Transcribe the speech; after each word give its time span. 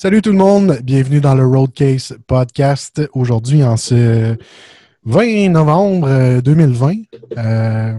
Salut 0.00 0.22
tout 0.22 0.30
le 0.30 0.38
monde, 0.38 0.78
bienvenue 0.84 1.20
dans 1.20 1.34
le 1.34 1.44
Roadcase 1.44 2.16
Podcast. 2.28 3.02
Aujourd'hui, 3.14 3.64
en 3.64 3.76
ce 3.76 4.36
20 5.02 5.48
novembre 5.48 6.40
2020. 6.40 6.92
Euh, 7.36 7.98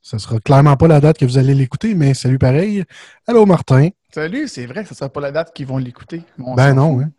ce 0.00 0.16
sera 0.16 0.40
clairement 0.40 0.78
pas 0.78 0.88
la 0.88 0.98
date 0.98 1.18
que 1.18 1.26
vous 1.26 1.36
allez 1.36 1.52
l'écouter, 1.52 1.94
mais 1.94 2.14
salut 2.14 2.38
pareil. 2.38 2.84
Allô 3.26 3.44
Martin. 3.44 3.90
Salut, 4.14 4.48
c'est 4.48 4.64
vrai 4.64 4.80
que 4.80 4.88
ce 4.88 4.94
ne 4.94 4.96
sera 4.96 5.10
pas 5.10 5.20
la 5.20 5.30
date 5.30 5.52
qu'ils 5.52 5.66
vont 5.66 5.76
l'écouter. 5.76 6.22
ben 6.38 6.72
non, 6.72 7.02
hein. 7.02 7.10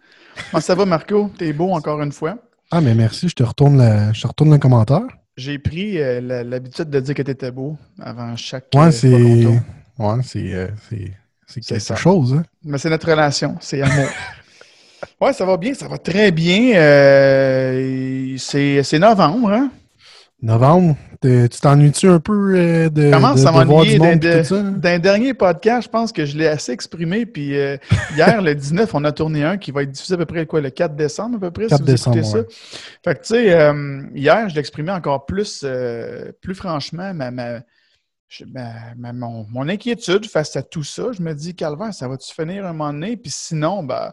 Comment 0.49 0.61
ça 0.61 0.73
va 0.73 0.88
Marco? 0.88 1.29
T'es 1.38 1.54
beau 1.54 1.70
encore 1.70 2.02
une 2.02 2.11
fois? 2.11 2.39
Ah 2.71 2.81
mais 2.81 2.95
merci, 2.95 3.29
je 3.29 3.36
te 3.36 3.43
retourne, 3.43 4.11
je 4.15 4.20
te 4.20 4.25
retourne 4.25 4.49
le 4.52 4.57
commentaire. 4.57 5.05
J'ai 5.38 5.59
pris 5.59 6.02
euh, 6.02 6.43
l'habitude 6.43 6.89
de 6.89 6.99
dire 7.02 7.13
que 7.13 7.21
tu 7.21 7.29
étais 7.29 7.52
beau 7.52 7.77
avant 7.99 8.36
chaque. 8.36 8.65
Ouais, 8.73 8.88
euh, 8.88 8.91
c'est. 8.91 9.45
Ouais, 9.99 10.23
c'est. 10.23 10.71
C'est 11.48 11.61
quelque 11.61 11.95
chose, 11.95 12.34
hein? 12.34 12.43
Mais 12.63 12.77
c'est 12.77 12.89
notre 12.89 13.09
relation, 13.09 13.55
c'est 13.61 13.82
amour. 13.82 14.07
ouais, 15.21 15.32
ça 15.32 15.45
va 15.45 15.55
bien, 15.55 15.73
ça 15.73 15.88
va 15.88 15.98
très 15.98 16.31
bien. 16.31 16.76
Euh, 16.76 18.35
c'est 18.38 18.99
novembre, 18.99 19.52
hein? 19.52 19.72
Novembre? 20.41 20.98
Tu 21.22 21.49
t'ennuies-tu 21.49 22.09
un 22.09 22.20
peu 22.20 22.53
euh, 22.55 22.89
de, 22.89 23.09
Comment 23.12 23.34
de, 23.34 23.39
ça 23.39 23.52
m'ennuie 23.52 23.98
d'un 23.98 24.99
dernier 24.99 25.34
podcast, 25.34 25.86
je 25.86 25.89
pense 25.89 26.12
que 26.12 26.25
je 26.25 26.38
l'ai 26.38 26.48
assez 26.48 26.73
exprimé. 26.73 27.25
Puis 27.25 27.58
euh, 27.58 27.77
hier, 28.16 28.41
le 28.41 28.53
19, 28.53 28.94
on 28.94 29.03
a 29.05 29.11
tourné 29.14 29.44
un 29.44 29.58
qui 29.58 29.72
va 29.72 29.81
être 29.84 29.91
diffusé 29.91 30.14
à 30.14 30.17
peu 30.17 30.25
près 30.25 30.45
quoi, 30.45 30.61
le 30.61 30.70
4 30.70 30.95
décembre, 30.95 31.38
à 31.38 31.39
peu 31.39 31.52
près, 31.52 31.67
4 31.67 31.77
si 31.77 31.81
vous 31.81 31.88
décembre, 31.88 32.17
écoutez 32.17 32.31
ça. 32.31 32.44
Fait 33.03 33.16
que 33.16 33.22
tu 33.22 33.27
sais, 33.30 33.73
hier, 34.14 34.50
je 34.50 34.53
l'ai 34.53 34.59
exprimé 34.59 34.91
encore 34.91 35.25
plus, 35.25 35.66
plus 36.41 36.55
franchement, 36.55 37.14
ma, 37.16 37.31
ma 37.31 37.61
ben, 38.45 39.13
mon, 39.13 39.70
inquiétude 39.70 40.26
face 40.26 40.55
à 40.55 40.63
tout 40.63 40.84
ça, 40.84 41.12
je 41.12 41.22
me 41.22 41.34
dis, 41.34 41.55
Calvin, 41.55 41.91
ça 41.91 42.08
va-tu 42.08 42.34
finir 42.34 42.66
un 42.66 42.73
moment 42.73 42.91
donné? 42.91 43.17
Puis 43.17 43.31
sinon, 43.34 43.84
ben, 43.84 44.12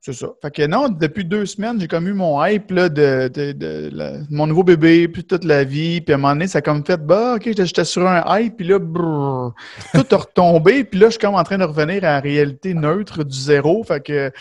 c'est 0.00 0.12
ça. 0.12 0.28
Fait 0.40 0.50
que 0.50 0.66
non, 0.66 0.88
depuis 0.88 1.24
deux 1.24 1.44
semaines, 1.44 1.80
j'ai 1.80 1.88
comme 1.88 2.08
eu 2.08 2.14
mon 2.14 2.44
hype 2.44 2.70
là, 2.70 2.88
de, 2.88 3.28
de, 3.28 4.24
mon 4.30 4.46
nouveau 4.46 4.62
bébé, 4.62 5.08
puis 5.08 5.24
toute 5.24 5.44
la 5.44 5.64
vie. 5.64 6.00
Puis 6.00 6.12
à 6.12 6.16
un 6.16 6.18
moment 6.18 6.34
donné, 6.34 6.46
ça 6.46 6.58
a 6.58 6.62
comme 6.62 6.84
fait, 6.84 6.98
bah, 6.98 7.34
OK, 7.36 7.42
j'étais 7.44 7.84
sur 7.84 8.06
un 8.06 8.22
hype, 8.38 8.56
puis 8.56 8.66
là, 8.66 8.78
tout 8.78 10.06
a 10.10 10.16
retombé. 10.16 10.84
Puis 10.84 10.98
là, 11.00 11.06
je 11.06 11.12
suis 11.12 11.20
comme 11.20 11.34
en 11.34 11.42
train 11.44 11.58
de 11.58 11.64
revenir 11.64 12.04
à 12.04 12.14
la 12.14 12.20
réalité 12.20 12.74
neutre 12.74 13.24
du 13.24 13.36
zéro. 13.36 13.82
Fait 13.84 14.00
que 14.00 14.32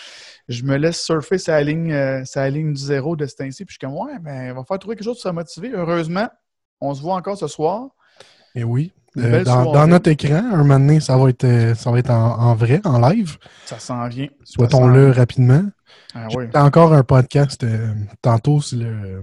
je 0.48 0.64
me 0.64 0.78
laisse 0.78 1.04
surfer 1.04 1.38
sa 1.38 1.62
ligne, 1.62 1.92
euh, 1.92 2.50
ligne 2.50 2.74
du 2.74 2.82
zéro 2.82 3.16
de 3.16 3.26
ce 3.26 3.36
ainsi. 3.42 3.66
Puis 3.66 3.78
je 3.80 3.86
suis 3.86 3.94
comme, 3.94 3.98
ouais, 3.98 4.20
ben, 4.22 4.52
on 4.52 4.60
va 4.60 4.64
faire 4.64 4.80
trouver 4.80 4.96
quelque 4.96 5.06
chose 5.06 5.18
de 5.18 5.22
se 5.22 5.30
motiver. 5.30 5.72
Heureusement, 5.74 6.30
on 6.80 6.94
se 6.94 7.02
voit 7.02 7.16
encore 7.16 7.38
ce 7.38 7.48
soir. 7.48 7.90
Et 8.58 8.62
eh 8.62 8.64
oui. 8.64 8.92
Euh, 9.18 9.44
dans, 9.44 9.86
notre 9.86 10.10
écran, 10.10 10.38
un 10.38 10.58
moment 10.58 10.80
donné, 10.80 11.00
ça 11.00 11.16
va 11.16 11.30
être, 11.30 11.44
euh, 11.44 11.76
ça 11.76 11.92
va 11.92 12.00
être 12.00 12.10
en, 12.10 12.56
vrai, 12.56 12.82
en 12.86 13.00
live. 13.08 13.38
Ça 13.66 13.78
s'en 13.78 14.08
vient. 14.08 14.30
Souhaitons-le 14.44 15.12
rapidement. 15.12 15.64
Ah, 16.16 16.28
encore 16.56 16.92
un 16.92 17.04
podcast. 17.04 17.64
Euh, 17.64 17.94
tantôt, 18.24 18.60
c'est 18.60 18.78
le, 18.78 19.22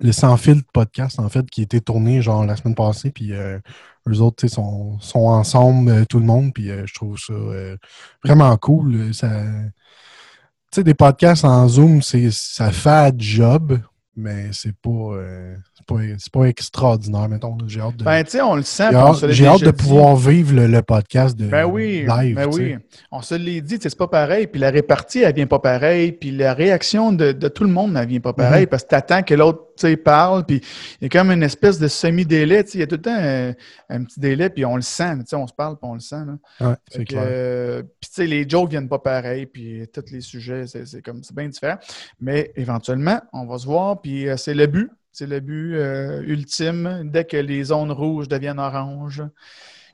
le 0.00 0.10
Sans 0.10 0.36
Filtre 0.36 0.68
podcast, 0.72 1.20
en 1.20 1.28
fait, 1.28 1.48
qui 1.48 1.60
a 1.60 1.64
été 1.64 1.80
tourné 1.80 2.22
genre 2.22 2.44
la 2.44 2.56
semaine 2.56 2.74
passée. 2.74 3.12
Puis 3.12 3.32
eux 3.32 4.20
autres, 4.20 4.48
sont, 4.48 4.98
sont 4.98 5.26
ensemble, 5.26 6.04
tout 6.06 6.18
le 6.18 6.26
monde. 6.26 6.52
Puis 6.52 6.70
je 6.86 6.92
trouve 6.92 7.16
ça 7.16 7.34
vraiment 8.24 8.56
cool. 8.56 9.14
Ça, 9.14 9.30
des 10.76 10.94
podcasts 10.94 11.44
en 11.44 11.68
Zoom, 11.68 12.02
ça 12.02 12.72
fait 12.72 13.14
job, 13.16 13.78
mais 14.16 14.48
c'est 14.52 14.74
pas 14.74 15.16
c'est 16.18 16.32
pas, 16.32 16.44
extraordinaire, 16.44 17.28
mettons. 17.28 17.56
J'ai 17.66 17.80
hâte 17.80 17.96
de. 17.96 18.04
Ben, 18.04 18.22
tu 18.24 18.30
sais, 18.30 18.40
on 18.40 18.56
le 18.56 18.62
sent. 18.62 18.90
J'ai 19.28 19.46
hâte, 19.46 19.62
de 19.62 19.70
pouvoir 19.70 20.16
vivre 20.16 20.54
le, 20.54 20.82
podcast 20.82 21.36
de 21.36 21.46
ben 21.46 21.64
oui, 21.64 22.06
live. 22.06 22.36
Ben 22.36 22.48
oui. 22.52 22.76
On 23.10 23.22
se 23.22 23.34
l'est 23.34 23.60
dit, 23.60 23.78
c'est 23.80 23.96
pas 23.96 24.08
pareil. 24.08 24.46
Puis 24.46 24.60
la 24.60 24.70
répartie, 24.70 25.20
elle 25.20 25.34
vient 25.34 25.46
pas 25.46 25.58
pareil. 25.58 26.12
Puis 26.12 26.30
la 26.30 26.54
réaction 26.54 27.12
de, 27.12 27.32
tout 27.48 27.64
le 27.64 27.70
monde, 27.70 27.96
elle 27.96 28.08
vient 28.08 28.20
pas 28.20 28.32
pareil. 28.32 28.64
Mm-hmm. 28.64 28.68
Parce 28.68 28.84
que 28.84 28.88
tu 28.88 28.94
attends 28.94 29.22
que 29.22 29.34
l'autre 29.34 29.73
parle. 30.02 30.44
Puis 30.44 30.60
il 31.00 31.04
y 31.04 31.06
a 31.06 31.08
comme 31.08 31.30
une 31.30 31.42
espèce 31.42 31.78
de 31.78 31.88
semi-délai. 31.88 32.64
Il 32.74 32.80
y 32.80 32.82
a 32.82 32.86
tout 32.86 32.96
le 32.96 33.02
temps 33.02 33.54
un, 33.88 34.04
petit 34.04 34.20
délai. 34.20 34.50
Puis 34.50 34.64
on 34.64 34.76
le 34.76 34.82
sent. 34.82 35.14
On 35.32 35.46
se 35.46 35.52
parle, 35.52 35.76
puis 35.76 35.88
on 35.88 35.94
le 35.94 36.00
sent. 36.00 36.24
Là. 36.60 36.78
c'est 36.90 37.04
clair. 37.04 37.22
Euh, 37.26 37.82
puis 37.82 38.10
tu 38.10 38.14
sais, 38.14 38.26
les 38.26 38.48
jokes 38.48 38.70
viennent 38.70 38.88
pas 38.88 38.98
pareil. 38.98 39.46
Puis 39.46 39.86
tous 39.92 40.10
les 40.10 40.20
sujets, 40.20 40.66
c'est 40.66 41.02
comme 41.02 41.22
c'est 41.22 41.34
bien 41.34 41.48
différent. 41.48 41.78
Mais 42.20 42.52
éventuellement, 42.56 43.20
on 43.32 43.46
va 43.46 43.58
se 43.58 43.66
voir. 43.66 44.00
Puis 44.00 44.28
euh, 44.28 44.36
c'est 44.36 44.54
le 44.54 44.66
but. 44.66 44.90
C'est 45.12 45.28
le 45.28 45.38
but 45.40 45.76
euh, 45.76 46.22
ultime. 46.22 47.08
Dès 47.12 47.24
que 47.24 47.36
les 47.36 47.64
zones 47.64 47.92
rouges 47.92 48.28
deviennent 48.28 48.58
oranges, 48.58 49.22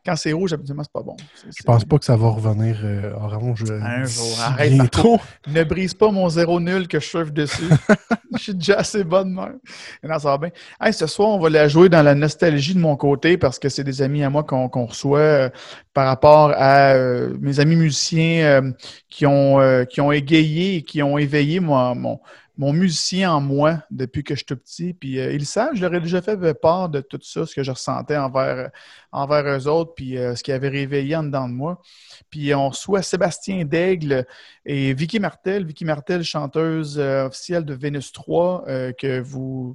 quand 0.05 0.17
c'est 0.17 0.33
rouge, 0.33 0.53
habituellement, 0.53 0.83
c'est 0.83 0.93
pas 0.93 1.03
bon. 1.03 1.17
Je 1.45 1.63
pense 1.63 1.85
pas 1.85 1.99
que 1.99 2.05
ça 2.05 2.17
va 2.17 2.29
revenir 2.29 2.77
euh, 2.83 3.13
orange. 3.15 3.65
Euh, 3.69 3.81
Un 3.83 4.05
jour. 4.05 4.39
Arrête. 4.41 4.91
Trop. 4.91 5.21
Ne 5.47 5.63
brise 5.65 5.95
pas 5.95 6.11
mon 6.11 6.29
zéro 6.29 6.59
nul 6.61 6.89
que 6.89 7.01
je 7.01 7.05
chauffe 7.05 7.33
dessus. 7.33 7.69
je 8.37 8.43
suis 8.43 8.55
déjà 8.55 8.77
assez 8.77 9.05
bonne 9.05 9.33
même. 9.33 9.59
Non, 10.03 10.19
ça 10.19 10.37
va 10.37 10.39
bien. 10.39 10.93
ce 10.93 11.07
soir, 11.07 11.29
on 11.31 11.39
va 11.39 11.51
la 11.51 11.69
jouer 11.69 11.89
dans 11.89 12.03
la 12.03 12.15
nostalgie 12.15 12.75
de 12.75 12.81
mon 12.81 12.97
côté 12.97 13.37
parce 13.37 13.59
que 13.59 13.69
c'est 13.69 13.85
des 13.85 14.03
amis 14.03 14.25
à 14.25 14.31
moi 14.31 14.43
qu'on 14.45 14.87
reçoit 14.87 15.51
par 15.93 16.07
rapport 16.07 16.53
à 16.57 16.95
mes 17.41 17.61
amis 17.61 17.77
musiciens 17.77 18.73
qui, 19.09 19.27
ont, 19.27 19.85
qui 19.87 20.01
ont 20.01 20.13
égayé 20.13 20.77
et 20.77 20.83
qui 20.83 21.03
ont 21.03 21.19
éveillé 21.19 21.61
moi, 21.61 21.95
mon, 21.95 22.21
mon 22.61 22.75
musicien 22.75 23.33
en 23.33 23.41
moi 23.41 23.83
depuis 23.91 24.23
que 24.23 24.35
je 24.35 24.41
suis 24.41 24.45
tout 24.45 24.57
petit. 24.57 24.93
Puis 24.93 25.19
euh, 25.19 25.33
ils 25.33 25.47
savent, 25.47 25.75
je 25.75 25.81
leur 25.81 25.95
ai 25.95 26.01
déjà 26.01 26.21
fait 26.21 26.37
part 26.53 26.91
de 26.91 27.01
tout 27.01 27.19
ça, 27.23 27.47
ce 27.47 27.55
que 27.55 27.63
je 27.63 27.71
ressentais 27.71 28.19
envers, 28.19 28.59
euh, 28.59 28.69
envers 29.13 29.47
eux 29.47 29.67
autres, 29.67 29.95
puis 29.95 30.19
euh, 30.19 30.35
ce 30.35 30.43
qui 30.43 30.53
avait 30.53 30.69
réveillé 30.69 31.17
en 31.17 31.23
dedans 31.23 31.49
de 31.49 31.55
moi. 31.55 31.81
Puis 32.29 32.55
on 32.55 32.69
reçoit 32.69 33.01
Sébastien 33.01 33.65
Daigle 33.65 34.27
et 34.67 34.93
Vicky 34.93 35.19
Martel. 35.19 35.65
Vicky 35.65 35.87
Martel, 35.87 36.23
chanteuse 36.23 36.99
officielle 36.99 37.65
de 37.65 37.73
Vénus 37.73 38.13
3, 38.13 38.67
que 38.99 39.21
vous, 39.21 39.75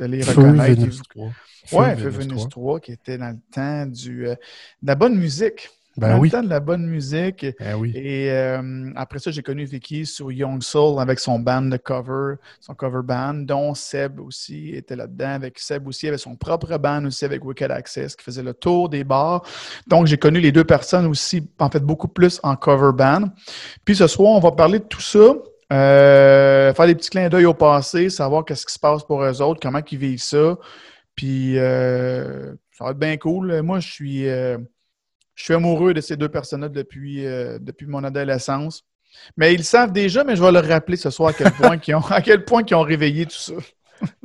allez 0.00 0.24
reconnaître. 0.24 0.80
Vénus 0.80 1.02
3. 1.08 1.30
Oui, 1.70 1.86
Vénus 1.94 2.48
3, 2.48 2.80
qui 2.80 2.90
était 2.90 3.16
dans 3.16 3.30
le 3.30 3.38
temps 3.52 3.86
du, 3.86 4.24
de 4.24 4.36
la 4.82 4.96
bonne 4.96 5.14
musique. 5.14 5.70
Ben 5.96 6.18
oui. 6.18 6.28
le 6.28 6.32
temps 6.32 6.42
de 6.42 6.48
la 6.48 6.60
bonne 6.60 6.86
musique. 6.86 7.46
Ben 7.60 7.76
oui. 7.76 7.92
Et 7.94 8.30
euh, 8.30 8.90
après 8.96 9.18
ça, 9.18 9.30
j'ai 9.30 9.42
connu 9.42 9.64
Vicky 9.64 10.06
sur 10.06 10.32
Young 10.32 10.62
Soul 10.62 11.00
avec 11.00 11.20
son 11.20 11.38
band 11.38 11.62
de 11.62 11.76
cover, 11.76 12.34
son 12.60 12.74
cover 12.74 13.02
band, 13.04 13.34
dont 13.34 13.74
Seb 13.74 14.18
aussi 14.20 14.70
était 14.74 14.96
là-dedans. 14.96 15.30
Avec 15.30 15.58
Seb 15.58 15.86
aussi, 15.86 16.06
il 16.06 16.08
avait 16.08 16.18
son 16.18 16.34
propre 16.34 16.76
band 16.78 17.04
aussi 17.04 17.24
avec 17.24 17.44
Wicked 17.44 17.70
Access 17.70 18.16
qui 18.16 18.24
faisait 18.24 18.42
le 18.42 18.54
tour 18.54 18.88
des 18.88 19.04
bars. 19.04 19.44
Donc, 19.86 20.06
j'ai 20.06 20.18
connu 20.18 20.40
les 20.40 20.52
deux 20.52 20.64
personnes 20.64 21.06
aussi, 21.06 21.48
en 21.58 21.70
fait, 21.70 21.80
beaucoup 21.80 22.08
plus 22.08 22.40
en 22.42 22.56
cover 22.56 22.92
band. 22.92 23.28
Puis 23.84 23.96
ce 23.96 24.06
soir, 24.06 24.32
on 24.32 24.40
va 24.40 24.52
parler 24.52 24.80
de 24.80 24.84
tout 24.84 25.00
ça. 25.00 25.34
Euh, 25.72 26.74
faire 26.74 26.86
des 26.86 26.94
petits 26.94 27.10
clins 27.10 27.28
d'œil 27.28 27.46
au 27.46 27.54
passé, 27.54 28.10
savoir 28.10 28.44
qu'est-ce 28.44 28.66
qui 28.66 28.74
se 28.74 28.78
passe 28.78 29.02
pour 29.02 29.22
eux 29.22 29.42
autres, 29.42 29.60
comment 29.62 29.80
ils 29.90 29.98
vivent 29.98 30.20
ça. 30.20 30.56
Puis 31.16 31.58
euh, 31.58 32.52
ça 32.72 32.84
va 32.84 32.90
être 32.90 32.98
bien 32.98 33.16
cool. 33.16 33.62
Moi, 33.62 33.80
je 33.80 33.90
suis 33.90 34.28
je 35.34 35.44
suis 35.44 35.54
amoureux 35.54 35.94
de 35.94 36.00
ces 36.00 36.16
deux 36.16 36.28
personnes-là 36.28 36.68
depuis, 36.68 37.26
euh, 37.26 37.58
depuis 37.60 37.86
mon 37.86 38.04
adolescence. 38.04 38.82
Mais 39.36 39.54
ils 39.54 39.64
savent 39.64 39.92
déjà, 39.92 40.24
mais 40.24 40.36
je 40.36 40.42
vais 40.42 40.52
leur 40.52 40.66
rappeler 40.66 40.96
ce 40.96 41.10
soir 41.10 41.30
à 41.30 41.32
quel 41.32 41.52
point 41.52 41.78
ils 41.86 41.94
ont, 41.94 42.00
à 42.10 42.20
quel 42.20 42.44
point 42.44 42.62
ils 42.66 42.74
ont 42.74 42.82
réveillé 42.82 43.26
tout 43.26 43.36
ça. 43.36 43.54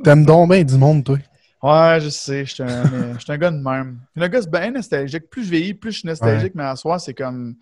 T'aimes 0.02 0.24
donc 0.24 0.50
bien 0.50 0.64
du 0.64 0.76
monde, 0.76 1.04
toi. 1.04 1.18
Ouais, 1.62 1.98
je 2.00 2.08
sais. 2.08 2.44
Je 2.44 2.54
suis 2.54 2.62
un, 2.62 3.14
un, 3.28 3.38
gars 3.38 3.50
de 3.50 3.58
même. 3.58 4.00
Un 4.16 4.28
gars 4.28 4.40
bien 4.50 4.70
nostalgique. 4.70 5.28
Plus 5.30 5.44
je 5.44 5.50
vieillis, 5.50 5.74
plus 5.74 5.92
je 5.92 5.98
suis 5.98 6.08
nostalgique, 6.08 6.54
mais 6.54 6.64
à 6.64 6.74
soir, 6.74 7.00
c'est 7.00 7.14
comme 7.14 7.56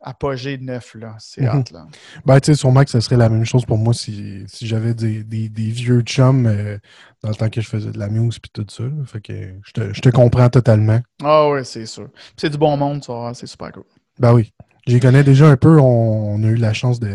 apogée 0.00 0.56
de 0.56 0.64
neuf, 0.64 0.94
là. 0.94 1.16
C'est 1.18 1.42
mhm. 1.42 1.48
hâte, 1.48 1.70
là. 1.72 1.86
Ben, 2.24 2.40
tu 2.40 2.46
sais, 2.46 2.54
sûrement 2.54 2.84
que 2.84 2.90
ce 2.90 3.00
serait 3.00 3.16
la 3.16 3.28
même 3.28 3.44
chose 3.44 3.64
pour 3.64 3.78
moi 3.78 3.94
si, 3.94 4.44
si 4.46 4.66
j'avais 4.66 4.94
des, 4.94 5.24
des, 5.24 5.48
des, 5.48 5.70
vieux 5.70 6.00
chums 6.02 6.46
euh, 6.46 6.78
dans 7.22 7.30
le 7.30 7.34
temps 7.34 7.48
que 7.48 7.60
je 7.60 7.68
faisais 7.68 7.90
de 7.90 7.98
la 7.98 8.08
muse 8.08 8.38
puis 8.38 8.50
tout 8.52 8.66
ça. 8.68 8.84
Fait 9.06 9.20
que 9.20 9.32
je 9.64 9.72
te, 9.72 9.92
je 9.92 10.00
te, 10.00 10.08
comprends 10.08 10.48
totalement. 10.48 11.00
Ah 11.22 11.48
oui, 11.50 11.60
c'est 11.64 11.86
sûr. 11.86 12.08
c'est 12.36 12.50
du 12.50 12.58
bon 12.58 12.76
monde, 12.76 13.04
ça. 13.04 13.32
C'est 13.34 13.46
super 13.46 13.72
cool. 13.72 13.84
Ben 14.18 14.32
oui. 14.32 14.52
J'y 14.86 15.00
connais 15.00 15.22
déjà 15.22 15.48
un 15.48 15.56
peu. 15.56 15.78
On, 15.78 16.42
a 16.42 16.46
eu 16.46 16.54
la 16.54 16.72
chance 16.72 16.98
de 16.98 17.08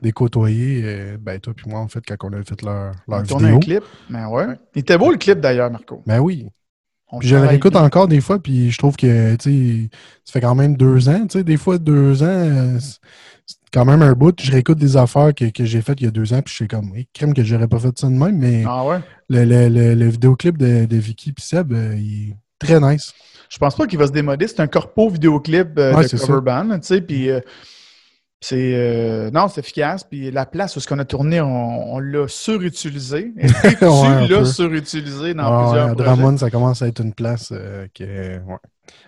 les 0.00 0.12
côtoyer. 0.12 0.82
Euh, 0.84 1.18
ben, 1.20 1.38
toi 1.38 1.52
puis 1.54 1.68
moi, 1.68 1.80
en 1.80 1.88
fait, 1.88 2.02
quand 2.06 2.16
on 2.22 2.32
a 2.32 2.42
fait 2.42 2.62
leur, 2.62 2.92
leur 3.06 3.22
vidéo. 3.22 3.56
un 3.56 3.58
clip. 3.58 3.84
Ben 4.08 4.28
ouais. 4.28 4.46
Il 4.74 4.80
était 4.80 4.96
beau, 4.96 5.10
le 5.10 5.18
clip, 5.18 5.40
d'ailleurs, 5.40 5.70
Marco. 5.70 6.02
Ben 6.06 6.20
oui 6.20 6.48
je 7.20 7.36
le 7.36 7.46
réécoute 7.46 7.76
encore 7.76 8.08
des 8.08 8.20
fois, 8.20 8.38
puis 8.38 8.70
je 8.70 8.78
trouve 8.78 8.96
que, 8.96 9.36
ça 9.38 10.32
fait 10.32 10.40
quand 10.40 10.54
même 10.54 10.76
deux 10.76 11.08
ans, 11.08 11.26
des 11.32 11.56
fois, 11.56 11.78
deux 11.78 12.22
ans, 12.22 12.26
euh, 12.26 12.78
c'est 12.78 13.56
quand 13.72 13.84
même 13.84 14.02
un 14.02 14.12
bout. 14.12 14.34
Je 14.40 14.50
réécoute 14.50 14.78
des 14.78 14.96
affaires 14.96 15.32
que, 15.34 15.64
j'ai 15.64 15.82
faites 15.82 16.00
il 16.00 16.04
y 16.04 16.08
a 16.08 16.10
deux 16.10 16.32
ans, 16.32 16.42
puis 16.42 16.50
je 16.50 16.54
suis 16.54 16.68
comme, 16.68 16.92
crème 17.12 17.34
que 17.34 17.44
j'aurais 17.44 17.68
pas 17.68 17.78
fait 17.78 17.98
ça 17.98 18.08
de 18.08 18.12
même, 18.12 18.38
mais 18.38 18.64
ah 18.66 18.84
ouais? 18.84 18.98
le, 19.28 19.44
le, 19.44 19.94
le, 19.94 20.08
vidéoclip 20.08 20.56
de, 20.56 20.86
de 20.86 20.96
Vicky 20.96 21.30
et 21.30 21.40
Seb, 21.40 21.72
euh, 21.72 21.94
il 21.96 22.30
est 22.30 22.36
très 22.58 22.80
nice. 22.80 23.12
Je 23.50 23.58
pense 23.58 23.76
pas 23.76 23.86
qu'il 23.86 23.98
va 23.98 24.06
se 24.06 24.12
démoder. 24.12 24.48
C'est 24.48 24.60
un 24.60 24.66
corpo 24.66 25.08
vidéoclip 25.08 25.78
euh, 25.78 26.02
de 26.02 26.16
cover 26.16 26.40
band, 26.40 26.78
tu 26.78 26.86
sais, 26.86 27.00
puis 27.00 27.28
c'est 28.44 28.74
euh, 28.74 29.30
non, 29.30 29.48
c'est 29.48 29.60
efficace. 29.60 30.04
Puis 30.04 30.30
la 30.30 30.44
place 30.44 30.76
où 30.76 30.80
ce 30.80 30.86
qu'on 30.86 30.98
a 30.98 31.06
tourné, 31.06 31.40
on, 31.40 31.98
l'a 31.98 32.28
surutilisé. 32.28 33.32
Et 33.38 33.46
tu 33.46 33.84
l'as 34.28 34.44
surutilisé 34.44 35.32
dans 35.32 35.62
plusieurs 35.62 35.88
ouais, 35.88 35.94
Drummond, 35.94 36.36
ça 36.36 36.50
commence 36.50 36.82
à 36.82 36.88
être 36.88 37.00
une 37.00 37.14
place 37.14 37.52
euh, 37.52 37.86
qui 37.94 38.02
est 38.02 38.42
ouais, 38.46 38.56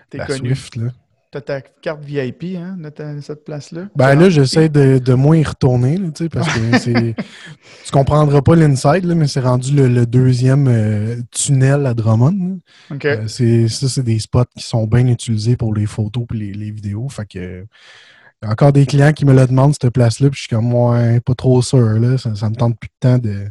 T'es 0.08 0.18
connu. 0.20 0.54
Swift, 0.54 0.76
là. 0.76 0.88
Tu 1.30 1.36
as 1.36 1.40
ta 1.42 1.60
carte 1.60 2.02
VIP, 2.02 2.56
hein, 2.56 2.78
de 2.78 3.20
cette 3.20 3.44
place-là? 3.44 3.88
Ben 3.94 4.14
là, 4.14 4.30
j'essaie 4.30 4.70
de, 4.70 4.98
de, 4.98 5.12
moins 5.12 5.36
y 5.36 5.44
retourner, 5.44 5.98
là, 5.98 6.08
parce 6.32 6.48
que 6.54 6.78
c'est. 6.78 7.14
tu 7.84 7.92
comprendras 7.92 8.40
pas 8.40 8.56
l'inside, 8.56 9.04
mais 9.04 9.26
c'est 9.26 9.40
rendu 9.40 9.74
le, 9.74 10.06
deuxième 10.06 10.66
euh, 10.66 11.16
tunnel 11.30 11.84
à 11.84 11.92
Drummond. 11.92 12.60
OK. 12.90 13.04
Euh, 13.04 13.28
ça, 13.28 13.88
c'est 13.88 14.02
des 14.02 14.18
spots 14.18 14.44
qui 14.56 14.64
sont 14.64 14.86
bien 14.86 15.06
utilisés 15.08 15.58
pour 15.58 15.74
les 15.74 15.84
photos 15.84 16.24
et 16.32 16.36
les, 16.38 16.52
les, 16.54 16.70
vidéos. 16.70 17.06
Fait 17.10 17.26
que. 17.26 17.66
Encore 18.48 18.72
des 18.72 18.87
clients 18.87 19.12
qui 19.12 19.25
me 19.25 19.34
le 19.34 19.46
demandent, 19.46 19.75
cette 19.81 19.93
place-là, 19.93 20.31
puis 20.31 20.37
je 20.37 20.43
suis 20.43 20.56
comme, 20.56 20.72
ouais, 20.72 21.20
pas 21.20 21.34
trop 21.34 21.62
sûr, 21.62 21.98
là. 21.98 22.16
Ça, 22.19 22.34
ça 22.34 22.48
me 22.50 22.54
tente 22.54 22.78
plus 22.78 22.88
de 22.88 22.94
temps 23.00 23.19
de 23.19 23.50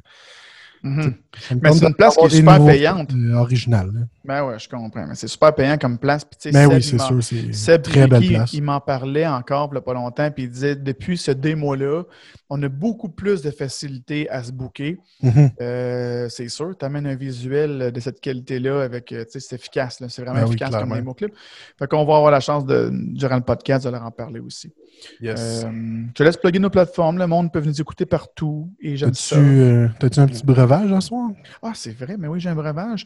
Mhm. 0.85 1.15
Mais 1.61 1.71
c'est 1.73 1.85
une 1.85 1.93
place 1.93 2.15
qui 2.15 2.25
est 2.25 2.29
super 2.29 2.65
payante. 2.65 3.13
Euh, 3.13 3.33
original. 3.35 3.91
Ben 4.23 4.43
ouais, 4.45 4.59
je 4.59 4.67
comprends. 4.67 5.05
Mais 5.07 5.15
c'est 5.15 5.27
super 5.27 5.53
payant 5.53 5.77
comme 5.77 5.97
place. 5.97 6.25
Mais 6.45 6.51
ben 6.51 6.67
oui, 6.67 6.83
c'est 6.83 6.99
sûr. 6.99 7.19
C'est 7.51 7.79
très 7.79 8.07
belle 8.07 8.27
place. 8.27 8.53
Il 8.53 8.63
m'en 8.63 8.79
parlait 8.79 9.27
encore 9.27 9.69
il 9.71 9.73
n'y 9.73 9.77
a 9.77 9.81
pas 9.81 9.93
longtemps. 9.93 10.29
Puis 10.31 10.43
il 10.43 10.49
disait 10.49 10.75
depuis 10.75 11.17
ce 11.17 11.31
démo-là, 11.31 12.03
on 12.49 12.61
a 12.61 12.69
beaucoup 12.69 13.09
plus 13.09 13.41
de 13.41 13.51
facilité 13.51 14.29
à 14.29 14.43
se 14.43 14.51
booker. 14.51 14.97
Mhm. 15.21 15.51
Euh, 15.61 16.29
c'est 16.29 16.49
sûr. 16.49 16.75
Tu 16.77 16.85
amènes 16.85 17.07
un 17.07 17.15
visuel 17.15 17.91
de 17.91 17.99
cette 17.99 18.19
qualité-là 18.21 18.81
avec. 18.81 19.11
Euh, 19.11 19.25
c'est 19.27 19.53
efficace. 19.53 20.01
C'est 20.07 20.21
vraiment 20.21 20.41
ben 20.41 20.47
efficace 20.47 20.71
comme 20.71 20.93
démo 20.93 21.13
clip. 21.13 21.33
Fait 21.77 21.87
qu'on 21.87 22.05
va 22.05 22.15
avoir 22.15 22.31
la 22.31 22.39
chance, 22.39 22.65
de, 22.65 22.89
durant 22.91 23.35
le 23.35 23.41
podcast, 23.41 23.85
de 23.85 23.89
leur 23.89 24.03
en 24.03 24.11
parler 24.11 24.39
aussi. 24.39 24.71
Yes. 25.21 25.63
Euh, 25.65 25.71
je 26.07 26.13
te 26.13 26.23
laisse 26.23 26.37
plugger 26.37 26.59
nos 26.59 26.69
plateformes. 26.69 27.17
Le 27.17 27.27
monde 27.27 27.51
peut 27.51 27.59
venir 27.59 27.73
nous 27.73 27.81
écouter 27.81 28.05
partout. 28.05 28.71
Et 28.79 28.97
j'aime 28.97 29.13
ça. 29.13 29.37
Euh, 29.37 29.87
t'as-tu 29.99 30.19
un 30.19 30.27
petit 30.27 30.43
breuvage 30.43 30.91
en 30.91 31.01
Ah, 31.61 31.71
c'est 31.73 31.97
vrai, 31.97 32.15
mais 32.17 32.27
oui, 32.27 32.39
j'ai 32.39 32.49
un 32.49 32.55
breuvage. 32.55 33.05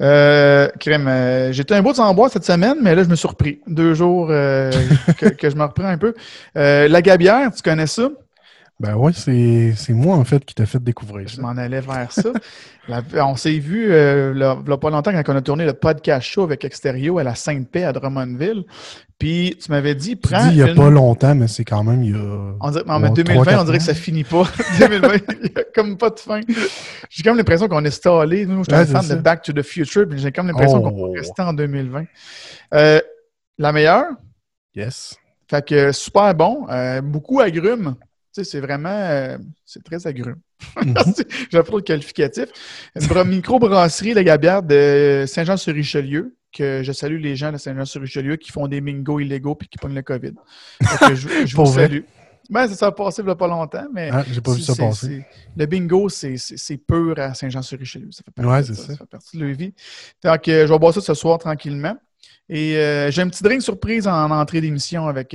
Euh, 0.00 0.68
crème, 0.78 1.08
euh, 1.08 1.52
j'étais 1.52 1.74
un 1.74 1.82
bout 1.82 1.94
sans 1.94 2.12
bois 2.14 2.28
cette 2.28 2.44
semaine, 2.44 2.76
mais 2.82 2.94
là, 2.94 3.02
je 3.02 3.08
me 3.08 3.16
suis 3.16 3.28
repris. 3.28 3.60
Deux 3.66 3.94
jours 3.94 4.28
que, 4.28 5.28
que, 5.38 5.50
je 5.50 5.56
me 5.56 5.62
reprends 5.62 5.86
un 5.86 5.98
peu. 5.98 6.14
la 6.54 7.02
gabière, 7.02 7.52
tu 7.52 7.62
connais 7.62 7.86
ça? 7.86 8.08
Ben 8.78 8.94
oui, 8.94 9.14
c'est 9.14 9.94
moi 9.94 10.16
en 10.16 10.24
fait 10.24 10.44
qui 10.44 10.54
t'a 10.54 10.66
fait 10.66 10.82
découvrir 10.82 11.26
Je 11.26 11.40
m'en 11.40 11.56
allais 11.56 11.80
vers 11.80 12.12
ça. 12.12 12.30
on 13.14 13.34
s'est 13.34 13.58
vu 13.58 13.90
euh, 13.90 14.34
là, 14.34 14.56
pas 14.76 14.90
longtemps 14.90 15.12
quand 15.12 15.32
on 15.32 15.36
a 15.36 15.40
tourné 15.40 15.64
le 15.64 15.72
podcast 15.72 16.28
show 16.28 16.42
avec 16.42 16.62
Extérieur 16.62 17.18
à 17.18 17.24
la 17.24 17.34
Sainte-Paix 17.34 17.84
à 17.84 17.92
Drummondville. 17.94 18.64
Puis 19.18 19.56
tu 19.62 19.70
m'avais 19.70 19.94
dit, 19.94 20.14
prends. 20.14 20.50
il 20.50 20.56
n'y 20.56 20.62
a 20.62 20.74
pas 20.74 20.90
longtemps, 20.90 21.34
mais 21.34 21.48
c'est 21.48 21.64
quand 21.64 21.82
même 21.84 22.02
il 22.02 22.10
y 22.10 22.14
a. 22.14 22.54
On 22.60 22.70
dirait, 22.70 22.84
mais 23.00 23.10
2020, 23.10 23.60
on 23.60 23.64
dirait 23.64 23.78
que 23.78 23.84
ça 23.84 23.94
finit 23.94 24.24
pas. 24.24 24.42
2020, 24.78 25.14
il 25.42 25.50
n'y 25.50 25.56
a 25.56 25.64
comme 25.74 25.96
pas 25.96 26.10
de 26.10 26.20
fin. 26.20 26.40
J'ai 27.08 27.22
comme 27.22 27.38
l'impression 27.38 27.68
qu'on 27.68 27.84
est 27.86 27.90
stallé. 27.90 28.44
Nous, 28.44 28.62
je 28.62 28.74
suis 28.74 28.74
un 28.74 28.84
fan 28.84 29.08
de 29.08 29.14
Back 29.22 29.42
to 29.42 29.54
the 29.54 29.62
Future, 29.62 30.06
puis 30.06 30.18
j'ai 30.18 30.32
comme 30.32 30.48
l'impression 30.48 30.82
qu'on 30.82 30.90
va 30.90 31.08
oh. 31.08 31.12
rester 31.12 31.40
en 31.40 31.54
2020. 31.54 32.04
Euh, 32.74 33.00
la 33.56 33.72
meilleure? 33.72 34.04
Yes. 34.74 35.16
Fait 35.48 35.66
que 35.66 35.92
super 35.92 36.34
bon. 36.34 36.66
Euh, 36.68 37.00
beaucoup 37.00 37.40
agrumes 37.40 37.96
c'est 38.44 38.60
vraiment. 38.60 38.88
Euh, 38.88 39.38
c'est 39.64 39.82
très 39.82 40.06
agréable. 40.06 40.38
Mhm. 40.76 40.94
J'ai 41.50 41.62
pas 41.62 41.76
le 41.76 41.82
qualificatif. 41.82 42.46
Une 42.94 43.24
micro-brasserie, 43.24 44.14
la 44.14 44.24
Gabière 44.24 44.62
de 44.62 45.24
Saint-Jean-sur-Richelieu, 45.26 46.36
que 46.52 46.82
je 46.82 46.92
salue 46.92 47.20
les 47.20 47.36
gens 47.36 47.52
de 47.52 47.58
Saint-Jean-sur-Richelieu 47.58 48.36
qui 48.36 48.50
font 48.50 48.66
des 48.66 48.80
mingos 48.80 49.20
illégaux 49.20 49.54
puis 49.54 49.68
qui 49.68 49.78
pognent 49.78 49.94
le 49.94 50.02
COVID. 50.02 50.32
je, 50.80 51.56
vous 51.56 51.66
salue. 51.66 52.02
Ben, 52.48 52.68
ça 52.68 52.86
a 52.86 52.92
passé 52.92 53.22
il 53.22 53.24
n'y 53.24 53.30
a 53.32 53.34
pas 53.34 53.48
longtemps, 53.48 53.86
mais. 53.92 54.08
Ah, 54.12 54.24
j'ai 54.30 54.40
pas 54.40 54.52
vu 54.52 54.62
ça 54.62 54.74
passer. 54.74 55.26
Le 55.56 55.66
bingo, 55.66 56.08
c'est 56.08 56.36
pur 56.86 57.18
à 57.18 57.34
Saint-Jean-sur-Richelieu. 57.34 58.08
Ça 58.12 58.22
fait 58.24 58.30
partie, 58.30 58.74
ça. 58.74 58.82
ça. 58.82 58.96
fait 58.96 59.06
partie 59.06 59.36
de 59.36 59.44
leur 59.44 59.56
vie. 59.56 59.74
Donc, 60.22 60.48
euh, 60.48 60.66
je 60.66 60.72
vais 60.72 60.78
boire 60.78 60.94
ça 60.94 61.00
ce 61.00 61.14
soir 61.14 61.38
tranquillement. 61.38 61.96
Et 62.48 62.76
euh, 62.76 63.10
j'ai 63.10 63.22
un 63.22 63.28
petit 63.28 63.42
drink 63.42 63.62
surprise 63.62 64.06
en 64.06 64.30
entrée 64.30 64.60
d'émission 64.60 65.08
avec 65.08 65.34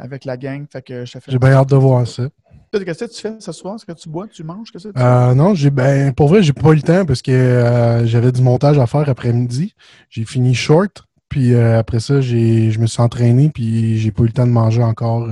avec 0.00 0.24
la 0.24 0.36
gang. 0.36 0.66
Fait 0.70 0.82
que 0.82 1.04
J'ai 1.28 1.38
bien 1.38 1.52
hâte 1.52 1.70
de 1.70 1.76
voir 1.76 2.06
ça. 2.06 2.24
Qu'est-ce 2.72 3.04
que 3.04 3.10
tu 3.12 3.20
fais 3.20 3.40
ce 3.40 3.52
soir? 3.52 3.74
Est-ce 3.74 3.84
que 3.84 3.92
tu 3.92 4.08
bois, 4.08 4.28
tu 4.28 4.44
manges? 4.44 4.70
Que 4.70 4.78
euh, 4.96 5.34
non, 5.34 5.54
j'ai 5.54 5.70
ben, 5.70 6.12
pour 6.12 6.28
vrai, 6.28 6.42
j'ai 6.42 6.52
pas 6.52 6.70
eu 6.70 6.76
le 6.76 6.82
temps 6.82 7.04
parce 7.04 7.20
que 7.20 7.32
euh, 7.32 8.06
j'avais 8.06 8.30
du 8.30 8.42
montage 8.42 8.78
à 8.78 8.86
faire 8.86 9.08
après-midi. 9.08 9.74
J'ai 10.08 10.24
fini 10.24 10.54
short. 10.54 11.04
Puis 11.28 11.54
euh, 11.54 11.78
après 11.78 12.00
ça, 12.00 12.20
je 12.20 12.78
me 12.78 12.86
suis 12.86 13.02
entraîné 13.02 13.50
puis 13.50 13.98
j'ai 13.98 14.12
pas 14.12 14.22
eu 14.22 14.26
le 14.26 14.32
temps 14.32 14.46
de 14.46 14.52
manger 14.52 14.82
encore 14.82 15.28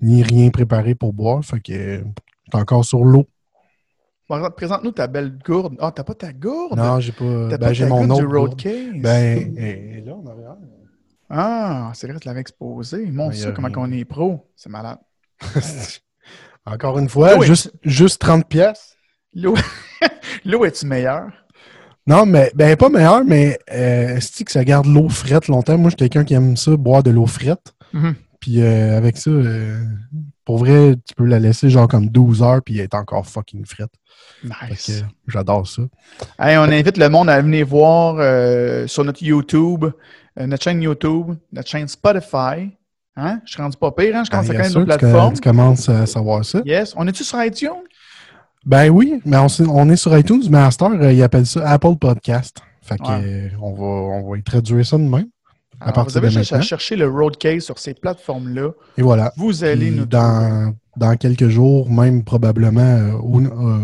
ni 0.00 0.22
rien 0.22 0.50
préparé 0.50 0.94
pour 0.94 1.12
boire. 1.12 1.42
Fait 1.44 1.60
que 1.60 2.04
j'étais 2.44 2.58
encore 2.58 2.84
sur 2.84 3.04
l'eau. 3.04 3.26
Présente-nous 4.56 4.92
ta 4.92 5.06
belle 5.06 5.38
gourde. 5.44 5.76
Ah, 5.78 5.92
t'as 5.94 6.04
pas 6.04 6.14
ta 6.14 6.32
gourde? 6.32 6.78
Non, 6.78 7.00
j'ai 7.00 7.12
pas. 7.12 7.56
Ben, 7.56 7.72
j'ai 7.72 7.86
mon 7.86 8.08
autre. 8.08 8.26
Du 8.26 8.26
road 8.26 8.56
case. 8.56 8.94
Ben, 8.94 9.56
et 9.56 10.02
là, 10.04 10.14
on 10.14 10.26
a 10.26 10.34
ah, 11.34 11.92
c'est 11.94 12.06
vrai, 12.06 12.20
tu 12.20 12.28
l'avais 12.28 12.42
exposé. 12.42 13.06
Montre 13.06 13.36
ça, 13.36 13.52
comment 13.52 13.70
on 13.76 13.90
est 13.90 14.04
pro. 14.04 14.50
C'est 14.54 14.68
malade. 14.68 14.98
Encore 16.66 16.98
une 16.98 17.08
fois, 17.08 17.40
juste, 17.40 17.72
juste 17.82 18.20
30 18.20 18.46
pièces. 18.46 18.96
L'eau 19.32 19.54
est-tu 20.64 20.86
meilleure? 20.86 21.30
Non, 22.06 22.26
mais 22.26 22.52
ben 22.54 22.76
pas 22.76 22.90
meilleure, 22.90 23.24
mais 23.24 23.58
euh, 23.72 24.16
est-ce 24.16 24.44
que 24.44 24.52
ça 24.52 24.62
garde 24.62 24.86
l'eau 24.86 25.08
frette 25.08 25.48
longtemps? 25.48 25.78
Moi, 25.78 25.88
je 25.88 25.92
suis 25.92 25.96
quelqu'un 25.96 26.24
qui 26.24 26.34
aime 26.34 26.56
ça, 26.56 26.76
boire 26.76 27.02
de 27.02 27.10
l'eau 27.10 27.26
frette. 27.26 27.72
Mm-hmm. 27.94 28.14
Puis 28.38 28.60
euh, 28.60 28.98
avec 28.98 29.16
ça, 29.16 29.30
euh, 29.30 29.82
pour 30.44 30.58
vrai, 30.58 30.96
tu 31.06 31.14
peux 31.14 31.24
la 31.24 31.38
laisser 31.38 31.70
genre 31.70 31.88
comme 31.88 32.08
12 32.10 32.42
heures, 32.42 32.60
puis 32.62 32.76
elle 32.76 32.84
est 32.84 32.94
encore 32.94 33.26
fucking 33.26 33.64
frette. 33.64 33.92
Nice. 34.44 35.02
J'adore 35.28 35.66
ça. 35.66 35.82
Hey, 36.38 36.58
on 36.58 36.64
invite 36.64 36.98
le 36.98 37.08
monde 37.08 37.30
à 37.30 37.40
venir 37.40 37.66
voir 37.66 38.16
sur 38.86 39.04
notre 39.04 39.22
YouTube 39.22 39.86
euh, 40.38 40.46
notre 40.46 40.64
chaîne 40.64 40.82
YouTube, 40.82 41.34
notre 41.52 41.68
chaîne 41.68 41.88
Spotify. 41.88 42.70
Hein? 43.16 43.40
Je 43.44 43.52
suis 43.52 43.62
rendu 43.62 43.76
pas 43.76 43.92
pire, 43.92 44.16
hein? 44.16 44.24
Je 44.24 44.30
commence 44.30 44.48
à 44.48 44.54
connaître 44.54 44.78
nos 44.78 44.84
plateformes. 44.86 45.34
Tu 45.34 45.40
commences 45.40 45.88
à 45.88 46.06
savoir 46.06 46.44
ça. 46.44 46.62
Yes. 46.64 46.94
On 46.96 47.06
est-tu 47.06 47.24
sur 47.24 47.42
iTunes? 47.44 47.84
Ben 48.64 48.88
oui, 48.90 49.20
mais 49.24 49.36
on, 49.36 49.88
est 49.90 49.96
sur 49.96 50.16
iTunes, 50.16 50.42
mais 50.48 50.58
à 50.58 50.70
Star, 50.70 50.92
euh, 50.92 51.12
ils 51.12 51.22
appellent 51.22 51.46
ça 51.46 51.68
Apple 51.68 51.96
Podcast. 51.96 52.58
Fait 52.80 52.96
que, 52.96 53.02
euh, 53.10 53.48
on, 53.60 53.74
va, 53.74 53.84
on 53.84 54.30
va 54.30 54.38
y 54.38 54.42
traduire 54.42 54.86
ça 54.86 54.96
demain. 54.96 55.24
À 55.80 55.90
vous 56.02 56.16
avez 56.16 56.30
juste 56.30 56.52
à 56.52 56.60
chercher 56.60 56.94
le 56.94 57.08
Roadcase 57.08 57.64
sur 57.64 57.78
ces 57.78 57.92
plateformes-là. 57.92 58.70
Et 58.96 59.02
voilà. 59.02 59.32
Vous 59.36 59.64
allez 59.64 59.90
nous 59.90 60.06
dans, 60.06 60.72
dans 60.96 61.16
quelques 61.16 61.48
jours, 61.48 61.90
même 61.90 62.22
probablement 62.22 63.18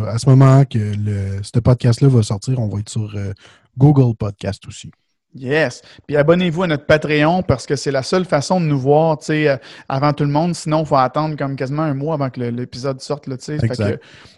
à 0.06 0.16
ce 0.18 0.28
moment 0.28 0.64
que 0.64 0.78
le, 0.78 1.42
ce 1.42 1.58
podcast-là 1.58 2.08
va 2.08 2.22
sortir, 2.22 2.60
on 2.60 2.68
va 2.68 2.78
être 2.78 2.88
sur 2.88 3.12
Google 3.76 4.14
Podcast 4.14 4.64
aussi. 4.68 4.92
Yes. 5.34 5.82
Puis 6.06 6.16
abonnez-vous 6.16 6.62
à 6.62 6.66
notre 6.66 6.86
Patreon 6.86 7.42
parce 7.42 7.66
que 7.66 7.76
c'est 7.76 7.90
la 7.90 8.02
seule 8.02 8.24
façon 8.24 8.60
de 8.60 8.66
nous 8.66 8.78
voir, 8.78 9.18
tu 9.18 9.26
sais, 9.26 9.48
euh, 9.48 9.56
avant 9.88 10.12
tout 10.12 10.24
le 10.24 10.30
monde. 10.30 10.54
Sinon, 10.54 10.80
il 10.80 10.86
faut 10.86 10.96
attendre 10.96 11.36
comme 11.36 11.54
quasiment 11.54 11.82
un 11.82 11.94
mois 11.94 12.14
avant 12.14 12.30
que 12.30 12.40
l'épisode 12.40 13.00
sorte. 13.00 13.28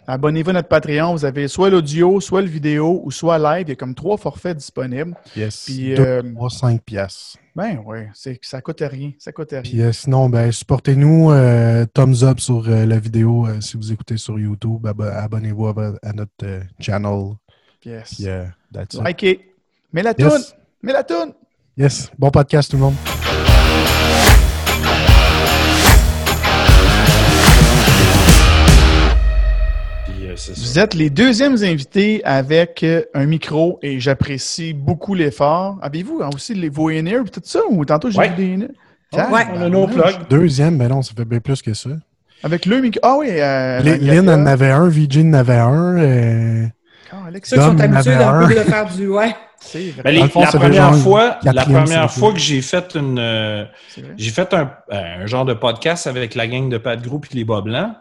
Abonnez-vous 0.07 0.49
à 0.49 0.53
notre 0.53 0.67
Patreon. 0.67 1.13
Vous 1.13 1.25
avez 1.25 1.47
soit 1.47 1.69
l'audio, 1.69 2.19
soit 2.19 2.41
le 2.41 2.47
vidéo 2.47 3.01
ou 3.03 3.11
soit 3.11 3.39
live. 3.39 3.67
Il 3.67 3.69
y 3.69 3.71
a 3.71 3.75
comme 3.75 3.95
trois 3.95 4.17
forfaits 4.17 4.57
disponibles. 4.57 5.15
Yes. 5.35 5.63
Puis, 5.65 5.95
euh, 5.97 6.21
Deux, 6.21 6.49
5 6.49 6.81
piastres. 6.81 7.37
Ben 7.55 7.81
oui, 7.85 7.99
ça 8.41 8.61
coûte 8.61 8.81
rien. 8.81 9.11
Ça 9.19 9.31
coûte 9.31 9.51
rien. 9.51 9.61
Puis 9.61 9.81
euh, 9.81 9.91
sinon, 9.91 10.29
ben, 10.29 10.51
supportez-nous. 10.51 11.31
thumbs 11.93 12.23
up 12.23 12.39
sur 12.39 12.69
la 12.69 12.99
vidéo 12.99 13.47
si 13.59 13.77
vous 13.77 13.91
écoutez 13.91 14.17
sur 14.17 14.37
YouTube. 14.37 14.85
Abonnez-vous 14.85 15.67
à, 15.67 16.13
notre 16.13 16.61
channel. 16.79 17.35
Yes. 17.83 18.19
Yeah, 18.19 18.53
that's 18.71 18.95
Likez. 19.01 19.39
Mais 19.91 20.03
la 20.03 20.13
mais 20.83 20.93
la 20.93 21.03
toune! 21.03 21.33
Yes. 21.77 22.11
Bon 22.17 22.31
podcast, 22.31 22.71
tout 22.71 22.77
le 22.77 22.83
monde. 22.83 22.95
Vous 30.55 30.79
êtes 30.79 30.93
les 30.95 31.09
deuxièmes 31.09 31.57
invités 31.61 32.23
avec 32.23 32.83
euh, 32.83 33.03
un 33.13 33.25
micro 33.25 33.77
et 33.83 33.99
j'apprécie 33.99 34.73
beaucoup 34.73 35.13
l'effort. 35.13 35.77
Avez-vous 35.81 36.21
aussi 36.33 36.55
les, 36.55 36.69
vos 36.69 36.89
in 36.89 37.05
et 37.05 37.23
tout 37.31 37.41
ça? 37.43 37.59
Ou 37.69 37.85
tantôt 37.85 38.09
j'ai 38.09 38.29
vu 38.29 38.35
des 38.35 38.53
in 38.53 38.67
ouais, 39.31 39.45
on 39.53 39.61
a 39.61 39.69
nos 39.69 39.87
plugs. 39.87 40.27
Deuxième, 40.29 40.77
mais 40.77 40.87
non, 40.87 41.01
ça 41.01 41.13
fait 41.15 41.25
bien 41.25 41.39
plus 41.41 41.61
que 41.61 41.73
ça. 41.73 41.91
Avec 42.43 42.65
le 42.65 42.81
micro. 42.81 42.99
Ah 43.03 43.17
oui. 43.19 43.27
Euh, 43.29 43.81
Lynn 43.81 44.29
en 44.29 44.45
avait 44.47 44.71
un, 44.71 44.87
VJ 44.87 45.19
en 45.25 45.33
avait 45.33 45.57
un. 45.57 46.71
Alex, 47.27 47.49
Ceux 47.49 47.57
qui 47.57 47.63
sont 47.63 47.79
habitués 47.79 48.13
un 48.13 48.47
peu 48.47 48.55
de 48.55 48.59
faire 48.61 48.87
du. 48.95 49.07
Ouais. 49.07 49.35
Ben, 50.03 50.15
la 50.15 50.27
première 50.27 50.95
fois, 50.95 51.39
la 51.43 51.65
première 51.65 52.11
fois 52.11 52.33
que 52.33 52.39
j'ai 52.39 52.61
fait 52.61 52.95
une, 52.95 53.19
euh, 53.19 53.65
j'ai 54.17 54.31
fait 54.31 54.53
un, 54.53 54.71
un, 54.89 55.25
genre 55.27 55.45
de 55.45 55.53
podcast 55.53 56.07
avec 56.07 56.35
la 56.35 56.47
gang 56.47 56.67
de 56.67 56.77
Pat 56.77 57.01
Group 57.01 57.27
et 57.31 57.35
les 57.35 57.43
Bas 57.43 57.61
Blancs. 57.61 57.93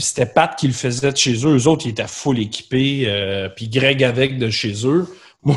C'était 0.00 0.26
Pat 0.26 0.54
qui 0.56 0.66
le 0.66 0.72
faisait 0.72 1.12
de 1.12 1.16
chez 1.16 1.34
eux. 1.46 1.56
Eux 1.56 1.68
autres, 1.68 1.86
ils 1.86 1.90
étaient 1.90 2.08
full 2.08 2.38
équipés. 2.38 3.04
Euh, 3.06 3.48
puis 3.48 3.68
Greg 3.68 4.02
avec 4.02 4.38
de 4.38 4.50
chez 4.50 4.86
eux. 4.86 5.06
Moi, 5.44 5.56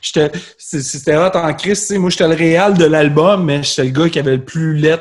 j'étais, 0.00 0.32
c'était 0.56 1.16
hot 1.16 1.34
en 1.34 1.52
Christ. 1.52 1.94
Moi, 1.98 2.10
j'étais 2.10 2.28
le 2.28 2.34
réel 2.34 2.74
de 2.74 2.86
l'album, 2.86 3.44
mais 3.44 3.62
j'étais 3.62 3.84
le 3.84 3.90
gars 3.90 4.08
qui 4.08 4.18
avait 4.18 4.36
le 4.36 4.44
plus 4.44 4.74
let 4.74 5.00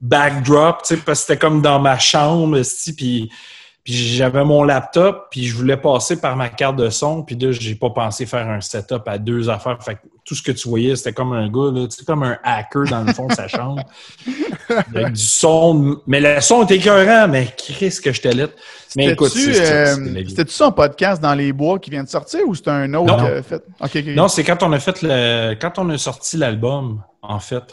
backdrop, 0.00 0.78
parce 0.78 1.04
que 1.04 1.14
c'était 1.14 1.36
comme 1.36 1.62
dans 1.62 1.78
ma 1.78 1.98
chambre, 1.98 2.60
puis 2.96 3.30
puis 3.84 3.92
j'avais 3.92 4.44
mon 4.44 4.64
laptop, 4.64 5.28
puis 5.30 5.44
je 5.44 5.54
voulais 5.54 5.76
passer 5.76 6.18
par 6.18 6.36
ma 6.36 6.48
carte 6.48 6.76
de 6.76 6.88
son, 6.88 7.22
puis 7.22 7.36
là, 7.36 7.52
j'ai 7.52 7.74
pas 7.74 7.90
pensé 7.90 8.24
faire 8.24 8.48
un 8.48 8.62
setup 8.62 9.02
à 9.06 9.18
deux 9.18 9.50
affaires. 9.50 9.82
Fait 9.82 9.98
tout 10.24 10.34
ce 10.34 10.42
que 10.42 10.52
tu 10.52 10.68
voyais, 10.68 10.96
c'était 10.96 11.12
comme 11.12 11.32
un 11.32 11.48
gars, 11.48 11.70
là, 11.70 11.86
tu 11.86 11.96
sais, 11.96 12.04
comme 12.04 12.22
un 12.22 12.38
hacker 12.42 12.84
dans 12.84 13.04
le 13.04 13.12
fond 13.12 13.26
de 13.26 13.34
sa 13.34 13.46
chambre. 13.48 13.82
Avec 14.68 15.12
du 15.12 15.20
son. 15.20 16.00
Mais 16.06 16.20
le 16.20 16.40
son 16.40 16.64
était 16.64 16.76
écœurant, 16.76 17.28
mais 17.28 17.48
Chris 17.56 17.98
que 18.02 18.12
je 18.12 18.20
te 18.20 18.28
Mais 18.96 19.08
écoute, 19.08 19.32
euh, 19.36 19.96
c'était-tu 20.26 20.52
son 20.52 20.72
podcast 20.72 21.20
dans 21.20 21.34
les 21.34 21.52
bois 21.52 21.78
qui 21.78 21.90
vient 21.90 22.04
de 22.04 22.08
sortir 22.08 22.40
ou 22.46 22.54
c'était 22.54 22.70
un 22.70 22.94
autre 22.94 23.16
non. 23.16 23.42
fait? 23.42 24.16
Non, 24.16 24.28
c'est 24.28 24.44
quand 24.44 24.62
on 24.62 24.72
a 24.72 24.78
fait 24.78 25.02
le. 25.02 25.54
Quand 25.60 25.78
on 25.78 25.90
a 25.90 25.98
sorti 25.98 26.38
l'album 26.38 27.02
en 27.26 27.38
fait. 27.38 27.72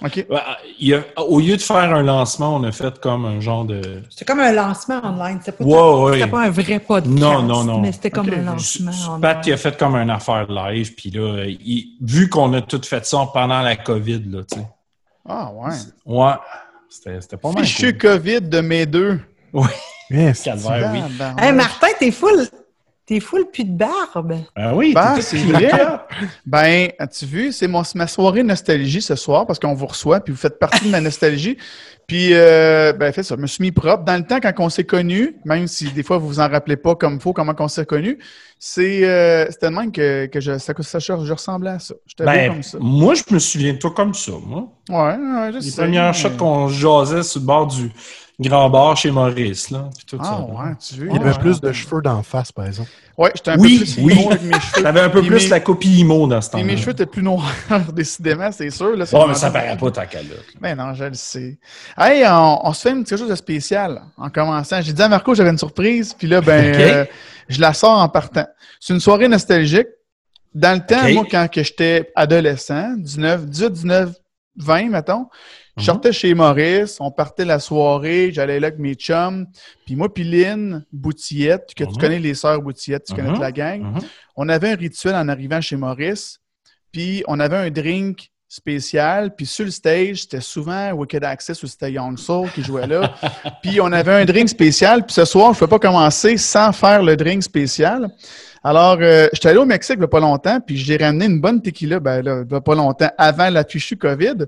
au 1.17 1.39
lieu 1.39 1.57
de 1.57 1.61
faire 1.61 1.75
un 1.75 2.03
lancement, 2.03 2.55
on 2.55 2.63
a 2.63 2.71
fait 2.71 2.99
comme 2.99 3.25
un 3.25 3.39
genre 3.41 3.65
de. 3.65 4.03
C'était 4.09 4.25
comme 4.25 4.39
un 4.39 4.53
lancement 4.53 5.01
online. 5.03 5.39
C'était 5.43 5.63
pas, 5.63 6.27
pas, 6.27 6.41
un 6.45 6.49
vrai 6.49 6.79
podcast. 6.79 7.07
Non, 7.07 7.43
non, 7.43 7.63
non. 7.63 7.79
Mais 7.81 7.91
c'était 7.91 8.11
comme 8.11 8.29
un 8.29 8.43
lancement. 8.43 9.19
Pat, 9.21 9.45
il 9.45 9.53
a 9.53 9.57
fait 9.57 9.77
comme 9.77 9.95
une 9.95 10.09
affaire 10.09 10.47
live. 10.49 10.93
Puis 10.95 11.11
là, 11.11 11.45
vu 12.01 12.29
qu'on 12.29 12.40
a 12.53 12.61
tout 12.61 12.81
fait 12.83 13.05
ça 13.05 13.27
pendant 13.33 13.61
la 13.61 13.75
COVID, 13.75 14.23
là, 14.27 14.41
tu 14.49 14.59
sais. 14.59 14.67
Ah, 15.27 15.51
ouais. 15.53 15.73
Ouais. 16.05 16.33
C'était 16.89 17.37
pas 17.37 17.51
mal. 17.51 17.63
Fichu 17.63 17.97
COVID 17.97 18.41
de 18.41 18.61
mes 18.61 18.85
deux. 18.85 19.19
Oui. 19.53 19.67
Yes. 20.13 20.43
Calvaire, 20.43 20.91
oui. 20.93 21.01
Hey, 21.37 21.53
Martin, 21.53 21.87
t'es 21.97 22.11
full. 22.11 22.45
T'es 23.05 23.21
full 23.21 23.49
plus 23.49 23.63
de 23.63 23.77
barbe. 23.77 24.39
Ben 24.57 24.73
oui, 24.73 24.93
ben, 24.93 25.21
c'est 25.21 25.37
vrai. 25.37 25.71
ben, 26.45 26.91
as-tu 26.99 27.25
vu, 27.25 27.51
c'est 27.53 27.69
ma 27.69 28.07
soirée 28.07 28.43
nostalgie 28.43 29.01
ce 29.01 29.15
soir 29.15 29.47
parce 29.47 29.57
qu'on 29.57 29.73
vous 29.73 29.85
reçoit 29.87 30.19
puis 30.19 30.33
vous 30.33 30.39
faites 30.39 30.59
partie 30.59 30.85
de 30.85 30.89
ma 30.89 30.99
nostalgie. 30.99 31.57
Puis, 32.07 32.33
euh, 32.33 32.91
ben, 32.91 33.13
fait 33.13 33.23
ça, 33.23 33.35
je 33.37 33.41
me 33.41 33.47
suis 33.47 33.61
mis 33.61 33.71
propre. 33.71 34.03
Dans 34.03 34.17
le 34.17 34.25
temps, 34.25 34.41
quand 34.41 34.51
on 34.57 34.67
s'est 34.67 34.83
connus, 34.83 35.37
même 35.45 35.67
si 35.67 35.89
des 35.91 36.03
fois 36.03 36.17
vous 36.17 36.27
vous 36.27 36.39
en 36.41 36.49
rappelez 36.49 36.75
pas 36.75 36.93
comme 36.93 37.21
faut, 37.21 37.31
comment 37.31 37.53
on 37.57 37.69
s'est 37.69 37.85
connus, 37.85 38.17
c'est 38.63 38.99
euh, 39.05 39.47
tellement 39.59 39.89
que, 39.89 40.27
que 40.27 40.39
je, 40.39 40.59
ça, 40.59 40.73
ça, 40.79 40.99
je 40.99 41.33
ressemblais 41.33 41.71
à 41.71 41.79
ça. 41.79 41.95
J'étais 42.05 42.25
ben, 42.25 42.51
comme 42.51 42.61
ça. 42.61 42.77
Moi, 42.79 43.15
je 43.15 43.33
me 43.33 43.39
souviens 43.39 43.73
de 43.73 43.79
toi 43.79 43.89
comme 43.89 44.13
ça, 44.13 44.33
moi. 44.45 44.67
Ouais, 44.87 45.17
ouais, 45.17 45.51
je 45.53 45.65
Les 45.65 45.71
premières 45.71 46.13
shots 46.13 46.37
qu'on 46.37 46.67
jasait 46.67 47.23
sur 47.23 47.41
le 47.41 47.45
bord 47.47 47.65
du, 47.65 47.91
grand 48.39 48.69
bar 48.69 48.95
chez 48.95 49.09
Maurice, 49.09 49.71
là. 49.71 49.89
tout 50.05 50.17
ah, 50.19 50.23
ça, 50.23 50.39
ouais, 50.41 50.75
tu 50.79 50.93
veux. 50.93 51.07
Il 51.09 51.15
y 51.15 51.19
avait 51.19 51.39
plus 51.39 51.59
de 51.59 51.71
cheveux 51.71 52.03
d'en 52.03 52.21
face, 52.21 52.51
par 52.51 52.67
exemple. 52.67 52.89
Ouais, 53.17 53.31
j'étais 53.33 53.49
un 53.49 53.57
oui, 53.57 53.79
peu 53.79 53.85
plus 53.85 54.03
oui. 54.03 54.27
avec 54.29 54.43
mes 54.43 54.53
cheveux. 54.59 54.83
T'avais 54.83 55.01
un 55.01 55.09
peu 55.09 55.23
plus 55.23 55.49
la 55.49 55.59
copie 55.59 55.99
IMO 56.01 56.27
dans 56.27 56.39
ce 56.39 56.51
temps-là. 56.51 56.63
mes 56.63 56.77
cheveux 56.77 56.91
étaient 56.91 57.07
plus 57.07 57.23
noirs, 57.23 57.51
décidément, 57.93 58.51
c'est 58.51 58.69
sûr. 58.69 58.95
Là, 58.95 59.05
bon, 59.11 59.27
mais 59.27 59.33
ça 59.33 59.49
paraît 59.49 59.75
pas 59.75 59.89
ta 59.89 60.05
calotte. 60.05 60.45
Mais 60.59 60.75
non, 60.75 60.93
je 60.93 61.05
le 61.05 61.15
sais. 61.15 61.57
Hey, 61.97 62.23
on, 62.29 62.71
se 62.73 62.81
fait 62.83 62.91
une 62.91 63.03
petite 63.03 63.17
chose 63.17 63.29
de 63.29 63.35
spécial 63.35 64.03
en 64.17 64.29
commençant. 64.29 64.83
J'ai 64.83 64.93
dit 64.93 65.01
à 65.01 65.09
Marco 65.09 65.33
j'avais 65.33 65.49
une 65.49 65.57
surprise, 65.57 66.13
puis 66.13 66.27
là, 66.27 66.41
ben, 66.41 66.75
euh, 66.79 67.05
je 67.51 67.61
la 67.61 67.73
sors 67.73 67.99
en 67.99 68.09
partant. 68.09 68.47
C'est 68.79 68.93
une 68.93 68.99
soirée 68.99 69.27
nostalgique. 69.27 69.87
Dans 70.53 70.77
le 70.77 70.85
temps, 70.85 71.09
moi, 71.13 71.25
quand 71.29 71.47
j'étais 71.53 72.11
adolescent, 72.15 72.95
19, 72.97 73.45
18, 73.45 73.71
19, 73.71 74.13
20, 74.57 74.89
mettons, 74.89 75.27
je 75.77 75.85
sortais 75.85 76.11
chez 76.11 76.33
Maurice, 76.33 76.97
on 76.99 77.11
partait 77.11 77.45
la 77.45 77.59
soirée, 77.59 78.31
j'allais 78.33 78.59
là 78.59 78.67
avec 78.67 78.79
mes 78.79 78.95
chums. 78.95 79.47
Puis 79.85 79.95
moi, 79.95 80.13
puis 80.13 80.25
Lynn, 80.25 80.85
Boutillette, 80.91 81.73
que 81.73 81.85
tu 81.85 81.97
connais 81.97 82.19
les 82.19 82.33
sœurs 82.33 82.61
Boutillette, 82.61 83.05
tu 83.05 83.13
connais 83.13 83.37
la 83.39 83.51
gang. 83.51 83.97
On 84.35 84.49
avait 84.49 84.71
un 84.71 84.75
rituel 84.75 85.15
en 85.15 85.29
arrivant 85.29 85.61
chez 85.61 85.77
Maurice. 85.77 86.39
Puis 86.91 87.23
on 87.27 87.39
avait 87.39 87.55
un 87.55 87.71
drink 87.71 88.30
spécial. 88.51 89.33
Puis 89.33 89.45
sur 89.45 89.63
le 89.63 89.71
stage, 89.71 90.23
c'était 90.23 90.41
souvent 90.41 90.91
Wicked 90.91 91.23
Access 91.23 91.63
ou 91.63 91.67
c'était 91.67 91.93
Young 91.93 92.19
Soul 92.19 92.49
qui 92.53 92.61
jouait 92.61 92.85
là. 92.85 93.13
puis 93.63 93.79
on 93.79 93.89
avait 93.93 94.11
un 94.11 94.25
drink 94.25 94.49
spécial. 94.49 95.05
Puis 95.05 95.13
ce 95.13 95.23
soir, 95.23 95.53
je 95.53 95.57
ne 95.57 95.59
pouvais 95.59 95.69
pas 95.69 95.79
commencer 95.79 96.35
sans 96.35 96.73
faire 96.73 97.01
le 97.01 97.15
drink 97.15 97.43
spécial. 97.43 98.09
Alors, 98.61 98.97
euh, 98.99 99.29
j'étais 99.31 99.49
allé 99.49 99.57
au 99.57 99.65
Mexique 99.65 99.95
il 99.95 99.99
n'y 99.99 100.05
a 100.05 100.09
pas 100.09 100.19
longtemps, 100.19 100.59
puis 100.59 100.77
j'ai 100.77 100.97
ramené 100.97 101.25
une 101.25 101.39
bonne 101.39 101.61
tequila, 101.61 101.99
ben 101.99 102.21
là, 102.21 102.41
il 102.43 102.47
n'y 102.47 102.55
a 102.55 102.61
pas 102.61 102.75
longtemps, 102.75 103.09
avant 103.17 103.49
la 103.49 103.63
fichue 103.63 103.97
COVID. 103.97 104.45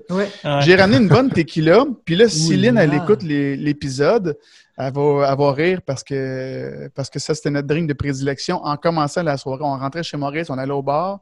J'ai 0.60 0.76
ramené 0.76 0.98
une 0.98 1.08
bonne 1.08 1.30
tequila, 1.30 1.84
puis 2.04 2.14
là, 2.14 2.28
Céline, 2.28 2.78
elle 2.78 2.94
écoute 2.94 3.22
l'épisode, 3.22 4.38
elle 4.76 4.92
va, 4.92 5.28
elle 5.28 5.38
va 5.38 5.52
rire 5.52 5.80
parce 5.84 6.04
que, 6.04 6.88
parce 6.94 7.10
que 7.10 7.18
ça, 7.18 7.34
c'était 7.34 7.50
notre 7.50 7.66
drink 7.66 7.88
de 7.88 7.94
prédilection. 7.94 8.64
En 8.64 8.76
commençant 8.76 9.24
la 9.24 9.36
soirée, 9.36 9.64
on 9.64 9.78
rentrait 9.78 10.04
chez 10.04 10.16
Maurice, 10.16 10.48
on 10.48 10.58
allait 10.58 10.72
au 10.72 10.82
bar, 10.82 11.18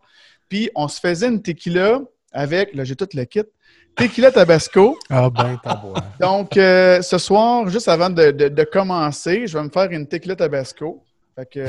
puis 0.50 0.68
on 0.74 0.86
se 0.88 1.00
faisait 1.00 1.28
une 1.28 1.40
tequila 1.40 2.00
avec, 2.32 2.74
là, 2.74 2.84
j'ai 2.84 2.96
tout 2.96 3.08
le 3.14 3.24
kit, 3.24 3.42
Tequila 3.96 4.30
Tabasco. 4.30 4.98
Ah 5.10 5.28
ben, 5.30 5.58
t'as 5.62 5.80
Donc, 6.20 6.56
euh, 6.56 7.02
ce 7.02 7.18
soir, 7.18 7.68
juste 7.68 7.88
avant 7.88 8.10
de, 8.10 8.30
de, 8.30 8.64
commencer, 8.64 9.46
je 9.46 9.56
vais 9.56 9.64
me 9.64 9.70
faire 9.70 9.90
une 9.90 10.06
tequila 10.06 10.36
Tabasco. 10.36 11.02
Fait 11.36 11.46
que, 11.46 11.60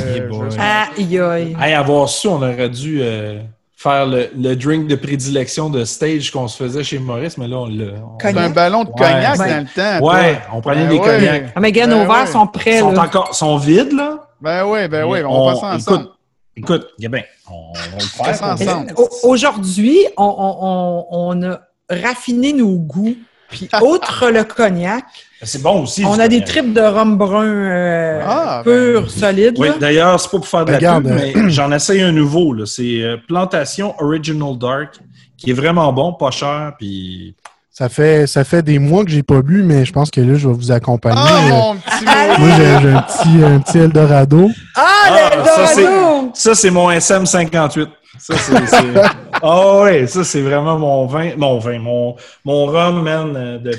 aïe, 0.59 1.19
aïe. 1.19 1.57
Hey, 1.59 1.73
avoir 1.73 2.09
su, 2.09 2.27
on 2.27 2.35
aurait 2.35 2.69
dû 2.69 2.99
euh, 3.01 3.39
faire 3.75 4.05
le, 4.05 4.29
le, 4.37 4.55
drink 4.55 4.87
de 4.87 4.95
prédilection 4.95 5.69
de 5.69 5.85
stage 5.85 6.31
qu'on 6.31 6.47
se 6.47 6.61
faisait 6.61 6.83
chez 6.83 6.99
Maurice, 6.99 7.37
mais 7.37 7.47
là, 7.47 7.57
on 7.57 7.67
l'a. 7.67 7.93
C'est 8.21 8.37
un 8.37 8.49
ballon 8.49 8.83
de 8.83 8.89
cognac 8.89 9.37
dans 9.37 9.45
le 9.45 9.99
temps. 9.99 10.05
Ouais, 10.05 10.39
on 10.53 10.61
prenait 10.61 10.85
ben 10.85 10.89
des 10.89 10.99
cognacs. 10.99 11.51
Ah, 11.55 11.59
mais 11.59 11.71
gars, 11.71 11.87
nos 11.87 11.99
ben 11.99 12.07
verres 12.07 12.27
sont 12.27 12.47
prêts. 12.47 12.77
Ils 12.77 12.79
sont 12.79 12.97
encore 12.97 13.35
sont 13.35 13.57
vides, 13.57 13.93
là? 13.93 14.27
Ben 14.41 14.65
oui, 14.65 14.87
ben 14.89 15.05
oui, 15.05 15.19
on, 15.25 15.45
va 15.45 15.53
passer 15.53 15.65
ensemble. 15.65 16.01
Écoute, 16.01 16.12
écoute, 16.55 16.87
bien, 16.99 17.09
on, 17.49 17.73
on 17.73 17.97
le 17.97 18.03
fait 18.03 18.43
ensemble. 18.43 18.93
Aujourd'hui, 19.23 19.99
on, 20.17 20.35
on, 20.37 21.05
on 21.11 21.43
a 21.43 21.61
raffiné 21.89 22.53
nos 22.53 22.77
goûts. 22.77 23.15
Puis, 23.49 23.69
outre 23.81 24.29
le 24.31 24.43
cognac, 24.43 25.03
c'est 25.45 25.61
bon 25.61 25.83
aussi. 25.83 26.03
On 26.05 26.19
a 26.19 26.27
des 26.27 26.43
tripes 26.43 26.73
de 26.73 26.81
rhum 26.81 27.17
brun 27.17 27.45
euh, 27.45 28.21
ah, 28.25 28.61
pur, 28.63 29.01
ben, 29.01 29.09
solide. 29.09 29.55
Oui, 29.57 29.67
d'ailleurs, 29.79 30.19
c'est 30.19 30.31
pas 30.31 30.37
pour 30.37 30.47
faire 30.47 30.65
de 30.65 30.71
la 30.71 31.01
pub, 31.01 31.07
mais 31.07 31.33
j'en 31.49 31.71
essaye 31.71 32.01
un 32.01 32.11
nouveau. 32.11 32.65
C'est 32.65 33.01
euh, 33.01 33.17
Plantation 33.27 33.93
Original 33.99 34.57
Dark, 34.57 34.99
qui 35.37 35.51
est 35.51 35.53
vraiment 35.53 35.91
bon, 35.91 36.13
pas 36.13 36.31
cher, 36.31 36.73
puis... 36.77 37.35
Ça 37.69 37.89
fait, 37.89 38.27
ça 38.27 38.43
fait 38.43 38.61
des 38.61 38.77
mois 38.77 39.03
que 39.03 39.09
j'ai 39.09 39.23
pas 39.23 39.41
bu, 39.41 39.63
mais 39.63 39.83
je 39.83 39.91
pense 39.91 40.11
que 40.11 40.21
là, 40.21 40.35
je 40.35 40.47
vais 40.47 40.53
vous 40.53 40.71
accompagner. 40.71 41.19
Oh, 41.19 41.49
mon 41.49 41.75
petit 41.75 42.05
Moi, 42.05 42.49
j'ai 42.55 42.67
un 42.67 43.01
petit, 43.01 43.43
un 43.43 43.59
petit 43.61 43.77
Eldorado. 43.79 44.51
Ah, 44.75 44.81
ah 45.05 45.29
l'Eldorado! 45.31 45.75
Ça, 45.75 46.22
c'est 46.33 46.71
mon 46.71 46.89
SM58. 46.89 47.87
Ça, 48.19 48.35
c'est... 48.37 48.93
Ah 49.45 49.81
ouais, 49.81 50.07
ça, 50.07 50.23
c'est 50.23 50.41
vraiment 50.41 50.79
mon 50.79 51.05
vin, 51.05 51.35
mon 51.35 51.59
vin, 51.59 51.79
mon, 51.79 52.15
mon 52.45 52.65
rhum, 52.67 53.01
man, 53.01 53.35
euh, 53.35 53.57
de, 53.57 53.77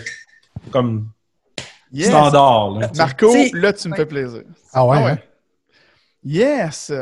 comme 0.70 1.08
standard. 1.99 2.73
Là, 2.73 2.90
Marco, 2.96 3.34
là, 3.54 3.73
tu 3.73 3.88
me 3.88 3.96
fais 3.96 4.04
plaisir. 4.04 4.42
Ah 4.73 4.84
ouais? 4.84 4.99
Ah 5.00 5.08
hein? 5.08 5.18
Yes! 6.23 6.92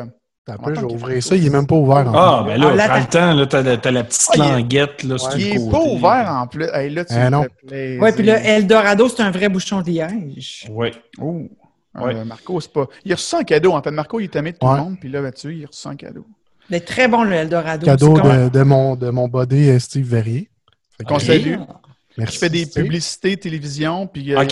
T'as 0.45 0.59
peu, 0.59 0.75
je 0.75 0.81
vais 0.81 0.93
ouvrir 0.93 1.23
ça, 1.23 1.37
il 1.37 1.45
n'est 1.45 1.51
même 1.51 1.69
pas 1.69 1.77
ouvert. 1.77 2.09
En 2.09 2.15
ah, 2.15 2.45
ben 2.45 2.61
là, 2.61 2.89
ah, 2.91 2.99
le 2.99 3.07
temps, 3.07 3.33
là, 3.33 3.47
t'as, 3.47 3.59
as 3.61 3.91
la 3.93 4.05
petite 4.05 4.37
languette. 4.37 5.05
Là, 5.05 5.15
ouais, 5.15 5.41
il 5.41 5.65
n'est 5.65 5.71
pas 5.71 5.81
ouvert 5.81 6.29
en 6.29 6.47
plus. 6.49 6.67
là, 6.67 7.05
tu 7.05 7.15
eh, 7.15 7.31
me 7.31 7.43
fais 7.43 7.49
plaisir. 7.67 8.03
Oui, 8.03 8.13
puis 8.13 8.25
là, 8.25 8.43
Eldorado, 8.43 9.09
c'est 9.09 9.23
un 9.23 9.31
vrai 9.31 9.49
bouchon 9.49 9.83
de 9.83 9.91
liège. 9.91 10.67
Oui. 10.69 10.91
Oh. 11.21 11.43
Ouais. 11.95 12.25
Marco, 12.25 12.61
c'est 12.61 12.73
pas. 12.73 12.87
Il 13.05 13.13
a 13.13 13.17
reçu 13.17 13.35
un 13.35 13.45
cadeau. 13.45 13.73
En 13.73 13.83
fait, 13.83 13.91
Marco, 13.91 14.19
il 14.19 14.25
est 14.25 14.37
aimé 14.37 14.53
de 14.53 14.59
tout 14.59 14.67
le 14.67 14.77
monde, 14.77 14.97
puis 14.99 15.11
là, 15.11 15.31
tu 15.33 15.55
il 15.55 15.65
a 15.65 15.67
reçu 15.67 15.89
un 15.89 15.97
cadeau. 15.97 16.25
Mais 16.71 16.81
très 16.81 17.09
bon, 17.09 17.23
le 17.23 17.35
Eldorado. 17.35 17.85
Cadeau 17.85 18.15
de, 18.15 18.49
de, 18.49 18.63
mon, 18.63 18.97
de 18.97 19.11
mon 19.11 19.29
body 19.29 19.69
euh, 19.69 19.79
Steve 19.79 20.07
Verrier. 20.07 20.49
Qu'on 21.07 21.19
salue. 21.19 21.57
Merci. 22.17 22.35
Je 22.35 22.39
fais 22.39 22.49
des 22.51 22.67
publicités 22.67 23.37
télévision, 23.37 24.07
puis 24.07 24.35
euh, 24.35 24.45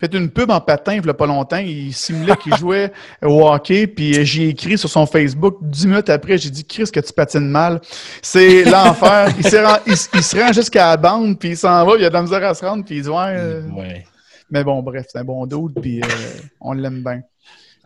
fait 0.00 0.14
une 0.14 0.30
pub 0.30 0.50
en 0.50 0.60
patin 0.60 0.94
il 0.94 1.02
n'y 1.02 1.08
a 1.08 1.14
pas 1.14 1.26
longtemps. 1.26 1.56
Il 1.56 1.92
simulait 1.92 2.36
qu'il 2.36 2.54
jouait 2.56 2.92
au 3.22 3.48
hockey, 3.48 3.86
puis 3.86 4.18
euh, 4.18 4.24
j'ai 4.24 4.48
écrit 4.50 4.76
sur 4.76 4.88
son 4.88 5.06
Facebook 5.06 5.56
dix 5.62 5.86
minutes 5.86 6.10
après, 6.10 6.38
j'ai 6.38 6.50
dit 6.50 6.64
Chris 6.64 6.90
que 6.92 7.00
tu 7.00 7.12
patines 7.12 7.48
mal. 7.48 7.80
C'est 8.22 8.64
l'enfer. 8.70 9.28
il, 9.36 9.44
se 9.44 10.36
rend 10.36 10.52
jusqu'à 10.52 10.90
la 10.90 10.96
bande, 10.96 11.38
puis 11.38 11.50
il 11.50 11.56
s'en 11.56 11.84
va, 11.84 11.96
il 11.98 12.04
a 12.04 12.08
de 12.08 12.14
la 12.14 12.22
misère 12.22 12.44
à 12.44 12.54
se 12.54 12.64
rendre, 12.64 12.84
puis 12.84 12.96
il 12.96 13.02
dit 13.02 13.08
ouais. 13.08 13.62
ouais. 13.76 14.04
Mais 14.54 14.62
bon, 14.62 14.80
bref, 14.82 15.06
c'est 15.10 15.18
un 15.18 15.24
bon 15.24 15.44
doute, 15.46 15.74
puis 15.82 16.00
on 16.60 16.74
l'aime 16.74 17.02
bien. 17.02 17.22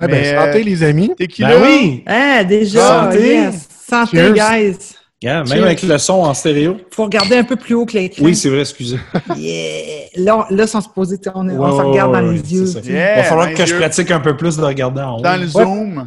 Eh 0.02 0.06
ben, 0.06 0.36
santé, 0.36 0.62
les 0.62 0.82
amis. 0.82 1.10
Ben 1.18 1.62
oui. 1.62 2.04
Ah, 2.06 2.44
déjà. 2.44 3.10
Santé. 3.10 3.48
Santé, 3.88 4.32
guys. 4.34 4.76
Yeah, 5.22 5.44
même 5.44 5.64
avec 5.64 5.82
le 5.82 5.96
son 5.96 6.12
en 6.12 6.34
stéréo. 6.34 6.76
Il 6.78 6.94
faut 6.94 7.04
regarder 7.04 7.38
un 7.38 7.44
peu 7.44 7.56
plus 7.56 7.74
haut 7.74 7.86
que 7.86 7.94
l'écran. 7.94 8.22
Oui, 8.22 8.36
c'est 8.36 8.50
vrai, 8.50 8.60
excusez. 8.60 9.00
Yeah. 9.36 10.08
Là, 10.16 10.46
là, 10.50 10.66
sans 10.66 10.82
se 10.82 10.90
poser, 10.90 11.16
on, 11.34 11.48
on 11.48 11.78
se 11.78 11.82
regarde 11.82 12.12
dans 12.12 12.20
les 12.20 12.52
yeux. 12.52 12.66
Il 12.84 12.92
va 12.92 13.22
falloir 13.22 13.52
que 13.54 13.64
je 13.64 13.74
pratique 13.74 14.10
un 14.10 14.20
peu 14.20 14.36
plus 14.36 14.58
de 14.58 14.62
regarder 14.62 15.00
en 15.00 15.16
haut. 15.16 15.22
Dans 15.22 15.40
le 15.40 15.46
zoom. 15.46 16.06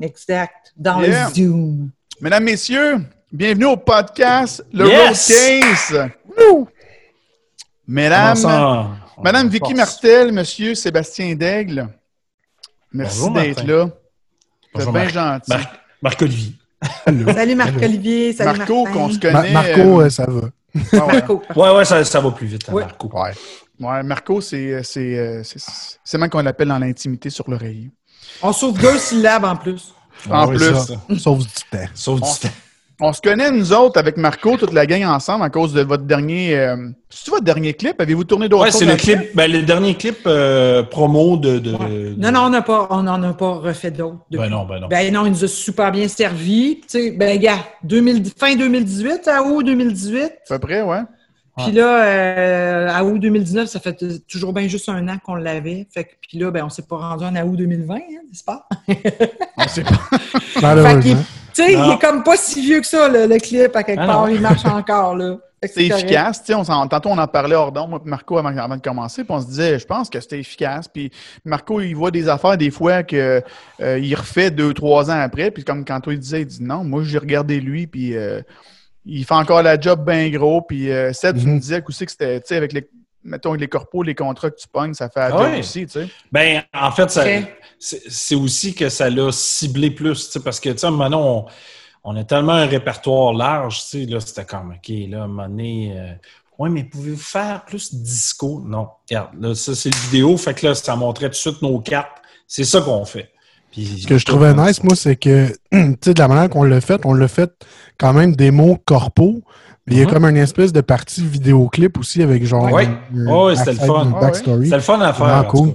Exact. 0.00 0.74
Dans 0.76 1.00
le 1.00 1.08
zoom. 1.34 1.88
Mesdames, 2.20 2.44
Messieurs, 2.44 2.98
bienvenue 3.32 3.64
au 3.64 3.76
podcast 3.78 4.62
Le 4.74 4.86
yes. 4.88 5.30
Road 5.30 5.88
Case. 5.88 6.10
Mesdames, 7.88 8.98
Madame 9.22 9.48
Vicky 9.48 9.74
Martel, 9.74 10.32
Monsieur 10.32 10.74
Sébastien 10.74 11.34
Daigle. 11.34 11.88
Merci 12.92 13.30
d'être 13.30 13.64
là. 13.64 13.88
Vous 14.74 14.82
êtes 14.82 14.92
bien 14.92 15.08
gentil. 15.08 15.52
Marc-Olivier. 16.02 16.54
Salut 17.06 17.54
Marc-Olivier. 17.54 18.32
Salut 18.32 18.58
Marco, 18.58 18.84
qu'on 18.84 19.10
se 19.10 19.18
connaît. 19.18 19.52
Marco, 19.52 20.02
euh, 20.02 20.10
ça 20.10 20.26
va. 20.26 20.48
Ah 20.94 21.06
ouais. 21.06 21.12
Marco. 21.12 21.42
ouais, 21.54 21.70
ouais, 21.76 21.84
ça, 21.84 22.02
ça, 22.02 22.20
va 22.20 22.30
plus 22.30 22.46
vite, 22.46 22.66
hein, 22.66 22.72
Marco. 22.72 23.10
Ouais. 23.12 23.32
ouais 23.78 24.02
Marco, 24.02 24.40
c'est 24.40 24.82
c'est 24.82 26.18
même 26.18 26.30
qu'on 26.30 26.42
l'appelle 26.42 26.68
dans 26.68 26.78
l'intimité 26.78 27.28
sur 27.28 27.48
l'oreiller. 27.48 27.90
On 28.42 28.52
sauve 28.52 28.78
deux 28.80 28.98
syllabes 28.98 29.44
en 29.44 29.54
plus. 29.54 29.94
En 30.30 30.48
plus. 30.48 30.58
Sauf 31.18 31.40
du 31.40 31.46
temps. 31.70 31.78
Sauf 31.94 32.20
du 32.20 32.48
temps. 32.48 32.54
On 33.04 33.12
se 33.12 33.20
connaît, 33.20 33.50
nous 33.50 33.72
autres, 33.72 33.98
avec 33.98 34.16
Marco, 34.16 34.56
toute 34.56 34.72
la 34.72 34.86
gang 34.86 35.02
ensemble, 35.02 35.42
à 35.42 35.50
cause 35.50 35.72
de 35.72 35.82
votre 35.82 36.04
dernier. 36.04 36.56
Euh, 36.56 36.76
c'est 37.10 37.30
votre 37.30 37.42
dernier 37.42 37.74
clip? 37.74 38.00
Avez-vous 38.00 38.22
tourné 38.22 38.48
d'autres 38.48 38.62
ouais, 38.62 38.70
c'est 38.70 38.84
le 38.84 38.94
clip, 38.94 39.34
ben, 39.34 39.50
le 39.50 39.62
dernier 39.62 39.96
clip 39.96 40.18
euh, 40.24 40.84
promo 40.84 41.36
de. 41.36 41.58
de, 41.58 42.14
Non, 42.16 42.30
non, 42.30 42.42
on 42.42 42.50
n'a 42.50 42.62
pas, 42.62 42.86
on 42.90 43.02
n'en 43.02 43.20
a 43.24 43.32
pas 43.32 43.54
refait 43.54 43.90
d'autres. 43.90 44.20
Ben 44.30 44.48
non, 44.48 44.64
ben 44.66 44.78
non. 44.78 44.86
Ben 44.86 45.12
non, 45.12 45.26
il 45.26 45.32
nous 45.32 45.44
a 45.44 45.48
super 45.48 45.90
bien 45.90 46.06
servi. 46.06 46.80
Tu 46.82 46.86
sais, 46.86 47.10
ben, 47.10 47.40
gars, 47.40 47.58
2000, 47.82 48.22
fin 48.36 48.54
2018, 48.54 49.26
à 49.26 49.42
août 49.42 49.64
2018. 49.64 50.22
À 50.22 50.30
peu 50.48 50.58
près, 50.60 50.82
ouais. 50.82 51.00
Puis 51.58 51.72
là, 51.72 52.04
euh, 52.04 52.88
à 52.88 53.04
août 53.04 53.18
2019, 53.18 53.68
ça 53.68 53.80
fait 53.80 53.98
toujours 54.28 54.52
bien 54.52 54.68
juste 54.68 54.88
un 54.88 55.08
an 55.08 55.18
qu'on 55.26 55.34
l'avait. 55.34 55.88
Fait 55.92 56.04
que, 56.04 56.10
puis 56.20 56.38
là, 56.38 56.52
ben, 56.52 56.64
on 56.64 56.70
s'est 56.70 56.82
pas 56.82 56.96
rendu 56.98 57.24
en 57.24 57.34
août 57.34 57.56
2020, 57.56 57.94
hein, 57.96 57.98
n'est-ce 58.28 58.44
pas? 58.44 58.68
on 59.58 59.66
sait 59.66 59.82
pas. 59.82 60.76
tu 61.54 61.62
sais, 61.62 61.72
il 61.72 61.92
est 61.92 61.98
comme 61.98 62.22
pas 62.22 62.36
si 62.36 62.60
vieux 62.60 62.80
que 62.80 62.86
ça, 62.86 63.08
le, 63.08 63.38
clip, 63.38 63.74
à 63.74 63.82
quelque 63.82 64.00
ah 64.00 64.06
part. 64.06 64.30
Il 64.30 64.40
marche 64.40 64.64
encore, 64.66 65.16
là. 65.16 65.36
C'est 65.64 65.86
efficace. 65.86 66.42
On 66.50 66.64
tantôt, 66.88 67.10
on 67.10 67.18
en 67.18 67.26
parlait 67.28 67.54
hors 67.54 67.70
d'ombre, 67.70 67.88
moi 67.90 68.00
Marco, 68.04 68.36
avant, 68.36 68.76
de 68.76 68.82
commencer, 68.82 69.22
puis 69.22 69.32
on 69.32 69.40
se 69.40 69.46
disait, 69.46 69.78
je 69.78 69.86
pense 69.86 70.10
que 70.10 70.18
c'était 70.18 70.40
efficace. 70.40 70.88
Puis 70.88 71.12
Marco, 71.44 71.80
il 71.80 71.94
voit 71.94 72.10
des 72.10 72.28
affaires 72.28 72.56
des 72.56 72.70
fois 72.70 73.04
qu'il 73.04 73.18
euh, 73.18 73.40
il 73.80 74.14
refait 74.16 74.50
deux, 74.50 74.74
trois 74.74 75.10
ans 75.10 75.20
après. 75.20 75.52
Puis 75.52 75.62
comme 75.62 75.84
quand 75.84 76.00
toi, 76.00 76.14
il 76.14 76.18
disait, 76.18 76.40
il 76.42 76.46
dit 76.46 76.62
non, 76.62 76.82
moi, 76.82 77.02
j'ai 77.04 77.18
regardé 77.18 77.60
lui, 77.60 77.86
puis 77.86 78.16
euh, 78.16 78.42
il 79.04 79.24
fait 79.24 79.34
encore 79.34 79.62
la 79.62 79.80
job 79.80 80.04
bien 80.04 80.28
gros. 80.30 80.62
Puis 80.62 80.90
euh, 80.90 81.12
Seth, 81.12 81.38
tu 81.38 81.46
me 81.46 81.52
mhm. 81.52 81.60
disais 81.60 81.82
aussi 81.86 82.06
que 82.06 82.10
c'était, 82.10 82.40
tu 82.40 82.48
sais, 82.48 82.56
avec 82.56 82.72
les, 82.72 82.88
mettons, 83.24 83.54
les 83.54 83.68
corpos, 83.68 84.02
les 84.02 84.14
contrats 84.14 84.50
que 84.50 84.58
tu 84.58 84.68
pognes, 84.68 84.94
ça 84.94 85.08
fait 85.08 85.20
la 85.20 85.26
ah 85.26 85.30
job 85.30 85.58
aussi, 85.58 85.86
tu 85.86 85.92
sais. 85.92 86.08
Ben, 86.30 86.62
en 86.74 86.90
fait, 86.90 87.10
c'est 87.78 88.34
aussi 88.34 88.74
que 88.74 88.88
ça 88.88 89.10
l'a 89.10 89.30
ciblé 89.32 89.90
plus, 89.90 90.26
tu 90.26 90.32
sais, 90.32 90.40
parce 90.40 90.60
que, 90.60 90.70
tu 90.70 90.78
sais, 90.78 90.90
maintenant, 90.90 91.46
on, 92.04 92.16
a 92.16 92.24
tellement 92.24 92.52
un 92.52 92.66
répertoire 92.66 93.32
large, 93.32 93.82
tu 93.82 94.04
sais, 94.04 94.06
là, 94.06 94.20
c'était 94.20 94.44
comme, 94.44 94.70
OK, 94.70 94.92
là, 95.08 95.20
à 95.20 95.24
un 95.24 95.26
moment 95.28 95.48
donné, 95.48 95.94
euh, 95.96 96.12
oui, 96.58 96.70
mais 96.70 96.84
pouvez-vous 96.84 97.16
faire 97.16 97.64
plus 97.64 97.94
disco? 97.94 98.62
Non. 98.64 98.88
Regarde, 99.08 99.30
là, 99.40 99.54
ça, 99.54 99.74
c'est 99.74 99.90
le 99.92 100.00
vidéo, 100.10 100.36
fait 100.36 100.54
que 100.54 100.66
là, 100.66 100.74
ça 100.74 100.94
montrait 100.96 101.26
tout 101.26 101.32
de 101.32 101.36
suite 101.36 101.62
nos 101.62 101.80
cartes. 101.80 102.18
C'est 102.46 102.64
ça 102.64 102.80
qu'on 102.80 103.04
fait. 103.04 103.32
Ce 103.74 104.06
que 104.06 104.18
je 104.18 104.24
trouvais 104.26 104.52
nice, 104.52 104.82
moi, 104.84 104.94
c'est 104.94 105.16
que, 105.16 105.48
tu 105.72 105.96
sais, 106.04 106.14
de 106.14 106.18
la 106.18 106.28
manière 106.28 106.50
qu'on 106.50 106.62
l'a 106.62 106.80
fait, 106.80 107.00
on 107.04 107.14
l'a 107.14 107.28
fait 107.28 107.50
quand 107.98 108.12
même 108.12 108.36
démo 108.36 108.78
corpo, 108.84 109.42
mais 109.86 109.94
il 109.94 109.98
y 109.98 110.02
a 110.02 110.04
mhm. 110.04 110.12
comme 110.12 110.24
une 110.26 110.36
espèce 110.36 110.72
de 110.72 110.80
partie 110.80 111.26
vidéoclip 111.26 111.98
aussi 111.98 112.22
avec 112.22 112.44
genre. 112.44 112.70
Oui, 112.72 112.84
oh, 113.28 113.50
c'était 113.54 113.72
le 113.72 113.78
fun. 113.78 114.12
C'était 114.32 114.76
le 114.76 114.80
fun 114.80 115.00
à 115.00 115.12
faire. 115.12 115.46
cool. 115.48 115.74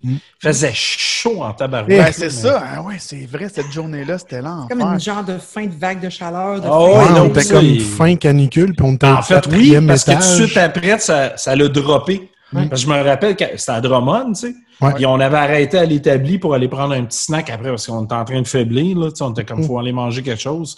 Il 0.00 0.20
faisait 0.38 0.70
chaud 0.72 1.42
en 1.42 1.52
tabarouette. 1.52 1.88
Ben, 1.88 2.12
c'est 2.12 2.30
ça. 2.30 2.62
Ah 2.64 2.82
ouais, 2.82 2.94
c'est 3.00 3.26
vrai, 3.26 3.48
cette 3.52 3.72
journée-là, 3.72 4.16
c'était 4.18 4.40
l'enfer. 4.40 4.68
comme 4.68 4.80
une 4.80 5.00
genre 5.00 5.24
de 5.24 5.38
fin 5.38 5.66
de 5.66 5.74
vague 5.74 6.00
de 6.00 6.08
chaleur. 6.08 6.60
De 6.60 6.68
oh, 6.70 6.98
ouais, 6.98 7.20
on 7.20 7.26
était 7.26 7.52
comme 7.52 7.78
fin 7.80 8.14
canicule, 8.14 8.76
puis 8.76 8.86
on 8.86 8.92
était 8.92 9.08
En 9.08 9.22
fait, 9.22 9.44
oui, 9.48 9.76
parce 9.84 10.04
que 10.04 10.12
tout 10.12 10.18
de 10.18 10.46
suite 10.46 10.56
après, 10.56 10.98
ça 11.00 11.56
l'a 11.56 11.68
droppé. 11.68 12.30
Parce 12.52 12.68
que 12.68 12.76
je 12.76 12.86
me 12.86 13.02
rappelle 13.02 13.36
que 13.36 13.44
c'était 13.56 13.72
à 13.72 13.80
Drummond, 13.80 14.32
tu 14.32 14.52
sais. 14.52 14.54
Et 15.00 15.06
on 15.06 15.18
avait 15.18 15.36
arrêté 15.36 15.78
à 15.78 15.84
l'établi 15.84 16.38
pour 16.38 16.54
aller 16.54 16.68
prendre 16.68 16.94
un 16.94 17.04
petit 17.04 17.18
snack 17.18 17.50
après 17.50 17.70
parce 17.70 17.86
qu'on 17.86 18.04
était 18.04 18.14
en 18.14 18.24
train 18.24 18.40
de 18.40 18.46
faiblir. 18.46 18.96
Là, 18.96 19.08
on 19.20 19.30
était 19.32 19.44
comme, 19.44 19.58
il 19.58 19.64
mm. 19.64 19.66
faut 19.66 19.78
aller 19.78 19.92
manger 19.92 20.22
quelque 20.22 20.40
chose. 20.40 20.76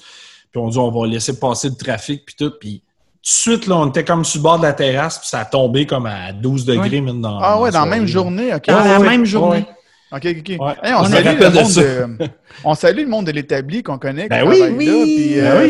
Puis 0.50 0.60
on 0.60 0.68
dit, 0.68 0.78
on 0.78 0.90
va 0.90 1.06
laisser 1.06 1.38
passer 1.38 1.68
le 1.68 1.76
trafic, 1.76 2.24
puis 2.26 2.34
tout. 2.36 2.52
Puis 2.58 2.82
tout 3.22 3.22
de 3.22 3.28
suite, 3.28 3.66
là, 3.66 3.76
on 3.76 3.88
était 3.88 4.04
comme 4.04 4.24
sur 4.24 4.38
le 4.38 4.42
bord 4.42 4.58
de 4.58 4.64
la 4.64 4.72
terrasse, 4.72 5.18
puis 5.18 5.28
ça 5.28 5.40
a 5.40 5.44
tombé 5.44 5.86
comme 5.86 6.06
à 6.06 6.32
12 6.32 6.64
degrés. 6.64 7.00
Même 7.00 7.20
dans, 7.20 7.38
ah 7.38 7.60
ouais, 7.60 7.70
dans 7.70 7.84
la 7.84 7.86
même 7.86 8.06
journée. 8.06 8.54
OK. 8.54 8.66
Dans 8.66 8.84
la 8.84 8.98
même 8.98 9.24
journée. 9.24 9.64
OK, 10.12 10.26
OK. 10.26 10.56
on, 10.58 11.04
salue 11.04 11.38
le 11.38 11.50
monde 11.50 12.18
de, 12.18 12.28
on 12.64 12.74
salue 12.74 13.02
le 13.02 13.06
monde 13.06 13.26
de 13.26 13.32
l'établi 13.32 13.82
qu'on 13.82 13.98
connaît. 13.98 14.28
Ben 14.28 14.44
oui, 14.44 14.60
oui, 14.76 14.86
là, 14.86 15.02
puis, 15.04 15.34
ben 15.36 15.44
euh, 15.44 15.66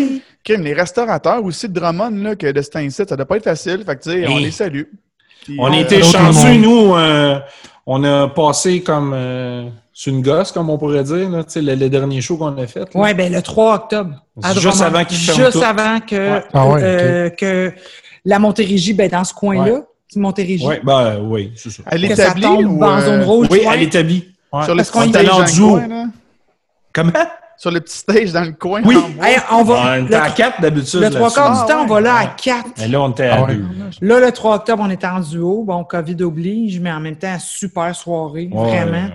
oui. 0.49 0.57
les 0.63 0.73
restaurateurs 0.73 1.45
aussi 1.45 1.69
de 1.69 1.75
Drummond, 1.75 2.23
là, 2.23 2.37
que 2.37 2.51
de 2.51 2.63
Steinset, 2.63 3.05
ça 3.07 3.17
doit 3.17 3.27
pas 3.27 3.37
être 3.37 3.45
facile. 3.45 3.85
Fait 3.85 3.97
que, 3.97 4.03
tu 4.03 4.11
sais, 4.11 4.27
on 4.29 4.39
les 4.39 4.51
salue. 4.51 4.85
on 5.59 5.71
a 5.71 5.77
été 5.77 6.03
chanceux, 6.03 6.55
nous. 6.55 6.95
Euh, 6.95 7.39
on 7.85 8.03
a 8.05 8.29
passé 8.29 8.83
comme 8.83 9.13
euh, 9.15 9.69
sur 10.01 10.15
une 10.15 10.23
gosse, 10.23 10.51
comme 10.51 10.71
on 10.71 10.79
pourrait 10.79 11.05
dire, 11.05 11.29
là, 11.29 11.43
le, 11.57 11.75
le 11.75 11.91
dernier 11.91 12.23
show 12.23 12.39
qu'on 12.39 12.57
a 12.57 12.67
fait. 12.67 12.89
Oui, 12.95 13.13
ben 13.13 13.31
le 13.31 13.43
3 13.43 13.75
octobre. 13.75 14.15
juste 14.59 14.81
avant 14.81 15.05
qu'il 15.05 15.19
Juste 15.19 15.63
avant 15.63 16.01
que, 16.01 16.41
ah 16.55 16.67
euh, 16.69 17.29
que 17.29 17.71
la 18.25 18.39
Montérégie, 18.39 18.95
ben, 18.95 19.11
dans 19.11 19.25
ce 19.25 19.35
coin-là, 19.35 19.75
ouais. 19.75 19.83
Montérégie. 20.17 20.67
Ouais, 20.67 20.81
ben, 20.83 21.21
oui, 21.21 21.53
c'est 21.55 21.69
ça. 21.69 21.83
À 21.85 21.99
l'établi 21.99 22.47
ou... 22.47 22.83
en 22.83 22.99
zone 23.03 23.23
rouge? 23.25 23.49
Oui, 23.51 23.67
à 23.67 23.77
l'établi. 23.77 24.27
Sur 24.65 24.75
le 24.75 24.91
qu'on 24.91 25.03
est. 25.03 26.07
Comment? 26.95 27.13
Sur 27.61 27.71
le 27.71 27.81
petit 27.81 27.99
stage 27.99 28.33
dans 28.33 28.45
le 28.45 28.53
coin. 28.53 28.81
Oui, 28.87 28.97
on 29.51 29.65
va. 29.65 29.99
On 29.99 30.07
était 30.07 30.15
à 30.15 30.31
4 30.31 30.63
d'habitude. 30.63 31.01
Le 31.01 31.11
3 31.11 31.31
quarts 31.31 31.61
du 31.61 31.71
temps, 31.71 31.83
on 31.83 31.87
va 31.87 32.01
là 32.01 32.15
à 32.17 32.27
4. 32.29 32.71
Mais 32.79 32.89
là, 32.89 33.03
on 33.03 33.11
était 33.11 33.27
à 33.27 33.43
2. 33.43 33.63
Ah 33.63 33.91
là, 34.01 34.21
le 34.21 34.33
3 34.33 34.57
octobre, 34.57 34.83
on 34.87 34.89
était 34.89 35.07
en 35.07 35.21
duo. 35.21 35.65
Bon, 35.65 35.85
COVID 35.85 36.23
oblige, 36.23 36.81
mais 36.81 36.91
en 36.91 37.01
même 37.01 37.17
temps, 37.17 37.39
super 37.39 37.95
soirée, 37.95 38.49
vraiment. 38.51 39.11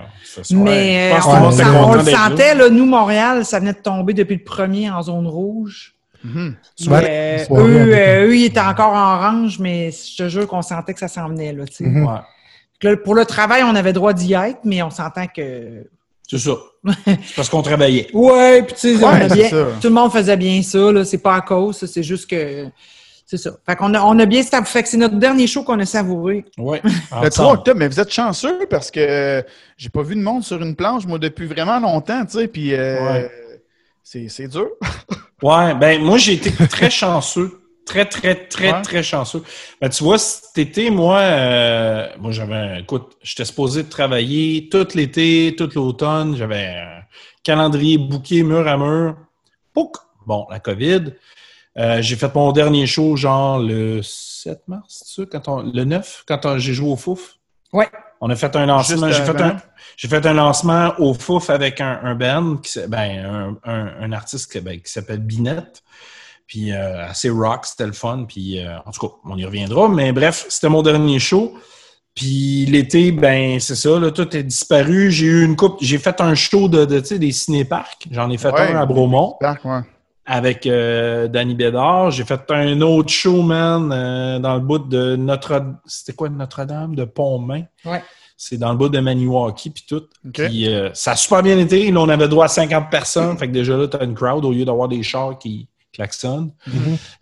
mais 0.51 1.11
euh, 1.11 1.19
on, 1.25 1.95
le 1.95 2.03
sentait, 2.03 2.53
là, 2.53 2.69
nous, 2.69 2.85
Montréal, 2.85 3.45
ça 3.45 3.59
venait 3.59 3.73
de 3.73 3.79
tomber 3.79 4.13
depuis 4.13 4.35
le 4.35 4.43
premier 4.43 4.91
en 4.91 5.01
zone 5.01 5.25
rouge. 5.25 5.95
Mm 6.23 6.49
eux, 6.87 6.91
euh, 6.91 8.25
eux, 8.27 8.37
ils 8.37 8.45
étaient 8.45 8.59
encore 8.59 8.93
en 8.93 9.15
orange, 9.15 9.57
mais 9.59 9.89
je 9.91 10.23
te 10.23 10.29
jure 10.29 10.47
qu'on 10.47 10.61
sentait 10.61 10.93
que 10.93 10.99
ça 10.99 11.07
s'en 11.07 11.29
venait. 11.29 11.51
Là, 11.51 11.63
mm 11.79 12.05
-hmm. 12.05 12.95
Pour 13.03 13.15
le 13.15 13.25
travail, 13.25 13.63
on 13.63 13.75
avait 13.75 13.93
droit 13.93 14.13
d'y 14.13 14.33
être, 14.33 14.59
mais 14.63 14.83
on 14.83 14.91
s'entend 14.91 15.25
que 15.27 15.87
c'est 16.27 16.39
ça. 16.39 16.55
C'est 17.05 17.35
parce 17.35 17.49
qu'on 17.49 17.61
travaillait. 17.61 18.07
ouais, 18.13 18.63
puis 18.63 18.75
tu 18.75 18.97
sais, 18.97 19.49
tout 19.81 19.87
le 19.87 19.93
monde 19.93 20.11
faisait 20.11 20.37
bien 20.37 20.61
ça, 20.61 20.91
là. 20.91 21.05
C'est 21.05 21.19
pas 21.19 21.35
à 21.35 21.41
cause, 21.41 21.85
c'est 21.85 22.03
juste 22.03 22.29
que. 22.29 22.67
C'est 23.27 23.37
ça. 23.37 23.51
Fait 23.65 23.75
qu'on 23.75 23.91
a, 23.95 24.01
on 24.03 24.19
a 24.19 24.25
bien 24.27 24.43
Fait 24.43 24.83
que 24.83 24.89
c'est 24.89 24.97
notre 24.97 25.15
dernier 25.15 25.47
show 25.47 25.63
qu'on 25.63 25.79
a 25.79 25.85
savouré. 25.85 26.45
Oui. 26.59 26.77
Le 26.83 27.29
3 27.29 27.53
octobre, 27.53 27.79
mais 27.79 27.87
vous 27.87 27.99
êtes 27.99 28.13
chanceux 28.13 28.67
parce 28.69 28.91
que 28.91 29.43
j'ai 29.77 29.89
pas 29.89 30.03
vu 30.03 30.15
de 30.15 30.21
monde 30.21 30.43
sur 30.43 30.61
une 30.61 30.75
planche, 30.75 31.07
moi, 31.07 31.17
depuis 31.17 31.47
vraiment 31.47 31.79
longtemps, 31.79 32.23
tu 32.25 32.37
sais, 32.37 32.47
puis 32.47 32.75
euh, 32.75 33.27
c'est 34.03 34.47
dur. 34.47 34.67
ouais, 35.41 35.73
ben 35.73 36.03
moi, 36.03 36.19
j'ai 36.19 36.33
été 36.33 36.51
très 36.67 36.91
chanceux 36.91 37.64
très, 37.85 38.05
très, 38.05 38.35
très, 38.35 38.81
très 38.81 39.03
chanceux. 39.03 39.43
Ben, 39.79 39.89
tu 39.89 40.03
vois, 40.03 40.17
cet 40.17 40.57
été, 40.57 40.89
moi, 40.89 41.19
euh, 41.19 42.09
moi 42.19 42.31
j'avais, 42.31 42.81
écoute, 42.81 43.17
j'étais 43.21 43.45
supposé 43.45 43.83
de 43.83 43.89
travailler 43.89 44.67
tout 44.69 44.87
l'été, 44.95 45.55
tout 45.57 45.69
l'automne. 45.75 46.35
J'avais 46.35 46.65
un 46.65 47.01
calendrier 47.43 47.97
bouqué 47.97 48.43
mur 48.43 48.67
à 48.67 48.77
mur. 48.77 49.15
Pouc! 49.73 49.97
Bon, 50.25 50.47
la 50.49 50.59
COVID. 50.59 51.13
Euh, 51.77 52.01
j'ai 52.01 52.15
fait 52.15 52.33
mon 52.33 52.51
dernier 52.51 52.87
show, 52.87 53.15
genre 53.15 53.59
le 53.59 54.01
7 54.01 54.67
mars, 54.67 55.03
tu 55.05 55.21
sais, 55.21 55.27
quand 55.29 55.47
on, 55.49 55.61
le 55.61 55.83
9, 55.83 56.23
quand 56.25 56.57
j'ai 56.57 56.73
joué 56.73 56.89
au 56.89 56.95
Fouf. 56.95 57.35
Ouais. 57.73 57.89
On 58.21 58.29
a 58.29 58.35
fait 58.37 58.55
un 58.55 58.65
lancement. 58.65 59.11
J'ai 59.11 59.23
fait 59.23 59.41
un, 59.41 59.57
j'ai 59.97 60.07
fait 60.07 60.25
un 60.25 60.33
lancement 60.33 60.93
au 60.99 61.13
Fouf 61.13 61.49
avec 61.49 61.81
un, 61.81 61.99
un 62.01 62.15
band, 62.15 62.57
qui, 62.57 62.79
ben, 62.87 63.57
un, 63.65 63.69
un, 63.69 63.93
un 63.99 64.11
artiste 64.13 64.57
ben, 64.63 64.79
qui 64.79 64.89
s'appelle 64.89 65.19
Binette. 65.19 65.83
Puis 66.47 66.71
euh, 66.71 67.07
assez 67.07 67.29
rock, 67.29 67.65
c'était 67.65 67.85
le 67.85 67.93
fun. 67.93 68.25
Puis 68.27 68.59
euh, 68.59 68.77
en 68.85 68.91
tout 68.91 69.07
cas, 69.07 69.13
on 69.25 69.37
y 69.37 69.45
reviendra. 69.45 69.89
Mais 69.89 70.11
bref, 70.11 70.45
c'était 70.49 70.69
mon 70.69 70.81
dernier 70.81 71.19
show. 71.19 71.53
Puis 72.13 72.65
l'été, 72.67 73.11
ben 73.11 73.59
c'est 73.59 73.75
ça, 73.75 73.99
là, 73.99 74.11
tout 74.11 74.35
est 74.37 74.43
disparu. 74.43 75.11
J'ai 75.11 75.25
eu 75.25 75.43
une 75.43 75.55
coupe, 75.55 75.77
j'ai 75.81 75.97
fait 75.97 76.21
un 76.21 76.33
show 76.33 76.69
de, 76.69 76.85
de 76.85 76.99
des 77.17 77.31
cinéparcs. 77.31 78.07
J'en 78.11 78.29
ai 78.29 78.37
fait 78.37 78.53
un 78.53 78.77
à 78.77 78.85
Bromont. 78.85 79.37
Avec 80.27 80.65
euh, 80.65 81.27
Danny 81.27 81.55
Bédard. 81.55 82.11
J'ai 82.11 82.23
fait 82.23 82.49
un 82.49 82.81
autre 82.81 83.09
show, 83.09 83.41
man, 83.41 83.89
dans 84.39 84.55
le 84.55 84.59
bout 84.59 84.79
de 84.79 85.15
Notre... 85.15 85.63
C'était 85.85 86.13
quoi, 86.13 86.29
Notre-Dame? 86.29 86.95
De 86.95 87.03
Pont-Main? 87.03 87.63
Ouais. 87.83 88.01
C'est 88.37 88.57
dans 88.57 88.71
le 88.71 88.77
bout 88.77 88.89
de 88.89 88.99
Maniwaki, 88.99 89.69
puis 89.69 89.85
tout. 89.87 90.03
Puis 90.33 90.67
ça 90.93 91.11
a 91.11 91.15
super 91.15 91.43
bien 91.43 91.59
été. 91.59 91.91
Là, 91.91 91.99
on 91.99 92.09
avait 92.09 92.27
droit 92.27 92.45
à 92.45 92.47
50 92.47 92.89
personnes. 92.89 93.37
fait 93.37 93.47
que 93.47 93.53
déjà 93.53 93.77
là, 93.77 93.87
tu 93.87 93.97
as 93.97 94.03
une 94.03 94.15
crowd 94.15 94.45
au 94.45 94.51
lieu 94.51 94.65
d'avoir 94.65 94.87
des 94.87 95.03
chars 95.03 95.37
qui 95.37 95.67
klaxonne. 95.95 96.51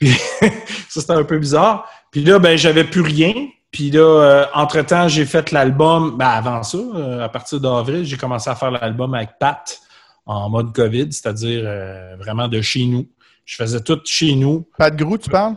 Mm-hmm. 0.02 0.52
ça, 0.90 1.02
c'était 1.02 1.14
un 1.14 1.24
peu 1.24 1.40
bizarre. 1.40 1.88
Puis 2.12 2.24
là, 2.24 2.40
ben, 2.40 2.58
j'avais 2.58 2.84
plus 2.84 3.02
rien. 3.02 3.34
Puis 3.74 3.90
là, 3.90 4.02
euh, 4.02 4.46
entre-temps, 4.54 5.08
j'ai 5.08 5.26
fait 5.26 5.52
l'album. 5.52 6.16
Ben, 6.16 6.28
avant 6.28 6.62
ça, 6.62 6.78
euh, 6.78 7.26
à 7.26 7.28
partir 7.28 7.60
d'avril, 7.60 8.06
j'ai 8.06 8.18
commencé 8.18 8.50
à 8.50 8.56
faire 8.56 8.70
l'album 8.70 9.14
avec 9.16 9.32
Pat 9.40 9.82
en 10.28 10.48
mode 10.48 10.74
COVID, 10.74 11.12
c'est-à-dire 11.12 11.64
euh, 11.66 12.16
vraiment 12.18 12.48
de 12.48 12.62
chez 12.62 12.86
nous. 12.86 13.10
Je 13.46 13.56
faisais 13.56 13.82
tout 13.82 14.00
chez 14.06 14.36
nous. 14.36 14.70
Pat 14.78 14.96
Grou, 14.96 15.18
tu 15.18 15.30
parles? 15.30 15.56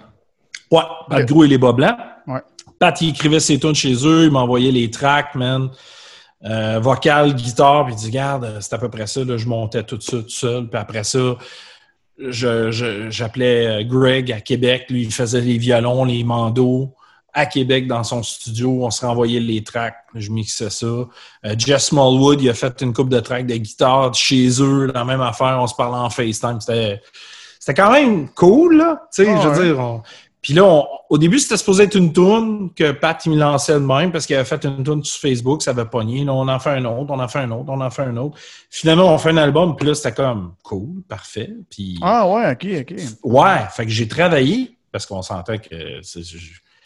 Ouais, 0.71 0.81
Pat 1.11 1.27
Grou 1.27 1.45
et 1.45 1.47
les 1.47 1.59
Bas 1.59 1.73
Blancs. 1.73 1.97
Ouais. 2.27 2.41
Pat, 2.81 2.99
il 3.03 3.11
écrivait 3.11 3.39
ses 3.39 3.61
tunes 3.61 3.75
chez 3.75 3.95
eux, 4.07 4.25
il 4.25 4.31
m'envoyait 4.31 4.73
les 4.73 4.91
tracks, 4.91 5.35
man. 5.35 5.69
vocal, 6.81 7.35
guitare, 7.35 7.85
puis 7.85 7.95
il 7.95 7.99
dit, 7.99 8.07
regarde, 8.07 8.61
c'est 8.61 8.73
à 8.73 8.79
peu 8.79 8.89
près 8.89 9.07
ça, 9.07 9.25
là, 9.25 9.37
je 9.37 9.47
montais 9.47 9.83
tout 9.83 10.01
ça 10.01 10.17
tout 10.17 10.29
seul. 10.29 10.69
Puis 10.69 10.81
après 10.81 11.05
ça, 11.05 11.37
j'appelais 12.19 13.67
euh, 13.67 13.85
Greg 13.85 14.33
à 14.33 14.41
Québec, 14.41 14.87
lui, 14.91 15.03
il 15.03 15.13
faisait 15.13 15.41
les 15.41 15.59
violons, 15.59 16.05
les 16.05 16.25
mandos. 16.25 16.95
À 17.33 17.45
Québec, 17.45 17.87
dans 17.87 18.03
son 18.03 18.23
studio, 18.23 18.85
on 18.87 18.91
se 18.91 19.05
renvoyait 19.05 19.41
les 19.41 19.63
tracks, 19.63 19.99
je 20.15 20.31
mixais 20.31 20.71
ça. 20.71 20.87
Euh, 20.87 21.07
Jess 21.59 21.89
Smallwood, 21.89 22.41
il 22.41 22.49
a 22.49 22.55
fait 22.55 22.81
une 22.81 22.95
coupe 22.95 23.11
de 23.11 23.21
tracks 23.21 23.47
de 23.47 23.57
guitare 23.57 24.15
chez 24.15 24.49
eux, 24.63 24.91
la 24.95 25.05
même 25.05 25.21
affaire, 25.21 25.59
on 25.61 25.67
se 25.67 25.75
parlait 25.75 25.99
en 25.99 26.09
FaceTime. 26.09 26.61
C'était 26.61 27.03
c'était 27.67 27.83
quand 27.83 27.91
même 27.91 28.29
cool, 28.29 28.77
là. 28.77 29.09
Tu 29.13 29.25
sais, 29.25 29.43
je 29.43 29.49
veux 29.49 29.65
dire, 29.65 30.03
puis 30.47 30.55
là, 30.55 30.85
au 31.11 31.19
début, 31.19 31.41
c'était 31.41 31.57
supposé 31.57 31.83
être 31.83 31.97
une 31.97 32.13
tourne 32.13 32.73
que 32.73 32.93
Pat 32.93 33.21
il 33.27 33.33
me 33.33 33.37
lançait 33.37 33.73
de 33.73 33.81
même 33.81 34.13
parce 34.13 34.27
qu'il 34.27 34.37
avait 34.37 34.45
fait 34.45 34.65
une 34.65 34.85
tourne 34.85 35.03
sur 35.03 35.21
Facebook, 35.21 35.61
ça 35.61 35.73
avait 35.73 35.87
pogné. 35.87 36.25
Là, 36.25 36.35
on 36.35 36.47
en 36.47 36.61
fait 36.61 36.71
un 36.71 36.85
autre, 36.85 37.13
on 37.13 37.19
en 37.19 37.27
fait 37.27 37.41
un 37.41 37.51
autre, 37.51 37.65
on 37.67 37.81
en 37.81 37.91
fait 37.91 38.03
un 38.03 38.17
autre. 38.17 38.39
Finalement, 38.71 39.13
on 39.13 39.19
fait 39.19 39.31
un 39.31 39.39
album, 39.39 39.75
puis 39.75 39.89
là, 39.89 39.97
c'était 39.97 40.13
comme 40.13 40.55
cool, 40.63 41.03
parfait. 41.09 41.53
Puis, 41.69 41.99
ah 42.01 42.29
ouais, 42.29 42.53
ok, 42.53 42.65
ok. 42.83 42.97
Ouais, 43.25 43.59
fait 43.73 43.87
que 43.87 43.91
j'ai 43.91 44.07
travaillé 44.07 44.79
parce 44.93 45.05
qu'on 45.05 45.21
sentait 45.21 45.59
que 45.59 46.01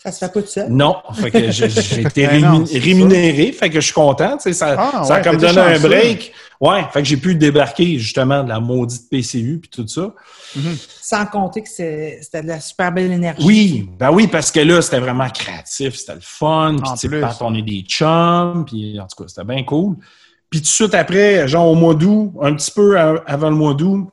ça 0.02 0.10
se 0.12 0.18
fait 0.18 0.32
pas 0.32 0.40
tout 0.40 0.48
seul? 0.48 0.70
Non. 0.70 0.96
Fait 1.12 1.30
que 1.30 1.50
j'ai 1.50 2.00
été 2.00 2.26
ben 2.26 2.64
rémunéré. 2.72 3.52
Fait 3.52 3.68
que 3.68 3.80
je 3.80 3.84
suis 3.84 3.92
content. 3.92 4.38
Ça, 4.38 4.74
ah, 4.78 5.04
ça 5.04 5.16
a 5.16 5.20
comme 5.20 5.36
donné 5.36 5.60
un 5.60 5.78
break. 5.78 6.32
Ouais. 6.58 6.84
Fait 6.90 7.02
que 7.02 7.08
j'ai 7.08 7.18
pu 7.18 7.34
débarquer 7.34 7.98
justement 7.98 8.42
de 8.42 8.48
la 8.48 8.60
maudite 8.60 9.10
PCU 9.10 9.58
puis 9.60 9.68
tout 9.70 9.86
ça. 9.86 10.14
Mm-hmm. 10.56 10.88
Sans 11.02 11.26
compter 11.26 11.62
que 11.62 11.68
c'était 11.68 12.42
de 12.42 12.48
la 12.48 12.60
super 12.60 12.92
belle 12.92 13.12
énergie. 13.12 13.44
Oui. 13.44 13.90
Ben 13.98 14.10
oui, 14.10 14.26
parce 14.26 14.50
que 14.50 14.60
là, 14.60 14.80
c'était 14.80 15.00
vraiment 15.00 15.28
créatif. 15.28 15.94
C'était 15.96 16.14
le 16.14 16.20
fun. 16.22 16.76
Puis 16.82 16.92
tu 16.98 17.08
sais, 17.10 17.42
on 17.42 17.54
est 17.54 17.60
des 17.60 17.82
chums. 17.82 18.64
Puis 18.66 18.98
en 18.98 19.06
tout 19.06 19.22
cas, 19.22 19.28
c'était 19.28 19.44
bien 19.44 19.62
cool. 19.64 19.96
Puis 20.48 20.60
tout 20.60 20.64
de 20.64 20.70
suite 20.70 20.94
après, 20.94 21.46
genre 21.46 21.68
au 21.68 21.74
mois 21.74 21.94
d'août, 21.94 22.32
un 22.40 22.54
petit 22.54 22.70
peu 22.70 22.98
avant 22.98 23.50
le 23.50 23.56
mois 23.56 23.74
d'août, 23.74 24.08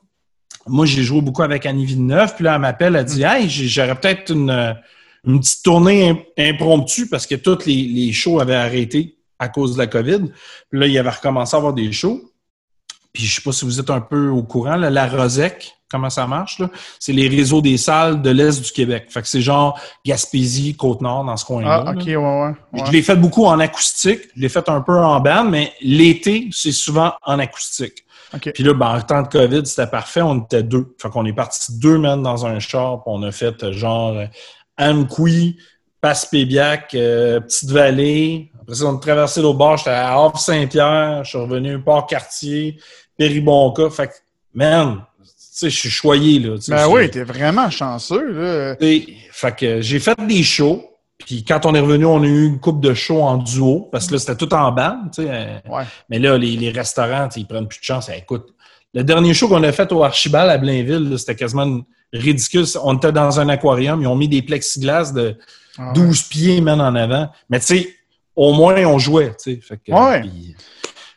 moi, 0.66 0.84
j'ai 0.84 1.02
joué 1.02 1.22
beaucoup 1.22 1.42
avec 1.42 1.64
Annie 1.64 1.86
Villeneuve. 1.86 2.34
Puis 2.34 2.44
là, 2.44 2.56
elle 2.56 2.60
m'appelle, 2.60 2.94
elle 2.94 3.06
dit 3.06 3.22
mm. 3.22 3.26
Hey, 3.26 3.48
j'aurais 3.48 3.94
peut-être 3.94 4.34
une 4.34 4.76
une 5.26 5.40
petite 5.40 5.62
tournée 5.62 6.26
impromptue 6.38 7.08
parce 7.08 7.26
que 7.26 7.34
tous 7.34 7.66
les, 7.66 8.12
shows 8.12 8.40
avaient 8.40 8.54
arrêté 8.54 9.18
à 9.38 9.48
cause 9.48 9.74
de 9.74 9.78
la 9.78 9.86
COVID. 9.86 10.30
Puis 10.70 10.80
là, 10.80 10.86
il 10.86 10.98
avait 10.98 11.10
recommencé 11.10 11.54
à 11.54 11.58
avoir 11.58 11.72
des 11.72 11.92
shows. 11.92 12.20
Puis 13.12 13.24
je 13.24 13.36
sais 13.36 13.42
pas 13.42 13.52
si 13.52 13.64
vous 13.64 13.80
êtes 13.80 13.90
un 13.90 14.00
peu 14.00 14.28
au 14.28 14.42
courant, 14.42 14.76
la 14.76 15.06
Rosec, 15.06 15.78
comment 15.90 16.10
ça 16.10 16.26
marche, 16.26 16.58
là? 16.58 16.68
C'est 16.98 17.12
les 17.12 17.28
réseaux 17.28 17.60
des 17.60 17.76
salles 17.76 18.22
de 18.22 18.30
l'Est 18.30 18.60
du 18.62 18.70
Québec. 18.70 19.06
Fait 19.08 19.22
que 19.22 19.28
c'est 19.28 19.40
genre 19.40 19.78
Gaspésie, 20.04 20.76
Côte-Nord, 20.76 21.24
dans 21.24 21.36
ce 21.36 21.44
coin-là. 21.44 21.84
Ah, 21.86 21.90
OK, 21.92 22.04
ouais, 22.04 22.16
ouais, 22.16 22.84
Je 22.86 22.92
l'ai 22.92 23.02
fait 23.02 23.16
beaucoup 23.16 23.46
en 23.46 23.58
acoustique. 23.58 24.20
Je 24.36 24.42
l'ai 24.42 24.48
fait 24.48 24.68
un 24.68 24.80
peu 24.80 24.98
en 24.98 25.20
band, 25.20 25.44
mais 25.44 25.72
l'été, 25.80 26.48
c'est 26.52 26.72
souvent 26.72 27.14
en 27.24 27.38
acoustique. 27.38 28.04
Puis 28.54 28.62
là, 28.62 28.74
ben, 28.74 28.96
en 28.96 29.00
temps 29.00 29.22
de 29.22 29.28
COVID, 29.28 29.64
c'était 29.64 29.86
parfait. 29.86 30.20
On 30.20 30.42
était 30.42 30.62
deux. 30.62 30.94
Fait 31.00 31.08
qu'on 31.08 31.24
est 31.24 31.32
partis 31.32 31.78
deux 31.78 31.98
mètres 31.98 32.22
dans 32.22 32.44
un 32.44 32.58
char, 32.58 33.02
on 33.06 33.22
a 33.22 33.32
fait 33.32 33.72
genre 33.72 34.14
Amqui, 34.78 35.58
Passepébiac, 36.00 36.94
euh, 36.94 37.40
Petite-Vallée. 37.40 38.52
Après 38.60 38.76
ça, 38.76 38.84
on 38.86 38.96
a 38.96 39.00
traversé 39.00 39.42
l'autre 39.42 39.58
bord. 39.58 39.76
J'étais 39.76 39.90
à 39.90 40.12
Havre-Saint-Pierre. 40.12 41.24
Je 41.24 41.30
suis 41.30 41.38
revenu 41.38 41.80
Port-Cartier, 41.80 42.78
Péribonca. 43.16 43.90
Fait 43.90 44.08
que, 44.08 44.12
man, 44.54 45.02
tu 45.22 45.30
sais, 45.66 45.70
je 45.70 45.78
suis 45.78 45.90
choyé, 45.90 46.38
là. 46.38 46.56
Ben 46.68 46.88
oui, 46.88 47.10
t'es 47.10 47.24
vraiment 47.24 47.68
chanceux, 47.68 48.32
là. 48.32 48.76
fait 48.78 49.56
que 49.56 49.80
j'ai 49.80 49.98
fait 49.98 50.18
des 50.26 50.42
shows. 50.42 50.84
Puis 51.18 51.44
quand 51.44 51.66
on 51.66 51.74
est 51.74 51.80
revenu, 51.80 52.06
on 52.06 52.22
a 52.22 52.26
eu 52.26 52.46
une 52.46 52.60
coupe 52.60 52.80
de 52.80 52.94
shows 52.94 53.22
en 53.22 53.38
duo, 53.38 53.88
parce 53.90 54.06
que 54.06 54.12
là, 54.12 54.18
c'était 54.20 54.36
tout 54.36 54.54
en 54.54 54.70
bande, 54.70 55.10
tu 55.12 55.22
sais. 55.22 55.28
Euh, 55.28 55.58
ouais. 55.68 55.82
Mais 56.08 56.20
là, 56.20 56.38
les, 56.38 56.70
restaurants, 56.70 57.28
ils 57.34 57.46
prennent 57.46 57.66
plus 57.66 57.80
de 57.80 57.84
chance. 57.84 58.08
Écoute, 58.16 58.54
le 58.94 59.02
dernier 59.02 59.34
show 59.34 59.48
qu'on 59.48 59.64
a 59.64 59.72
fait 59.72 59.90
au 59.90 60.04
Archibald 60.04 60.48
à 60.48 60.58
Blainville, 60.58 61.18
c'était 61.18 61.34
quasiment 61.34 61.64
une, 61.64 61.82
ridicule. 62.12 62.64
On 62.82 62.96
était 62.96 63.12
dans 63.12 63.40
un 63.40 63.48
aquarium, 63.48 64.00
ils 64.02 64.06
ont 64.06 64.16
mis 64.16 64.28
des 64.28 64.42
plexiglas 64.42 65.12
de 65.12 65.36
12 65.94 66.20
ah 66.20 66.26
pieds, 66.30 66.60
même 66.60 66.80
en 66.80 66.94
avant. 66.94 67.30
Mais 67.48 67.60
tu 67.60 67.66
sais, 67.66 67.94
au 68.34 68.52
moins, 68.52 68.76
on 68.84 68.98
jouait, 68.98 69.30
tu 69.30 69.54
sais. 69.54 69.60
Fait 69.60 69.78
que, 69.78 69.92
ouais. 69.92 70.22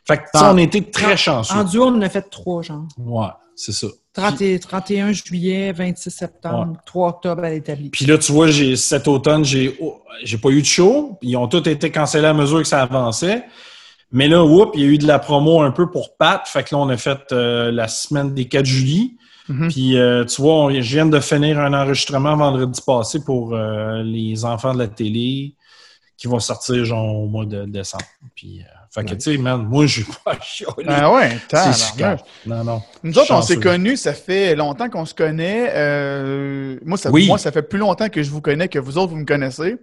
fait 0.06 0.18
que, 0.18 0.24
on 0.44 0.58
était 0.58 0.82
très 0.82 1.18
chanceux. 1.18 1.56
En 1.56 1.64
duo, 1.64 1.86
on 1.86 1.96
en 1.96 2.02
a 2.02 2.10
fait 2.10 2.30
trois, 2.30 2.62
genre. 2.62 2.88
Ouais, 2.98 3.28
c'est 3.56 3.74
ça. 3.74 3.88
31 4.14 5.14
juillet, 5.14 5.72
26 5.72 6.12
septembre, 6.12 6.78
3 6.86 7.10
octobre 7.10 7.44
à 7.46 7.50
l'établi. 7.50 7.90
Puis 7.90 8.06
là, 8.06 8.18
tu 8.18 8.32
vois, 8.34 8.48
cet 8.76 9.08
automne, 9.08 9.46
j'ai 9.46 9.80
j'ai 10.24 10.38
pas 10.38 10.50
eu 10.50 10.62
de 10.62 10.66
show. 10.66 11.18
Ils 11.22 11.38
ont 11.38 11.48
tous 11.48 11.70
été 11.70 11.92
cancellés 11.92 12.28
à 12.28 12.34
mesure 12.34 12.60
que 12.60 12.68
ça 12.68 12.82
avançait. 12.82 13.46
Mais 14.12 14.28
là, 14.28 14.44
whoop, 14.44 14.72
il 14.74 14.82
y 14.82 14.84
a 14.84 14.88
eu 14.88 14.98
de 14.98 15.08
la 15.08 15.20
promo 15.20 15.62
un 15.62 15.72
peu 15.72 15.90
pour 15.90 16.18
Pat. 16.18 16.46
Fait 16.46 16.64
que 16.64 16.76
là, 16.76 16.82
on 16.82 16.90
a 16.90 16.98
fait 16.98 17.32
euh, 17.32 17.72
la 17.72 17.88
semaine 17.88 18.34
des 18.34 18.46
4 18.46 18.66
juillet. 18.66 19.12
Mhm. 19.50 19.70
Puis, 19.70 19.98
euh, 19.98 20.26
tu 20.26 20.42
vois, 20.42 20.72
je 20.74 20.80
viens 20.80 21.06
de 21.06 21.20
finir 21.20 21.60
un 21.60 21.74
enregistrement 21.74 22.36
vendredi 22.36 22.82
passé 22.86 23.24
pour 23.24 23.54
euh, 23.54 24.04
les 24.04 24.46
enfants 24.46 24.74
de 24.74 24.80
la 24.80 24.88
télé 24.88 25.56
qui 26.18 26.28
vont 26.28 26.40
sortir 26.40 26.86
genre 26.86 27.16
au 27.16 27.28
mois 27.28 27.46
de 27.46 27.66
décembre. 27.66 28.06
Puis, 28.36 28.62
fait 28.94 29.06
que, 29.06 29.14
tu 29.14 29.22
sais, 29.22 29.38
man, 29.38 29.66
moi, 29.70 29.86
je 29.86 30.02
suis 30.02 30.12
pas 30.26 30.38
chiolé. 30.42 30.86
Ah 30.86 31.14
ouais, 31.14 31.38
c'est 31.50 31.96
Non, 32.46 32.62
non. 32.62 32.82
Nous 33.04 33.18
autres, 33.18 33.34
on 33.34 33.42
s'est 33.42 33.56
connus, 33.56 33.96
ça 33.96 34.12
fait 34.12 34.54
longtemps 34.54 34.90
qu'on 34.90 35.06
se 35.06 35.14
connaît. 35.14 35.72
Euh, 35.74 36.78
moi, 36.84 36.98
ça, 36.98 37.10
moi, 37.10 37.38
ça 37.38 37.54
fait 37.54 37.62
plus 37.62 37.80
longtemps 37.80 38.10
que 38.10 38.22
je 38.22 38.30
vous 38.30 38.42
connais 38.42 38.68
que 38.68 38.80
vous 38.80 38.98
autres, 38.98 39.12
vous 39.12 39.20
me 39.20 39.26
connaissez. 39.26 39.78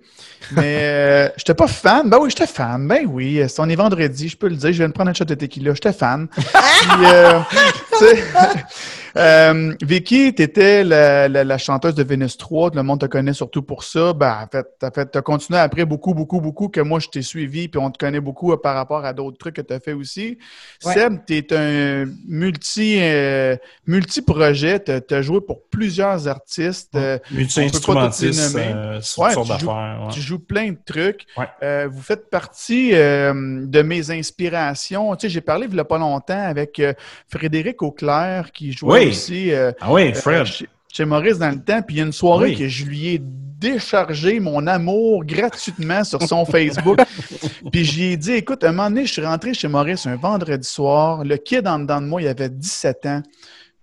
Mais 0.52 0.80
euh, 0.82 1.28
j'étais 1.38 1.54
pas 1.54 1.68
fan. 1.68 2.10
Ben 2.10 2.18
oui, 2.20 2.28
j'étais 2.28 2.46
fan. 2.46 2.86
Ben 2.86 3.06
oui, 3.06 3.40
c'est 3.48 3.60
on 3.60 3.68
est 3.70 3.76
vendredi, 3.76 4.28
je 4.28 4.36
peux 4.36 4.48
le 4.48 4.56
dire. 4.56 4.72
Je 4.72 4.78
viens 4.78 4.88
de 4.88 4.92
prendre 4.92 5.08
un 5.08 5.14
shot 5.14 5.24
de 5.24 5.34
tequila. 5.34 5.72
J'étais 5.72 5.94
fan. 5.94 6.28
Puis, 6.36 8.06
euh, 9.16 9.48
euh, 9.48 9.74
Vicky, 9.82 10.34
tu 10.34 10.42
étais 10.42 10.84
la, 10.84 11.28
la, 11.28 11.44
la, 11.44 11.58
chanteuse 11.58 11.94
de 11.94 12.02
Venus 12.02 12.36
3. 12.36 12.70
Le 12.74 12.82
monde 12.82 13.00
te 13.00 13.06
connaît 13.06 13.32
surtout 13.32 13.62
pour 13.62 13.84
ça. 13.84 14.12
Ben, 14.12 14.44
en 14.44 14.46
fait, 14.50 15.10
tu 15.12 15.18
as, 15.18 15.22
continué 15.22 15.58
après 15.58 15.84
beaucoup, 15.84 16.14
beaucoup, 16.14 16.40
beaucoup 16.40 16.68
que 16.68 16.80
moi, 16.80 16.98
je 16.98 17.08
t'ai 17.08 17.22
suivi. 17.22 17.68
Puis 17.68 17.80
on 17.80 17.90
te 17.90 17.98
connaît 17.98 18.20
beaucoup 18.20 18.56
par 18.56 18.74
rapport 18.74 19.04
à 19.04 19.12
d'autres 19.12 19.38
trucs 19.38 19.56
que 19.56 19.62
tu 19.62 19.72
as 19.72 19.80
fait 19.80 19.92
aussi. 19.92 20.38
Seb, 20.80 21.18
tu 21.26 21.36
es 21.36 21.52
un 21.52 22.06
multi, 22.26 22.98
euh, 23.00 23.56
multi-projet. 23.86 24.82
Tu 24.82 25.14
as, 25.14 25.22
joué 25.22 25.40
pour 25.40 25.62
plusieurs 25.68 26.28
artistes. 26.28 26.94
Euh, 26.94 27.18
multi-instrumentiste, 27.30 28.56
euh, 28.56 29.00
ouais, 29.18 29.34
tu, 29.34 29.58
joues, 29.60 29.70
tu 30.12 30.20
joues 30.20 30.38
plein 30.38 30.70
de 30.70 30.78
trucs. 30.84 31.26
Euh, 31.62 31.88
vous 31.90 32.02
faites 32.02 32.30
partie 32.30 32.90
de 32.92 33.82
mes 33.82 34.10
inspirations. 34.10 35.14
Tu 35.16 35.22
sais, 35.22 35.30
j'ai 35.30 35.40
parlé 35.40 35.66
il 35.68 35.74
n'y 35.74 35.80
a 35.80 35.84
pas 35.84 35.98
longtemps 35.98 36.46
avec 36.46 36.80
Frédéric 37.28 37.82
Auclair 37.82 38.52
qui 38.52 38.72
jouait 38.72 38.97
aussi. 39.06 39.52
ah 39.52 39.92
oui, 39.92 40.12
Fred. 40.14 40.46
Chez, 40.92 41.04
Maurice 41.04 41.38
dans 41.38 41.50
le 41.50 41.62
temps. 41.62 41.82
Puis 41.82 41.96
il 41.96 41.98
y 41.98 42.02
a 42.02 42.04
une 42.04 42.12
soirée 42.12 42.54
que 42.54 42.68
je 42.68 42.84
lui 42.84 43.08
ai 43.08 43.20
déchargé 43.22 44.40
mon 44.40 44.66
amour 44.66 45.24
gratuitement 45.24 46.04
sur 46.04 46.22
son 46.22 46.44
Facebook. 46.46 46.98
Puis 47.72 47.84
j'ai 47.84 48.16
dit, 48.16 48.32
écoute, 48.32 48.64
un 48.64 48.72
moment 48.72 48.88
donné, 48.88 49.06
je 49.06 49.12
suis 49.12 49.24
rentré 49.24 49.54
chez 49.54 49.68
Maurice 49.68 50.06
un 50.06 50.16
vendredi 50.16 50.66
soir. 50.66 51.24
Le 51.24 51.36
kid 51.36 51.66
en 51.66 51.80
dedans 51.80 52.00
de 52.00 52.06
moi, 52.06 52.22
il 52.22 52.28
avait 52.28 52.48
17 52.48 53.06
ans. 53.06 53.22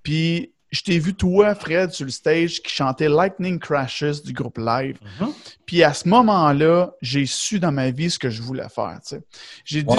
Puis 0.01 0.51
je 0.75 0.83
t'ai 0.83 0.99
vu, 0.99 1.13
toi, 1.13 1.55
Fred, 1.55 1.91
sur 1.91 2.03
le 2.03 2.11
stage 2.11 2.61
qui 2.61 2.69
chantait 2.69 3.07
Lightning 3.07 3.59
Crashes 3.59 4.21
du 4.25 4.33
groupe 4.33 4.57
Live. 4.57 4.97
Mm-hmm. 4.97 5.31
Puis 5.65 5.83
à 5.83 5.93
ce 5.93 6.09
moment-là, 6.09 6.91
j'ai 7.01 7.25
su 7.25 7.59
dans 7.59 7.71
ma 7.71 7.91
vie 7.91 8.09
ce 8.09 8.19
que 8.19 8.29
je 8.29 8.41
voulais 8.41 8.67
faire. 8.67 8.99
J'ai 9.63 9.83
dit, 9.83 9.95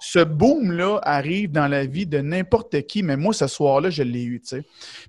ce, 0.00 0.22
boom-là 0.22 1.00
arrive 1.02 1.50
dans 1.50 1.66
la 1.66 1.86
vie 1.86 2.06
de 2.06 2.18
n'importe 2.18 2.82
qui, 2.82 3.02
mais 3.02 3.16
moi, 3.16 3.32
ce 3.32 3.46
soir-là, 3.46 3.88
je 3.88 4.02
l'ai 4.02 4.22
eu. 4.22 4.42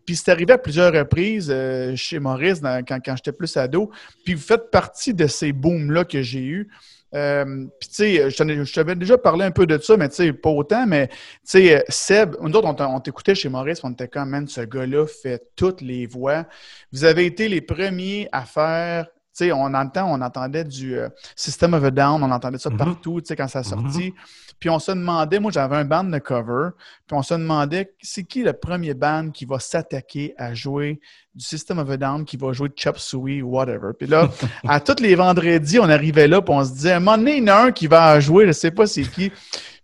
Puis 0.05 0.15
c'est 0.15 0.31
arrivé 0.31 0.53
à 0.53 0.57
plusieurs 0.57 0.93
reprises 0.93 1.49
euh, 1.51 1.97
chez 1.97 2.19
Maurice 2.19 2.61
quand, 2.61 2.99
quand 3.03 3.15
j'étais 3.17 3.33
plus 3.33 3.57
ado. 3.57 3.91
Puis 4.23 4.35
vous 4.35 4.41
faites 4.41 4.71
partie 4.71 5.13
de 5.13 5.27
ces 5.27 5.51
booms-là 5.51 6.05
que 6.05 6.21
j'ai 6.21 6.45
eus. 6.45 6.69
Euh, 7.15 7.65
puis, 7.79 7.89
tu 7.89 7.95
sais, 7.95 8.29
je 8.29 8.73
t'avais 8.73 8.95
déjà 8.95 9.17
parlé 9.17 9.45
un 9.45 9.51
peu 9.51 9.65
de 9.65 9.77
ça, 9.79 9.97
mais 9.97 10.09
tu 10.09 10.15
sais, 10.15 10.33
pas 10.33 10.49
autant, 10.49 10.85
mais 10.85 11.07
tu 11.07 11.15
sais, 11.43 11.83
Seb, 11.89 12.35
nous 12.41 12.51
autres, 12.51 12.67
on 12.79 12.99
t'écoutait 12.99 13.35
chez 13.35 13.49
Maurice, 13.49 13.83
on 13.83 13.91
était 13.91 14.07
comme, 14.07 14.29
man, 14.29 14.47
ce 14.47 14.61
gars-là 14.61 15.05
fait 15.07 15.41
toutes 15.55 15.81
les 15.81 16.05
voix. 16.05 16.45
Vous 16.91 17.05
avez 17.05 17.25
été 17.25 17.47
les 17.47 17.61
premiers 17.61 18.27
à 18.31 18.45
faire 18.45 19.07
tu 19.37 19.45
sais, 19.45 19.51
on 19.51 19.73
entend, 19.73 20.11
on 20.11 20.21
entendait 20.21 20.63
du 20.65 20.97
euh, 20.97 21.07
System 21.35 21.73
of 21.75 21.83
a 21.83 21.91
Down, 21.91 22.23
on 22.23 22.31
entendait 22.31 22.57
ça 22.57 22.69
mm-hmm. 22.69 22.77
partout, 22.77 23.21
tu 23.21 23.27
sais, 23.27 23.35
quand 23.35 23.47
ça 23.47 23.59
a 23.59 23.63
sorti. 23.63 24.09
Mm-hmm. 24.09 24.13
Puis 24.59 24.69
on 24.69 24.79
se 24.79 24.91
demandait, 24.91 25.39
moi 25.39 25.51
j'avais 25.51 25.77
un 25.77 25.85
band 25.85 26.03
de 26.03 26.19
cover, 26.19 26.69
puis 27.07 27.17
on 27.17 27.21
se 27.21 27.33
demandait, 27.33 27.93
c'est 28.01 28.23
qui 28.23 28.43
le 28.43 28.53
premier 28.53 28.93
band 28.93 29.31
qui 29.31 29.45
va 29.45 29.59
s'attaquer 29.59 30.33
à 30.37 30.53
jouer 30.53 30.99
du 31.33 31.45
System 31.45 31.79
of 31.79 31.89
a 31.89 31.97
Down, 31.97 32.25
qui 32.25 32.37
va 32.37 32.51
jouer 32.51 32.69
Chop 32.75 32.97
Suey 32.99 33.41
ou 33.41 33.51
whatever. 33.51 33.91
Puis 33.97 34.07
là, 34.07 34.29
à 34.67 34.79
tous 34.79 35.01
les 35.01 35.15
vendredis, 35.15 35.79
on 35.79 35.89
arrivait 35.89 36.27
là, 36.27 36.41
puis 36.41 36.53
on 36.53 36.63
se 36.63 36.73
disait, 36.73 36.93
un 36.93 37.25
il 37.25 37.37
y 37.37 37.41
en 37.43 37.47
a 37.47 37.63
un 37.65 37.71
qui 37.71 37.87
va 37.87 38.19
jouer, 38.19 38.47
je 38.47 38.51
sais 38.51 38.71
pas 38.71 38.85
c'est 38.85 39.03
qui. 39.03 39.31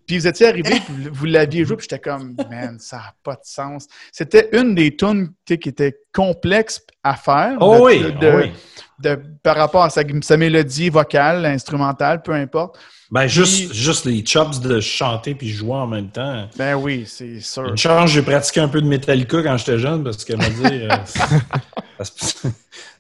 Puis 0.06 0.20
vous 0.20 0.28
étiez 0.28 0.48
arrivé, 0.48 0.80
puis 0.86 1.10
vous 1.12 1.26
l'aviez 1.26 1.65
joué, 1.65 1.78
puis 1.78 1.88
j'étais 1.89 2.02
comme, 2.02 2.36
man, 2.50 2.78
ça 2.80 2.98
n'a 2.98 3.13
pas 3.24 3.34
de 3.34 3.44
sens. 3.44 3.88
C'était 4.12 4.50
une 4.54 4.76
des 4.76 4.96
tunes 4.96 5.32
qui 5.46 5.54
était 5.54 5.98
complexe 6.13 6.82
à 7.04 7.15
faire. 7.15 7.58
Oh 7.60 7.80
oui, 7.82 8.04
oh 8.06 8.26
oui 8.38 8.52
par 9.44 9.56
rapport 9.56 9.84
à 9.84 9.89
sa, 9.89 10.38
mélodie 10.38 10.89
vocale, 10.89 11.46
instrumentale, 11.46 12.22
peu 12.22 12.34
importe. 12.34 12.78
Ben, 13.12 13.28
juste, 13.28 13.74
juste 13.74 14.06
les 14.06 14.26
chops 14.26 14.60
de 14.62 14.80
chanter 14.80 15.36
puis 15.36 15.50
jouer 15.50 15.76
en 15.76 15.88
même 15.88 16.10
temps. 16.10 16.48
Ben 16.58 16.76
oui, 16.76 17.04
c'est 17.06 17.39
sûr. 17.39 17.68
Une 17.68 17.78
chance, 17.78 18.10
j'ai 18.10 18.24
pratiqué 18.24 18.62
un 18.62 18.68
peu 18.68 18.82
de 18.82 18.88
Metallica 18.88 19.44
quand 19.44 19.58
j'étais 19.58 19.78
jeune 19.78 20.04
parce 20.04 20.26
qu'elle 20.26 20.38
m'a 20.38 20.50
dit. 20.50 20.88
Euh, 20.88 20.89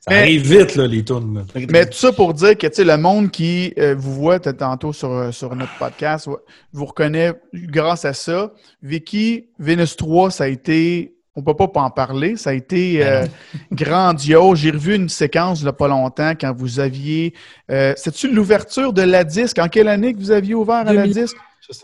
ça 0.07 0.15
arrive 0.15 0.47
vite, 0.47 0.75
là, 0.75 0.87
les 0.87 1.03
tunes. 1.03 1.45
Mais 1.71 1.85
tout 1.85 1.97
ça 1.97 2.11
pour 2.11 2.33
dire 2.33 2.57
que, 2.57 2.67
tu 2.67 2.75
sais, 2.75 2.83
le 2.83 2.97
monde 2.97 3.31
qui 3.31 3.73
euh, 3.77 3.95
vous 3.97 4.13
voit 4.13 4.39
tantôt 4.39 4.93
sur, 4.93 5.33
sur 5.33 5.55
notre 5.55 5.75
podcast 5.77 6.29
vous 6.71 6.85
reconnaît 6.85 7.33
grâce 7.53 8.05
à 8.05 8.13
ça. 8.13 8.51
Vicky, 8.83 9.47
Venus 9.57 9.95
3, 9.95 10.31
ça 10.31 10.43
a 10.43 10.47
été 10.47 11.15
on 11.35 11.43
peut 11.43 11.53
pas 11.53 11.69
en 11.81 11.89
parler. 11.89 12.37
Ça 12.37 12.51
a 12.51 12.53
été 12.53 12.99
ben 12.99 13.05
euh, 13.05 13.25
grandiose. 13.71 14.59
J'ai 14.59 14.71
revu 14.71 14.95
une 14.95 15.09
séquence 15.09 15.59
il 15.59 15.63
n'y 15.63 15.69
a 15.69 15.73
pas 15.73 15.87
longtemps 15.87 16.31
quand 16.39 16.53
vous 16.55 16.79
aviez. 16.79 17.33
Euh, 17.69 17.93
C'est-tu 17.97 18.33
l'ouverture 18.33 18.93
de 18.93 19.01
la 19.01 19.23
disque? 19.23 19.59
En 19.59 19.67
quelle 19.67 19.87
année 19.87 20.13
que 20.13 20.19
vous 20.19 20.31
aviez 20.31 20.55
ouvert 20.55 20.87
à 20.87 20.93
la 20.93 21.07
disque? 21.07 21.35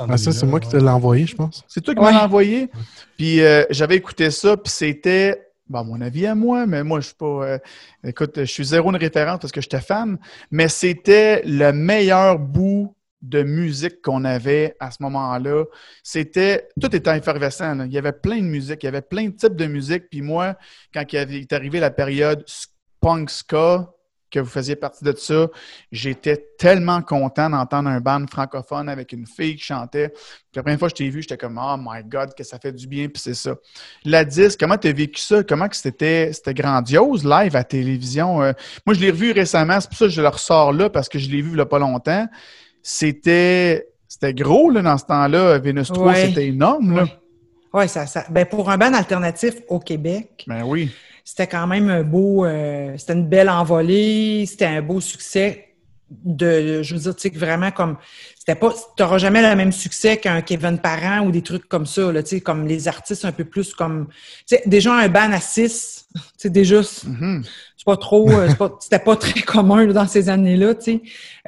Ah, 0.08 0.18
ça, 0.18 0.32
c'est 0.32 0.46
moi 0.46 0.60
qui 0.60 0.70
te 0.70 0.78
l'ai 0.78 0.88
envoyé, 0.88 1.26
je 1.26 1.36
pense. 1.36 1.66
C'est 1.68 1.82
toi 1.82 1.96
qui 1.96 2.02
m'as 2.02 2.24
envoyé? 2.24 2.70
Puis 3.18 3.42
euh, 3.42 3.64
j'avais 3.72 3.96
écouté 3.96 4.30
ça, 4.30 4.56
puis 4.56 4.72
c'était, 4.72 5.51
à 5.80 5.84
mon 5.84 6.02
avis 6.02 6.26
à 6.26 6.36
moi, 6.36 6.66
mais 6.66 6.84
moi, 6.84 7.00
je 7.00 7.08
suis 7.08 7.16
pas. 7.16 7.60
écoute, 8.04 8.34
je 8.38 8.46
suis 8.46 8.66
zéro 8.66 8.90
une 8.90 8.98
référence 8.98 9.40
parce 9.40 9.52
que 9.52 9.62
j'étais 9.62 9.82
fan, 9.82 10.18
mais 10.52 10.68
c'était 10.68 11.42
le 11.46 11.72
meilleur 11.72 12.40
bout 12.40 12.96
de 13.22 13.44
musique 13.44 14.02
qu'on 14.02 14.26
avait 14.26 14.76
à 14.80 14.92
ce 14.92 14.98
moment-là. 15.02 15.66
C'était 16.04 16.68
tout 16.80 16.94
était 16.96 17.18
effervescent. 17.18 17.86
Il 17.86 17.94
y 17.94 17.98
avait 17.98 18.14
plein 18.14 18.38
de 18.38 18.48
musique, 18.48 18.84
il 18.84 18.88
y 18.88 18.90
avait 18.90 19.02
plein 19.02 19.26
de 19.26 19.36
types 19.36 19.56
de 19.56 19.68
musique. 19.68 20.10
Puis 20.10 20.22
moi, 20.22 20.56
quand 20.94 21.04
il 21.14 21.18
est 21.18 21.54
arrivé 21.54 21.80
la 21.80 21.92
période 21.92 22.44
punk 23.00 23.30
ska, 23.30 23.94
que 24.32 24.39
vous 24.39 24.50
faisiez 24.50 24.76
partie 24.76 25.04
de 25.04 25.13
ça, 25.15 25.48
j'étais 25.91 26.48
tellement 26.58 27.02
content 27.02 27.50
d'entendre 27.50 27.89
un 27.89 28.00
band 28.00 28.26
francophone 28.28 28.89
avec 28.89 29.12
une 29.12 29.28
fille 29.28 29.56
qui 29.56 29.63
chantait. 29.63 30.10
Puis 30.10 30.56
la 30.56 30.63
première 30.63 30.80
fois 30.80 30.89
que 30.89 30.98
je 30.98 31.04
t'ai 31.04 31.10
vu, 31.10 31.22
j'étais 31.22 31.38
comme 31.38 31.60
Oh 31.63 31.76
my 31.78 32.04
God, 32.04 32.34
que 32.36 32.44
ça 32.44 32.58
fait 32.58 32.72
du 32.72 32.88
bien, 32.88 33.08
puis 33.08 33.22
c'est 33.22 33.34
ça. 33.34 33.56
La 34.06 34.26
disque, 34.26 34.60
comment 34.60 34.78
tu 34.78 34.88
as 34.88 34.94
vécu 34.94 35.22
ça? 35.22 35.44
Comment 35.44 35.67
que 35.67 35.76
c'était, 35.76 36.32
c'était 36.34 36.54
grandiose 36.54 37.24
live 37.26 37.56
à 37.56 37.63
télévision? 37.63 38.41
Euh, 38.41 38.54
moi, 38.86 38.96
je 38.96 39.02
l'ai 39.02 39.12
revu 39.12 39.32
récemment, 39.32 39.80
c'est 39.80 39.89
pour 39.89 39.98
ça 39.98 40.06
que 40.06 40.12
je 40.12 40.22
le 40.22 40.28
ressors 40.28 40.74
là, 40.74 40.89
parce 40.89 41.10
que 41.10 41.20
je 41.20 41.30
l'ai 41.30 41.41
vu 41.41 41.50
il 41.50 41.56
n'y 41.56 41.62
a 41.62 41.65
pas 41.65 41.80
longtemps 41.80 42.28
c'était 42.84 43.88
c'était 44.08 44.34
gros 44.34 44.70
là, 44.70 44.82
dans 44.82 44.98
ce 44.98 45.06
temps-là. 45.06 45.58
Vénus 45.60 45.88
3, 45.88 46.15
c'était 46.15 46.48
énorme. 46.48 47.08
Oui, 47.74 47.88
ça, 47.88 48.06
ça, 48.06 48.26
ben 48.30 48.46
pour 48.46 48.70
un 48.70 48.78
band 48.78 48.94
alternatif 48.94 49.56
au 49.70 49.80
Québec. 49.80 50.44
Ben 50.48 50.63
oui. 50.65 50.91
C'était 51.24 51.48
quand 51.48 51.68
même 51.68 51.90
un 51.90 52.04
beau. 52.04 52.46
Euh, 52.46 52.96
c'était 52.98 53.14
une 53.14 53.28
belle 53.28 53.50
envolée, 53.50 54.46
c'était 54.48 54.66
un 54.66 54.82
beau 54.82 55.00
succès. 55.00 55.68
De, 56.10 56.84
je 56.84 56.94
veux 56.94 57.00
dire, 57.00 57.16
tu 57.16 57.30
sais, 57.30 57.38
vraiment 57.38 57.72
comme. 57.72 57.98
C'était 58.38 58.56
pas. 58.56 58.74
Tu 58.98 59.02
n'auras 59.02 59.18
jamais 59.18 59.42
le 59.42 59.56
même 59.56 59.72
succès 59.72 60.18
qu'un 60.18 60.42
Kevin 60.42 60.78
Parent 60.78 61.26
ou 61.26 61.32
des 61.32 61.42
trucs 61.42 61.70
comme 61.70 61.86
ça, 61.86 62.12
là, 62.12 62.22
tu 62.22 62.30
sais, 62.30 62.42
comme 62.42 62.68
les 62.68 62.88
artistes 62.90 63.24
un 63.24 63.32
peu 63.32 63.46
plus 63.46 63.74
comme. 63.74 64.08
Tu 64.46 64.58
sais, 64.58 64.64
déjà 64.66 64.94
un 64.94 65.08
band 65.08 65.32
à 65.32 65.40
6, 65.40 66.08
tu 66.14 66.22
sais, 66.38 66.50
déjà. 66.50 66.82
Mm-hmm 66.82 67.44
c'est 67.82 67.86
pas 67.86 67.98
trop, 67.98 68.30
euh, 68.30 68.48
c'était 68.80 69.00
pas, 69.00 69.16
très 69.16 69.42
commun 69.42 69.88
dans 69.88 70.06
ces 70.06 70.30
années-là, 70.30 70.76
tu 70.76 70.84
sais. 70.84 71.02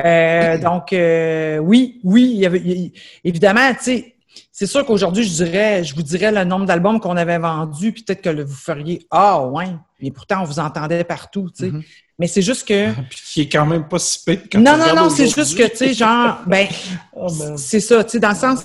Euh, 0.04 0.58
donc, 0.58 0.92
euh, 0.92 1.60
oui, 1.60 2.00
oui, 2.04 2.32
il 2.34 2.40
y 2.40 2.46
avait, 2.48 2.92
évidemment, 3.24 3.72
tu 3.76 3.84
sais, 3.84 4.13
c'est 4.52 4.68
sûr 4.68 4.86
qu'aujourd'hui, 4.86 5.24
je 5.24 5.44
dirais, 5.44 5.84
je 5.84 5.96
vous 5.96 6.04
dirais 6.04 6.32
le 6.32 6.44
nombre 6.44 6.66
d'albums 6.66 7.00
qu'on 7.00 7.18
avait 7.18 7.40
vendus, 7.40 7.92
puis 7.92 8.04
peut-être 8.04 8.22
que 8.22 8.42
vous 8.42 8.54
feriez 8.54 9.06
Ah 9.12 9.46
ouais, 9.46 9.68
et 10.00 10.12
pourtant 10.12 10.42
on 10.42 10.46
vous 10.46 10.60
entendait 10.60 11.04
partout, 11.04 11.50
tu 11.56 11.66
sais. 11.66 11.72
Mm-hmm. 11.72 11.84
Mais 12.20 12.28
c'est 12.28 12.42
juste 12.42 12.68
que. 12.68 12.92
puis 13.10 13.20
qui 13.26 13.42
est 13.42 13.50
quand 13.50 13.66
même 13.66 13.88
pas 13.88 14.00
si 14.00 14.20
Non, 14.56 14.78
non, 14.78 14.96
non, 14.96 15.10
c'est 15.10 15.28
juste 15.28 15.58
que, 15.58 15.68
tu 15.68 15.78
sais, 15.78 15.94
genre, 15.94 16.40
ben, 16.48 16.68
oh, 17.14 17.28
ben, 17.38 17.58
c'est 17.58 17.80
ça, 17.80 18.04
tu 18.04 18.12
sais, 18.12 18.20
dans 18.20 18.30
le 18.30 18.36
sens. 18.36 18.64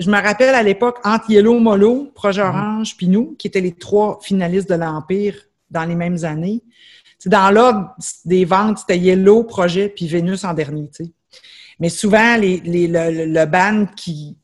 Je 0.00 0.10
me 0.10 0.22
rappelle 0.22 0.54
à 0.54 0.62
l'époque, 0.62 0.98
entre 1.04 1.28
Yellow 1.30 1.58
Molo, 1.58 2.12
Projet 2.14 2.42
mm-hmm. 2.42 2.48
Orange, 2.48 2.96
puis 2.96 3.08
nous, 3.08 3.34
qui 3.38 3.48
étaient 3.48 3.60
les 3.60 3.72
trois 3.72 4.20
finalistes 4.22 4.68
de 4.68 4.76
l'Empire 4.76 5.34
dans 5.70 5.84
les 5.84 5.96
mêmes 5.96 6.24
années 6.24 6.62
dans 7.26 7.50
l'ordre 7.50 7.94
des 8.24 8.44
ventes, 8.44 8.78
c'était 8.78 8.98
Yellow, 8.98 9.44
Projet, 9.44 9.88
puis 9.88 10.06
Vénus 10.06 10.44
en 10.44 10.54
dernier. 10.54 10.88
Mais 11.80 11.88
souvent, 11.88 12.36
les, 12.36 12.60
les, 12.60 12.86
le, 12.86 13.26
le 13.26 13.46
band 13.46 13.86
qui, 13.96 14.36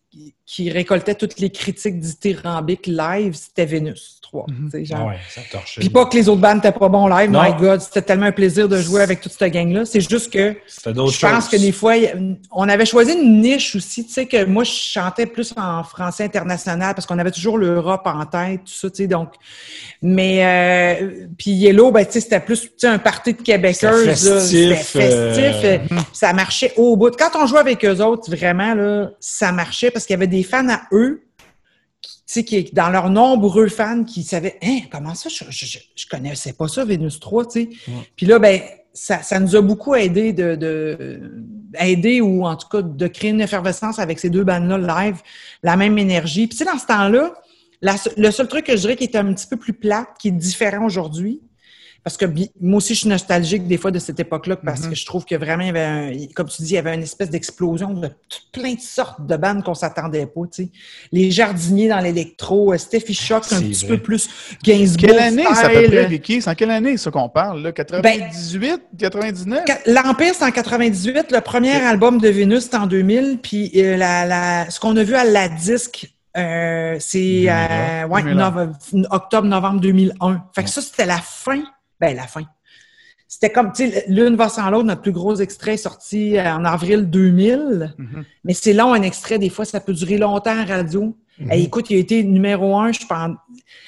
qui 0.47 0.71
récoltait 0.71 1.15
toutes 1.15 1.39
les 1.39 1.51
critiques 1.51 1.99
dithyrambiques 1.99 2.87
live, 2.87 3.35
c'était 3.35 3.67
Vénus 3.67 4.14
3. 4.35 4.47
Mhm. 4.49 4.85
genre. 4.85 5.13
Ah 5.13 5.19
ça 5.29 5.41
Puis 5.79 5.89
pas 5.89 6.07
que 6.07 6.17
les 6.17 6.29
autres 6.29 6.41
bandes 6.41 6.57
n'étaient 6.57 6.73
pas 6.73 6.89
bons 6.89 7.07
live, 7.07 7.31
my 7.31 7.53
God, 7.59 7.81
c'était 7.81 8.03
tellement 8.03 8.27
un 8.27 8.33
plaisir 8.33 8.69
de 8.69 8.79
jouer 8.79 9.03
avec 9.03 9.21
toute 9.21 9.33
cette 9.33 9.53
gang-là. 9.53 9.85
C'est 9.85 10.01
juste 10.01 10.33
que 10.33 10.57
je 10.67 11.21
pense 11.21 11.49
que 11.49 11.57
des 11.57 11.73
fois, 11.73 11.95
on 12.51 12.69
avait 12.69 12.87
choisi 12.87 13.13
une 13.13 13.41
niche 13.41 13.77
aussi, 13.77 14.05
tu 14.05 14.13
sais, 14.13 14.27
que 14.27 14.45
moi, 14.45 14.65
je 14.65 14.73
chantais 14.73 15.27
plus 15.27 15.55
en 15.57 15.83
français 15.85 16.25
international 16.25 16.95
parce 16.95 17.07
qu'on 17.07 17.19
avait 17.19 17.31
toujours 17.31 17.59
l'Europe 17.59 18.03
en 18.07 18.25
tête, 18.27 18.61
tout 18.65 18.73
ça, 18.73 18.91
tu 18.91 18.97
sais, 18.97 19.07
donc... 19.07 19.33
Mais, 20.03 21.01
euh, 21.01 21.27
puis 21.39 21.53
Yellow, 21.53 21.91
ben, 21.91 22.05
tu 22.05 22.13
sais, 22.13 22.21
c'était 22.21 22.41
plus, 22.41 22.63
tu 22.63 22.71
sais, 22.79 22.87
un 22.89 22.99
party 22.99 23.35
de 23.35 23.43
Québécois. 23.43 23.93
C'était 24.15 24.75
festif. 24.77 25.65
Euh, 25.65 25.79
ça 26.13 26.33
marchait 26.33 26.73
au 26.77 26.97
bout. 26.97 27.15
Quand 27.17 27.31
on 27.41 27.47
jouait 27.47 27.61
avec 27.61 27.85
eux 27.85 28.01
autres, 28.03 28.31
vraiment, 28.31 28.75
là, 28.75 29.11
ça 29.21 29.53
marchait 29.53 29.91
parce 29.91 30.05
qu'il 30.05 30.15
y 30.15 30.19
avait 30.19 30.27
des 30.27 30.43
fans 30.43 30.69
à 30.69 30.83
eux, 30.93 31.24
qui, 32.27 32.45
qui, 32.45 32.73
dans 32.73 32.91
leurs 32.91 33.11
nombreux 33.11 33.69
fans 33.69 34.05
qui 34.05 34.23
savaient 34.23 34.59
Hein, 34.63 34.81
comment 34.91 35.15
ça, 35.15 35.29
je, 35.29 35.45
je, 35.51 36.09
connaissais 36.09 36.53
pas 36.53 36.69
ça, 36.69 36.85
Vénus 36.85 37.21
3, 37.21 37.47
tu 37.47 37.51
sais. 37.51 37.69
Puis 38.17 38.27
là, 38.27 38.39
ben, 38.39 38.61
ça, 38.93 39.23
ça, 39.23 39.41
nous 39.41 39.57
a 39.57 39.61
beaucoup 39.61 39.95
aidé 39.95 40.33
de, 40.33 40.55
de, 40.55 41.21
aider 41.79 42.21
ou 42.21 42.47
en 42.47 42.57
tout 42.57 42.69
cas 42.69 42.83
de 42.83 43.07
créer 43.09 43.31
une 43.31 43.41
effervescence 43.41 43.99
avec 43.99 44.19
ces 44.19 44.31
deux 44.31 44.45
bandes-là 44.45 44.79
live, 45.05 45.17
la 45.63 45.77
même 45.77 45.99
énergie. 45.99 46.47
Puis 46.47 46.57
tu 46.59 46.65
sais, 46.65 46.71
dans 46.71 46.79
ce 46.79 46.87
temps-là, 46.87 47.35
le 48.17 48.31
seul 48.31 48.49
truc 48.49 48.67
que 48.67 48.77
je 48.77 48.81
dirais 48.83 48.97
qui 48.97 49.05
est 49.05 49.17
un 49.17 49.33
petit 49.33 49.47
peu 49.47 49.57
plus 49.57 49.73
plate, 49.73 50.09
qui 50.19 50.29
est 50.29 50.33
différent 50.33 50.87
aujourd'hui, 50.87 51.41
parce 52.05 52.19
que 52.19 52.27
moi 52.61 52.77
aussi, 52.77 52.95
je 52.95 53.01
suis 53.01 53.09
nostalgique 53.09 53.67
des 53.67 53.79
fois 53.79 53.91
de 53.91 53.99
cette 53.99 54.21
époque-là 54.21 54.57
parce 54.57 54.83
mm-hmm. 54.83 54.91
que 54.91 54.95
je 54.95 55.07
trouve 55.07 55.25
que 55.25 55.37
vraiment, 55.37 55.63
il 55.63 55.69
y 55.69 55.71
avait, 55.71 56.29
comme 56.35 56.49
tu 56.49 56.61
dis, 56.61 56.73
il 56.73 56.75
y 56.75 56.79
avait 56.79 56.95
une 56.95 57.03
espèce 57.03 57.31
d'explosion 57.31 57.95
de 57.95 58.11
plein 58.53 58.75
de 58.75 58.81
sortes 58.81 59.27
de 59.27 59.37
bandes 59.37 59.65
qu'on 59.65 59.73
s'attendait 59.73 60.27
pas. 60.27 60.43
Tu 60.53 60.65
sais. 60.65 60.69
Les 61.13 61.31
jardiniers 61.31 61.89
dans 61.89 62.01
l'électro, 62.01 62.75
euh, 62.75 62.77
Steffi 62.77 63.15
Shock, 63.15 63.45
un 63.53 63.63
petit 63.63 63.87
peu 63.87 63.97
plus 63.97 64.29
Gainsbourg. 64.63 65.09
Quelle 65.09 65.19
année, 65.19 65.45
ça 65.55 65.71
peut 65.71 65.95
être, 65.95 66.11
Vicky? 66.11 66.43
C'est 66.43 66.51
en 66.51 66.55
quelle 66.55 66.73
année, 66.73 66.99
ça 66.99 67.11
qu'on 67.11 67.31
parle? 67.31 67.63
Là? 67.63 67.73
98, 67.73 68.83
99? 68.99 69.65
L'Empire, 69.87 70.35
c'est 70.35 70.45
en 70.45 70.51
98. 70.51 71.33
Le 71.33 71.41
premier 71.41 71.73
album 71.73 72.21
de 72.21 72.29
Vénus, 72.29 72.69
c'est 72.71 72.77
en 72.77 72.87
2000. 72.87 73.39
Puis 73.43 73.73
euh, 73.77 73.97
la, 73.97 74.27
la, 74.27 74.71
ce 74.71 74.79
qu'on 74.79 74.95
a 74.99 75.03
vu 75.03 75.15
à 75.15 75.25
la 75.25 75.49
disque, 75.49 76.13
euh, 76.37 76.97
c'est 77.01 77.47
ouais, 78.11 78.23
octobre-novembre 79.09 79.81
2001. 79.81 80.45
Fait 80.55 80.65
que 80.65 80.69
ça, 80.69 80.83
c'était 80.83 81.07
la 81.07 81.17
fin 81.17 81.63
ben, 82.01 82.17
la 82.17 82.27
fin. 82.27 82.45
C'était 83.27 83.51
comme, 83.51 83.73
tu 83.73 83.91
sais, 83.91 84.05
l'une 84.09 84.37
va 84.37 84.49
sans 84.49 84.71
l'autre. 84.71 84.85
Notre 84.85 85.03
plus 85.03 85.13
gros 85.13 85.35
extrait 85.37 85.75
est 85.75 85.79
sorti 85.79 86.39
en 86.41 86.65
avril 86.65 87.11
2000. 87.11 87.95
Mm-hmm. 87.99 88.25
Mais 88.45 88.55
c'est 88.55 88.73
long, 88.73 88.93
un 88.93 89.03
extrait. 89.03 89.39
Des 89.39 89.49
fois, 89.49 89.65
ça 89.65 89.81
peut 89.81 89.93
durer 89.93 90.19
longtemps 90.19 90.57
en 90.57 90.65
radio. 90.65 91.17
Mm-hmm. 91.41 91.59
écoute, 91.59 91.91
il 91.91 91.97
a 91.97 91.99
été 91.99 92.23
numéro 92.23 92.77
un, 92.77 92.93
je 92.93 93.05
pense. 93.07 93.37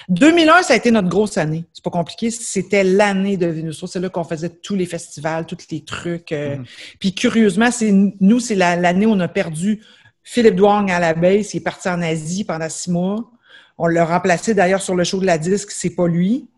2001, 0.08 0.62
ça 0.62 0.72
a 0.72 0.76
été 0.76 0.90
notre 0.90 1.08
grosse 1.08 1.38
année. 1.38 1.64
C'est 1.72 1.84
pas 1.84 1.90
compliqué. 1.90 2.30
C'était 2.32 2.82
l'année 2.82 3.36
de 3.36 3.46
Vénus. 3.46 3.84
C'est 3.86 4.00
là 4.00 4.08
qu'on 4.08 4.24
faisait 4.24 4.48
tous 4.48 4.74
les 4.74 4.86
festivals, 4.86 5.46
tous 5.46 5.58
les 5.70 5.84
trucs. 5.84 6.32
Euh. 6.32 6.56
Mm-hmm. 6.56 6.96
Puis 6.98 7.14
curieusement, 7.14 7.70
c'est 7.70 7.92
nous, 7.92 8.40
c'est 8.40 8.56
l'année 8.56 9.06
où 9.06 9.10
on 9.10 9.20
a 9.20 9.28
perdu 9.28 9.80
Philippe 10.24 10.56
Douang 10.56 10.90
à 10.90 10.98
la 10.98 11.14
base. 11.14 11.54
Il 11.54 11.58
est 11.58 11.60
parti 11.60 11.88
en 11.88 12.02
Asie 12.02 12.42
pendant 12.44 12.68
six 12.68 12.90
mois. 12.90 13.30
On 13.78 13.86
l'a 13.86 14.04
remplacé 14.04 14.54
d'ailleurs 14.54 14.82
sur 14.82 14.94
le 14.94 15.04
show 15.04 15.20
de 15.20 15.26
la 15.26 15.38
disque. 15.38 15.70
C'est 15.70 15.94
pas 15.94 16.08
lui. 16.08 16.48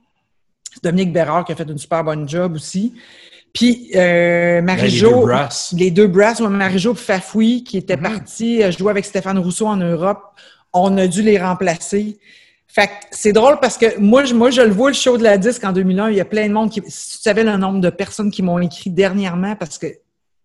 Dominique 0.82 1.12
Bérard 1.12 1.44
qui 1.44 1.52
a 1.52 1.56
fait 1.56 1.68
une 1.68 1.78
super 1.78 2.04
bonne 2.04 2.28
job 2.28 2.54
aussi. 2.54 2.94
Puis 3.52 3.90
euh, 3.94 4.60
Marie-Jo, 4.62 5.28
les 5.72 5.90
deux 5.90 6.06
brasses, 6.06 6.40
Marie-Jo 6.40 6.94
Fafoui 6.94 7.64
qui 7.64 7.78
était 7.78 7.96
mm-hmm. 7.96 8.02
partie 8.02 8.62
euh, 8.62 8.70
jouer 8.70 8.90
avec 8.90 9.04
Stéphane 9.04 9.38
Rousseau 9.38 9.66
en 9.66 9.76
Europe, 9.76 10.22
on 10.72 10.96
a 10.98 11.06
dû 11.06 11.22
les 11.22 11.38
remplacer. 11.38 12.18
Fait 12.66 12.86
que 12.86 12.92
c'est 13.10 13.32
drôle 13.32 13.58
parce 13.60 13.78
que 13.78 13.98
moi 13.98 14.24
je, 14.24 14.34
moi, 14.34 14.50
je 14.50 14.60
le 14.60 14.70
vois 14.70 14.90
le 14.90 14.94
show 14.94 15.16
de 15.16 15.22
la 15.22 15.38
disque 15.38 15.64
en 15.64 15.72
2001, 15.72 16.10
il 16.10 16.16
y 16.16 16.20
a 16.20 16.24
plein 16.24 16.46
de 16.46 16.52
monde 16.52 16.70
qui. 16.70 16.82
Si 16.86 17.16
tu 17.16 17.22
savais 17.22 17.42
le 17.42 17.56
nombre 17.56 17.80
de 17.80 17.90
personnes 17.90 18.30
qui 18.30 18.42
m'ont 18.42 18.58
écrit 18.58 18.90
dernièrement, 18.90 19.56
parce 19.56 19.78
que 19.78 19.86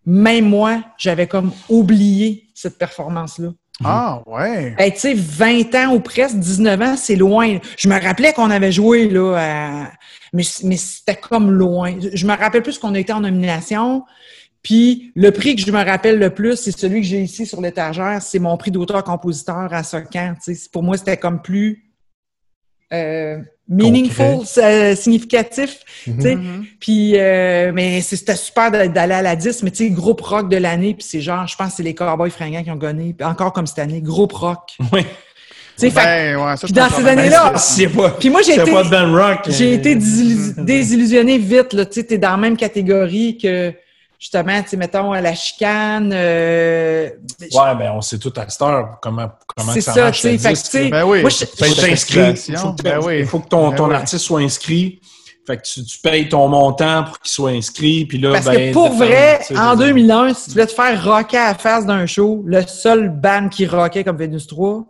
même 0.06 0.46
moi, 0.46 0.82
j'avais 0.98 1.28
comme 1.28 1.52
oublié 1.70 2.50
cette 2.54 2.78
performance-là. 2.78 3.50
Ah, 3.84 4.22
ouais. 4.28 4.76
tu 4.92 5.00
sais, 5.00 5.14
20 5.14 5.76
ans 5.76 5.94
ou 5.96 6.00
presque, 6.00 6.38
19 6.38 6.82
ans, 6.82 6.96
c'est 6.96 7.16
loin. 7.16 7.58
Je 7.78 7.88
me 7.88 8.00
rappelais 8.00 8.34
qu'on 8.34 8.52
avait 8.52 8.72
joué, 8.72 9.10
là, 9.10 9.90
mais, 10.32 10.44
mais 10.64 10.78
c'était 10.78 11.16
comme 11.16 11.52
loin. 11.52 11.96
Je 12.00 12.26
me 12.28 12.36
rappelle 12.36 12.64
plus 12.64 12.78
qu'on 12.78 12.94
a 12.94 13.00
été 13.00 13.14
en 13.14 13.22
nomination. 13.22 14.04
Puis 14.64 15.12
le 15.16 15.32
prix 15.32 15.56
que 15.56 15.62
je 15.62 15.72
me 15.72 15.84
rappelle 15.84 16.18
le 16.18 16.30
plus, 16.30 16.56
c'est 16.56 16.72
celui 16.72 17.02
que 17.02 17.08
j'ai 17.08 17.22
ici 17.22 17.46
sur 17.46 17.60
l'étagère, 17.60 18.22
c'est 18.22 18.40
mon 18.40 18.56
prix 18.56 18.72
d'auteur-compositeur 18.72 19.74
à 19.74 19.84
Socan. 19.84 20.36
Pour 20.72 20.84
moi, 20.84 20.98
c'était 20.98 21.18
comme 21.18 21.42
plus 21.42 21.92
euh, 22.94 23.40
meaningful, 23.68 24.42
euh, 24.58 24.96
significatif. 24.96 25.80
Mm 26.08 26.64
Puis, 26.80 27.14
euh, 27.16 27.72
mais 27.74 28.02
c'était 28.02 28.36
super 28.36 28.72
d'aller 28.72 29.14
à 29.14 29.22
la 29.22 29.36
10, 29.36 29.64
mais 29.64 29.72
tu 29.72 29.86
sais, 29.86 29.90
groupe 29.90 30.22
rock 30.22 30.50
de 30.50 30.58
l'année, 30.58 30.94
puis 30.94 31.06
c'est 31.08 31.22
genre, 31.22 31.48
je 31.48 31.56
pense 31.56 31.70
que 31.70 31.74
c'est 31.78 31.84
les 31.84 31.96
Cowboys 31.96 32.30
fringants 32.30 32.64
qui 32.64 32.72
ont 32.72 32.76
gagné, 32.76 33.16
encore 33.24 33.54
comme 33.54 33.68
cette 33.68 33.80
année, 33.80 34.02
groupe 34.02 34.34
rock. 34.34 34.72
Oui. 34.92 35.06
Tu 35.76 35.90
ben, 35.90 36.38
ouais, 36.38 36.54
puis 36.64 36.72
dans 36.72 36.88
ces 36.88 37.04
années-là, 37.04 37.54
puis 38.20 38.30
moi 38.30 38.44
j'ai 38.44 38.54
été, 38.54 38.72
j'ai 39.48 39.74
été 39.74 39.96
désillusionné 40.58 41.40
vite 41.40 41.74
là. 41.74 41.84
Tu 41.88 41.94
sais, 41.94 42.04
t'es 42.06 42.20
dans 42.20 42.30
la 42.30 42.38
même 42.38 42.56
catégorie 42.56 43.40
que 43.40 43.74
justement, 44.24 44.64
tu 44.64 44.70
sais, 44.70 44.78
mettons, 44.78 45.12
la 45.12 45.36
chicane. 45.36 46.14
Euh, 46.14 47.10
ouais, 47.42 47.76
ben 47.76 47.92
on 47.94 48.00
sait 48.00 48.18
tout 48.18 48.32
à 48.38 48.48
cette 48.48 48.62
heure 48.62 48.98
comment, 49.02 49.30
comment 49.54 49.74
ça, 49.74 49.94
marche. 49.96 50.22
C'est 50.22 50.38
ça, 50.38 50.50
tu 50.50 50.56
sais. 50.56 50.90
Ben 50.90 51.04
oui. 51.04 51.20
Il 51.20 52.58
faut, 52.58 52.72
ben 52.82 53.00
oui. 53.04 53.26
faut 53.26 53.40
que 53.40 53.50
ton, 53.50 53.70
ben 53.70 53.76
ton 53.76 53.92
artiste 53.92 54.24
soit 54.24 54.40
inscrit. 54.40 55.02
Fait 55.46 55.58
que 55.58 55.64
tu, 55.64 55.84
tu, 55.84 55.98
payes 55.98 56.30
ton 56.30 56.48
montant 56.48 57.04
pour 57.04 57.20
qu'il 57.20 57.32
soit 57.32 57.50
inscrit, 57.50 58.06
puis 58.06 58.18
là, 58.18 58.32
Parce 58.32 58.46
ben, 58.46 58.70
que 58.70 58.74
pour 58.74 58.94
vrai, 58.94 59.42
en 59.54 59.76
2001, 59.76 60.36
si 60.36 60.46
tu 60.46 60.52
voulais 60.52 60.68
te 60.68 60.72
faire 60.72 61.04
rocker 61.04 61.36
à 61.36 61.48
la 61.50 61.56
face 61.56 61.86
d'un 61.86 62.06
show, 62.06 62.42
le 62.46 62.62
seul 62.66 63.10
band 63.10 63.50
qui 63.50 63.66
rockait 63.66 64.06
comme 64.06 64.16
Venus 64.16 64.48
3, 64.48 64.86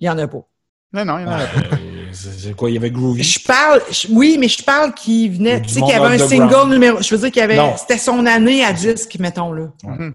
il 0.00 0.04
n'y 0.04 0.08
en 0.08 0.16
a 0.16 0.26
pas. 0.26 0.48
Non, 0.92 1.04
non, 1.04 1.18
il 1.18 1.24
n'y 1.24 1.30
en 1.30 1.32
a 1.32 1.46
pas. 1.46 1.76
C'est 2.12 2.56
quoi, 2.56 2.70
il 2.70 2.74
y 2.74 2.76
avait 2.78 2.90
Groovy? 2.90 3.22
Je 3.22 3.44
parle, 3.44 3.82
oui, 4.10 4.38
mais 4.40 4.48
je 4.48 4.62
parle 4.62 4.94
qu'il 4.94 5.30
venait, 5.32 5.60
tu 5.60 5.68
sais, 5.68 5.80
qu'il 5.80 5.90
y 5.90 5.92
avait 5.92 6.22
un 6.22 6.26
single 6.26 6.70
numéro, 6.70 7.02
je 7.02 7.14
veux 7.14 7.20
dire 7.20 7.30
qu'il 7.30 7.40
y 7.40 7.44
avait, 7.44 7.76
c'était 7.76 7.98
son 7.98 8.24
année 8.26 8.64
à 8.64 8.72
disque, 8.72 9.16
mettons, 9.18 9.52
là. 9.52 9.70
Ouais. 9.84 10.10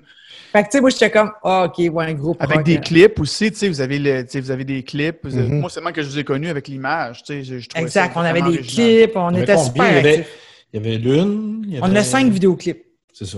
Fait 0.52 0.64
que, 0.64 0.68
tu 0.68 0.72
sais, 0.74 0.82
moi, 0.82 0.90
j'étais 0.92 1.10
comme, 1.10 1.32
ah, 1.44 1.66
OK, 1.66 1.78
ouais, 1.78 2.06
un 2.06 2.14
groupe. 2.14 2.38
Avec 2.40 2.64
des 2.64 2.80
clips 2.80 3.20
aussi, 3.20 3.52
tu 3.52 3.58
sais, 3.58 3.70
vous 3.70 3.82
avez, 3.82 3.98
le, 3.98 4.26
vous 4.40 4.52
avez 4.52 4.64
des 4.64 4.84
clips. 4.84 5.26
Mm-hmm. 5.26 5.60
Moi, 5.60 5.70
c'est 5.70 5.82
moi 5.82 5.92
que 5.92 6.04
je 6.04 6.08
vous 6.08 6.20
ai 6.20 6.24
connu 6.24 6.48
avec 6.48 6.68
l'image, 6.68 7.24
tu 7.24 7.44
sais. 7.44 7.60
Exact, 7.76 8.14
on 8.16 8.22
avait 8.22 8.42
des 8.42 8.60
clips, 8.60 9.16
on 9.16 9.34
était 9.36 9.58
super 9.58 9.90
il 9.90 9.96
y 9.96 9.98
avait, 10.00 10.28
Il 10.74 10.82
y 10.82 10.86
avait 10.86 10.98
l'une. 10.98 11.80
On 11.82 11.96
a 11.96 12.04
cinq 12.04 12.32
vidéoclips. 12.32 12.84
C'est 13.14 13.26
ça. 13.26 13.38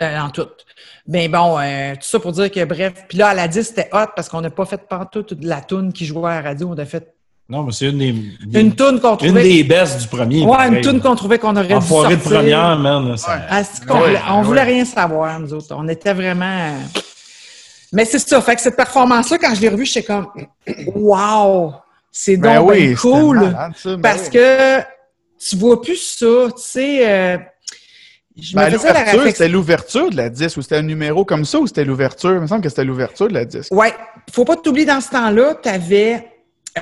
Euh, 0.00 0.18
en 0.18 0.30
tout. 0.30 0.46
Ben 1.08 1.30
bon, 1.30 1.58
euh, 1.58 1.94
tout 1.94 2.02
ça 2.02 2.20
pour 2.20 2.32
dire 2.32 2.50
que 2.50 2.62
bref. 2.64 2.92
Puis 3.08 3.16
là, 3.16 3.28
à 3.28 3.34
la 3.34 3.48
10, 3.48 3.62
c'était 3.62 3.88
hot 3.92 4.12
parce 4.14 4.28
qu'on 4.28 4.42
n'a 4.42 4.50
pas 4.50 4.66
fait 4.66 4.86
partout 4.86 5.22
toute 5.22 5.42
la 5.42 5.62
toune 5.62 5.90
qui 5.90 6.04
jouait 6.04 6.30
à 6.30 6.42
la 6.42 6.50
radio. 6.50 6.68
On 6.70 6.78
a 6.78 6.84
fait 6.84 7.14
non, 7.50 7.62
mais 7.62 7.72
c'est 7.72 7.86
une 7.86 7.96
des. 7.96 8.14
Une 8.60 8.74
toune 8.74 9.00
qu'on 9.00 9.16
trouvait. 9.16 9.40
Une 9.40 9.56
des 9.56 9.64
baisses 9.64 9.96
du 9.96 10.06
premier. 10.06 10.44
Ouais, 10.44 10.68
une 10.68 10.82
toune 10.82 11.00
qu'on 11.00 11.16
trouvait 11.16 11.38
qu'on 11.38 11.56
aurait 11.56 11.78
dû 11.78 11.86
sortir. 11.86 12.18
de 12.18 12.22
première, 12.22 12.76
man. 12.76 13.16
Ça... 13.16 13.40
Ah, 13.48 13.62
on, 14.34 14.42
voulait 14.42 14.64
rien 14.64 14.84
savoir, 14.84 15.40
nous 15.40 15.54
autres. 15.54 15.74
On 15.74 15.88
était 15.88 16.12
vraiment. 16.12 16.74
Mais 17.90 18.04
c'est 18.04 18.18
ça. 18.18 18.42
Fait 18.42 18.54
que 18.54 18.60
cette 18.60 18.76
performance-là, 18.76 19.38
quand 19.38 19.54
je 19.54 19.62
l'ai 19.62 19.70
revue, 19.70 19.86
j'étais 19.86 20.02
comme, 20.02 20.26
wow! 20.94 21.72
C'est 22.12 22.36
ben 22.36 22.56
donc 22.56 22.70
oui, 22.70 22.94
cool. 22.96 23.54
Ben 23.84 24.00
parce 24.02 24.28
que 24.28 24.80
tu 25.38 25.56
vois 25.56 25.80
plus 25.80 26.18
ça. 26.18 26.48
Tu 26.54 26.62
sais. 26.62 27.10
Euh, 27.10 27.38
je 28.40 28.54
ben, 28.54 28.70
l'ouverture, 28.70 29.26
c'était 29.26 29.48
l'ouverture 29.48 30.10
de 30.10 30.16
la 30.16 30.30
10 30.30 30.56
ou 30.56 30.62
c'était 30.62 30.76
un 30.76 30.82
numéro 30.82 31.24
comme 31.24 31.44
ça 31.44 31.58
ou 31.58 31.66
c'était 31.66 31.84
l'ouverture? 31.84 32.34
Il 32.34 32.40
me 32.40 32.46
semble 32.46 32.62
que 32.62 32.68
c'était 32.68 32.84
l'ouverture 32.84 33.28
de 33.28 33.34
la 33.34 33.44
10. 33.44 33.68
Ouais. 33.72 33.92
Faut 34.32 34.44
pas 34.44 34.56
t'oublier, 34.56 34.86
dans 34.86 35.00
ce 35.00 35.10
temps-là, 35.10 35.56
tu 35.60 35.68
avais 35.68 36.28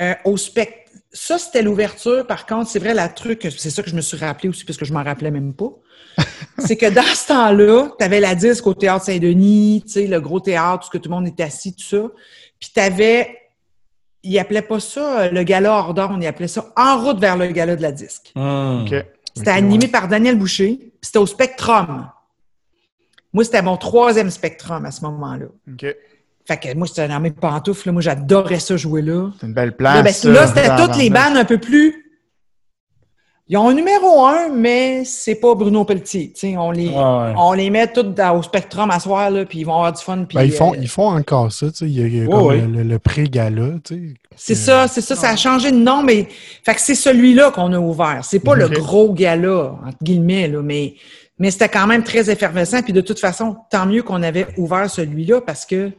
euh, 0.01 0.15
au 0.25 0.37
spectacle. 0.37 0.83
Ça, 1.13 1.39
c'était 1.39 1.63
l'ouverture. 1.63 2.27
Par 2.27 2.45
contre, 2.45 2.69
c'est 2.71 2.79
vrai, 2.79 2.93
la 2.93 3.09
truc, 3.09 3.49
c'est 3.57 3.71
ça 3.71 3.83
que 3.83 3.89
je 3.89 3.97
me 3.97 4.03
suis 4.03 4.19
rappelé 4.19 4.51
aussi, 4.51 4.67
parce 4.67 4.77
que 4.77 4.85
je 4.85 4.93
m'en 4.93 5.03
rappelais 5.03 5.31
même 5.31 5.55
pas. 5.55 5.71
c'est 6.59 6.77
que 6.77 6.91
dans 6.91 7.03
ce 7.03 7.29
temps-là, 7.29 7.89
tu 7.99 8.05
avais 8.05 8.21
la 8.21 8.35
disque 8.35 8.67
au 8.67 8.75
Théâtre 8.75 9.07
Saint-Denis, 9.07 9.83
tu 9.87 9.93
sais, 9.93 10.07
le 10.07 10.21
gros 10.21 10.41
théâtre, 10.41 10.91
où 10.93 10.99
tout 10.99 11.09
le 11.09 11.15
monde 11.15 11.27
est 11.27 11.41
assis, 11.41 11.75
tout 11.75 11.85
ça. 11.85 12.03
Puis 12.61 12.71
tu 12.75 12.81
avais, 12.81 13.35
ils 14.23 14.39
appelaient 14.39 14.61
pas 14.61 14.81
ça 14.81 15.21
euh, 15.21 15.31
le 15.31 15.43
gala 15.43 15.73
hors 15.73 15.95
d'or, 15.95 16.15
ils 16.21 16.27
appelaient 16.27 16.49
ça 16.49 16.67
En 16.77 16.99
route 17.01 17.19
vers 17.19 17.39
le 17.39 17.47
gala 17.47 17.77
de 17.77 17.83
la 17.83 17.93
disque. 17.93 18.33
Hmm. 18.35 18.85
C'était 19.37 19.51
animé 19.51 19.89
par 19.89 20.09
Daniel 20.09 20.39
Boucher, 20.39 20.93
c'était 21.03 21.19
au 21.19 21.27
Spectrum. 21.27 22.09
Moi, 23.33 23.45
c'était 23.45 23.61
mon 23.61 23.77
troisième 23.77 24.31
Spectrum 24.31 24.87
à 24.87 24.91
ce 24.91 25.03
moment-là. 25.03 25.47
Fait 26.47 26.57
que 26.57 26.75
moi, 26.75 26.87
c'était 26.87 27.09
dans 27.09 27.21
mes 27.21 27.33
pantoufles. 27.33 27.91
Moi, 27.91 28.01
j'adorais 28.01 28.61
ça 28.61 28.77
jouer 28.77 29.03
là. 29.03 29.31
C'est 29.39 29.47
une 29.47 29.53
belle 29.53 29.77
place. 29.77 30.25
Ben, 30.25 30.33
là, 30.33 30.47
c'était 30.47 30.75
toutes 30.77 30.97
les 30.97 31.11
bandes 31.11 31.37
un 31.37 31.45
peu 31.45 31.59
plus. 31.59 32.05
Ils 33.49 33.57
ont 33.59 33.69
un 33.69 33.75
numéro 33.75 34.25
un, 34.25 34.49
mais 34.49 35.05
c'est 35.05 35.37
pas 35.37 35.55
Bruno 35.55 35.85
Pelletier. 35.85 36.33
on, 36.57 36.71
les, 36.73 36.91
on 36.95 37.53
les 37.53 37.71
met 37.71 37.93
toutes 37.93 38.19
au 38.19 38.43
spectrum 38.43 38.91
à 38.91 38.99
soir, 38.99 39.31
là, 39.31 39.45
puis 39.45 39.61
ils 39.61 39.65
vont 39.65 39.75
avoir 39.75 39.93
du 39.93 40.03
fun. 40.03 40.27
Ben, 40.35 40.43
ils, 40.43 40.51
font, 40.51 40.73
euh, 40.73 40.79
ils 40.81 40.89
font 40.89 41.09
encore 41.09 41.53
ça. 41.53 41.67
Il 41.83 41.91
y 41.91 42.23
a, 42.23 42.27
comme 42.27 42.73
le, 42.73 42.99
pré-gala. 42.99 43.75
C'est 44.37 44.55
ça, 44.55 44.87
c'est 44.87 45.01
ça. 45.01 45.17
Ça 45.17 45.31
a 45.31 45.37
changé 45.37 45.71
de 45.71 45.77
nom, 45.77 46.03
mais 46.03 46.29
fait 46.65 46.75
que 46.75 46.81
c'est 46.81 46.95
celui-là 46.95 47.51
qu'on 47.51 47.73
a 47.73 47.79
ouvert. 47.79 48.21
C'est 48.23 48.41
pas 48.41 48.55
le 48.55 48.69
gros 48.69 49.13
gala, 49.13 49.75
entre 49.85 49.99
guillemets, 50.03 50.49
là, 50.49 50.63
mais, 50.63 50.95
mais 51.39 51.51
c'était 51.51 51.69
quand 51.69 51.87
même 51.87 52.05
très 52.05 52.31
effervescent. 52.31 52.83
Puis 52.83 52.93
de 52.93 53.01
toute 53.01 53.19
façon, 53.19 53.57
tant 53.71 53.87
mieux 53.87 54.03
qu'on 54.03 54.23
avait 54.23 54.47
ouvert 54.57 54.89
celui-là 54.91 55.41
parce 55.41 55.65
que 55.65 55.91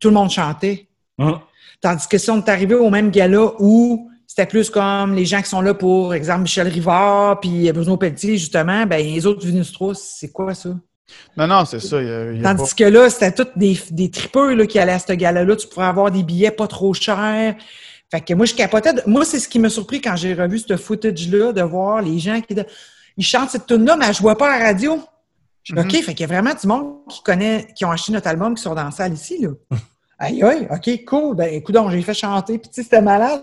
tout 0.00 0.08
le 0.08 0.14
monde 0.14 0.30
chantait. 0.30 0.88
Hein? 1.18 1.42
Tandis 1.80 2.08
que 2.08 2.18
si 2.18 2.30
on 2.30 2.38
est 2.38 2.48
arrivé 2.48 2.74
au 2.74 2.90
même 2.90 3.10
gala 3.10 3.52
où 3.58 4.10
c'était 4.26 4.46
plus 4.46 4.70
comme 4.70 5.14
les 5.14 5.24
gens 5.24 5.42
qui 5.42 5.48
sont 5.48 5.60
là 5.60 5.74
pour, 5.74 6.14
exemple, 6.14 6.42
Michel 6.42 6.68
Rivard, 6.68 7.40
puis 7.40 7.70
Bruno 7.72 7.96
Pelletier, 7.96 8.36
justement, 8.36 8.86
ben 8.86 9.04
les 9.04 9.26
autres 9.26 9.46
Vinustros, 9.46 9.94
c'est 9.94 10.30
quoi 10.30 10.54
ça? 10.54 10.70
Non, 11.36 11.46
non, 11.46 11.64
c'est 11.64 11.80
ça. 11.80 11.98
Tandis 12.42 12.74
que 12.74 12.84
là, 12.84 13.08
c'était 13.10 13.32
tous 13.32 13.48
des, 13.56 13.78
des 13.90 14.10
tripeux 14.10 14.54
là, 14.54 14.66
qui 14.66 14.78
allaient 14.78 14.92
à 14.92 14.98
ce 14.98 15.12
gala-là. 15.12 15.56
Tu 15.56 15.68
pourrais 15.68 15.86
avoir 15.86 16.10
des 16.10 16.22
billets 16.22 16.50
pas 16.50 16.66
trop 16.66 16.92
chers. 16.94 17.54
Fait 18.10 18.20
que 18.20 18.34
moi, 18.34 18.46
je 18.46 18.54
capotais. 18.54 18.92
Moi, 19.06 19.24
c'est 19.24 19.38
ce 19.38 19.48
qui 19.48 19.58
m'a 19.58 19.68
surpris 19.68 20.00
quand 20.00 20.16
j'ai 20.16 20.34
revu 20.34 20.58
ce 20.58 20.76
footage-là, 20.76 21.52
de 21.52 21.62
voir 21.62 22.02
les 22.02 22.18
gens 22.18 22.40
qui 22.40 22.54
ils 23.16 23.24
chantent 23.24 23.50
cette 23.50 23.66
tune-là, 23.66 23.96
mais 23.96 24.12
je 24.12 24.20
vois 24.20 24.38
pas 24.38 24.54
à 24.54 24.58
la 24.58 24.64
radio. 24.66 24.94
OK, 24.94 25.76
mm-hmm. 25.76 26.02
fait 26.02 26.14
qu'il 26.14 26.20
y 26.20 26.24
a 26.24 26.26
vraiment 26.28 26.54
du 26.58 26.66
monde 26.66 26.94
qui 27.10 27.22
connaît, 27.22 27.66
qui 27.74 27.84
ont 27.84 27.90
acheté 27.90 28.12
notre 28.12 28.28
album, 28.28 28.54
qui 28.54 28.62
sont 28.62 28.74
dans 28.74 28.84
la 28.84 28.90
salle 28.90 29.12
ici, 29.12 29.38
là. 29.42 29.50
aïe, 30.18 30.42
aïe, 30.42 30.68
OK, 30.70 31.04
cool. 31.04 31.36
Ben, 31.36 31.52
écoute, 31.52 31.76
j'ai 31.90 32.02
fait 32.02 32.14
chanter, 32.14 32.58
puis 32.58 32.68
tu 32.68 32.76
sais, 32.76 32.82
c'était 32.84 33.02
malade. 33.02 33.42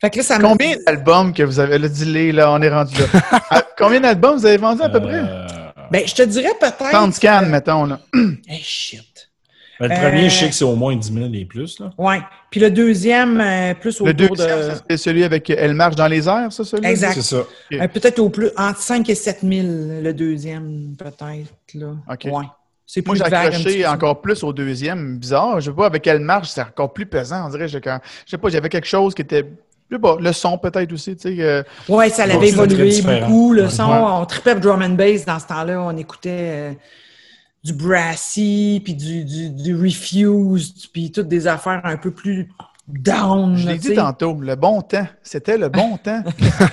Fait 0.00 0.10
que 0.10 0.18
là, 0.18 0.22
ça 0.24 0.38
Combien 0.38 0.74
d'albums 0.84 1.32
que 1.32 1.42
vous 1.42 1.60
avez, 1.60 1.78
là, 1.78 1.88
dis 1.88 2.32
là, 2.32 2.50
on 2.50 2.60
est 2.60 2.68
rendu 2.68 2.94
là. 2.98 3.06
Ah, 3.50 3.62
combien 3.78 4.00
d'albums 4.00 4.38
vous 4.38 4.46
avez 4.46 4.56
vendu 4.56 4.82
à 4.82 4.88
peu 4.88 5.00
près? 5.00 5.20
Euh, 5.20 5.65
ben, 5.90 6.06
je 6.06 6.14
te 6.14 6.22
dirais 6.22 6.52
peut-être. 6.60 6.90
30 6.90 7.14
scans, 7.14 7.46
mettons, 7.46 7.84
là. 7.84 8.00
hey, 8.48 8.60
shit. 8.62 9.30
Ben, 9.78 9.88
le 9.88 9.94
premier, 9.94 10.30
je 10.30 10.38
sais 10.38 10.48
que 10.48 10.54
c'est 10.54 10.64
au 10.64 10.74
moins 10.74 10.96
10 10.96 11.12
000 11.12 11.26
et 11.34 11.44
plus. 11.44 11.78
Là. 11.80 11.90
Oui. 11.98 12.16
Puis 12.50 12.60
le 12.60 12.70
deuxième, 12.70 13.40
euh, 13.40 13.74
plus 13.74 13.96
autour 13.96 14.06
le 14.06 14.14
deuxième, 14.14 14.68
de... 14.68 14.74
c'est 14.88 14.96
celui 14.96 15.22
avec 15.22 15.50
Elle 15.50 15.74
marche 15.74 15.96
dans 15.96 16.06
les 16.06 16.28
airs, 16.28 16.50
ça, 16.50 16.64
celui 16.64 16.86
Exact. 16.86 17.14
C'est 17.14 17.22
ça. 17.22 17.44
Euh, 17.72 17.88
peut-être 17.88 18.18
au 18.18 18.30
plus, 18.30 18.50
entre 18.56 18.80
5 18.80 19.08
et 19.10 19.14
7 19.14 19.40
000, 19.42 19.66
le 20.02 20.12
deuxième, 20.12 20.94
peut-être. 20.98 21.74
Là. 21.74 21.94
OK. 22.10 22.24
Ouais. 22.24 22.46
C'est 22.86 23.02
plus 23.02 23.18
Moi, 23.18 23.28
j'ai 23.28 23.34
accroché 23.34 23.86
encore 23.86 24.20
plus 24.20 24.44
au 24.44 24.52
deuxième. 24.52 25.18
Bizarre. 25.18 25.60
Je 25.60 25.70
sais 25.70 25.76
pas, 25.76 25.86
avec 25.86 26.06
Elle 26.06 26.20
marche, 26.20 26.48
c'est 26.48 26.62
encore 26.62 26.92
plus 26.92 27.04
pesant. 27.04 27.46
On 27.46 27.50
dirait, 27.50 27.66
je, 27.66 27.78
sais 28.26 28.38
pas, 28.38 28.48
j'avais 28.48 28.68
quelque 28.68 28.86
chose 28.86 29.12
qui 29.12 29.22
était 29.22 29.44
sais 29.94 29.98
pas, 29.98 30.16
le 30.20 30.32
son 30.32 30.58
peut-être 30.58 30.92
aussi, 30.92 31.16
tu 31.16 31.36
sais. 31.36 31.42
Euh, 31.42 31.62
oui, 31.88 32.10
ça 32.10 32.26
l'avait 32.26 32.48
évolué 32.48 33.00
beaucoup, 33.02 33.52
le 33.52 33.68
son. 33.68 33.84
On 33.84 34.24
tripait 34.26 34.54
drum 34.56 34.82
and 34.82 34.90
bass 34.90 35.24
dans 35.24 35.38
ce 35.38 35.46
temps-là. 35.46 35.80
On 35.80 35.96
écoutait 35.96 36.76
du 37.64 37.72
brassy, 37.72 38.80
puis 38.84 38.94
du, 38.94 39.24
du, 39.24 39.50
du 39.50 39.74
refused, 39.74 40.90
puis 40.92 41.10
toutes 41.10 41.28
des 41.28 41.46
affaires 41.48 41.80
un 41.84 41.96
peu 41.96 42.12
plus 42.12 42.48
down. 42.88 43.56
Je 43.56 43.68
l'ai 43.68 43.78
dit 43.78 43.94
tantôt, 43.94 44.38
le 44.40 44.54
bon 44.54 44.80
temps. 44.82 45.06
C'était 45.22 45.58
le 45.58 45.68
bon 45.68 45.96
temps. 46.02 46.22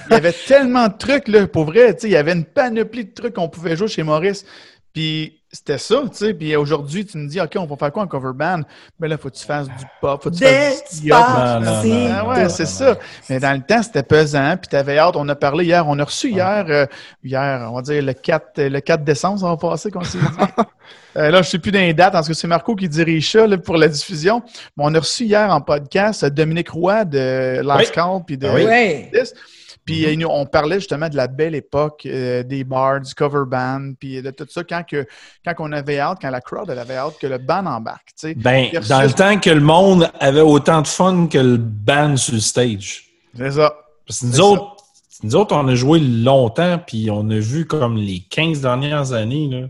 il 0.10 0.14
y 0.14 0.16
avait 0.16 0.34
tellement 0.48 0.88
de 0.88 0.94
trucs, 0.94 1.28
là, 1.28 1.48
pour 1.48 1.66
vrai. 1.66 1.96
Il 2.04 2.10
y 2.10 2.16
avait 2.16 2.34
une 2.34 2.46
panoplie 2.46 3.06
de 3.06 3.12
trucs 3.12 3.34
qu'on 3.34 3.50
pouvait 3.50 3.76
jouer 3.76 3.88
chez 3.88 4.04
Maurice. 4.04 4.46
Puis 4.94 5.42
c'était 5.52 5.78
ça, 5.78 6.02
tu 6.10 6.18
sais. 6.18 6.34
Puis 6.34 6.56
aujourd'hui, 6.56 7.06
tu 7.06 7.18
me 7.18 7.28
dis, 7.28 7.40
OK, 7.40 7.54
on 7.58 7.66
va 7.66 7.76
faire 7.76 7.92
quoi 7.92 8.04
en 8.04 8.08
cover 8.08 8.32
band? 8.34 8.62
Mais 9.00 9.08
là, 9.08 9.18
faut 9.18 9.30
que 9.30 9.36
tu 9.36 9.46
fasses 9.46 9.68
du 9.68 9.86
pop, 10.02 10.24
faut 10.24 10.32
que 10.32 10.36
tu 10.36 10.44
fasses 10.44 11.02
du 11.02 11.10
pop. 11.10 11.20
Ah 11.20 12.28
ouais, 12.28 12.50
c'est 12.50 12.66
ça. 12.66 12.98
Mais 13.30 13.40
dans 13.40 13.54
le 13.54 13.62
temps, 13.62 13.82
c'était 13.84 14.04
pesant. 14.04 14.56
Puis 14.58 14.68
t'avais 14.70 14.98
hâte. 14.98 15.16
On 15.16 15.28
a 15.30 15.36
parlé 15.36 15.66
hier, 15.66 15.88
on 15.88 15.98
a 16.00 16.04
reçu 16.04 16.30
hier, 16.30 16.66
euh, 16.70 16.86
hier, 17.24 17.68
on 17.72 17.76
va 17.76 17.82
dire 17.84 18.02
le 18.04 18.14
4, 18.14 18.62
le 18.62 18.80
4 18.80 19.04
décembre, 19.04 19.40
ça 19.40 19.48
va 19.48 19.58
passer, 19.58 19.92
qu'on 19.92 20.04
s'est 20.04 20.18
dit. 20.18 20.26
euh, 21.18 21.30
là, 21.30 21.42
je 21.44 21.50
sais 21.50 21.60
plus 21.60 21.72
dans 21.72 21.80
les 21.80 21.94
dates, 21.94 22.14
parce 22.14 22.28
que 22.28 22.34
c'est 22.34 22.48
Marco 22.48 22.76
qui 22.76 22.90
dirige 22.90 23.32
ça 23.32 23.46
là, 23.46 23.58
pour 23.58 23.78
la 23.78 23.88
diffusion. 23.88 24.42
Mais 24.76 24.84
on 24.86 24.94
a 24.96 25.00
reçu 25.00 25.26
hier 25.26 25.52
en 25.52 25.62
podcast 25.62 26.26
Dominique 26.26 26.70
Roy 26.70 27.06
de 27.06 27.62
Last 27.64 27.92
Call, 27.92 28.22
puis 28.26 28.38
de... 28.38 28.48
Oui. 28.48 29.10
Puis 29.86 30.06
mm-hmm. 30.06 30.26
on 30.26 30.46
parlait 30.46 30.80
justement 30.80 31.10
de 31.10 31.16
la 31.16 31.28
belle 31.28 31.56
époque 31.56 32.06
euh, 32.06 32.44
des 32.44 32.64
bars, 32.64 33.02
du 33.02 33.14
cover 33.14 33.44
band, 33.46 33.94
puis 34.00 34.22
de 34.22 34.32
tout 34.32 34.48
ça 34.50 34.64
quand, 34.64 34.84
que, 34.84 35.06
quand 35.46 35.54
on 35.60 35.72
avait 35.72 36.00
hâte, 36.00 36.20
quand 36.22 36.30
la 36.30 36.42
crowd 36.42 36.70
elle 36.70 36.80
avait 36.80 36.96
hâte 36.96 37.18
que 37.20 37.28
le 37.28 37.38
band 37.38 37.66
embarque. 37.66 38.14
Ben, 38.38 38.70
dans 38.88 39.02
le 39.02 39.12
temps 39.12 39.40
que 39.40 39.50
le 39.50 39.62
monde 39.62 40.10
avait 40.20 40.42
autant 40.42 40.82
de 40.82 40.88
fun 40.88 41.28
que 41.28 41.38
le 41.38 41.58
band 41.58 42.18
sur 42.18 42.36
le 42.36 42.40
stage. 42.40 43.10
C'est 43.36 43.52
ça. 43.52 43.76
Parce 44.08 44.20
que 44.20 44.26
nous 44.28 44.42
autres, 44.42 44.78
nous 45.24 45.36
autres, 45.36 45.56
on 45.56 45.68
a 45.68 45.76
joué 45.76 46.00
longtemps, 46.00 46.80
puis 46.86 47.10
on 47.10 47.30
a 47.30 47.40
vu 47.40 47.66
comme 47.66 47.96
les 47.96 48.20
15 48.30 48.62
dernières 48.62 49.14
années, 49.14 49.48
là, 49.48 49.68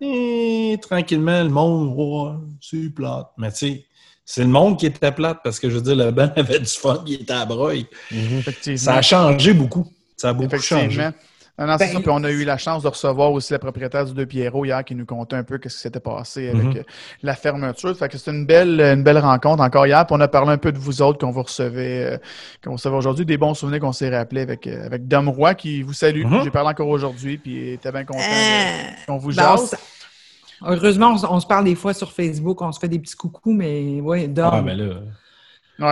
et, 0.00 0.78
tranquillement, 0.80 1.42
le 1.42 1.48
monde, 1.48 1.94
oh, 1.96 2.32
c'est 2.60 2.94
plate. 2.94 3.30
Mais 3.36 3.50
tu 3.50 3.56
sais, 3.56 3.84
c'est 4.30 4.42
le 4.42 4.50
monde 4.50 4.78
qui 4.78 4.84
était 4.84 5.10
plate 5.10 5.38
parce 5.42 5.58
que 5.58 5.70
je 5.70 5.76
veux 5.76 5.80
dire, 5.80 5.96
le 5.96 6.10
band 6.10 6.30
avait 6.36 6.58
du 6.58 6.66
fun, 6.66 7.02
il 7.06 7.14
était 7.14 7.32
à 7.32 7.46
broye. 7.46 7.84
Mhm. 8.10 8.76
Ça 8.76 8.96
a 8.96 9.02
changé 9.02 9.54
beaucoup. 9.54 9.90
Ça 10.18 10.28
a 10.28 10.32
beaucoup 10.34 10.58
changé. 10.58 11.00
Non, 11.58 11.66
non, 11.66 11.76
c'est 11.78 11.86
ben, 11.86 11.94
ça. 11.94 12.00
Puis 12.00 12.10
on 12.10 12.22
a 12.22 12.30
eu 12.30 12.44
la 12.44 12.58
chance 12.58 12.82
de 12.82 12.88
recevoir 12.88 13.32
aussi 13.32 13.54
la 13.54 13.58
propriétaire 13.58 14.04
du 14.04 14.12
Deux 14.12 14.26
Pierrot 14.26 14.66
hier 14.66 14.84
qui 14.84 14.94
nous 14.94 15.06
contait 15.06 15.36
un 15.36 15.44
peu 15.44 15.58
ce 15.64 15.68
qui 15.68 15.74
s'était 15.74 15.98
passé 15.98 16.50
avec 16.50 16.62
mhm. 16.62 16.76
euh, 16.76 16.82
la 17.22 17.34
fermeture. 17.34 17.96
Fait 17.96 18.10
que 18.10 18.18
c'est 18.18 18.30
une 18.30 18.44
belle, 18.44 18.78
une 18.82 19.02
belle 19.02 19.16
rencontre 19.16 19.62
encore 19.62 19.86
hier. 19.86 20.06
Puis 20.06 20.14
on 20.14 20.20
a 20.20 20.28
parlé 20.28 20.52
un 20.52 20.58
peu 20.58 20.72
de 20.72 20.78
vous 20.78 21.00
autres 21.00 21.18
qu'on 21.18 21.30
vous 21.30 21.42
recevait, 21.42 22.12
euh, 22.12 22.18
qu'on 22.62 22.72
recevait 22.72 22.96
aujourd'hui. 22.96 23.24
Des 23.24 23.38
bons 23.38 23.54
souvenirs 23.54 23.80
qu'on 23.80 23.94
s'est 23.94 24.14
rappelés 24.14 24.42
avec, 24.42 24.66
euh, 24.66 24.84
avec 24.84 25.08
Dom 25.08 25.30
Roy 25.30 25.54
qui 25.54 25.80
vous 25.80 25.94
salue. 25.94 26.26
Mhm. 26.26 26.44
J'ai 26.44 26.50
parlé 26.50 26.68
encore 26.68 26.88
aujourd'hui. 26.88 27.38
Puis 27.38 27.52
il 27.52 27.68
était 27.72 27.90
bien 27.90 28.04
content 28.04 28.20
qu'on 29.06 29.16
vous 29.16 29.32
ben, 29.32 29.56
jase. 29.56 29.74
Heureusement, 30.66 31.14
on, 31.30 31.40
se 31.40 31.46
parle 31.46 31.64
des 31.64 31.74
fois 31.74 31.94
sur 31.94 32.12
Facebook, 32.12 32.60
on 32.62 32.72
se 32.72 32.78
fait 32.78 32.88
des 32.88 32.98
petits 32.98 33.16
coucous, 33.16 33.52
mais 33.52 34.00
oui, 34.02 34.28
Dom. 34.28 34.50
Ah, 34.52 34.62
ben 34.62 34.76
là 34.76 34.94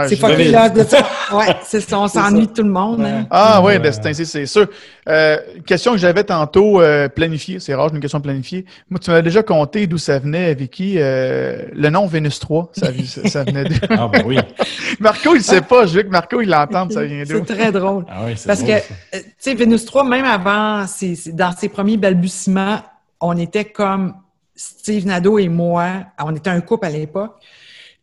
c'est 0.08 0.20
pas 0.20 0.36
là 0.36 0.68
de 0.68 0.82
ça. 0.82 1.06
Ouais, 1.32 1.56
c'est 1.62 1.80
ça. 1.80 2.00
On 2.00 2.08
s'ennuie 2.08 2.48
de 2.48 2.52
tout 2.52 2.62
le 2.62 2.70
monde. 2.70 3.02
Hein. 3.02 3.26
Ah 3.30 3.60
oui, 3.62 3.78
Destin, 3.78 4.12
c'est 4.12 4.46
sûr. 4.46 4.66
Euh, 5.08 5.36
question 5.64 5.92
que 5.92 5.98
j'avais 5.98 6.24
tantôt 6.24 6.80
euh, 6.80 7.08
planifiée. 7.08 7.60
C'est 7.60 7.74
rare, 7.74 7.94
une 7.94 8.00
question 8.00 8.20
planifiée. 8.20 8.64
Moi, 8.90 8.98
tu 8.98 9.10
m'avais 9.10 9.22
déjà 9.22 9.42
compté 9.42 9.86
d'où 9.86 9.98
ça 9.98 10.18
venait, 10.18 10.54
Vicky. 10.54 10.96
Euh, 10.98 11.66
le 11.72 11.90
nom 11.90 12.06
Vénus 12.06 12.40
3, 12.40 12.72
ça, 12.72 12.88
ça 13.28 13.44
venait 13.44 13.64
d'où? 13.64 13.76
ah 13.90 14.08
ben 14.12 14.22
oui. 14.26 14.38
Marco, 15.00 15.34
il 15.34 15.38
ne 15.38 15.42
sait 15.42 15.62
pas. 15.62 15.86
Je 15.86 15.96
veux 15.96 16.02
que 16.02 16.10
Marco, 16.10 16.40
il 16.40 16.48
l'entende, 16.48 16.92
ça 16.92 17.04
vient 17.04 17.22
d'où? 17.22 17.44
C'est 17.46 17.54
très 17.54 17.70
drôle. 17.70 18.04
Ah 18.08 18.22
oui, 18.26 18.34
Parce 18.44 18.62
que, 18.62 18.78
tu 19.12 19.24
sais, 19.38 19.54
Vénus 19.54 19.84
3, 19.84 20.04
même 20.04 20.24
avant, 20.24 20.84
dans 21.32 21.52
ses 21.56 21.68
premiers 21.68 21.96
balbutiements, 21.96 22.80
on 23.20 23.36
était 23.36 23.64
comme 23.64 24.14
Steve 24.56 25.06
Nadeau 25.06 25.38
et 25.38 25.48
moi. 25.48 26.06
On 26.18 26.34
était 26.34 26.50
un 26.50 26.60
couple 26.60 26.86
à 26.86 26.90
l'époque. 26.90 27.40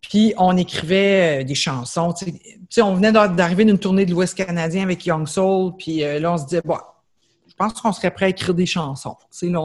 Puis 0.02 0.34
on 0.38 0.56
écrivait 0.58 1.42
euh, 1.42 1.44
des 1.44 1.56
chansons. 1.56 2.14
On 2.78 2.94
venait 2.94 3.12
d'arriver 3.12 3.66
d'une 3.66 3.80
tournée 3.80 4.06
de 4.06 4.12
l'Ouest 4.12 4.36
canadien 4.36 4.84
avec 4.84 5.06
Young 5.06 5.28
Soul, 5.28 5.74
puis 5.78 6.04
euh, 6.04 6.20
là, 6.20 6.34
on 6.34 6.38
se 6.38 6.46
disait, 6.46 6.62
bon, 6.64 6.78
je 7.48 7.54
pense 7.56 7.74
qu'on 7.74 7.92
serait 7.92 8.12
prêt 8.12 8.26
à 8.26 8.30
écrire 8.30 8.54
des 8.54 8.66
chansons. 8.66 9.16
Là, 9.42 9.62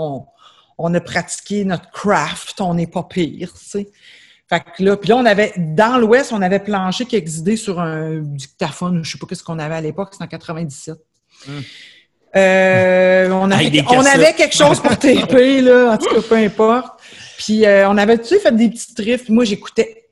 on, 0.78 0.94
a 0.94 1.00
pratiqué 1.00 1.64
notre 1.64 1.90
craft, 1.90 2.60
on 2.60 2.74
n'est 2.74 2.86
pas 2.86 3.02
pire. 3.02 3.52
Fait 3.56 4.60
que 4.60 4.82
là, 4.82 4.96
puis 4.96 5.12
on 5.12 5.26
avait, 5.26 5.52
dans 5.56 5.98
l'Ouest, 5.98 6.32
on 6.32 6.40
avait 6.40 6.60
planché 6.60 7.04
quelques 7.04 7.38
idées 7.38 7.56
sur 7.56 7.80
un 7.80 8.18
dictaphone, 8.18 9.04
je 9.04 9.12
sais 9.12 9.18
pas 9.18 9.34
ce 9.34 9.42
qu'on 9.42 9.58
avait 9.58 9.74
à 9.74 9.80
l'époque, 9.80 10.10
c'était 10.12 10.24
en 10.24 10.28
97. 10.28 10.98
Hmm. 11.46 11.60
Euh, 12.36 13.30
on, 13.30 13.50
avait, 13.50 13.84
on 13.88 14.04
avait 14.04 14.34
quelque 14.34 14.54
chose 14.54 14.80
pour 14.80 14.96
taper, 14.98 15.60
là, 15.62 15.92
en 15.92 15.96
tout 15.96 16.14
cas, 16.14 16.20
peu 16.28 16.36
importe. 16.36 17.00
Puis 17.38 17.64
on 17.66 17.96
avait, 17.96 18.18
tu 18.18 18.26
sais, 18.26 18.38
fait 18.38 18.54
des 18.54 18.68
petits 18.68 18.94
drifts. 18.94 19.28
Moi, 19.28 19.44
j'écoutais 19.44 20.08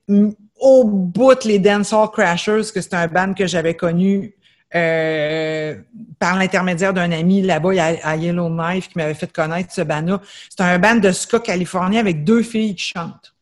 au 0.58 0.84
bout 0.84 1.44
les 1.44 1.58
Dancehall 1.58 2.10
Crashers, 2.10 2.62
que 2.72 2.80
c'est 2.80 2.94
un 2.94 3.06
band 3.06 3.34
que 3.34 3.46
j'avais 3.46 3.74
connu 3.74 4.34
euh, 4.74 5.76
par 6.18 6.36
l'intermédiaire 6.36 6.92
d'un 6.92 7.12
ami 7.12 7.40
là-bas 7.40 7.70
à, 8.02 8.16
Yellowknife 8.16 8.88
qui 8.88 8.98
m'avait 8.98 9.14
fait 9.14 9.32
connaître 9.32 9.72
ce 9.72 9.82
band-là. 9.82 10.20
C'est 10.50 10.64
un 10.64 10.78
band 10.78 10.96
de 10.96 11.12
ska 11.12 11.38
californien 11.38 12.00
avec 12.00 12.24
deux 12.24 12.42
filles 12.42 12.74
qui 12.74 12.92
chantent. 12.94 13.34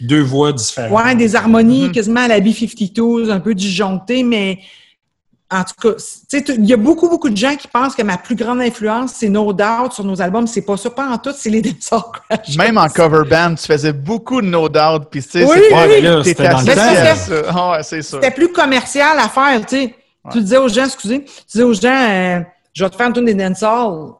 Deux 0.00 0.22
voix 0.22 0.52
différentes. 0.52 0.92
Ouais, 0.92 1.14
des 1.14 1.36
harmonies 1.36 1.88
mm-hmm. 1.88 1.92
quasiment 1.92 2.20
à 2.20 2.28
la 2.28 2.40
B-52, 2.40 3.30
un 3.30 3.40
peu 3.40 3.54
disjonctées, 3.54 4.22
mais 4.22 4.60
en 5.50 5.62
tout 5.62 5.74
cas, 5.80 5.96
il 6.32 6.66
y 6.66 6.72
a 6.72 6.76
beaucoup, 6.76 7.08
beaucoup 7.08 7.30
de 7.30 7.36
gens 7.36 7.54
qui 7.54 7.68
pensent 7.68 7.94
que 7.94 8.02
ma 8.02 8.18
plus 8.18 8.34
grande 8.34 8.60
influence, 8.60 9.12
c'est 9.14 9.28
No 9.28 9.52
Doubt 9.52 9.92
sur 9.92 10.02
nos 10.02 10.20
albums. 10.20 10.46
C'est 10.46 10.62
pas 10.62 10.76
ça, 10.76 10.90
pas 10.90 11.08
en 11.08 11.18
tout, 11.18 11.32
c'est 11.36 11.50
les 11.50 11.62
Dancehall 11.62 12.02
Crash. 12.28 12.56
Même 12.56 12.78
en 12.78 12.88
cover 12.88 13.28
band, 13.28 13.54
tu 13.54 13.66
faisais 13.66 13.92
beaucoup 13.92 14.40
de 14.40 14.46
No 14.46 14.68
Doubt, 14.68 15.08
puis 15.10 15.22
tu 15.22 15.30
sais, 15.30 15.44
oui, 15.44 15.60
c'était 16.24 16.48
ah 17.48 17.78
C'était 17.82 18.30
plus 18.32 18.50
commercial 18.50 19.18
à 19.18 19.28
faire, 19.28 19.64
tu 19.66 19.76
sais. 19.76 19.94
Tu 20.32 20.40
disais 20.40 20.56
aux 20.56 20.68
gens, 20.68 20.86
excusez, 20.86 21.24
tu 21.24 21.32
disais 21.52 21.64
aux 21.64 21.74
gens, 21.74 22.08
euh, 22.10 22.40
je 22.72 22.84
vais 22.84 22.90
te 22.90 22.96
faire 22.96 23.06
une 23.06 23.12
tune 23.12 23.24
des 23.26 23.34
dancehall. 23.34 24.14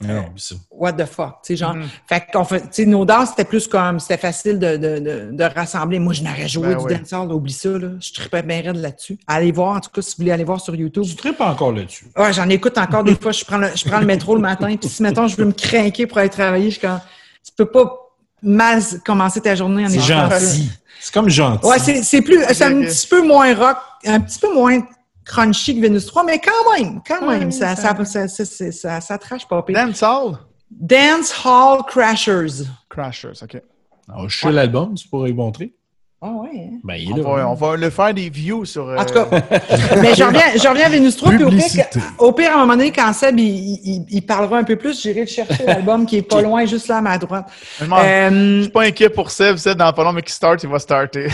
Non, 0.00 0.24
What 0.72 0.94
the 0.94 1.06
fuck, 1.06 1.42
tu 1.44 1.52
sais, 1.52 1.56
genre. 1.56 1.76
Mm-hmm. 1.76 1.88
Fait 2.08 2.26
qu'on 2.32 2.44
fait, 2.44 2.60
tu 2.62 2.66
sais, 2.72 2.86
nos 2.86 3.04
danses, 3.04 3.30
c'était 3.30 3.44
plus 3.44 3.68
comme, 3.68 4.00
c'était 4.00 4.16
facile 4.16 4.58
de, 4.58 4.76
de, 4.76 4.98
de, 4.98 5.28
de, 5.30 5.44
rassembler. 5.44 6.00
Moi, 6.00 6.12
je 6.12 6.24
n'aurais 6.24 6.48
joué 6.48 6.74
ben 6.74 6.84
du 6.84 6.94
dancehall, 6.94 7.30
oublie 7.30 7.52
ça, 7.52 7.68
là. 7.68 7.90
Je 8.00 8.12
tripais 8.12 8.42
bien 8.42 8.60
raide 8.60 8.76
là-dessus. 8.76 9.18
Allez 9.28 9.52
voir, 9.52 9.76
en 9.76 9.80
tout 9.80 9.90
cas, 9.90 10.02
si 10.02 10.10
vous 10.16 10.22
voulez 10.22 10.32
aller 10.32 10.42
voir 10.42 10.60
sur 10.60 10.74
YouTube. 10.74 11.04
Tu 11.04 11.14
tripes 11.14 11.40
encore 11.40 11.72
là-dessus? 11.72 12.06
Ouais, 12.16 12.32
j'en 12.32 12.48
écoute 12.48 12.76
encore 12.76 13.04
des 13.04 13.14
fois. 13.14 13.30
Je 13.30 13.44
prends 13.44 13.58
le, 13.58 13.68
je 13.74 13.84
prends 13.84 14.00
le 14.00 14.06
métro 14.06 14.34
le 14.34 14.40
matin, 14.40 14.74
puis 14.76 14.88
si, 14.88 15.00
mettons, 15.00 15.28
je 15.28 15.36
veux 15.36 15.44
me 15.44 15.52
craquer 15.52 16.08
pour 16.08 16.18
aller 16.18 16.28
travailler, 16.28 16.70
je 16.70 16.78
suis 16.78 16.80
comme, 16.80 17.00
tu 17.44 17.52
peux 17.56 17.70
pas 17.70 17.94
mal 18.42 18.82
commencer 19.04 19.40
ta 19.40 19.54
journée 19.54 19.86
en 19.86 19.88
C'est 19.88 20.00
gentil. 20.00 20.70
C'est 21.00 21.14
comme 21.14 21.28
gentil. 21.28 21.66
Ouais, 21.66 21.78
c'est 21.78 22.22
plus, 22.22 22.42
c'est 22.52 22.64
un 22.64 22.80
petit 22.80 23.06
peu 23.06 23.22
moins 23.24 23.54
rock, 23.54 23.76
un 24.06 24.20
petit 24.20 24.40
peu 24.40 24.52
moins 24.52 24.80
crunchy 25.24 25.76
que 25.76 25.80
Venus 25.80 26.06
3, 26.06 26.24
mais 26.24 26.40
quand 26.40 26.76
même, 26.76 27.00
quand 27.06 27.26
même, 27.26 27.50
ça, 27.50 27.76
ça, 27.76 27.94
ça, 28.04 28.28
ça, 28.28 29.00
ça, 29.00 29.18
trash 29.18 29.46
pas 29.48 29.62
pire. 29.62 29.74
Dance 29.74 30.02
Hall? 30.02 30.38
Dance 30.70 31.32
Hall 31.44 31.82
Crashers. 31.86 32.66
Crashers, 32.88 33.42
OK. 33.42 33.60
Alors, 34.08 34.28
je 34.28 34.36
suis 34.36 34.52
l'album, 34.52 34.94
tu 34.94 35.08
pourrais 35.08 35.30
y 35.30 35.34
montrer. 35.34 35.74
Ah 36.26 36.30
ouais. 36.30 36.70
Hein? 36.72 36.78
Ben, 36.82 36.94
il 36.94 37.12
on, 37.12 37.34
va, 37.34 37.48
on, 37.50 37.54
va, 37.54 37.76
le 37.76 37.90
faire 37.90 38.14
des 38.14 38.30
views 38.30 38.64
sur. 38.64 38.86
En 38.86 39.04
tout 39.04 39.12
cas, 39.12 39.28
euh, 39.30 39.40
mais 40.00 40.14
j'en 40.14 40.28
reviens, 40.28 40.86
à 40.86 40.88
Vénus 40.88 41.16
3, 41.18 41.32
puis 41.32 41.44
au 41.44 41.50
pire, 41.50 41.84
au 42.18 42.32
pire, 42.32 42.50
à 42.50 42.54
un 42.54 42.60
moment 42.60 42.76
donné, 42.76 42.92
quand 42.92 43.12
Seb 43.12 43.38
il, 43.38 44.06
il, 44.08 44.22
parlera 44.22 44.56
un 44.56 44.64
peu 44.64 44.76
plus, 44.76 45.02
j'irai 45.02 45.26
chercher 45.26 45.64
l'album 45.66 46.06
qui 46.06 46.16
est 46.16 46.22
pas 46.22 46.40
loin, 46.40 46.64
juste 46.64 46.88
là 46.88 46.96
à 46.96 47.00
ma 47.02 47.18
droite. 47.18 47.44
Je 47.78 47.84
euh, 47.84 48.62
suis 48.62 48.70
pas 48.70 48.84
inquiet 48.84 49.10
pour 49.10 49.30
Seb, 49.30 49.58
Seb, 49.58 49.76
dans 49.76 49.92
pas 49.92 50.02
long, 50.02 50.14
mais 50.14 50.22
qui 50.22 50.32
start, 50.32 50.62
il 50.62 50.70
va 50.70 50.78
starter. 50.78 51.28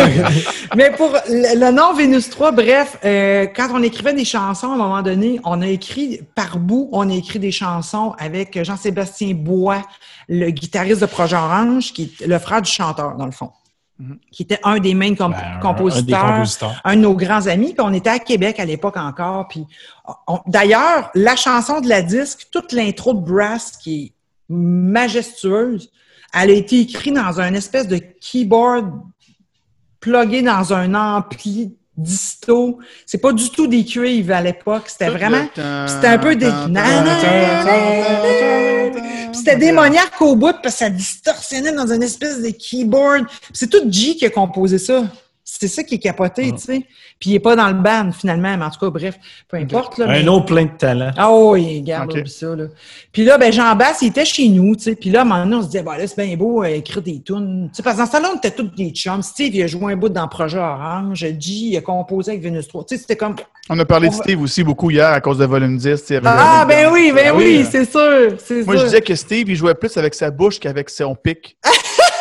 mais 0.76 0.90
pour 0.92 1.14
le, 1.28 1.70
nom 1.70 1.92
Vénus 1.92 2.30
3, 2.30 2.52
bref, 2.52 2.96
euh, 3.04 3.46
quand 3.54 3.68
on 3.74 3.82
écrivait 3.82 4.14
des 4.14 4.24
chansons, 4.24 4.70
à 4.70 4.74
un 4.74 4.78
moment 4.78 5.02
donné, 5.02 5.40
on 5.44 5.60
a 5.60 5.68
écrit, 5.68 6.22
par 6.34 6.56
bout, 6.56 6.88
on 6.92 7.10
a 7.10 7.14
écrit 7.14 7.38
des 7.38 7.52
chansons 7.52 8.14
avec 8.18 8.64
Jean-Sébastien 8.64 9.34
Bois, 9.34 9.82
le 10.26 10.48
guitariste 10.48 11.02
de 11.02 11.06
Projet 11.06 11.36
Orange, 11.36 11.92
qui 11.92 12.14
est 12.22 12.26
le 12.26 12.38
frère 12.38 12.62
du 12.62 12.70
chanteur, 12.70 13.16
dans 13.16 13.26
le 13.26 13.32
fond 13.32 13.50
qui 14.30 14.42
était 14.42 14.58
un 14.64 14.78
des 14.78 14.94
main 14.94 15.12
ben, 15.12 15.32
compositeurs, 15.60 16.44
un, 16.84 16.96
de 16.96 17.00
nos 17.00 17.14
grands 17.14 17.46
amis. 17.46 17.74
Puis 17.74 17.84
on 17.84 17.92
était 17.92 18.10
à 18.10 18.18
Québec 18.18 18.58
à 18.60 18.64
l'époque 18.64 18.96
encore. 18.96 19.48
Puis 19.48 19.66
d'ailleurs, 20.46 21.10
la 21.14 21.36
chanson 21.36 21.80
de 21.80 21.88
la 21.88 22.02
disque, 22.02 22.48
toute 22.50 22.72
l'intro 22.72 23.14
de 23.14 23.20
Brass 23.20 23.76
qui 23.76 24.04
est 24.04 24.12
majestueuse, 24.48 25.90
elle 26.34 26.50
a 26.50 26.54
été 26.54 26.80
écrite 26.80 27.14
dans 27.14 27.40
un 27.40 27.54
espèce 27.54 27.88
de 27.88 27.96
keyboard 27.96 28.90
plugué 30.00 30.42
dans 30.42 30.72
un 30.72 30.94
ampli 30.94 31.76
disto. 31.96 32.78
C'est 33.06 33.18
pas 33.18 33.32
du 33.32 33.50
tout 33.50 33.66
des 33.66 33.84
cuivres 33.84 34.34
à 34.34 34.40
l'époque. 34.40 34.84
C'était 34.86 35.10
vraiment. 35.10 35.46
C'était 35.86 36.08
un 36.08 36.18
peu 36.18 36.36
des. 36.36 36.50
C'était 39.32 39.56
démoniaque 39.56 40.20
au 40.20 40.36
bout 40.36 40.54
parce 40.62 40.74
que 40.74 40.78
ça 40.84 40.90
distorsionnait 40.90 41.72
dans 41.72 41.90
une 41.92 42.02
espèce 42.02 42.40
de 42.40 42.50
keyboard. 42.50 43.26
C'est 43.52 43.68
tout 43.68 43.82
G 43.90 44.16
qui 44.16 44.26
a 44.26 44.30
composé 44.30 44.78
ça. 44.78 45.04
C'est 45.60 45.68
ça 45.68 45.82
qui 45.82 45.96
est 45.96 45.98
capoté, 45.98 46.50
ah. 46.50 46.56
tu 46.56 46.62
sais. 46.62 46.86
Puis 47.20 47.30
il 47.30 47.32
n'est 47.34 47.40
pas 47.40 47.54
dans 47.54 47.68
le 47.68 47.74
band, 47.74 48.10
finalement. 48.10 48.56
Mais 48.56 48.64
en 48.64 48.70
tout 48.70 48.80
cas, 48.80 48.90
bref, 48.90 49.18
peu 49.48 49.58
importe. 49.58 49.98
Là, 49.98 50.08
un 50.08 50.26
autre 50.26 50.46
plein 50.46 50.64
de 50.64 50.76
talent. 50.78 51.10
Ah 51.16 51.30
oui, 51.30 51.82
garde 51.82 52.26
ça. 52.26 52.56
Là. 52.56 52.64
Puis 53.12 53.24
là, 53.24 53.36
ben, 53.36 53.52
Jean 53.52 53.76
Bass, 53.76 53.98
il 54.00 54.08
était 54.08 54.24
chez 54.24 54.48
nous, 54.48 54.74
tu 54.76 54.84
sais. 54.84 54.94
Puis 54.94 55.10
là, 55.10 55.24
maintenant, 55.24 55.58
on 55.58 55.62
se 55.62 55.66
disait, 55.66 55.82
bah, 55.82 55.98
là, 55.98 56.06
c'est 56.06 56.24
bien 56.24 56.36
beau, 56.36 56.62
euh, 56.62 56.68
écrire 56.68 57.02
des 57.02 57.20
tunes. 57.20 57.68
Tu 57.70 57.76
sais, 57.76 57.82
parce 57.82 57.96
que 57.96 58.00
dans 58.00 58.06
ce 58.06 58.12
temps-là, 58.12 58.30
on 58.32 58.38
était 58.38 58.50
tous 58.50 58.74
des 58.74 58.90
chums. 58.90 59.22
Steve, 59.22 59.54
il 59.54 59.62
a 59.62 59.66
joué 59.66 59.92
un 59.92 59.96
bout 59.96 60.08
dans 60.08 60.26
projet 60.26 60.58
Orange. 60.58 61.18
G, 61.18 61.36
il 61.38 61.76
a 61.76 61.82
composé 61.82 62.32
avec 62.32 62.42
Venus 62.42 62.66
3. 62.66 62.84
Tu 62.84 62.94
sais, 62.94 63.02
c'était 63.02 63.16
comme. 63.16 63.36
On 63.68 63.78
a 63.78 63.84
parlé 63.84 64.08
de 64.08 64.14
Steve 64.14 64.40
aussi 64.40 64.64
beaucoup 64.64 64.90
hier 64.90 65.08
à 65.08 65.20
cause 65.20 65.38
de 65.38 65.44
Volume 65.44 65.76
10. 65.76 66.14
Ah, 66.24 66.64
ben 66.66 66.90
oui, 66.90 67.12
ben, 67.14 67.30
ben 67.30 67.36
oui, 67.36 67.66
c'est 67.70 67.84
sûr. 67.84 68.36
Moi, 68.64 68.76
je 68.76 68.84
disais 68.84 69.02
que 69.02 69.14
Steve, 69.14 69.50
il 69.50 69.56
jouait 69.56 69.74
plus 69.74 69.96
avec 69.98 70.14
sa 70.14 70.30
bouche 70.30 70.58
qu'avec 70.58 70.88
son 70.88 71.14
pic. 71.14 71.58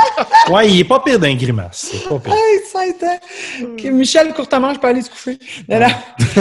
ouais, 0.50 0.70
il 0.70 0.80
est 0.80 0.84
pas 0.84 1.00
pire 1.00 1.18
d'un 1.18 1.34
grimace. 1.34 1.90
C'est 1.92 2.08
pas 2.08 2.18
pire. 2.18 2.32
Hey, 2.32 2.60
ça 2.70 2.80
a 2.80 2.86
été... 2.86 3.90
Michel 3.90 4.32
Courtemanche, 4.32 4.76
je 4.76 4.80
peux 4.80 4.88
aller 4.88 5.02
se 5.02 5.10
coucher. 5.10 5.38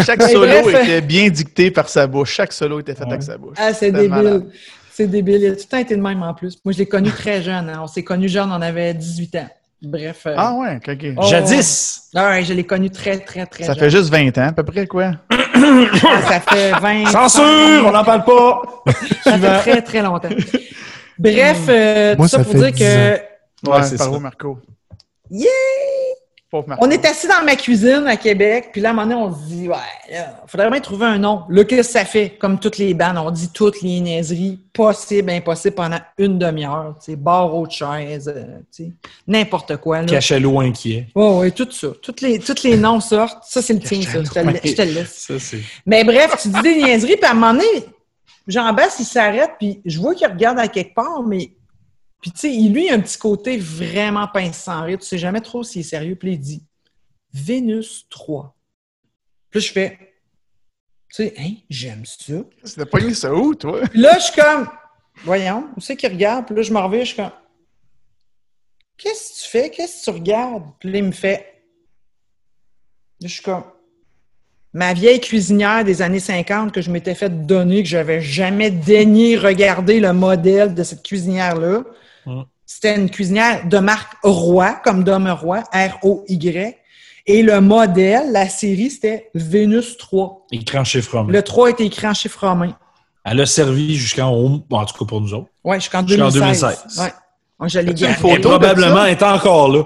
Chaque 0.05 0.21
solo 0.29 0.69
était 0.69 1.01
bien 1.01 1.29
dicté 1.29 1.71
par 1.71 1.89
sa 1.89 2.07
bouche. 2.07 2.33
Chaque 2.33 2.53
solo 2.53 2.79
était 2.79 2.95
fait 2.95 3.03
avec 3.03 3.23
sa 3.23 3.37
bouche. 3.37 3.57
Ah, 3.59 3.73
c'est 3.73 3.91
débile. 3.91 4.45
C'est 4.91 5.07
débile. 5.07 5.41
Il 5.41 5.47
a 5.47 5.51
tout 5.51 5.61
le 5.63 5.67
temps 5.69 5.77
été 5.77 5.95
de 5.95 6.01
même 6.01 6.21
en 6.23 6.33
plus. 6.33 6.57
Moi, 6.63 6.73
je 6.73 6.79
l'ai 6.79 6.85
connu 6.85 7.09
très 7.11 7.41
jeune. 7.41 7.69
Hein. 7.69 7.79
On 7.83 7.87
s'est 7.87 8.03
connu 8.03 8.27
jeune, 8.27 8.51
on 8.51 8.61
avait 8.61 8.93
18 8.93 9.35
ans. 9.35 9.49
Bref. 9.81 10.23
Euh, 10.27 10.35
ah 10.37 10.53
ouais, 10.53 10.75
ok. 10.75 11.05
Oh, 11.17 11.27
Jadis! 11.27 12.01
Ah 12.13 12.29
ouais, 12.29 12.43
je 12.43 12.53
l'ai 12.53 12.63
connu 12.63 12.91
très, 12.91 13.17
très, 13.17 13.47
très 13.47 13.63
Ça 13.63 13.73
fait 13.73 13.89
juste 13.89 14.11
20 14.11 14.37
ans, 14.37 14.47
à 14.49 14.51
peu 14.51 14.63
près, 14.63 14.85
quoi? 14.85 15.13
Ah, 15.31 16.21
ça 16.27 16.39
fait 16.39 16.71
20 16.81 17.07
Censure! 17.07 17.87
On 17.87 17.91
n'en 17.91 18.03
parle 18.03 18.23
pas! 18.23 18.61
ça 19.23 19.39
fait 19.39 19.71
très, 19.71 19.81
très 19.81 20.01
longtemps. 20.03 20.29
Bref, 21.17 21.65
euh, 21.69 22.15
tout 22.15 22.27
ça, 22.27 22.43
pour 22.43 22.53
dire 22.53 22.71
que. 22.71 23.30
Ouais, 23.65 23.83
c'est 23.83 23.97
ça. 23.97 24.19
Marco? 24.19 24.59
Yeah! 25.29 25.49
On 26.53 26.89
est 26.89 27.05
assis 27.05 27.27
dans 27.27 27.45
ma 27.45 27.55
cuisine 27.55 28.03
à 28.07 28.17
Québec, 28.17 28.69
puis 28.73 28.81
là, 28.81 28.89
à 28.89 28.91
un 28.91 28.95
moment 28.95 29.07
donné, 29.07 29.21
on 29.21 29.33
se 29.33 29.47
dit, 29.47 29.69
ouais, 29.69 29.75
il 30.09 30.17
faudrait 30.47 30.69
bien 30.69 30.81
trouver 30.81 31.05
un 31.05 31.17
nom. 31.17 31.43
Là, 31.47 31.63
qu'est-ce 31.63 31.93
que 31.93 31.99
ça 31.99 32.03
fait? 32.03 32.31
Comme 32.31 32.59
toutes 32.59 32.77
les 32.77 32.93
bandes, 32.93 33.17
on 33.17 33.31
dit 33.31 33.49
toutes 33.53 33.81
les 33.81 34.01
niaiseries, 34.01 34.59
possible, 34.73 35.29
impossible, 35.29 35.75
pendant 35.75 35.99
une 36.17 36.37
demi-heure. 36.37 36.95
Tu 36.99 37.11
sais, 37.11 37.15
bar 37.15 37.55
autre 37.55 37.71
chaise, 37.71 38.27
euh, 38.35 38.59
tu 38.75 38.83
sais, 38.83 38.91
n'importe 39.27 39.77
quoi. 39.77 40.03
Cachalot 40.03 40.59
inquiet. 40.59 41.07
Oh, 41.15 41.39
oui, 41.41 41.53
tout 41.53 41.71
ça. 41.71 41.87
Toutes 42.01 42.19
les, 42.19 42.37
tous 42.39 42.63
les 42.63 42.75
noms 42.75 42.99
sortent. 42.99 43.45
Ça, 43.45 43.61
c'est 43.61 43.73
le 43.73 43.79
tien, 43.79 44.01
ça. 44.01 44.21
Je 44.21 44.29
te, 44.29 44.81
le 44.81 44.91
laisse. 44.91 45.29
Ça, 45.29 45.57
Mais 45.85 46.03
bref, 46.03 46.35
tu 46.41 46.49
dis 46.49 46.61
des 46.61 46.83
niaiseries, 46.83 47.15
puis 47.15 47.25
à 47.25 47.31
un 47.31 47.35
moment 47.35 47.53
donné, 47.53 47.85
Jean-Bast, 48.45 48.99
il 48.99 49.05
s'arrête, 49.05 49.51
puis 49.57 49.79
je 49.85 49.97
vois 49.99 50.15
qu'il 50.15 50.27
regarde 50.27 50.59
à 50.59 50.67
quelque 50.67 50.93
part, 50.93 51.23
mais 51.23 51.53
puis, 52.21 52.31
tu 52.31 52.39
sais, 52.39 52.49
lui, 52.49 52.85
il 52.85 52.89
a 52.89 52.93
un 52.93 52.99
petit 52.99 53.17
côté 53.17 53.57
vraiment 53.57 54.27
pince 54.27 54.57
sans 54.57 54.83
rire. 54.83 54.99
Tu 54.99 55.05
sais 55.05 55.17
jamais 55.17 55.41
trop 55.41 55.63
s'il 55.63 55.81
est 55.81 55.83
sérieux. 55.83 56.15
Puis, 56.15 56.33
il 56.33 56.39
dit 56.39 56.63
Vénus 57.33 58.05
3. 58.09 58.55
Puis, 59.49 59.61
je 59.61 59.71
fais 59.71 60.13
Tu 61.09 61.15
sais, 61.15 61.33
hein, 61.39 61.53
j'aime 61.69 62.05
ça. 62.05 62.33
C'était 62.63 62.85
pas 62.85 62.99
une 63.01 63.15
ça 63.15 63.33
où, 63.33 63.55
toi? 63.55 63.81
Puis 63.89 63.99
là, 63.99 64.17
je 64.19 64.25
suis 64.25 64.39
comme 64.39 64.69
Voyons, 65.23 65.69
où 65.75 65.81
c'est 65.81 65.95
qu'il 65.95 66.09
regarde? 66.09 66.45
Puis 66.45 66.55
là, 66.55 66.61
je 66.61 66.71
me 66.71 66.79
reviens, 66.79 67.01
je 67.01 67.05
suis 67.05 67.15
comme 67.15 67.31
Qu'est-ce 68.97 69.33
que 69.33 69.43
tu 69.43 69.49
fais? 69.49 69.69
Qu'est-ce 69.71 70.05
que 70.05 70.11
tu 70.11 70.17
regardes? 70.17 70.65
Puis 70.79 70.91
là, 70.91 70.97
il 70.99 71.03
me 71.05 71.11
fait 71.11 71.63
Là, 73.19 73.27
je 73.27 73.33
suis 73.33 73.43
comme 73.43 73.63
ma 74.73 74.93
vieille 74.93 75.19
cuisinière 75.19 75.83
des 75.83 76.01
années 76.01 76.19
50 76.19 76.71
que 76.71 76.81
je 76.81 76.91
m'étais 76.91 77.15
fait 77.15 77.45
donner, 77.45 77.83
que 77.83 77.89
je 77.89 77.97
n'avais 77.97 78.21
jamais 78.21 78.71
daigné 78.71 79.37
regarder 79.37 79.99
le 79.99 80.13
modèle 80.13 80.73
de 80.73 80.83
cette 80.83 81.03
cuisinière-là. 81.03 81.83
C'était 82.65 82.95
une 82.95 83.09
cuisinière 83.09 83.67
de 83.67 83.77
marque 83.79 84.13
Roi, 84.23 84.73
comme 84.83 85.03
d'homme 85.03 85.29
Roi, 85.29 85.63
R-O-Y. 85.73 86.77
Et 87.27 87.43
le 87.43 87.61
modèle, 87.61 88.31
la 88.31 88.49
série, 88.49 88.89
c'était 88.89 89.29
Vénus 89.35 89.97
3. 89.97 90.47
Écrit 90.51 90.77
en 90.77 90.83
chiffre 90.83 91.17
romain. 91.17 91.31
Le 91.31 91.43
3 91.43 91.71
était 91.71 91.85
écrit 91.85 92.07
en 92.07 92.13
chiffre 92.13 92.47
romain. 92.47 92.75
Elle 93.23 93.41
a 93.41 93.45
servi 93.45 93.95
jusqu'en 93.95 94.29
en 94.29 94.85
tout 94.85 94.97
cas 94.97 95.05
pour 95.05 95.21
nous 95.21 95.33
autres. 95.33 95.49
Oui, 95.63 95.75
jusqu'en 95.75 96.01
2016. 96.01 96.61
2016. 96.61 96.99
Ouais. 96.99 97.69
Je 97.69 97.79
l'ai 97.79 97.93
gardé. 97.93 98.39
probablement 98.39 99.05
est 99.05 99.21
encore 99.21 99.71
là. 99.71 99.83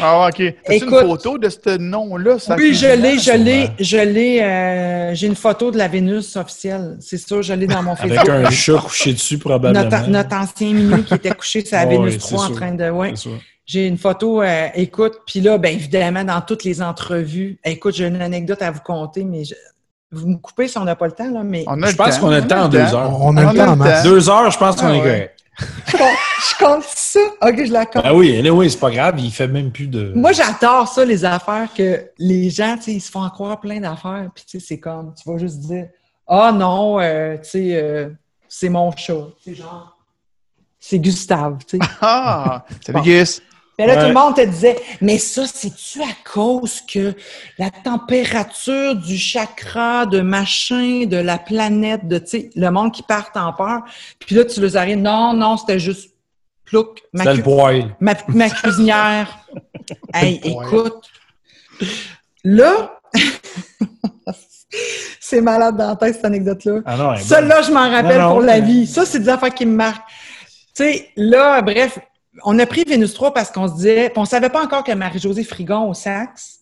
Ah, 0.00 0.28
OK. 0.28 0.42
As 0.66 0.74
une 0.74 0.88
photo 0.88 1.38
de 1.38 1.48
ce 1.48 1.76
nom-là? 1.76 2.36
Oui, 2.56 2.74
je 2.74 2.86
l'ai, 2.86 3.18
je 3.18 3.32
l'ai, 3.32 3.70
je 3.78 3.96
l'ai. 3.96 4.42
Euh, 4.42 5.14
j'ai 5.14 5.26
une 5.26 5.36
photo 5.36 5.70
de 5.70 5.78
la 5.78 5.88
Vénus 5.88 6.36
officielle. 6.36 6.96
C'est 7.00 7.18
sûr, 7.18 7.42
je 7.42 7.52
l'ai 7.54 7.66
dans 7.66 7.82
mon 7.82 7.96
Facebook. 7.96 8.28
Avec 8.28 8.46
un 8.46 8.50
chat 8.50 8.78
couché 8.78 9.12
dessus, 9.12 9.38
probablement. 9.38 9.84
Notre, 10.08 10.36
ancien 10.36 10.72
mini 10.72 11.02
qui 11.04 11.14
était 11.14 11.30
couché 11.30 11.64
sur 11.64 11.76
la 11.76 11.86
Vénus 11.86 12.18
3 12.18 12.44
en 12.46 12.50
train 12.50 12.72
de. 12.72 12.90
Ouais. 12.90 13.14
J'ai 13.66 13.86
une 13.86 13.98
photo, 13.98 14.40
euh, 14.40 14.68
écoute, 14.74 15.18
puis 15.26 15.40
là, 15.40 15.58
bien 15.58 15.72
évidemment, 15.72 16.24
dans 16.24 16.40
toutes 16.40 16.64
les 16.64 16.80
entrevues, 16.80 17.58
écoute, 17.62 17.94
j'ai 17.94 18.06
une 18.06 18.22
anecdote 18.22 18.62
à 18.62 18.70
vous 18.70 18.80
conter, 18.80 19.24
mais 19.24 19.42
vous 20.10 20.26
me 20.26 20.36
coupez 20.36 20.68
si 20.68 20.78
on 20.78 20.84
n'a 20.84 20.96
pas 20.96 21.04
le 21.04 21.12
temps, 21.12 21.30
là, 21.30 21.42
mais... 21.44 21.66
je 21.66 21.96
pense 21.96 22.16
qu'on 22.16 22.30
a 22.30 22.40
le 22.40 22.46
temps 22.46 22.62
en 22.62 22.68
deux 22.68 22.78
heures. 22.78 23.20
On 23.20 23.36
a 23.36 23.52
le 23.52 23.58
temps 23.58 23.78
en 23.78 24.02
Deux 24.02 24.30
heures, 24.30 24.50
je 24.50 24.58
pense 24.58 24.76
qu'on 24.76 24.88
est 24.88 25.00
ah 25.00 25.02
correct 25.02 25.37
je 25.58 26.64
compte 26.64 26.84
ça. 26.84 27.20
OK, 27.42 27.64
je 27.64 27.72
la 27.72 27.86
compte. 27.86 28.02
Ah 28.04 28.14
oui, 28.14 28.48
oui, 28.48 28.70
c'est 28.70 28.78
pas 28.78 28.90
grave, 28.90 29.18
il 29.18 29.30
fait 29.30 29.48
même 29.48 29.70
plus 29.70 29.86
de. 29.86 30.12
Moi, 30.14 30.32
j'adore 30.32 30.88
ça, 30.88 31.04
les 31.04 31.24
affaires 31.24 31.68
que 31.74 32.10
les 32.18 32.50
gens, 32.50 32.76
tu 32.76 32.84
sais, 32.84 32.92
ils 32.92 33.00
se 33.00 33.10
font 33.10 33.28
croire 33.30 33.60
plein 33.60 33.80
d'affaires, 33.80 34.28
puis 34.34 34.44
tu 34.44 34.60
sais, 34.60 34.66
c'est 34.66 34.80
comme, 34.80 35.14
tu 35.14 35.28
vas 35.28 35.38
juste 35.38 35.58
dire, 35.60 35.88
ah 36.26 36.52
non, 36.52 37.00
euh, 37.00 37.36
tu 37.38 37.50
sais, 37.50 37.76
euh, 37.76 38.10
c'est 38.48 38.68
mon 38.68 38.92
chat. 38.92 39.28
C'est 39.44 39.54
genre, 39.54 39.96
c'est 40.78 40.98
Gustave, 40.98 41.58
tu 41.66 41.78
sais. 41.78 41.84
Ah, 42.00 42.64
c'est 42.84 42.92
bon. 42.94 43.00
Gus. 43.02 43.42
Mais 43.78 43.86
là, 43.86 43.96
tout 43.96 44.08
le 44.08 44.14
monde 44.14 44.34
te 44.34 44.44
disait, 44.44 44.76
mais 45.00 45.18
ça, 45.18 45.46
c'est-tu 45.46 46.02
à 46.02 46.12
cause 46.30 46.80
que 46.80 47.14
la 47.58 47.70
température 47.70 48.96
du 48.96 49.16
chakra, 49.16 50.04
de 50.04 50.20
machin, 50.20 51.06
de 51.06 51.16
la 51.16 51.38
planète, 51.38 52.08
de, 52.08 52.18
tu 52.18 52.26
sais, 52.26 52.50
le 52.56 52.70
monde 52.70 52.92
qui 52.92 53.04
part 53.04 53.30
en 53.36 53.52
peur. 53.52 53.82
Puis 54.18 54.34
là, 54.34 54.44
tu 54.44 54.60
les 54.60 54.76
arrives, 54.76 54.98
non, 54.98 55.32
non, 55.32 55.56
c'était 55.56 55.78
juste 55.78 56.10
plouc. 56.64 57.02
Ma, 57.12 57.32
le 57.32 57.40
poil. 57.40 57.96
Ma, 58.00 58.14
ma 58.28 58.50
cuisinière. 58.50 59.46
hey, 60.12 60.40
écoute. 60.42 61.08
Là, 62.42 62.98
c'est 65.20 65.40
malade 65.40 65.76
dans 65.76 65.90
la 65.90 65.96
tête, 65.96 66.16
cette 66.16 66.24
anecdote-là. 66.24 66.80
Ah 66.84 67.16
ça, 67.20 67.40
là, 67.40 67.62
je 67.62 67.70
m'en 67.70 67.88
rappelle 67.88 68.22
pour 68.22 68.40
la 68.40 68.58
vie. 68.58 68.86
Ça, 68.86 69.06
c'est 69.06 69.20
des 69.20 69.28
affaires 69.28 69.54
qui 69.54 69.66
me 69.66 69.76
marquent. 69.76 70.08
Tu 70.74 70.84
sais, 70.84 71.10
là, 71.16 71.62
bref, 71.62 71.98
on 72.44 72.58
a 72.58 72.66
pris 72.66 72.84
Vénus 72.84 73.14
3 73.14 73.32
parce 73.32 73.50
qu'on 73.50 73.68
se 73.68 73.74
disait, 73.74 74.12
on 74.16 74.24
savait 74.24 74.50
pas 74.50 74.62
encore 74.62 74.84
que 74.84 74.92
Marie-Josée 74.92 75.44
Frigon 75.44 75.88
au 75.88 75.94
sax 75.94 76.60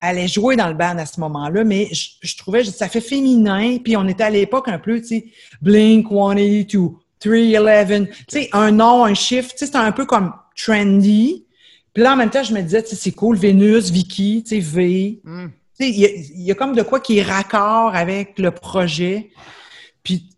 allait 0.00 0.28
jouer 0.28 0.56
dans 0.56 0.68
le 0.68 0.74
band 0.74 0.96
à 0.98 1.06
ce 1.06 1.18
moment-là, 1.20 1.64
mais 1.64 1.88
je, 1.92 2.36
trouvais 2.36 2.62
que 2.62 2.70
ça 2.70 2.88
fait 2.88 3.00
féminin, 3.00 3.78
puis 3.82 3.96
on 3.96 4.06
était 4.06 4.24
à 4.24 4.30
l'époque 4.30 4.68
un 4.68 4.78
peu, 4.78 5.00
tu 5.00 5.06
sais, 5.06 5.26
Blink 5.60 6.08
182, 6.08 6.90
311, 7.18 8.06
tu 8.06 8.24
sais, 8.28 8.48
un 8.52 8.70
nom, 8.70 9.04
un 9.04 9.14
chiffre, 9.14 9.50
tu 9.50 9.58
sais, 9.58 9.66
c'était 9.66 9.78
un 9.78 9.92
peu 9.92 10.06
comme 10.06 10.32
trendy. 10.56 11.46
Puis 11.92 12.02
là, 12.02 12.12
en 12.12 12.16
même 12.16 12.30
temps, 12.30 12.44
je 12.44 12.54
me 12.54 12.60
disais, 12.62 12.82
tu 12.82 12.90
sais, 12.90 12.96
c'est 12.96 13.12
cool, 13.12 13.36
Vénus, 13.36 13.90
Vicky, 13.90 14.44
tu 14.44 14.56
sais, 14.56 14.60
V. 14.60 15.20
Mm. 15.24 15.46
Tu 15.78 15.84
sais, 15.84 15.90
il 15.90 16.42
y, 16.42 16.50
a 16.50 16.54
comme 16.54 16.76
de 16.76 16.82
quoi 16.82 17.00
qui 17.00 17.18
est 17.18 17.22
raccord 17.22 17.94
avec 17.94 18.38
le 18.38 18.52
projet. 18.52 19.30
Puis 20.02 20.28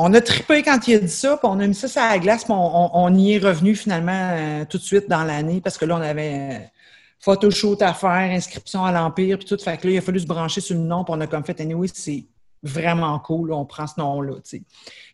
on 0.00 0.14
a 0.14 0.20
trippé 0.20 0.62
quand 0.62 0.86
il 0.86 0.94
a 0.94 0.98
dit 1.00 1.08
ça, 1.08 1.36
puis 1.36 1.48
on 1.50 1.58
a 1.58 1.66
mis 1.66 1.74
ça 1.74 1.88
sur 1.88 2.00
la 2.00 2.18
glace, 2.20 2.44
puis 2.44 2.52
on, 2.56 3.14
y 3.14 3.34
est 3.34 3.38
revenu 3.38 3.74
finalement 3.74 4.30
euh, 4.32 4.64
tout 4.64 4.78
de 4.78 4.82
suite 4.82 5.08
dans 5.08 5.24
l'année, 5.24 5.60
parce 5.60 5.76
que 5.76 5.84
là, 5.84 5.96
on 5.96 6.00
avait 6.00 6.34
euh, 6.52 6.58
photoshoot 7.18 7.82
à 7.82 7.92
faire, 7.92 8.10
inscription 8.10 8.84
à 8.84 8.92
l'Empire, 8.92 9.38
puis 9.38 9.46
tout. 9.46 9.58
Fait 9.58 9.76
que 9.76 9.88
là, 9.88 9.94
il 9.94 9.98
a 9.98 10.00
fallu 10.00 10.20
se 10.20 10.26
brancher 10.26 10.60
sur 10.60 10.76
le 10.76 10.82
nom, 10.82 11.02
puis 11.02 11.12
on 11.16 11.20
a 11.20 11.26
comme 11.26 11.44
fait, 11.44 11.60
anyway, 11.60 11.88
c'est 11.92 12.24
vraiment 12.62 13.18
cool, 13.18 13.52
on 13.52 13.64
prend 13.64 13.86
ce 13.86 13.94
nom-là, 13.98 14.34
tu 14.34 14.40
sais. 14.58 14.62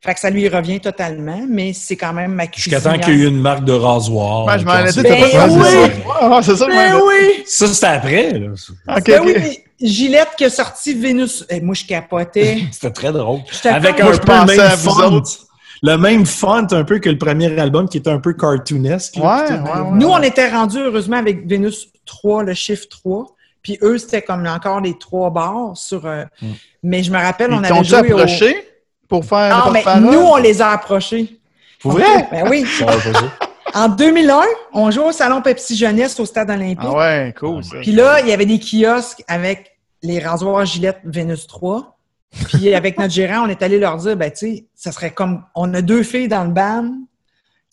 Fait 0.01 0.14
que 0.14 0.20
ça 0.20 0.30
lui 0.30 0.49
revient 0.49 0.80
totalement, 0.80 1.45
mais 1.49 1.72
c'est 1.72 1.97
quand 1.97 2.12
même 2.12 2.32
ma 2.32 2.47
cuisinière. 2.47 2.80
Jusqu'à 2.80 2.97
temps 2.97 3.03
qu'il 3.03 3.18
y 3.18 3.22
ait 3.22 3.24
eu 3.24 3.28
une 3.28 3.40
marque 3.40 3.64
de 3.64 3.72
rasoir. 3.72 4.47
Ben, 4.47 4.59
je 4.59 4.64
m'en 4.64 4.78
ai 4.78 4.90
dit, 4.90 5.03
ben, 5.03 5.51
oui! 5.51 6.42
C'est 6.42 6.57
ça, 6.57 6.66
ben 6.66 7.01
oui! 7.07 7.42
Ça, 7.47 7.66
c'était 7.66 7.86
après, 7.86 8.38
là. 8.38 8.49
OK, 8.97 9.05
ben 9.07 9.22
oui, 9.24 9.59
Gillette 9.80 10.30
qui 10.36 10.45
a 10.45 10.51
sorti 10.51 10.95
Vénus. 10.95 11.45
Eh, 11.51 11.61
moi, 11.61 11.74
je 11.74 11.84
capotais. 11.84 12.62
C'était 12.72 12.90
très 12.90 13.12
drôle. 13.12 13.40
Avec 13.64 14.01
un 14.01 14.11
peu 14.16 14.32
le 14.32 14.47
même 14.47 14.70
font. 14.76 15.22
Le 15.82 15.99
même 15.99 16.24
font 16.24 16.72
un 16.72 16.84
peu 16.84 16.99
que 16.99 17.11
le 17.11 17.18
premier 17.18 17.59
album 17.59 17.88
qui 17.88 17.99
était 17.99 18.11
un 18.11 18.20
peu 18.20 18.32
cartoonesque. 18.32 19.16
Ouais, 19.16 19.59
Nous, 19.92 20.07
on 20.07 20.22
était 20.22 20.49
rendus 20.49 20.78
heureusement 20.78 21.18
avec 21.18 21.47
Vénus 21.47 21.88
3, 22.07 22.45
le 22.45 22.55
chiffre 22.55 22.86
3. 22.88 23.26
Puis 23.64 23.78
eux, 23.82 23.98
c'était 23.98 24.22
comme 24.22 24.46
encore 24.46 24.80
les 24.80 24.96
trois 24.96 25.30
bars 25.30 25.76
sur. 25.76 26.06
Euh, 26.06 26.24
mm. 26.40 26.52
Mais 26.84 27.02
je 27.02 27.10
me 27.10 27.16
rappelle, 27.16 27.52
on 27.52 27.64
avait 27.64 27.82
joué 27.82 27.98
approché 27.98 28.68
pour 29.08 29.24
faire. 29.24 29.64
Ah, 29.66 29.70
mais 29.72 29.82
nous, 30.00 30.20
on 30.20 30.36
les 30.36 30.62
a 30.62 30.70
approchés. 30.70 31.40
Pour 31.80 31.92
vrai? 31.92 32.28
Ben 32.30 32.48
oui. 32.48 32.64
En 33.76 33.88
2001, 33.88 34.40
on 34.72 34.88
jouait 34.92 35.06
au 35.06 35.10
Salon 35.10 35.42
Pepsi 35.42 35.76
Jeunesse 35.76 36.20
au 36.20 36.24
Stade 36.24 36.48
Olympique. 36.48 36.78
Ah 36.80 36.94
ouais, 36.94 37.34
cool. 37.36 37.60
Puis 37.82 37.90
là, 37.90 38.20
il 38.20 38.28
y 38.28 38.32
avait 38.32 38.46
des 38.46 38.60
kiosques 38.60 39.24
avec 39.26 39.72
les 40.00 40.20
rasoirs 40.20 40.64
Gillette 40.64 41.00
Vénus 41.02 41.48
3. 41.48 41.98
Puis 42.50 42.72
avec 42.72 43.00
notre 43.00 43.12
gérant, 43.12 43.46
on 43.46 43.48
est 43.48 43.62
allé 43.62 43.80
leur 43.80 43.96
dire, 43.96 44.16
ben 44.16 44.30
tu 44.30 44.36
sais, 44.36 44.66
ça 44.76 44.92
serait 44.92 45.10
comme, 45.10 45.42
on 45.56 45.74
a 45.74 45.82
deux 45.82 46.04
filles 46.04 46.28
dans 46.28 46.44
le 46.44 46.50
band. 46.50 46.88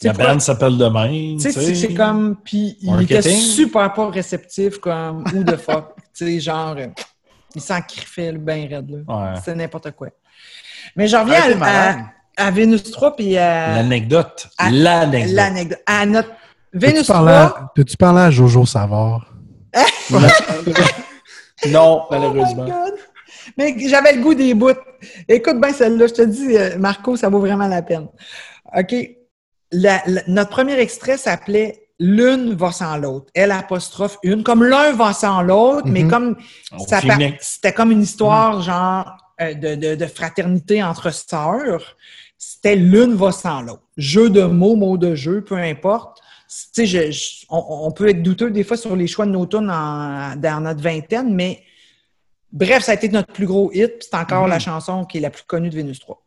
La 0.03 0.13
band 0.13 0.39
s'appelle 0.39 0.77
de 0.77 0.85
même. 0.85 1.37
Tu 1.37 1.51
sais, 1.51 1.75
c'est 1.75 1.93
comme, 1.93 2.37
puis 2.43 2.77
il 2.81 3.01
était 3.03 3.21
super 3.21 3.93
pas 3.93 4.09
réceptif, 4.09 4.77
comme, 4.79 5.23
ou 5.35 5.43
de 5.43 5.55
fuck. 5.55 5.95
tu 6.13 6.25
sais, 6.25 6.39
genre, 6.39 6.75
il 7.55 7.61
s'en 7.61 7.81
criffait 7.81 8.31
le 8.31 8.39
bain 8.39 8.67
raide, 8.69 9.05
là. 9.07 9.35
C'est 9.43 9.55
n'importe 9.55 9.91
quoi. 9.91 10.09
Mais 10.95 11.07
j'en 11.07 11.23
reviens 11.23 11.61
à, 11.61 11.95
à 12.37 12.51
Vénus 12.51 12.83
3 12.83 13.15
puis 13.15 13.37
à... 13.37 13.75
L'anecdote. 13.75 14.49
L'anecdote. 14.71 15.35
L'anecdote. 15.35 15.79
À 15.85 16.05
notre 16.05 16.31
Vénus 16.73 17.07
3... 17.07 17.71
Peux-tu 17.75 17.97
parler 17.97 18.21
à 18.21 18.31
Jojo 18.31 18.65
Savard? 18.65 19.31
non, 21.69 22.03
malheureusement. 22.11 22.65
Oh 22.69 22.89
Mais 23.57 23.75
j'avais 23.87 24.13
le 24.13 24.21
goût 24.21 24.33
des 24.33 24.53
bouts. 24.53 24.71
Écoute 25.27 25.59
bien 25.59 25.73
celle-là, 25.73 26.07
je 26.07 26.13
te 26.13 26.21
dis, 26.23 26.57
euh, 26.57 26.77
Marco, 26.77 27.15
ça 27.15 27.29
vaut 27.29 27.39
vraiment 27.39 27.67
la 27.67 27.81
peine. 27.81 28.07
OK. 28.75 28.95
Notre 29.71 30.49
premier 30.49 30.79
extrait 30.79 31.17
s'appelait 31.17 31.87
L'une 32.03 32.55
va 32.55 32.71
sans 32.71 32.97
l'autre. 32.97 33.27
Elle 33.35 33.51
apostrophe 33.51 34.17
une, 34.23 34.41
comme 34.41 34.63
l'un 34.63 34.91
va 34.91 35.13
sans 35.13 35.43
l'autre, 35.43 35.85
mais 35.85 36.01
mm-hmm. 36.01 36.09
comme 36.09 36.35
c'était 37.39 37.73
comme 37.73 37.91
une 37.91 38.01
histoire 38.01 38.63
genre 38.63 39.15
euh, 39.39 39.53
de, 39.53 39.93
de, 39.93 40.05
fraternité 40.07 40.81
entre 40.81 41.13
sœurs 41.13 41.95
c'était 42.41 42.75
l'une 42.75 43.13
va 43.13 43.31
sans 43.31 43.61
l'autre. 43.61 43.83
Jeu 43.97 44.31
de 44.31 44.41
mots, 44.41 44.75
mots 44.75 44.97
de 44.97 45.13
jeu, 45.13 45.43
peu 45.43 45.57
importe. 45.57 46.19
Tu 46.73 46.87
sais, 46.87 47.11
on, 47.49 47.91
peut 47.91 48.09
être 48.09 48.23
douteux 48.23 48.49
des 48.49 48.63
fois 48.63 48.77
sur 48.77 48.95
les 48.95 49.05
choix 49.05 49.27
de 49.27 49.31
nos 49.31 49.45
tunes 49.45 49.67
dans 49.67 50.63
notre 50.63 50.81
vingtaine, 50.81 51.35
mais 51.35 51.61
bref, 52.51 52.83
ça 52.83 52.93
a 52.93 52.95
été 52.95 53.09
notre 53.09 53.31
plus 53.31 53.45
gros 53.45 53.71
hit. 53.71 53.93
C'est 54.01 54.15
encore 54.15 54.47
la 54.47 54.57
mm-hmm. 54.57 54.59
chanson 54.59 55.05
qui 55.05 55.19
est 55.19 55.21
la 55.21 55.29
plus 55.29 55.43
connue 55.43 55.69
de 55.69 55.75
Vénus 55.75 55.99
3. 55.99 56.19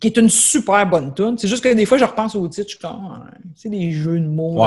Qui 0.00 0.06
est 0.06 0.16
une 0.16 0.30
super 0.30 0.86
bonne 0.86 1.12
tune. 1.12 1.36
C'est 1.38 1.48
juste 1.48 1.64
que 1.64 1.72
des 1.72 1.84
fois, 1.84 1.98
je 1.98 2.04
repense 2.04 2.36
au 2.36 2.46
titre, 2.46 2.68
je 2.68 2.76
suis 2.76 2.78
comme, 2.78 3.28
c'est 3.56 3.68
des 3.68 3.90
jeux 3.90 4.20
de 4.20 4.28
mots. 4.28 4.64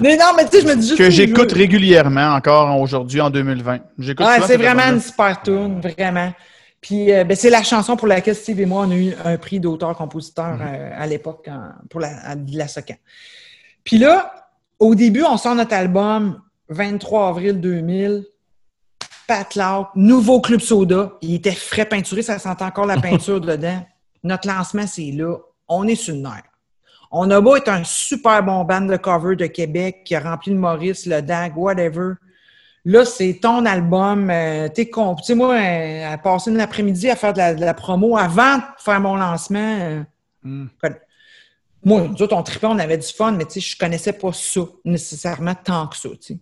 mais, 0.00 0.16
non, 0.16 0.24
mais 0.36 0.44
tu 0.46 0.52
sais, 0.52 0.62
je 0.62 0.66
me 0.66 0.76
dis 0.76 0.88
juste. 0.88 0.98
Que 0.98 1.10
j'écoute 1.10 1.52
régulièrement 1.52 2.34
encore 2.34 2.80
aujourd'hui, 2.80 3.20
en 3.20 3.28
2020. 3.28 3.80
J'écoute 3.98 4.26
ah, 4.28 4.38
c'est 4.46 4.56
vraiment 4.56 4.84
une 4.84 5.00
super 5.00 5.42
tune, 5.42 5.80
vraiment. 5.80 6.32
Puis, 6.80 7.12
euh, 7.12 7.24
ben, 7.24 7.36
c'est 7.36 7.50
la 7.50 7.62
chanson 7.62 7.96
pour 7.96 8.06
laquelle 8.06 8.34
Steve 8.34 8.60
et 8.60 8.66
moi, 8.66 8.86
on 8.86 8.90
a 8.90 8.96
eu 8.96 9.14
un 9.24 9.36
prix 9.36 9.60
d'auteur-compositeur 9.60 10.56
mm-hmm. 10.56 10.74
euh, 10.74 10.90
à 10.96 11.06
l'époque 11.06 11.48
pour 11.90 12.00
la, 12.00 12.34
la 12.50 12.68
Socan. 12.68 12.96
Puis 13.84 13.98
là, 13.98 14.32
au 14.78 14.94
début, 14.94 15.22
on 15.22 15.36
sort 15.36 15.54
notre 15.54 15.74
album 15.74 16.40
23 16.70 17.28
avril 17.28 17.60
2000. 17.60 18.24
Pat 19.26 19.54
Loud, 19.54 19.86
nouveau 19.94 20.40
Club 20.40 20.60
Soda. 20.60 21.12
Il 21.22 21.34
était 21.34 21.52
frais 21.52 21.84
peinturé, 21.84 22.22
ça 22.22 22.40
sentait 22.40 22.64
encore 22.64 22.86
la 22.86 22.96
peinture 23.00 23.40
dedans. 23.40 23.86
Notre 24.22 24.48
lancement, 24.48 24.86
c'est 24.86 25.10
là. 25.12 25.36
On 25.68 25.86
est 25.86 25.94
sur 25.94 26.14
le 26.14 26.20
nerf. 26.20 26.42
On 27.10 27.30
a 27.30 27.40
beau 27.40 27.56
être 27.56 27.68
un 27.68 27.82
super 27.84 28.42
bon 28.42 28.64
band 28.64 28.82
de 28.82 28.96
cover 28.96 29.34
de 29.34 29.46
Québec 29.46 30.02
qui 30.04 30.14
a 30.14 30.20
rempli 30.20 30.52
le 30.52 30.58
Maurice, 30.58 31.06
le 31.06 31.20
DAG, 31.20 31.56
whatever. 31.56 32.14
Là, 32.84 33.04
c'est 33.04 33.40
ton 33.42 33.66
album. 33.66 34.30
Euh, 34.30 34.68
tu 34.68 34.88
sais, 35.22 35.34
moi, 35.34 35.54
euh, 35.54 36.12
à 36.12 36.18
passer 36.18 36.50
une 36.50 36.60
après-midi 36.60 37.10
à 37.10 37.16
faire 37.16 37.32
de 37.32 37.60
la, 37.60 37.74
promo 37.74 38.16
avant 38.16 38.56
de 38.58 38.62
faire 38.78 39.00
mon 39.00 39.16
lancement. 39.16 39.78
Euh, 39.80 40.02
hmm. 40.44 40.66
Moi, 41.84 42.08
nous 42.08 42.22
autres, 42.22 42.36
on 42.36 42.42
tripait, 42.42 42.66
on 42.66 42.78
avait 42.78 42.98
du 42.98 43.06
fun, 43.06 43.32
mais 43.32 43.44
tu 43.44 43.54
sais, 43.54 43.60
je 43.60 43.78
connaissais 43.78 44.12
pas 44.12 44.32
ça 44.32 44.60
nécessairement 44.84 45.54
tant 45.54 45.88
que 45.88 45.96
ça, 45.96 46.08
tu 46.10 46.16
sais. 46.20 46.38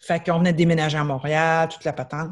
Fait 0.00 0.24
qu'on 0.24 0.38
venait 0.38 0.52
de 0.52 0.58
déménager 0.58 0.96
à 0.96 1.04
Montréal, 1.04 1.68
toute 1.68 1.84
la 1.84 1.92
patente. 1.92 2.30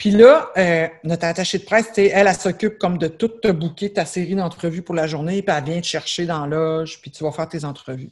Puis 0.00 0.12
là, 0.12 0.50
euh, 0.56 0.88
notre 1.04 1.26
attachée 1.26 1.58
de 1.58 1.64
presse, 1.64 1.90
elle, 1.98 2.26
elle, 2.26 2.34
s'occupe 2.34 2.78
comme 2.78 2.96
de 2.96 3.06
tout 3.06 3.28
te 3.28 3.48
bouquer 3.48 3.92
ta 3.92 4.06
série 4.06 4.34
d'entrevues 4.34 4.80
pour 4.80 4.94
la 4.94 5.06
journée, 5.06 5.42
puis 5.42 5.54
elle 5.54 5.62
vient 5.62 5.80
te 5.82 5.86
chercher 5.86 6.24
dans 6.24 6.46
l'âge, 6.46 7.02
puis 7.02 7.10
tu 7.10 7.22
vas 7.22 7.30
faire 7.32 7.46
tes 7.46 7.66
entrevues. 7.66 8.08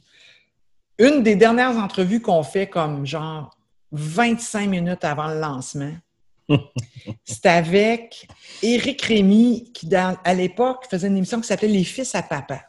Une 0.99 1.23
des 1.23 1.35
dernières 1.35 1.75
entrevues 1.77 2.21
qu'on 2.21 2.43
fait 2.43 2.67
comme 2.67 3.07
genre 3.07 3.57
25 3.91 4.69
minutes 4.69 5.03
avant 5.03 5.29
le 5.29 5.39
lancement, 5.39 5.95
c'était 7.25 7.49
avec 7.49 8.27
Éric 8.61 9.01
Rémy, 9.01 9.71
qui 9.73 9.89
à 9.95 10.33
l'époque 10.35 10.85
faisait 10.91 11.07
une 11.07 11.17
émission 11.17 11.41
qui 11.41 11.47
s'appelait 11.47 11.69
Les 11.69 11.83
fils 11.83 12.13
à 12.13 12.21
papa. 12.21 12.68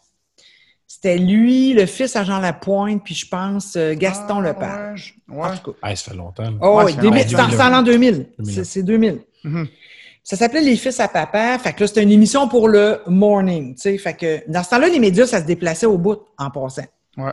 C'était 1.03 1.17
lui, 1.17 1.73
le 1.73 1.87
fils 1.87 2.15
à 2.15 2.25
Jean 2.25 2.41
Lapointe, 2.41 3.03
puis 3.03 3.15
je 3.15 3.27
pense 3.27 3.75
euh, 3.75 3.95
Gaston 3.95 4.41
ah, 4.41 4.49
Lepage. 4.49 5.17
Ouais. 5.31 5.47
En 5.47 5.57
tout 5.57 5.73
cas. 5.73 5.97
ça 5.97 6.11
fait 6.11 6.17
longtemps. 6.17 6.53
Oh, 6.61 6.83
oui, 6.85 6.93
c'est 7.27 7.63
en 7.63 7.71
l'an 7.71 7.83
2000. 7.83 8.27
C'est 8.65 8.83
2000. 8.83 9.23
Mm-hmm. 9.43 9.67
Ça 10.23 10.37
s'appelait 10.37 10.61
Les 10.61 10.77
fils 10.77 11.01
à 11.01 11.09
papa. 11.09 11.59
Fait 11.59 11.73
que 11.73 11.81
là, 11.81 11.87
c'était 11.87 12.03
une 12.03 12.13
émission 12.13 12.49
pour 12.49 12.69
le 12.69 13.01
morning. 13.07 13.75
sais. 13.79 13.97
Fait 13.97 14.13
que 14.13 14.43
dans 14.51 14.63
ce 14.63 14.69
temps-là, 14.71 14.89
les 14.89 14.99
médias, 14.99 15.27
ça 15.27 15.41
se 15.41 15.47
déplaçait 15.47 15.87
au 15.87 15.97
bout 15.97 16.19
en 16.37 16.51
passant. 16.51 16.85
Ouais. 17.17 17.33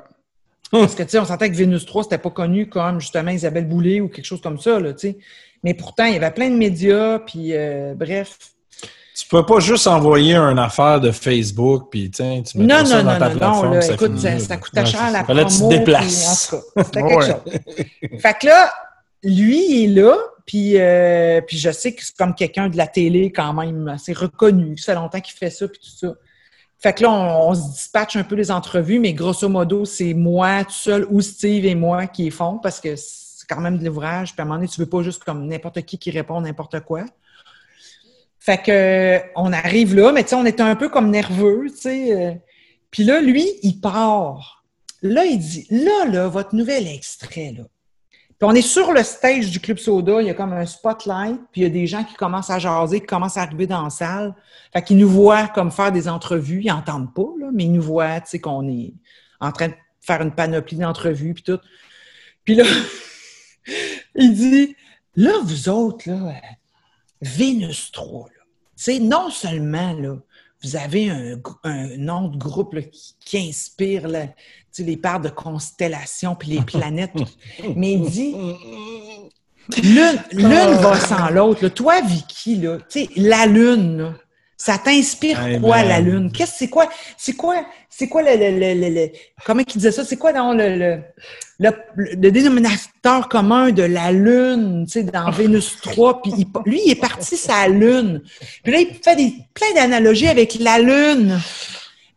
Parce 0.71 0.95
que, 0.95 1.03
tu 1.03 1.09
sais, 1.09 1.19
on 1.19 1.25
sentait 1.25 1.49
que 1.49 1.55
Vénus 1.55 1.85
3, 1.85 2.03
c'était 2.03 2.17
pas 2.17 2.29
connu 2.29 2.69
comme, 2.69 3.01
justement, 3.01 3.31
Isabelle 3.31 3.67
Boulay 3.67 3.99
ou 3.99 4.07
quelque 4.07 4.25
chose 4.25 4.41
comme 4.41 4.59
ça, 4.59 4.79
là, 4.79 4.93
tu 4.93 5.09
sais. 5.09 5.17
Mais 5.63 5.73
pourtant, 5.73 6.05
il 6.05 6.13
y 6.13 6.15
avait 6.15 6.31
plein 6.31 6.49
de 6.49 6.55
médias, 6.55 7.19
puis 7.19 7.49
euh, 7.51 7.93
bref. 7.95 8.37
Tu 9.27 9.35
peux 9.35 9.45
pas 9.45 9.59
juste 9.59 9.87
envoyer 9.87 10.37
une 10.37 10.57
affaire 10.57 11.01
de 11.01 11.11
Facebook 11.11 11.89
puis 11.91 12.09
tiens, 12.09 12.41
tu 12.43 12.59
mets 12.59 12.63
non, 12.63 12.85
ça 12.85 13.03
non, 13.03 13.11
dans 13.11 13.19
ta 13.19 13.27
non, 13.27 13.35
plateforme. 13.35 13.73
Non, 13.73 13.81
écoute, 13.81 14.17
ça, 14.19 14.39
ça 14.39 14.55
coûtait 14.55 14.85
cher 14.85 15.11
la 15.11 15.23
promo. 15.23 15.41
Là, 15.41 15.45
tu 15.45 15.57
te 15.57 15.67
déplaces. 15.67 16.55
C'était 16.77 17.01
quelque 17.03 17.25
chose. 17.25 18.21
Fait 18.21 18.37
que 18.39 18.47
là, 18.47 18.71
lui, 19.23 19.65
il 19.69 19.83
est 19.83 20.01
là, 20.01 20.15
puis, 20.45 20.79
euh, 20.79 21.41
puis 21.41 21.57
je 21.57 21.69
sais 21.71 21.93
que 21.93 22.05
c'est 22.05 22.15
comme 22.15 22.35
quelqu'un 22.35 22.69
de 22.69 22.77
la 22.77 22.87
télé 22.87 23.29
quand 23.33 23.51
même 23.51 23.89
assez 23.89 24.13
reconnu. 24.13 24.77
Ça 24.77 24.93
fait 24.93 24.95
longtemps 24.95 25.19
qu'il 25.19 25.35
fait 25.35 25.49
ça 25.49 25.67
puis 25.67 25.81
tout 25.81 26.07
ça. 26.07 26.13
Fait 26.79 26.93
que 26.93 27.03
là, 27.03 27.11
on, 27.11 27.53
se 27.53 27.71
dispatche 27.71 28.15
un 28.15 28.23
peu 28.23 28.35
les 28.35 28.49
entrevues, 28.49 28.99
mais 28.99 29.11
grosso 29.11 29.49
modo, 29.49 29.83
c'est 29.83 30.13
moi 30.13 30.63
tout 30.63 30.71
seul 30.71 31.05
ou 31.09 31.19
Steve 31.19 31.65
et 31.65 31.75
moi 31.75 32.07
qui 32.07 32.23
les 32.23 32.31
font 32.31 32.59
parce 32.59 32.79
que 32.79 32.95
c'est 32.95 33.45
quand 33.49 33.59
même 33.59 33.77
de 33.77 33.83
l'ouvrage. 33.83 34.31
Puis 34.31 34.39
à 34.39 34.43
un 34.43 34.45
moment 34.45 34.55
donné, 34.55 34.69
tu 34.69 34.79
veux 34.79 34.87
pas 34.87 35.01
juste 35.01 35.25
comme 35.25 35.47
n'importe 35.47 35.81
qui 35.81 35.97
qui 35.97 36.11
répond 36.11 36.39
n'importe 36.39 36.79
quoi. 36.79 37.03
Fait 38.47 38.59
que 38.59 39.19
on 39.35 39.51
arrive 39.51 39.93
là, 39.93 40.13
mais 40.13 40.23
tu 40.23 40.29
sais, 40.29 40.35
on 40.35 40.45
était 40.45 40.63
un 40.63 40.77
peu 40.77 40.87
comme 40.87 41.11
nerveux, 41.11 41.65
tu 41.69 41.81
sais. 41.81 42.15
Euh. 42.15 42.33
Puis 42.91 43.03
là, 43.03 43.19
lui, 43.19 43.45
il 43.61 43.81
part. 43.81 44.63
Là, 45.01 45.25
il 45.25 45.37
dit, 45.37 45.67
là, 45.69 46.05
là, 46.05 46.29
votre 46.29 46.55
nouvel 46.55 46.87
extrait, 46.87 47.53
là. 47.57 47.65
Puis 47.99 48.49
on 48.49 48.53
est 48.53 48.61
sur 48.61 48.93
le 48.93 49.03
stage 49.03 49.51
du 49.51 49.59
Club 49.59 49.79
Soda, 49.79 50.21
il 50.21 50.27
y 50.27 50.29
a 50.29 50.33
comme 50.33 50.53
un 50.53 50.65
spotlight, 50.65 51.41
puis 51.51 51.59
il 51.59 51.63
y 51.63 51.65
a 51.65 51.69
des 51.69 51.87
gens 51.87 52.05
qui 52.05 52.13
commencent 52.13 52.49
à 52.49 52.57
jaser, 52.57 53.01
qui 53.01 53.05
commencent 53.05 53.35
à 53.35 53.41
arriver 53.41 53.67
dans 53.67 53.83
la 53.83 53.89
salle. 53.89 54.33
Fait 54.71 54.81
qu'ils 54.81 54.97
nous 54.97 55.09
voient 55.09 55.49
comme 55.49 55.69
faire 55.69 55.91
des 55.91 56.07
entrevues, 56.07 56.61
ils 56.63 56.67
n'entendent 56.67 57.13
pas, 57.13 57.27
là, 57.41 57.49
mais 57.51 57.65
ils 57.65 57.73
nous 57.73 57.81
voient, 57.81 58.21
tu 58.21 58.29
sais, 58.29 58.39
qu'on 58.39 58.65
est 58.69 58.93
en 59.41 59.51
train 59.51 59.67
de 59.67 59.75
faire 59.99 60.21
une 60.21 60.31
panoplie 60.31 60.77
d'entrevues, 60.77 61.33
puis 61.33 61.43
tout. 61.43 61.59
Puis 62.45 62.55
là, 62.55 62.63
il 64.15 64.33
dit, 64.33 64.77
là, 65.17 65.33
vous 65.43 65.67
autres, 65.67 66.09
là, 66.09 66.31
Vénus 67.21 67.91
3, 67.91 68.29
sais, 68.83 68.99
non 68.99 69.29
seulement 69.29 69.93
là, 69.93 70.15
vous 70.63 70.75
avez 70.75 71.09
un, 71.09 71.39
un 71.63 71.97
nom 71.97 72.29
de 72.29 72.37
groupe 72.37 72.75
qui, 73.19 73.37
inspire 73.37 74.07
les 74.79 74.97
parts 74.97 75.21
de 75.21 75.29
constellations 75.29 76.35
puis 76.35 76.49
les 76.51 76.61
planètes, 76.61 77.13
mais 77.75 77.93
il 77.93 78.09
dit 78.09 78.35
l'une 79.83 80.73
va 80.79 80.99
sans 80.99 81.29
l'autre. 81.29 81.67
Toi, 81.69 82.01
Vicky, 82.01 82.57
là, 82.57 82.77
la 83.15 83.45
Lune, 83.45 84.13
ça 84.57 84.79
t'inspire 84.79 85.39
quoi, 85.61 85.83
la 85.83 85.99
Lune? 85.99 86.31
Qu'est-ce 86.31 86.57
c'est 86.57 86.67
quoi? 86.67 86.89
C'est 87.15 87.33
quoi? 87.33 87.63
C'est 87.89 88.09
quoi 88.09 88.23
le, 88.23 88.35
le, 88.35 88.89
le, 88.89 89.09
comment 89.45 89.61
il 89.61 89.73
disait 89.73 89.91
ça? 89.91 90.03
C'est 90.03 90.17
quoi 90.17 90.33
dans 90.33 90.53
le, 90.53 90.99
le, 91.59 92.29
dénominateur 92.29 93.29
commun 93.29 93.71
de 93.71 93.83
la 93.83 94.11
Lune, 94.11 94.85
tu 94.87 94.93
sais, 94.93 95.03
dans 95.03 95.29
Vénus 95.29 95.77
3? 95.81 96.21
Puis 96.23 96.31
lui, 96.65 96.81
il 96.85 96.91
est 96.91 96.99
parti 96.99 97.37
sa 97.37 97.67
Lune. 97.67 98.21
Puis 98.63 98.73
là, 98.73 98.79
il 98.79 98.95
fait 98.95 99.15
des, 99.15 99.33
plein 99.53 99.73
d'analogies 99.75 100.27
avec 100.27 100.57
la 100.59 100.79
Lune. 100.79 101.39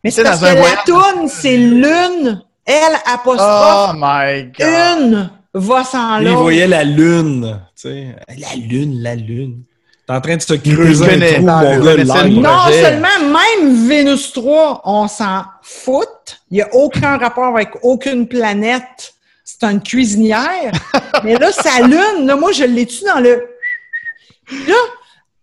Mais 0.03 0.09
c'est 0.09 0.23
parce 0.23 0.39
que 0.39 0.45
la 0.45 0.83
Toune, 0.83 1.27
c'est 1.27 1.57
Lune. 1.57 2.43
Elle, 2.65 2.95
apostrophe. 3.05 3.89
Oh 3.89 3.93
my 3.95 4.45
God. 4.45 4.67
Une 4.67 5.29
va 5.53 5.83
sans 5.83 6.17
l'autre. 6.19 6.31
Il 6.31 6.37
voyait 6.37 6.67
la 6.67 6.83
Lune. 6.83 7.61
Tu 7.75 7.81
sais, 7.83 8.15
la 8.29 8.55
Lune, 8.55 9.01
la 9.01 9.15
Lune 9.15 9.63
en 10.11 10.21
train 10.21 10.37
de 10.37 10.41
se 10.41 10.53
creuser 10.53 11.05
un 11.05 11.33
trou, 11.33 11.45
mon 11.45 12.41
Non 12.41 12.71
seulement, 12.71 13.07
même 13.19 13.87
Vénus 13.87 14.33
3, 14.33 14.81
on 14.85 15.07
s'en 15.07 15.43
fout. 15.61 16.07
Il 16.49 16.55
n'y 16.55 16.61
a 16.61 16.73
aucun 16.73 17.17
rapport 17.17 17.55
avec 17.55 17.69
aucune 17.81 18.27
planète. 18.27 19.13
C'est 19.43 19.63
une 19.63 19.81
cuisinière. 19.81 20.71
Mais 21.23 21.35
là, 21.35 21.51
sa 21.51 21.81
lune, 21.81 22.25
là, 22.25 22.35
moi, 22.35 22.51
je 22.51 22.63
l'ai 22.63 22.85
tu 22.85 23.03
dans 23.05 23.19
le... 23.19 23.47
Là, 24.67 24.75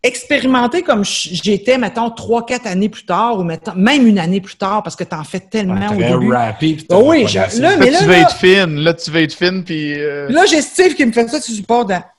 expérimenter 0.02 0.82
comme 0.82 1.04
j'étais, 1.04 1.76
mettons, 1.76 2.10
trois, 2.10 2.46
quatre 2.46 2.66
années 2.66 2.88
plus 2.88 3.04
tard, 3.04 3.38
ou 3.38 3.42
mettons, 3.42 3.74
même 3.74 4.06
une 4.06 4.18
année 4.18 4.40
plus 4.40 4.56
tard, 4.56 4.82
parce 4.82 4.94
que 4.94 5.04
tu 5.04 5.14
en 5.14 5.24
fais 5.24 5.40
tellement 5.40 5.88
au 5.88 5.96
début. 5.96 6.32
Rapide, 6.32 6.84
oh 6.90 7.02
oui, 7.06 7.24
là, 7.24 7.76
mais 7.78 7.90
là, 7.90 7.98
tu 7.98 8.04
vas 8.04 8.18
être 8.18 8.36
fine. 8.36 8.76
Là, 8.76 8.94
tu 8.94 9.10
vas 9.10 9.20
être 9.22 9.34
fine, 9.34 9.64
puis... 9.64 9.94
Euh, 9.94 10.28
là, 10.28 10.44
j'ai 10.46 10.62
Steve 10.62 10.94
qui 10.94 11.04
me 11.04 11.12
fait 11.12 11.28
ça, 11.28 11.40
tu 11.40 11.52
supportes 11.52 11.88
dans 11.88 12.02
c'est 12.02 12.17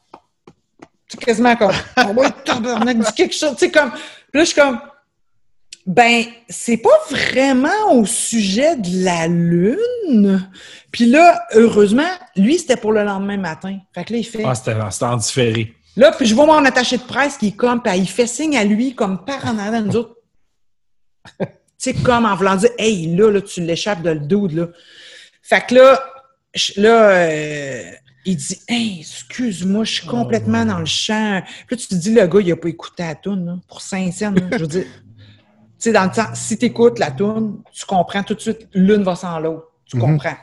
quasiment 1.17 1.55
comme, 1.55 1.71
on 1.97 2.87
a 2.87 2.93
dit 2.93 3.13
quelque 3.15 3.35
chose, 3.35 3.53
tu 3.53 3.65
sais, 3.65 3.71
comme, 3.71 3.91
là, 4.33 4.41
je 4.41 4.45
suis 4.45 4.55
comme, 4.55 4.79
ben, 5.85 6.25
c'est 6.47 6.77
pas 6.77 6.97
vraiment 7.09 7.93
au 7.93 8.05
sujet 8.05 8.75
de 8.75 9.03
la 9.03 9.27
Lune. 9.27 10.47
Puis 10.91 11.05
là, 11.05 11.41
heureusement, 11.53 12.09
lui, 12.35 12.59
c'était 12.59 12.77
pour 12.77 12.91
le 12.91 13.03
lendemain 13.03 13.37
matin. 13.37 13.79
Fait 13.95 14.03
que 14.03 14.13
là, 14.13 14.19
il 14.19 14.23
fait. 14.23 14.43
Ah, 14.45 14.53
c'était 14.53 15.05
en 15.05 15.17
différé. 15.17 15.73
Là, 15.95 16.11
puis 16.11 16.27
je 16.27 16.35
vois 16.35 16.45
mon 16.45 16.63
attaché 16.63 16.97
de 16.97 17.03
presse 17.03 17.37
qui 17.37 17.47
est 17.47 17.55
comme, 17.55 17.81
puis 17.81 17.97
il 17.97 18.07
fait 18.07 18.27
signe 18.27 18.55
à 18.55 18.63
lui 18.63 18.93
comme 18.93 19.25
par 19.25 19.45
en 19.47 19.57
avant, 19.57 19.81
nous 19.81 19.95
autres. 19.95 20.15
tu 21.39 21.47
sais, 21.77 21.93
comme 21.93 22.25
en 22.25 22.35
voulant 22.35 22.55
dire, 22.55 22.69
hey, 22.77 23.15
là, 23.15 23.31
là 23.31 23.41
tu 23.41 23.61
l'échappes 23.61 24.01
de 24.01 24.11
le 24.11 24.19
dude, 24.19 24.51
là. 24.51 24.67
Fait 25.41 25.65
que 25.65 25.75
là, 25.75 25.99
là, 26.77 27.09
euh, 27.09 27.91
il 28.25 28.35
dit 28.35 28.59
Hey, 28.67 28.99
excuse-moi, 28.99 29.83
je 29.83 29.93
suis 29.93 30.07
oh, 30.07 30.11
complètement 30.11 30.65
dans 30.65 30.79
le 30.79 30.85
champ. 30.85 31.41
Puis 31.67 31.75
là, 31.75 31.81
tu 31.81 31.87
te 31.87 31.95
dis, 31.95 32.13
le 32.13 32.27
gars, 32.27 32.39
il 32.41 32.47
n'a 32.49 32.55
pas 32.55 32.69
écouté 32.69 33.03
la 33.03 33.15
toune 33.15 33.61
pour 33.67 33.81
cents. 33.81 34.09
Je 34.11 34.57
veux 34.57 34.67
dire, 34.67 34.83
tu 34.83 34.89
sais, 35.77 35.91
dans 35.91 36.03
le 36.03 36.11
temps, 36.11 36.33
si 36.33 36.57
tu 36.57 36.65
écoutes 36.65 36.99
la 36.99 37.11
toune, 37.11 37.61
tu 37.71 37.85
comprends 37.85 38.23
tout 38.23 38.33
de 38.33 38.41
suite, 38.41 38.67
l'une 38.73 39.03
va 39.03 39.15
sans 39.15 39.39
l'autre. 39.39 39.67
Tu 39.85 39.97
mhm. 39.97 40.01
comprends. 40.01 40.35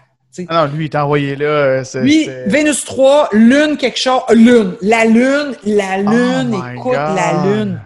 Ah 0.49 0.67
non, 0.67 0.75
lui, 0.75 0.87
il 0.87 0.91
t'a 0.91 1.05
envoyé 1.05 1.35
là. 1.35 1.47
Euh, 1.47 1.85
lui, 2.03 2.29
Vénus 2.47 2.85
3, 2.85 3.31
lune, 3.33 3.77
quelque 3.79 3.99
chose. 3.99 4.21
Lune. 4.31 4.77
La 4.83 5.07
lune, 5.07 5.55
la 5.65 5.99
oh 5.99 6.11
lune, 6.11 6.63
écoute 6.75 6.93
la 6.93 7.45
lune. 7.45 7.81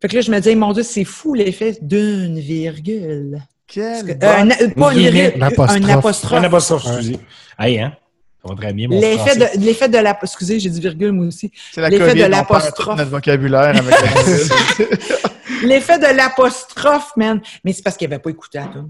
Fait 0.00 0.08
que 0.08 0.16
là, 0.16 0.20
je 0.20 0.30
me 0.30 0.38
disais, 0.38 0.54
mon 0.54 0.72
Dieu, 0.72 0.82
c'est 0.82 1.04
fou 1.04 1.34
l'effet 1.34 1.76
d'une 1.80 2.38
virgule. 2.38 3.40
Quel. 3.66 4.10
Euh, 4.10 4.16
un, 4.22 4.70
pas 4.70 4.92
une 4.92 5.00
virgule, 5.00 5.42
un 5.42 5.88
apostrophe. 5.88 6.32
Un 6.32 6.44
apostrophe, 6.44 6.86
excusez. 6.86 7.18
Hey, 7.58 7.78
hein? 7.78 7.92
L'effet 8.90 9.36
de, 9.36 9.64
l'effet 9.64 9.88
de 9.88 9.98
la, 9.98 10.18
excusez, 10.22 10.60
j'ai 10.60 10.70
dit 10.70 10.80
virgule 10.80 11.12
moi 11.12 11.26
aussi. 11.26 11.50
C'est 11.72 11.80
la 11.80 11.88
l'effet 11.88 12.14
de 12.14 12.24
l'apostrophe. 12.24 12.96
notre 12.96 13.10
vocabulaire 13.10 13.76
avec 13.76 13.94
L'effet 15.64 15.98
de 15.98 16.16
l'apostrophe, 16.16 17.12
man. 17.16 17.40
Mais 17.64 17.72
c'est 17.72 17.82
parce 17.82 17.96
qu'il 17.96 18.08
n'avait 18.08 18.22
pas 18.22 18.30
écouté 18.30 18.58
à 18.58 18.66
tout. 18.66 18.88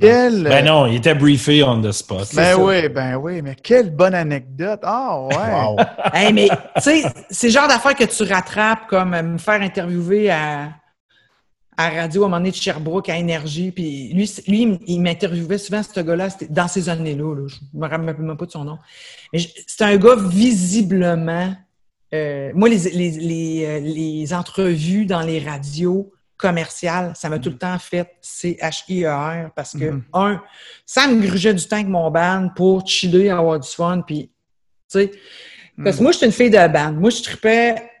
Quel... 0.00 0.42
Ben 0.42 0.64
non, 0.64 0.86
il 0.86 0.96
était 0.96 1.14
briefé 1.14 1.62
on 1.62 1.80
the 1.80 1.92
spot. 1.92 2.34
Ben 2.34 2.56
oui, 2.56 2.88
ben 2.88 3.16
oui, 3.16 3.40
mais 3.42 3.54
quelle 3.54 3.90
bonne 3.90 4.14
anecdote. 4.14 4.80
Ah 4.82 5.10
oh, 5.12 5.28
ouais. 5.28 6.32
mais 6.32 6.48
tu 6.76 6.82
sais, 6.82 7.02
c'est 7.30 7.48
le 7.48 7.52
genre 7.52 7.68
d'affaire 7.68 7.94
que 7.94 8.04
tu 8.04 8.24
rattrapes 8.24 8.88
comme 8.88 9.14
euh, 9.14 9.22
me 9.22 9.38
faire 9.38 9.60
interviewer 9.60 10.30
à, 10.30 10.70
à 11.76 11.90
radio 11.90 12.22
à 12.22 12.26
un 12.26 12.28
moment 12.28 12.38
donné 12.38 12.50
de 12.50 12.56
Sherbrooke 12.56 13.08
à 13.08 13.16
Énergie. 13.16 13.72
Puis 13.72 14.12
lui, 14.12 14.30
lui 14.46 14.78
il 14.86 15.00
m'interviewait 15.00 15.58
souvent, 15.58 15.82
ce 15.82 16.00
gars-là, 16.00 16.28
dans 16.50 16.68
ces 16.68 16.88
années-là. 16.88 17.34
Là, 17.34 17.46
je 17.48 17.56
me 17.74 17.82
rappelle 17.86 18.16
même 18.18 18.36
pas 18.36 18.46
de 18.46 18.50
son 18.50 18.64
nom. 18.64 18.78
Mais 19.32 19.40
c'est 19.66 19.84
un 19.84 19.96
gars 19.96 20.16
visiblement. 20.16 21.54
Euh, 22.14 22.52
moi, 22.54 22.68
les, 22.68 22.90
les, 22.90 23.10
les, 23.10 23.64
euh, 23.66 23.80
les 23.80 24.34
entrevues 24.34 25.06
dans 25.06 25.22
les 25.22 25.40
radios, 25.40 26.12
commercial, 26.42 27.12
ça 27.14 27.28
m'a 27.28 27.38
tout 27.38 27.50
le 27.50 27.56
temps 27.56 27.78
fait 27.78 28.16
C-H-I-E-R 28.20 29.52
parce 29.54 29.72
que, 29.72 29.92
mm-hmm. 29.92 30.02
un, 30.12 30.42
ça 30.84 31.06
me 31.06 31.24
grugeait 31.24 31.54
du 31.54 31.64
temps 31.66 31.76
avec 31.76 31.88
mon 31.88 32.10
band 32.10 32.50
pour 32.56 32.86
chiller, 32.86 33.30
avoir 33.30 33.60
du 33.60 33.68
fun, 33.68 34.02
puis, 34.04 34.30
tu 34.90 34.98
sais, 34.98 35.10
parce 35.82 35.96
que 35.96 36.00
mm. 36.00 36.02
moi, 36.02 36.12
j'étais 36.12 36.26
une 36.26 36.32
fille 36.32 36.50
de 36.50 36.68
band. 36.68 36.92
Moi, 36.92 37.10
je 37.10 37.22
tripais 37.22 37.91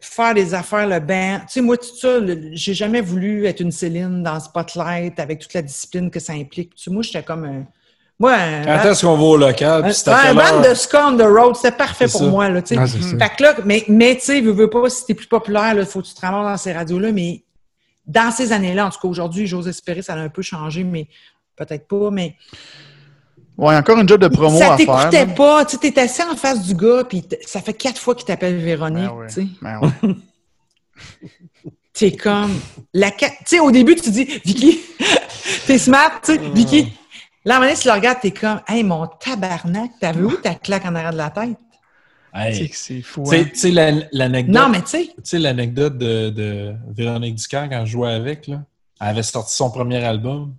faire 0.00 0.34
des 0.34 0.54
affaires, 0.54 0.86
le 0.86 1.00
band. 1.00 1.40
Tu 1.40 1.54
sais, 1.54 1.60
moi, 1.60 1.76
tout 1.76 1.96
ça, 1.96 2.18
j'ai 2.52 2.74
jamais 2.74 3.00
voulu 3.00 3.46
être 3.46 3.60
une 3.60 3.72
Céline 3.72 4.22
dans 4.22 4.34
le 4.34 4.40
spotlight 4.40 5.18
avec 5.18 5.40
toute 5.40 5.54
la 5.54 5.62
discipline 5.62 6.10
que 6.10 6.20
ça 6.20 6.32
implique. 6.32 6.74
Tu 6.74 6.84
sais, 6.84 6.90
moi, 6.90 7.02
j'étais 7.02 7.22
comme 7.22 7.44
un... 7.44 7.64
Moi, 8.20 8.34
Quand 8.64 8.90
est-ce 8.90 9.06
qu'on 9.06 9.16
va 9.16 9.22
au 9.22 9.36
local? 9.36 9.82
Puis 9.82 9.94
un, 10.10 10.34
band 10.34 10.68
de 10.68 10.74
ska 10.74 11.08
on 11.08 11.16
the 11.16 11.22
road, 11.22 11.54
c'était 11.54 11.76
parfait 11.76 12.08
pour 12.08 12.24
moi. 12.24 12.48
Là, 12.48 12.62
tu 12.62 12.74
sais. 12.74 12.86
fait 12.86 13.36
que 13.36 13.42
là, 13.44 13.54
mais, 13.64 13.84
mais 13.86 14.16
tu 14.16 14.22
sais, 14.22 14.40
veux, 14.40 14.50
veux 14.50 14.68
pas, 14.68 14.90
si 14.90 15.06
t'es 15.06 15.14
plus 15.14 15.28
populaire, 15.28 15.74
il 15.78 15.86
faut 15.86 16.02
que 16.02 16.06
tu 16.08 16.14
te 16.14 16.20
ramasses 16.20 16.50
dans 16.50 16.56
ces 16.56 16.72
radios-là, 16.72 17.12
mais 17.12 17.44
dans 18.06 18.32
ces 18.32 18.50
années-là, 18.50 18.86
en 18.86 18.90
tout 18.90 18.98
cas 19.00 19.06
aujourd'hui, 19.06 19.46
j'ose 19.46 19.68
espérer, 19.68 20.02
ça 20.02 20.14
a 20.14 20.16
un 20.16 20.30
peu 20.30 20.42
changé, 20.42 20.82
mais 20.82 21.06
peut-être 21.54 21.86
pas, 21.86 22.10
mais. 22.10 22.34
Ouais, 23.58 23.74
encore 23.74 23.98
une 23.98 24.08
job 24.08 24.20
de 24.20 24.28
promo 24.28 24.56
ça 24.56 24.74
à 24.74 24.76
faire. 24.76 24.86
Ça 24.86 25.08
t'écoutait 25.08 25.34
pas, 25.34 25.64
tu 25.64 25.78
t'es 25.78 25.98
assis 26.00 26.22
en 26.22 26.36
face 26.36 26.62
du 26.62 26.74
gars, 26.74 27.02
puis 27.02 27.26
ça 27.44 27.60
fait 27.60 27.74
quatre 27.74 28.00
fois 28.00 28.14
qu'il 28.14 28.24
t'appelle 28.24 28.56
Véronique, 28.56 29.08
ben 29.08 29.26
tu 29.26 29.34
sais. 29.34 29.46
Ben 29.60 29.80
ouais. 29.80 30.14
t'es 31.92 32.12
comme 32.12 32.52
la 32.94 33.10
tu 33.10 33.26
sais 33.44 33.58
au 33.58 33.72
début 33.72 33.96
tu 33.96 34.10
dis 34.10 34.24
Vicky, 34.44 34.78
t'es 35.66 35.78
smart, 35.78 36.20
tu 36.24 36.34
sais, 36.34 36.40
Vicky. 36.54 36.92
Là, 37.44 37.54
à 37.54 37.58
un 37.58 37.60
moment 37.62 37.74
tu 37.74 37.88
le 37.88 37.94
regardes, 37.94 38.20
t'es 38.20 38.30
comme, 38.30 38.60
hey, 38.68 38.84
mon 38.84 39.06
tabarnak, 39.06 39.90
t'as 40.00 40.12
vu 40.12 40.26
où 40.26 40.36
ta 40.36 40.54
claque 40.54 40.84
en 40.86 40.94
arrière 40.94 41.12
de 41.12 41.16
la 41.16 41.30
tête? 41.30 41.58
c'est 42.72 43.02
fou. 43.02 43.24
Tu 43.28 43.50
sais, 43.54 43.70
l'anecdote. 44.12 44.54
Non, 44.54 44.68
mais 44.68 44.82
tu 44.82 44.88
sais. 44.88 45.06
Tu 45.06 45.22
sais, 45.24 45.38
l'anecdote 45.38 45.98
de, 45.98 46.30
de, 46.30 46.74
Véronique 46.90 47.36
Ducard 47.36 47.68
quand 47.68 47.84
je 47.84 47.90
jouais 47.90 48.12
avec, 48.12 48.46
là. 48.46 48.62
Elle 49.00 49.08
avait 49.08 49.22
sorti 49.22 49.54
son 49.54 49.70
premier 49.70 50.04
album. 50.04 50.54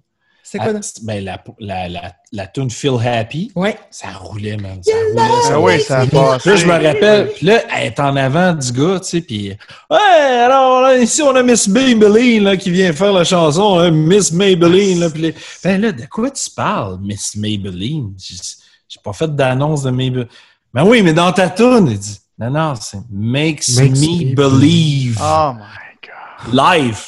C'est 0.52 0.58
quoi, 0.58 0.74
là? 0.74 0.80
Ben, 1.04 1.24
la, 1.24 1.44
la, 1.60 1.88
la, 1.88 2.12
la 2.32 2.48
tune 2.48 2.72
Feel 2.72 2.98
Happy. 3.06 3.52
Ouais. 3.56 3.78
Ça 3.92 4.08
roulait, 4.20 4.58
man. 4.58 4.82
Ça 4.82 4.94
roulait. 5.12 5.44
Ça, 5.44 5.60
oui, 5.60 5.80
ça 5.80 6.08
passe. 6.08 6.44
Là, 6.44 6.56
je 6.56 6.66
me 6.66 6.72
rappelle. 6.72 7.32
Là, 7.44 7.62
elle 7.78 7.86
est 7.86 8.00
en 8.00 8.16
avant 8.16 8.54
du 8.54 8.72
gars, 8.72 9.00
tu 9.00 9.10
sais. 9.10 9.22
Puis, 9.22 9.56
ouais, 9.92 9.98
alors, 10.00 10.82
là, 10.82 10.98
ici, 10.98 11.22
on 11.22 11.36
a 11.36 11.44
Miss 11.44 11.68
Maybelline, 11.68 12.46
là, 12.46 12.58
qui 12.58 12.72
vient 12.72 12.92
faire 12.94 13.14
la 13.14 13.24
chanson, 13.24 13.78
hein, 13.78 13.92
Miss 13.92 14.32
Maybelline, 14.32 15.02
là. 15.02 15.12
Puis, 15.12 15.36
ben 15.64 15.80
là, 15.80 15.92
de 15.92 16.06
quoi 16.08 16.32
tu 16.32 16.50
parles, 16.50 16.98
Miss 17.00 17.36
Maybelline? 17.36 18.16
J'ai 18.18 19.00
pas 19.04 19.14
fait 19.14 19.36
d'annonce 19.36 19.84
de 19.84 19.92
Maybelline. 19.92 20.30
Ben 20.74 20.84
oui, 20.84 21.04
mais 21.04 21.14
dans 21.14 21.32
ta 21.32 21.48
tune, 21.52 21.90
il 21.92 22.00
dit, 22.00 22.18
non, 22.40 22.50
non, 22.50 22.74
c'est 22.74 22.98
Makes, 23.12 23.70
me, 23.78 24.34
believe. 24.34 25.20
Oh 25.22 25.52
my 25.54 25.62
God. 26.02 26.54
Live. 26.56 27.06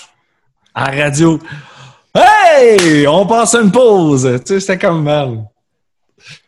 À 0.75 0.85
radio. 0.91 1.39
Hey! 2.13 3.07
On 3.07 3.25
passe 3.25 3.55
une 3.55 3.71
pause. 3.71 4.29
Tu 4.45 4.53
sais, 4.53 4.59
c'était 4.59 4.77
comme 4.77 5.03
mal. 5.03 5.45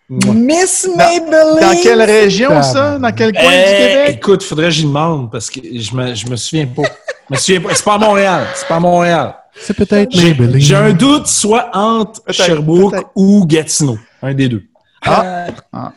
Miss 0.10 0.88
Maybelline! 0.96 1.60
Dans, 1.60 1.82
quelle 1.82 2.02
région, 2.02 2.62
ça? 2.62 3.00
Dans 3.00 3.12
quel 3.12 3.34
coin 3.34 3.44
du 3.44 3.50
eh, 3.50 3.78
Québec? 3.78 4.16
Écoute, 4.18 4.44
faudrait 4.44 4.66
que 4.66 4.72
j'y 4.72 4.84
demande 4.84 5.32
parce 5.32 5.50
que 5.50 5.62
je 5.64 5.96
me, 5.96 6.14
je 6.14 6.28
me 6.28 6.36
souviens 6.36 6.68
pas. 6.68 6.84
je 7.30 7.34
me 7.34 7.40
souviens 7.40 7.62
pas. 7.62 7.74
C'est 7.74 7.86
pas 7.86 7.94
à 7.94 7.98
Montréal. 7.98 8.48
C'est 8.54 8.68
pas 8.68 8.76
à 8.76 8.80
Montréal. 8.80 9.36
C'est 9.56 9.76
peut-être 9.76 10.16
Maybelline. 10.16 10.60
J'ai 10.60 10.76
un 10.76 10.92
doute, 10.92 11.28
soit 11.28 11.70
entre 11.74 12.22
Sherbrooke 12.30 13.08
ou 13.16 13.46
Gatineau. 13.46 13.98
Un 14.22 14.34
des 14.34 14.50
deux. 14.50 14.64
Ah! 15.06 15.48
ah. 15.72 15.94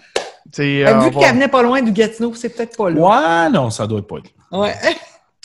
Euh, 0.58 1.00
vu 1.00 1.10
qu'elle 1.10 1.34
venait 1.34 1.48
pas 1.48 1.62
loin 1.62 1.82
du 1.82 1.92
Gatineau, 1.92 2.32
c'est 2.34 2.48
peut-être 2.48 2.76
pas 2.76 2.88
là. 2.88 3.00
Ouais, 3.00 3.50
non, 3.50 3.68
ça 3.68 3.86
doit 3.86 3.98
être 3.98 4.06
pas 4.06 4.16
là. 4.16 4.58
Ouais. 4.58 4.74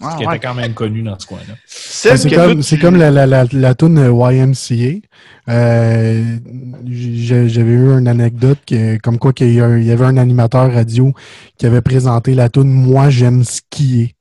Parce 0.02 0.16
qu'elle 0.16 0.28
était 0.28 0.40
quand 0.40 0.54
même 0.54 0.74
connue 0.74 1.04
dans 1.04 1.18
ce 1.18 1.28
coin-là. 1.28 1.54
C'est 1.66 2.34
comme, 2.34 2.62
comme, 2.82 2.96
la, 2.98 3.12
la, 3.12 3.26
la, 3.26 3.46
la 3.52 3.76
toune 3.76 3.98
YMCA. 3.98 5.00
Euh, 5.50 6.38
J'avais 6.86 7.72
eu 7.72 7.98
une 7.98 8.08
anecdote 8.08 8.60
que, 8.66 8.98
comme 8.98 9.18
quoi 9.18 9.34
qu'il 9.34 9.54
y, 9.54 9.62
avait 9.62 10.06
un 10.06 10.18
animateur 10.18 10.72
radio 10.72 11.14
qui 11.58 11.66
avait 11.66 11.82
présenté 11.82 12.36
la 12.36 12.50
toune 12.50 12.72
Moi 12.72 13.10
j'aime 13.10 13.44
skier. 13.44 14.16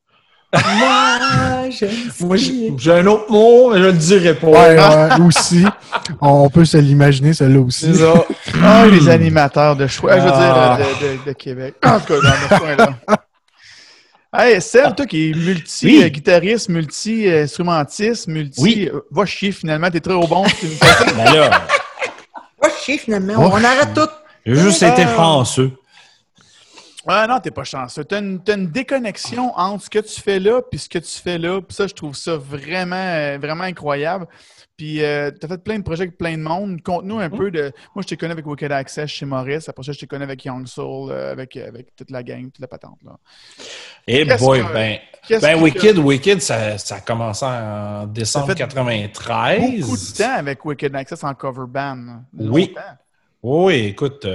Moi, 2.20 2.36
j'ai 2.36 2.92
un 2.92 3.06
autre 3.06 3.30
mot, 3.30 3.70
mais 3.70 3.78
je 3.78 3.84
ne 3.84 3.86
le 3.86 3.92
dirai 3.92 4.34
pas. 4.34 4.48
Ouais, 4.48 5.24
aussi. 5.24 5.64
On 6.20 6.50
peut 6.50 6.64
se 6.64 6.76
l'imaginer, 6.76 7.32
celle-là 7.32 7.60
aussi. 7.60 7.94
Ça. 7.94 8.14
Ah, 8.62 8.84
les 8.86 9.08
animateurs 9.08 9.76
de 9.76 9.86
choix, 9.86 10.16
je 10.18 10.22
veux 10.24 10.30
dire, 10.30 10.36
ah. 10.38 10.78
de, 11.00 11.30
de, 11.30 11.32
Québec. 11.32 11.76
En 11.84 12.00
tout 12.00 12.14
cas, 12.14 12.20
dans 12.20 12.56
ce 12.56 12.60
coin-là. 12.60 12.98
Hey, 14.32 14.60
Seb, 14.62 14.94
toi 14.94 15.06
qui 15.06 15.30
es 15.30 15.34
multi-guitariste, 15.34 16.68
multi-instrumentiste, 16.68 18.28
multi. 18.28 18.62
Oui. 18.62 18.90
Euh, 18.92 19.00
va 19.10 19.26
chier 19.26 19.50
finalement, 19.50 19.90
t'es 19.90 19.98
très 19.98 20.14
au 20.14 20.24
bon. 20.28 20.44
ben 21.16 21.34
là. 21.34 21.66
Va 22.62 22.70
chier 22.80 22.98
finalement, 22.98 23.34
on 23.38 23.64
arrête 23.64 23.92
tout. 23.92 24.08
J'ai 24.46 24.54
juste 24.54 24.84
été 24.84 25.04
français. 25.06 25.72
Ouais, 27.08 27.26
non, 27.26 27.40
t'es 27.40 27.50
pas 27.50 27.64
chanceux. 27.64 28.04
T'as 28.04 28.20
une, 28.20 28.40
as 28.46 28.52
une 28.52 28.68
déconnexion 28.68 29.52
entre 29.58 29.84
ce 29.84 29.90
que 29.90 29.98
tu 29.98 30.20
fais 30.20 30.38
là 30.38 30.60
puis 30.62 30.78
ce 30.78 30.88
que 30.88 30.98
tu 30.98 31.18
fais 31.18 31.38
là. 31.38 31.60
Puis 31.60 31.74
ça, 31.74 31.88
je 31.88 31.94
trouve 31.94 32.14
ça 32.14 32.36
vraiment, 32.36 32.94
euh, 32.94 33.36
vraiment 33.40 33.64
incroyable. 33.64 34.28
Puis 34.80 35.04
euh, 35.04 35.30
tu 35.30 35.44
as 35.44 35.48
fait 35.50 35.62
plein 35.62 35.78
de 35.78 35.82
projets 35.82 36.04
avec 36.04 36.16
plein 36.16 36.38
de 36.38 36.42
monde. 36.42 36.80
Conte-nous 36.80 37.18
un 37.18 37.28
mm. 37.28 37.36
peu 37.36 37.50
de. 37.50 37.70
Moi, 37.94 38.00
je 38.00 38.06
t'ai 38.06 38.16
connu 38.16 38.32
avec 38.32 38.46
Wicked 38.46 38.72
Access 38.72 39.10
chez 39.10 39.26
Maurice. 39.26 39.68
Après 39.68 39.82
ça, 39.82 39.92
je 39.92 39.98
t'ai 39.98 40.06
connu 40.06 40.24
avec 40.24 40.42
Young 40.42 40.66
Soul, 40.66 41.10
euh, 41.10 41.32
avec, 41.32 41.54
avec 41.58 41.94
toute 41.94 42.10
la 42.10 42.22
gang, 42.22 42.44
toute 42.44 42.60
la 42.60 42.66
patente. 42.66 42.96
Là. 43.04 43.18
Eh 44.06 44.24
boy, 44.24 44.62
ben, 44.72 44.98
ben 45.42 45.62
Wicked, 45.62 45.98
Wicked, 45.98 46.40
ça, 46.40 46.78
ça 46.78 46.94
a 46.94 47.00
commencé 47.00 47.44
en 47.44 48.06
décembre 48.06 48.54
93. 48.54 49.80
Beaucoup 49.80 49.96
de 49.98 50.16
temps 50.16 50.34
avec 50.38 50.64
Wicked 50.64 50.96
Access 50.96 51.24
en 51.24 51.34
cover 51.34 51.66
band. 51.68 52.22
Oui. 52.38 52.74
Oui, 53.42 53.74
écoute, 53.74 54.26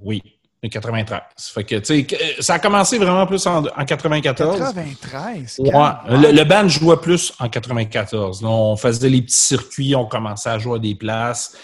oui. 0.00 0.35
93. 0.68 1.20
Fait 1.36 1.64
que, 1.64 1.76
tu 1.76 2.06
sais, 2.06 2.06
ça 2.40 2.54
a 2.54 2.58
commencé 2.58 2.98
vraiment 2.98 3.26
plus 3.26 3.46
en, 3.46 3.64
en 3.64 3.84
94. 3.84 4.58
93? 4.58 5.56
Ouais. 5.58 5.70
Le, 6.08 6.32
le, 6.32 6.44
band 6.44 6.68
jouait 6.68 6.96
plus 6.96 7.32
en 7.38 7.48
94. 7.48 8.42
on 8.44 8.76
faisait 8.76 9.08
les 9.08 9.22
petits 9.22 9.34
circuits, 9.34 9.94
on 9.94 10.06
commençait 10.06 10.50
à 10.50 10.58
jouer 10.58 10.76
à 10.76 10.78
des 10.78 10.94
places. 10.94 11.56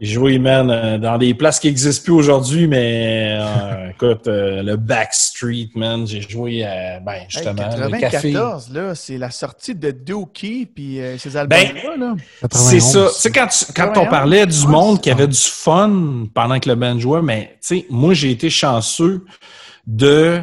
J'ai 0.00 0.14
joué, 0.14 0.38
man, 0.38 0.70
euh, 0.70 0.96
dans 0.96 1.18
des 1.18 1.34
places 1.34 1.60
qui 1.60 1.66
n'existent 1.66 2.04
plus 2.04 2.12
aujourd'hui, 2.12 2.66
mais 2.66 3.36
euh, 3.38 3.90
écoute, 3.90 4.26
euh, 4.28 4.62
le 4.62 4.76
Backstreet, 4.76 5.70
man, 5.74 6.06
j'ai 6.06 6.22
joué, 6.22 6.66
ben, 7.04 7.24
justement, 7.28 7.70
hey, 7.70 8.00
94, 8.00 8.70
là, 8.72 8.94
c'est 8.94 9.18
la 9.18 9.30
sortie 9.30 9.74
de 9.74 9.90
Dookie 9.90 10.66
puis 10.66 11.00
ces 11.18 11.36
albums-là, 11.36 11.96
ben, 11.98 12.16
C'est 12.50 12.80
ça. 12.80 13.08
Tu 13.08 13.20
sais, 13.20 13.30
quand, 13.30 13.48
quand 13.76 13.92
on 13.98 14.06
parlait 14.06 14.46
du 14.46 14.66
monde 14.66 15.02
qui 15.02 15.10
avait 15.10 15.28
du 15.28 15.38
fun 15.38 16.26
pendant 16.32 16.58
que 16.58 16.68
le 16.68 16.76
band 16.76 16.98
jouait, 16.98 17.22
mais, 17.22 17.58
tu 17.60 17.80
sais, 17.80 17.86
moi, 17.90 18.14
j'ai 18.14 18.30
été 18.30 18.48
chanceux 18.48 19.24
de 19.86 20.40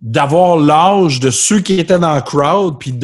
d'avoir 0.00 0.56
l'âge 0.56 1.20
de 1.20 1.30
ceux 1.30 1.60
qui 1.60 1.78
étaient 1.78 1.98
dans 1.98 2.14
le 2.14 2.22
crowd, 2.22 2.78
puis 2.78 2.98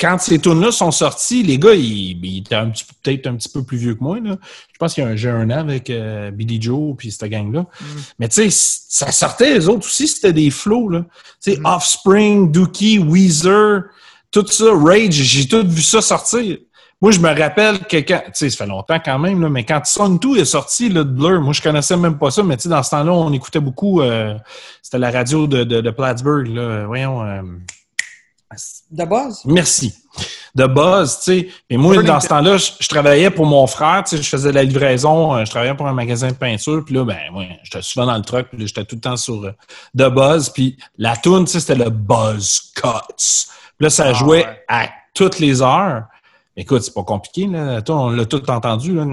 quand 0.00 0.18
ces 0.18 0.40
tunes-là 0.40 0.72
sont 0.72 0.90
sortis, 0.90 1.44
les 1.44 1.58
gars, 1.58 1.74
ils, 1.74 2.38
étaient 2.38 2.56
un 2.56 2.70
petit, 2.70 2.84
peut-être 3.02 3.28
un 3.28 3.36
petit 3.36 3.48
peu 3.48 3.62
plus 3.62 3.78
vieux 3.78 3.94
que 3.94 4.02
moi. 4.02 4.18
Là. 4.18 4.36
Je 4.72 4.78
pense 4.78 4.94
qu'il 4.94 5.04
y 5.04 5.06
a 5.06 5.10
un, 5.10 5.16
j'ai 5.16 5.30
un 5.30 5.48
an 5.50 5.58
avec 5.58 5.90
euh, 5.90 6.32
Billy 6.32 6.60
Joe 6.60 6.96
puis 6.98 7.12
cette 7.12 7.30
gang-là. 7.30 7.60
Mm. 7.60 7.84
Mais 8.18 8.28
tu 8.28 8.50
sais, 8.50 8.76
ça 8.88 9.12
sortait, 9.12 9.54
les 9.54 9.68
autres 9.68 9.86
aussi, 9.86 10.08
c'était 10.08 10.32
des 10.32 10.50
flots. 10.50 10.88
Là. 10.88 11.04
Tu 11.40 11.52
sais, 11.52 11.60
mm. 11.60 11.66
Offspring, 11.66 12.50
Dookie, 12.50 12.98
Weezer, 12.98 13.84
tout 14.32 14.46
ça, 14.48 14.72
Rage, 14.72 15.12
j'ai 15.12 15.46
tout 15.46 15.64
vu 15.64 15.82
ça 15.82 16.02
sortir. 16.02 16.58
Moi, 17.04 17.10
je 17.10 17.20
me 17.20 17.38
rappelle 17.38 17.80
que 17.80 17.98
quand, 17.98 18.22
tu 18.24 18.30
sais, 18.32 18.48
ça 18.48 18.64
fait 18.64 18.66
longtemps 18.66 18.98
quand 18.98 19.18
même, 19.18 19.38
là, 19.42 19.50
mais 19.50 19.62
quand 19.62 19.84
Song 19.84 20.18
2 20.18 20.38
est 20.38 20.46
sorti, 20.46 20.88
là, 20.88 21.04
de 21.04 21.10
Blur, 21.10 21.38
moi, 21.42 21.52
je 21.52 21.60
connaissais 21.60 21.98
même 21.98 22.16
pas 22.16 22.30
ça, 22.30 22.42
mais 22.42 22.56
tu 22.56 22.62
sais, 22.62 22.68
dans 22.70 22.82
ce 22.82 22.92
temps-là, 22.92 23.12
on 23.12 23.30
écoutait 23.34 23.60
beaucoup, 23.60 24.00
euh, 24.00 24.34
c'était 24.80 24.96
la 24.96 25.10
radio 25.10 25.46
de, 25.46 25.64
de, 25.64 25.82
de, 25.82 25.90
Plattsburgh, 25.90 26.46
là, 26.46 26.86
voyons. 26.86 27.22
Euh, 27.22 27.42
de 28.90 29.04
Buzz? 29.04 29.42
Merci. 29.44 29.94
De 30.54 30.66
Buzz, 30.66 31.18
tu 31.18 31.24
sais. 31.24 31.48
Mais 31.68 31.76
moi, 31.76 32.02
dans 32.02 32.20
ce 32.20 32.28
temps-là, 32.28 32.56
je, 32.56 32.88
travaillais 32.88 33.28
pour 33.28 33.44
mon 33.44 33.66
frère, 33.66 34.02
tu 34.04 34.16
sais, 34.16 34.22
je 34.22 34.26
faisais 34.30 34.52
la 34.52 34.62
livraison, 34.62 35.36
euh, 35.36 35.44
je 35.44 35.50
travaillais 35.50 35.74
pour 35.74 35.86
un 35.86 35.92
magasin 35.92 36.28
de 36.28 36.36
peinture, 36.36 36.82
puis 36.86 36.94
là, 36.94 37.04
ben, 37.04 37.18
ouais, 37.34 37.60
j'étais 37.64 37.82
souvent 37.82 38.06
dans 38.06 38.16
le 38.16 38.22
truck, 38.22 38.46
puis 38.48 38.66
j'étais 38.66 38.86
tout 38.86 38.94
le 38.94 39.02
temps 39.02 39.18
sur 39.18 39.42
de 39.92 40.08
Buzz, 40.08 40.48
puis 40.48 40.78
la 40.96 41.18
tune, 41.18 41.44
tu 41.44 41.52
sais, 41.52 41.60
c'était 41.60 41.84
le 41.84 41.90
Buzz 41.90 42.72
Cuts. 42.74 43.50
Puis 43.76 43.84
là, 43.84 43.90
ça 43.90 44.06
ah, 44.06 44.12
jouait 44.14 44.46
à 44.68 44.88
toutes 45.12 45.38
les 45.38 45.60
heures. 45.60 46.04
Écoute, 46.56 46.82
c'est 46.82 46.94
pas 46.94 47.02
compliqué, 47.02 47.46
là. 47.46 47.82
on 47.88 48.10
l'a 48.10 48.26
tout 48.26 48.48
entendu, 48.48 48.94
là. 48.94 49.04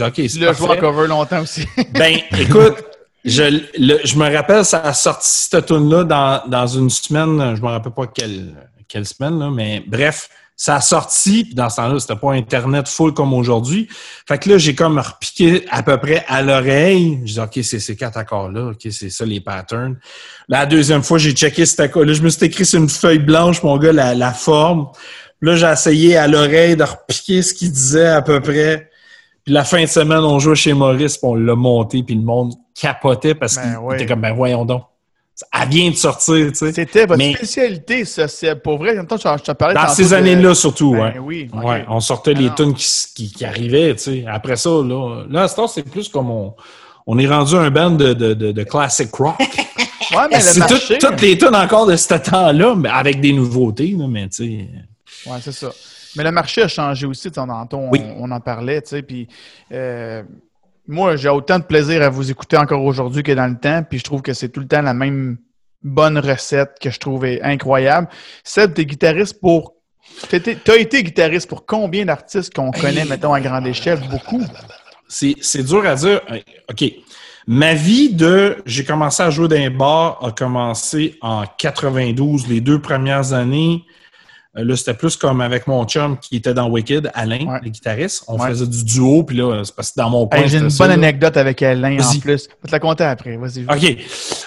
OK, 0.00 0.14
c'est 0.16 0.38
Le 0.38 0.52
joueur 0.52 0.76
cover 0.78 1.06
longtemps 1.06 1.42
aussi. 1.42 1.66
ben, 1.94 2.18
écoute, 2.38 2.84
je, 3.24 3.62
je 4.04 4.16
me 4.18 4.34
rappelle, 4.34 4.64
ça 4.64 4.80
a 4.80 4.92
sorti 4.92 5.28
cette 5.28 5.66
tune-là 5.66 6.02
dans, 6.04 6.42
dans 6.48 6.66
une 6.66 6.90
semaine, 6.90 7.54
je 7.54 7.62
me 7.62 7.68
rappelle 7.68 7.92
pas 7.92 8.08
quelle, 8.08 8.54
quelle 8.88 9.06
semaine, 9.06 9.38
là, 9.38 9.50
mais 9.50 9.84
bref, 9.86 10.28
ça 10.60 10.74
a 10.74 10.80
sorti, 10.82 11.44
puis 11.44 11.54
dans 11.54 11.70
ce 11.70 11.76
temps-là, 11.76 11.98
c'était 11.98 12.16
pas 12.16 12.32
Internet 12.32 12.86
full 12.86 13.14
comme 13.14 13.32
aujourd'hui. 13.32 13.88
Fait 14.28 14.36
que 14.36 14.50
là, 14.50 14.58
j'ai 14.58 14.74
comme 14.74 14.98
repiqué 14.98 15.64
à 15.70 15.82
peu 15.82 15.96
près 15.96 16.22
à 16.28 16.42
l'oreille. 16.42 17.18
Je 17.24 17.32
dis, 17.32 17.40
OK, 17.40 17.60
c'est 17.62 17.80
ces 17.80 17.96
quatre 17.96 18.18
accords-là. 18.18 18.72
OK, 18.72 18.86
c'est 18.90 19.08
ça 19.08 19.24
les 19.24 19.40
patterns. 19.40 19.96
La 20.48 20.66
deuxième 20.66 21.02
fois, 21.02 21.16
j'ai 21.16 21.32
checké 21.32 21.64
cet 21.64 21.80
accord. 21.80 22.04
Là, 22.04 22.12
je 22.12 22.20
me 22.20 22.28
suis 22.28 22.44
écrit 22.44 22.66
sur 22.66 22.78
une 22.78 22.90
feuille 22.90 23.20
blanche, 23.20 23.62
mon 23.62 23.78
gars, 23.78 23.94
la, 23.94 24.14
la 24.14 24.34
forme. 24.34 24.88
Là, 25.40 25.56
j'ai 25.56 25.66
essayé 25.66 26.18
à 26.18 26.28
l'oreille 26.28 26.76
de 26.76 26.84
repiquer 26.84 27.40
ce 27.40 27.54
qu'il 27.54 27.72
disait 27.72 28.08
à 28.08 28.20
peu 28.20 28.38
près. 28.40 28.90
Puis 29.46 29.54
la 29.54 29.64
fin 29.64 29.80
de 29.80 29.88
semaine, 29.88 30.18
on 30.18 30.38
jouait 30.40 30.56
chez 30.56 30.74
Maurice, 30.74 31.16
puis 31.16 31.26
on 31.26 31.36
l'a 31.36 31.54
monté, 31.54 32.02
puis 32.02 32.16
le 32.16 32.20
monde 32.20 32.52
capotait 32.78 33.34
parce 33.34 33.56
ben 33.56 33.78
qu'il 33.78 33.94
était 33.94 34.04
comme, 34.04 34.20
ben 34.20 34.34
voyons 34.34 34.66
donc. 34.66 34.82
Elle 35.52 35.68
vient 35.68 35.90
de 35.90 35.96
sortir, 35.96 36.48
tu 36.48 36.54
sais. 36.54 36.72
C'était 36.72 37.06
votre 37.06 37.22
spécialité, 37.22 38.04
ça. 38.04 38.28
C'est 38.28 38.54
pour 38.56 38.78
vrai. 38.78 38.92
En 38.92 38.96
même 38.96 39.06
temps, 39.06 39.16
je, 39.16 39.42
te 39.42 39.52
parlais 39.52 39.74
Dans 39.74 39.88
ces 39.88 40.12
années-là, 40.12 40.54
surtout, 40.54 40.92
ben, 40.92 41.14
oui. 41.20 41.48
ouais. 41.52 41.84
On 41.88 42.00
sortait 42.00 42.34
les 42.34 42.52
tunes 42.54 42.74
qui, 42.74 43.32
qui, 43.32 43.44
arrivaient, 43.44 43.94
tu 43.94 44.02
sais. 44.02 44.24
Après 44.26 44.56
ça, 44.56 44.70
là, 44.70 45.24
là 45.28 45.42
à 45.42 45.48
ce 45.48 45.56
temps, 45.56 45.66
c'est 45.66 45.82
plus 45.82 46.08
comme 46.08 46.30
on, 46.30 46.54
on 47.06 47.18
est 47.18 47.26
rendu 47.26 47.54
un 47.54 47.70
band 47.70 47.92
de, 47.92 48.12
de, 48.12 48.34
de, 48.34 48.62
classic 48.64 49.14
rock. 49.14 49.38
ouais, 49.38 50.28
mais 50.30 50.40
c'est 50.40 50.58
marché... 50.58 50.98
toutes 50.98 51.20
les 51.20 51.38
tunes 51.38 51.54
encore 51.54 51.86
de 51.86 51.96
ce 51.96 52.14
temps-là, 52.14 52.74
mais 52.74 52.88
avec 52.88 53.20
des 53.20 53.32
nouveautés, 53.32 53.94
là, 53.98 54.06
mais 54.08 54.28
tu 54.28 54.44
sais. 54.44 55.30
Ouais, 55.30 55.38
c'est 55.42 55.52
ça. 55.52 55.70
Mais 56.16 56.24
le 56.24 56.32
marché 56.32 56.62
a 56.62 56.68
changé 56.68 57.06
aussi, 57.06 57.28
on, 57.36 57.48
on, 57.48 57.90
on 58.18 58.30
en 58.30 58.40
parlait, 58.40 58.82
tu 58.82 58.88
sais, 58.88 59.02
puis 59.02 59.28
euh, 59.72 60.22
moi, 60.90 61.16
j'ai 61.16 61.28
autant 61.28 61.58
de 61.58 61.64
plaisir 61.64 62.02
à 62.02 62.08
vous 62.08 62.30
écouter 62.30 62.56
encore 62.56 62.82
aujourd'hui 62.84 63.22
que 63.22 63.32
dans 63.32 63.46
le 63.46 63.58
temps, 63.58 63.82
puis 63.88 63.98
je 63.98 64.04
trouve 64.04 64.22
que 64.22 64.34
c'est 64.34 64.48
tout 64.48 64.60
le 64.60 64.66
temps 64.66 64.82
la 64.82 64.92
même 64.92 65.38
bonne 65.82 66.18
recette 66.18 66.72
que 66.80 66.90
je 66.90 66.98
trouvais 66.98 67.40
incroyable. 67.42 68.08
Seb, 68.44 68.74
t'es 68.74 68.84
guitariste 68.84 69.40
pour... 69.40 69.76
T'as 70.28 70.76
été 70.76 71.02
guitariste 71.02 71.48
pour 71.48 71.64
combien 71.64 72.04
d'artistes 72.04 72.52
qu'on 72.52 72.72
connaît, 72.72 73.04
mettons, 73.04 73.32
à 73.32 73.40
grande 73.40 73.66
échelle? 73.66 74.00
Beaucoup. 74.10 74.42
C'est 75.08 75.62
dur 75.62 75.86
à 75.86 75.94
dire. 75.94 76.20
OK. 76.68 76.84
Ma 77.46 77.74
vie 77.74 78.12
de... 78.12 78.56
J'ai 78.66 78.84
commencé 78.84 79.22
à 79.22 79.30
jouer 79.30 79.48
dans 79.48 79.56
les 79.56 79.70
bars 79.70 80.18
a 80.24 80.32
commencé 80.32 81.16
en 81.22 81.44
92, 81.46 82.48
les 82.48 82.60
deux 82.60 82.80
premières 82.80 83.32
années. 83.32 83.84
Euh, 84.60 84.64
là, 84.64 84.76
c'était 84.76 84.94
plus 84.94 85.16
comme 85.16 85.40
avec 85.40 85.66
mon 85.66 85.84
chum 85.84 86.18
qui 86.18 86.36
était 86.36 86.54
dans 86.54 86.68
Wicked, 86.68 87.10
Alain, 87.14 87.60
le 87.62 87.68
guitariste. 87.68 88.24
On 88.28 88.38
faisait 88.38 88.66
du 88.66 88.84
duo, 88.84 89.24
puis 89.24 89.36
là, 89.36 89.62
c'est 89.64 89.74
parce 89.74 89.90
que 89.90 89.96
dans 89.96 90.10
mon 90.10 90.26
coin. 90.26 90.46
J'ai 90.46 90.58
une 90.58 90.68
bonne 90.68 90.90
anecdote 90.90 91.36
avec 91.36 91.62
Alain 91.62 91.98
en 91.98 92.18
plus. 92.18 92.44
Je 92.44 92.48
vais 92.48 92.66
te 92.66 92.72
la 92.72 92.80
compter 92.80 93.04
après. 93.04 93.36
Vas-y. 93.36 93.64
OK. 93.64 93.96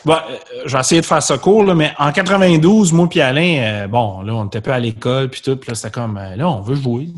Bon, 0.05 0.14
euh, 0.14 0.38
je 0.66 0.74
vais 0.74 0.80
essayer 0.80 1.01
de 1.01 1.05
faire 1.05 1.24
ça 1.24 1.38
court, 1.38 1.64
là, 1.64 1.76
mais 1.76 1.93
en 1.97 2.11
92, 2.11 2.93
moi 2.93 3.07
puis 3.09 3.22
Alain, 3.22 3.57
euh, 3.59 3.88
bon, 3.88 4.22
là, 4.22 4.34
on 4.34 4.43
n'était 4.45 4.61
pas 4.61 4.76
à 4.76 4.80
l'école, 4.80 5.30
puis 5.30 5.41
tout, 5.41 5.55
puis 5.55 5.70
là, 5.70 5.76
c'était 5.76 5.91
comme, 5.91 6.16
là, 6.16 6.49
on 6.49 6.61
veut 6.61 6.76
jouer, 6.76 7.09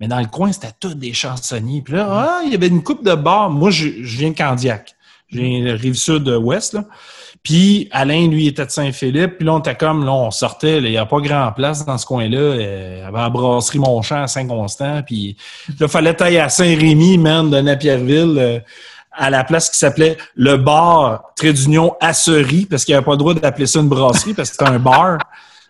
mais 0.00 0.08
dans 0.08 0.20
le 0.20 0.26
coin, 0.26 0.52
c'était 0.52 0.72
tous 0.78 0.94
des 0.94 1.12
chansonniers. 1.12 1.82
Puis 1.82 1.94
là, 1.94 2.06
ah, 2.10 2.40
il 2.44 2.52
y 2.52 2.54
avait 2.54 2.68
une 2.68 2.82
coupe 2.82 3.04
de 3.04 3.14
bars. 3.14 3.50
Moi, 3.50 3.70
je, 3.70 3.88
viens 3.88 4.30
de 4.30 4.36
Candiac. 4.36 4.94
Je 5.30 5.40
viens 5.40 5.64
de 5.64 5.70
Rive-Sud-Ouest, 5.70 6.74
là. 6.74 6.84
Puis 7.42 7.88
Alain, 7.90 8.28
lui, 8.28 8.46
était 8.46 8.64
de 8.64 8.70
Saint-Philippe. 8.70 9.38
Puis 9.38 9.46
là, 9.46 9.54
on 9.54 9.58
était 9.58 9.74
comme, 9.74 10.04
là, 10.04 10.12
on 10.12 10.30
sortait, 10.30 10.78
il 10.78 10.90
n'y 10.90 10.96
a 10.96 11.06
pas 11.06 11.18
grand 11.20 11.50
place 11.52 11.84
dans 11.84 11.98
ce 11.98 12.06
coin-là. 12.06 12.38
Euh, 12.38 13.06
avait 13.06 13.18
la 13.18 13.30
brasserie 13.30 13.80
Montchamp 13.80 14.22
à 14.22 14.26
Saint-Constant. 14.28 15.02
Puis 15.02 15.36
là, 15.80 15.86
il 15.86 15.88
fallait 15.88 16.14
tailler 16.14 16.40
à 16.40 16.48
Saint-Rémy, 16.48 17.18
même, 17.18 17.50
de 17.50 17.60
Napierville, 17.60 18.36
euh, 18.38 18.58
à 19.10 19.28
la 19.28 19.44
place 19.44 19.70
qui 19.70 19.78
s'appelait 19.78 20.16
le 20.36 20.56
bar 20.56 21.32
Trait 21.36 21.52
d'Union 21.52 21.96
Asserie, 22.00 22.66
parce 22.66 22.84
qu'il 22.84 22.92
n'y 22.92 22.96
avait 22.96 23.04
pas 23.04 23.12
le 23.12 23.18
droit 23.18 23.34
d'appeler 23.34 23.66
ça 23.66 23.80
une 23.80 23.88
brasserie, 23.88 24.34
parce 24.34 24.50
que 24.50 24.56
c'était 24.56 24.70
un 24.70 24.78
bar 24.78 25.18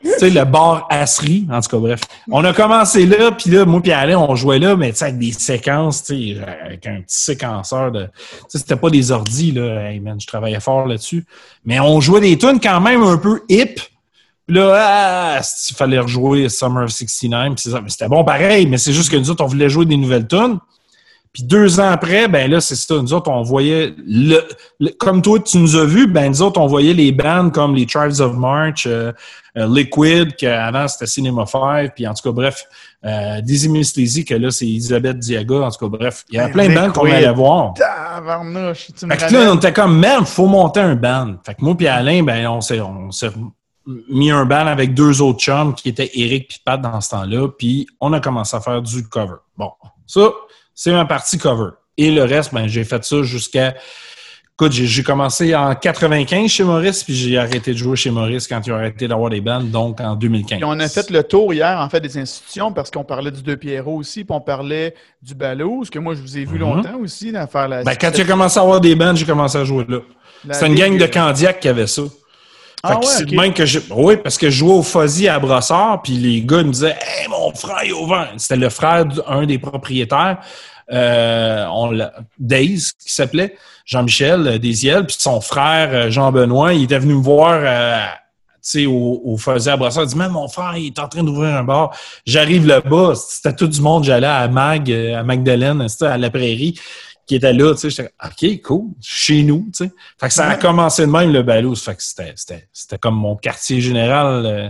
tu 0.02 0.10
sais, 0.18 0.30
le 0.30 0.44
bar 0.44 0.86
Asserie, 0.90 1.46
en 1.50 1.60
tout 1.60 1.68
cas, 1.70 1.78
bref. 1.78 2.00
On 2.30 2.44
a 2.44 2.52
commencé 2.52 3.06
là, 3.06 3.32
puis 3.32 3.50
là, 3.50 3.64
moi 3.64 3.80
puis 3.80 3.92
Alain, 3.92 4.18
on 4.18 4.34
jouait 4.34 4.58
là, 4.58 4.76
mais 4.76 4.90
tu 4.90 4.98
sais, 4.98 5.04
avec 5.06 5.18
des 5.18 5.32
séquences, 5.32 6.04
tu 6.04 6.34
sais, 6.34 6.40
avec 6.64 6.86
un 6.86 7.00
petit 7.00 7.22
séquenceur 7.22 7.92
de... 7.92 8.04
Tu 8.04 8.10
sais, 8.48 8.58
c'était 8.58 8.76
pas 8.76 8.90
des 8.90 9.10
ordis, 9.10 9.52
là. 9.52 9.90
Hey, 9.90 10.00
man, 10.00 10.20
je 10.20 10.26
travaillais 10.26 10.60
fort 10.60 10.86
là-dessus. 10.86 11.24
Mais 11.64 11.80
on 11.80 12.00
jouait 12.00 12.20
des 12.20 12.36
tunes 12.36 12.60
quand 12.60 12.80
même 12.80 13.02
un 13.02 13.16
peu 13.16 13.42
hip. 13.48 13.80
Puis 14.46 14.56
là, 14.56 14.74
ah, 14.76 15.40
il 15.70 15.76
fallait 15.76 16.00
rejouer 16.00 16.48
Summer 16.48 16.84
of 16.84 16.90
69, 16.90 17.54
c'était 17.86 18.08
bon 18.08 18.24
pareil, 18.24 18.66
mais 18.66 18.76
c'est 18.76 18.92
juste 18.92 19.10
que 19.10 19.16
nous 19.16 19.30
autres, 19.30 19.44
on 19.44 19.46
voulait 19.46 19.68
jouer 19.68 19.86
des 19.86 19.96
nouvelles 19.96 20.26
tunes. 20.26 20.58
Puis 21.32 21.44
deux 21.44 21.80
ans 21.80 21.88
après, 21.88 22.28
ben 22.28 22.50
là, 22.50 22.60
c'est 22.60 22.74
ça. 22.74 22.94
Nous 23.00 23.14
autres, 23.14 23.30
on 23.30 23.42
voyait 23.42 23.94
le, 24.06 24.40
comme 24.98 25.22
toi, 25.22 25.38
tu 25.40 25.56
nous 25.56 25.76
as 25.76 25.86
vu, 25.86 26.06
ben 26.06 26.28
nous 26.28 26.42
autres, 26.42 26.60
on 26.60 26.66
voyait 26.66 26.92
les 26.92 27.10
bands 27.10 27.48
comme 27.48 27.74
les 27.74 27.86
Tribes 27.86 28.20
of 28.20 28.36
March, 28.36 28.86
euh, 28.86 29.12
euh, 29.56 29.66
Liquid, 29.66 30.36
qu'avant 30.36 30.86
c'était 30.88 31.06
Cinema 31.06 31.46
5, 31.46 31.94
puis 31.94 32.06
en 32.06 32.12
tout 32.12 32.22
cas, 32.22 32.32
bref, 32.32 32.64
euh, 33.06 33.40
Dizzy 33.40 33.70
Mystery, 33.70 34.26
que 34.26 34.34
là, 34.34 34.50
c'est 34.50 34.66
Elisabeth 34.66 35.18
Diaga, 35.20 35.54
en 35.56 35.70
tout 35.70 35.88
cas, 35.88 35.96
bref. 35.96 36.24
Il 36.30 36.36
y 36.36 36.38
a 36.38 36.50
plein 36.50 36.68
de 36.68 36.74
bands 36.74 36.92
qu'on 36.92 37.10
allait 37.10 37.32
voir. 37.32 37.72
fait 37.76 39.16
que 39.16 39.32
là, 39.32 39.52
on 39.52 39.56
était 39.56 39.72
comme, 39.72 39.98
même, 39.98 40.26
faut 40.26 40.46
monter 40.46 40.80
un 40.80 40.96
band. 40.96 41.36
Fait 41.46 41.54
que 41.54 41.64
moi 41.64 41.74
puis 41.74 41.88
Alain, 41.88 42.22
ben, 42.22 42.46
on 42.48 42.60
s'est, 42.60 42.80
on 42.80 43.10
s'est 43.10 43.30
mis 44.10 44.30
un 44.30 44.44
band 44.44 44.66
avec 44.66 44.92
deux 44.92 45.22
autres 45.22 45.40
chums 45.40 45.74
qui 45.74 45.88
étaient 45.88 46.10
Eric 46.14 46.56
et 46.56 46.60
Pat 46.62 46.80
dans 46.80 47.00
ce 47.00 47.08
temps-là, 47.10 47.48
puis 47.48 47.86
on 48.00 48.12
a 48.12 48.20
commencé 48.20 48.54
à 48.54 48.60
faire 48.60 48.82
du 48.82 49.08
cover. 49.08 49.36
Bon, 49.56 49.70
ça, 50.06 50.30
c'est 50.82 50.90
ma 50.90 51.04
partie 51.04 51.38
cover. 51.38 51.70
Et 51.96 52.10
le 52.10 52.24
reste, 52.24 52.52
ben, 52.52 52.66
j'ai 52.66 52.82
fait 52.82 53.04
ça 53.04 53.22
jusqu'à. 53.22 53.74
Écoute, 54.54 54.72
j'ai 54.72 55.02
commencé 55.04 55.54
en 55.54 55.76
95 55.76 56.50
chez 56.50 56.64
Maurice, 56.64 57.04
puis 57.04 57.14
j'ai 57.14 57.38
arrêté 57.38 57.72
de 57.72 57.78
jouer 57.78 57.94
chez 57.94 58.10
Maurice 58.10 58.48
quand 58.48 58.60
ils 58.66 58.72
ont 58.72 58.76
arrêté 58.76 59.06
d'avoir 59.06 59.30
des 59.30 59.40
bandes, 59.40 59.70
donc 59.70 60.00
en 60.00 60.16
2015. 60.16 60.58
on 60.64 60.80
a 60.80 60.88
fait 60.88 61.08
le 61.10 61.22
tour 61.22 61.54
hier, 61.54 61.78
en 61.78 61.88
fait, 61.88 62.00
des 62.00 62.18
institutions, 62.18 62.72
parce 62.72 62.90
qu'on 62.90 63.04
parlait 63.04 63.30
du 63.30 63.42
Deux 63.42 63.56
Pierrot 63.56 63.96
aussi, 63.96 64.24
puis 64.24 64.34
on 64.34 64.40
parlait 64.40 64.94
du 65.22 65.36
Balouse, 65.36 65.88
que 65.88 66.00
moi, 66.00 66.14
je 66.14 66.20
vous 66.20 66.36
ai 66.36 66.44
vu 66.44 66.54
mhm. 66.54 66.60
longtemps 66.60 66.98
aussi, 67.00 67.30
dans 67.30 67.46
faire 67.46 67.68
la. 67.68 67.84
Ben, 67.84 67.94
quand 67.94 68.10
tu 68.10 68.22
as 68.22 68.24
commencé 68.24 68.58
à 68.58 68.62
avoir 68.62 68.80
des 68.80 68.96
bandes, 68.96 69.16
j'ai 69.16 69.26
commencé 69.26 69.58
à 69.58 69.64
jouer 69.64 69.86
là. 69.88 69.98
C'est 70.50 70.66
une 70.66 70.74
gang 70.74 70.98
de 70.98 71.06
Candiac 71.06 71.60
qui 71.60 71.68
avait 71.68 71.86
ça. 71.86 72.02
Ah 72.84 72.98
c'est 73.02 73.30
même 73.30 73.54
que 73.54 73.64
je... 73.64 73.78
Oui, 73.90 74.16
parce 74.16 74.36
que 74.36 74.50
je 74.50 74.56
jouais 74.56 74.72
au 74.72 74.82
Fuzzy 74.82 75.28
à 75.28 75.38
Brossard, 75.38 76.02
puis 76.02 76.14
les 76.14 76.42
gars 76.42 76.64
me 76.64 76.72
disaient 76.72 76.96
Hey, 77.00 77.28
mon 77.28 77.54
frère 77.54 77.82
est 77.84 77.92
au 77.92 78.06
vent. 78.06 78.26
C'était 78.36 78.56
le 78.56 78.68
frère 78.70 79.06
d'un 79.06 79.46
des 79.46 79.58
propriétaires. 79.58 80.38
Euh, 80.92 81.66
on 81.70 81.98
Days, 82.38 82.92
qui 82.98 83.12
s'appelait, 83.12 83.56
Jean-Michel 83.84 84.46
euh, 84.46 84.58
Desiel, 84.58 85.06
puis 85.06 85.16
son 85.18 85.40
frère 85.40 85.90
euh, 85.92 86.10
Jean-Benoît, 86.10 86.74
il 86.74 86.84
était 86.84 86.98
venu 86.98 87.14
me 87.14 87.22
voir 87.22 87.60
euh, 87.62 88.86
au, 88.86 89.22
au 89.24 89.36
Fuzzy 89.36 89.70
à 89.70 89.76
Brossard. 89.76 90.04
Il 90.04 90.08
dit 90.08 90.16
Même 90.16 90.32
mon 90.32 90.48
frère, 90.48 90.76
il 90.76 90.88
est 90.88 90.98
en 90.98 91.08
train 91.08 91.22
d'ouvrir 91.22 91.56
un 91.56 91.64
bar. 91.64 91.96
J'arrive 92.26 92.66
là-bas, 92.66 93.14
c'était 93.14 93.56
tout 93.56 93.66
du 93.66 93.80
monde, 93.80 94.04
j'allais 94.04 94.26
à 94.26 94.46
Mag, 94.48 94.90
à 94.90 95.22
Magdalene, 95.22 95.86
à 96.00 96.18
la 96.18 96.30
prairie 96.30 96.78
qui 97.26 97.36
était 97.36 97.52
là, 97.52 97.72
tu 97.74 97.80
sais, 97.80 97.90
j'étais 97.90 98.10
OK, 98.22 98.62
cool, 98.62 98.90
chez 99.00 99.42
nous, 99.42 99.68
tu 99.72 99.84
sais. 99.84 99.92
Fait 100.20 100.28
que 100.28 100.34
ça 100.34 100.48
a 100.48 100.56
commencé 100.56 101.06
de 101.06 101.10
même, 101.10 101.32
le 101.32 101.42
balouz. 101.42 101.80
Fait 101.82 101.94
que 101.94 102.02
c'était 102.02 102.98
comme 103.00 103.14
mon 103.14 103.36
quartier 103.36 103.80
général 103.80 104.44
euh, 104.44 104.68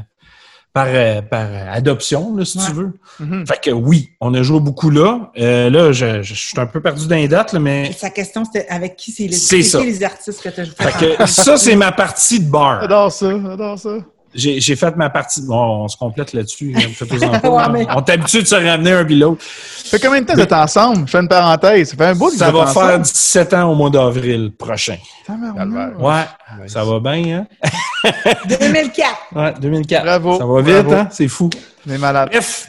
par, 0.72 0.86
euh, 0.88 1.20
par 1.20 1.48
adoption, 1.70 2.34
là, 2.34 2.44
si 2.44 2.58
tu 2.58 2.72
veux. 2.72 2.92
Mm-hmm. 3.20 3.46
Fait 3.46 3.60
que 3.62 3.70
oui, 3.70 4.10
on 4.20 4.32
a 4.32 4.42
joué 4.42 4.60
beaucoup 4.60 4.88
là. 4.88 5.30
Euh, 5.38 5.68
là, 5.68 5.92
je, 5.92 6.22
je, 6.22 6.34
suis 6.34 6.58
un 6.58 6.66
peu 6.66 6.80
perdu 6.80 7.06
dans 7.06 7.16
les 7.16 7.28
dates, 7.28 7.52
là, 7.52 7.58
mais... 7.58 7.92
sa 7.92 8.10
question, 8.10 8.44
c'était 8.44 8.66
avec 8.68 8.96
qui 8.96 9.12
c'est 9.12 9.26
les, 9.26 9.84
les 9.84 10.04
artistes 10.04 10.42
que 10.42 10.48
tu 10.48 10.60
as 10.60 10.64
joué? 10.64 10.74
Fait 10.78 11.16
que 11.16 11.26
ça, 11.26 11.58
c'est 11.58 11.76
ma 11.76 11.92
partie 11.92 12.40
de 12.40 12.50
bar. 12.50 12.80
J'adore 12.82 13.12
ça, 13.12 13.30
j'adore 13.30 13.78
ça. 13.78 13.98
J'ai 14.34 14.76
fait 14.76 14.96
ma 14.96 15.10
partie. 15.10 15.42
Bon, 15.42 15.84
on 15.84 15.88
se 15.88 15.96
complète 15.96 16.32
là-dessus. 16.32 16.74
ouais, 16.76 17.86
On 17.94 18.02
t'habitue 18.02 18.42
de 18.42 18.46
se 18.46 18.54
ramener 18.54 18.92
un 18.92 19.04
pilote. 19.04 19.40
Ça 19.42 19.98
fait 19.98 20.06
combien 20.06 20.22
de 20.22 20.26
temps 20.26 20.34
que 20.34 20.54
ensemble? 20.54 21.06
Je 21.06 21.10
fais 21.10 21.18
une 21.18 21.28
parenthèse. 21.28 21.90
Ça 21.90 21.96
fait 21.96 22.06
un 22.06 22.14
bout 22.14 22.30
Ça 22.30 22.50
va 22.50 22.66
faire 22.66 22.98
17 22.98 23.54
ans 23.54 23.70
au 23.70 23.74
mois 23.74 23.90
d'avril 23.90 24.52
prochain. 24.56 24.96
Ouais, 25.28 26.68
ça 26.68 26.84
va 26.84 27.00
bien, 27.00 27.44
hein? 27.62 27.70
2004. 28.48 29.08
Ouais, 29.34 29.54
2004. 29.60 30.02
Bravo. 30.02 30.38
Ça 30.38 30.46
va 30.46 30.60
vite, 30.62 30.92
hein? 30.92 31.08
C'est 31.10 31.28
fou. 31.28 31.50
Mais 31.86 31.98
malade. 31.98 32.28
Bref. 32.30 32.68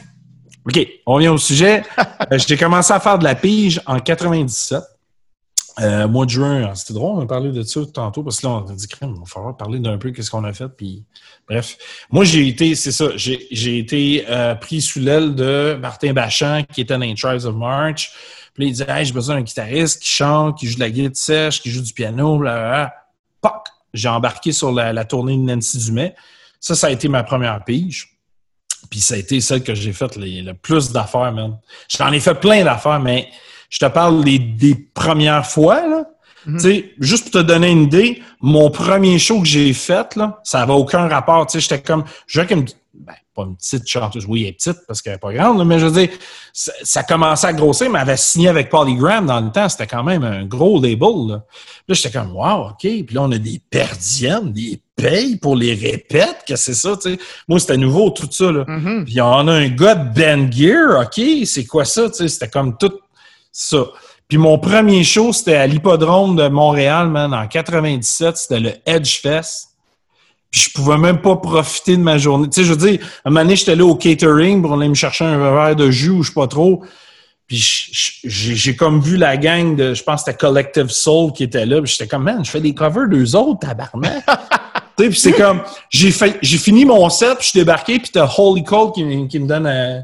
OK, 0.66 0.86
on 1.06 1.18
vient 1.18 1.32
au 1.32 1.38
sujet. 1.38 1.82
Euh, 2.32 2.38
j'ai 2.38 2.56
commencé 2.56 2.92
à 2.92 3.00
faire 3.00 3.18
de 3.18 3.24
la 3.24 3.34
pige 3.34 3.82
en 3.86 3.98
97. 3.98 4.80
Euh, 5.80 6.06
mois 6.06 6.24
de 6.24 6.30
juin, 6.30 6.68
ah, 6.70 6.74
c'était 6.76 6.94
drôle, 6.94 7.18
on 7.18 7.22
a 7.22 7.26
parlé 7.26 7.50
de 7.50 7.62
ça 7.64 7.80
tantôt, 7.92 8.22
parce 8.22 8.40
que 8.40 8.46
là, 8.46 8.52
on 8.52 8.70
a 8.70 8.74
dit, 8.74 8.86
crème, 8.86 9.14
il 9.16 9.20
va 9.20 9.26
falloir 9.26 9.56
parler 9.56 9.80
d'un 9.80 9.98
peu 9.98 10.12
qu'est-ce 10.12 10.30
qu'on 10.30 10.44
a 10.44 10.52
fait, 10.52 10.68
puis 10.68 11.04
bref. 11.48 11.76
Moi, 12.10 12.24
j'ai 12.24 12.46
été, 12.46 12.76
c'est 12.76 12.92
ça, 12.92 13.08
j'ai 13.16 13.78
été 13.78 14.24
euh, 14.28 14.54
pris 14.54 14.80
sous 14.80 15.00
l'aile 15.00 15.34
de 15.34 15.76
Martin 15.80 16.12
Bachand, 16.12 16.62
qui 16.72 16.82
était 16.82 16.94
dans 16.94 17.00
les 17.00 17.14
Trials 17.14 17.46
of 17.46 17.56
March. 17.56 18.12
Puis 18.54 18.66
il 18.66 18.70
disait, 18.70 18.86
hey, 18.88 19.04
j'ai 19.04 19.12
besoin 19.12 19.34
d'un 19.34 19.42
guitariste 19.42 20.00
qui 20.00 20.08
chante, 20.08 20.58
qui 20.58 20.68
joue 20.68 20.76
de 20.76 20.80
la 20.80 20.90
guitare 20.90 21.16
sèche, 21.16 21.60
qui 21.60 21.70
joue 21.70 21.82
du 21.82 21.92
piano, 21.92 22.40
là, 22.40 22.94
Poc! 23.40 23.66
J'ai 23.92 24.08
embarqué 24.08 24.52
sur 24.52 24.70
la, 24.70 25.04
tournée 25.04 25.36
de 25.36 25.42
Nancy 25.42 25.78
Dumais. 25.78 26.14
Ça, 26.60 26.76
ça 26.76 26.86
a 26.86 26.90
été 26.90 27.08
ma 27.08 27.24
première 27.24 27.64
pige. 27.64 28.16
Puis 28.90 29.00
ça 29.00 29.14
a 29.14 29.18
été 29.18 29.40
celle 29.40 29.64
que 29.64 29.74
j'ai 29.74 29.92
fait 29.92 30.16
le 30.16 30.52
plus 30.52 30.92
d'affaires, 30.92 31.32
même. 31.32 31.56
J'en 31.88 32.12
ai 32.12 32.20
fait 32.20 32.34
plein 32.34 32.62
d'affaires, 32.62 33.00
mais 33.00 33.28
je 33.70 33.78
te 33.78 33.86
parle 33.86 34.24
des, 34.24 34.38
des 34.38 34.74
premières 34.74 35.46
fois, 35.46 35.86
là. 35.86 36.04
Mhm. 36.46 36.56
Tu 36.56 36.62
sais, 36.62 36.90
juste 36.98 37.30
pour 37.30 37.40
te 37.40 37.46
donner 37.46 37.70
une 37.70 37.84
idée, 37.84 38.22
mon 38.40 38.70
premier 38.70 39.18
show 39.18 39.40
que 39.40 39.46
j'ai 39.46 39.72
fait, 39.72 40.14
là, 40.16 40.40
ça 40.44 40.58
n'avait 40.58 40.72
aucun 40.72 41.08
rapport. 41.08 41.46
Tu 41.46 41.52
sais, 41.52 41.60
j'étais 41.60 41.80
comme, 41.80 42.04
je 42.26 42.40
veux 42.40 42.56
me 42.56 42.64
ben, 42.94 43.14
pas 43.34 43.42
une 43.42 43.56
petite 43.56 43.88
chanteuse, 43.88 44.24
oui, 44.28 44.42
elle 44.42 44.50
est 44.50 44.52
petite 44.52 44.78
parce 44.86 45.02
qu'elle 45.02 45.14
n'est 45.14 45.18
pas 45.18 45.32
grande, 45.32 45.66
mais 45.66 45.80
je 45.80 45.86
veux 45.86 46.06
dire, 46.06 46.16
ça, 46.52 46.72
ça, 46.84 47.02
commençait 47.02 47.48
à 47.48 47.52
grossir, 47.52 47.90
mais 47.90 47.98
elle 47.98 48.08
avait 48.08 48.16
signé 48.16 48.48
avec 48.48 48.70
Polygram 48.70 49.26
dans 49.26 49.40
le 49.40 49.50
temps, 49.50 49.68
c'était 49.68 49.88
quand 49.88 50.04
même 50.04 50.22
un 50.22 50.44
gros 50.44 50.80
label. 50.80 51.28
Là, 51.28 51.44
là 51.88 51.94
j'étais 51.94 52.16
comme, 52.16 52.36
wow, 52.36 52.68
OK. 52.68 52.78
Puis 52.80 53.06
là, 53.10 53.22
on 53.22 53.32
a 53.32 53.38
des 53.38 53.60
perdiennes, 53.68 54.52
des 54.52 54.80
payes 54.94 55.36
pour 55.36 55.56
les 55.56 55.74
répètes, 55.74 56.44
que 56.46 56.54
c'est 56.54 56.74
ça, 56.74 56.96
tu 56.96 57.14
sais? 57.14 57.18
Moi, 57.48 57.58
c'était 57.58 57.76
nouveau, 57.76 58.10
tout 58.10 58.28
ça, 58.30 58.52
là. 58.52 58.64
Mm-hmm. 58.64 59.04
Puis 59.04 59.20
on 59.20 59.48
a 59.48 59.52
un 59.52 59.68
gars 59.68 59.96
de 59.96 60.14
Ben 60.14 60.52
Gear, 60.52 61.00
OK, 61.00 61.20
c'est 61.44 61.64
quoi 61.66 61.84
ça, 61.84 62.08
tu 62.10 62.18
sais, 62.18 62.28
c'était 62.28 62.48
comme 62.48 62.78
tout 62.78 62.92
ça. 63.54 63.86
Puis 64.28 64.36
mon 64.36 64.58
premier 64.58 65.04
show, 65.04 65.32
c'était 65.32 65.54
à 65.54 65.66
l'hippodrome 65.66 66.34
de 66.36 66.48
Montréal, 66.48 67.08
man, 67.08 67.32
en 67.32 67.46
97, 67.46 68.36
c'était 68.36 68.60
le 68.60 68.72
Edge 68.84 69.20
Fest. 69.20 69.68
Puis 70.50 70.62
je 70.62 70.72
pouvais 70.72 70.98
même 70.98 71.20
pas 71.20 71.36
profiter 71.36 71.96
de 71.96 72.02
ma 72.02 72.18
journée. 72.18 72.48
Tu 72.48 72.60
sais, 72.60 72.64
je 72.64 72.72
veux 72.72 72.88
dire, 72.88 73.00
un 73.24 73.30
moment 73.30 73.42
donné, 73.42 73.56
j'étais 73.56 73.76
là 73.76 73.84
au 73.84 73.94
catering 73.94 74.60
pour 74.60 74.74
aller 74.74 74.88
me 74.88 74.94
chercher 74.94 75.24
un 75.24 75.38
verre 75.38 75.76
de 75.76 75.90
jus 75.90 76.10
ou 76.10 76.22
je 76.22 76.28
sais 76.28 76.34
pas 76.34 76.48
trop. 76.48 76.82
Puis 77.46 77.90
j'ai 78.24 78.74
comme 78.74 79.00
vu 79.00 79.16
la 79.16 79.36
gang 79.36 79.76
de, 79.76 79.94
je 79.94 80.02
pense 80.02 80.22
que 80.24 80.30
c'était 80.30 80.38
Collective 80.38 80.88
Soul 80.88 81.32
qui 81.32 81.44
était 81.44 81.66
là. 81.66 81.80
Puis 81.80 81.92
j'étais 81.92 82.08
comme, 82.08 82.24
man, 82.24 82.44
je 82.44 82.50
fais 82.50 82.60
des 82.60 82.74
covers 82.74 83.08
d'eux 83.08 83.36
autres, 83.36 83.60
tabarnak. 83.60 84.24
tu 84.96 85.04
sais, 85.04 85.10
puis 85.10 85.18
c'est 85.18 85.32
comme, 85.32 85.62
j'ai 85.90 86.10
fini 86.10 86.84
mon 86.84 87.08
set, 87.08 87.34
puis 87.34 87.44
je 87.44 87.48
suis 87.50 87.60
débarqué, 87.60 87.98
puis 87.98 88.10
t'as 88.12 88.32
Holy 88.36 88.64
Cold 88.64 88.94
qui, 88.94 89.28
qui 89.28 89.38
me 89.38 89.46
donne, 89.46 89.66
euh, 89.66 90.00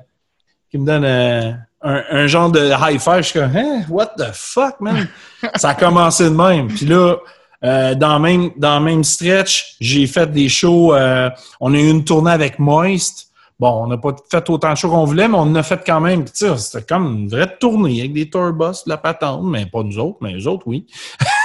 qui 0.71 0.79
me 0.79 0.87
donne 0.87 1.05
euh, 1.05 1.53
un, 1.83 2.03
un, 2.11 2.27
genre 2.27 2.51
de 2.51 2.71
high 2.71 3.01
five. 3.01 3.19
Je 3.19 3.29
suis 3.29 3.41
comme, 3.41 3.57
hein, 3.57 3.83
what 3.89 4.15
the 4.17 4.31
fuck, 4.33 4.81
man? 4.81 5.09
Ça 5.57 5.71
a 5.71 5.75
commencé 5.75 6.25
de 6.25 6.31
même. 6.31 6.69
Puis 6.69 6.87
là, 6.87 7.17
euh, 7.65 7.95
dans, 7.95 8.15
le 8.15 8.21
même, 8.21 8.51
dans 8.57 8.81
même 8.81 9.05
stretch, 9.05 9.77
j'ai 9.81 10.07
fait 10.07 10.31
des 10.31 10.49
shows. 10.49 10.95
Euh, 10.95 11.31
on 11.61 11.75
a 11.75 11.79
eu 11.79 11.89
une 11.89 12.05
tournée 12.05 12.31
avec 12.31 12.59
Moist. 12.59 13.29
Bon, 13.59 13.85
on 13.85 13.89
n'a 13.89 13.99
pas 13.99 14.17
fait 14.31 14.49
autant 14.49 14.71
de 14.73 14.77
shows 14.77 14.89
qu'on 14.89 15.05
voulait, 15.05 15.29
mais 15.29 15.37
on 15.37 15.43
en 15.43 15.55
a 15.55 15.63
fait 15.63 15.83
quand 15.85 16.01
même. 16.01 16.25
C'était 16.33 16.83
comme 16.83 17.15
une 17.15 17.29
vraie 17.29 17.59
tournée 17.59 18.01
avec 18.01 18.15
des 18.15 18.31
tourbus, 18.31 18.85
de 18.87 18.89
la 18.89 18.97
patente, 18.97 19.43
mais 19.45 19.67
pas 19.67 19.83
nous 19.83 19.99
autres, 19.99 20.17
mais 20.23 20.33
les 20.33 20.47
autres, 20.47 20.63
oui. 20.67 20.87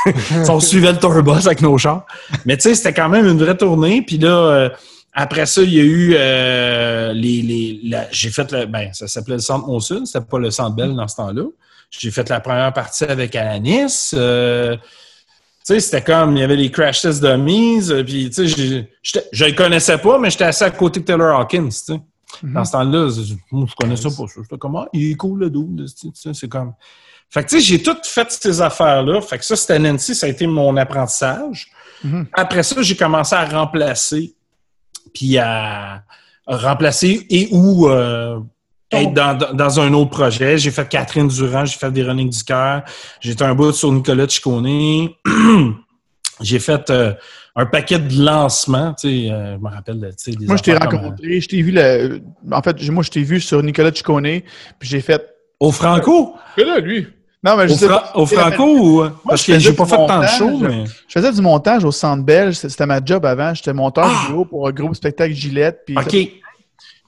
on 0.48 0.62
suivait 0.62 0.94
le 0.94 0.98
tourbus 0.98 1.46
avec 1.46 1.62
nos 1.62 1.78
chars. 1.78 2.06
Mais 2.46 2.56
tu 2.56 2.64
sais, 2.64 2.76
c'était 2.76 2.94
quand 2.94 3.10
même 3.10 3.28
une 3.28 3.38
vraie 3.38 3.58
tournée. 3.58 4.02
Puis 4.02 4.18
là, 4.18 4.30
euh, 4.30 4.70
après 5.16 5.46
ça, 5.48 5.62
il 5.64 5.74
y 5.74 5.80
a 5.80 5.84
eu 5.84 7.14
les. 7.14 7.42
les 7.42 7.82
j'ai 8.12 8.30
fait 8.30 8.52
le. 8.52 8.66
Ben, 8.66 8.94
ça 8.94 9.08
s'appelait 9.08 9.36
le 9.36 9.42
Centre 9.42 9.66
Monsun, 9.66 10.06
c'était 10.06 10.26
pas 10.26 10.38
le 10.38 10.52
Centre 10.52 10.76
Bell 10.76 10.94
dans 10.94 11.08
ce 11.08 11.16
temps-là. 11.16 11.46
J'ai 11.90 12.12
fait 12.12 12.30
la 12.30 12.40
première 12.42 12.74
partie 12.74 13.06
avec 13.06 13.36
Alanis. 13.36 14.14
Tu 15.66 15.74
sais, 15.74 15.80
c'était 15.80 16.04
comme, 16.04 16.38
il 16.38 16.42
y 16.42 16.44
avait 16.44 16.56
les 16.56 16.70
crash 16.70 17.02
tests 17.02 17.24
de 17.24 17.36
mise, 17.36 17.92
euh, 17.92 18.04
puis 18.04 18.30
tu 18.30 18.48
sais, 18.48 18.88
je 19.32 19.46
le 19.46 19.52
connaissais 19.54 19.98
pas, 19.98 20.20
mais 20.20 20.30
j'étais 20.30 20.44
assez 20.44 20.64
à 20.64 20.70
côté 20.70 21.00
de 21.00 21.06
Taylor 21.06 21.40
Hawkins, 21.40 21.70
tu 21.70 21.72
sais. 21.72 21.94
Mm-hmm. 21.94 22.54
Dans 22.54 22.66
ce 22.66 22.72
temps-là, 22.74 23.10
je, 23.10 23.34
je 23.34 23.76
connaissais 23.76 24.10
pas 24.10 24.28
ça. 24.28 24.42
J'étais 24.44 24.58
comme, 24.60 24.76
ah, 24.76 24.88
il 24.94 25.14
est 25.14 25.16
cool 25.16 25.40
le 25.40 25.50
double, 25.50 25.86
tu 25.86 26.10
sais, 26.14 26.34
c'est 26.36 26.48
comme... 26.48 26.74
Fait 27.32 27.44
que 27.44 27.50
tu 27.50 27.56
sais, 27.56 27.62
j'ai 27.62 27.82
tout 27.82 27.98
fait 28.04 28.30
ces 28.30 28.62
affaires-là. 28.62 29.20
Fait 29.22 29.40
que 29.40 29.46
ça, 29.46 29.56
c'était 29.56 29.80
Nancy, 29.80 30.14
ça 30.14 30.28
a 30.28 30.30
été 30.30 30.46
mon 30.46 30.78
apprentissage. 30.78 31.72
Mm-hmm. 32.06 32.26
Après 32.34 32.62
ça, 32.62 32.84
j'ai 32.84 32.96
commencé 32.96 33.34
à 33.34 33.46
remplacer, 33.46 34.36
puis 35.16 35.40
à 35.40 36.04
remplacer 36.46 37.26
et 37.30 37.48
ou 37.52 37.90
euh, 37.90 38.40
être 38.92 39.14
dans, 39.54 39.80
un 39.80 39.94
autre 39.94 40.12
projet. 40.12 40.58
J'ai 40.58 40.70
fait 40.70 40.88
Catherine 40.88 41.28
Durand, 41.28 41.66
j'ai 41.66 41.78
fait 41.78 41.90
Véronique 41.90 42.30
Ducœur, 42.30 42.84
j'ai 43.20 43.36
un 43.42 43.56
bout 43.56 43.72
sur 43.72 43.92
Nicolas 43.92 44.28
Ciccone. 44.28 45.10
j'ai 46.42 46.60
fait 46.60 46.90
euh, 46.90 47.14
un 47.56 47.66
paquet 47.66 47.98
de 47.98 48.24
lancements, 48.24 48.94
tu 48.94 49.08
sais, 49.08 49.32
euh, 49.32 49.56
je 49.56 49.64
me 49.64 49.70
rappelle, 49.70 50.14
tu 50.18 50.34
sais, 50.34 50.38
Moi, 50.46 50.58
je 50.58 50.64
t'ai 50.64 50.78
rencontré, 50.78 51.42
je 51.42 51.48
t'ai 51.48 51.62
vu, 51.62 51.72
le, 51.72 52.22
en 52.52 52.62
fait, 52.62 52.90
moi, 52.90 53.02
je 53.02 53.10
t'ai 53.10 53.24
vu 53.24 53.40
sur 53.40 53.64
Nicolas 53.64 53.94
Ciccone, 53.94 54.42
puis 54.78 54.90
j'ai 54.90 55.02
fait... 55.02 55.32
Au 55.58 55.72
Franco? 55.72 56.36
Que 56.58 56.64
là, 56.64 56.80
lui? 56.80 57.08
Non, 57.46 57.56
mais 57.56 57.68
je 57.68 57.74
au, 57.74 57.78
sais 57.78 57.88
pas, 57.88 58.12
au 58.16 58.26
Franco 58.26 58.64
ou... 58.64 59.10
Parce 59.28 59.46
que 59.46 59.60
j'ai 59.60 59.74
pas 59.74 59.86
fait 59.86 59.96
tant 59.96 60.20
de 60.20 60.26
shows, 60.26 60.58
mais... 60.58 60.86
Je 61.08 61.20
faisais 61.20 61.32
du 61.32 61.42
montage 61.42 61.84
au 61.86 61.92
Centre 61.92 62.24
Belge, 62.24 62.56
c'était 62.56 62.88
ma 62.88 63.04
job 63.04 63.24
avant, 63.26 63.54
j'étais 63.54 63.74
monteur 63.74 64.06
ah! 64.08 64.26
vidéo 64.26 64.46
pour 64.46 64.68
un 64.68 64.72
groupe 64.72 64.96
spectacle 64.96 65.34
Gillette, 65.34 65.82
puis... 65.86 65.96
OK. 65.96 66.42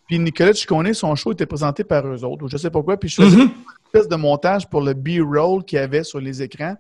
Puis 0.08 0.20
Nicolas 0.20 0.54
connais 0.68 0.94
son 0.94 1.16
show 1.16 1.34
était 1.34 1.46
présenté 1.46 1.84
par 1.84 2.08
eux 2.08 2.24
autres, 2.24 2.46
ou 2.46 2.48
je 2.48 2.56
sais 2.56 2.70
pas 2.70 2.82
quoi. 2.82 2.98
Puis 2.98 3.10
je 3.10 3.16
faisais 3.16 3.36
mm-hmm. 3.36 3.42
une 3.42 3.52
espèce 3.94 4.08
de 4.08 4.16
montage 4.16 4.70
pour 4.70 4.82
le 4.82 4.94
B-roll 4.94 5.66
qu'il 5.66 5.78
y 5.78 5.82
avait 5.82 6.04
sur 6.04 6.22
les 6.22 6.42
écrans. 6.42 6.76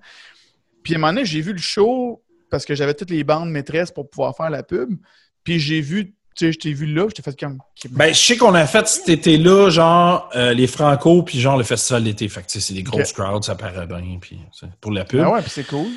Puis 0.81 0.93
à 0.93 0.97
un 0.97 1.01
moment 1.01 1.13
donné, 1.13 1.25
j'ai 1.25 1.41
vu 1.41 1.51
le 1.51 1.57
show 1.57 2.23
parce 2.49 2.65
que 2.65 2.73
j'avais 2.73 2.93
toutes 2.93 3.09
les 3.09 3.25
bandes 3.25 3.49
maîtresses 3.49 3.91
pour 3.91 4.09
pouvoir 4.09 4.35
faire 4.35 4.49
la 4.49 4.63
pub. 4.63 4.97
Puis 5.43 5.59
j'ai 5.59 5.81
vu, 5.81 6.15
tu 6.37 6.45
sais, 6.45 6.51
je 6.51 6.59
t'ai 6.59 6.73
vu 6.73 6.85
là, 6.85 7.07
je 7.09 7.15
t'ai 7.15 7.21
fait 7.23 7.39
comme. 7.39 7.57
Ben, 7.89 8.13
je 8.13 8.19
sais 8.19 8.37
qu'on 8.37 8.53
a 8.53 8.65
fait 8.65 8.87
cet 8.87 9.09
été-là, 9.09 9.69
genre 9.69 10.29
euh, 10.35 10.53
les 10.53 10.67
Franco, 10.67 11.23
puis 11.23 11.39
genre 11.39 11.57
le 11.57 11.63
festival 11.63 12.03
d'été. 12.03 12.29
Fait 12.29 12.41
que 12.41 12.59
c'est 12.59 12.73
des 12.73 12.83
grosses 12.83 13.13
crowds, 13.13 13.43
ça 13.43 13.55
paraît 13.55 13.87
bien, 13.87 14.17
puis 14.21 14.39
pour 14.79 14.91
la 14.91 15.05
pub. 15.05 15.21
Ah 15.25 15.31
ouais, 15.31 15.41
puis 15.41 15.51
c'est 15.51 15.67
cool. 15.67 15.87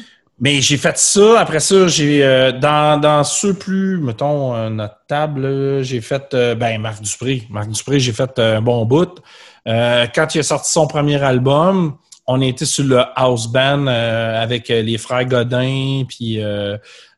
Mais 0.40 0.62
j'ai 0.62 0.78
fait 0.78 0.96
ça. 0.96 1.38
Après 1.38 1.60
ça, 1.60 1.86
j'ai 1.86 2.24
euh, 2.24 2.50
dans, 2.50 2.98
dans 2.98 3.22
ceux 3.24 3.52
plus, 3.52 3.98
mettons, 3.98 4.54
euh, 4.54 4.70
notre 4.70 4.96
table, 5.06 5.82
j'ai 5.82 6.00
fait 6.00 6.32
euh, 6.32 6.54
ben 6.54 6.80
Marc 6.80 7.02
Dupré. 7.02 7.46
Marc 7.50 7.68
Dupré, 7.68 8.00
j'ai 8.00 8.12
fait 8.12 8.38
un 8.38 8.62
bon 8.62 8.86
bout. 8.86 9.20
quand 9.66 10.34
il 10.34 10.38
a 10.38 10.42
sorti 10.42 10.72
son 10.72 10.86
premier 10.86 11.22
album, 11.22 11.98
on 12.26 12.40
était 12.40 12.64
sur 12.64 12.84
le 12.84 13.02
house 13.16 13.48
band 13.48 13.86
avec 13.86 14.68
les 14.68 14.96
frères 14.96 15.26
Godin 15.26 16.04
puis 16.08 16.40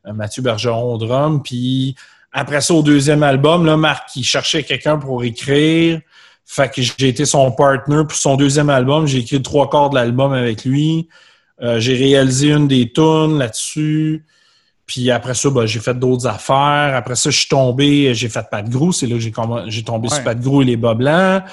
Mathieu 0.05 0.43
Bergeron 0.43 0.95
au 0.95 0.99
drum. 0.99 1.43
Puis 1.43 1.95
après 2.33 2.61
ça, 2.63 2.75
au 2.75 2.83
deuxième 2.83 3.23
album, 3.23 3.67
là, 3.67 3.77
Marc 3.77 4.17
il 4.17 4.25
cherchait 4.25 4.63
quelqu'un 4.63 4.99
pour 4.99 5.23
écrire. 5.23 6.01
Fait 6.45 6.71
que 6.73 6.83
j'ai 6.83 7.09
été 7.09 7.25
son 7.25 7.53
partner 7.53 8.03
pour 8.09 8.15
son 8.15 8.37
deuxième 8.37 8.71
album. 8.71 9.07
J'ai 9.07 9.19
écrit 9.19 9.43
trois 9.43 9.69
quarts 9.69 9.91
de 9.91 9.97
l'album 9.97 10.33
avec 10.33 10.65
lui. 10.65 11.09
Euh, 11.63 11.79
j'ai 11.79 11.95
réalisé 11.95 12.51
une 12.51 12.69
des 12.69 12.91
tunes 12.91 13.39
là-dessus. 13.39 14.25
Puis 14.87 15.11
après 15.11 15.35
ça, 15.35 15.51
ben, 15.51 15.67
j'ai 15.67 15.79
fait 15.81 15.95
d'autres 15.95 16.27
affaires. 16.27 16.95
Après 16.95 17.15
ça, 17.15 17.31
je 17.31 17.39
suis 17.39 17.49
tombé, 17.49 18.15
j'ai 18.15 18.29
fait 18.29 18.45
Pat 18.51 18.69
Grou. 18.69 18.93
C'est 18.93 19.07
là 19.07 19.15
que 19.15 19.21
j'ai, 19.71 19.83
tombé 19.83 20.09
sur 20.09 20.25
Pat 20.25 20.39
Grou 20.39 20.63
et 20.63 20.65
les 20.65 20.77
Bas 20.77 20.95
Blancs. 20.95 21.45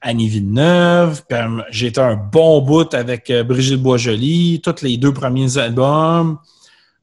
Annie 0.00 0.28
Villeneuve. 0.28 1.22
j'ai 1.70 1.86
été 1.86 2.00
un 2.00 2.16
bon 2.16 2.60
bout 2.60 2.92
avec 2.92 3.30
euh, 3.30 3.44
Brigitte 3.44 3.80
Boisjoli, 3.80 4.60
tous 4.60 4.82
les 4.82 4.96
deux 4.96 5.12
premiers 5.12 5.58
albums. 5.58 6.38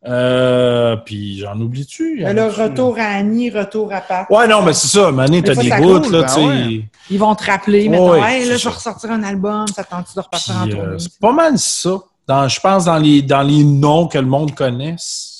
Euh, 0.08 0.95
puis 0.95 1.39
j'en 1.39 1.60
oublie-tu? 1.60 2.18
Le 2.18 2.47
retour 2.47 2.97
à 2.97 3.18
Annie, 3.18 3.50
retour 3.50 3.91
à 3.93 4.00
Pat. 4.00 4.28
Ouais, 4.30 4.47
non, 4.47 4.62
mais 4.62 4.74
c'est 4.74 4.88
ça. 4.88 5.12
Mané, 5.12 5.43
t'as 5.43 5.56
des 5.56 5.70
bouts, 5.70 6.10
là, 6.10 6.22
ben 6.22 6.26
tu 6.26 6.34
sais. 6.34 6.86
Ils 7.10 7.20
vont 7.20 7.36
te 7.36 7.45
rappeler, 7.45 7.89
mais 7.89 7.97
là, 7.97 8.58
je 8.58 8.64
vais 8.64 8.70
ressortir 8.70 9.12
un 9.12 9.24
album, 9.24 9.68
ça 9.68 9.84
tente 9.84 10.08
de 10.16 10.22
repartir 10.22 10.56
en 10.56 10.68
tournée? 10.68 11.00
c'est 11.00 11.20
pas 11.20 11.34
mal 11.34 11.58
ça 11.58 12.00
je 12.47 12.60
pense 12.60 12.86
dans 12.86 12.97
les, 12.97 13.22
dans 13.22 13.41
les 13.41 13.64
noms 13.64 14.08
que 14.08 14.18
le 14.18 14.26
monde 14.26 14.54
connaisse. 14.56 15.36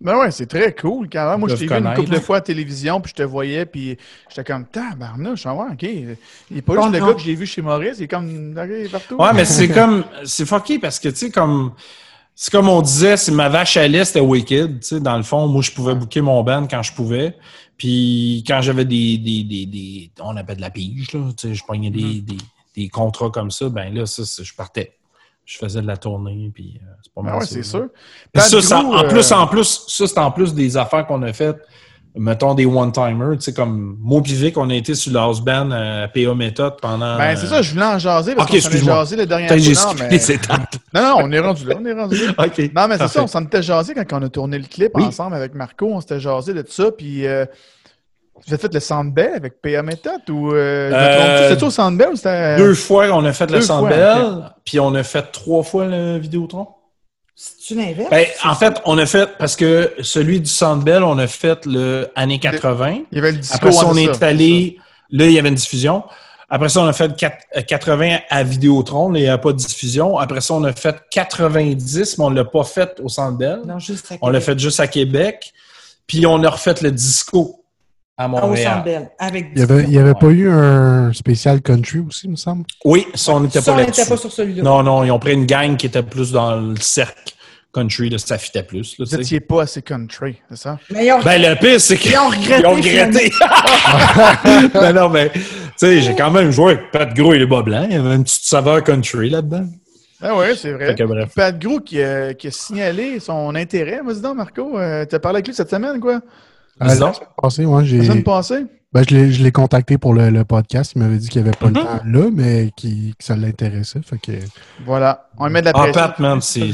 Ben 0.00 0.18
ouais, 0.18 0.32
c'est 0.32 0.46
très 0.46 0.74
cool 0.74 1.08
quand 1.08 1.30
même. 1.30 1.40
Moi, 1.40 1.48
je 1.48 1.54
t'ai 1.54 1.66
vu 1.66 1.74
une 1.74 1.94
couple 1.94 2.10
de 2.10 2.18
fois 2.18 2.36
à 2.36 2.38
la 2.38 2.44
télévision, 2.44 3.00
puis 3.00 3.10
je 3.16 3.22
te 3.22 3.26
voyais, 3.26 3.66
puis 3.66 3.96
j'étais 4.28 4.42
comme, 4.42 4.64
tabarnouche, 4.66 5.46
ah 5.46 5.54
ouais, 5.54 5.66
OK. 5.72 5.82
Il 5.82 6.16
n'est 6.50 6.62
pas 6.62 6.74
juste 6.74 6.92
le 6.92 7.06
gars 7.06 7.14
que 7.14 7.20
j'ai 7.20 7.34
vu 7.36 7.46
chez 7.46 7.62
Maurice, 7.62 7.98
il 7.98 8.04
est 8.04 8.08
comme, 8.08 8.52
partout. 8.90 9.16
Ouais, 9.16 9.32
mais 9.32 9.44
c'est 9.44 9.68
comme, 9.68 10.04
c'est 10.24 10.44
fucké 10.44 10.80
parce 10.80 10.98
que, 10.98 11.08
tu 11.08 11.16
sais, 11.16 11.30
comme, 11.30 11.72
c'est 12.34 12.50
comme 12.50 12.68
on 12.68 12.82
disait, 12.82 13.16
c'est 13.16 13.32
ma 13.32 13.48
vache 13.48 13.76
à 13.76 13.86
lait, 13.86 14.04
c'était 14.04 14.20
Wicked, 14.20 14.80
tu 14.80 14.86
sais, 14.86 15.00
dans 15.00 15.16
le 15.16 15.22
fond. 15.22 15.46
Moi, 15.46 15.62
je 15.62 15.70
pouvais 15.70 15.94
booker 15.94 16.22
mon 16.22 16.42
band 16.42 16.66
quand 16.66 16.82
je 16.82 16.92
pouvais. 16.92 17.36
Puis 17.76 18.44
quand 18.46 18.60
j'avais 18.62 18.84
des, 18.84 19.18
des, 19.18 19.44
des, 19.44 19.66
des, 19.66 20.10
on 20.20 20.36
appelle 20.36 20.56
de 20.56 20.62
la 20.62 20.70
pige, 20.70 21.12
là, 21.12 21.20
tu 21.36 21.48
sais, 21.48 21.54
je 21.54 21.64
prenais 21.64 21.90
des, 21.90 22.00
mm-hmm. 22.00 22.24
des, 22.24 22.36
des, 22.76 22.88
contrats 22.88 23.30
comme 23.30 23.50
ça, 23.50 23.68
ben 23.68 23.92
là, 23.92 24.06
ça, 24.06 24.22
je 24.42 24.54
partais 24.54 24.96
je 25.44 25.58
faisais 25.58 25.82
de 25.82 25.86
la 25.86 25.96
tournée, 25.96 26.50
puis 26.54 26.80
euh, 26.82 26.86
c'est 27.02 27.12
pas 27.12 27.22
mal. 27.22 27.38
Ah 27.40 27.44
c'est 27.44 27.62
sûr. 27.62 27.88
ça, 28.34 28.78
en 28.78 29.08
plus, 29.08 29.32
euh, 29.32 29.34
en 29.34 29.46
plus, 29.46 29.84
ça, 29.88 30.06
c'est 30.06 30.18
en 30.18 30.30
plus 30.30 30.54
des 30.54 30.76
affaires 30.76 31.06
qu'on 31.06 31.22
a 31.22 31.32
faites, 31.32 31.58
mettons 32.14 32.54
des 32.54 32.66
one-timers, 32.66 33.36
tu 33.36 33.40
sais, 33.40 33.52
comme 33.52 33.96
moi 34.00 34.20
et 34.24 34.32
Vic, 34.32 34.58
on 34.58 34.68
a 34.68 34.74
été 34.74 34.94
sur 34.94 35.12
l'house 35.12 35.40
band 35.40 35.70
à 35.70 36.08
PA 36.08 36.34
Méthode 36.34 36.74
pendant. 36.80 37.16
Ben, 37.16 37.36
c'est 37.36 37.46
ça, 37.46 37.62
je 37.62 37.72
voulais 37.72 37.86
en 37.86 37.98
jaser 37.98 38.34
parce 38.34 38.50
qu'on 38.50 38.60
s'en 38.60 38.70
est 38.70 38.84
jasé 38.84 39.16
le 39.16 39.26
dernier 39.26 39.48
fois. 39.48 39.94
Non, 39.94 40.06
mais... 40.10 40.18
non, 40.94 41.02
non, 41.02 41.14
on 41.18 41.32
est 41.32 41.38
rendu 41.38 41.66
là, 41.66 41.74
on 41.80 41.84
est 41.86 41.92
rendu 41.92 42.26
là. 42.26 42.32
Non, 42.76 42.88
mais 42.88 42.98
c'est 42.98 43.08
ça, 43.08 43.22
on 43.22 43.26
s'en 43.26 43.44
était 43.44 43.62
jasé 43.62 43.94
quand 43.94 44.18
on 44.18 44.22
a 44.22 44.28
tourné 44.28 44.58
le 44.58 44.64
clip 44.64 44.92
ensemble 44.96 45.36
avec 45.36 45.54
Marco, 45.54 45.86
on 45.86 46.00
s'était 46.00 46.20
jasé 46.20 46.54
de 46.54 46.64
ça, 46.68 46.90
puis. 46.90 47.26
Euh, 47.26 47.46
tu 48.44 48.54
as 48.54 48.58
fait 48.58 48.74
le 48.74 48.80
Sandbell 48.80 49.34
avec 49.34 49.62
PA 49.62 49.82
Méthode 49.82 50.28
ou 50.28 50.52
euh, 50.52 50.90
euh 50.92 51.50
c'était 51.50 51.62
au 51.62 51.70
Sandbell 51.70 52.08
ou 52.08 52.16
c'était. 52.16 52.56
Deux 52.56 52.74
fois 52.74 53.06
on 53.12 53.24
a 53.24 53.32
fait 53.32 53.48
le 53.48 53.60
Sandbell, 53.60 54.50
puis 54.64 54.80
on 54.80 54.94
a 54.96 55.04
fait 55.04 55.30
trois 55.30 55.62
fois 55.62 55.86
le 55.86 56.18
Vidéotron. 56.18 56.66
C'est-tu 57.44 57.74
l'inverse? 57.74 58.08
Ben, 58.08 58.24
en 58.44 58.54
fait, 58.54 58.80
on 58.84 58.96
a 58.98 59.04
fait, 59.04 59.36
parce 59.36 59.56
que 59.56 59.92
celui 60.00 60.40
du 60.40 60.48
Centre 60.48 60.84
Bell, 60.84 61.02
on 61.02 61.18
a 61.18 61.26
fait 61.26 61.66
le 61.66 62.08
années 62.14 62.38
80. 62.38 63.00
Il 63.10 63.16
y 63.16 63.18
avait 63.18 63.32
le 63.32 63.38
disco 63.38 63.56
Après 63.56 63.72
ça, 63.72 63.84
on 63.84 63.96
est 63.96 64.22
allé, 64.22 64.78
là, 65.10 65.26
il 65.26 65.32
y 65.32 65.40
avait 65.40 65.48
une 65.48 65.56
diffusion. 65.56 66.04
Après 66.48 66.68
ça, 66.68 66.80
on 66.82 66.86
a 66.86 66.92
fait 66.92 67.10
80 67.66 68.10
euh, 68.12 68.18
à 68.30 68.44
Vidéotron, 68.44 69.12
il 69.16 69.22
n'y 69.22 69.28
a 69.28 69.38
pas 69.38 69.50
de 69.52 69.56
diffusion. 69.56 70.18
Après 70.18 70.40
ça, 70.40 70.54
on 70.54 70.62
a 70.62 70.72
fait 70.72 70.94
90, 71.10 72.18
mais 72.18 72.24
on 72.24 72.30
ne 72.30 72.36
l'a 72.36 72.44
pas 72.44 72.62
fait 72.62 73.00
au 73.02 73.08
Centre 73.08 73.36
Bell. 73.36 73.62
Non, 73.66 73.80
juste 73.80 74.12
à 74.12 74.14
On 74.22 74.30
l'a 74.30 74.40
fait 74.40 74.56
juste 74.56 74.78
à 74.78 74.86
Québec. 74.86 75.52
Puis 76.06 76.24
on 76.26 76.44
a 76.44 76.48
refait 76.48 76.74
le 76.80 76.92
disco 76.92 77.61
à 78.24 78.28
Montréal. 78.28 79.10
Avec 79.18 79.48
Il 79.54 79.56
n'y 79.56 79.62
avait, 79.62 79.84
il 79.84 79.92
y 79.92 79.98
avait 79.98 80.14
pas 80.14 80.28
eu 80.28 80.48
un 80.48 81.12
spécial 81.12 81.60
country 81.60 82.00
aussi, 82.00 82.26
il 82.26 82.30
me 82.30 82.36
semble? 82.36 82.64
Oui, 82.84 83.06
ça, 83.14 83.32
on 83.32 83.40
n'était 83.40 83.60
pas 83.60 83.76
là-dessus. 83.76 84.08
pas 84.08 84.16
sur 84.16 84.32
celui-là. 84.32 84.62
Non, 84.62 84.82
non, 84.82 85.04
ils 85.04 85.10
ont 85.10 85.18
pris 85.18 85.32
une 85.32 85.46
gang 85.46 85.76
qui 85.76 85.86
était 85.86 86.02
plus 86.02 86.32
dans 86.32 86.56
le 86.56 86.76
cercle 86.76 87.34
country, 87.72 88.10
là, 88.10 88.18
ça 88.18 88.38
fitait 88.38 88.62
plus. 88.62 88.98
Là, 88.98 89.06
Vous 89.08 89.16
n'étiez 89.16 89.40
pas 89.40 89.62
assez 89.62 89.82
country, 89.82 90.36
c'est 90.50 90.58
ça? 90.58 90.78
Mais 90.90 91.08
Ben, 91.24 91.40
le 91.40 91.58
pire, 91.58 91.80
c'est 91.80 91.96
qu'ils 91.96 92.16
ont 92.18 92.28
regretté. 92.28 92.58
Ils 92.60 92.66
ont 92.66 92.74
regretté. 92.74 93.32
ben 94.74 94.92
non, 94.92 95.08
mais, 95.08 95.30
tu 95.30 95.40
sais, 95.76 96.00
j'ai 96.02 96.14
quand 96.14 96.30
même 96.30 96.50
joué 96.50 96.72
avec 96.72 96.90
Pat 96.90 97.14
Gros 97.14 97.32
et 97.32 97.38
les 97.38 97.46
bas 97.46 97.62
blancs. 97.62 97.86
Il 97.88 97.96
y 97.96 97.98
avait 97.98 98.14
une 98.14 98.24
petite 98.24 98.44
saveur 98.44 98.84
country 98.84 99.30
là-dedans. 99.30 99.66
Ah 100.20 100.36
oui, 100.36 100.56
c'est 100.56 100.72
vrai. 100.72 100.94
Pat 101.34 101.58
Gros 101.58 101.80
qui, 101.80 102.00
a 102.00 102.32
signalé 102.50 103.18
son 103.18 103.54
intérêt. 103.54 104.00
Vas-y 104.04 104.20
donc, 104.20 104.36
Marco. 104.36 104.78
Euh, 104.78 105.04
tu 105.04 105.16
as 105.16 105.18
parlé 105.18 105.36
avec 105.36 105.48
lui 105.48 105.54
cette 105.54 105.70
semaine, 105.70 105.98
quoi? 105.98 106.20
Euh, 106.82 106.88
la 106.88 106.94
semaine 106.96 107.12
passée, 107.40 107.64
ouais, 107.64 107.84
j'ai... 107.84 107.98
La 107.98 108.04
semaine 108.04 108.22
passée? 108.24 108.66
Ben, 108.92 109.04
je 109.08 109.42
l'ai 109.42 109.52
contacté 109.52 109.96
pour 109.96 110.12
le, 110.12 110.44
podcast. 110.44 110.92
Il 110.94 111.02
m'avait 111.02 111.16
dit 111.16 111.28
qu'il 111.28 111.42
n'y 111.42 111.48
avait 111.48 111.56
pas 111.56 111.66
le 111.66 111.72
mhm. 111.72 111.82
temps 111.82 112.00
là, 112.04 112.30
mais 112.32 112.70
qui, 112.76 113.14
que 113.18 113.24
ça 113.24 113.36
l'intéressait. 113.36 114.00
Fait 114.04 114.18
que... 114.18 114.32
Voilà. 114.84 115.28
On 115.38 115.48
met 115.48 115.60
de 115.60 115.66
la 115.66 115.72
pression. 115.72 115.92
Ah, 115.96 116.08
Pat, 116.08 116.18
man, 116.18 116.40
c'est 116.42 116.72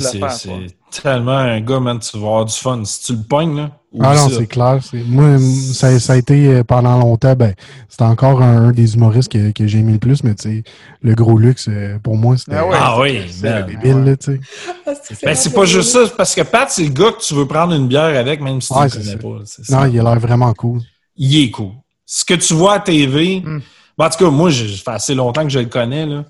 tellement 0.91 1.33
un 1.33 1.61
gars, 1.61 1.81
man, 1.81 1.99
tu 2.01 2.19
vas 2.19 2.27
avoir 2.27 2.45
du 2.45 2.55
fun. 2.55 2.83
Si 2.85 3.05
tu 3.05 3.13
le 3.13 3.23
pognes, 3.23 3.57
là. 3.57 3.71
Ah 4.01 4.15
non, 4.15 4.29
c'est 4.29 4.47
clair. 4.47 4.81
Moi, 5.07 5.39
ça, 5.73 5.99
ça, 5.99 6.13
a 6.13 6.17
été 6.17 6.49
euh, 6.49 6.63
pendant 6.63 6.99
longtemps, 6.99 7.35
ben, 7.35 7.55
c'était 7.89 8.05
encore 8.05 8.43
un, 8.43 8.71
des 8.71 8.95
humoristes 8.95 9.33
que, 9.33 9.51
que 9.51 9.67
j'ai 9.67 9.79
aimé 9.79 9.93
le 9.93 9.99
plus, 9.99 10.23
mais 10.25 10.35
tu 10.35 10.57
sais, 10.57 10.63
le 11.01 11.15
gros 11.15 11.39
luxe, 11.39 11.69
euh, 11.69 11.99
pour 11.99 12.17
moi, 12.17 12.37
c'était. 12.37 12.57
Ah, 12.57 13.01
oui, 13.01 13.23
c'est 13.31 13.65
débile, 13.65 14.05
là, 14.05 14.17
tu 14.17 14.33
sais. 14.35 14.41
Ah, 14.87 14.93
ben, 15.23 15.35
c'est 15.35 15.55
pas 15.55 15.65
juste 15.65 15.91
ça, 15.91 16.01
parce 16.17 16.35
que 16.35 16.43
Pat, 16.43 16.69
c'est 16.69 16.83
le 16.83 16.91
gars 16.91 17.13
que 17.13 17.23
tu 17.23 17.33
veux 17.35 17.47
prendre 17.47 17.73
une 17.73 17.89
bière 17.89 18.19
avec, 18.19 18.43
même 18.43 18.61
si 18.61 18.75
tu 18.75 18.79
ne 18.79 18.89
connais 18.89 19.17
pas. 19.17 19.45
Non, 19.71 19.87
il 19.87 19.99
a 19.99 20.03
l'air 20.03 20.21
vraiment 20.21 20.53
cool. 20.53 20.81
Il 21.17 21.45
est 21.45 21.51
cool. 21.51 21.73
Ce 22.11 22.25
que 22.25 22.33
tu 22.33 22.55
vois 22.55 22.77
à 22.77 22.81
TV, 22.81 23.41
hmm. 23.41 23.61
ben, 23.99 24.07
en 24.07 24.09
tout 24.09 24.25
cas, 24.25 24.31
moi, 24.31 24.51
ça 24.51 24.65
fait 24.65 24.91
assez 24.91 25.15
longtemps 25.15 25.43
que 25.43 25.51
je 25.51 25.59
le 25.59 25.67
connais, 25.67 26.07
là. 26.07 26.25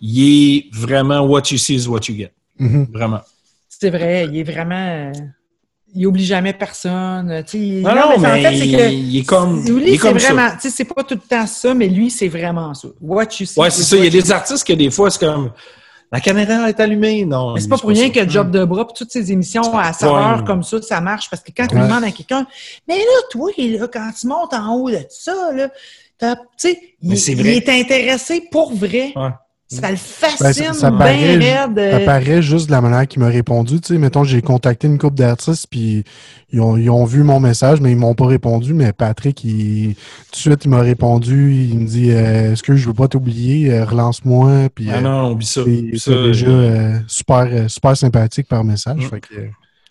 Il 0.00 0.20
est 0.22 0.66
vraiment 0.72 1.20
what 1.20 1.42
you 1.50 1.58
see 1.58 1.74
is 1.74 1.88
what 1.88 2.00
you 2.08 2.14
get. 2.14 2.32
Mm-hmm. 2.60 2.92
Vraiment. 2.92 3.20
C'est 3.68 3.90
vrai, 3.90 4.28
il 4.30 4.38
est 4.38 4.42
vraiment. 4.44 5.10
Il 5.94 6.06
oublie 6.06 6.24
jamais 6.24 6.52
personne. 6.52 7.26
non, 7.26 7.94
non, 7.94 8.18
mais, 8.20 8.28
en 8.28 8.34
fait, 8.34 8.58
c'est 8.58 8.70
que. 8.70 8.90
Il 8.92 9.18
est 9.18 9.24
comme. 9.24 9.64
Lui, 9.66 9.98
c'est 9.98 10.12
vraiment. 10.12 10.50
C'est 10.60 10.84
pas 10.84 11.02
tout 11.02 11.14
le 11.14 11.20
temps 11.20 11.46
ça, 11.46 11.74
mais 11.74 11.88
lui, 11.88 12.10
c'est 12.10 12.28
vraiment 12.28 12.72
ça. 12.74 12.88
What 13.00 13.24
you 13.40 13.46
see. 13.46 13.58
Ouais, 13.58 13.70
c'est 13.70 13.82
ça. 13.82 13.96
Il 13.96 14.04
y 14.04 14.06
a 14.06 14.10
des 14.10 14.30
artistes 14.30 14.66
que 14.66 14.74
des 14.74 14.90
fois, 14.90 15.10
c'est 15.10 15.20
comme. 15.20 15.50
La 16.12 16.20
caméra 16.20 16.68
est 16.68 16.78
allumée, 16.78 17.24
non. 17.24 17.54
Mais 17.54 17.60
c'est 17.60 17.68
pas 17.68 17.78
pour 17.78 17.90
rien 17.90 18.10
que 18.10 18.28
Job 18.28 18.50
de 18.50 18.64
bras, 18.64 18.86
toutes 18.94 19.10
ces 19.10 19.32
émissions 19.32 19.76
à 19.76 19.92
saveur 19.92 20.44
comme 20.44 20.62
ça, 20.62 20.80
ça 20.82 21.00
marche. 21.00 21.28
Parce 21.30 21.42
que 21.42 21.50
quand 21.56 21.66
tu 21.66 21.74
demandes 21.74 22.04
à 22.04 22.10
quelqu'un, 22.10 22.46
mais 22.86 22.98
là, 22.98 23.02
toi, 23.30 23.50
là, 23.58 23.88
quand 23.92 24.10
tu 24.18 24.26
montes 24.26 24.54
en 24.54 24.74
haut 24.74 24.90
de 24.90 24.98
ça, 25.08 25.50
là, 25.52 25.68
tu 26.18 26.26
sais, 26.56 26.80
il, 27.02 27.12
il, 27.12 27.46
est 27.48 27.68
intéressé 27.68 28.48
pour 28.50 28.74
vrai. 28.74 29.12
Ça 29.68 29.90
le 29.90 29.96
fascine 29.96 30.66
ben, 30.66 30.72
ça, 30.72 30.92
paraît, 30.92 31.36
raide. 31.38 31.90
Ça 31.90 32.00
paraît 32.00 32.40
juste 32.40 32.68
de 32.68 32.70
la 32.70 32.80
manière 32.80 33.08
qu'il 33.08 33.20
m'a 33.20 33.26
répondu. 33.26 33.80
Tu 33.80 33.94
sais, 33.94 33.98
mettons, 33.98 34.22
j'ai 34.22 34.40
contacté 34.40 34.86
une 34.86 34.96
couple 34.96 35.16
d'artistes, 35.16 35.66
puis 35.68 36.04
ils 36.52 36.60
ont, 36.60 36.76
ils 36.76 36.88
ont, 36.88 37.04
vu 37.04 37.24
mon 37.24 37.40
message, 37.40 37.80
mais 37.80 37.90
ils 37.90 37.96
m'ont 37.96 38.14
pas 38.14 38.26
répondu. 38.26 38.74
Mais 38.74 38.92
Patrick, 38.92 39.42
il, 39.42 39.96
tout 39.96 40.30
de 40.30 40.36
suite, 40.36 40.64
il 40.64 40.70
m'a 40.70 40.82
répondu. 40.82 41.52
Il 41.52 41.80
me 41.80 41.86
dit 41.86 42.12
euh, 42.12 42.52
Est-ce 42.52 42.62
que 42.62 42.76
je 42.76 42.86
veux 42.86 42.94
pas 42.94 43.08
t'oublier? 43.08 43.72
Euh, 43.72 43.84
Relance-moi. 43.84 44.68
Puis, 44.72 44.88
ah 44.94 45.00
non, 45.00 45.32
oublie 45.32 45.46
ça. 45.46 45.62
C'est 45.96 46.22
déjà 46.22 46.46
euh, 46.46 46.98
super, 47.08 47.68
super 47.68 47.96
sympathique 47.96 48.46
par 48.46 48.62
message. 48.62 48.98
Mm. 48.98 49.08
Fait 49.08 49.20
que, 49.20 49.34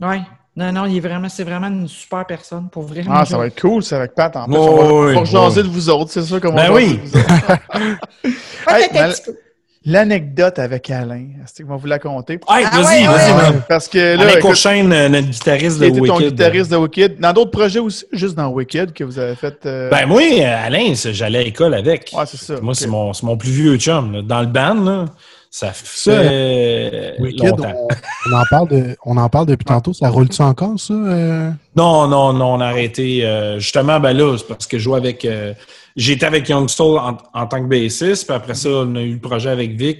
ouais. 0.06 0.22
Non, 0.56 0.72
non, 0.72 0.86
il 0.86 0.96
est 0.96 1.02
vraiment, 1.02 1.28
c'est 1.28 1.44
vraiment 1.44 1.68
une 1.68 1.90
super 1.90 2.26
personne 2.26 2.70
pour 2.70 2.84
vraiment. 2.84 3.12
Ah, 3.14 3.26
ça 3.26 3.38
va 3.38 3.48
être 3.48 3.60
cool, 3.60 3.84
c'est 3.84 3.96
avec 3.98 4.16
Pat 4.16 4.34
en 4.38 4.46
plus. 4.46 4.56
on 4.56 5.04
va, 5.04 5.20
oui, 5.20 5.26
jaser 5.26 5.64
de 5.64 5.68
vous 5.68 5.90
autres, 5.90 6.12
c'est 6.12 6.22
ça 6.22 6.40
comme 6.40 6.56
ben 6.56 6.72
oui. 6.72 6.98
L'anecdote 9.88 10.58
avec 10.58 10.90
Alain, 10.90 11.28
est-ce 11.44 11.62
que 11.62 11.68
va 11.68 11.76
vous 11.76 11.86
la 11.86 12.00
compter? 12.00 12.40
Ah, 12.48 12.62
vas-y, 12.74 13.06
vas-y, 13.06 13.62
Parce 13.70 13.88
que 13.88 14.18
là. 14.18 14.24
Alain 14.24 14.92
euh, 14.92 15.10
notre 15.10 15.28
guitariste 15.28 15.80
de 15.80 15.86
Wicked. 15.86 16.08
ton 16.08 16.20
guitariste 16.20 16.72
de 16.72 16.78
Wicked. 16.78 17.20
Dans 17.20 17.34
d'autres 17.34 17.52
projets 17.52 17.80
aussi, 17.80 18.04
juste 18.12 18.34
dans 18.34 18.48
Wicked 18.50 18.94
que 18.94 19.04
vous 19.04 19.20
avez 19.20 19.36
fait. 19.36 19.64
Euh... 19.68 19.92
Ben, 19.92 20.08
moi, 20.08 20.22
Alain, 20.44 20.94
j'allais 20.96 21.40
à 21.40 21.44
l'école 21.44 21.76
avec. 21.76 22.12
Ouais, 22.18 22.26
c'est 22.26 22.38
ça. 22.38 22.60
Moi, 22.62 22.74
c'est 22.74 22.88
mon, 22.88 23.12
mon, 23.22 23.38
plus 23.38 23.52
vieux 23.52 23.78
chum. 23.78 24.24
Dans 24.24 24.42
le 24.42 24.48
band, 24.48 24.74
là, 24.74 25.06
ça 25.56 25.72
fait 25.72 27.16
Wicked, 27.18 27.52
longtemps. 27.52 27.88
On, 28.28 28.34
on, 28.34 28.38
en 28.38 28.44
parle 28.50 28.68
de, 28.68 28.98
on 29.06 29.16
en 29.16 29.30
parle 29.30 29.46
depuis 29.46 29.64
tantôt. 29.64 29.94
Ça 29.94 30.10
roule-tu 30.10 30.42
encore, 30.42 30.78
ça? 30.78 30.94
Euh? 30.94 31.50
Non, 31.78 32.10
non, 32.10 32.34
non, 32.34 32.56
on 32.56 32.60
a 32.60 32.66
arrêté. 32.66 33.26
Euh, 33.26 33.58
justement, 33.58 34.02
ben 34.02 34.12
là, 34.12 34.36
c'est 34.38 34.48
parce 34.50 34.68
que 34.68 34.78
je 34.78 34.84
joue 34.84 34.96
avec. 34.96 35.26
J'étais 35.96 36.26
avec 36.26 36.50
Youngstall 36.50 36.98
en, 36.98 37.18
en, 37.34 37.48
tant 37.48 37.64
que 37.64 37.70
bassiste, 37.70 38.28
puis 38.28 38.36
après 38.36 38.54
ça, 38.54 38.68
on 38.70 38.96
a 38.96 39.02
eu 39.02 39.14
le 39.14 39.20
projet 39.22 39.50
avec 39.50 39.78
Vic. 39.78 40.00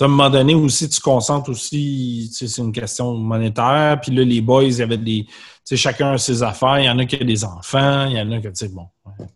à 0.00 0.04
un 0.04 0.08
moment 0.08 0.30
donné 0.30 0.54
aussi, 0.54 0.88
tu 0.88 0.98
concentres 1.02 1.50
aussi, 1.50 2.30
c'est 2.32 2.56
une 2.56 2.72
question 2.72 3.12
monétaire. 3.12 4.00
Puis 4.00 4.10
là, 4.10 4.24
les 4.24 4.40
boys, 4.40 4.64
il 4.64 4.78
y 4.78 4.82
avait 4.82 4.96
des, 4.96 5.26
chacun 5.74 6.12
a 6.12 6.18
ses 6.18 6.42
affaires. 6.42 6.78
Il 6.78 6.86
y 6.86 6.88
en 6.88 6.98
a 6.98 7.04
qui 7.04 7.18
ont 7.20 7.26
des 7.26 7.44
enfants, 7.44 8.06
il 8.06 8.16
y 8.16 8.20
en 8.22 8.32
a 8.32 8.36
qui, 8.36 8.48
tu 8.48 8.50
sais, 8.54 8.68
bon, 8.68 8.86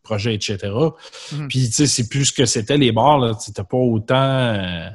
projet, 0.03 0.35
etc. 0.35 0.57
Mm-hmm. 0.63 1.49
Puis, 1.49 1.67
tu 1.67 1.73
sais, 1.73 1.87
c'est 1.87 2.09
plus 2.09 2.25
ce 2.25 2.33
que 2.33 2.47
c'était 2.47 2.79
les 2.79 2.91
bars, 2.91 3.19
là. 3.19 3.35
Tu 3.35 3.53
pas 3.53 3.77
autant. 3.77 4.89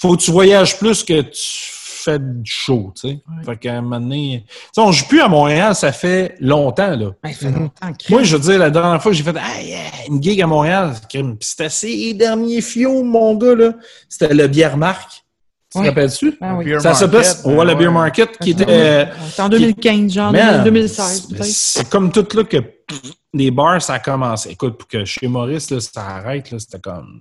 Faut 0.00 0.16
que 0.16 0.22
tu 0.22 0.30
voyages 0.30 0.78
plus 0.78 1.02
que 1.02 1.20
tu 1.22 1.72
fait 2.08 2.18
du 2.42 2.50
show, 2.50 2.92
tu 2.94 3.08
sais. 3.08 3.18
Fait 3.44 3.56
qu'à 3.56 3.74
un 3.74 3.82
moment 3.82 4.00
donné... 4.00 4.44
Tu 4.46 4.54
sais, 4.72 4.80
on 4.80 4.92
joue 4.92 5.06
plus 5.06 5.20
à 5.20 5.28
Montréal, 5.28 5.74
ça 5.74 5.92
fait 5.92 6.36
longtemps, 6.40 6.96
là. 6.96 7.10
ça 7.24 7.30
fait 7.32 7.50
longtemps. 7.50 7.92
Moi, 8.08 8.22
je 8.22 8.36
veux 8.36 8.42
dire, 8.42 8.58
la 8.58 8.70
dernière 8.70 9.02
fois 9.02 9.10
que 9.10 9.18
j'ai 9.18 9.24
fait 9.24 9.34
une 10.08 10.22
gig 10.22 10.40
à 10.40 10.46
Montréal, 10.46 10.94
c'était 11.40 11.64
assez 11.64 12.14
dernier 12.14 12.60
fio, 12.60 13.02
mon 13.02 13.34
gars, 13.34 13.54
là. 13.54 13.72
C'était 14.08 14.32
le 14.32 14.46
Bière 14.46 14.76
Marque. 14.76 15.24
Tu 15.70 15.80
te 15.80 15.86
rappelles-tu? 15.86 16.38
Ah, 16.40 16.56
oui. 16.56 16.80
Ça 16.80 16.94
s'appelle 16.94 17.26
ouais, 17.44 17.64
le 17.66 17.74
Beer 17.74 17.92
Market 17.92 18.38
qui 18.38 18.52
était. 18.52 19.08
C'était 19.28 19.42
en 19.42 19.48
2015, 19.50 20.12
genre, 20.12 20.32
2016, 20.32 21.26
peut-être. 21.26 21.44
C'est 21.44 21.88
comme 21.90 22.10
tout 22.10 22.26
là 22.34 22.44
que 22.44 22.56
les 23.34 23.50
bars, 23.50 23.80
ça 23.82 23.94
a 23.94 23.98
commencé. 23.98 24.50
Écoute, 24.50 24.78
pour 24.78 24.88
que 24.88 25.04
chez 25.04 25.28
Maurice, 25.28 25.70
là, 25.70 25.80
ça 25.80 26.06
arrête, 26.06 26.50
là, 26.50 26.58
c'était 26.58 26.80
comme. 26.80 27.20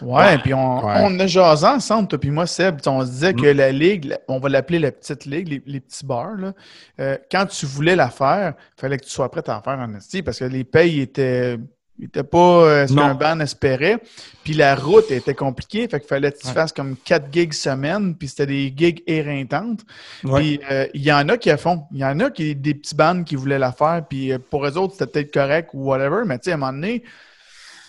Ouais, 0.00 0.38
puis 0.38 0.54
on, 0.54 0.84
on 0.84 1.18
a 1.18 1.26
jasé 1.26 1.66
ensemble, 1.66 2.08
toi 2.08 2.18
puis 2.18 2.30
moi, 2.30 2.46
Seb. 2.46 2.80
On 2.86 3.04
se 3.04 3.10
disait 3.10 3.34
que 3.34 3.52
mm. 3.52 3.56
la 3.56 3.72
ligue, 3.72 4.16
on 4.28 4.38
va 4.38 4.48
l'appeler 4.48 4.78
la 4.78 4.92
petite 4.92 5.24
ligue, 5.24 5.62
les, 5.66 5.80
petits 5.80 6.06
bars, 6.06 6.36
là, 6.36 6.52
euh, 7.00 7.18
quand 7.30 7.46
tu 7.46 7.66
voulais 7.66 7.96
la 7.96 8.08
faire, 8.08 8.54
il 8.76 8.80
fallait 8.80 8.98
que 8.98 9.04
tu 9.04 9.10
sois 9.10 9.30
prêt 9.30 9.42
à 9.48 9.58
en 9.58 9.62
faire 9.62 9.78
en 9.78 9.94
esti 9.94 10.22
parce 10.22 10.38
que 10.38 10.44
les 10.44 10.64
payes 10.64 11.00
étaient 11.00 11.58
il 11.98 12.04
n'était 12.04 12.22
pas 12.22 12.38
euh, 12.38 12.86
ce 12.86 12.94
qu'un 12.94 13.14
band 13.14 13.40
espérait. 13.40 13.98
Puis 14.44 14.54
la 14.54 14.76
route 14.76 15.10
était 15.10 15.34
compliquée. 15.34 15.88
Fait 15.88 15.98
qu'il 15.98 16.08
fallait 16.08 16.30
que 16.30 16.38
tu 16.38 16.46
fasses 16.48 16.72
comme 16.72 16.96
4 16.96 17.26
gigs 17.32 17.52
semaine. 17.52 18.14
Puis 18.14 18.28
c'était 18.28 18.46
des 18.46 18.72
gigs 18.76 19.02
éreintantes. 19.06 19.80
Puis 20.22 20.60
euh, 20.70 20.86
il 20.94 21.02
y 21.02 21.12
en 21.12 21.28
a 21.28 21.36
qui 21.36 21.50
font. 21.56 21.84
Il 21.92 21.98
y 21.98 22.04
en 22.04 22.20
a 22.20 22.30
qui 22.30 22.54
des 22.54 22.74
petits 22.74 22.94
bands 22.94 23.24
qui 23.24 23.34
voulaient 23.34 23.58
la 23.58 23.72
faire. 23.72 24.04
Puis 24.08 24.32
euh, 24.32 24.38
pour 24.38 24.64
eux 24.64 24.78
autres, 24.78 24.92
c'était 24.92 25.06
peut-être 25.06 25.34
correct 25.34 25.70
ou 25.74 25.86
whatever. 25.86 26.22
Mais 26.24 26.38
tu 26.38 26.44
sais, 26.44 26.52
à 26.52 26.54
un 26.54 26.58
moment 26.58 26.72
donné, 26.72 27.00
tu 27.00 27.08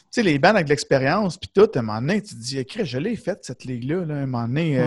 sais, 0.09 0.23
les 0.23 0.39
bands 0.39 0.49
avec 0.49 0.65
de 0.65 0.69
l'expérience, 0.69 1.37
puis 1.37 1.51
tout, 1.53 1.69
à 1.75 1.79
un 1.79 1.81
moment 1.83 2.01
donné, 2.01 2.23
tu 2.23 2.33
te 2.33 2.41
dis, 2.41 2.57
écrit, 2.57 2.85
je 2.85 2.97
l'ai 2.97 3.15
faite, 3.15 3.39
cette 3.43 3.63
ligue-là. 3.63 4.05
Là, 4.05 4.15
à 4.15 4.17
un 4.17 4.25
moment 4.25 4.47
donné. 4.47 4.83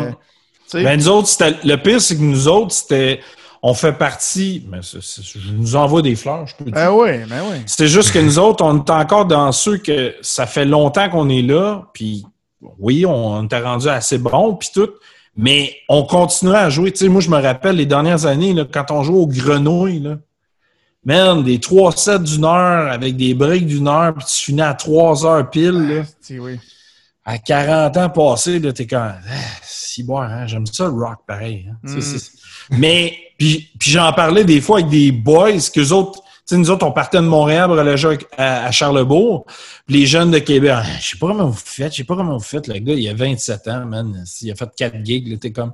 ben, 0.75 0.99
nous 0.99 1.09
autres, 1.09 1.31
le 1.65 1.77
pire, 1.77 2.01
c'est 2.01 2.17
que 2.17 2.23
nous 2.23 2.49
autres, 2.49 2.73
c'était 2.73 3.21
on 3.63 3.75
fait 3.75 3.93
partie, 3.93 4.67
mais 4.69 4.81
je 4.83 5.53
nous 5.53 5.77
envoie 5.77 6.03
des 6.03 6.17
fleurs, 6.17 6.47
je 6.49 6.57
peux 6.57 6.65
dire. 6.65 6.75
Ben 6.75 6.91
oui, 6.91 7.11
ben 7.29 7.43
oui. 7.49 7.57
C'est 7.67 7.87
juste 7.87 8.13
que 8.13 8.19
nous 8.19 8.39
autres, 8.41 8.65
on 8.65 8.79
est 8.79 8.91
encore 8.91 9.25
dans 9.25 9.53
ceux 9.53 9.79
que 9.79 10.15
ça 10.21 10.47
fait 10.47 10.65
longtemps 10.65 11.09
qu'on 11.09 11.29
est 11.29 11.43
là, 11.43 11.89
puis 11.95 12.27
oui, 12.79 13.07
on 13.07 13.49
est 13.49 13.61
rendu 13.61 13.89
assez 13.89 14.19
bon, 14.19 14.57
puis 14.57 14.71
tout, 14.75 14.91
mais 15.37 15.77
on 15.89 16.05
continue 16.05 16.55
à 16.55 16.71
jouer. 16.71 16.91
Tu 16.91 16.99
sais, 16.99 17.09
moi, 17.09 17.21
je 17.21 17.31
me 17.31 17.41
rappelle 17.41 17.77
les 17.77 17.87
dernières 17.87 18.27
années, 18.27 18.53
là, 18.53 18.65
quand 18.71 18.91
on 18.91 19.05
joue 19.05 19.17
au 19.17 19.27
grenouille, 19.29 20.01
là, 20.01 20.17
man, 21.05 21.43
des 21.45 21.61
3 21.61 21.93
sets 21.93 22.19
d'une 22.19 22.45
heure 22.45 22.91
avec 22.91 23.17
des 23.17 23.35
breaks 23.35 23.67
d'une 23.67 23.87
heure, 23.87 24.13
puis 24.15 24.27
tu 24.27 24.45
finis 24.45 24.63
à 24.63 24.75
3 24.75 25.25
heures 25.25 25.51
pile. 25.51 25.71
Là. 25.89 26.03
oui. 26.41 26.59
À 27.25 27.39
40 27.39 27.97
ans 27.97 28.11
passés, 28.11 28.59
là, 28.59 28.73
t'es 28.73 28.89
comme, 28.89 28.99
ah, 28.99 29.21
si 29.63 30.03
boire, 30.03 30.29
hein, 30.29 30.47
j'aime 30.49 30.67
ça 30.67 30.87
le 30.87 30.91
rock 30.91 31.21
pareil. 31.25 31.67
Hein. 31.71 31.77
Mm. 31.85 32.79
Mais, 32.79 33.15
puis, 33.43 33.69
puis 33.77 33.91
j'en 33.91 34.13
parlais 34.13 34.45
des 34.45 34.61
fois 34.61 34.79
avec 34.79 34.89
des 34.89 35.11
boys, 35.11 35.59
que 35.75 35.93
autres, 35.93 36.23
tu 36.23 36.29
sais, 36.45 36.57
nous 36.57 36.71
autres, 36.71 36.87
on 36.87 36.93
partait 36.93 37.19
de 37.19 37.25
Montréal 37.25 37.67
pour 37.67 37.77
aller 37.77 37.97
jouer 37.97 38.19
à, 38.39 38.71
Charlebourg. 38.71 39.47
les 39.89 40.07
jeunes 40.07 40.31
de 40.31 40.39
Québec, 40.39 40.71
ah, 40.75 40.85
je 41.01 41.09
sais 41.09 41.19
pas 41.19 41.27
comment 41.27 41.49
vous 41.49 41.61
faites, 41.65 41.91
je 41.91 41.97
sais 41.99 42.05
pas 42.05 42.15
comment 42.15 42.37
vous 42.37 42.45
faites, 42.45 42.69
le 42.69 42.79
gars, 42.79 42.95
il 42.95 43.09
a 43.09 43.15
27 43.15 43.67
ans, 43.67 43.85
man. 43.85 44.25
Il 44.43 44.53
a 44.53 44.55
fait 44.55 44.69
4 44.77 45.05
gigs, 45.05 45.41
t'es 45.41 45.51
comme, 45.51 45.73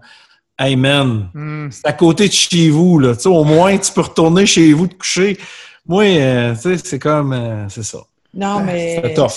Hey 0.59 0.77
man, 0.77 1.29
hmm. 1.35 1.69
c'est 1.71 1.87
à 1.87 1.93
côté 1.93 2.29
de 2.29 2.33
chez 2.33 2.71
vous, 2.71 2.99
là. 2.99 3.13
au 3.27 3.45
moins, 3.45 3.77
tu 3.77 3.93
peux 3.93 4.01
retourner 4.01 4.47
chez 4.47 4.73
vous 4.73 4.87
te 4.87 4.95
coucher. 4.95 5.37
Moi, 5.87 6.05
euh, 6.05 6.55
tu 6.55 6.63
sais, 6.63 6.79
c'est 6.83 6.99
comme. 6.99 7.35
Euh, 7.35 7.69
c'est 7.69 7.85
ça. 7.85 7.99
Non, 8.33 8.61
mais. 8.61 8.99
C'est 9.05 9.15
tough. 9.15 9.31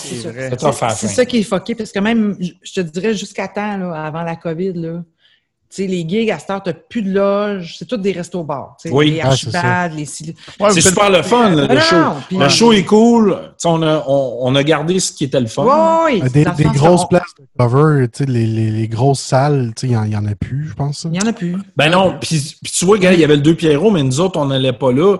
C'est 0.95 1.07
ça 1.07 1.25
qui 1.25 1.39
est 1.39 1.43
foqué, 1.43 1.75
parce 1.75 1.91
que 1.91 1.99
même, 1.99 2.37
je 2.39 2.73
te 2.73 2.79
dirais, 2.79 3.13
jusqu'à 3.13 3.49
temps, 3.49 3.75
là, 3.75 4.05
avant 4.05 4.23
la 4.23 4.37
COVID, 4.37 4.73
là, 4.73 5.03
sais, 5.75 5.87
les 5.87 6.07
gigs 6.07 6.31
à 6.31 6.39
cette 6.39 6.49
heure, 6.49 6.63
t'as 6.63 6.73
plus 6.73 7.01
de 7.01 7.11
loge, 7.11 7.75
c'est 7.77 7.85
tous 7.85 7.97
des 7.97 8.11
restos-bars. 8.11 8.77
Oui, 8.91 9.11
les 9.11 9.21
Archipads, 9.21 9.89
les 9.89 10.05
C'est 10.05 10.81
super 10.81 11.09
le 11.09 11.21
fun, 11.21 11.55
le 11.55 11.79
show. 11.79 11.95
le 12.31 12.49
show 12.49 12.73
est 12.73 12.83
cool. 12.83 13.37
On 13.65 13.81
a, 13.81 14.03
on, 14.07 14.55
a, 14.55 14.63
gardé 14.63 14.99
ce 14.99 15.11
qui 15.11 15.25
était 15.25 15.39
le 15.39 15.47
fun. 15.47 15.65
Oui, 16.05 16.21
Des, 16.31 16.45
des 16.45 16.63
grosses 16.65 17.07
places 17.07 17.33
de 17.39 17.45
cover, 17.57 18.07
les, 18.19 18.45
les, 18.45 18.71
les, 18.71 18.87
grosses 18.87 19.21
salles, 19.21 19.73
il 19.83 19.89
n'y 19.89 19.95
en, 19.95 20.13
en, 20.13 20.25
a 20.25 20.35
plus, 20.35 20.67
je 20.69 20.73
pense. 20.73 21.03
Il 21.05 21.11
n'y 21.11 21.21
en 21.21 21.27
a 21.27 21.33
plus. 21.33 21.55
Ben 21.75 21.89
non, 21.89 22.15
puis 22.19 22.57
tu 22.63 22.85
vois, 22.85 22.97
il 22.97 23.03
y 23.03 23.23
avait 23.23 23.35
le 23.35 23.41
deux 23.41 23.55
Pierrot, 23.55 23.91
mais 23.91 24.03
nous 24.03 24.19
autres, 24.19 24.39
on 24.39 24.45
n'allait 24.45 24.73
pas 24.73 24.91
là 24.91 25.17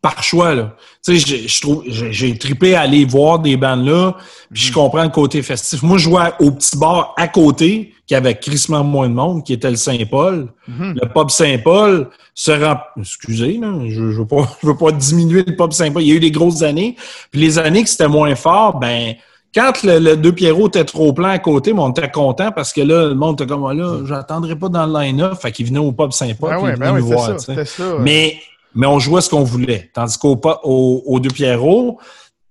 par 0.00 0.22
choix. 0.22 0.54
Là. 0.54 0.76
Tu 1.04 1.18
sais, 1.18 1.48
je 1.48 1.60
trouve, 1.60 1.82
j'ai 1.86 2.36
tripé 2.38 2.74
à 2.74 2.82
aller 2.82 3.04
voir 3.04 3.38
des 3.38 3.56
bandes 3.56 3.84
là, 3.84 4.16
puis 4.52 4.62
je 4.62 4.70
mm. 4.70 4.74
comprends 4.74 5.02
le 5.02 5.08
côté 5.08 5.42
festif. 5.42 5.82
Moi, 5.82 5.98
je 5.98 6.04
jouais 6.04 6.32
au 6.40 6.50
petit 6.52 6.76
bar 6.76 7.14
à 7.16 7.28
côté, 7.28 7.94
qui 8.06 8.14
avait 8.14 8.38
crissement 8.38 8.82
moins 8.84 9.08
de 9.08 9.14
monde, 9.14 9.44
qui 9.44 9.52
était 9.52 9.70
le 9.70 9.76
Saint-Paul. 9.76 10.48
Mm-hmm. 10.68 10.94
Le 10.94 11.08
pub 11.08 11.30
Saint-Paul 11.30 12.08
se 12.34 12.50
rend... 12.52 12.78
Excusez, 12.98 13.58
là, 13.58 13.72
je 13.86 14.00
ne 14.00 14.12
veux, 14.12 14.26
pas, 14.26 14.48
je 14.62 14.66
veux 14.66 14.76
pas 14.76 14.92
diminuer 14.92 15.44
le 15.46 15.54
pub 15.54 15.72
Saint-Paul. 15.72 16.02
Il 16.02 16.08
y 16.08 16.12
a 16.12 16.14
eu 16.14 16.20
des 16.20 16.30
grosses 16.30 16.62
années. 16.62 16.96
Puis 17.30 17.40
les 17.40 17.58
années 17.58 17.82
que 17.82 17.90
c'était 17.90 18.08
moins 18.08 18.34
fort, 18.34 18.78
ben 18.78 19.14
quand 19.54 19.82
le, 19.82 20.14
deux 20.14 20.32
Pierrot 20.32 20.68
était 20.68 20.84
trop 20.84 21.12
plein 21.12 21.30
à 21.30 21.38
côté, 21.38 21.72
on 21.76 21.90
était 21.90 22.10
content 22.10 22.52
parce 22.52 22.72
que 22.72 22.80
là, 22.82 23.08
le 23.08 23.14
monde 23.14 23.40
était 23.40 23.48
comme 23.48 23.64
ah, 23.66 23.74
là, 23.74 23.98
j'attendrai 24.06 24.56
pas 24.56 24.68
dans 24.68 24.86
le 24.86 25.00
line-up. 25.00 25.34
Fait 25.40 25.52
qu'il 25.52 25.66
venait 25.66 25.78
au 25.78 25.92
pub 25.92 26.12
Saint-Paul. 26.12 26.62
Ben 26.62 26.76
ben 26.76 26.94
oui, 26.94 27.00
voir. 27.00 27.38
Ça, 27.40 27.54
Mais 28.00 28.38
mais 28.78 28.86
on 28.86 29.00
jouait 29.00 29.20
ce 29.20 29.28
qu'on 29.28 29.42
voulait. 29.42 29.90
Tandis 29.92 30.16
qu'au 30.16 30.40
au, 30.62 31.18
deux 31.18 31.30
Pierrot, 31.30 31.98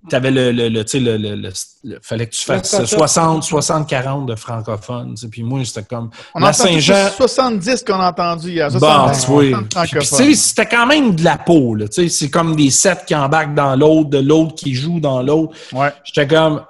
tu 0.09 0.13
avais 0.13 0.29
le, 0.29 0.51
le, 0.51 0.83
tu 0.83 0.91
sais, 0.91 0.99
le, 0.99 1.15
le, 1.15 1.51
fallait 2.01 2.27
que 2.27 2.35
tu 2.35 2.43
fasses 2.43 2.83
60, 2.83 3.43
60, 3.43 3.87
40 3.87 4.25
de 4.25 4.35
francophones. 4.35 5.15
Puis 5.31 5.41
moi, 5.41 5.63
c'était 5.63 5.83
comme. 5.83 6.09
On 6.35 6.43
a 6.43 6.51
Saint-Jean. 6.51 7.11
70 7.15 7.81
qu'on 7.85 7.93
a 7.93 8.09
entendu 8.09 8.51
hier. 8.51 8.69
Bon, 8.71 9.09
oui. 9.29 9.55
c'était 10.35 10.65
quand 10.65 10.85
même 10.85 11.15
de 11.15 11.23
la 11.23 11.37
peau, 11.37 11.75
là. 11.75 11.87
Tu 11.87 12.03
sais, 12.03 12.09
c'est 12.09 12.29
comme 12.29 12.57
des 12.57 12.71
sets 12.71 13.05
qui 13.07 13.15
embarquent 13.15 13.55
dans 13.55 13.77
l'autre, 13.77 14.09
de 14.09 14.19
l'autre 14.19 14.53
qui 14.53 14.75
joue 14.75 14.99
dans 14.99 15.21
l'autre. 15.23 15.55
Ouais. 15.71 15.93
J'étais 16.03 16.27
comme. 16.27 16.61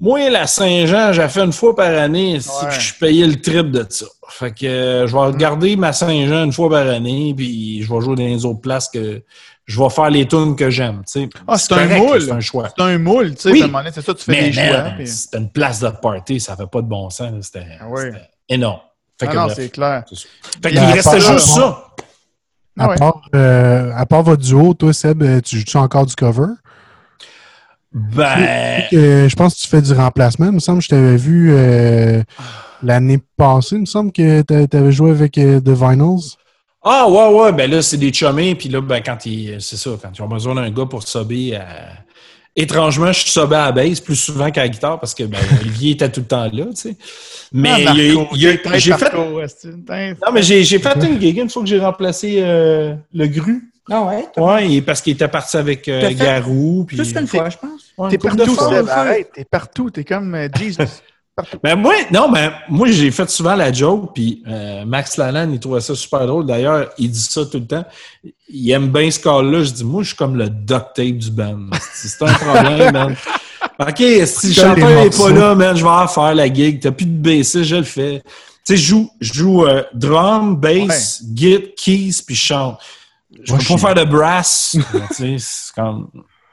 Moi, 0.00 0.28
la 0.28 0.46
Saint-Jean, 0.46 1.12
j'ai 1.12 1.28
fait 1.28 1.40
une 1.40 1.52
fois 1.52 1.74
par 1.74 1.86
année, 1.86 2.38
que 2.38 2.80
je 2.80 2.94
payais 2.98 3.26
le 3.26 3.40
triple 3.40 3.70
de 3.70 3.86
ça. 3.88 4.06
Fait 4.28 4.52
que 4.52 4.66
euh, 4.66 5.06
je 5.06 5.12
vais 5.12 5.18
regarder 5.18 5.76
ma 5.76 5.92
Saint-Jean 5.92 6.44
une 6.44 6.52
fois 6.52 6.68
par 6.68 6.88
année, 6.88 7.32
puis 7.36 7.82
je 7.82 7.92
vais 7.92 8.00
jouer 8.00 8.16
dans 8.16 8.22
les 8.24 8.44
autres 8.44 8.60
places 8.60 8.88
que 8.88 9.22
je 9.66 9.80
vais 9.80 9.90
faire 9.90 10.10
les 10.10 10.26
tunes 10.26 10.56
que 10.56 10.68
j'aime. 10.68 11.02
Ah, 11.46 11.56
c'est 11.56 11.72
un 11.74 11.98
moule. 11.98 12.20
C'est 12.20 12.32
un 12.32 12.40
choix. 12.40 12.68
C'est 12.76 12.82
un 12.82 12.98
moule, 12.98 13.34
tu 13.34 13.42
sais. 13.42 13.50
Oui. 13.52 13.72
C'est 13.92 14.02
ça, 14.02 14.14
tu 14.14 14.24
fais 14.24 14.50
des 14.50 14.52
choix. 14.52 14.92
C'était 15.04 15.38
une 15.38 15.50
place 15.50 15.80
de 15.80 15.88
party, 15.88 16.40
ça 16.40 16.56
fait 16.56 16.66
pas 16.66 16.82
de 16.82 16.88
bon 16.88 17.08
sens. 17.10 17.32
C'était 17.46 17.66
ah 17.80 17.86
énorme. 18.48 18.80
Fait 19.18 19.28
ah 19.30 19.34
non, 19.34 19.48
c'est 19.54 19.70
clair. 19.70 20.04
Fait 20.62 20.70
qu'il 20.70 20.80
restait 20.80 21.20
juste 21.20 21.38
ça. 21.38 21.88
À, 22.76 22.88
part, 22.88 23.22
euh, 23.36 23.92
à 23.94 24.04
part 24.04 24.24
votre 24.24 24.42
duo, 24.42 24.74
toi, 24.74 24.92
Seb, 24.92 25.22
tu 25.42 25.64
joues 25.64 25.78
encore 25.78 26.06
du 26.06 26.16
cover? 26.16 26.48
Ben. 27.94 28.82
je 28.90 29.34
pense 29.36 29.54
que 29.54 29.60
tu 29.60 29.68
fais 29.68 29.80
du 29.80 29.92
remplacement. 29.92 30.46
Il 30.46 30.52
me 30.52 30.58
semble 30.58 30.78
que 30.78 30.84
je 30.84 30.88
t'avais 30.88 31.16
vu 31.16 31.52
euh, 31.52 32.22
l'année 32.82 33.20
passée. 33.36 33.76
Il 33.76 33.82
me 33.82 33.86
semble 33.86 34.10
que 34.10 34.42
tu 34.42 34.76
avais 34.76 34.92
joué 34.92 35.10
avec 35.10 35.38
euh, 35.38 35.60
The 35.60 35.70
Vinyls. 35.70 36.36
Ah, 36.82 37.08
ouais, 37.08 37.28
ouais. 37.28 37.52
Ben 37.52 37.70
là, 37.70 37.80
c'est 37.82 37.96
des 37.96 38.12
chummés. 38.12 38.56
Puis 38.56 38.68
là, 38.68 38.80
ben, 38.80 39.00
quand 39.00 39.24
ils. 39.26 39.56
C'est 39.60 39.76
ça, 39.76 39.90
quand 40.02 40.10
ils 40.12 40.22
ont 40.22 40.28
besoin 40.28 40.56
d'un 40.56 40.70
gars 40.70 40.86
pour 40.86 41.06
subber 41.06 41.56
à. 41.56 41.66
Étrangement, 42.56 43.10
je 43.10 43.26
suis 43.26 43.40
à 43.40 43.46
la 43.46 43.72
base 43.72 43.98
plus 43.98 44.14
souvent 44.14 44.48
qu'à 44.48 44.62
la 44.62 44.68
guitare 44.68 45.00
parce 45.00 45.12
que 45.12 45.24
ben, 45.24 45.40
Olivier 45.60 45.92
était 45.92 46.08
tout 46.08 46.20
le 46.20 46.26
temps 46.26 46.44
là, 46.44 46.66
tu 46.66 46.76
sais. 46.76 46.96
Mais 47.52 47.84
j'ai 48.76 48.92
fait. 48.92 49.12
Non, 49.12 50.32
mais 50.32 50.42
j'ai 50.42 50.78
fait 50.78 51.04
une 51.04 51.20
gig 51.20 51.38
une 51.38 51.50
fois 51.50 51.62
que 51.62 51.68
j'ai 51.68 51.80
remplacé 51.80 52.36
euh, 52.38 52.94
le 53.12 53.26
Gru. 53.26 53.73
Ah 53.90 54.02
ouais? 54.02 54.28
Oui, 54.36 54.80
parce 54.80 55.02
qu'il 55.02 55.12
était 55.12 55.28
parti 55.28 55.56
avec 55.56 55.86
euh, 55.88 56.10
Garou. 56.14 56.84
Plus 56.84 57.12
qu'une 57.12 57.26
fois, 57.26 57.50
je 57.50 57.56
pense. 57.58 58.10
t'es 58.10 58.18
partout, 58.18 58.54
Seb, 58.54 58.88
arrête. 58.88 59.30
T'es 59.34 59.44
partout. 59.44 59.90
T'es 59.90 60.04
comme 60.04 60.34
euh, 60.34 60.48
Jesus. 60.56 61.02
Ben 61.64 61.74
moi, 61.74 61.94
non, 62.12 62.30
ben 62.30 62.52
moi 62.68 62.86
j'ai 62.92 63.10
fait 63.10 63.28
souvent 63.28 63.56
la 63.56 63.72
joke, 63.72 64.12
puis 64.14 64.44
euh, 64.46 64.84
Max 64.84 65.16
Lalanne, 65.16 65.52
il 65.52 65.58
trouvait 65.58 65.80
ça 65.80 65.92
super 65.96 66.28
drôle. 66.28 66.46
D'ailleurs, 66.46 66.90
il 66.96 67.10
dit 67.10 67.18
ça 67.18 67.44
tout 67.44 67.58
le 67.58 67.66
temps. 67.66 67.84
Il 68.48 68.70
aime 68.70 68.88
bien 68.88 69.10
ce 69.10 69.18
cas-là. 69.18 69.64
Je 69.64 69.72
dis, 69.72 69.84
moi, 69.84 70.04
je 70.04 70.08
suis 70.08 70.16
comme 70.16 70.36
le 70.36 70.48
duct 70.48 70.94
tape 70.94 71.18
du 71.18 71.32
band. 71.32 71.70
C'est 71.92 72.22
un 72.22 72.32
problème, 72.32 72.92
man. 72.92 73.16
OK, 73.80 73.96
si 73.98 74.46
le 74.46 74.52
chanteur 74.52 75.02
n'est 75.02 75.10
pas 75.10 75.30
là, 75.30 75.54
man, 75.56 75.76
je 75.76 75.82
vais 75.82 75.90
en 75.90 76.06
faire 76.06 76.36
la 76.36 76.52
gig. 76.52 76.78
T'as 76.80 76.92
plus 76.92 77.06
de 77.06 77.18
bassiste, 77.20 77.64
je 77.64 77.76
le 77.76 77.82
fais. 77.82 78.22
Tu 78.24 78.32
sais, 78.64 78.76
je 78.76 78.86
joue, 78.86 79.10
je 79.20 79.32
joue 79.32 79.64
drum, 79.92 80.54
bass, 80.54 81.20
git, 81.34 81.74
keys, 81.76 82.22
puis 82.24 82.36
je 82.36 82.42
chante. 82.46 82.78
Je 83.42 83.52
peux 83.52 83.58
pas 83.58 83.78
faire 83.78 83.94
de 83.94 84.04
brass. 84.04 84.76
comme... 85.74 86.10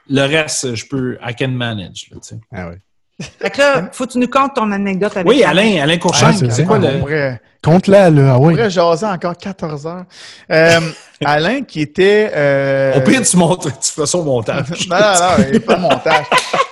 Le 0.08 0.22
reste, 0.22 0.74
je 0.74 0.86
peux. 0.86 1.16
I 1.22 1.34
can 1.34 1.48
manage. 1.48 2.10
Là, 2.10 2.18
ah 2.52 2.70
oui. 2.70 2.76
Fait 3.20 3.50
que 3.50 3.58
là, 3.58 3.88
faut 3.92 4.06
que 4.06 4.12
tu 4.12 4.18
nous 4.18 4.28
contes 4.28 4.54
ton 4.54 4.70
anecdote 4.72 5.12
avec 5.16 5.28
Oui, 5.28 5.44
Alain, 5.44 5.82
Alain 5.82 5.98
Courchain. 5.98 6.32
Ah, 6.32 6.50
c'est 6.50 6.64
quoi 6.64 6.78
le. 6.78 7.36
Compte-la, 7.62 8.10
là. 8.10 8.32
Ah, 8.34 8.38
oui. 8.40 8.56
On 8.58 8.68
jaser 8.68 9.06
encore 9.06 9.36
14 9.36 9.86
heures. 9.86 10.04
Euh, 10.50 10.80
Alain, 11.24 11.62
qui 11.62 11.80
était. 11.80 12.30
Euh... 12.34 12.96
Au 12.96 13.00
pire, 13.02 13.22
tu, 13.22 13.36
montres, 13.36 13.78
tu 13.78 13.92
feras 13.92 14.06
son 14.06 14.24
montage. 14.24 14.66
non, 14.90 14.96
non, 14.96 15.02
non, 15.02 15.44
il 15.44 15.50
n'y 15.52 15.56
a 15.58 15.60
pas 15.60 15.76
de 15.76 15.80
montage. 15.80 16.26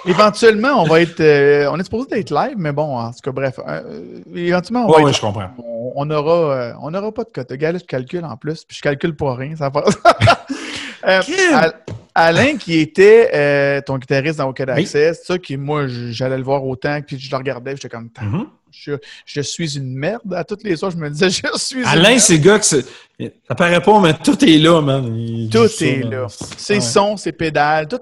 éventuellement, 0.07 0.83
on 0.83 0.85
va 0.85 1.01
être. 1.01 1.21
Euh, 1.21 1.69
on 1.71 1.79
est 1.79 1.85
supposé 1.85 2.19
être 2.19 2.33
live, 2.33 2.55
mais 2.57 2.73
bon, 2.73 2.99
en 2.99 3.11
tout 3.13 3.21
cas, 3.23 3.31
bref. 3.31 3.61
Euh, 3.67 3.83
éventuellement, 4.35 4.87
on 4.87 4.91
va. 4.91 5.03
Oui, 5.03 5.13
je 5.13 5.21
comprends. 5.21 5.51
On, 5.95 6.11
aura, 6.11 6.55
euh, 6.55 6.73
on 6.83 6.93
aura 6.93 7.13
pas 7.13 7.23
de 7.23 7.31
cote. 7.31 7.53
Gars, 7.53 7.73
je 7.73 7.85
calcule 7.85 8.25
en 8.25 8.37
plus, 8.37 8.65
puis 8.65 8.77
je 8.77 8.83
calcule 8.83 9.15
pour 9.15 9.37
rien. 9.37 9.55
Ça 9.55 9.71
passe. 11.01 11.75
Alain, 12.15 12.57
qui 12.57 12.79
était 12.79 13.31
euh, 13.35 13.81
ton 13.81 13.99
guitariste 13.99 14.39
dans 14.39 14.49
Wicked 14.49 14.69
Access, 14.69 15.23
ça, 15.25 15.39
qui, 15.39 15.57
moi, 15.57 15.87
j'allais 15.87 16.39
le 16.39 16.43
voir 16.43 16.65
autant, 16.65 17.01
puis 17.07 17.19
je 17.19 17.31
le 17.31 17.37
regardais, 17.37 17.73
j'étais 17.73 17.89
comme, 17.89 18.09
mm-hmm. 18.09 18.99
je, 19.27 19.41
suis 19.41 19.77
une 19.77 19.95
merde. 19.95 20.35
À 20.35 20.45
toutes 20.45 20.65
les 20.65 20.77
soirs, 20.77 20.91
je 20.91 20.97
me 20.97 21.09
disais, 21.09 21.31
je 21.31 21.59
suis 21.59 21.85
Alain, 21.85 22.19
c'est 22.19 22.39
gars 22.39 22.59
que 22.59 22.65
ça 22.65 23.55
paraît 23.57 23.83
pas, 23.83 24.01
mais 24.01 24.15
tout 24.15 24.45
est 24.45 24.59
là, 24.59 24.81
man. 24.81 25.49
tout 25.51 25.69
est 25.81 26.03
là. 26.03 26.27
Ses 26.57 26.81
sons, 26.81 27.17
ses 27.17 27.33
pédales, 27.33 27.87
tout 27.87 27.99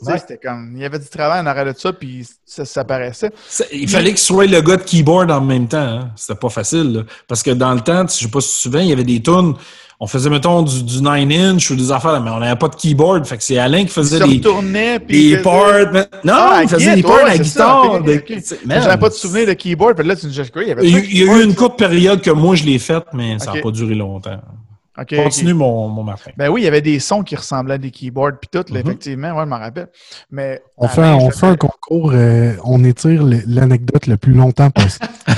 C'était 0.00 0.38
comme, 0.38 0.72
il 0.74 0.82
y 0.82 0.84
avait 0.84 0.98
du 0.98 1.08
travail 1.08 1.40
en 1.40 1.46
arrière 1.46 1.72
de 1.72 1.78
ça, 1.78 1.92
puis 1.92 2.26
ça, 2.44 2.84
paraissait. 2.84 3.30
il 3.72 3.88
fallait 3.88 4.10
qu'il 4.10 4.18
soit 4.18 4.46
le 4.46 4.60
gars 4.60 4.76
de 4.76 4.82
keyboard 4.82 5.30
en 5.30 5.40
même 5.40 5.68
temps. 5.68 5.78
Hein. 5.78 6.10
C'était 6.16 6.38
pas 6.38 6.48
facile, 6.48 7.04
parce 7.28 7.42
que 7.42 7.50
dans 7.52 7.72
le 7.72 7.80
temps, 7.80 8.06
je 8.06 8.12
sais 8.14 8.28
pas 8.28 8.40
si 8.40 8.48
tu 8.48 8.56
te 8.56 8.60
souviens, 8.62 8.82
il 8.82 8.88
y 8.88 8.92
avait 8.92 9.04
des 9.04 9.22
tunes 9.22 9.54
on 10.00 10.06
faisait, 10.06 10.28
mettons, 10.28 10.62
du, 10.62 10.82
du 10.82 10.98
9-inch 10.98 11.70
ou 11.70 11.76
des 11.76 11.92
affaires, 11.92 12.20
mais 12.20 12.30
on 12.30 12.40
n'avait 12.40 12.58
pas 12.58 12.68
de 12.68 12.74
keyboard. 12.74 13.24
Fait 13.26 13.36
que 13.36 13.42
c'est 13.44 13.58
Alain 13.58 13.84
qui 13.84 13.92
faisait 13.92 14.18
des, 14.20 14.38
des 15.08 15.36
parts. 15.38 15.92
Non, 16.24 16.34
ah, 16.34 16.60
il 16.62 16.68
faisait 16.68 16.96
des 16.96 17.02
parts 17.02 17.24
à 17.24 17.28
la 17.28 17.38
guitare. 17.38 18.00
J'avais 18.66 18.98
pas 18.98 19.08
de 19.08 19.14
souvenir 19.14 19.46
de 19.46 19.52
keyboard. 19.52 19.96
Puis 19.96 20.06
là, 20.06 20.16
tu 20.16 20.26
nous 20.26 20.32
dis, 20.32 20.40
il 20.56 20.68
y 20.68 20.70
avait 20.72 20.86
Il, 20.86 21.18
y 21.18 21.28
a 21.28 21.38
eu 21.38 21.44
une 21.44 21.54
courte 21.54 21.78
période 21.78 22.20
que 22.20 22.30
moi, 22.30 22.54
je 22.54 22.64
l'ai 22.64 22.78
faite, 22.78 23.04
mais 23.12 23.38
ça 23.38 23.52
n'a 23.52 23.60
pas 23.60 23.70
duré 23.70 23.94
longtemps. 23.94 24.40
Continue, 24.96 25.54
Mon, 25.54 25.88
mon 25.88 26.04
Martin. 26.04 26.30
Ben 26.36 26.48
oui, 26.48 26.60
il 26.60 26.64
y 26.64 26.68
avait 26.68 26.80
des 26.80 27.00
sons 27.00 27.24
qui 27.24 27.34
ressemblaient 27.34 27.74
à 27.74 27.78
des 27.78 27.90
keyboards, 27.90 28.38
puis 28.40 28.48
tout, 28.50 28.72
mm-hmm. 28.72 28.78
effectivement, 28.78 29.32
ouais, 29.32 29.42
je 29.42 29.48
m'en 29.48 29.58
rappelle. 29.58 29.88
Mais, 30.30 30.62
on 30.76 30.86
fait, 30.86 31.02
on 31.02 31.30
fait 31.30 31.46
un 31.46 31.56
concours, 31.56 32.12
euh, 32.14 32.52
on 32.62 32.84
étire 32.84 33.24
l'anecdote 33.46 34.06
le 34.06 34.16
plus 34.16 34.34
longtemps 34.34 34.70
possible. 34.70 35.08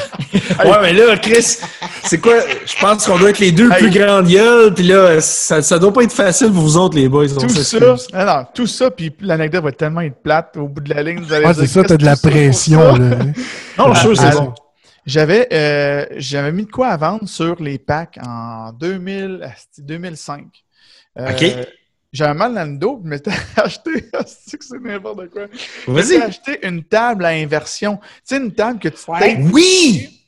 ouais, 0.64 0.78
mais 0.82 0.92
là, 0.92 1.16
Chris, 1.16 1.56
c'est 2.04 2.18
quoi? 2.18 2.34
Je 2.66 2.78
pense 2.78 3.06
qu'on 3.06 3.18
doit 3.18 3.30
être 3.30 3.38
les 3.38 3.52
deux 3.52 3.70
plus 3.70 3.90
grandes 3.90 4.28
gueules, 4.28 4.74
puis 4.74 4.84
là, 4.84 5.22
ça, 5.22 5.62
ça 5.62 5.78
doit 5.78 5.92
pas 5.92 6.02
être 6.02 6.12
facile 6.12 6.52
pour 6.52 6.62
vous 6.62 6.76
autres, 6.76 6.96
les 6.96 7.08
boys. 7.08 7.28
Tout 7.28 7.48
ça, 7.48 8.50
tout 8.54 8.66
ça, 8.66 8.90
puis 8.90 9.10
l'anecdote 9.20 9.64
va 9.64 9.72
tellement 9.72 10.02
être 10.02 10.22
plate 10.22 10.54
au 10.58 10.68
bout 10.68 10.82
de 10.82 10.92
la 10.92 11.02
ligne. 11.02 11.20
Vous 11.20 11.32
allez 11.32 11.46
ouais, 11.46 11.54
c'est 11.54 11.66
ça, 11.66 11.82
t'as 11.82 11.96
de 11.96 12.04
la 12.04 12.16
pression, 12.16 12.94
là. 12.94 13.16
non, 13.78 13.94
je 13.94 14.00
suis 14.00 14.16
c'est 14.16 14.32
bon. 14.32 14.52
J'avais 15.06 15.48
euh, 15.52 16.06
j'avais 16.16 16.50
mis 16.50 16.66
de 16.66 16.70
quoi 16.70 16.88
à 16.88 16.96
vendre 16.96 17.28
sur 17.28 17.62
les 17.62 17.78
packs 17.78 18.18
en 18.26 18.72
2000, 18.72 19.48
2005. 19.78 20.44
Euh, 21.18 21.30
OK. 21.30 21.68
J'avais 22.12 22.34
mal 22.34 22.54
dans 22.54 22.70
le 22.70 22.78
dos, 22.78 23.00
je 23.04 23.08
m'étais 23.08 23.30
acheté, 23.56 24.10
c'est 24.26 24.80
n'importe 24.80 25.28
quoi. 25.30 25.46
Vas-y. 25.86 26.16
acheté 26.16 26.66
une 26.66 26.82
table 26.82 27.24
à 27.24 27.28
inversion. 27.28 27.98
Tu 27.98 28.06
sais, 28.24 28.36
une 28.38 28.52
table 28.52 28.78
que 28.78 28.88
tu 28.88 29.10
ouais. 29.10 29.38
Oui! 29.52 30.25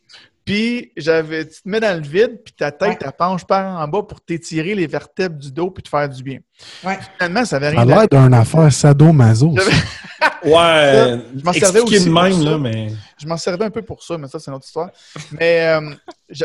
Puis 0.48 0.92
j'avais, 0.96 1.46
tu 1.46 1.60
te 1.60 1.68
mets 1.68 1.78
dans 1.78 1.94
le 2.00 2.06
vide, 2.08 2.40
puis 2.42 2.54
ta 2.56 2.72
tête, 2.72 3.00
ta 3.00 3.12
penche 3.12 3.44
par 3.44 3.78
en 3.80 3.86
bas 3.86 4.02
pour 4.02 4.20
t'étirer 4.22 4.74
les 4.74 4.86
vertèbres 4.86 5.36
du 5.36 5.52
dos 5.52 5.70
puis 5.70 5.82
te 5.82 5.90
faire 5.90 6.08
du 6.08 6.22
bien. 6.22 6.38
Ouais. 6.82 6.98
Finalement, 7.18 7.44
ça 7.44 7.56
avait 7.56 7.66
Ça 7.74 7.82
rien 7.82 7.92
a 7.98 8.06
l'air 8.06 8.08
d'une 8.08 8.32
affaire 8.34 8.72
sadomaso. 8.72 9.54
ça. 9.58 9.70
Ouais, 10.44 11.18
je 11.36 11.44
m'en 11.44 11.52
servais 11.52 11.80
aussi 11.80 11.98
de 11.98 12.10
pour 12.10 12.22
même, 12.22 12.32
ça. 12.32 12.42
là, 12.50 12.58
mais... 12.58 12.92
Je 13.20 13.26
m'en 13.26 13.36
servais 13.36 13.64
un 13.64 13.70
peu 13.70 13.82
pour 13.82 14.02
ça, 14.04 14.16
mais 14.16 14.28
ça, 14.28 14.38
c'est 14.38 14.50
une 14.50 14.56
autre 14.56 14.66
histoire. 14.66 14.90
Mais 15.32 15.66
euh, 15.66 15.94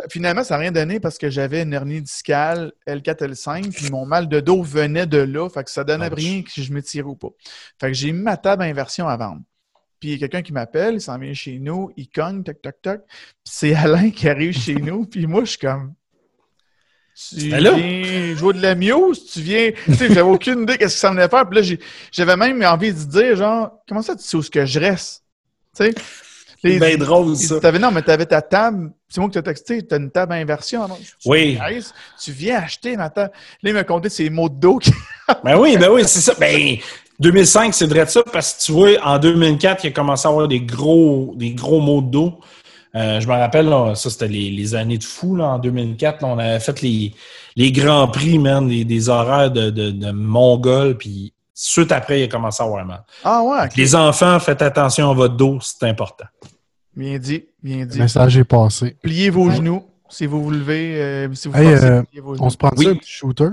finalement, 0.10 0.44
ça 0.44 0.56
n'a 0.56 0.62
rien 0.62 0.72
donné 0.72 1.00
parce 1.00 1.18
que 1.20 1.30
j'avais 1.30 1.62
une 1.62 1.74
hernie 1.74 2.02
discale 2.02 2.72
L4, 2.88 3.30
L5, 3.34 3.72
puis 3.72 3.92
mon 3.92 4.06
mal 4.06 4.28
de 4.28 4.40
dos 4.40 4.64
venait 4.64 5.06
de 5.06 5.20
là. 5.20 5.48
Fait 5.48 5.64
que 5.64 5.70
ça 5.70 5.84
donnait 5.84 6.08
Ouch. 6.08 6.14
rien 6.18 6.42
que 6.42 6.52
si 6.52 6.64
je 6.64 6.74
m'étirais 6.74 7.06
ou 7.08 7.16
pas. 7.16 7.30
Fait 7.80 7.88
que 7.88 7.94
j'ai 7.94 8.12
mis 8.12 8.22
ma 8.22 8.36
table 8.36 8.64
à 8.64 8.66
inversion 8.66 9.08
à 9.08 9.16
vendre. 9.16 9.42
Puis 10.04 10.10
il 10.12 10.16
y 10.16 10.16
a 10.16 10.28
quelqu'un 10.28 10.42
qui 10.42 10.52
m'appelle, 10.52 10.96
il 10.96 11.00
s'en 11.02 11.18
vient 11.18 11.34
chez 11.34 11.60
nous, 11.60 11.90
il 11.96 12.10
cogne, 12.10 12.44
toc, 12.44 12.62
toc, 12.62 12.76
toc. 12.82 13.02
Puis 13.08 13.16
c'est 13.46 13.74
Alain 13.86 14.10
qui 14.12 14.28
arrive 14.28 14.52
chez 14.52 14.76
nous, 14.76 15.06
puis 15.06 15.26
moi, 15.28 15.46
je 15.46 15.52
suis 15.52 15.60
comme. 15.60 15.94
Tu 17.30 17.48
là? 17.48 17.72
viens 17.72 18.36
jouer 18.36 18.54
de 18.56 18.62
la 18.62 18.76
muse, 18.76 19.26
tu 19.32 19.40
viens. 19.40 19.72
Tu 19.86 19.94
sais, 19.94 20.08
j'avais 20.10 20.20
aucune 20.22 20.64
idée 20.64 20.78
qu'est-ce 20.78 20.96
que 20.96 21.00
ça 21.00 21.12
venait 21.12 21.30
faire. 21.30 21.48
Puis 21.48 21.62
là, 21.62 21.78
j'avais 22.12 22.36
même 22.36 22.62
envie 22.66 22.92
de 22.92 23.00
dire, 23.00 23.38
genre, 23.38 23.72
comment 23.88 24.02
ça, 24.02 24.14
tu 24.18 24.24
sais 24.24 24.36
où 24.36 24.42
est-ce 24.42 24.52
que 24.52 24.66
je 24.66 24.78
reste? 24.82 25.24
Tu 25.74 25.86
sais? 25.86 25.94
Les- 26.66 26.80
C'est 26.80 26.96
bien 26.96 26.98
drôle, 26.98 27.36
ça. 27.38 27.72
non, 27.74 27.92
mais 27.92 28.02
tu 28.02 28.12
avais 28.12 28.26
ta 28.26 28.42
table. 28.42 28.92
C'est 29.10 29.20
moi 29.22 29.30
qui 29.30 29.34
t'as 29.36 29.42
texté, 29.42 29.86
tu 29.86 29.94
as 29.94 29.98
une 29.98 30.12
table 30.12 30.34
à 30.34 30.36
inversion. 30.38 30.86
non? 30.88 30.98
Oui. 31.26 31.58
Tu 32.22 32.32
viens 32.32 32.58
acheter 32.60 32.98
ma 32.98 33.10
table. 33.10 33.32
Là, 33.62 33.70
il 33.70 33.74
m'a 33.74 33.84
compté 33.86 34.10
ses 34.10 34.30
mots 34.30 34.50
de 34.50 34.56
dos. 34.56 34.80
qui- 34.80 34.92
Ben 35.46 35.58
oui, 35.58 35.78
ben 35.78 35.90
oui, 35.92 36.04
c'est 36.06 36.20
ça. 36.22 36.34
Ben, 36.40 36.78
2005, 37.24 37.74
c'est 37.74 37.88
vrai 37.88 38.06
de 38.06 38.10
ça, 38.10 38.22
parce 38.32 38.54
que 38.54 38.62
tu 38.62 38.72
vois, 38.72 38.90
en 39.04 39.18
2004, 39.20 39.84
il 39.84 39.88
a 39.88 39.92
commencé 39.92 40.28
à 40.28 40.32
avoir 40.32 40.48
des 40.48 40.62
gros, 40.62 41.34
des 41.36 41.52
gros 41.54 41.80
maux 41.80 42.02
de 42.02 42.08
dos. 42.12 42.40
Euh, 42.96 43.20
je 43.20 43.28
me 43.28 43.34
rappelle, 43.34 43.68
là, 43.68 43.96
ça, 43.96 44.10
c'était 44.12 44.28
les, 44.28 44.52
les 44.52 44.76
années 44.76 45.00
de 45.00 45.04
fou, 45.04 45.36
là, 45.36 45.46
en 45.48 45.60
2004. 45.60 46.22
là, 46.22 46.28
on 46.28 46.38
avait 46.38 46.60
fait 46.60 46.80
les, 46.82 47.14
les 47.56 47.72
grands 47.72 48.08
prix, 48.08 48.38
man, 48.38 48.68
des, 48.68 48.86
des 48.86 49.10
horaires 49.10 49.50
de, 49.50 49.72
de, 49.72 49.90
de 49.90 50.12
Mongol, 50.12 50.96
puis 50.98 51.34
suite 51.56 51.92
après, 51.92 52.20
il 52.22 52.24
a 52.26 52.28
commencé 52.28 52.62
à 52.62 52.68
avoir 52.68 52.86
mal. 52.86 53.04
Ah 53.24 53.42
ouais. 53.42 53.70
Les 53.76 53.96
enfants, 53.96 54.40
faites 54.40 54.62
attention 54.62 55.10
à 55.10 55.14
votre 55.16 55.36
dos, 55.36 55.58
c'est 55.62 55.84
important. 55.88 56.26
Bien 56.96 57.18
dit, 57.18 57.46
bien 57.64 57.80
Le 57.80 57.86
dit. 57.88 57.98
message 58.00 58.38
est 58.38 58.44
passé. 58.44 58.96
Pliez 59.02 59.32
vos 59.32 59.50
genoux 59.50 59.84
si 60.10 60.28
vous 60.28 60.44
vous 60.44 60.52
levez. 60.52 61.02
euh, 61.02 61.34
si 61.34 61.48
vous 61.48 61.58
Hey, 61.58 61.70
forcez, 61.72 61.86
euh, 61.86 62.04
pliez 62.04 62.22
vos 62.22 62.36
genoux. 62.36 62.46
On 62.46 62.50
se 62.52 62.58
prend 62.58 62.70
Oui. 62.78 62.86
ça 62.86 62.92
un 62.92 62.96
petit 62.96 63.12
shooter? 63.12 63.48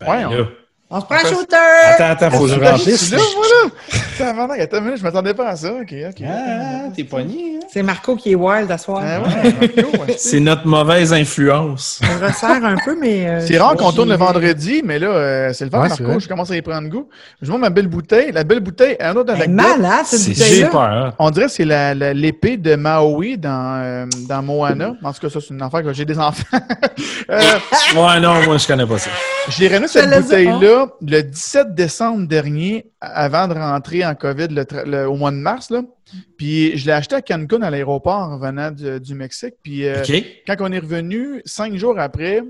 Ben, 0.00 0.10
Ouais, 0.10 0.24
on- 0.24 0.30
là, 0.30 0.44
On 0.94 1.00
se 1.00 1.06
prend 1.06 1.14
un 1.14 1.18
shooter! 1.20 1.56
Attends, 1.86 2.04
attends, 2.10 2.30
faut 2.36 2.44
que 2.44 2.50
je 2.50 2.60
Ah, 2.62 2.72
remplisse. 2.72 3.00
je 3.00 3.04
suis 3.06 3.16
là, 3.16 4.32
voilà! 4.34 4.62
Attends 4.62 4.76
une 4.78 4.84
minute, 4.84 4.98
je 4.98 5.02
m'attendais 5.02 5.32
pas 5.32 5.48
à 5.48 5.56
ça. 5.56 5.72
OK, 5.72 5.94
OK. 6.08 6.22
Ah, 6.28 6.90
t'es 6.94 7.04
pogné, 7.04 7.56
hein? 7.56 7.66
C'est 7.72 7.82
Marco 7.82 8.14
qui 8.14 8.32
est 8.32 8.34
wild 8.34 8.70
à 8.70 8.76
soir. 8.76 9.02
Ah 9.02 9.20
ouais, 9.20 9.52
Marco, 9.74 10.02
ouais. 10.02 10.14
C'est 10.18 10.38
notre 10.40 10.66
mauvaise 10.66 11.12
influence. 11.14 12.00
On 12.02 12.26
resserre 12.26 12.62
un 12.64 12.76
peu, 12.84 12.94
mais. 13.00 13.26
euh, 13.26 13.40
C'est 13.46 13.56
rare 13.58 13.74
qu'on 13.76 13.90
tourne 13.92 14.10
le 14.10 14.16
vendredi, 14.16 14.82
mais 14.84 14.98
là, 14.98 15.06
euh, 15.08 15.52
c'est 15.54 15.64
le 15.64 15.70
vent, 15.70 15.80
Ouais, 15.80 15.88
c'est 15.88 16.02
Marco. 16.02 16.20
Je 16.20 16.28
commence 16.28 16.50
à 16.50 16.56
y 16.56 16.60
prendre 16.62 16.86
goût. 16.90 17.08
Je 17.40 17.48
vois 17.50 17.58
ma 17.58 17.70
belle 17.70 17.88
bouteille. 17.88 18.30
La 18.30 18.44
belle 18.44 18.60
bouteille, 18.60 18.96
un 19.00 19.16
autre 19.16 19.32
anecdote. 19.32 19.54
malade, 19.56 20.04
cette 20.04 20.20
C'est 20.20 20.30
bouteille-là. 20.32 20.66
super, 20.66 20.80
hein? 20.82 21.14
On 21.18 21.30
dirait 21.30 21.46
que 21.46 21.52
c'est 21.52 21.64
la- 21.64 21.94
la- 21.94 22.12
l'épée 22.12 22.58
de 22.58 22.76
Maui 22.76 23.38
dans, 23.38 23.80
euh, 23.82 24.06
dans 24.28 24.42
Moana. 24.42 24.92
En 25.02 25.12
tout 25.14 25.20
cas, 25.20 25.30
ça, 25.30 25.40
c'est 25.40 25.54
une 25.54 25.62
affaire 25.62 25.82
que 25.82 25.92
j'ai 25.94 26.04
des 26.04 26.18
enfants. 26.18 26.44
Euh, 27.30 27.40
Ouais, 27.94 28.20
non, 28.20 28.42
moi, 28.44 28.58
je 28.58 28.66
connais 28.66 28.84
pas 28.86 28.98
ça. 28.98 29.08
J'ai 29.48 29.68
ramené 29.68 29.88
cette 29.88 30.10
bouteille-là 30.10 30.88
le 31.00 31.20
17 31.22 31.74
décembre 31.74 32.26
dernier, 32.26 32.90
avant 33.00 33.48
de 33.48 33.54
rentrer 33.54 34.04
en 34.04 34.14
COVID 34.14 34.48
le 34.50 35.06
au 35.06 35.16
mois 35.16 35.30
de 35.30 35.36
mars. 35.36 35.70
Là. 35.70 35.82
Puis 36.36 36.76
je 36.76 36.86
l'ai 36.86 36.92
acheté 36.92 37.14
à 37.16 37.22
Cancun 37.22 37.62
à 37.62 37.70
l'aéroport 37.70 38.14
en 38.18 38.38
revenant 38.38 38.70
du, 38.70 39.00
du 39.00 39.14
Mexique. 39.14 39.54
Puis 39.62 39.86
euh, 39.86 40.02
quand 40.46 40.56
on 40.60 40.72
est 40.72 40.78
revenu, 40.78 41.42
cinq 41.44 41.74
jours 41.76 41.98
après, 41.98 42.42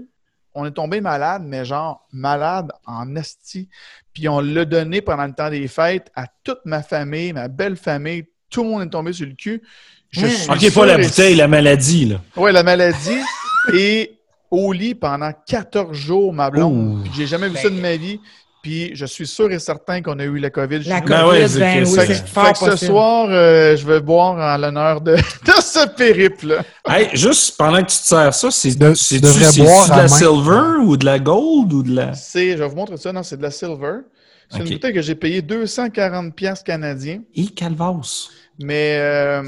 on 0.54 0.66
est 0.66 0.70
tombé 0.72 1.00
malade, 1.00 1.42
mais 1.46 1.64
genre 1.64 2.06
malade 2.12 2.70
en 2.86 3.16
esti. 3.16 3.68
Puis 4.12 4.28
on 4.28 4.40
l'a 4.40 4.64
donné 4.66 5.00
pendant 5.00 5.26
le 5.26 5.32
temps 5.32 5.48
des 5.50 5.68
fêtes 5.68 6.10
à 6.14 6.26
toute 6.44 6.60
ma 6.66 6.82
famille, 6.82 7.32
ma 7.32 7.48
belle 7.48 7.76
famille. 7.76 8.24
Tout 8.50 8.62
le 8.64 8.68
monde 8.68 8.82
est 8.82 8.90
tombé 8.90 9.12
sur 9.14 9.26
le 9.26 9.32
cul. 9.34 9.62
Je 10.10 10.26
Mmh. 10.26 10.28
suis 10.28 10.50
OK, 10.50 10.74
pas 10.74 10.84
la 10.86 10.98
et- 11.00 11.04
bouteille, 11.04 11.34
la 11.36 11.48
maladie, 11.48 12.04
là. 12.04 12.16
Ouais, 12.36 12.52
la 12.52 12.62
maladie. 12.62 13.16
et 13.74 14.18
au 14.52 14.72
lit 14.72 14.94
pendant 14.94 15.32
14 15.46 15.92
jours, 15.96 16.32
ma 16.32 16.50
blonde. 16.50 17.04
J'ai 17.16 17.26
jamais 17.26 17.48
vu 17.48 17.56
ça 17.56 17.68
de 17.70 17.80
ma 17.80 17.96
vie. 17.96 18.20
Puis 18.62 18.92
je 18.94 19.06
suis 19.06 19.26
sûr 19.26 19.50
et 19.50 19.58
certain 19.58 20.00
qu'on 20.02 20.20
a 20.20 20.22
eu 20.22 20.38
la 20.38 20.50
COVID. 20.50 20.78
La. 20.84 21.00
Ben 21.00 21.06
COVID, 21.06 21.58
ben 21.58 21.82
que 21.82 21.88
oui, 21.88 21.94
ça- 21.96 22.06
c'est 22.06 22.28
Fait 22.28 22.52
que 22.52 22.76
ce 22.76 22.86
soir, 22.86 23.26
euh, 23.28 23.76
je 23.76 23.84
vais 23.84 24.00
boire 24.00 24.34
en 24.36 24.56
l'honneur 24.56 25.00
de, 25.00 25.16
de 25.16 25.52
ce 25.60 25.88
périple. 25.88 26.60
Hey, 26.86 27.08
juste 27.12 27.56
pendant 27.56 27.78
que 27.78 27.90
tu 27.90 27.96
te 27.98 28.04
sers 28.04 28.32
ça, 28.32 28.50
c'est 28.52 28.78
De- 28.78 28.94
c'est 28.94 29.16
tu 29.16 29.20
devrais 29.22 29.64
boire 29.64 29.86
de 29.86 29.90
la 29.96 30.02
main. 30.02 30.08
silver 30.08 30.84
ou 30.86 30.96
de 30.96 31.04
la 31.04 31.18
gold 31.18 31.72
ou 31.72 31.82
de 31.82 31.92
la. 31.96 32.12
C'est, 32.14 32.52
je 32.52 32.62
vais 32.62 32.68
vous 32.68 32.76
montrer 32.76 32.98
ça. 32.98 33.12
Non, 33.12 33.24
c'est 33.24 33.36
de 33.36 33.42
la 33.42 33.50
silver. 33.50 34.02
C'est 34.48 34.60
Ok. 34.60 34.66
une 34.66 34.72
bouteille 34.74 34.94
que 34.94 35.02
j'ai 35.02 35.16
payée 35.16 35.42
240 35.42 36.32
pièces 36.36 36.62
canadiens. 36.62 37.20
Et 37.34 37.46
calvas. 37.46 38.28
Mais 38.60 38.96
euh, 39.00 39.42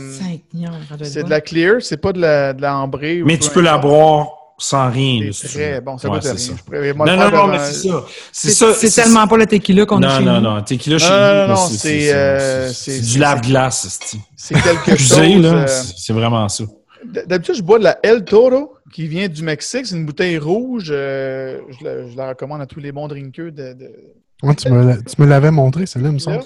c'est 1.02 1.22
de 1.22 1.30
la 1.30 1.40
clear, 1.40 1.76
c'est 1.82 1.98
pas 1.98 2.12
de 2.12 2.20
la, 2.20 2.52
de 2.52 2.62
la 2.62 2.78
ambrée. 2.78 3.22
Mais 3.24 3.38
tu 3.38 3.48
peux 3.50 3.60
la 3.60 3.78
boire 3.78 4.26
sans 4.58 4.90
rien. 4.90 5.30
C'est 5.32 5.48
très 5.48 5.80
bon, 5.80 5.98
ça 5.98 6.08
Ouais, 6.08 6.18
c'est 6.22 6.28
rien. 6.30 6.38
ça. 6.38 6.52
Je 6.56 6.62
pourrais 6.62 6.92
moi 6.92 7.06
Non, 7.06 7.12
le 7.12 7.18
non, 7.18 7.30
non, 7.30 7.46
mais 7.48 7.52
devant- 7.58 7.64
c'est 7.66 7.88
ça. 7.88 8.04
C'est 8.32 8.48
C'est 8.50 8.54
ça. 8.54 8.74
c'est 8.74 9.02
tellement 9.02 9.26
pas 9.26 9.36
le 9.36 9.46
tequila 9.46 9.86
qu'on 9.86 10.02
a 10.02 10.06
Non, 10.08 10.18
chez 10.18 10.24
non, 10.24 10.34
nous. 10.34 10.40
non. 10.56 10.62
Tequila 10.62 10.98
chez 10.98 11.08
Non, 11.10 11.16
nous, 11.16 11.48
non, 11.48 11.48
non, 11.48 11.68
c'est- 11.68 12.14
euh, 12.14 12.68
c'est- 12.72 13.00
du 13.00 13.18
lave-glace, 13.18 13.98
c'est 14.00 14.18
C'est 14.36 14.54
quelque 14.62 14.96
chose. 14.96 15.18
euh, 15.44 15.66
c'est- 15.66 16.12
vraiment 16.12 16.48
ça. 16.48 16.64
D'habitude, 17.26 17.56
je 17.56 17.62
bois 17.62 17.78
de 17.78 17.84
la 17.84 17.98
El 18.02 18.24
Toro 18.24 18.74
qui 18.92 19.06
vient 19.08 19.28
du 19.28 19.42
Mexique. 19.42 19.86
C'est 19.86 19.94
une 19.96 20.06
bouteille 20.06 20.38
rouge. 20.38 20.88
euh, 20.90 21.58
je, 21.78 21.84
la, 21.84 22.08
je 22.08 22.16
la 22.16 22.28
recommande 22.28 22.62
à 22.62 22.66
tous 22.66 22.80
les 22.80 22.92
bons 22.92 23.08
drinkers 23.08 23.52
de, 23.52 23.72
de- 23.74 23.90
Ouais, 24.42 24.54
tu 24.54 24.70
me 24.70 24.84
l'a- 24.86 24.96
tu 24.96 25.20
me 25.20 25.26
l'avais 25.26 25.50
montré, 25.50 25.84
celle-là, 25.86 26.08
il 26.08 26.14
me 26.14 26.18
semble. 26.18 26.42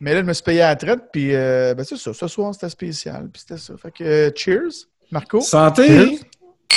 Mais 0.00 0.14
là, 0.14 0.20
je 0.20 0.24
me 0.24 0.32
suis 0.32 0.42
payé 0.42 0.62
à 0.62 0.68
la 0.68 0.76
traite. 0.76 1.00
Puis, 1.12 1.34
euh, 1.34 1.74
ben, 1.74 1.84
c'est 1.84 1.96
ça. 1.98 2.12
Ce 2.14 2.26
soir, 2.26 2.54
c'était 2.54 2.70
spécial. 2.70 3.28
Puis, 3.32 3.42
c'était 3.46 3.60
ça. 3.60 3.74
Fait 3.80 3.90
que, 3.90 4.02
euh, 4.04 4.30
cheers, 4.34 4.86
Marco. 5.12 5.40
Santé! 5.40 5.86
Cheers. 5.86 6.18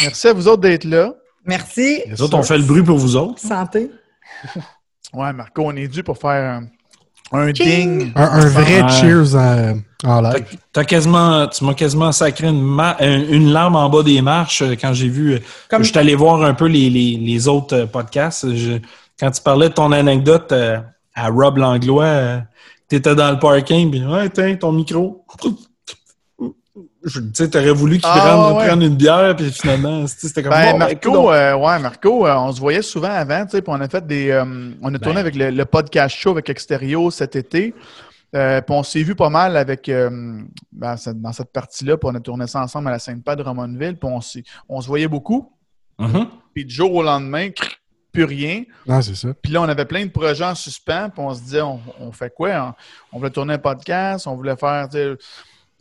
Merci 0.02 0.28
à 0.28 0.34
vous 0.34 0.48
autres 0.48 0.61
d'être 0.61 0.84
là. 0.86 1.14
Merci. 1.45 2.02
Les 2.07 2.22
autres, 2.22 2.38
on 2.38 2.44
fait 2.44 2.57
le 2.57 2.64
bruit 2.64 2.84
pour 2.84 2.98
vous 2.98 3.15
autres. 3.15 3.40
Santé. 3.40 3.90
Ouais, 5.14 5.32
Marco, 5.32 5.61
on 5.64 5.76
est 5.76 5.88
dû 5.88 6.02
pour 6.02 6.18
faire 6.18 6.60
un, 7.32 7.38
un 7.40 7.52
ding. 7.52 8.11
Un, 8.15 8.24
un 8.24 8.48
vrai 8.48 8.82
Ouais. 8.82 8.90
cheers 8.90 9.36
en, 9.36 9.78
en 10.03 10.24
T'as- 10.24 10.34
live. 10.40 10.86
Quasiment, 10.88 11.45
tu 11.45 11.64
m'as 11.65 11.76
quasiment 11.76 12.11
sacré 12.11 12.48
une, 12.48 12.60
ma- 12.64 12.98
une 12.99 13.52
larme 13.52 13.76
en 13.76 13.88
bas 13.91 14.02
des 14.02 14.24
marches 14.24 14.64
euh, 14.64 14.72
quand 14.72 14.91
j'ai 14.94 15.10
vu. 15.10 15.34
euh, 15.34 15.40
Comme- 15.70 15.84
Je 15.84 15.90
suis 15.90 15.99
allé 15.99 16.15
voir 16.15 16.41
un 16.41 16.56
peu 16.56 16.65
les, 16.65 16.90
les, 16.90 17.18
les 17.18 17.48
autres 17.48 17.76
euh, 17.76 17.86
podcasts. 17.86 18.56
Je- 18.56 18.80
quand 19.20 19.30
tu 19.30 19.40
parlais 19.44 19.70
de 19.70 19.74
ton 19.76 19.91
anecdote 19.91 20.52
à 21.14 21.28
Rob 21.30 21.57
Langlois, 21.57 22.03
euh, 22.06 22.40
t'étais 22.88 23.14
dans 23.14 23.30
le 23.30 23.38
parking, 23.38 23.91
puis 23.91 24.03
ouais, 24.03 24.30
tiens, 24.32 24.56
ton 24.56 24.72
micro. 24.72 25.24
Tu 27.05 27.19
sais, 27.34 27.49
t'aurais 27.49 27.71
voulu 27.73 27.97
qu'il 27.97 28.09
Ah, 28.11 28.17
prenne, 28.19 28.57
ouais. 28.57 28.67
prenne 28.67 28.81
une 28.81 28.95
bière, 28.95 29.35
puis 29.35 29.51
finalement, 29.51 30.07
c'était 30.07 30.41
comme 30.41 30.51
Ben, 30.51 30.71
bon, 30.73 30.80
ben, 30.80 30.85
Marco, 30.93 31.31
euh, 31.34 31.53
ouais, 31.55 31.80
Marco, 31.80 32.25
euh, 32.27 32.35
on 32.35 32.51
se 32.53 32.59
voyait 32.61 32.81
souvent 32.81 33.09
avant, 33.11 33.43
tu 33.45 33.51
sais, 33.51 33.61
puis 33.61 33.73
on 33.75 33.81
a 33.81 33.89
fait 33.89 34.05
des. 34.07 34.30
euh, 34.31 34.71
on 34.81 34.93
a 34.93 34.99
tourné 34.99 35.15
Ben. 35.15 35.19
avec 35.19 35.35
le, 35.35 35.49
le 35.51 35.65
podcast 35.65 36.15
show 36.15 36.31
avec 36.31 36.49
Extérieur 36.49 37.11
cet 37.11 37.35
été. 37.35 37.73
Euh, 38.35 38.61
puis 38.61 38.75
on 38.75 38.81
s'est 38.84 39.03
vu 39.03 39.15
pas 39.15 39.30
mal 39.30 39.57
avec 39.57 39.89
euh, 39.89 40.41
ben, 40.71 40.97
cette- 40.97 41.21
dans 41.21 41.34
cette 41.34 41.51
partie-là, 41.51 41.97
puis 41.97 42.09
on 42.11 42.15
a 42.15 42.19
tourné 42.19 42.47
ça 42.47 42.61
ensemble 42.61 42.88
à 42.88 42.91
la 42.91 42.99
Sainte-Pâte 42.99 43.38
de 43.39 43.43
Drummondville, 43.43 43.97
puis 43.97 44.09
on, 44.11 44.21
s'est- 44.21 44.43
on 44.69 44.80
se 44.81 44.88
voyait 44.88 45.07
beaucoup. 45.09 45.51
Mhm. 45.99 46.27
Puis 46.55 46.65
du 46.65 46.73
jour 46.73 46.93
au 46.95 47.03
lendemain, 47.03 47.49
plus 48.11 48.23
rien. 48.23 48.63
Non, 48.88 49.01
c'est 49.01 49.15
ça. 49.15 49.27
Puis 49.41 49.51
là, 49.51 49.61
on 49.61 49.67
avait 49.67 49.85
plein 49.85 50.05
de 50.05 50.09
projets 50.11 50.45
en 50.45 50.55
suspens, 50.55 51.09
puis 51.09 51.21
on 51.23 51.34
se 51.34 51.41
disait, 51.41 51.61
on, 51.61 51.80
on 51.99 52.11
fait 52.11 52.34
quoi? 52.34 52.75
On, 53.11 53.15
on 53.15 53.19
voulait 53.19 53.30
tourner 53.31 53.55
un 53.55 53.57
podcast, 53.59 54.25
on 54.25 54.35
voulait 54.35 54.55
faire, 54.55 54.88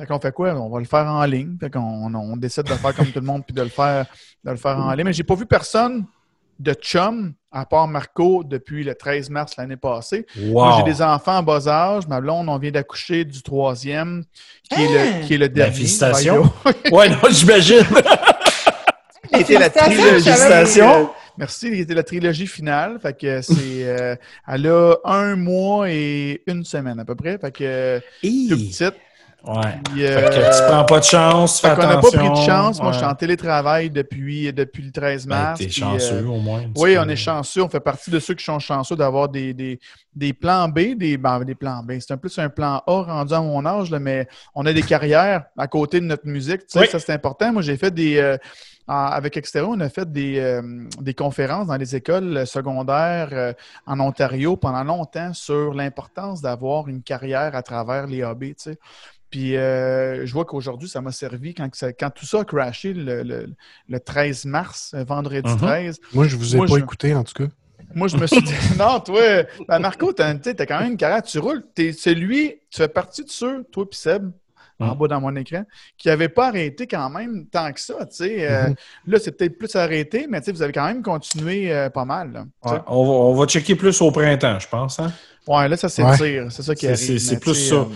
fait 0.03 0.07
qu'on 0.13 0.21
fait 0.21 0.33
quoi? 0.33 0.55
On 0.55 0.69
va 0.69 0.79
le 0.81 0.85
faire 0.85 1.07
en 1.07 1.25
ligne. 1.25 1.57
Fait 1.61 1.71
qu'on 1.71 2.15
on, 2.15 2.37
décide 2.37 2.65
de 2.65 2.71
le 2.71 2.77
faire 2.77 2.95
comme 2.95 3.07
tout 3.07 3.21
le 3.21 3.27
monde, 3.27 3.43
puis 3.47 3.55
de 3.55 3.63
le 3.63 3.69
faire, 3.69 4.07
de 4.45 4.51
le 4.51 4.57
faire 4.57 4.79
en 4.79 4.93
ligne. 4.93 5.05
Mais 5.07 5.13
j'ai 5.13 5.23
pas 5.25 5.35
vu 5.35 5.47
personne 5.47 6.05
de 6.59 6.75
chum, 6.75 7.33
à 7.51 7.65
part 7.67 7.89
Marco, 7.89 8.45
depuis 8.45 8.85
le 8.85 8.95
13 8.95 9.31
mars 9.31 9.57
l'année 9.57 9.77
passée. 9.77 10.27
Moi, 10.37 10.69
Wow. 10.71 10.77
j'ai 10.87 10.93
des 10.93 11.03
enfants 11.03 11.39
en 11.39 11.43
bas 11.43 11.67
âge. 11.69 12.07
Ma 12.09 12.21
blonde, 12.21 12.49
on 12.49 12.59
vient 12.59 12.71
d'accoucher 12.71 13.25
du 13.25 13.43
troisième, 13.43 14.25
qui, 14.71 14.81
est, 14.83 14.87
Hein? 14.99 15.19
le, 15.21 15.27
qui 15.27 15.35
est 15.35 15.39
le 15.39 15.49
dernier. 15.49 15.73
félicitations. 15.73 16.53
Ouais, 16.93 17.09
non, 17.09 17.17
j'imagine. 17.31 17.85
Qui 19.33 19.41
était 19.41 19.59
la 19.59 19.71
Félicitations, 19.71 20.85
trilogie. 20.91 21.09
Merci, 21.39 21.71
qui 21.71 21.81
était 21.81 21.95
la 21.95 22.03
trilogie 22.03 22.47
finale. 22.47 22.99
Fait 23.01 23.19
que 23.19 23.41
c'est. 23.41 23.55
euh, 23.85 24.15
elle 24.47 24.67
a 24.67 24.97
un 25.05 25.37
mois 25.37 25.89
et 25.91 26.43
une 26.47 26.65
semaine 26.65 27.01
à 27.01 27.05
peu 27.07 27.15
près. 27.15 27.39
Fait 27.39 27.51
que 27.51 27.65
euh, 27.65 28.01
Hi. 28.23 28.49
Ouais. 29.45 29.73
fait 29.97 30.31
que 30.31 30.57
tu 30.57 30.71
prends 30.71 30.85
pas 30.85 31.01
de 31.01 31.05
chance, 31.05 31.61
fais 31.61 31.69
attention. 31.69 31.89
On 31.89 31.95
n'a 31.95 32.01
pas 32.01 32.11
pris 32.11 32.31
de 32.31 32.47
chance. 32.47 32.81
Moi, 32.81 32.93
je 32.93 32.99
suis 32.99 33.07
en 33.07 33.15
télétravail 33.15 33.91
depuis, 33.91 34.53
depuis 34.53 34.85
le 34.85 34.93
13 34.93 35.27
ben, 35.27 35.37
mars. 35.37 35.59
Ben, 35.59 35.67
t'es 35.67 35.73
chanceux, 35.73 36.25
au 36.25 36.39
moins. 36.39 36.63
Oui, 36.77 36.97
on 36.99 37.09
est 37.09 37.17
chanceux. 37.17 37.63
On 37.63 37.69
fait 37.69 37.81
partie 37.81 38.11
de 38.11 38.21
ceux 38.21 38.35
qui 38.35 38.45
sont 38.45 38.61
chanceux 38.61 38.95
d'avoir 38.95 39.29
des, 39.29 39.53
des, 39.53 39.81
des, 40.15 40.33
plans 40.33 40.69
B, 40.69 40.95
des, 40.97 41.17
ben, 41.17 41.43
des 41.45 41.57
plans 41.57 41.83
B. 41.83 41.95
C'est 41.99 42.13
un 42.13 42.19
peu 42.19 42.29
un 42.37 42.49
plan 42.49 42.83
A 42.87 43.03
rendu 43.03 43.35
à 43.35 43.41
mon 43.41 43.67
âge, 43.67 43.91
là, 43.91 43.99
mais 43.99 44.29
on 44.55 44.65
a 44.65 44.73
des 44.73 44.83
carrières 44.83 45.45
à 45.59 45.67
côté 45.67 45.99
de 45.99 46.07
notre 46.07 46.27
musique. 46.27 46.67
Tu 46.67 46.79
sais, 46.79 46.87
Ça, 46.87 47.01
c'est 47.01 47.13
important. 47.13 47.53
Moi, 47.53 47.63
j'ai 47.63 47.77
fait 47.77 47.93
des 47.93 48.39
avec 48.87 49.37
Extero, 49.37 49.73
on 49.73 49.81
a 49.81 49.89
fait 49.89 50.11
des, 50.11 50.39
euh, 50.39 50.63
des, 51.01 51.15
conférences 51.15 51.69
dans 51.69 51.77
les 51.77 51.95
écoles 51.95 52.47
secondaires 52.47 53.29
euh, 53.33 53.53
en 53.87 54.01
Ontario 54.01 54.57
pendant 54.57 54.85
longtemps 54.85 55.33
sur 55.33 55.75
l'importance 55.75 56.43
d'avoir 56.43 56.89
une 56.89 57.03
carrière 57.03 57.55
à 57.55 57.63
travers 57.63 58.07
les 58.07 58.23
hobbies. 58.23 58.57
Puis 59.33 59.57
euh, 59.57 60.27
je 60.27 60.33
vois 60.35 60.45
qu'aujourd'hui, 60.45 60.91
ça 60.91 61.01
m'a 61.01 61.11
servi 61.11 61.55
quand, 61.55 61.69
quand, 61.99 62.11
tout 62.11 62.27
ça 62.27 62.41
a 62.41 62.45
crashé 62.45 62.93
le, 62.93 63.47
13 63.99 64.45
mars, 64.45 64.95
vendredi 64.95 65.57
13. 65.57 65.97
Uh-huh. 65.97 66.01
Moi, 66.13 66.27
je 66.29 66.37
vous 66.37 66.55
ai 66.55 66.59
pas 66.59 66.77
écouté, 66.77 67.15
en 67.15 67.25
tout 67.25 67.33
cas. 67.33 67.51
Moi, 67.95 68.09
je 68.09 68.19
me 68.19 68.27
suis 68.27 68.43
dit, 68.43 68.53
non, 68.79 69.01
toi, 69.01 69.43
ben 69.67 69.79
Marco, 69.79 70.13
tu 70.13 70.21
as, 70.21 70.35
quand 70.35 70.81
même 70.81 70.93
une 70.93 70.97
carrière, 70.99 71.23
tu 71.23 71.39
roules. 71.39 71.65
Es 71.79 71.93
celui, 71.93 72.61
tu 72.71 72.77
fais 72.77 72.89
partie 72.89 73.25
de 73.25 73.31
ceux, 73.31 73.65
toi 73.73 73.87
et 73.91 73.95
Seb, 73.95 74.31
en 74.79 74.95
mm. 74.95 74.99
bas 74.99 75.09
dans 75.09 75.21
mon 75.23 75.35
écran, 75.37 75.65
qui 75.97 76.09
n'avait 76.09 76.29
pas 76.29 76.49
arrêté 76.49 76.87
quand 76.87 77.09
même 77.09 77.47
tant 77.47 77.73
que 77.73 77.81
ça. 77.81 77.95
Euh, 78.01 78.05
mm-hmm. 78.05 78.75
Là, 79.07 79.19
c'est 79.19 79.33
peut-être 79.33 79.57
plus 79.57 79.75
arrêté, 79.77 80.27
mais 80.29 80.41
vous 80.47 80.63
avez 80.63 80.73
quand 80.75 80.87
même 80.87 81.03
continué 81.03 81.73
euh, 81.73 81.89
pas 81.89 82.05
mal. 82.05 82.45
on, 82.63 83.35
va, 83.35 83.47
checker 83.47 83.77
plus 83.77 83.99
au 84.03 84.11
printemps, 84.11 84.59
je 84.59 84.69
pense. 84.69 85.01
Hein? 85.01 85.11
Ouais, 85.47 85.69
là, 85.69 85.77
ça 85.79 85.89
s'étire. 85.89 86.53
C'est 86.53 86.63
ça 86.63 86.75
qui 86.75 86.87
arrive. 86.87 87.19
C'est 87.19 87.41
plus 87.41 87.55
ça. 87.55 87.77
Euh, 87.77 87.87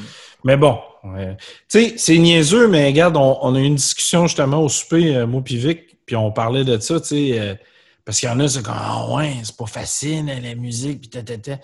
mais 0.46 0.56
bon, 0.56 0.78
tu 1.02 1.20
sais, 1.68 1.94
c'est 1.98 2.16
niaiseux, 2.16 2.68
mais 2.68 2.86
regarde, 2.86 3.16
on, 3.16 3.54
a 3.54 3.58
eu 3.58 3.64
une 3.64 3.74
discussion 3.74 4.26
justement 4.26 4.62
au 4.62 4.68
souper, 4.68 5.26
moi 5.26 5.42
puis 5.42 6.16
on 6.16 6.32
parlait 6.32 6.64
de 6.64 6.78
ça, 6.78 7.00
tu 7.00 7.06
sais 7.06 7.58
parce 8.06 8.20
qu'il 8.20 8.28
y 8.28 8.32
en 8.32 8.38
a, 8.38 8.46
c'est 8.46 8.62
comme 8.62 8.76
Ah 8.78 9.12
ouais, 9.12 9.34
c'est 9.42 9.56
pas 9.56 9.66
facile, 9.66 10.30
hein, 10.30 10.38
la 10.40 10.54
musique, 10.54 11.00
puis 11.00 11.10
tata. 11.10 11.56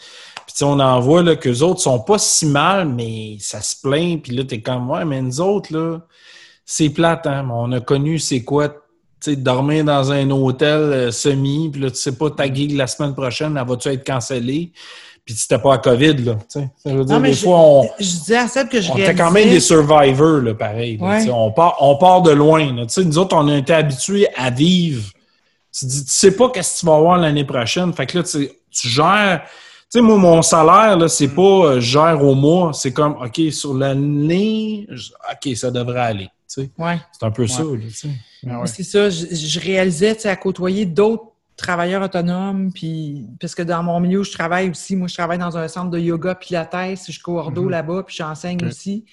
Puis 0.44 0.64
on 0.64 0.80
en 0.80 0.98
voit 0.98 1.22
là, 1.22 1.36
qu'eux 1.36 1.60
autres 1.60 1.80
sont 1.80 2.00
pas 2.00 2.18
si 2.18 2.46
mal, 2.46 2.88
mais 2.88 3.36
ça 3.38 3.62
se 3.62 3.76
plaint, 3.80 4.20
puis 4.20 4.34
là, 4.34 4.42
t'es 4.42 4.60
comme 4.60 4.90
Ouais, 4.90 5.04
mais 5.04 5.22
nous 5.22 5.40
autres, 5.40 5.72
là, 5.72 6.00
c'est 6.66 6.90
plate, 6.90 7.28
hein. 7.28 7.48
On 7.48 7.70
a 7.70 7.80
connu 7.80 8.18
c'est 8.18 8.42
quoi, 8.42 8.70
tu 8.70 8.74
sais, 9.20 9.36
dormir 9.36 9.84
dans 9.84 10.10
un 10.10 10.28
hôtel 10.30 10.80
euh, 10.80 11.10
semi, 11.12 11.70
puis 11.70 11.80
là, 11.80 11.92
tu 11.92 11.98
sais 11.98 12.16
pas 12.16 12.28
ta 12.28 12.52
gig 12.52 12.72
la 12.72 12.88
semaine 12.88 13.14
prochaine, 13.14 13.56
elle 13.56 13.66
va-tu 13.66 13.88
être 13.90 14.04
cancellée? 14.04 14.72
Puis 15.24 15.35
c'était 15.35 15.59
pas 15.59 15.74
à 15.74 15.78
COVID, 15.78 16.15
là. 16.15 16.36
Ça 16.49 16.61
veut 16.85 17.05
dire, 17.05 17.20
des 17.20 17.35
fois, 17.35 17.59
on. 17.59 17.89
Je 17.99 18.05
disais 18.05 18.36
à 18.36 18.49
Seb 18.49 18.69
que 18.69 18.81
je 18.81 18.90
On 18.90 18.97
était 18.97 19.15
quand 19.15 19.31
même 19.31 19.49
des 19.49 19.61
survivors, 19.61 20.40
là, 20.40 20.55
pareil. 20.55 20.99
on, 21.01 21.53
part, 21.53 21.77
on 21.81 21.97
part 21.97 22.23
de 22.23 22.32
loin. 22.32 22.74
Là. 22.74 22.86
Nous 22.97 23.19
autres, 23.19 23.36
on 23.36 23.49
a 23.49 23.57
été 23.57 23.73
habitués 23.73 24.27
à 24.36 24.51
vivre 24.51 25.12
tu 25.73 25.86
dis, 25.86 26.05
tu 26.05 26.11
sais 26.11 26.36
pas 26.36 26.51
qu'est-ce 26.51 26.74
que 26.74 26.81
tu 26.81 26.86
vas 26.86 26.97
avoir 26.97 27.19
l'année 27.19 27.44
prochaine. 27.44 27.93
Fait 27.93 28.07
que 28.07 28.19
là, 28.19 28.24
tu, 28.24 28.51
tu 28.70 28.89
gères. 28.89 29.43
Tu 29.44 29.99
sais, 29.99 30.01
moi, 30.01 30.16
mon 30.16 30.43
salaire, 30.43 30.97
là, 30.97 31.09
c'est 31.09 31.28
mm. 31.28 31.35
pas 31.35 31.43
euh, 31.43 31.81
gère 31.81 32.23
au 32.23 32.35
mois. 32.35 32.73
C'est 32.73 32.93
comme, 32.93 33.16
OK, 33.23 33.40
sur 33.51 33.74
l'année, 33.74 34.86
OK, 34.90 35.57
ça 35.57 35.70
devrait 35.70 36.01
aller. 36.01 36.28
Tu 36.53 36.62
sais. 36.62 36.70
Ouais. 36.78 36.99
C'est 37.12 37.27
un 37.27 37.31
peu 37.31 37.47
ça, 37.47 37.62
tu 37.62 37.90
sais. 37.90 38.09
Ah 38.51 38.62
c'est 38.66 38.82
ça. 38.82 39.09
Je, 39.09 39.61
réalisais, 39.61 40.15
tu 40.15 40.23
sais, 40.23 40.28
à 40.28 40.36
côtoyer 40.36 40.85
d'autres 40.85 41.31
travailleurs 41.57 42.03
autonomes, 42.03 42.73
puis 42.73 43.27
parce 43.41 43.55
que 43.55 43.62
dans 43.62 43.83
mon 43.83 44.01
milieu, 44.01 44.23
je 44.23 44.33
travaille 44.33 44.70
aussi. 44.70 44.97
Moi, 44.97 45.09
je 45.09 45.15
travaille 45.15 45.39
dans 45.39 45.57
un 45.57 45.69
centre 45.69 45.91
de 45.91 45.99
yoga 45.99 46.35
pilates, 46.35 47.11
je 47.11 47.20
coordonne 47.20 47.66
mm-hmm. 47.66 47.70
là-bas, 47.70 48.03
puis 48.05 48.16
j'enseigne 48.16 48.65
aussi. 48.65 49.05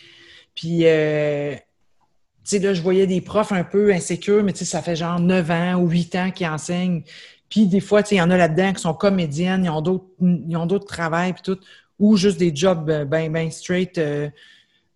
Puis, 0.55 0.81
euh, 0.85 1.55
sais, 2.49 2.59
là, 2.59 2.73
je 2.73 2.81
voyais 2.81 3.07
des 3.07 3.21
profs 3.21 3.51
un 3.51 3.63
peu 3.63 3.93
insécures, 3.93 4.43
mais 4.43 4.53
tu 4.53 4.59
sais, 4.59 4.65
ça 4.65 4.81
fait 4.81 4.95
genre 4.95 5.19
9 5.19 5.51
ans 5.51 5.75
ou 5.75 5.87
8 5.87 6.15
ans 6.15 6.31
qu'ils 6.31 6.47
enseignent. 6.47 7.03
Puis 7.49 7.67
des 7.67 7.79
fois, 7.79 8.03
tu 8.03 8.09
sais, 8.09 8.15
il 8.15 8.17
y 8.19 8.21
en 8.21 8.31
a 8.31 8.37
là-dedans 8.37 8.73
qui 8.73 8.81
sont 8.81 8.93
comédiennes, 8.93 9.65
ils 9.65 9.69
ont 9.69 9.81
d'autres, 9.81 10.05
ils 10.21 10.57
ont 10.57 10.65
d'autres 10.65 10.85
travails, 10.85 11.33
puis 11.33 11.41
tout, 11.43 11.59
ou 11.99 12.17
juste 12.17 12.37
des 12.37 12.55
jobs 12.55 12.85
ben, 12.85 13.31
ben 13.31 13.51
straight, 13.51 13.97
euh, 13.97 14.29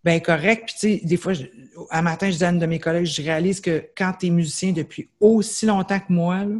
ben 0.04 0.20
correct. 0.22 0.64
Puis 0.66 0.76
tu 0.80 1.00
sais, 1.00 1.06
des 1.06 1.18
fois, 1.18 1.34
un 1.92 2.02
matin, 2.02 2.30
je 2.30 2.38
dis 2.38 2.44
à 2.44 2.50
une 2.50 2.60
de 2.60 2.66
mes 2.66 2.80
collègues, 2.80 3.06
je 3.06 3.22
réalise 3.22 3.62
que 3.62 3.86
quand 3.96 4.14
tu 4.20 4.28
es 4.28 4.30
musicien 4.30 4.72
depuis 4.72 5.10
aussi 5.20 5.66
longtemps 5.66 6.00
que 6.00 6.12
moi, 6.12 6.46
là, 6.46 6.56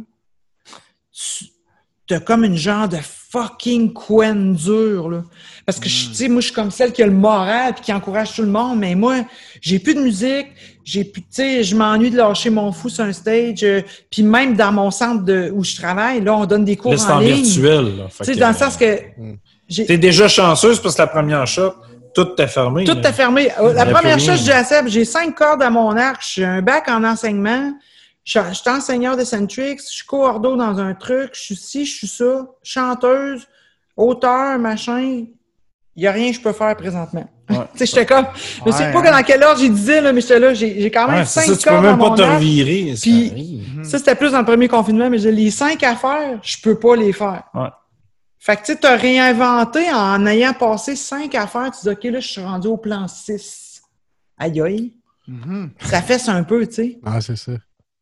tu 2.06 2.14
as 2.14 2.20
comme 2.20 2.44
une 2.44 2.56
genre 2.56 2.88
de 2.88 2.98
fucking 2.98 3.92
coin 3.92 4.34
dure, 4.52 5.08
là. 5.08 5.22
Parce 5.66 5.80
que, 5.80 5.84
tu 5.84 6.14
sais, 6.14 6.28
moi, 6.28 6.40
je 6.40 6.46
suis 6.46 6.54
comme 6.54 6.70
celle 6.70 6.92
qui 6.92 7.02
a 7.02 7.06
le 7.06 7.12
moral 7.12 7.74
et 7.76 7.80
qui 7.80 7.92
encourage 7.92 8.34
tout 8.34 8.42
le 8.42 8.48
monde, 8.48 8.78
mais 8.78 8.94
moi, 8.94 9.24
j'ai 9.62 9.78
plus 9.78 9.94
de 9.94 10.00
musique, 10.00 10.48
j'ai 10.84 11.04
plus, 11.04 11.22
tu 11.22 11.28
sais, 11.30 11.62
je 11.62 11.74
m'ennuie 11.74 12.10
de 12.10 12.18
lâcher 12.18 12.50
mon 12.50 12.70
fou 12.70 12.90
sur 12.90 13.04
un 13.04 13.12
stage. 13.12 13.62
Euh, 13.62 13.80
puis 14.10 14.22
même 14.22 14.54
dans 14.54 14.72
mon 14.72 14.90
centre 14.90 15.24
de, 15.24 15.50
où 15.54 15.64
je 15.64 15.74
travaille, 15.74 16.22
là, 16.22 16.36
on 16.36 16.44
donne 16.44 16.66
des 16.66 16.76
cours 16.76 16.92
en, 16.92 17.14
en 17.14 17.18
ligne. 17.20 17.42
virtuel. 17.42 17.92
Tu 18.18 18.24
sais, 18.24 18.36
dans 18.36 18.48
le 18.48 18.54
sens 18.54 18.76
que... 18.76 18.84
Euh, 18.84 19.84
T'es 19.86 19.96
déjà 19.96 20.28
chanceuse 20.28 20.78
parce 20.80 20.94
que 20.94 21.00
la 21.00 21.06
première 21.06 21.46
shot, 21.46 21.72
tout 22.14 22.28
est 22.38 22.46
fermé. 22.46 22.84
Tout 22.84 22.98
est 22.98 23.12
fermé. 23.12 23.48
La, 23.74 23.86
première 23.86 24.20
chose, 24.20 24.44
je 24.44 24.84
dis 24.84 24.92
j'ai 24.92 25.04
cinq 25.06 25.34
cordes 25.34 25.62
à 25.62 25.70
mon 25.70 25.96
arc, 25.96 26.22
j'ai 26.34 26.44
un 26.44 26.60
bac 26.60 26.86
en 26.88 27.02
enseignement, 27.02 27.72
je, 28.24 28.40
suis 28.52 28.70
enseigneur 28.70 29.16
de 29.16 29.24
Centrix, 29.24 29.76
je 29.88 29.96
suis 29.96 30.06
coordo 30.06 30.56
dans 30.56 30.80
un 30.80 30.94
truc, 30.94 31.30
je 31.34 31.40
suis 31.40 31.56
ci, 31.56 31.84
je 31.84 31.94
suis 31.94 32.08
ça, 32.08 32.46
chanteuse, 32.62 33.46
auteur, 33.96 34.58
machin. 34.58 35.26
Il 35.96 36.00
n'y 36.00 36.06
a 36.06 36.12
rien 36.12 36.30
que 36.30 36.36
je 36.36 36.40
peux 36.40 36.52
faire 36.52 36.74
présentement. 36.76 37.28
tu 37.48 37.54
sais, 37.76 37.86
j'étais 37.86 38.06
comme. 38.06 38.26
Je 38.66 38.72
sais 38.72 38.90
pas 38.90 39.02
dans 39.02 39.22
quel 39.22 39.42
ordre 39.44 39.60
j'ai 39.60 39.68
disais, 39.68 40.00
là, 40.00 40.12
mais 40.12 40.22
j'étais 40.22 40.40
là, 40.40 40.54
j'ai 40.54 40.90
quand 40.90 41.06
même 41.06 41.24
cinq 41.26 41.42
ça, 41.42 41.56
tu 41.56 41.68
peux 41.68 41.80
même 41.80 41.98
pas 41.98 42.10
te 42.10 42.22
revirer. 42.22 42.94
Puis, 43.00 43.62
ça, 43.82 43.98
c'était 43.98 44.14
plus 44.14 44.32
dans 44.32 44.40
le 44.40 44.46
premier 44.46 44.68
confinement, 44.68 45.10
mais 45.10 45.18
j'ai 45.18 45.30
les 45.30 45.50
cinq 45.50 45.82
affaires, 45.82 46.38
je 46.42 46.56
peux 46.62 46.78
pas 46.78 46.96
les 46.96 47.12
faire. 47.12 47.44
Ouais. 47.54 47.68
Fait 48.38 48.56
que 48.56 48.72
tu 48.72 48.86
as 48.86 48.96
réinventé 48.96 49.90
en 49.90 50.26
ayant 50.26 50.52
passé 50.52 50.96
cinq 50.96 51.34
affaires, 51.34 51.70
tu 51.70 51.80
dis 51.82 51.88
OK, 51.88 52.04
là, 52.04 52.20
je 52.20 52.28
suis 52.28 52.42
rendu 52.42 52.68
au 52.68 52.76
plan 52.76 53.08
6. 53.08 53.82
Aïe 54.36 54.60
aïe. 54.60 54.92
Ça 55.80 56.02
fait 56.02 56.18
ça 56.18 56.32
un 56.32 56.42
peu, 56.42 56.66
tu 56.66 56.74
sais. 56.74 56.98
Ah, 57.04 57.20
c'est 57.22 57.36
ça. 57.36 57.52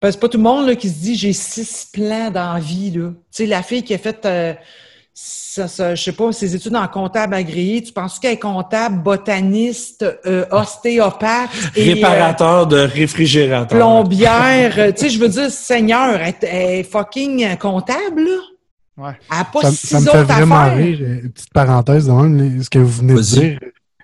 C'est 0.03 0.19
pas 0.19 0.29
tout 0.29 0.39
le 0.39 0.43
monde 0.43 0.66
là, 0.66 0.74
qui 0.74 0.89
se 0.89 1.01
dit 1.01 1.15
j'ai 1.15 1.33
six 1.33 1.89
plans 1.93 2.31
dans 2.31 2.55
la 2.55 2.61
vie. 2.61 2.93
Tu 2.93 3.03
sais, 3.31 3.47
la 3.47 3.62
fille 3.62 3.85
qui 3.85 3.95
a 3.95 3.99
fait 3.99 4.24
euh, 4.27 4.53
ça, 5.15 5.95
je 5.95 6.03
sais 6.03 6.12
pas, 6.12 6.33
ses 6.33 6.57
études 6.57 6.74
en 6.74 6.89
comptable 6.89 7.35
agréé, 7.35 7.83
tu 7.83 7.93
penses 7.93 8.19
qu'elle 8.19 8.33
est 8.33 8.39
comptable, 8.39 9.03
botaniste, 9.03 10.05
euh, 10.27 10.45
ostéopathe 10.51 11.51
et 11.77 11.95
réparateur 11.95 12.66
de 12.66 12.79
réfrigérateur, 12.79 13.79
plombière, 13.79 14.74
tu 14.95 15.01
sais, 15.03 15.11
je 15.11 15.20
veux 15.20 15.29
dire, 15.29 15.51
Seigneur, 15.51 16.19
elle, 16.20 16.35
est 16.43 16.83
fucking 16.83 17.57
comptable 17.59 18.24
là. 18.24 18.39
Ouais. 18.99 19.12
Elle 19.31 19.39
a 19.39 19.45
pas 19.45 19.62
ça, 19.62 19.70
ça 19.70 20.01
me 20.01 20.07
fait 20.07 20.23
vraiment 20.23 20.74
rire. 20.74 20.99
Une 21.01 21.31
petite 21.31 21.53
parenthèse, 21.53 22.07
ce 22.07 22.70
que 22.70 22.79
vous 22.79 22.99
venez 23.01 23.15
de 23.15 23.20
dire, 23.20 23.59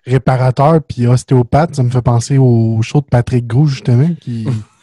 réparateur 0.07 0.81
puis 0.87 1.07
ostéopathe, 1.07 1.75
ça 1.75 1.83
me 1.83 1.91
fait 1.91 2.03
penser 2.03 2.39
au 2.39 2.81
show 2.83 3.01
de 3.01 3.07
Patrick 3.07 3.47
Gros, 3.47 3.67
justement, 3.67 4.09
qui, 4.21 4.47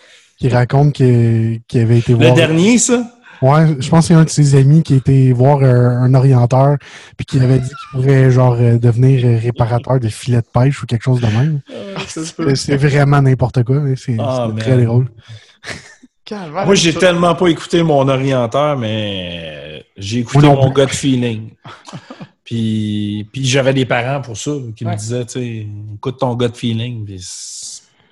qui 0.47 0.55
raconte 0.55 0.93
qu'il 0.93 1.61
avait 1.73 1.99
été 1.99 2.13
voir. 2.13 2.29
Le 2.29 2.35
dernier, 2.35 2.77
ça? 2.77 3.03
Ouais, 3.41 3.75
je 3.79 3.89
pense 3.89 4.05
que 4.05 4.07
c'est 4.07 4.13
un 4.13 4.23
de 4.23 4.29
ses 4.29 4.55
amis 4.55 4.81
qui 4.81 4.95
était 4.95 5.31
voir 5.31 5.61
un, 5.61 6.13
orienteur 6.13 6.77
puis 7.17 7.25
qui 7.25 7.39
avait 7.39 7.59
dit 7.59 7.67
qu'il 7.67 7.99
pourrait 7.99 8.31
genre 8.31 8.55
euh, 8.59 8.77
devenir 8.77 9.41
réparateur 9.41 9.99
de 9.99 10.07
filets 10.07 10.41
de 10.41 10.47
pêche 10.53 10.81
ou 10.81 10.85
quelque 10.85 11.03
chose 11.03 11.19
de 11.19 11.27
même. 11.27 11.61
Ah, 11.97 12.01
c'est 12.55 12.77
vraiment 12.77 13.21
n'importe 13.21 13.63
quoi, 13.63 13.79
mais 13.79 13.95
c'est 13.97 14.15
ah, 14.19 14.49
très 14.57 14.83
drôle. 14.83 15.07
Moi, 16.31 16.75
j'ai 16.75 16.93
tellement 16.93 17.35
pas 17.35 17.47
écouté 17.47 17.83
mon 17.83 18.07
orienteur, 18.07 18.77
mais 18.77 19.85
j'ai 19.97 20.19
écouté 20.19 20.47
mon 20.47 20.71
gut 20.71 20.87
feeling. 20.87 21.51
puis, 22.43 23.27
puis 23.31 23.45
j'avais 23.45 23.73
des 23.73 23.85
parents 23.85 24.21
pour 24.21 24.37
ça 24.37 24.51
qui 24.75 24.85
me 24.85 24.95
disaient, 24.95 25.25
tu 25.25 25.39
sais, 25.39 25.67
écoute 25.95 26.19
ton 26.19 26.35
gut 26.35 26.53
feeling, 26.53 27.05
puis 27.05 27.19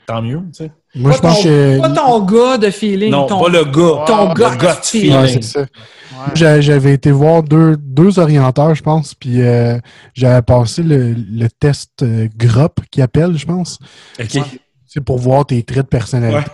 tant 0.05 0.21
mieux, 0.21 0.41
tu 0.55 0.65
sais. 0.65 0.71
Moi, 0.95 1.11
pas 1.11 1.17
je 1.17 1.21
pense 1.21 1.37
ton, 1.37 1.43
que... 1.43 1.81
Pas 1.81 1.89
ton 1.89 2.25
gars 2.25 2.57
de 2.57 2.69
feeling. 2.69 3.11
Non, 3.11 3.25
ton, 3.25 3.41
pas 3.41 3.49
le 3.49 3.63
gars. 3.65 4.05
Ton 4.05 4.29
ah, 4.29 4.33
gars 4.35 4.75
de 4.75 4.85
feeling. 4.85 5.41
Ouais, 5.55 6.61
J'avais 6.61 6.93
été 6.93 7.11
voir 7.11 7.41
deux, 7.41 7.75
deux 7.77 8.19
orienteurs, 8.19 8.75
je 8.75 8.83
pense, 8.83 9.15
puis 9.15 9.41
euh, 9.41 9.79
j'avais 10.13 10.43
passé 10.43 10.83
le, 10.83 11.13
le 11.13 11.47
test 11.49 12.03
euh, 12.03 12.27
GROP, 12.37 12.81
qui 12.91 13.01
appelle, 13.01 13.37
je 13.37 13.45
pense. 13.45 13.79
OK. 14.19 14.39
C'est 14.85 15.01
pour 15.01 15.17
voir 15.17 15.45
tes 15.47 15.63
traits 15.63 15.85
de 15.85 15.89
personnalité. 15.89 16.51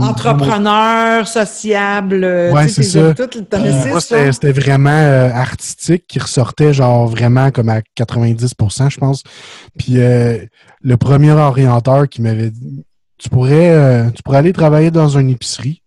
Entrepreneur, 0.00 1.26
sociable. 1.26 2.22
Euh, 2.24 2.52
ouais, 2.52 2.68
c'est 2.68 2.84
ça. 2.84 3.14
moi, 3.90 4.00
c'était 4.00 4.52
vraiment 4.52 4.90
euh, 4.90 5.28
artistique 5.30 6.04
qui 6.08 6.18
ressortait 6.20 6.72
genre 6.72 7.08
vraiment 7.08 7.50
comme 7.50 7.68
à 7.68 7.80
90% 7.98 8.90
je 8.90 8.98
pense. 8.98 9.24
Puis 9.76 9.96
le 9.96 10.96
premier 10.96 11.32
orienteur 11.32 12.08
qui 12.08 12.22
m'avait 12.22 12.50
dit 12.50 12.84
tu 13.22 13.28
pourrais, 13.28 13.70
euh, 13.70 14.10
tu 14.10 14.22
pourrais 14.22 14.38
aller 14.38 14.52
travailler 14.52 14.90
dans 14.90 15.08
une 15.08 15.30
épicerie. 15.30 15.80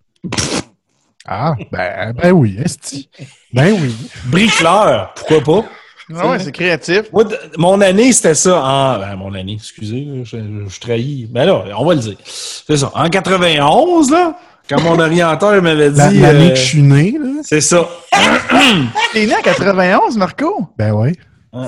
Ah, 1.28 1.56
ben, 1.72 2.14
ben 2.14 2.32
oui, 2.32 2.58
esti. 2.64 3.10
Ben 3.54 3.74
oui. 3.74 3.94
Bricoleur, 4.26 5.14
pourquoi 5.16 5.42
pas? 5.42 5.68
Ah 6.16 6.30
ouais, 6.30 6.40
c'est 6.40 6.52
créatif. 6.52 7.10
mon 7.58 7.82
année, 7.82 8.14
c'était 8.14 8.36
ça. 8.36 8.64
En, 8.64 9.00
ben, 9.00 9.16
mon 9.16 9.34
année, 9.34 9.54
excusez, 9.54 10.08
je, 10.24 10.38
je, 10.68 10.80
trahis. 10.80 11.28
Ben 11.30 11.46
là, 11.46 11.66
on 11.78 11.86
va 11.86 11.96
le 11.96 12.00
dire. 12.00 12.18
C'est 12.24 12.78
ça. 12.78 12.92
En 12.94 13.10
91, 13.10 14.12
là, 14.12 14.38
quand 14.70 14.82
mon 14.82 15.00
orienteur 15.00 15.62
m'avait 15.62 15.92
dit. 15.92 16.20
L'année 16.20 16.52
que 16.52 16.56
je 16.56 16.64
suis 16.64 16.82
né, 16.84 17.18
là. 17.20 17.42
C'est 17.42 17.62
ça. 17.62 17.90
T'es 19.14 19.26
né 19.26 19.36
en 19.36 19.42
91, 19.42 20.16
Marco? 20.16 20.70
Ben 20.78 20.94
oui. 20.94 21.14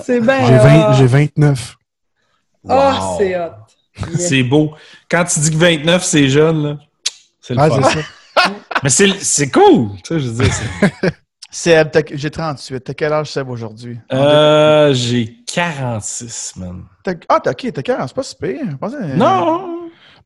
C'est 0.03 0.21
bien. 0.21 0.93
J'ai, 0.93 0.97
j'ai 0.99 1.07
29. 1.07 1.77
Ah, 2.69 2.99
oh, 3.01 3.15
c'est 3.17 3.39
hot. 3.39 3.66
C'est 4.17 4.43
beau. 4.43 4.73
Quand 5.09 5.23
tu 5.25 5.39
dis 5.39 5.51
que 5.51 5.57
29, 5.57 6.03
c'est 6.03 6.29
jeune, 6.29 6.63
là, 6.63 6.77
c'est 7.41 7.53
le 7.53 7.59
ah, 7.61 7.69
ça. 7.69 8.51
Mais 8.83 8.89
c'est 8.89 9.49
cool. 9.49 9.89
Tu 10.03 10.13
sais, 10.13 10.19
je 10.19 10.29
veux 10.29 10.43
dire, 10.43 10.53
Seb, 11.49 11.89
j'ai 12.13 12.29
38. 12.29 12.81
T'as 12.81 12.93
quel 12.93 13.13
âge, 13.13 13.31
Seb, 13.31 13.49
aujourd'hui? 13.49 13.97
Euh, 14.13 14.93
j'ai 14.93 15.37
46, 15.47 16.53
man. 16.57 16.83
Ah, 17.29 17.39
t'as 17.39 17.51
ok, 17.51 17.71
t'as 17.73 17.81
40, 17.81 18.07
c'est 18.09 18.15
pas 18.15 18.23
super. 18.23 18.63
Non! 19.15 19.76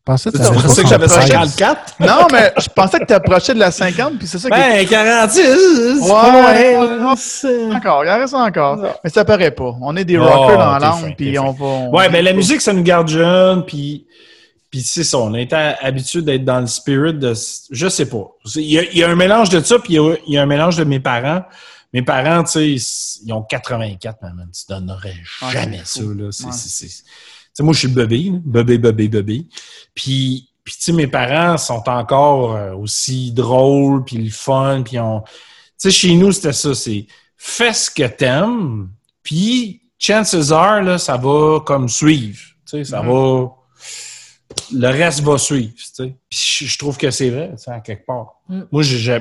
Pensais 0.03 0.31
que 0.31 0.37
tu 0.37 0.43
pensais 0.43 0.81
que 0.81 0.89
j'avais 0.89 1.07
54? 1.07 1.95
non, 1.99 2.27
mais 2.31 2.51
je 2.57 2.67
pensais 2.69 2.99
que 2.99 3.05
tu 3.05 3.13
approchais 3.13 3.53
de 3.53 3.59
la 3.59 3.69
50, 3.69 4.17
puis 4.17 4.25
c'est 4.27 4.39
ça 4.39 4.49
ben, 4.49 4.85
46! 4.87 6.01
Ouais, 6.01 6.09
ouais, 6.09 7.75
encore, 7.75 8.03
il 8.03 8.09
en 8.09 8.17
reste 8.17 8.33
encore. 8.33 8.79
Mais 9.03 9.11
ça 9.11 9.23
paraît 9.23 9.51
pas. 9.51 9.75
On 9.79 9.95
est 9.95 10.05
des 10.05 10.17
rockers 10.17 10.57
dans 10.57 10.77
l'âme, 10.79 11.13
puis 11.15 11.37
on 11.37 11.51
va... 11.51 11.89
ouais, 11.89 12.09
mais 12.09 12.23
la 12.23 12.33
musique, 12.33 12.61
ça 12.61 12.73
nous 12.73 12.83
garde 12.83 13.07
jeunes, 13.07 13.65
puis... 13.65 14.07
Puis 14.71 14.81
c'est 14.83 15.03
ça, 15.03 15.17
on 15.17 15.33
est 15.33 15.51
habitué 15.53 16.21
d'être 16.21 16.45
dans 16.45 16.61
le 16.61 16.67
spirit 16.67 17.13
de... 17.13 17.33
Je 17.71 17.89
sais 17.89 18.07
pas. 18.07 18.25
Il 18.55 18.71
y 18.71 19.03
a, 19.03 19.09
un 19.09 19.15
mélange 19.15 19.49
de 19.49 19.59
ça, 19.59 19.77
puis 19.79 19.95
il 19.95 20.33
y, 20.33 20.37
a, 20.37 20.41
un 20.41 20.45
mélange 20.45 20.77
de 20.77 20.85
mes 20.85 21.01
parents. 21.01 21.43
Mes 21.93 22.01
parents, 22.01 22.41
tu 22.45 22.79
sais, 22.79 23.21
ils 23.25 23.33
ont 23.33 23.41
84, 23.41 24.21
man. 24.21 24.47
Tu 24.53 24.61
donnerais 24.69 25.17
jamais 25.51 25.81
ça, 25.83 26.01
là. 26.01 26.29
C'est 26.31 27.03
sais, 27.53 27.63
moi, 27.63 27.73
je 27.73 27.79
suis 27.79 27.87
le 27.87 27.93
bébé, 27.93 28.31
bébé, 28.43 28.77
bébé, 28.77 29.07
bébé. 29.07 29.47
Puis, 29.93 30.49
puis 30.63 30.73
tu 30.75 30.83
sais, 30.83 30.93
mes 30.93 31.07
parents 31.07 31.57
sont 31.57 31.83
encore 31.87 32.55
euh, 32.55 32.73
aussi 32.75 33.31
drôles, 33.31 34.03
puis 34.03 34.17
le 34.17 34.29
fun, 34.29 34.83
puis 34.83 34.99
on... 34.99 35.21
Tu 35.21 35.89
sais, 35.89 35.91
chez 35.91 36.15
nous, 36.15 36.31
c'était 36.31 36.53
ça, 36.53 36.73
c'est 36.75 37.07
fais 37.35 37.73
ce 37.73 37.89
que 37.89 38.07
t'aimes, 38.07 38.89
puis 39.23 39.81
chances 39.97 40.51
are, 40.51 40.83
là, 40.83 40.97
ça 40.99 41.17
va 41.17 41.59
comme 41.65 41.89
suivre. 41.89 42.39
Tu 42.65 42.77
sais, 42.77 42.83
ça 42.83 43.01
mm-hmm. 43.01 43.41
va... 43.41 43.49
Le 44.73 44.87
reste 44.87 45.21
va 45.21 45.37
suivre, 45.37 45.73
tu 45.75 45.83
sais. 45.83 46.15
Puis 46.29 46.67
je 46.67 46.77
trouve 46.77 46.97
que 46.97 47.09
c'est 47.09 47.29
vrai, 47.29 47.51
tu 47.51 47.63
sais, 47.63 47.71
à 47.71 47.79
quelque 47.79 48.05
part. 48.05 48.41
Mm. 48.47 48.61
Moi, 48.71 48.83
j'ai... 48.83 49.19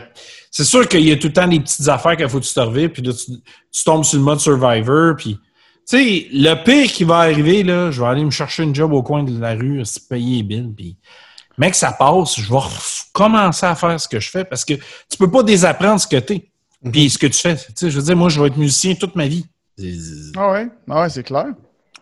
C'est 0.51 0.65
sûr 0.65 0.87
qu'il 0.87 1.01
y 1.01 1.13
a 1.13 1.17
tout 1.17 1.29
le 1.29 1.33
temps 1.33 1.49
des 1.49 1.61
petites 1.61 1.89
affaires 1.89 2.17
qu'il 2.17 2.29
faut 2.29 2.41
que 2.41 2.45
tu 2.45 2.53
te 2.53 2.61
revives, 2.61 2.91
puis 2.91 3.03
là, 3.03 3.13
tu, 3.13 3.33
tu, 3.73 3.85
tombes 3.85 4.05
sur 4.05 4.19
le 4.19 4.25
mode 4.25 4.41
Survivor, 4.41 5.17
puis 5.17 5.39
sais, 5.97 6.29
le 6.33 6.55
pire 6.63 6.91
qui 6.91 7.05
va 7.05 7.19
arriver, 7.19 7.63
là, 7.63 7.91
je 7.91 8.01
vais 8.01 8.09
aller 8.09 8.25
me 8.25 8.31
chercher 8.31 8.63
une 8.63 8.75
job 8.75 8.93
au 8.93 9.03
coin 9.03 9.23
de 9.23 9.41
la 9.41 9.55
rue, 9.55 9.85
se 9.85 10.01
payer 10.01 10.39
les 10.39 10.43
billes, 10.43 10.73
puis 10.77 10.97
mec, 11.59 11.75
ça 11.75 11.93
passe, 11.93 12.41
je 12.41 12.53
vais 12.53 12.61
commencer 13.13 13.67
à 13.67 13.75
faire 13.75 14.01
ce 14.01 14.09
que 14.09 14.21
je 14.21 14.31
fais 14.31 14.45
parce 14.45 14.65
que 14.65 14.75
tu 14.75 15.19
peux 15.19 15.31
pas 15.31 15.43
désapprendre 15.43 16.01
ce 16.01 16.07
que 16.07 16.17
tu 16.17 16.35
es, 16.35 16.51
mhm. 16.83 16.93
puis 16.93 17.11
ce 17.11 17.19
que 17.19 17.27
tu 17.27 17.39
fais. 17.39 17.57
Tu 17.57 17.65
sais, 17.75 17.91
je 17.91 17.99
veux 17.99 18.05
dire, 18.05 18.17
moi, 18.17 18.29
je 18.29 18.41
vais 18.41 18.49
être 18.49 18.57
musicien 18.57 18.95
toute 18.95 19.15
ma 19.17 19.27
vie. 19.27 19.47
Ah 20.37 20.53
ouais, 20.53 20.69
ah 20.89 21.03
ouais 21.03 21.11
c'est 21.11 21.23
clair. 21.23 21.47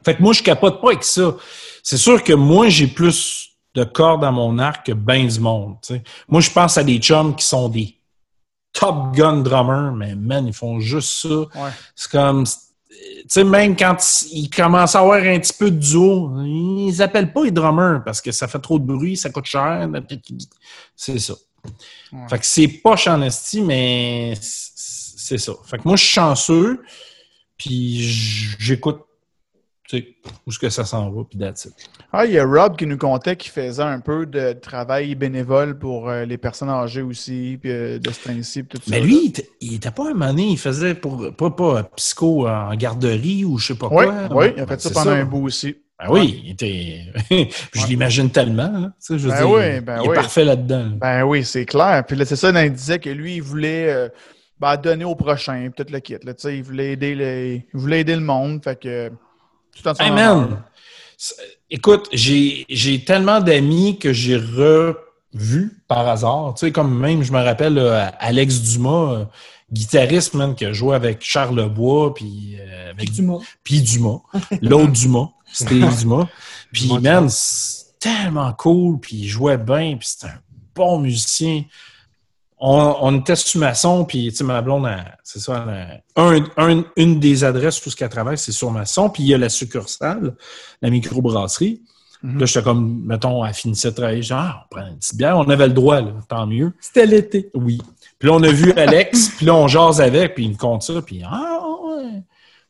Fait 0.04 0.16
que 0.16 0.22
moi, 0.22 0.32
je 0.32 0.42
capote 0.42 0.80
pas 0.80 0.88
avec 0.88 1.04
ça. 1.04 1.36
C'est 1.82 1.96
sûr 1.96 2.22
que 2.22 2.32
moi, 2.32 2.68
j'ai 2.68 2.86
plus 2.86 3.50
de 3.74 3.84
cordes 3.84 4.24
à 4.24 4.30
mon 4.30 4.58
arc 4.58 4.86
que 4.86 4.92
ben 4.92 5.26
du 5.26 5.40
monde. 5.40 5.76
Tu 5.82 5.94
sais. 5.94 6.02
Moi, 6.28 6.40
je 6.40 6.50
pense 6.50 6.78
à 6.78 6.84
des 6.84 6.98
chums 6.98 7.34
qui 7.36 7.46
sont 7.46 7.68
des 7.68 7.98
top 8.72 9.14
gun 9.14 9.38
drummers, 9.38 9.92
mais 9.92 10.14
man, 10.14 10.46
ils 10.46 10.52
font 10.52 10.80
juste 10.80 11.22
ça. 11.22 11.28
Ouais. 11.28 11.70
C'est 11.94 12.10
comme 12.10 12.44
tu 12.44 12.52
sais, 13.28 13.44
même 13.44 13.76
quand 13.76 13.96
ils 14.30 14.50
commencent 14.50 14.94
à 14.94 15.00
avoir 15.00 15.22
un 15.22 15.38
petit 15.38 15.52
peu 15.52 15.70
de 15.70 15.78
duo, 15.78 16.32
ils 16.44 17.02
appellent 17.02 17.32
pas 17.32 17.44
les 17.44 17.50
drummers 17.50 18.02
parce 18.04 18.20
que 18.20 18.32
ça 18.32 18.48
fait 18.48 18.58
trop 18.58 18.78
de 18.78 18.84
bruit, 18.84 19.16
ça 19.16 19.30
coûte 19.30 19.46
cher. 19.46 19.88
C'est 20.96 21.18
ça. 21.18 21.34
Fait 22.28 22.38
que 22.38 22.46
c'est 22.46 22.68
pas 22.68 22.94
en 23.08 23.28
mais 23.62 24.34
c'est 24.40 25.38
ça. 25.38 25.52
Fait 25.64 25.78
que 25.78 25.82
moi, 25.84 25.96
je 25.96 26.04
suis 26.04 26.14
chanceux, 26.14 26.82
puis 27.56 28.00
j'écoute 28.58 29.00
où 29.92 30.50
est-ce 30.50 30.58
que 30.58 30.68
ça 30.68 30.84
s'en 30.84 31.10
va, 31.10 31.22
puis 31.28 31.38
that's 31.38 31.68
Ah, 32.12 32.26
il 32.26 32.32
y 32.32 32.38
a 32.38 32.44
Rob 32.44 32.76
qui 32.76 32.86
nous 32.86 32.98
contait 32.98 33.36
qu'il 33.36 33.50
faisait 33.50 33.82
un 33.82 34.00
peu 34.00 34.26
de 34.26 34.52
travail 34.52 35.14
bénévole 35.14 35.78
pour 35.78 36.08
euh, 36.08 36.24
les 36.24 36.36
personnes 36.36 36.68
âgées 36.68 37.02
aussi, 37.02 37.58
puis 37.60 37.70
euh, 37.70 37.98
de 37.98 38.10
ce 38.10 38.20
principe, 38.20 38.68
tout 38.68 38.78
Mais 38.88 39.00
lui, 39.00 39.32
il 39.60 39.74
était 39.74 39.90
pas 39.90 40.10
un 40.10 40.14
moment 40.14 40.34
il 40.36 40.58
faisait 40.58 40.94
pour, 40.94 41.34
pas, 41.34 41.50
pas 41.50 41.84
psycho 41.96 42.48
en 42.48 42.74
garderie 42.74 43.44
ou 43.44 43.58
je 43.58 43.68
sais 43.68 43.74
pas 43.74 43.88
quoi. 43.88 44.28
Oui, 44.30 44.52
il 44.56 44.62
a 44.62 44.66
fait 44.66 44.80
ça 44.80 44.90
pendant 44.90 45.12
un 45.12 45.24
bout 45.24 45.46
aussi. 45.46 45.76
Ben 45.98 46.06
oui, 46.10 46.42
il 46.44 46.50
était. 46.52 47.06
je 47.74 47.86
l'imagine 47.88 48.30
tellement. 48.30 48.62
Hein, 48.62 48.92
je 49.10 49.28
ben 49.28 49.44
oui, 49.44 49.80
ben 49.80 50.00
il 50.04 50.10
est 50.10 50.14
parfait 50.14 50.44
là-dedans. 50.44 50.90
Ben 50.96 51.24
oui, 51.24 51.44
c'est 51.44 51.64
clair. 51.64 52.04
Puis 52.06 52.16
là, 52.16 52.24
c'est 52.24 52.36
ça, 52.36 52.50
il 52.64 52.72
disait 52.72 53.00
que 53.00 53.10
lui, 53.10 53.36
il 53.36 53.42
voulait 53.42 53.90
euh, 53.90 54.08
ben, 54.60 54.76
donner 54.76 55.04
au 55.04 55.16
prochain, 55.16 55.68
peut-être 55.74 55.90
le 55.90 55.98
kit. 55.98 56.18
Là, 56.22 56.34
il, 56.50 56.62
voulait 56.62 56.92
aider 56.92 57.16
les... 57.16 57.66
il 57.74 57.80
voulait 57.80 58.00
aider 58.02 58.14
le 58.14 58.20
monde. 58.20 58.62
Fait 58.62 58.80
que 58.80 59.10
Hey 59.98 60.10
man, 60.10 60.62
écoute, 61.70 62.08
j'ai 62.12 63.04
tellement 63.06 63.40
d'amis 63.40 63.98
que 63.98 64.12
j'ai 64.12 64.36
revus 64.36 65.82
par 65.86 66.08
hasard. 66.08 66.54
Tu 66.54 66.66
sais, 66.66 66.72
comme 66.72 66.98
même, 66.98 67.22
je 67.22 67.32
me 67.32 67.42
rappelle 67.42 67.78
Alex 68.18 68.60
Dumas, 68.60 69.12
euh, 69.12 69.24
guitariste, 69.72 70.34
man, 70.34 70.54
qui 70.54 70.64
a 70.64 70.72
joué 70.72 70.94
avec 70.96 71.18
Charles 71.20 71.68
Bois, 71.68 72.14
puis 72.14 72.56
euh, 72.58 72.90
avec 72.90 73.12
Dumas. 73.12 73.38
Puis 73.62 73.82
Dumas. 73.82 74.20
L'autre 74.62 74.92
Dumas, 74.92 75.28
c'était 75.52 75.80
Dumas. 76.00 76.28
Puis, 76.72 76.92
man, 77.00 77.28
c'est 77.28 77.98
tellement 77.98 78.52
cool, 78.52 78.98
puis 79.00 79.16
il 79.16 79.28
jouait 79.28 79.58
bien, 79.58 79.96
puis 79.96 80.08
c'était 80.08 80.32
un 80.32 80.40
bon 80.74 80.98
musicien 81.00 81.64
on, 82.60 83.20
était 83.20 83.36
sur 83.36 83.60
Masson, 83.60 84.04
puis 84.04 84.34
ma 84.42 84.62
blonde, 84.62 84.88
c'est 85.22 85.38
ça, 85.38 85.66
une 86.16 87.20
des 87.20 87.44
adresses 87.44 87.84
où 87.84 87.90
ce 87.90 87.96
qu'elle 87.96 88.08
travaille, 88.08 88.38
c'est 88.38 88.52
sur 88.52 88.70
Masson, 88.70 89.10
puis 89.10 89.22
il 89.22 89.28
y 89.28 89.34
a 89.34 89.38
la 89.38 89.48
succursale, 89.48 90.36
la 90.82 90.90
microbrasserie. 90.90 91.82
Mm 92.22 92.40
Là, 92.40 92.46
j'étais 92.46 92.62
comme, 92.64 93.04
mettons, 93.04 93.44
elle 93.44 93.54
finissait 93.54 93.90
de 93.90 93.96
travailler, 93.96 94.22
genre, 94.22 94.40
ah, 94.40 94.64
on 94.64 94.76
prend 94.76 94.86
une 94.88 94.98
petite 94.98 95.16
bière, 95.16 95.38
on 95.38 95.48
avait 95.48 95.68
le 95.68 95.72
droit, 95.72 96.00
là, 96.00 96.14
tant 96.28 96.46
mieux. 96.46 96.72
C'était 96.80 97.06
l'été. 97.06 97.50
Oui. 97.54 97.78
Puis 98.18 98.28
là, 98.28 98.34
on 98.34 98.42
a 98.42 98.50
vu 98.50 98.72
Alex, 98.72 99.28
puis 99.36 99.46
là, 99.46 99.54
on 99.54 99.68
jase 99.68 100.00
avec, 100.00 100.34
puis 100.34 100.44
il 100.44 100.50
me 100.50 100.56
compte 100.56 100.82
ça, 100.82 101.00
puis 101.00 101.22
ah, 101.24 101.60
ouais, 101.84 102.22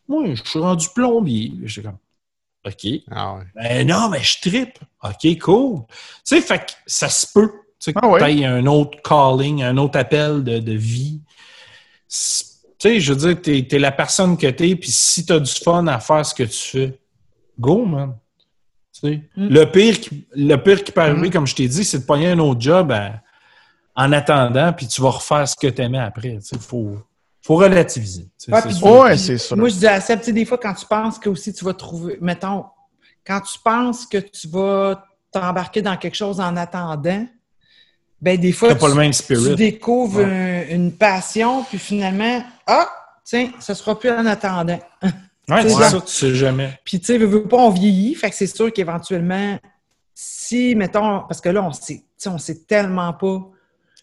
moi, 0.07 0.35
je 0.35 0.43
suis 0.43 0.59
rendu 0.59 0.89
plombier. 0.95 1.53
J'étais 1.65 1.89
comme, 1.89 1.99
OK. 2.67 2.87
Ah 3.11 3.35
ouais. 3.35 3.45
Ben 3.55 3.87
non, 3.87 4.09
mais 4.09 4.23
je 4.23 4.41
tripe. 4.41 4.79
OK, 5.03 5.39
cool. 5.41 5.81
Tu 5.89 5.95
sais, 6.25 6.41
fait 6.41 6.59
que 6.59 6.73
ça 6.87 7.09
se 7.09 7.27
peut. 7.33 7.51
Tu 7.81 7.93
sais, 7.93 7.99
ah 8.03 8.07
un 8.07 8.67
autre 8.67 8.99
calling, 9.03 9.63
un 9.63 9.77
autre 9.77 9.99
appel 9.99 10.43
de, 10.43 10.59
de 10.59 10.73
vie. 10.73 11.21
Tu 12.09 12.15
sais, 12.79 13.01
je 13.01 13.13
veux 13.13 13.35
dire, 13.35 13.41
t'es 13.41 13.77
es 13.77 13.79
la 13.79 13.93
personne 13.93 14.37
que 14.37 14.49
t'es, 14.49 14.75
puis 14.75 14.91
si 14.91 15.25
t'as 15.25 15.39
du 15.39 15.53
fun 15.53 15.87
à 15.87 16.01
faire 16.01 16.27
ce 16.27 16.35
que 16.35 16.43
tu 16.43 16.59
fais, 16.59 16.99
go, 17.59 17.85
man. 17.85 18.17
Tu 18.93 19.01
sais? 19.01 19.23
Mm. 19.37 19.49
Le, 19.49 19.71
pire 19.71 20.01
qui, 20.01 20.27
le 20.35 20.57
pire 20.57 20.83
qui 20.83 20.91
peut 20.91 21.01
arriver, 21.01 21.29
mm. 21.29 21.33
comme 21.33 21.47
je 21.47 21.55
t'ai 21.55 21.69
dit, 21.69 21.85
c'est 21.85 22.01
de 22.01 22.05
pogner 22.05 22.31
un 22.31 22.39
autre 22.41 22.61
job 22.61 22.93
en 23.95 24.13
attendant, 24.13 24.73
puis 24.73 24.87
tu 24.87 25.01
vas 25.01 25.11
refaire 25.11 25.47
ce 25.49 25.57
que 25.57 25.69
tu 25.69 25.83
aimais 25.83 25.99
après. 25.99 26.39
Il 26.53 26.59
faut, 26.59 26.97
faut 27.43 27.57
relativiser. 27.57 28.29
Ouais, 28.49 29.17
c'est 29.17 29.39
ça. 29.39 29.57
Moi, 29.57 29.69
je 29.69 29.75
dis 29.77 29.87
à 29.87 30.01
Seb, 30.01 30.21
des 30.21 30.45
fois, 30.45 30.59
quand 30.59 30.75
tu 30.75 30.87
penses 30.87 31.19
que 31.19 31.29
aussi 31.29 31.53
tu 31.53 31.65
vas 31.65 31.75
trouver, 31.75 32.19
mettons, 32.21 32.65
quand 33.27 33.41
tu 33.41 33.59
penses 33.59 34.07
que 34.07 34.19
tu 34.19 34.49
vas 34.49 35.05
t'embarquer 35.31 35.83
dans 35.83 35.97
quelque 35.97 36.15
chose 36.15 36.41
en 36.41 36.57
attendant, 36.57 37.27
ben 38.21 38.39
des 38.39 38.53
fois, 38.53 38.75
tu, 38.75 39.55
découvres 39.55 40.21
une 40.21 40.93
passion, 40.93 41.63
puis 41.65 41.79
finalement, 41.79 42.43
ah, 42.67 42.89
tiens, 43.25 43.51
ça 43.61 43.75
sera 43.75 43.99
plus 43.99 44.11
en 44.11 44.27
attendant. 44.27 44.81
Oui, 45.51 45.63
c'est 45.63 45.71
ça, 45.71 46.01
tu 46.03 46.13
sais 46.13 46.35
jamais. 46.35 46.79
Puis 46.85 47.01
tu 47.01 47.07
sais, 47.07 47.17
veux, 47.17 47.45
pas, 47.45 47.57
on 47.57 47.71
vieillit, 47.71 48.15
fait 48.15 48.29
que 48.29 48.37
c'est 48.37 48.47
sûr 48.47 48.71
qu'éventuellement, 48.71 49.59
si, 50.15 50.75
mettons, 50.75 51.21
parce 51.21 51.41
que 51.41 51.49
là, 51.49 51.63
on 51.63 51.73
sait, 51.73 52.05
on 52.27 52.37
sait 52.37 52.67
tellement 52.67 53.15
pas 53.15 53.49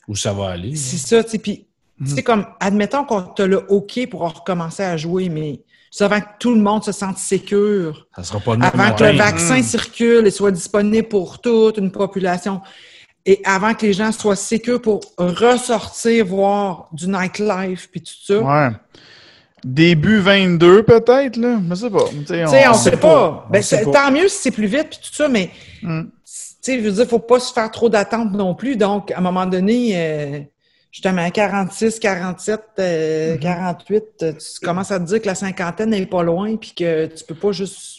où 0.08 0.16
ça 0.16 0.34
va 0.34 0.50
aller. 0.50 0.76
C'est 0.76 0.98
ça, 0.98 1.24
tu 1.24 1.30
sais, 1.30 1.38
puis 1.38 1.68
c'est 2.04 2.18
mhm. 2.18 2.24
comme, 2.24 2.46
admettons 2.60 3.06
qu'on 3.06 3.22
te 3.22 3.44
le 3.44 3.64
OK 3.70 4.08
pour 4.10 4.22
recommencer 4.22 4.82
à 4.82 4.98
jouer, 4.98 5.30
mais 5.30 5.62
avant 6.00 6.20
que 6.20 6.28
tout 6.40 6.54
le 6.54 6.62
monde 6.62 6.84
se 6.84 6.92
sente 6.92 7.18
sécure. 7.18 8.08
Ça 8.16 8.24
sera 8.24 8.40
pas 8.40 8.54
Avant 8.54 8.96
que 8.96 9.04
le 9.04 9.18
vaccin 9.18 9.62
circule 9.62 10.28
et 10.28 10.32
soit 10.32 10.52
disponible 10.52 11.08
pour 11.08 11.40
toute 11.40 11.78
une 11.78 11.92
population 11.92 12.62
et 13.26 13.42
avant 13.44 13.74
que 13.74 13.86
les 13.86 13.94
gens 13.94 14.12
soient 14.12 14.36
sécures 14.36 14.82
pour 14.82 15.02
ressortir 15.18 16.26
voir 16.26 16.90
du 16.92 17.08
nightlife 17.08 17.90
puis 17.92 18.02
tout 18.02 18.14
ça. 18.24 18.40
Ouais. 18.40 18.70
Début 19.64 20.20
22 20.20 20.84
peut-être, 20.84 21.38
là. 21.38 21.60
Je 21.68 21.76
sais 21.76 21.90
pas. 21.90 22.06
Tu 22.08 22.26
sais, 22.28 22.68
on, 22.68 22.72
ne 22.72 22.78
sait 22.78 22.98
pas. 22.98 23.48
Ben, 23.50 23.64
tant 23.92 24.12
mieux 24.12 24.28
si 24.28 24.44
c'est 24.44 24.52
plus 24.52 24.68
vite 24.68 24.90
puis 24.92 25.00
tout 25.00 25.14
ça, 25.14 25.28
mais 25.28 25.50
mm. 25.82 26.04
tu 26.04 26.10
sais, 26.24 26.80
je 26.80 26.84
veux 26.84 26.92
dire, 26.92 27.08
faut 27.08 27.18
pas 27.18 27.40
se 27.40 27.52
faire 27.52 27.72
trop 27.72 27.90
d'attentes 27.90 28.32
non 28.34 28.54
plus. 28.54 28.76
Donc, 28.76 29.10
à 29.10 29.18
un 29.18 29.22
moment 29.22 29.48
donné, 29.48 29.94
euh, 29.96 30.40
justement, 30.92 31.26
à 31.26 31.32
46, 31.32 31.98
47, 31.98 33.40
48, 33.42 34.04
tu 34.20 34.36
commences 34.64 34.92
à 34.92 35.00
te 35.00 35.06
dire 35.06 35.20
que 35.20 35.28
la 35.28 35.36
cinquantaine 35.36 35.90
n'est 35.90 36.06
pas 36.06 36.22
loin, 36.22 36.58
puis 36.58 36.76
que 36.76 37.08
tu 37.08 37.24
peux 37.24 37.34
pas 37.34 37.52
juste 37.52 37.95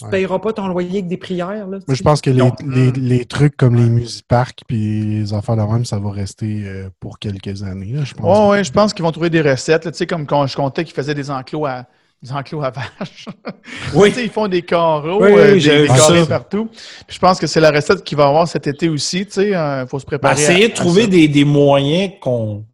tu 0.00 0.06
ne 0.06 0.10
payeras 0.10 0.38
pas 0.38 0.52
ton 0.52 0.66
loyer 0.66 0.90
avec 0.90 1.08
des 1.08 1.16
prières. 1.16 1.66
Là, 1.66 1.78
Moi, 1.86 1.94
je 1.94 2.02
pense 2.02 2.20
que 2.20 2.30
les, 2.30 2.92
les, 2.92 3.24
trucs 3.26 3.56
comme 3.56 3.76
les 3.76 3.88
musiparks 3.88 4.62
puis 4.66 5.04
les 5.04 5.34
affaires 5.34 5.56
de 5.56 5.62
même, 5.62 5.84
ça 5.84 5.98
va 5.98 6.10
rester 6.10 6.62
euh, 6.64 6.88
pour 7.00 7.18
quelques 7.18 7.62
années. 7.62 7.94
je 8.04 8.14
pense. 8.14 8.50
oui, 8.50 8.64
je 8.64 8.72
pense 8.72 8.94
qu'ils 8.94 9.04
vont 9.04 9.12
trouver 9.12 9.30
des 9.30 9.42
recettes. 9.42 9.82
Tu 9.82 9.90
sais, 9.92 10.06
comme 10.06 10.26
quand 10.26 10.46
je 10.46 10.56
comptais 10.56 10.84
qu'ils 10.84 10.94
faisaient 10.94 11.14
des 11.14 11.30
enclos 11.30 11.66
à, 11.66 11.84
des 12.22 12.32
enclos 12.32 12.62
à 12.62 12.70
vaches. 12.70 13.26
Oui. 13.94 14.12
ils 14.16 14.30
font 14.30 14.48
des 14.48 14.62
carreaux, 14.62 15.22
oui, 15.22 15.32
euh, 15.32 15.54
des, 15.54 15.86
carrés 15.86 16.26
partout. 16.26 16.68
je 17.08 17.18
pense 17.18 17.38
que 17.38 17.46
c'est 17.46 17.60
la 17.60 17.70
recette 17.70 18.04
qu'il 18.04 18.16
va 18.16 18.26
avoir 18.28 18.46
cet 18.46 18.66
été 18.66 18.88
aussi. 18.88 19.20
Il 19.20 19.32
sais, 19.32 19.54
euh, 19.54 19.86
faut 19.86 19.98
se 19.98 20.06
préparer. 20.06 20.34
Ben, 20.34 20.40
essayer 20.40 20.68
de 20.68 20.74
trouver 20.74 21.06
des, 21.06 21.28
des, 21.28 21.44
moyens 21.44 22.12
qu'on 22.20 22.64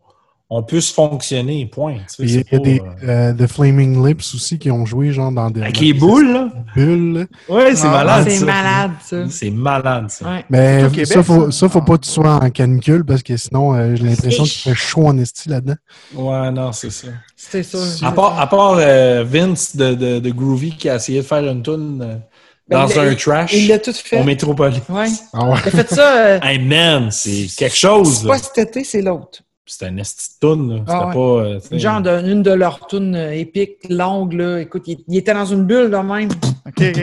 on 0.48 0.62
puisse 0.62 0.92
fonctionner, 0.92 1.66
point. 1.66 1.96
Il 2.20 2.30
y 2.30 2.38
a, 2.38 2.58
des 2.58 2.80
euh, 3.02 3.32
The 3.32 3.48
Flaming 3.48 4.06
Lips 4.06 4.32
aussi 4.34 4.60
qui 4.60 4.70
ont 4.70 4.86
joué 4.86 5.10
genre 5.10 5.32
dans 5.32 5.50
des. 5.50 5.60
Avec 5.60 5.80
les 5.80 5.92
boules, 5.92 6.32
là. 6.32 6.48
Bulles. 6.76 7.26
Ouais, 7.48 7.74
c'est 7.74 7.88
ah, 7.88 7.90
malade. 7.90 8.28
C'est 8.30 8.44
malade, 8.44 8.90
ça. 9.04 9.16
C'est 9.28 9.50
malade, 9.50 10.10
ça. 10.10 10.42
Mais 10.48 11.04
ça, 11.04 11.22
faut, 11.24 11.50
ça, 11.50 11.68
faut 11.68 11.82
pas 11.82 11.98
que 11.98 12.04
tu 12.04 12.10
sois 12.10 12.30
en 12.30 12.50
canicule 12.50 13.04
parce 13.04 13.24
que 13.24 13.36
sinon, 13.36 13.74
euh, 13.74 13.96
j'ai 13.96 14.04
l'impression 14.04 14.44
qu'il 14.44 14.72
fait 14.72 14.74
chaud 14.74 15.06
en 15.06 15.18
esti 15.18 15.48
là-dedans. 15.48 15.76
Ouais, 16.14 16.52
non, 16.52 16.70
c'est 16.70 16.90
ça. 16.90 17.08
C'est 17.34 17.64
ça. 17.64 18.06
À 18.06 18.12
part, 18.12 18.40
à 18.40 18.46
part 18.46 18.76
euh, 18.78 19.24
Vince 19.26 19.74
de, 19.74 19.94
de, 19.94 20.18
de, 20.20 20.30
Groovy 20.30 20.76
qui 20.76 20.88
a 20.88 20.94
essayé 20.94 21.22
de 21.22 21.26
faire 21.26 21.44
une 21.44 21.62
tune. 21.62 22.20
Ben, 22.68 22.84
dans 22.84 22.98
un 22.98 23.14
trash 23.14 23.52
il 23.52 23.68
l'a 23.68 23.78
tout 23.78 23.92
fait. 23.92 24.20
au 24.20 24.24
Métropolis. 24.24 24.80
Ouais. 24.88 25.06
Ah 25.32 25.48
ouais. 25.48 25.56
Il 25.64 25.68
a 25.68 25.70
fait 25.70 25.94
ça. 25.94 26.38
hey 26.42 26.58
man, 26.58 27.12
c'est 27.12 27.46
quelque 27.56 27.76
chose. 27.76 28.22
C'est 28.22 28.26
pas 28.26 28.38
cet 28.38 28.58
été, 28.58 28.82
c'est 28.82 29.02
l'autre. 29.02 29.42
C'était 29.66 29.86
un 29.86 29.96
esti 29.96 30.30
de 30.40 30.80
ah 30.86 31.10
pas. 31.12 31.18
Euh, 31.18 31.60
Genre 31.72 32.00
d'une 32.00 32.42
de 32.42 32.52
leurs 32.52 32.86
tunes 32.86 33.16
euh, 33.16 33.32
épiques, 33.32 33.78
longues, 33.90 34.34
là. 34.34 34.60
Écoute, 34.60 34.84
il, 34.86 35.16
était 35.16 35.34
dans 35.34 35.44
une 35.44 35.64
bulle, 35.64 35.88
là, 35.88 36.04
même. 36.04 36.30
OK, 36.66 36.82
OK. 36.82 37.02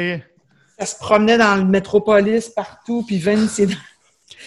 Ça 0.79 0.85
se 0.85 0.95
promenait 0.97 1.37
dans 1.37 1.55
le 1.55 1.65
métropolis 1.65 2.49
partout, 2.49 3.03
puis 3.05 3.19
Vince, 3.19 3.51
c'est 3.51 3.67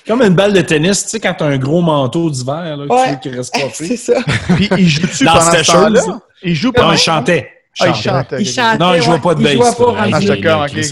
Comme 0.06 0.22
une 0.22 0.34
balle 0.34 0.54
de 0.54 0.62
tennis, 0.62 1.04
tu 1.04 1.10
sais, 1.10 1.20
quand 1.20 1.34
t'as 1.34 1.46
un 1.46 1.58
gros 1.58 1.82
manteau 1.82 2.30
d'hiver, 2.30 2.76
là, 2.76 2.86
ouais. 2.86 3.18
qui 3.20 3.28
reste 3.28 3.52
pas 3.52 3.68
C'est 3.72 3.96
ça. 3.96 4.14
puis 4.56 4.68
il 4.78 4.88
joue-tu 4.88 5.24
pendant 5.24 5.40
ce 5.40 5.72
temps-là? 5.72 6.20
Il 6.42 6.54
joue 6.54 6.72
pendant... 6.72 6.88
Non, 6.88 6.94
il 6.94 6.98
chantait. 6.98 7.55
Ah, 7.80 7.88
il 7.88 7.94
chante. 7.94 8.34
Il 8.38 8.46
chantait. 8.46 8.78
Non, 8.78 8.94
il 8.94 9.02
jouait 9.02 9.18
pas 9.18 9.34
de 9.34 9.42
bass. 9.42 9.52
Il 9.52 9.58
jouait 9.58 9.84
pas 9.84 9.94
ah, 9.98 10.20
d'accord, 10.20 10.62
ok, 10.62 10.82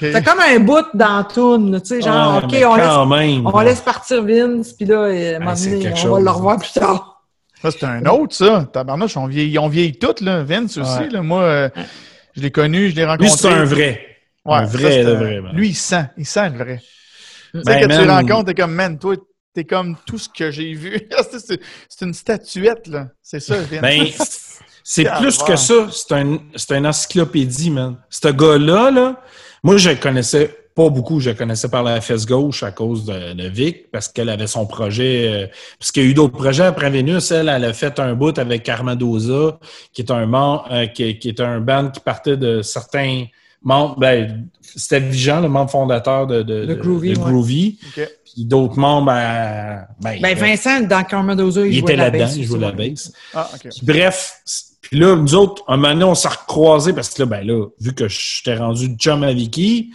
C'est 0.00 0.24
comme 0.24 0.40
un 0.40 0.58
bout 0.60 0.86
dans 0.94 1.24
toune, 1.24 1.80
tu 1.80 1.86
sais, 1.86 2.02
genre, 2.02 2.42
ok, 2.44 2.54
on 2.66 2.74
laisse, 2.76 3.40
on 3.44 3.60
laisse 3.60 3.80
partir 3.80 4.24
Vince, 4.24 4.72
puis 4.72 4.86
là, 4.86 4.96
euh, 4.96 5.38
on 5.40 6.14
va 6.14 6.20
le 6.20 6.30
revoir 6.30 6.58
plus 6.58 6.72
tard. 6.72 7.22
Ça, 7.62 7.70
c'est 7.70 7.84
un 7.84 8.04
autre, 8.06 8.34
ça. 8.34 8.68
Tabarnouche, 8.70 9.16
on 9.16 9.26
vieillit, 9.26 9.58
on 9.58 9.68
vieillit 9.68 9.98
toutes, 9.98 10.20
là. 10.20 10.42
Vince 10.42 10.76
aussi, 10.76 11.08
là. 11.08 11.22
Moi, 11.22 11.42
euh, 11.42 11.68
je 12.36 12.42
l'ai 12.42 12.50
connu, 12.50 12.90
je 12.90 12.96
l'ai 12.96 13.06
rencontré. 13.06 13.26
Lui, 13.26 13.36
c'est 13.38 13.48
un 13.48 13.64
vrai. 13.64 14.06
Ouais, 14.44 14.56
un 14.56 14.64
vrai, 14.66 15.02
le 15.02 15.12
vrai. 15.12 15.40
Lui, 15.54 15.68
il 15.68 15.74
sent. 15.74 16.04
Il 16.18 16.26
sent 16.26 16.50
le 16.50 16.58
vrai. 16.58 16.82
Tu 17.52 17.58
sais, 17.58 17.64
ben, 17.64 17.88
que 17.88 18.00
tu 18.00 18.04
le 18.04 18.12
rencontres, 18.12 18.46
t'es 18.46 18.54
comme, 18.54 18.74
man, 18.74 18.98
toi, 18.98 19.14
t'es 19.54 19.64
comme 19.64 19.96
tout 20.06 20.18
ce 20.18 20.28
que 20.28 20.50
j'ai 20.50 20.74
vu. 20.74 21.08
c'est 21.88 22.04
une 22.04 22.12
statuette, 22.12 22.86
là. 22.88 23.08
C'est 23.22 23.40
ça, 23.40 23.56
Vince. 23.56 23.80
Ben, 23.80 24.06
C'est 24.86 25.10
plus 25.18 25.38
que 25.38 25.56
ça. 25.56 25.88
C'est 25.90 26.12
un, 26.12 26.38
une 26.76 26.86
encyclopédie, 26.86 27.70
man. 27.70 27.96
Ce 28.10 28.28
gars-là, 28.28 28.90
là, 28.90 29.20
moi, 29.62 29.78
je 29.78 29.88
le 29.88 29.96
connaissais 29.96 30.54
pas 30.74 30.90
beaucoup. 30.90 31.20
Je 31.20 31.30
le 31.30 31.36
connaissais 31.36 31.68
par 31.68 31.82
la 31.82 32.02
fesse 32.02 32.26
gauche 32.26 32.62
à 32.62 32.70
cause 32.70 33.06
de, 33.06 33.48
Vic, 33.48 33.90
parce 33.90 34.08
qu'elle 34.08 34.28
avait 34.28 34.46
son 34.46 34.66
projet. 34.66 35.28
Euh, 35.32 35.46
parce 35.78 35.90
qu'il 35.90 36.02
y 36.02 36.06
a 36.06 36.10
eu 36.10 36.14
d'autres 36.14 36.36
projets 36.36 36.64
après 36.64 36.90
Vénus. 36.90 37.30
Elle, 37.30 37.48
elle 37.48 37.64
a 37.64 37.72
fait 37.72 37.98
un 37.98 38.14
bout 38.14 38.38
avec 38.38 38.68
Armadosa, 38.68 39.58
qui 39.94 40.02
est 40.02 40.10
un 40.10 40.26
membre, 40.26 40.68
euh, 40.70 40.86
qui, 40.86 41.02
est 41.02 41.40
un 41.40 41.60
band 41.60 41.88
qui 41.88 42.00
partait 42.00 42.36
de 42.36 42.60
certains 42.60 43.24
membres. 43.62 43.98
Ben, 43.98 44.48
c'était 44.60 45.00
Vigeant, 45.00 45.40
le 45.40 45.48
membre 45.48 45.70
fondateur 45.70 46.26
de, 46.26 46.42
de, 46.42 46.74
Groovy. 46.74 47.78
Puis 47.94 48.44
d'autres 48.44 48.78
membres. 48.78 49.06
Ben, 49.06 49.86
ben, 50.02 50.20
ben 50.20 50.36
Vincent, 50.36 50.82
dans 50.82 51.04
Carmadoza, 51.04 51.64
il, 51.64 51.72
il 51.72 51.78
était 51.78 51.96
là-dedans, 51.96 52.28
il 52.36 52.44
jouait 52.44 52.58
la 52.58 52.72
bass. 52.72 53.12
Ah, 53.32 53.48
Bref, 53.82 54.42
puis 54.94 55.02
là, 55.02 55.16
nous 55.16 55.34
autres, 55.34 55.64
un 55.66 55.76
moment 55.76 55.92
donné, 55.92 56.04
on 56.04 56.14
s'est 56.14 56.28
recroisés 56.28 56.92
parce 56.92 57.08
que 57.08 57.22
là, 57.22 57.26
ben 57.26 57.44
là, 57.44 57.66
vu 57.80 57.92
que 57.96 58.06
j'étais 58.06 58.56
rendu 58.56 58.94
chum 58.96 59.24
à 59.24 59.32
Vicky, 59.32 59.92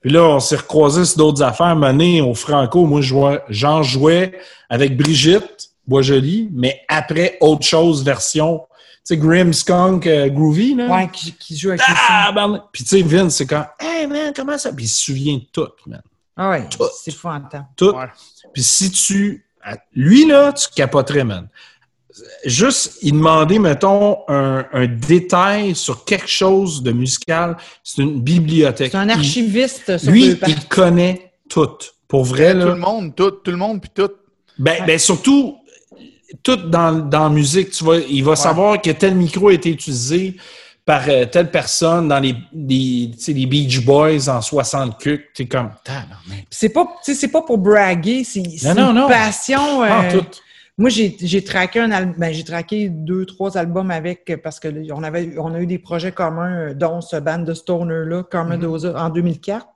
puis 0.00 0.10
là, 0.10 0.24
on 0.24 0.40
s'est 0.40 0.56
recroisés 0.56 1.04
sur 1.04 1.18
d'autres 1.18 1.44
affaires. 1.44 1.66
Un 1.66 1.76
moment 1.76 1.92
donné, 1.92 2.20
au 2.20 2.34
Franco, 2.34 2.84
moi, 2.84 3.00
j'en 3.48 3.84
jouais 3.84 4.36
avec 4.68 4.96
Brigitte 4.96 5.70
Boisjoli, 5.86 6.48
mais 6.52 6.80
après 6.88 7.38
autre 7.40 7.64
chose, 7.64 8.02
version, 8.02 8.58
tu 8.58 9.00
sais, 9.04 9.16
Grim 9.18 9.52
Skunk 9.52 10.08
euh, 10.08 10.28
Groovy, 10.28 10.74
là. 10.74 10.96
Ouais, 10.96 11.08
qui, 11.12 11.56
joue 11.56 11.68
avec 11.68 11.82
ah, 11.86 12.32
ben, 12.34 12.60
Puis 12.72 12.82
tu 12.82 12.88
sais, 12.88 13.02
Vince, 13.02 13.36
c'est 13.36 13.46
quand, 13.46 13.66
hey 13.78 14.08
man, 14.08 14.32
comment 14.34 14.58
ça? 14.58 14.72
Puis 14.72 14.86
il 14.86 14.88
se 14.88 15.04
souvient 15.04 15.36
de 15.36 15.46
tout, 15.52 15.68
man. 15.86 16.02
Ah 16.36 16.50
ouais, 16.50 16.68
c'est 17.04 17.14
fou 17.14 17.28
en 17.28 17.40
temps. 17.42 17.68
Tout. 17.76 17.94
Puis 18.52 18.64
si 18.64 18.90
tu. 18.90 19.46
Lui, 19.94 20.26
là, 20.26 20.52
tu 20.52 20.66
capoterais, 20.74 21.22
man 21.22 21.48
juste 22.44 22.98
il 23.02 23.12
demander, 23.12 23.58
mettons, 23.58 24.18
un, 24.28 24.64
détail 24.86 25.74
sur 25.74 26.04
quelque 26.04 26.28
chose 26.28 26.82
de 26.82 26.92
musical, 26.92 27.56
c'est 27.82 28.02
une 28.02 28.20
bibliothèque. 28.20 28.92
C'est 28.92 28.98
un 28.98 29.08
archiviste. 29.08 29.98
sur 29.98 30.10
lui, 30.10 30.36
il 30.46 30.68
connaît 30.68 31.32
tout. 31.48 31.68
Pour 32.08 32.24
vrai, 32.24 32.54
là. 32.54 32.66
Tout 32.66 32.72
le 32.72 32.78
monde, 32.78 33.14
tout, 33.14 33.30
tout 33.30 33.50
le 33.50 33.56
monde, 33.56 33.80
puis 33.80 33.90
tout. 33.94 34.10
Ben, 34.58 34.84
ben 34.84 34.98
surtout, 34.98 35.58
tout 36.42 36.56
dans, 36.56 36.92
dans 36.92 37.24
la 37.24 37.30
musique, 37.30 37.70
tu 37.70 37.84
vois, 37.84 37.98
il 37.98 38.24
va 38.24 38.36
savoir 38.36 38.80
que 38.80 38.90
tel 38.90 39.14
micro 39.14 39.48
a 39.48 39.52
été 39.52 39.70
utilisé 39.70 40.36
par 40.84 41.02
euh, 41.08 41.24
telle 41.26 41.50
personne 41.50 42.08
dans 42.08 42.18
les, 42.18 42.34
les, 42.52 43.12
les 43.28 43.46
Beach 43.46 43.84
Boys 43.84 44.28
en 44.28 44.40
60 44.40 44.98
cucs. 44.98 45.28
C'est 45.34 45.46
comme, 45.46 45.70
c'est 46.50 46.70
pas, 46.70 46.86
c'est 47.02 47.28
pas 47.28 47.42
pour 47.42 47.58
braguer, 47.58 48.24
c'est 48.24 48.40
une 48.40 49.06
passion. 49.08 49.84
Euh, 49.84 50.10
tout. 50.10 50.26
Moi, 50.80 50.88
j'ai 50.88 51.44
traqué 51.44 51.78
un 51.78 51.90
album, 51.90 52.14
ben, 52.16 52.32
j'ai 52.32 52.42
traqué 52.42 52.88
deux, 52.88 53.26
trois 53.26 53.58
albums 53.58 53.90
avec 53.90 54.40
parce 54.42 54.58
que 54.58 54.68
on 54.94 55.02
avait 55.02 55.34
on 55.36 55.52
a 55.52 55.60
eu 55.60 55.66
des 55.66 55.78
projets 55.78 56.10
communs, 56.10 56.70
euh, 56.70 56.74
dont 56.74 57.02
ce 57.02 57.16
band 57.16 57.40
de 57.40 57.52
Stoner-là, 57.52 58.22
Carmen 58.30 58.58
mm-hmm. 58.58 58.96
en 58.96 59.10
2004. 59.10 59.66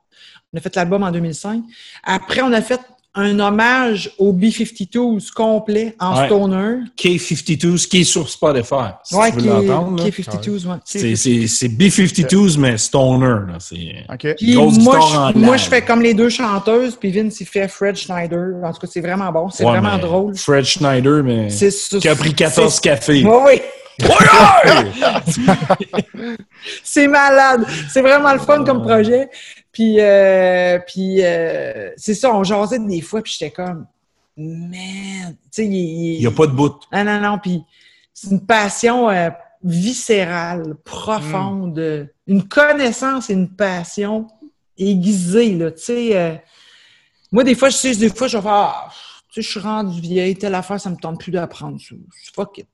On 0.51 0.57
a 0.57 0.61
fait 0.61 0.75
l'album 0.75 1.03
en 1.03 1.11
2005. 1.11 1.63
Après, 2.03 2.41
on 2.41 2.51
a 2.51 2.61
fait 2.63 2.81
un 3.15 3.39
hommage 3.39 4.11
aux 4.17 4.33
B-52s 4.33 5.31
complet 5.31 5.95
en 5.99 6.25
stoner. 6.25 6.79
K-52s 6.97 7.87
qui 7.87 8.01
est 8.01 8.03
sur 8.03 8.29
Spotify, 8.29 8.91
si 9.03 9.15
ouais, 9.15 9.31
tu 9.31 9.39
veux 9.39 9.67
l'entendre. 9.67 10.05
K-52s, 10.05 10.67
ouais. 10.67 10.75
C'est 10.83 11.69
B-52s, 11.69 12.59
mais 12.59 12.77
stoner. 12.77 13.53
C'est 13.59 14.05
okay. 14.13 14.35
moi, 14.79 14.99
je, 15.33 15.39
moi, 15.39 15.57
je 15.57 15.65
fais 15.65 15.81
comme 15.81 16.01
les 16.01 16.13
deux 16.13 16.29
chanteuses, 16.29 16.95
puis 16.95 17.11
Vince, 17.11 17.39
il 17.39 17.47
fait 17.47 17.67
Fred 17.67 17.95
Schneider. 17.95 18.55
En 18.63 18.73
tout 18.73 18.79
cas, 18.79 18.87
c'est 18.91 19.01
vraiment 19.01 19.31
bon. 19.31 19.49
C'est 19.49 19.63
vraiment 19.63 19.97
drôle. 19.97 20.35
Fred 20.35 20.65
Schneider, 20.65 21.23
mais 21.23 21.47
qui 21.47 22.07
a 22.07 22.15
pris 22.15 22.33
14 22.33 22.79
cafés. 22.79 23.23
Oui, 23.25 23.37
oui. 23.45 23.61
C'est 26.83 27.07
malade. 27.07 27.65
C'est 27.89 28.01
vraiment 28.01 28.33
le 28.33 28.39
fun 28.39 28.63
comme 28.63 28.81
projet. 28.81 29.29
Puis, 29.75 29.99
euh, 29.99 30.79
puis 30.87 31.17
euh, 31.21 31.91
c'est 31.97 32.13
ça, 32.13 32.33
on 32.33 32.45
jasait 32.45 32.79
des 32.79 33.01
fois, 33.01 33.21
puis 33.21 33.33
j'étais 33.37 33.51
comme, 33.51 33.85
man, 34.37 35.33
tu 35.33 35.37
sais, 35.51 35.65
il 35.65 36.19
n'y 36.19 36.25
a 36.25 36.31
pas 36.31 36.47
de 36.47 36.53
bout. 36.53 36.79
Ah 36.93 37.03
non, 37.03 37.19
non, 37.19 37.39
puis 37.39 37.61
c'est 38.13 38.31
une 38.31 38.45
passion 38.45 39.09
euh, 39.09 39.29
viscérale, 39.61 40.75
profonde, 40.85 41.77
mm. 41.77 42.07
une 42.31 42.47
connaissance 42.47 43.29
et 43.29 43.33
une 43.33 43.49
passion 43.49 44.27
aiguisée, 44.77 45.55
là, 45.55 45.71
tu 45.71 45.83
sais. 45.83 46.41
moi, 47.33 47.43
des 47.43 47.53
fois, 47.53 47.67
je 47.67 47.75
sais, 47.75 47.95
des 47.97 48.07
fois, 48.07 48.27
je 48.27 48.37
vais 48.37 48.43
faire, 48.43 48.51
ah, 48.53 48.89
tu 49.27 49.41
sais, 49.41 49.45
je 49.45 49.51
suis 49.51 49.59
rendu 49.59 49.99
vieille, 49.99 50.37
telle 50.37 50.55
affaire, 50.55 50.79
ça 50.79 50.89
me 50.89 50.95
tente 50.95 51.19
plus 51.19 51.33
d'apprendre. 51.33 51.77
Fuck 52.33 52.59
it. 52.59 52.67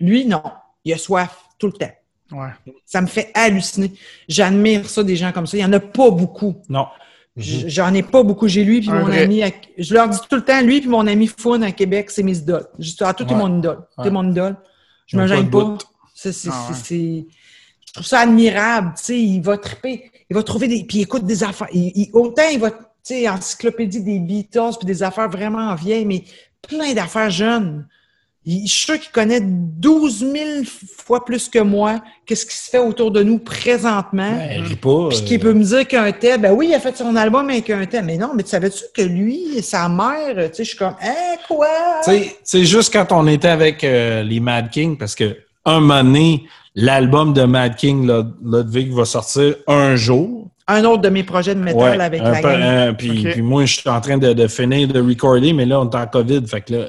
Lui, 0.00 0.26
non, 0.26 0.42
il 0.88 0.94
a 0.94 0.98
soif 0.98 1.44
tout 1.58 1.66
le 1.66 1.72
temps. 1.72 1.92
Ça 2.84 3.00
me 3.00 3.06
fait 3.06 3.30
halluciner. 3.34 3.92
J'admire 4.28 4.88
ça 4.88 5.02
des 5.02 5.16
gens 5.16 5.32
comme 5.32 5.46
ça. 5.46 5.56
Il 5.56 5.60
n'y 5.60 5.66
en 5.66 5.72
a 5.72 5.80
pas 5.80 6.10
beaucoup. 6.10 6.56
Non. 6.68 6.86
J'en 7.36 7.94
ai 7.94 8.02
pas 8.02 8.22
beaucoup. 8.22 8.48
J'ai 8.48 8.64
lui 8.64 8.80
puis 8.80 8.90
mon 8.90 9.10
ami. 9.10 9.42
Je 9.76 9.94
leur 9.94 10.08
dis 10.08 10.18
tout 10.28 10.36
le 10.36 10.44
temps, 10.44 10.60
lui 10.60 10.80
puis 10.80 10.88
mon 10.88 11.06
ami 11.06 11.26
Foun 11.26 11.62
à 11.62 11.72
Québec, 11.72 12.10
c'est 12.10 12.22
mes 12.22 12.38
idoles. 12.38 12.66
Juste 12.78 13.00
à 13.02 13.14
tout, 13.14 13.24
est 13.24 13.34
mon 13.34 13.58
idole. 13.58 13.80
Ouais. 13.98 14.10
mon 14.10 14.28
idole. 14.30 14.56
Je 15.06 15.16
me 15.16 15.26
gêne 15.26 15.48
pas. 15.48 15.78
C'est, 16.14 16.32
ah 16.50 16.70
Je 16.74 17.92
trouve 17.92 18.06
ça 18.06 18.20
admirable. 18.20 18.92
Tu 18.96 19.04
sais, 19.04 19.20
il 19.20 19.40
va 19.40 19.56
triper. 19.56 20.10
Il 20.28 20.34
va 20.34 20.42
trouver 20.42 20.68
des. 20.68 20.84
Puis 20.84 20.98
il 20.98 21.02
écoute 21.02 21.24
des 21.24 21.44
affaires. 21.44 21.68
autant 22.12 22.48
il 22.52 22.58
va, 22.58 22.70
tu 22.70 22.78
sais, 23.02 23.28
encyclopédie 23.28 24.02
des 24.02 24.18
Beatles 24.18 24.76
puis 24.78 24.86
des 24.86 25.02
affaires 25.02 25.28
vraiment 25.28 25.74
vieilles, 25.74 26.04
mais 26.04 26.24
plein 26.60 26.92
d'affaires 26.92 27.30
jeunes 27.30 27.86
je 28.48 28.66
suis 28.66 28.86
sûr 28.86 28.98
qu'il 28.98 29.12
connaît 29.12 29.40
12 29.42 30.20
000 30.20 30.34
fois 30.96 31.24
plus 31.24 31.48
que 31.48 31.58
moi 31.58 32.00
qu'est-ce 32.24 32.46
qui 32.46 32.56
se 32.56 32.70
fait 32.70 32.78
autour 32.78 33.10
de 33.10 33.22
nous 33.22 33.38
présentement. 33.38 34.30
Ben, 34.36 34.76
pas, 34.76 35.08
Puis 35.08 35.24
qu'il 35.24 35.40
peut 35.40 35.54
me 35.54 35.64
dire 35.64 35.86
qu'un 35.88 36.12
tel, 36.12 36.40
ben 36.40 36.52
oui, 36.52 36.68
il 36.70 36.74
a 36.74 36.80
fait 36.80 36.96
son 36.96 37.16
album 37.16 37.48
avec 37.48 37.68
un 37.70 37.84
tel. 37.86 38.04
Mais 38.04 38.16
non, 38.16 38.32
mais 38.34 38.42
tu 38.42 38.50
savais-tu 38.50 38.84
que 38.94 39.02
lui, 39.02 39.62
sa 39.62 39.88
mère, 39.88 40.34
tu 40.34 40.56
sais, 40.56 40.64
je 40.64 40.68
suis 40.68 40.78
comme, 40.78 40.94
hein, 41.02 41.36
quoi? 41.46 41.66
Tu 42.04 42.22
sais, 42.44 42.64
juste 42.64 42.92
quand 42.92 43.06
on 43.12 43.26
était 43.26 43.48
avec 43.48 43.82
euh, 43.82 44.22
les 44.22 44.40
Mad 44.40 44.70
King, 44.70 44.96
parce 44.98 45.14
que 45.14 45.36
un 45.64 45.80
moment 45.80 46.04
donné, 46.04 46.44
l'album 46.74 47.32
de 47.32 47.42
Mad 47.42 47.76
King, 47.76 48.10
Ludwig, 48.44 48.92
va 48.92 49.04
sortir 49.04 49.56
un 49.66 49.96
jour. 49.96 50.48
Un 50.66 50.84
autre 50.84 51.00
de 51.00 51.08
mes 51.08 51.22
projets 51.22 51.54
de 51.54 51.60
métal 51.60 52.00
avec 52.00 52.22
la 52.22 52.42
gang. 52.42 52.96
puis, 52.96 53.40
moi, 53.40 53.64
je 53.64 53.78
suis 53.78 53.88
en 53.88 54.00
train 54.02 54.18
de, 54.18 54.34
de, 54.34 54.46
finir 54.48 54.88
de 54.88 55.00
recorder, 55.00 55.54
mais 55.54 55.64
là, 55.64 55.80
on 55.80 55.88
est 55.88 55.96
en 55.96 56.06
COVID. 56.06 56.46
Fait 56.46 56.60
que 56.60 56.74
là, 56.74 56.88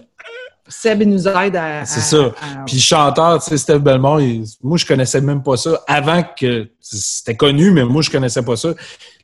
Seb 0.70 1.04
nous 1.04 1.28
aide 1.28 1.56
à. 1.56 1.86
C'est 1.86 2.02
ça. 2.02 2.32
Puis 2.66 2.80
chanteur, 2.80 3.44
tu 3.44 3.50
sais, 3.50 3.58
Steve 3.58 3.80
Belmont, 3.80 4.20
moi, 4.64 4.78
je 4.78 4.86
connaissais 4.86 5.20
même 5.20 5.44
pas 5.44 5.58
ça. 5.58 5.82
Avant 5.88 6.24
que 6.24 6.70
c'était 6.80 7.36
connu, 7.36 7.72
mais 7.72 7.84
moi, 7.84 8.02
je 8.02 8.10
connaissais 8.10 8.44
pas 8.44 8.56
ça. 8.56 8.70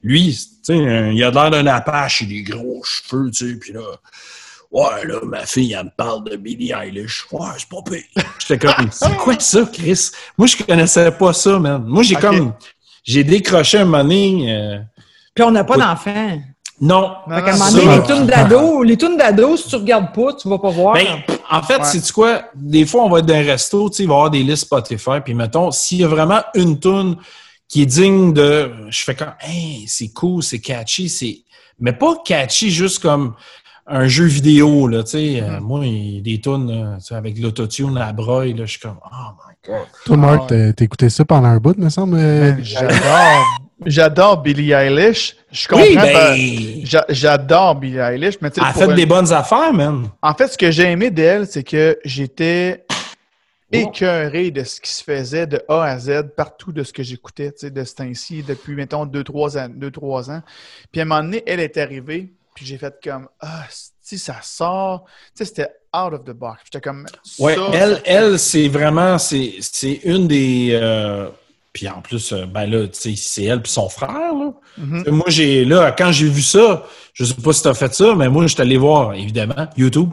Lui, 0.03 0.34
tu 0.34 0.73
sais, 0.73 0.77
il 1.13 1.23
a 1.23 1.31
l'air 1.31 1.51
d'un 1.51 1.67
apache, 1.67 2.22
il 2.22 2.26
a 2.26 2.30
des 2.30 2.43
gros 2.43 2.84
cheveux, 2.84 3.31
tu 3.31 3.49
sais, 3.49 3.55
puis 3.55 3.73
là. 3.73 3.81
Ouais, 4.72 5.05
là, 5.05 5.19
ma 5.23 5.45
fille, 5.45 5.72
elle 5.72 5.85
me 5.85 5.89
parle 5.95 6.26
de 6.26 6.35
Billie 6.35 6.73
Eilish. 6.73 7.27
Ouais, 7.31 7.47
c'est 7.57 7.69
pas 7.69 7.81
pire. 7.81 8.26
J'étais 8.39 8.67
comme, 8.67 8.88
c'est 8.91 9.15
quoi 9.15 9.39
ça, 9.39 9.61
Chris? 9.72 10.11
Moi, 10.38 10.47
je 10.47 10.57
connaissais 10.57 11.11
pas 11.11 11.31
ça, 11.31 11.57
man. 11.59 11.84
Moi, 11.85 12.03
j'ai 12.03 12.15
comme, 12.15 12.53
j'ai 13.03 13.23
décroché 13.23 13.77
un 13.77 13.85
money. 13.85 14.45
Euh, 14.49 14.80
puis 15.34 15.43
on 15.45 15.51
n'a 15.51 15.63
pas 15.63 15.77
d'enfant. 15.77 16.41
Non. 16.81 17.15
Fait 17.30 17.41
qu'à 17.41 17.53
un 17.53 17.57
moment 17.57 17.72
donné, 17.72 17.95
les 17.95 18.03
tunes 18.03 18.26
d'ado, 18.26 18.84
les 18.84 18.97
tunes 18.97 19.17
d'ado, 19.17 19.55
si 19.55 19.69
tu 19.69 19.76
regardes 19.76 20.13
pas, 20.13 20.34
tu 20.34 20.49
vas 20.49 20.59
pas 20.59 20.72
voir. 20.72 20.95
Ben, 20.95 21.23
en 21.49 21.61
fait, 21.61 21.84
c'est 21.84 22.01
tu 22.01 22.13
quoi? 22.13 22.43
Des 22.55 22.85
fois, 22.85 23.03
on 23.03 23.09
va 23.09 23.19
être 23.19 23.26
dans 23.26 23.35
un 23.35 23.43
resto, 23.43 23.89
tu 23.89 23.97
sais, 23.97 24.03
il 24.03 24.07
va 24.07 24.13
y 24.13 24.17
avoir 24.17 24.31
des 24.31 24.43
listes 24.43 24.65
Spotify, 24.65 25.22
puis 25.23 25.34
mettons, 25.34 25.72
s'il 25.72 25.99
y 25.99 26.03
a 26.03 26.07
vraiment 26.07 26.41
une 26.53 26.80
tune 26.80 27.17
qui 27.67 27.84
est 27.84 27.85
digne 27.85 28.34
de. 28.34 28.72
Je 28.89 29.03
fais 29.03 29.15
comme, 29.15 29.34
hey, 29.41 29.85
c'est 29.88 30.09
cool, 30.09 30.43
c'est 30.43 30.59
catchy, 30.59 31.09
c'est. 31.09 31.39
Mais 31.80 31.93
pas 31.93 32.15
catchy 32.23 32.72
juste 32.72 32.99
comme 32.99 33.35
un 33.88 34.07
jeu 34.07 34.26
vidéo, 34.26 34.88
là, 34.88 35.03
tu 35.03 35.11
sais. 35.11 35.41
Euh, 35.41 35.57
mm-hmm. 35.57 35.59
moi, 35.59 35.81
des 35.81 36.41
tunes 36.41 36.99
avec 37.11 37.39
l'autotune 37.39 37.97
à 37.97 38.13
broye, 38.13 38.53
là, 38.53 38.65
je 38.65 38.72
suis 38.72 38.80
comme, 38.80 38.99
oh 39.03 39.31
my 39.47 39.55
god. 39.65 39.88
Toi, 40.05 40.17
Marc, 40.17 40.51
ah, 40.51 40.73
t'as 40.73 40.85
écouté 40.85 41.09
ça 41.09 41.26
pendant 41.26 41.47
un 41.47 41.57
bout, 41.57 41.77
me 41.77 41.89
semble? 41.89 42.17
Ben, 42.17 42.63
j'adore. 42.63 43.61
J'adore 43.85 44.41
Billie 44.41 44.72
Eilish. 44.72 45.35
Je 45.56 45.68
comprends. 45.68 45.84
Oui, 45.84 45.95
ben... 45.95 47.03
J'adore 47.10 47.76
Billie 47.76 47.98
Eilish. 47.98 48.36
Mais 48.41 48.49
Elle 48.56 48.64
a 48.64 48.73
fait 48.73 48.94
des 48.94 49.06
bonnes 49.06 49.32
affaires, 49.32 49.73
man. 49.73 50.10
En 50.22 50.34
fait, 50.34 50.49
ce 50.49 50.57
que 50.57 50.69
j'ai 50.69 50.91
aimé 50.91 51.10
d'elle, 51.10 51.48
c'est 51.48 51.64
que 51.64 51.98
j'étais 52.03 52.86
écœuré 53.72 54.52
de 54.52 54.64
ce 54.64 54.80
qui 54.82 54.91
se 54.91 55.03
faisait 55.03 55.48
de 55.48 55.61
A 55.68 55.84
à 55.84 55.98
Z 55.98 56.30
partout 56.36 56.72
de 56.72 56.84
ce 56.84 56.94
que 56.94 57.03
j'écoutais 57.03 57.53
de 57.61 57.84
ce 57.84 57.95
temps-ci 57.95 58.44
depuis, 58.44 58.76
mettons, 58.76 59.06
2-3 59.06 59.57
ans, 59.60 59.69
deux, 59.73 59.91
trois 59.91 60.30
ans. 60.30 60.41
Puis 60.91 61.02
à 61.02 61.03
un 61.03 61.07
moment 61.07 61.23
donné, 61.23 61.44
elle 61.45 61.60
est 61.60 61.77
arrivée, 61.77 62.34
puis 62.53 62.65
j'ai 62.65 62.77
fait 62.77 62.94
comme 63.03 63.27
Ah, 63.40 63.65
si 64.02 64.18
ça 64.18 64.38
sort. 64.41 65.06
Tu 65.06 65.44
sais, 65.44 65.45
c'était 65.45 65.69
out 65.95 66.14
of 66.14 66.23
the 66.26 66.32
box. 66.32 66.61
J'étais 66.65 66.82
comme. 66.82 67.06
Ouais, 67.40 67.56
elle, 67.73 68.02
elle 68.06 68.40
c'est 68.40 68.68
vraiment. 68.68 69.18
C'est 69.18 69.99
une 70.03 70.27
des. 70.27 70.69
Euh, 70.73 71.30
puis 71.76 71.89
en 71.89 71.99
plus, 71.99 72.31
euh, 72.31 72.45
ben 72.45 72.68
là, 72.68 72.88
tu 72.88 72.93
sais, 72.93 73.14
c'est 73.18 73.43
elle 73.43 73.61
puis 73.61 73.72
son 73.72 73.89
frère, 73.89 74.10
là. 74.10 74.53
Mm-hmm. 74.80 75.11
Moi, 75.11 75.26
j'ai, 75.27 75.65
là, 75.65 75.91
quand 75.91 76.10
j'ai 76.10 76.30
vu 76.30 76.41
ça, 76.41 76.85
je 77.14 77.26
sais 77.26 77.34
pas 77.34 77.52
si 77.52 77.61
tu 77.61 77.68
as 77.68 77.73
fait 77.73 77.93
ça, 77.93 78.15
mais 78.15 78.30
moi, 78.30 78.43
je 78.43 78.53
suis 78.53 78.61
allé 78.61 78.77
voir, 78.77 79.14
évidemment, 79.14 79.68
YouTube. 79.76 80.11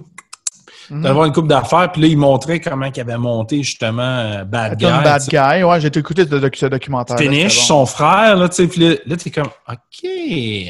Mm 0.91 1.05
-hmm. 1.05 1.13
voir 1.13 1.27
une 1.27 1.33
coupe 1.33 1.47
d'affaires, 1.47 1.93
puis 1.93 2.03
là, 2.03 2.09
il 2.09 2.19
montrait 2.19 2.59
comment 2.59 2.91
il 2.95 3.01
avait 3.01 3.17
monté 3.17 3.63
justement 3.63 4.03
euh, 4.03 4.45
Bad 4.45 4.77
Guy. 4.77 4.87
Bad 4.87 5.23
Guy, 5.29 5.63
ouais, 5.63 5.81
j'ai 5.81 5.97
écouté 5.97 6.25
ce, 6.25 6.67
documentaire. 6.67 7.17
Finish, 7.17 7.61
son 7.61 7.87
frère, 7.87 8.35
là, 8.37 8.49
tu 8.49 8.57
sais, 8.57 8.67
puis 8.67 8.81
là, 8.81 8.97
là 9.07 9.17
t'es 9.17 9.31
comme, 9.31 9.53
OK, 9.69 10.01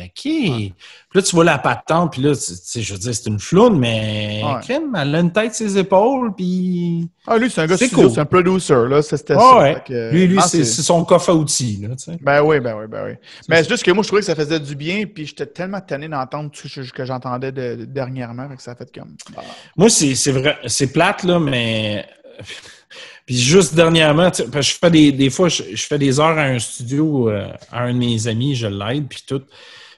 OK. 0.07 0.73
Puis 1.13 1.21
là, 1.21 1.27
tu 1.27 1.37
vois 1.37 1.45
la 1.45 1.59
patente, 1.59 2.13
puis 2.13 2.23
là, 2.23 2.35
tu 2.35 2.41
sais, 2.41 2.81
je 2.81 2.95
veux 2.95 2.99
dire, 2.99 3.15
c'est 3.15 3.29
une 3.29 3.39
floune, 3.39 3.79
mais 3.79 4.41
ouais. 4.43 4.81
elle 4.97 5.15
a 5.15 5.21
une 5.21 5.31
tête 5.31 5.55
ses 5.55 5.77
épaules, 5.77 6.33
puis... 6.35 7.07
Ah, 7.27 7.37
lui, 7.37 7.51
c'est 7.51 7.61
un 7.61 7.67
gars 7.67 7.77
c'est 7.77 7.91
cool. 7.91 8.11
c'est 8.11 8.21
un 8.21 8.25
producer, 8.25 8.89
là, 8.89 9.03
c'était 9.03 9.35
ah, 9.37 9.59
Ouais. 9.59 10.11
lui, 10.11 10.27
lui 10.27 10.41
c'est 10.41 10.65
son 10.65 11.05
coffre 11.05 11.29
à 11.29 11.35
outils, 11.35 11.81
là, 11.83 11.95
tu 11.97 12.05
sais. 12.05 12.19
Ben 12.19 12.43
oui, 12.43 12.61
ben 12.61 12.79
oui, 12.79 12.87
ben 12.89 13.05
oui. 13.05 13.13
Mais 13.47 13.63
c'est 13.63 13.69
juste 13.69 13.85
que 13.85 13.91
moi, 13.91 14.03
je 14.03 14.09
trouvais 14.09 14.23
que 14.23 14.27
ça 14.27 14.35
faisait 14.35 14.59
du 14.59 14.75
bien, 14.75 15.05
puis 15.05 15.27
j'étais 15.27 15.45
tellement 15.45 15.83
tanné 15.83 16.09
d'entendre 16.09 16.51
tout 16.51 16.67
ce 16.67 16.81
que 16.81 17.05
j'entendais 17.05 17.53
dernièrement, 17.53 18.49
que 18.49 18.63
ça 18.63 18.71
a 18.71 18.75
fait 18.75 18.91
comme... 18.91 19.15
Bah. 19.37 19.43
Moi, 19.77 19.91
c'est 19.91 20.33
vrai, 20.33 20.57
c'est 20.67 20.95
plate, 20.95 21.25
là, 21.25 21.39
mais... 21.39 22.07
Puis 23.27 23.39
juste 23.39 23.75
dernièrement, 23.75 24.31
parce 24.51 24.67
je 24.67 24.75
fais 24.75 24.91
des, 24.91 25.13
des 25.13 25.31
fois, 25.31 25.49
je, 25.49 25.63
fais 25.77 25.99
des 25.99 26.19
heures 26.19 26.39
à 26.39 26.43
un 26.43 26.59
studio, 26.59 27.29
euh, 27.29 27.47
à 27.71 27.83
un 27.83 27.93
de 27.93 27.99
mes 27.99 28.27
amis, 28.27 28.57
je 28.57 28.67
l'aide, 28.67 29.07
puis 29.09 29.23
tout. 29.27 29.43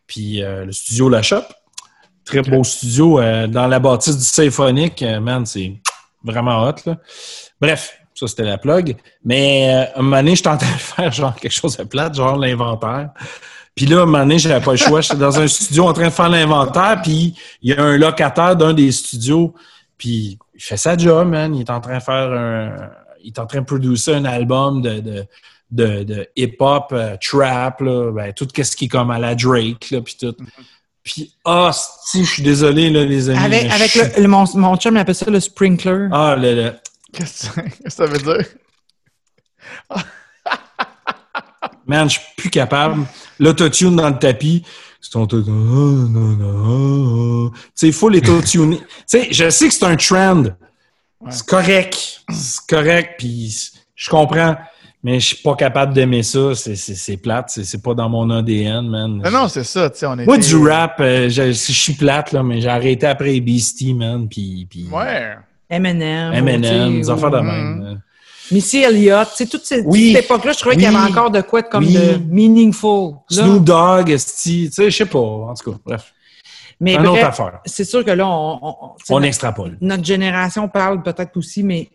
Puis 0.07 0.43
euh, 0.43 0.65
le 0.67 0.73
studio 0.73 1.09
La 1.09 1.23
Shop, 1.23 1.45
très 2.25 2.43
beau 2.43 2.65
studio 2.65 3.21
euh, 3.21 3.47
dans 3.47 3.67
la 3.67 3.79
bâtisse 3.79 4.17
du 4.17 4.25
Symphonique. 4.25 5.03
Euh, 5.03 5.21
man, 5.21 5.47
c'est 5.47 5.75
vraiment 6.23 6.63
hot. 6.63 6.77
Là. 6.87 6.97
Bref, 7.61 7.99
ça 8.15 8.27
c'était 8.27 8.45
la 8.45 8.59
plug. 8.59 8.97
Mais 9.25 9.71
à 9.95 9.99
un 9.99 10.03
moment 10.03 10.17
donné, 10.17 10.37
j'étais 10.37 10.49
en 10.49 10.57
train 10.57 10.73
de 10.73 10.79
faire 10.79 11.13
genre 11.13 11.35
quelque 11.35 11.53
chose 11.53 11.77
de 11.77 11.85
plate, 11.85 12.15
genre 12.15 12.37
l'inventaire. 12.37 13.11
Puis 13.75 13.87
là, 13.87 14.01
à 14.01 14.03
un 14.03 14.07
moment 14.07 14.19
donné, 14.19 14.39
j'avais 14.39 14.65
pas 14.65 14.73
le 14.73 14.77
choix. 14.77 15.01
J'étais 15.01 15.17
dans 15.17 15.39
un 15.39 15.49
studio 15.49 15.87
en 15.87 15.93
train 15.93 16.07
de 16.07 16.13
faire 16.13 16.29
l'inventaire, 16.29 17.01
puis 17.03 17.35
il 17.61 17.75
y 17.75 17.77
a 17.77 17.83
un 17.83 17.97
locataire 17.97 18.55
d'un 18.55 18.73
des 18.73 18.93
studios, 18.93 19.53
puis 19.99 20.39
il 20.55 20.63
fait 20.63 20.77
sa 20.77 20.97
job, 20.97 21.29
man. 21.29 21.55
Il 21.55 21.63
est 21.63 21.71
en 21.71 21.81
train 21.81 21.99
de 21.99 22.03
faire 22.03 22.31
un... 22.33 22.91
Il 23.23 23.29
est 23.29 23.39
en 23.39 23.47
train 23.47 23.61
de 23.61 23.65
produire 23.65 23.99
un 24.09 24.25
album 24.27 24.83
de 24.83 25.01
de, 25.01 25.27
hip-hop, 26.37 26.89
euh, 26.93 27.17
trap, 27.21 27.81
là, 27.81 28.13
ben, 28.13 28.33
tout 28.33 28.49
ce 28.55 28.77
qui 28.77 28.85
est 28.87 28.89
comme 28.89 29.11
à 29.11 29.19
la 29.19 29.35
Drake, 29.35 29.91
là, 29.91 30.01
puis 30.01 30.17
tout. 30.19 30.27
Mm-hmm. 30.27 30.65
Puis, 31.03 31.35
ah, 31.45 31.71
si, 32.07 32.25
je 32.25 32.31
suis 32.31 32.43
désolé, 32.43 32.89
là, 32.89 33.05
les 33.05 33.29
amis. 33.29 33.39
Avec, 33.39 33.71
avec 33.71 33.95
le, 34.17 34.27
mon, 34.27 34.45
mon 34.55 34.77
chum, 34.77 34.95
il 34.95 34.99
appelle 34.99 35.15
ça 35.15 35.31
le 35.31 35.39
sprinkler. 35.39 36.09
Ah, 36.11 36.35
le... 36.39 36.73
Qu'est-ce 37.13 37.51
que 37.51 37.91
ça 37.91 38.07
veut 38.07 38.19
dire? 38.19 38.47
Man, 41.87 42.09
je 42.09 42.19
suis 42.19 42.27
plus 42.37 42.49
capable. 42.51 43.05
L'autotune 43.39 43.97
dans 43.97 44.09
le 44.09 44.19
tapis. 44.19 44.65
C'est 45.01 45.11
ton 45.11 45.27
truc. 45.27 45.45
Tu 45.45 45.53
sais, 47.75 47.89
il 47.89 47.93
faut 47.93 48.09
l'autotuner. 48.09 48.79
tu 48.79 48.85
sais, 49.07 49.29
je 49.31 49.51
sais 49.51 49.69
que 49.69 49.75
c'est 49.75 49.85
un 49.85 49.97
trend. 49.97 50.45
C'est 51.29 51.47
correct. 51.47 52.23
C'est 52.33 52.67
correct, 52.67 53.17
puis 53.19 53.73
je 53.95 54.11
comprends. 54.11 54.57
Mais 55.05 55.21
je 55.21 55.27
suis 55.27 55.37
pas 55.37 55.55
capable 55.55 55.93
d'aimer 55.93 56.23
ça. 56.23 56.55
C'est 56.55 57.17
plate. 57.19 57.51
C'est 57.51 57.83
pas 57.83 57.93
dans 57.93 58.09
mon 58.09 58.31
ADN, 58.31 58.89
man. 58.89 59.21
Non, 59.23 59.31
non, 59.31 59.49
c'est 59.49 59.63
ça. 59.63 59.91
On 60.05 60.17
Moi, 60.17 60.39
du 60.39 60.57
rap, 60.57 60.97
euh, 61.01 61.29
je, 61.29 61.53
suis 61.53 61.93
plate, 61.93 62.33
là, 62.33 62.43
mais 62.43 62.63
j'ai 62.63 62.69
arrêté 62.69 63.07
après 63.07 63.39
Beastie, 63.41 63.93
man. 63.93 64.27
Puis, 64.27 64.67
puis... 64.69 64.89
Ouais. 64.91 65.37
Eminem. 65.69 66.33
Eminem, 66.33 67.01
des 67.03 67.11
affaires 67.11 67.31
de 67.31 67.41
même. 67.41 68.01
Missy 68.51 68.83
Elliott, 68.83 69.29
tu 69.31 69.37
sais, 69.37 69.47
toute 69.47 69.65
cette, 69.65 69.87
époque-là, 69.87 70.53
je 70.53 70.59
trouvais 70.59 70.75
qu'il 70.75 70.85
y 70.85 70.87
avait 70.87 70.97
encore 70.97 71.31
de 71.31 71.41
quoi 71.41 71.61
être 71.61 71.71
comme 71.71 71.87
de 71.87 72.19
meaningful. 72.29 73.15
Snoop 73.31 73.65
Dogg, 73.65 74.07
tu 74.07 74.19
sais, 74.19 74.71
je 74.77 74.91
sais 74.91 75.07
pas, 75.07 75.19
en 75.19 75.55
tout 75.55 75.71
cas, 75.71 75.79
bref. 75.85 76.13
Mais 76.81 76.95
une 76.95 77.07
autre 77.07 77.25
affaire. 77.25 77.61
C'est 77.65 77.85
sûr 77.85 78.05
que 78.05 78.11
là, 78.11 78.27
on... 78.27 78.59
On, 78.63 78.91
on 79.09 79.23
extrapole. 79.23 79.79
Notre 79.81 80.05
génération 80.05 80.69
parle 80.69 81.03
peut-être 81.03 81.37
aussi, 81.37 81.63
mais 81.63 81.89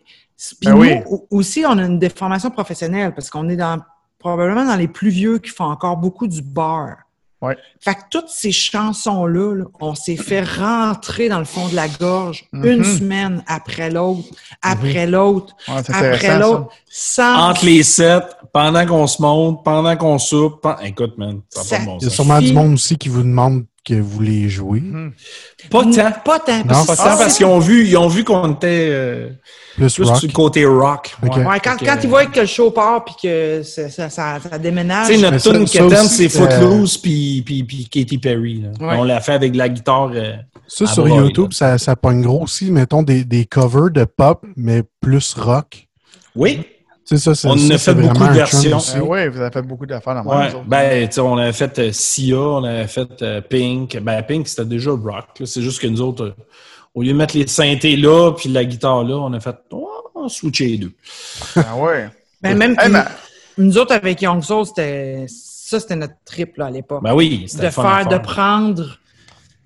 puis 0.60 0.70
ben 0.70 1.04
nous, 1.04 1.26
aussi, 1.30 1.64
on 1.66 1.76
a 1.78 1.84
une 1.84 1.98
déformation 1.98 2.50
professionnelle 2.50 3.14
parce 3.14 3.30
qu'on 3.30 3.48
est 3.48 3.56
dans 3.56 3.80
probablement 4.18 4.64
dans 4.64 4.76
les 4.76 4.88
plus 4.88 5.10
vieux 5.10 5.38
qui 5.38 5.50
font 5.50 5.64
encore 5.64 5.96
beaucoup 5.96 6.26
du 6.26 6.42
bar. 6.42 6.96
Ouais. 7.42 7.56
Fait 7.80 7.94
que 7.94 8.00
toutes 8.10 8.28
ces 8.28 8.52
chansons-là, 8.52 9.64
on 9.80 9.94
s'est 9.94 10.16
fait 10.16 10.42
rentrer 10.42 11.30
dans 11.30 11.38
le 11.38 11.46
fond 11.46 11.68
de 11.68 11.74
la 11.74 11.88
gorge 11.88 12.44
une 12.52 12.82
mm-hmm. 12.82 12.98
semaine 12.98 13.44
après 13.46 13.88
l'autre, 13.90 14.28
après 14.60 15.06
mm-hmm. 15.06 15.10
l'autre, 15.10 15.54
après 15.66 16.38
l'autre. 16.38 16.68
Entre 17.18 17.64
les 17.64 17.82
sept, 17.82 18.24
pendant 18.52 18.84
qu'on 18.86 19.06
se 19.06 19.22
monte, 19.22 19.64
pendant 19.64 19.96
qu'on 19.96 20.18
soupe. 20.18 20.68
Écoute, 20.82 21.16
man, 21.16 21.40
ça, 21.48 21.78
pas 21.78 21.84
bon 21.86 21.98
Il 22.00 22.04
y 22.04 22.06
a 22.08 22.10
sûrement 22.10 22.40
du 22.40 22.52
monde 22.52 22.74
aussi 22.74 22.98
qui 22.98 23.08
vous 23.08 23.22
demande 23.22 23.64
que 23.90 24.00
vous 24.00 24.20
les 24.20 24.48
jouez. 24.48 24.80
Hmm. 24.80 25.10
Pas 25.70 25.82
tant. 25.84 26.12
Pas 26.24 26.38
tant. 26.38 26.58
Non, 26.58 26.84
pas 26.84 26.96
tant 26.96 27.16
parce 27.16 27.36
qu'ils 27.36 27.46
ont 27.46 27.58
vu, 27.58 27.86
ils 27.86 27.96
ont 27.96 28.08
vu 28.08 28.24
qu'on 28.24 28.52
était 28.52 28.88
euh, 28.90 29.28
plus, 29.76 29.98
le 29.98 30.32
côté 30.32 30.64
rock. 30.64 31.14
Ouais. 31.22 31.30
quand, 31.62 31.76
quand 31.78 31.96
ils 32.02 32.08
voient 32.08 32.26
que 32.26 32.40
le 32.40 32.46
show 32.46 32.70
part 32.70 33.04
puis 33.04 33.14
que 33.22 33.62
ça, 33.62 33.88
ça, 33.88 34.08
ça, 34.08 34.58
déménage. 34.58 35.08
Tu 35.08 35.14
sais, 35.14 35.20
notre 35.20 35.38
tune 35.38 35.64
qui 35.64 35.78
c'est 36.08 36.28
Footloose 36.28 36.98
puis, 36.98 37.42
puis, 37.44 37.64
puis 37.64 37.88
Katy 37.88 38.18
Perry. 38.18 38.64
On 38.80 39.04
l'a 39.04 39.20
fait 39.20 39.32
avec 39.34 39.54
la 39.56 39.68
guitare. 39.68 40.10
Euh, 40.14 40.34
ça, 40.66 40.86
sur 40.86 41.08
YouTube, 41.08 41.52
ça, 41.52 41.78
ça 41.78 41.96
pogne 41.96 42.22
gros 42.22 42.44
aussi, 42.44 42.70
mettons, 42.70 43.02
des, 43.02 43.24
des 43.24 43.44
covers 43.44 43.90
de 43.90 44.04
pop, 44.04 44.44
mais 44.56 44.82
plus 45.00 45.34
rock. 45.34 45.88
Oui 46.36 46.64
ça, 47.16 47.32
on 47.44 47.70
a 47.70 47.78
fait 47.78 47.94
beaucoup 47.94 48.26
de 48.26 48.32
versions. 48.32 48.78
Euh, 48.78 49.00
oui, 49.00 49.28
vous 49.28 49.40
avez 49.40 49.50
fait 49.50 49.62
beaucoup 49.62 49.86
d'affaires 49.86 50.22
dans 50.22 50.30
ouais, 50.30 50.52
ben, 50.66 51.08
On 51.18 51.38
avait 51.38 51.52
fait 51.52 51.78
euh, 51.78 51.92
Sia, 51.92 52.38
on 52.38 52.64
avait 52.64 52.86
fait 52.86 53.22
euh, 53.22 53.40
Pink. 53.40 53.98
Ben, 54.00 54.22
Pink, 54.22 54.46
c'était 54.46 54.64
déjà 54.64 54.90
rock. 54.90 55.42
C'est 55.44 55.62
juste 55.62 55.80
que 55.80 55.86
nous 55.86 56.00
autres, 56.00 56.34
au 56.94 57.02
lieu 57.02 57.12
de 57.12 57.16
mettre 57.16 57.36
les 57.36 57.46
synthés 57.46 57.96
là, 57.96 58.32
puis 58.32 58.48
la 58.48 58.64
guitare 58.64 59.04
là, 59.04 59.16
on 59.16 59.32
a 59.32 59.40
fait, 59.40 59.56
oh, 59.72 60.28
switcher 60.28 60.66
les 60.66 60.78
deux. 60.78 60.92
Ah 61.56 61.76
ouais. 61.76 62.08
Mais 62.42 62.54
même 62.54 62.76
nous 63.58 63.76
autres, 63.76 63.94
avec 63.94 64.22
Young 64.22 64.42
Soul, 64.42 64.66
c'était 64.66 65.26
ça, 65.28 65.78
c'était 65.78 65.96
notre 65.96 66.14
trip 66.24 66.56
là, 66.56 66.66
à 66.66 66.70
l'époque. 66.70 67.02
Ben 67.02 67.14
oui, 67.14 67.46
De 67.52 67.70
faire, 67.70 68.06
de 68.08 68.18
prendre. 68.18 68.98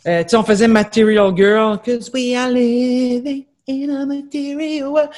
Euh, 0.06 0.22
tu 0.22 0.30
sais, 0.30 0.36
on 0.36 0.44
faisait 0.44 0.68
Material 0.68 1.34
Girl, 1.34 1.78
cause 1.82 2.10
we 2.12 2.36
are 2.36 2.50
living 2.50 3.46
in 3.66 3.88
a 3.88 4.04
material 4.04 4.88
world. 4.88 5.10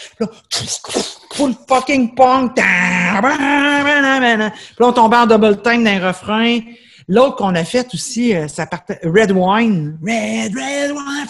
Full 1.37 1.53
fucking 1.69 2.15
punk. 2.15 2.55
Puis 2.55 2.65
là, 2.65 4.51
on 4.81 4.93
tombait 4.93 5.17
en 5.17 5.27
double 5.27 5.63
time 5.63 5.85
dans 5.85 5.91
les 5.91 5.99
refrains. 5.99 6.61
L'autre 7.09 7.37
qu'on 7.37 7.55
a 7.55 7.63
fait 7.63 7.87
aussi, 7.95 8.35
euh, 8.35 8.49
ça 8.49 8.67
partait 8.67 8.99
Red 9.05 9.31
Wine. 9.31 9.97
Red, 10.03 10.53
Red 10.57 10.91
Wine. 10.91 11.27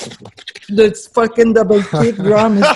Le 0.71 0.91
fucking 1.15 1.53
double 1.53 1.85
kick 1.85 2.17
drum. 2.17 2.61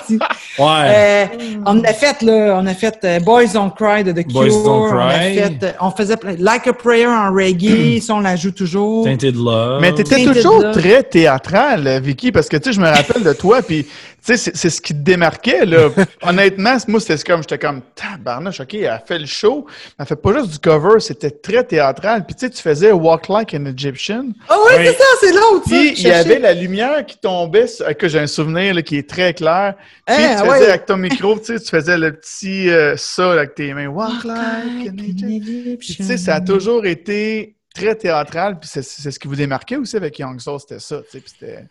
Ouais. 0.59 0.67
Euh, 0.67 1.25
on 1.65 1.81
a 1.83 1.93
fait, 1.93 2.21
là, 2.21 2.59
on 2.61 2.67
a 2.67 2.73
fait 2.73 2.99
euh, 3.05 3.19
Boys 3.21 3.53
Don't 3.53 3.71
Cry 3.73 4.03
de 4.03 4.11
The 4.11 4.27
Cure. 4.27 4.33
Boys 4.33 4.63
Don't 4.63 4.89
Cry. 4.89 4.97
On, 4.97 5.07
a 5.07 5.19
fait, 5.19 5.63
euh, 5.63 5.71
on 5.79 5.91
faisait 5.91 6.15
Like 6.39 6.67
a 6.67 6.73
Prayer 6.73 7.07
en 7.07 7.33
reggae, 7.33 8.01
ça 8.01 8.15
on 8.15 8.19
la 8.19 8.35
joue 8.35 8.51
toujours. 8.51 9.05
Tinted 9.05 9.35
Love. 9.35 9.79
Mais 9.79 9.93
t'étais 9.93 10.25
toujours 10.25 10.71
très 10.73 11.03
théâtral, 11.03 12.01
Vicky, 12.01 12.33
parce 12.33 12.49
que 12.49 12.57
tu 12.57 12.69
sais, 12.69 12.73
je 12.73 12.81
me 12.81 12.89
rappelle 12.89 13.23
de 13.23 13.33
toi, 13.33 13.61
puis 13.61 13.87
sais, 14.21 14.37
c'est 14.37 14.69
ce 14.69 14.81
qui 14.81 14.93
te 14.93 14.99
démarquait, 14.99 15.65
là. 15.65 15.89
Honnêtement, 16.21 16.77
moi, 16.87 16.99
c'était 16.99 17.21
comme, 17.23 17.41
j'étais 17.41 17.57
comme, 17.57 17.81
tabarnouche, 17.95 18.59
OK, 18.59 18.73
elle 18.75 18.87
a 18.87 18.99
fait 18.99 19.19
le 19.19 19.25
show, 19.25 19.65
elle 19.99 20.05
fait 20.05 20.15
pas 20.15 20.33
juste 20.33 20.51
du 20.51 20.59
cover, 20.59 20.99
c'était 20.99 21.31
très 21.31 21.63
théâtral. 21.63 22.25
Puis 22.25 22.35
tu 22.35 22.45
sais, 22.45 22.49
tu 22.49 22.61
faisais 22.61 22.91
Walk 22.91 23.27
Like 23.27 23.53
an 23.53 23.65
Egyptian. 23.65 24.27
Ah 24.47 24.55
oui, 24.65 24.73
c'est 24.77 24.93
ça, 24.93 25.03
c'est 25.19 25.31
l'autre. 25.31 25.63
Puis 25.65 25.93
il 25.97 26.07
y 26.07 26.11
avait 26.11 26.39
la 26.39 26.53
lumière 26.53 27.05
qui 27.05 27.17
tombait, 27.17 27.65
que 27.97 28.07
j'ai 28.07 28.19
un 28.19 28.27
souvenir 28.27 28.75
là, 28.75 28.81
qui 28.81 28.97
est 28.97 29.09
très 29.09 29.33
clair. 29.33 29.75
Puis 30.05 30.15
hein, 30.15 30.41
tu 30.41 30.49
faisais 30.49 30.69
avec 30.69 30.85
ton 30.85 30.97
micro, 30.97 31.37
tu 31.39 31.45
sais, 31.45 31.59
tu 31.59 31.69
faisais 31.69 31.97
le 31.97 32.13
petit 32.13 32.69
euh, 32.69 32.95
ça 32.97 33.31
avec 33.31 33.55
tes 33.55 33.73
mains. 33.73 33.87
Walk, 33.87 34.23
Like 34.23 34.89
an 34.89 34.97
Egyptian. 34.97 35.75
Puis 35.79 35.95
tu 35.95 36.03
sais, 36.03 36.17
ça 36.17 36.35
a 36.35 36.41
toujours 36.41 36.85
été 36.85 37.55
très 37.73 37.95
théâtral, 37.95 38.59
puis 38.59 38.69
c'est 38.71 38.83
ce 38.83 39.17
qui 39.17 39.27
vous 39.27 39.35
démarquait 39.35 39.77
aussi 39.77 39.95
avec 39.95 40.19
Young 40.19 40.39
Soul, 40.39 40.59
c'était 40.59 40.79
ça, 40.79 40.97
tu 41.01 41.11
sais, 41.11 41.19
puis 41.19 41.33
c'était... 41.39 41.65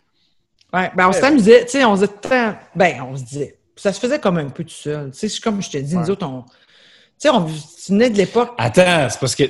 Ouais, 0.73 0.89
ben 0.95 1.09
on 1.09 1.11
s'amusait, 1.11 1.65
tu 1.65 1.71
sais, 1.71 1.85
on 1.85 1.95
se 1.95 2.05
disait, 2.05 2.53
ben 2.75 3.05
on 3.09 3.17
se 3.17 3.23
disait, 3.23 3.57
ça 3.75 3.91
se 3.91 3.99
faisait 3.99 4.19
comme 4.19 4.37
un 4.37 4.49
peu 4.49 4.63
tout 4.63 4.69
seul. 4.69 5.11
Tu 5.11 5.27
sais, 5.27 5.41
comme 5.41 5.61
je 5.61 5.69
te 5.69 5.77
dis, 5.77 5.97
nous 5.97 6.09
autres, 6.09 6.25
on, 6.25 6.43
tu 6.43 6.49
sais, 7.17 7.29
on 7.29 7.45
venait 7.89 8.09
de 8.09 8.17
l'époque. 8.17 8.53
Attends, 8.57 9.07
c'est 9.09 9.19
parce 9.19 9.35
que 9.35 9.43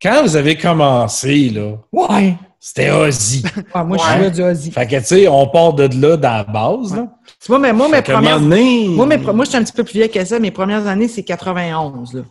quand 0.00 0.22
vous 0.22 0.36
avez 0.36 0.56
commencé, 0.56 1.50
là, 1.50 1.78
ouais. 1.92 2.34
c'était 2.58 2.90
Ozzy. 2.90 3.44
Ouais, 3.74 3.84
moi, 3.84 3.96
je 3.96 4.18
jouais 4.18 4.30
du 4.30 4.42
Ozzy. 4.42 4.70
Fait 4.72 4.86
que, 4.86 4.96
tu 4.96 5.04
sais, 5.04 5.28
on 5.28 5.46
part 5.48 5.72
de 5.72 5.88
là 6.00 6.16
dans 6.16 6.32
la 6.32 6.44
base, 6.44 6.94
là. 6.94 7.08
Moi, 7.48 7.58
mais, 7.58 7.72
moi, 7.72 7.88
mes 7.88 8.02
premières... 8.02 8.40
moi, 8.40 9.06
mes... 9.06 9.16
moi, 9.18 9.44
je 9.44 9.50
suis 9.50 9.58
un 9.58 9.62
petit 9.62 9.72
peu 9.72 9.84
plus 9.84 9.94
vieille 9.94 10.10
que 10.10 10.24
ça. 10.24 10.38
Mes 10.38 10.50
premières 10.50 10.86
années, 10.86 11.08
c'est 11.08 11.22
91, 11.22 12.14
là. 12.14 12.22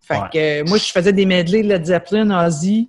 Fait 0.00 0.20
que, 0.32 0.68
moi, 0.68 0.78
je 0.78 0.90
faisais 0.90 1.12
des 1.12 1.26
medley 1.26 1.62
Led 1.62 1.84
Zeppelin, 1.84 2.46
Ozzy. 2.46 2.88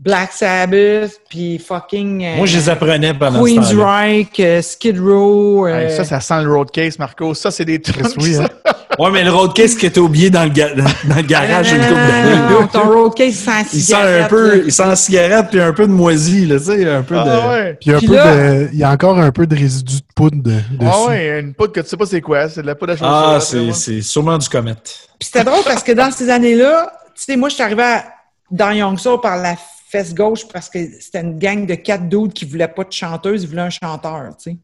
Black 0.00 0.30
Sabbath, 0.32 1.20
puis 1.28 1.58
fucking. 1.58 2.24
Euh, 2.24 2.36
Moi, 2.36 2.46
je 2.46 2.58
les 2.58 2.68
apprenais 2.68 3.14
pendant 3.14 3.42
Queen's 3.42 3.72
Reich, 3.72 4.38
euh, 4.38 4.62
Skid 4.62 4.96
Row. 5.00 5.66
Euh, 5.66 5.88
ça, 5.88 6.04
ça 6.04 6.20
sent 6.20 6.44
le 6.44 6.54
roadcase, 6.54 7.00
Marco. 7.00 7.34
Ça, 7.34 7.50
c'est 7.50 7.64
des 7.64 7.82
trucs. 7.82 8.06
Oui, 8.18 8.36
hein? 8.36 8.46
ouais, 8.98 9.10
mais 9.10 9.24
le 9.24 9.32
roadcase 9.32 9.74
qui 9.74 9.86
était 9.86 9.98
oublié 9.98 10.30
dans 10.30 10.44
le, 10.44 10.50
dans 10.50 11.16
le 11.16 11.22
garage 11.22 11.72
une 11.72 11.80
coupe 11.80 11.96
d'années. 11.96 12.36
Non, 12.48 12.66
ton 12.68 12.92
roadcase 12.92 13.34
sent 13.34 13.66
il 13.72 13.82
sent 13.82 13.94
un 13.94 14.28
peu, 14.28 14.62
il 14.66 14.72
sent 14.72 14.86
la 14.86 14.94
cigarette 14.94 15.46
puis 15.50 15.60
un 15.60 15.72
peu 15.72 15.88
de 15.88 15.92
moisie, 15.92 16.46
là, 16.46 16.58
tu 16.60 16.66
sais, 16.66 16.88
un 16.88 17.02
peu 17.02 17.16
ah, 17.18 17.24
de. 17.24 17.48
Ouais. 17.48 17.78
Puis 17.80 17.90
un 17.90 17.98
peu 17.98 18.06
de, 18.06 18.68
il 18.72 18.78
y 18.78 18.84
a 18.84 18.92
encore 18.92 19.18
un 19.18 19.32
peu 19.32 19.48
de 19.48 19.56
résidu 19.56 19.96
de 19.96 20.14
poudre 20.14 20.40
de, 20.40 20.52
dessus. 20.52 20.62
Ah 20.80 21.06
ouais, 21.08 21.40
une 21.40 21.54
poudre 21.54 21.72
que 21.72 21.80
tu 21.80 21.88
sais 21.88 21.96
pas 21.96 22.06
c'est 22.06 22.20
quoi, 22.20 22.48
c'est 22.48 22.62
de 22.62 22.68
la 22.68 22.76
poudre 22.76 22.92
à 22.92 23.40
chaussure. 23.40 23.68
Ah, 23.68 23.74
c'est 23.74 24.00
sûrement 24.02 24.38
du 24.38 24.48
comète. 24.48 25.08
Puis 25.18 25.28
c'était 25.32 25.42
drôle 25.42 25.64
parce 25.64 25.82
que 25.82 25.90
dans 25.90 26.12
ces 26.12 26.30
années-là, 26.30 26.92
tu 27.16 27.24
sais, 27.24 27.36
moi, 27.36 27.48
je 27.48 27.54
suis 27.54 27.64
arrivé 27.64 27.82
dans 28.48 28.70
Young 28.70 28.96
Soul 28.96 29.20
par 29.20 29.36
la 29.38 29.56
fesse 29.88 30.14
gauche 30.14 30.46
parce 30.52 30.68
que 30.68 30.78
c'était 31.00 31.20
une 31.20 31.38
gang 31.38 31.66
de 31.66 31.74
quatre 31.74 32.08
dudes 32.08 32.32
qui 32.32 32.44
voulaient 32.44 32.68
pas 32.68 32.84
de 32.84 32.92
chanteuse, 32.92 33.42
ils 33.42 33.48
voulaient 33.48 33.62
un 33.62 33.70
chanteur, 33.70 34.36
tu 34.36 34.50
sais. 34.50 34.56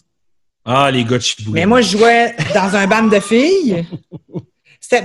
Ah, 0.65 0.91
les 0.91 1.05
gars 1.05 1.19
de 1.19 1.23
Chibouille. 1.23 1.55
Mais 1.55 1.67
moi, 1.67 1.83
je 1.83 1.97
jouais 1.97 2.35
dans 2.55 2.75
un 2.75 2.87
band 2.87 3.05
de 3.05 3.21
filles. 3.21 3.87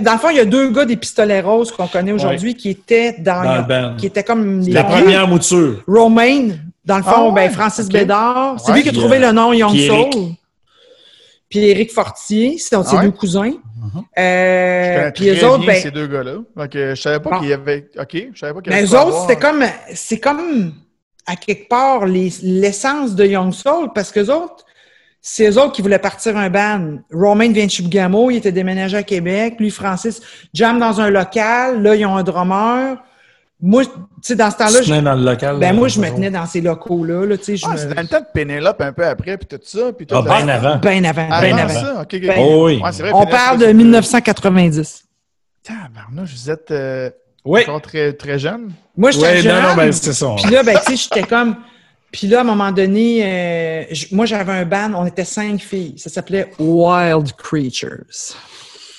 Dans 0.01 0.13
le 0.13 0.19
fond, 0.19 0.29
il 0.29 0.37
y 0.37 0.39
a 0.39 0.45
deux 0.45 0.71
gars 0.71 0.85
des 0.85 0.97
pistolets 0.97 1.41
roses 1.41 1.71
qu'on 1.71 1.87
connaît 1.87 2.11
aujourd'hui 2.11 2.53
qui 2.53 2.69
étaient 2.69 3.13
dans, 3.19 3.43
dans 3.43 3.55
le 3.57 3.63
band. 3.63 3.95
qui 3.97 4.05
étaient 4.05 4.23
comme 4.23 4.61
la 4.67 4.83
première 4.83 5.27
mouture. 5.27 5.83
Romain, 5.87 6.49
dans 6.85 6.97
le 6.97 7.03
fond, 7.03 7.29
ah 7.29 7.31
ben, 7.31 7.49
Francis 7.51 7.87
Bédard. 7.87 8.59
C'est 8.59 8.73
lui 8.73 8.83
qui 8.83 8.89
a 8.89 8.91
trouvé 8.93 9.19
le 9.19 9.31
nom 9.31 9.53
Young 9.53 9.75
Soul. 9.75 10.33
Puis 11.49 11.59
Éric 11.59 11.91
Fortier, 11.91 12.57
c'est 12.57 12.81
ses 12.83 12.99
deux 12.99 13.11
cousins. 13.11 13.53
Uh-huh. 13.95 14.03
Euh, 14.17 15.11
puis 15.11 15.29
eux 15.29 15.47
autres, 15.47 15.65
ben, 15.65 15.81
ces 15.81 15.91
deux 15.91 16.07
gars-là. 16.07 16.35
Donc, 16.55 16.69
je 16.73 16.95
savais 16.95 17.19
pas 17.19 17.39
qu'il 17.39 17.49
y 17.49 17.53
avait. 17.53 17.89
OK, 17.97 18.27
je 18.33 18.39
savais 18.39 18.53
pas 18.53 18.61
qu'il 18.61 18.71
y 18.71 18.75
avait. 18.75 18.83
Mais 18.83 18.87
eux 18.87 18.99
autres, 18.99 19.21
c'était 19.21 19.39
comme. 19.39 19.63
C'est 19.93 20.19
comme, 20.19 20.73
à 21.25 21.35
quelque 21.35 21.67
part, 21.67 22.05
l'essence 22.05 23.15
de 23.15 23.25
Young 23.25 23.53
Soul, 23.53 23.89
parce 23.93 24.11
qu'eux 24.11 24.29
autres, 24.29 24.65
c'est 25.21 25.49
eux 25.49 25.59
autres 25.59 25.73
qui 25.73 25.81
voulaient 25.81 25.99
partir 25.99 26.37
un 26.37 26.49
band. 26.49 26.99
Romain 27.11 27.51
vient 27.51 27.65
de 27.65 27.71
Chibougamau, 27.71 28.31
il 28.31 28.37
était 28.37 28.51
déménagé 28.51 28.97
à 28.97 29.03
Québec. 29.03 29.55
Lui, 29.59 29.69
Francis, 29.69 30.21
jam 30.53 30.79
dans 30.79 31.01
un 31.01 31.09
local. 31.09 31.81
Là, 31.81 31.95
ils 31.95 32.05
ont 32.05 32.15
un 32.15 32.23
drummer. 32.23 32.97
Moi, 33.61 33.84
tu 33.86 33.91
sais, 34.22 34.36
dans 34.36 34.49
ce 34.49 34.57
temps-là. 34.57 34.81
Je 34.81 35.02
dans 35.02 35.15
le 35.15 35.23
local. 35.23 35.60
Ben, 35.60 35.76
moi, 35.76 35.90
je 35.90 35.99
me 35.99 36.07
tenais 36.07 36.31
dans 36.31 36.45
ces 36.45 36.61
locaux-là. 36.61 37.26
Là, 37.26 37.38
tu 37.38 37.57
sais, 37.57 37.68
ah, 37.69 37.76
c'est 37.76 37.94
dans 37.94 38.02
le 38.02 38.07
temps 38.07 38.22
de 38.22 38.26
Pénélope 38.34 38.80
un 38.81 38.94
peu 38.94 39.06
après, 39.06 39.38
puis 39.38 39.48
tout 39.48 39.60
ça. 39.61 39.91
Puis 39.91 40.06
tout 40.07 40.15
ah, 40.15 40.22
bien 40.22 40.48
avant. 40.48 40.77
Bien 40.77 41.03
avant. 41.03 41.27
Bien 41.41 41.57
avant. 41.57 41.73
Ça? 41.73 42.02
OK, 42.02 42.22
ben, 42.22 42.36
oh, 42.40 42.68
oui. 42.68 42.80
vrai, 42.80 43.11
On 43.14 43.26
parle 43.26 43.60
de 43.60 43.68
1990. 43.68 45.03
Tabarnouche, 45.61 46.34
vous 46.34 46.49
êtes 46.49 46.72
euh, 46.72 47.10
oui. 47.44 47.61
très, 47.84 48.14
très 48.14 48.40
jeune. 48.40 48.72
Moi, 48.95 49.11
j'étais 49.11 49.36
oui, 49.36 49.41
jeune. 49.41 49.61
Non, 49.61 49.69
non, 49.69 49.76
ben, 49.76 49.91
c'est 49.91 50.14
ça. 50.14 50.36
Puis 50.41 50.49
là, 50.52 50.64
ben, 50.64 50.77
tu 50.86 50.95
sais, 50.95 51.10
j'étais 51.10 51.27
comme. 51.27 51.57
Puis 52.11 52.27
là, 52.27 52.40
à 52.40 52.41
un 52.41 52.45
moment 52.45 52.72
donné, 52.72 53.22
euh, 53.23 53.95
moi, 54.11 54.26
j'avais 54.26 54.53
un 54.53 54.65
band, 54.65 54.94
on 54.95 55.06
était 55.06 55.26
cinq 55.26 55.60
filles. 55.60 55.95
Ça 55.98 56.10
s'appelait 56.10 56.49
Wild 56.57 57.34
Creatures. 57.34 58.36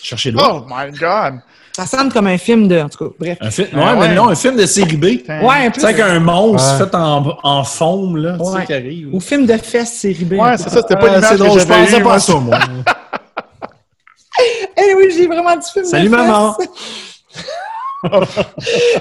Cherchez 0.02 0.30
le 0.30 0.38
Oh 0.38 0.64
my 0.68 0.90
God! 0.92 1.40
Ça 1.80 1.86
semble 1.98 2.12
comme 2.12 2.26
un 2.26 2.36
film 2.36 2.68
de. 2.68 2.78
En 2.78 2.90
tout 2.90 3.08
cas, 3.08 3.14
bref. 3.18 3.38
Un 3.40 3.50
film, 3.50 3.68
ouais, 3.72 3.96
mais 3.96 4.14
non, 4.14 4.28
un 4.28 4.34
film 4.34 4.54
de 4.54 4.66
série 4.66 4.98
B. 4.98 5.04
Ouais, 5.04 5.66
un 5.66 5.70
peu. 5.70 5.80
C'est 5.80 5.94
qu'un 5.94 6.20
monstre 6.20 6.76
fait 6.76 6.94
en, 6.94 7.38
en 7.42 7.64
faume, 7.64 8.18
là. 8.18 8.36
Tu 8.38 8.44
sais, 8.44 8.66
qui 8.66 8.74
arrive. 8.74 9.14
Ou 9.14 9.20
film 9.20 9.46
de 9.46 9.56
fesses 9.56 9.94
série 9.94 10.26
B. 10.26 10.32
Ouais, 10.32 10.58
c'est 10.58 10.68
ça, 10.68 10.82
c'était 10.82 10.96
pas 10.96 11.08
une 11.08 11.14
l'image 11.14 11.30
que 11.30 11.36
j'avais 11.38 11.60
Je 11.60 11.66
pensais 11.66 12.02
pas 12.02 12.14
à 12.14 12.20
ça, 12.20 12.34
moi. 12.34 12.58
Eh 14.82 14.94
oui, 14.94 15.12
j'ai 15.14 15.26
vraiment 15.26 15.54
du 15.54 15.66
film 15.70 15.84
Salut, 15.84 16.08
de 16.08 16.10
maman. 16.10 16.56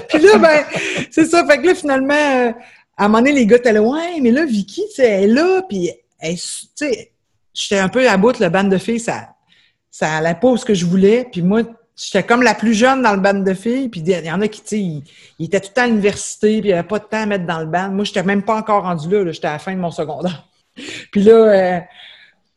Puis 0.08 0.18
là, 0.18 0.38
ben, 0.38 0.64
c'est 1.10 1.24
ça. 1.24 1.46
Fait 1.46 1.58
que 1.58 1.66
là, 1.66 1.74
finalement, 1.74 2.12
euh, 2.12 2.52
à 2.98 3.04
un 3.04 3.08
moment 3.08 3.18
donné, 3.18 3.32
les 3.32 3.46
gars 3.46 3.56
étaient 3.56 3.72
là, 3.72 3.80
ouais, 3.80 4.20
mais 4.20 4.30
là, 4.32 4.44
Vicky, 4.44 4.84
tu 4.88 4.96
sais, 4.96 5.08
elle 5.08 5.30
est 5.30 5.32
là, 5.32 5.62
puis, 5.66 5.90
tu 6.22 6.36
sais, 6.74 7.12
j'étais 7.54 7.78
un 7.78 7.88
peu 7.88 8.06
à 8.06 8.18
bout, 8.18 8.38
le 8.38 8.50
band 8.50 8.64
de 8.64 8.76
filles, 8.76 9.00
ça, 9.00 9.30
ça 9.90 10.16
allait 10.16 10.34
pas 10.34 10.54
ce 10.58 10.66
que 10.66 10.74
je 10.74 10.84
voulais. 10.84 11.26
Puis 11.32 11.40
moi, 11.40 11.62
J'étais 12.02 12.22
comme 12.22 12.42
la 12.42 12.54
plus 12.54 12.72
jeune 12.72 13.02
dans 13.02 13.12
le 13.12 13.20
band 13.20 13.34
de 13.34 13.52
filles, 13.52 13.90
puis 13.90 14.00
il 14.00 14.08
y 14.08 14.30
en 14.30 14.40
a 14.40 14.48
qui, 14.48 14.62
tu 14.62 14.68
sais, 14.68 14.80
ils, 15.38 15.44
étaient 15.44 15.60
tout 15.60 15.68
le 15.68 15.74
temps 15.74 15.82
à 15.82 15.86
l'université, 15.86 16.60
puis 16.60 16.70
il 16.70 16.72
n'y 16.72 16.78
avait 16.78 16.88
pas 16.88 16.98
de 16.98 17.04
temps 17.04 17.22
à 17.22 17.26
mettre 17.26 17.44
dans 17.44 17.60
le 17.60 17.66
band. 17.66 17.90
Moi, 17.90 18.04
j'étais 18.04 18.22
même 18.22 18.42
pas 18.42 18.56
encore 18.56 18.84
rendu 18.84 19.10
là, 19.10 19.30
j'étais 19.30 19.48
à 19.48 19.52
la 19.52 19.58
fin 19.58 19.74
de 19.74 19.80
mon 19.80 19.90
secondaire. 19.90 20.48
puis 21.12 21.22
là, 21.22 21.32
euh, 21.32 21.80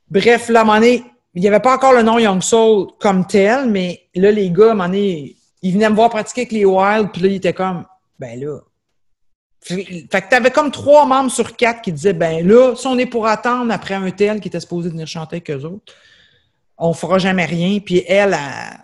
bref, 0.10 0.48
là, 0.48 0.64
il 0.82 1.42
n'y 1.42 1.48
avait 1.48 1.60
pas 1.60 1.76
encore 1.76 1.92
le 1.92 2.04
nom 2.04 2.20
Young 2.20 2.42
Soul 2.42 2.88
comme 3.00 3.28
tel, 3.28 3.70
mais 3.70 4.04
là, 4.16 4.32
les 4.32 4.50
gars, 4.50 4.72
à 4.72 4.88
ils 4.94 5.74
venaient 5.74 5.90
me 5.90 5.96
voir 5.96 6.10
pratiquer 6.10 6.42
avec 6.42 6.52
les 6.54 6.64
Wild, 6.64 7.10
puis 7.12 7.22
là, 7.24 7.28
ils 7.28 7.36
étaient 7.36 7.54
comme, 7.54 7.86
ben 8.20 8.40
là. 8.40 8.60
Fait 9.62 9.84
que 9.86 10.30
t'avais 10.30 10.52
comme 10.52 10.72
trois 10.72 11.06
membres 11.06 11.32
sur 11.32 11.56
quatre 11.56 11.82
qui 11.82 11.92
disaient, 11.92 12.14
ben 12.14 12.46
là, 12.48 12.76
si 12.76 12.88
on 12.88 12.98
est 12.98 13.06
pour 13.06 13.28
attendre 13.28 13.74
après 13.74 13.96
un 13.96 14.12
tel 14.12 14.40
qui 14.40 14.48
était 14.48 14.60
supposé 14.60 14.90
venir 14.90 15.08
chanter 15.08 15.38
avec 15.38 15.50
eux 15.50 15.66
autres, 15.66 15.94
on 16.78 16.94
fera 16.94 17.18
jamais 17.18 17.46
rien. 17.46 17.80
Puis 17.80 18.04
elle, 18.08 18.34
a 18.34 18.84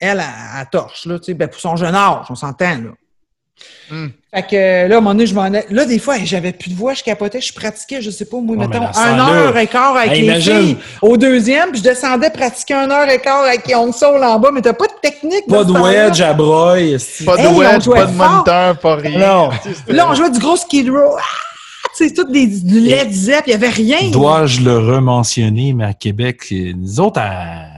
elle, 0.00 0.20
a 0.20 0.64
torche, 0.66 1.06
là, 1.06 1.18
tu 1.18 1.26
sais, 1.26 1.34
ben, 1.34 1.48
pour 1.48 1.60
son 1.60 1.76
jeune 1.76 1.94
âge, 1.94 2.26
on 2.30 2.34
s'entend, 2.34 2.76
là. 2.76 2.90
Hmm. 3.90 4.08
Fait 4.34 4.42
que 4.42 4.88
là, 4.88 4.96
à 4.96 4.98
un 4.98 5.00
moment 5.00 5.14
donné, 5.14 5.26
je 5.26 5.34
m'en 5.34 5.46
ai... 5.46 5.64
Là, 5.70 5.86
des 5.86 5.98
fois, 5.98 6.16
j'avais 6.22 6.52
plus 6.52 6.70
de 6.70 6.74
voix, 6.74 6.92
je 6.92 7.02
capotais, 7.02 7.40
je 7.40 7.54
pratiquais, 7.54 8.02
je 8.02 8.10
sais 8.10 8.26
pas, 8.26 8.36
moi, 8.38 8.56
mettons, 8.56 8.84
un 8.94 9.18
heure 9.18 9.56
et 9.56 9.66
quart 9.66 9.96
avec 9.96 10.18
les 10.18 10.40
filles 10.40 10.76
au 11.00 11.16
deuxième, 11.16 11.70
puis 11.70 11.78
je 11.78 11.84
descendais 11.84 12.28
pratiquer 12.30 12.74
un 12.74 12.90
heure 12.90 13.08
et 13.08 13.18
quart 13.18 13.44
avec 13.44 13.66
Young 13.68 13.94
Soul 13.94 14.22
en 14.22 14.38
bas, 14.38 14.50
mais 14.52 14.60
t'as 14.60 14.74
pas 14.74 14.88
de 14.88 15.00
technique. 15.00 15.46
Pas 15.48 15.64
de 15.64 15.72
wedge 15.72 16.20
à 16.20 16.34
broye. 16.34 16.98
Pas 17.24 17.36
de 17.36 17.56
wedge, 17.56 17.88
pas 17.88 18.06
de 18.06 18.12
moniteur, 18.12 18.78
pas 18.78 18.96
rien. 18.96 19.18
Non. 19.18 19.50
Là, 19.88 20.10
on 20.10 20.14
jouait 20.14 20.30
du 20.30 20.38
gros 20.38 20.56
Skid 20.56 20.90
Row. 20.90 21.16
Ah! 21.18 21.22
C'est 21.94 22.12
tout 22.12 22.30
des, 22.30 22.46
du 22.46 22.80
Led 22.80 23.10
Zepp, 23.10 23.44
il 23.46 23.52
y 23.52 23.54
avait 23.54 23.70
rien. 23.70 24.10
Dois-je 24.10 24.60
le 24.60 24.76
rementionner, 24.76 25.72
mais 25.72 25.84
à 25.84 25.94
Québec, 25.94 26.44
nous 26.50 27.00
autres, 27.00 27.20
à 27.20 27.75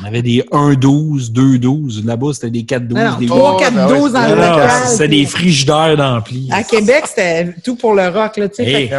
On 0.00 0.04
avait 0.04 0.22
des 0.22 0.42
1-12, 0.50 1.32
2-12. 1.32 2.04
Là-bas, 2.04 2.32
c'était 2.34 2.50
des 2.50 2.62
4-12. 2.62 3.18
Des 3.18 3.26
3, 3.26 3.58
4, 3.58 3.88
12 3.88 4.12
dans 4.12 4.22
le 4.22 4.34
local. 4.34 4.70
C'était 4.86 5.08
des 5.08 5.26
frigidaires 5.26 5.96
d'ampli. 5.96 6.48
À 6.52 6.62
Québec, 6.64 7.04
c'était 7.06 7.54
tout 7.64 7.76
pour 7.76 7.94
le 7.94 8.08
rock, 8.08 8.36
là, 8.36 8.48
tu 8.48 8.56
sais. 8.56 8.90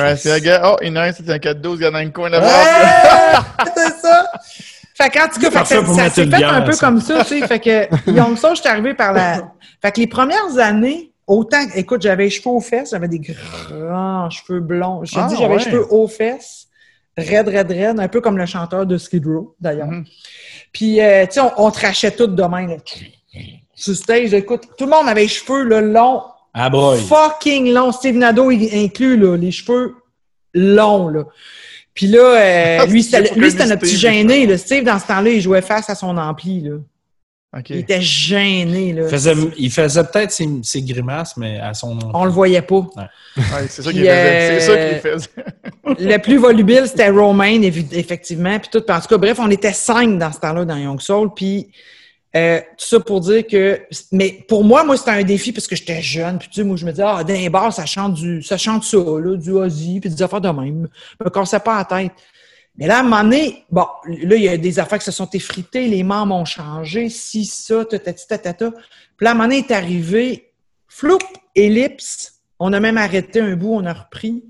Oh, 0.63 0.77
il 0.81 0.87
y 0.87 0.91
en 0.91 0.95
a 0.95 1.01
un, 1.07 1.11
c'est 1.11 1.29
un 1.29 1.37
4-12, 1.37 1.77
il 1.79 1.83
y 1.83 1.87
en 1.87 1.93
a 1.93 1.99
un 1.99 2.09
coin 2.09 2.29
là-bas. 2.29 2.47
c'est 3.75 4.01
ça. 4.01 4.25
Fait 4.97 5.09
qu'en 5.09 5.27
tout 5.27 5.41
cas, 5.41 5.51
fait 5.51 5.75
ça, 5.75 5.85
ça 5.85 6.09
s'est 6.09 6.25
fait 6.25 6.43
un 6.43 6.61
peu 6.61 6.75
comme 6.77 7.01
ça, 7.01 7.25
tu 7.25 7.39
sais. 7.39 7.47
Fait 7.47 7.59
que, 7.59 8.11
Young 8.11 8.37
Soul, 8.37 8.55
je 8.55 8.61
suis 8.61 8.69
arrivé 8.69 8.93
par 8.93 9.11
la. 9.11 9.51
Fait 9.81 9.91
que 9.91 9.99
les 9.99 10.07
premières 10.07 10.57
années, 10.57 11.11
autant, 11.27 11.57
écoute, 11.75 12.01
j'avais 12.01 12.25
les 12.25 12.29
cheveux 12.29 12.51
aux 12.51 12.61
fesses, 12.61 12.91
j'avais 12.91 13.09
des 13.09 13.19
grands 13.19 14.29
cheveux 14.29 14.61
blonds. 14.61 15.03
Je 15.03 15.13
te 15.13 15.19
ah, 15.19 15.27
dis, 15.27 15.35
j'avais 15.37 15.57
les 15.57 15.63
cheveux 15.63 15.85
aux 15.91 16.07
fesses, 16.07 16.64
raide, 17.17 17.47
raide, 17.47 17.71
raide, 17.71 17.99
un 17.99 18.07
peu 18.07 18.21
comme 18.21 18.37
le 18.37 18.45
chanteur 18.45 18.85
de 18.85 18.97
Skid 18.97 19.25
Row, 19.25 19.55
d'ailleurs. 19.59 19.89
Mm-hmm. 19.89 20.05
Puis, 20.71 21.01
euh, 21.01 21.25
tu 21.25 21.33
sais, 21.33 21.41
on, 21.57 21.71
trachait 21.71 22.11
tout 22.11 22.27
demain, 22.27 22.67
là. 22.67 22.75
Sur 23.73 23.95
stage, 23.95 24.33
écoute, 24.33 24.63
tout 24.77 24.85
le 24.85 24.91
monde 24.91 25.07
avait 25.07 25.23
les 25.23 25.27
cheveux, 25.27 25.63
là, 25.63 25.81
longs. 25.81 26.23
Ah, 26.53 26.71
Fucking 26.71 27.73
longs. 27.73 27.91
Steve 27.91 28.15
Nadeau 28.15 28.49
inclus, 28.49 29.17
là, 29.17 29.35
les 29.35 29.51
cheveux 29.51 29.95
longs, 30.53 31.09
là. 31.09 31.23
Puis 31.93 32.07
là, 32.07 32.81
euh, 32.81 32.85
lui, 32.87 33.01
c'était 33.01 33.21
notre 33.21 33.79
petit 33.79 33.95
gêné. 33.95 34.45
Là. 34.45 34.57
Steve, 34.57 34.83
dans 34.83 34.99
ce 34.99 35.07
temps-là, 35.07 35.29
il 35.29 35.41
jouait 35.41 35.61
face 35.61 35.89
à 35.89 35.95
son 35.95 36.17
ampli. 36.17 36.59
Là. 36.59 36.75
Il 37.69 37.77
était 37.77 38.01
gêné. 38.01 38.93
Là. 38.93 39.03
Il 39.57 39.71
faisait, 39.71 40.03
peut-être 40.03 40.31
ses, 40.31 40.81
grimaces, 40.81 41.37
mais 41.37 41.59
à 41.59 41.73
son. 41.73 41.97
On 42.13 42.25
le 42.25 42.31
voyait 42.31 42.61
pas. 42.61 42.87
Ouais. 42.97 43.67
c'est 43.69 43.81
ça 43.81 43.91
qu'il 43.91 44.01
faisait. 44.01 44.59
C'est 44.59 44.65
ça 44.67 44.77
qu'il 44.77 44.99
faisait. 44.99 46.09
le 46.11 46.17
plus 46.17 46.37
volubile, 46.37 46.83
c'était 46.85 47.09
Romain, 47.09 47.61
effectivement. 47.61 48.59
Puis 48.59 48.69
tout. 48.71 48.91
en 48.91 48.99
tout 48.99 49.07
cas, 49.07 49.17
bref, 49.17 49.37
on 49.39 49.49
était 49.49 49.73
cinq 49.73 50.17
dans 50.17 50.31
ce 50.31 50.39
temps-là 50.39 50.65
dans 50.65 50.77
Young 50.77 50.99
Soul. 50.99 51.29
Puis 51.33 51.69
euh, 52.35 52.59
tout 52.59 52.85
ça 52.85 52.99
pour 52.99 53.21
dire 53.21 53.47
que, 53.47 53.79
mais 54.11 54.43
pour 54.47 54.65
moi, 54.65 54.83
moi, 54.83 54.97
c'était 54.97 55.11
un 55.11 55.23
défi 55.23 55.53
parce 55.53 55.67
que 55.67 55.75
j'étais 55.75 56.01
jeune. 56.01 56.37
Puis 56.37 56.49
tu 56.49 56.55
sais, 56.55 56.63
moi, 56.63 56.75
je 56.75 56.85
me 56.85 56.91
disais, 56.91 57.05
ah, 57.05 57.23
les 57.25 57.49
bars, 57.49 57.71
ça 57.71 57.85
chante 57.85 58.15
du, 58.15 58.43
ça 58.43 58.57
chante 58.57 58.83
ça, 58.83 58.97
là, 58.97 59.37
du 59.37 59.51
Ozzy, 59.51 60.01
puis 60.01 60.09
des 60.09 60.21
affaires 60.21 60.41
de 60.41 60.49
même. 60.49 60.89
Je 61.19 61.23
me 61.23 61.29
cassais 61.29 61.59
pas 61.59 61.77
la 61.77 61.85
tête. 61.85 62.11
Mais 62.77 62.87
là, 62.87 62.99
à 62.99 63.03
bon, 63.71 63.85
là, 64.05 64.35
il 64.35 64.43
y 64.43 64.49
a 64.49 64.57
des 64.57 64.79
affaires 64.79 64.99
qui 64.99 65.05
se 65.05 65.11
sont 65.11 65.29
effritées, 65.31 65.87
les 65.87 66.03
membres 66.03 66.35
ont 66.35 66.45
changé, 66.45 67.09
si, 67.09 67.45
ça, 67.45 67.85
tatati, 67.85 68.27
tatata. 68.27 68.71
Puis 68.71 69.25
là, 69.25 69.31
à 69.31 69.49
est 69.49 69.71
arrivé, 69.71 70.51
floup, 70.87 71.19
ellipse. 71.55 72.41
On 72.59 72.73
a 72.73 72.79
même 72.79 72.97
arrêté 72.97 73.39
un 73.39 73.55
bout, 73.55 73.73
on 73.73 73.85
a 73.85 73.93
repris. 73.93 74.43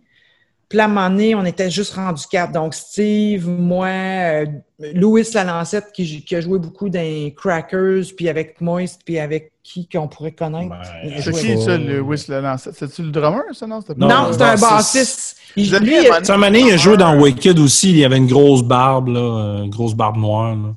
Puis 0.76 0.80
là, 0.80 0.84
à 0.84 0.88
un 0.88 0.90
moment 0.90 1.10
donné, 1.10 1.34
on 1.36 1.46
était 1.46 1.72
juste 1.72 1.94
rendu 1.94 2.22
cap. 2.30 2.52
Donc, 2.52 2.74
Steve, 2.74 3.48
moi, 3.48 3.88
euh, 3.88 4.46
Louis 4.94 5.26
Lalancette, 5.34 5.94
qui, 5.94 6.22
qui, 6.22 6.36
a 6.36 6.42
joué 6.42 6.60
beaucoup 6.60 6.90
dans 6.90 7.32
Crackers, 7.34 8.04
puis 8.18 8.28
avec 8.28 8.60
Moist, 8.60 9.00
puis 9.06 9.18
avec 9.18 9.54
qui 9.64 9.88
qu'on 9.88 10.10
pourrait 10.10 10.34
connaître. 10.34 10.72
Ben, 10.72 11.22
c'est 11.22 11.32
qui, 11.32 11.62
ça, 11.62 11.78
Louis 11.78 12.22
Lalancette? 12.28 12.74
C'est-tu 12.78 13.04
le 13.04 13.12
drummer, 13.12 13.44
ça? 13.54 13.68
Non, 13.68 13.80
non, 13.96 14.34
c'est 14.34 14.42
un 14.42 14.58
bassiste. 14.58 15.38
Il, 15.56 15.74
lui, 15.78 15.96
il, 15.96 16.04
il 16.04 16.74
a 16.74 16.76
joué 16.76 16.98
dans 16.98 17.18
Wicked 17.22 17.58
aussi. 17.58 17.92
Il 17.92 17.98
y 18.00 18.04
avait 18.04 18.18
une 18.18 18.28
grosse 18.28 18.62
barbe, 18.62 19.08
là, 19.08 19.62
une 19.64 19.70
grosse 19.70 19.94
barbe 19.94 20.18
noire. 20.18 20.58
Là. 20.58 20.74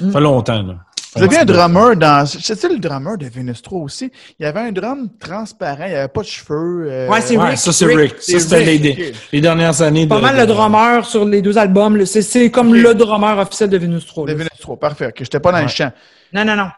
Ça 0.00 0.10
fait 0.10 0.20
mm. 0.20 0.22
longtemps, 0.22 0.62
là. 0.62 0.74
Vous 1.16 1.24
aviez 1.24 1.38
un 1.38 1.44
drummer 1.44 1.96
dans. 1.96 2.24
C'était 2.26 2.68
le 2.68 2.78
drummer 2.78 3.18
de 3.18 3.26
Venustro 3.26 3.82
aussi. 3.82 4.12
Il 4.38 4.44
y 4.44 4.46
avait 4.46 4.60
un 4.60 4.70
drum 4.70 5.08
transparent, 5.18 5.84
il 5.86 5.90
n'y 5.90 5.96
avait 5.96 6.08
pas 6.08 6.20
de 6.20 6.26
cheveux. 6.26 6.86
Euh, 6.88 7.08
ouais, 7.08 7.20
c'est 7.20 7.36
Rick. 7.36 7.58
ça, 7.58 7.72
c'est 7.72 7.86
Rick. 7.86 8.14
Ça, 8.20 8.38
c'était 8.38 8.64
les, 8.64 9.12
les, 9.32 9.40
dernières 9.40 9.82
années. 9.82 10.06
Pas 10.06 10.20
mal 10.20 10.36
le 10.36 10.46
drummer 10.46 11.04
sur 11.04 11.24
les 11.24 11.42
deux 11.42 11.58
albums. 11.58 12.04
C'est 12.06 12.50
comme 12.50 12.74
le 12.74 12.94
drummer 12.94 13.38
officiel 13.38 13.70
de 13.70 13.78
Venustro. 13.78 14.24
De 14.24 14.34
Venustro, 14.34 14.76
parfait. 14.76 15.12
Que 15.12 15.24
j'étais 15.24 15.40
pas 15.40 15.50
dans 15.50 15.62
le 15.62 15.68
champ. 15.68 15.92
Non, 16.32 16.44
non, 16.44 16.54
non. 16.54 16.68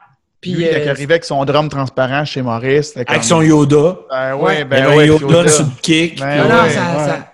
Puis, 0.41 0.55
Lui, 0.55 0.65
il 0.65 0.69
euh, 0.69 0.91
arrivait 0.91 1.15
avec 1.15 1.25
son 1.25 1.45
drum 1.45 1.69
transparent 1.69 2.25
chez 2.25 2.43
Maurice. 2.43 2.97
Avec 2.97 3.23
son 3.23 3.43
Yoda. 3.43 3.99
Ben 4.11 4.35
oui, 4.35 4.65
ben 4.65 4.97
oui. 4.97 5.07
Yoda, 5.07 5.27
Yoda 5.27 5.49
sur 5.49 5.65
le 5.65 5.71
kick. 5.81 6.19
Ben, 6.19 6.39
non, 6.39 6.49
non, 6.49 6.65
ça, 6.69 7.07
ça... 7.07 7.33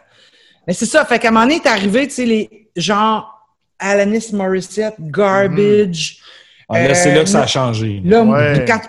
Mais 0.67 0.75
c'est 0.75 0.85
ça. 0.85 1.05
Fait 1.07 1.19
qu'à 1.19 1.29
un 1.29 1.31
moment 1.31 1.47
donné, 1.47 1.61
t'es 1.61 1.71
arrivé, 1.71 2.07
tu 2.09 2.15
sais, 2.15 2.27
les 2.27 2.71
genre 2.77 3.47
Alanis 3.79 4.31
Morissette, 4.33 4.97
Garbage. 4.99 6.19
Ah, 6.69 6.95
c'est 6.95 7.15
là 7.15 7.25
que 7.25 7.31
ça 7.31 7.41
a 7.41 7.45
euh, 7.45 7.47
changé. 7.47 8.03
Là, 8.05 8.25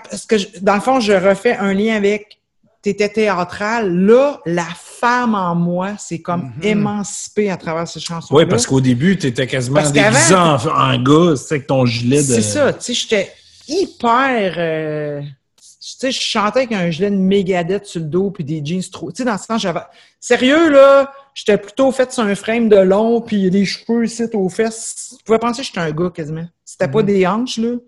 parce 0.09 0.25
que 0.25 0.35
dans 0.61 0.75
le 0.75 0.81
fond, 0.81 0.99
je 0.99 1.13
refais 1.13 1.55
un 1.55 1.73
lien 1.73 1.95
avec 1.95 2.39
t'étais 2.81 3.09
théâtral. 3.09 3.93
Là, 3.93 4.41
la 4.45 4.67
femme 4.75 5.35
en 5.35 5.55
moi 5.55 5.97
s'est 5.97 6.19
comme 6.19 6.51
mm-hmm. 6.59 6.67
émancipée 6.67 7.49
à 7.49 7.57
travers 7.57 7.87
ces 7.87 7.99
chansons. 7.99 8.35
Oui, 8.35 8.45
parce 8.45 8.65
qu'au 8.65 8.81
début, 8.81 9.17
tu 9.17 9.27
étais 9.27 9.47
quasiment 9.47 9.81
déguisé 9.89 10.35
en, 10.35 10.55
en 10.55 11.01
gars, 11.01 11.35
c'est 11.35 11.55
avec 11.55 11.67
ton 11.67 11.85
gilet 11.85 12.17
de. 12.17 12.33
C'est 12.33 12.41
ça, 12.41 12.73
tu 12.73 12.81
sais, 12.81 12.93
j'étais 12.93 13.31
hyper. 13.67 14.55
Euh, 14.57 15.21
tu 15.21 16.07
sais, 16.07 16.11
je 16.11 16.21
chantais 16.21 16.59
avec 16.59 16.71
un 16.71 16.89
gilet 16.89 17.11
de 17.11 17.15
Megadeth 17.15 17.85
sur 17.85 18.01
le 18.01 18.07
dos 18.07 18.31
puis 18.31 18.43
des 18.43 18.61
jeans 18.63 18.83
trop. 18.91 19.11
Tu 19.11 19.17
sais, 19.17 19.25
dans 19.25 19.37
ce 19.37 19.45
sens, 19.45 19.61
j'avais. 19.61 19.79
Sérieux, 20.19 20.69
là, 20.69 21.11
j'étais 21.39 21.57
plutôt 21.57 21.89
fait 21.91 22.11
sur 22.11 22.23
un 22.23 22.35
frame 22.35 22.67
de 22.67 22.75
long 22.75 23.21
puis 23.21 23.49
des 23.49 23.63
cheveux 23.63 24.03
ici 24.03 24.23
aux 24.33 24.49
fesses. 24.49 25.15
Tu 25.17 25.23
pouvais 25.23 25.39
penser 25.39 25.61
que 25.61 25.67
j'étais 25.67 25.79
un 25.79 25.91
gars 25.91 26.11
quasiment. 26.13 26.45
C'était 26.65 26.89
pas 26.89 26.99
mhm. 26.99 27.05
des 27.05 27.27
hanches, 27.27 27.57
là. 27.57 27.75
Tu 27.77 27.81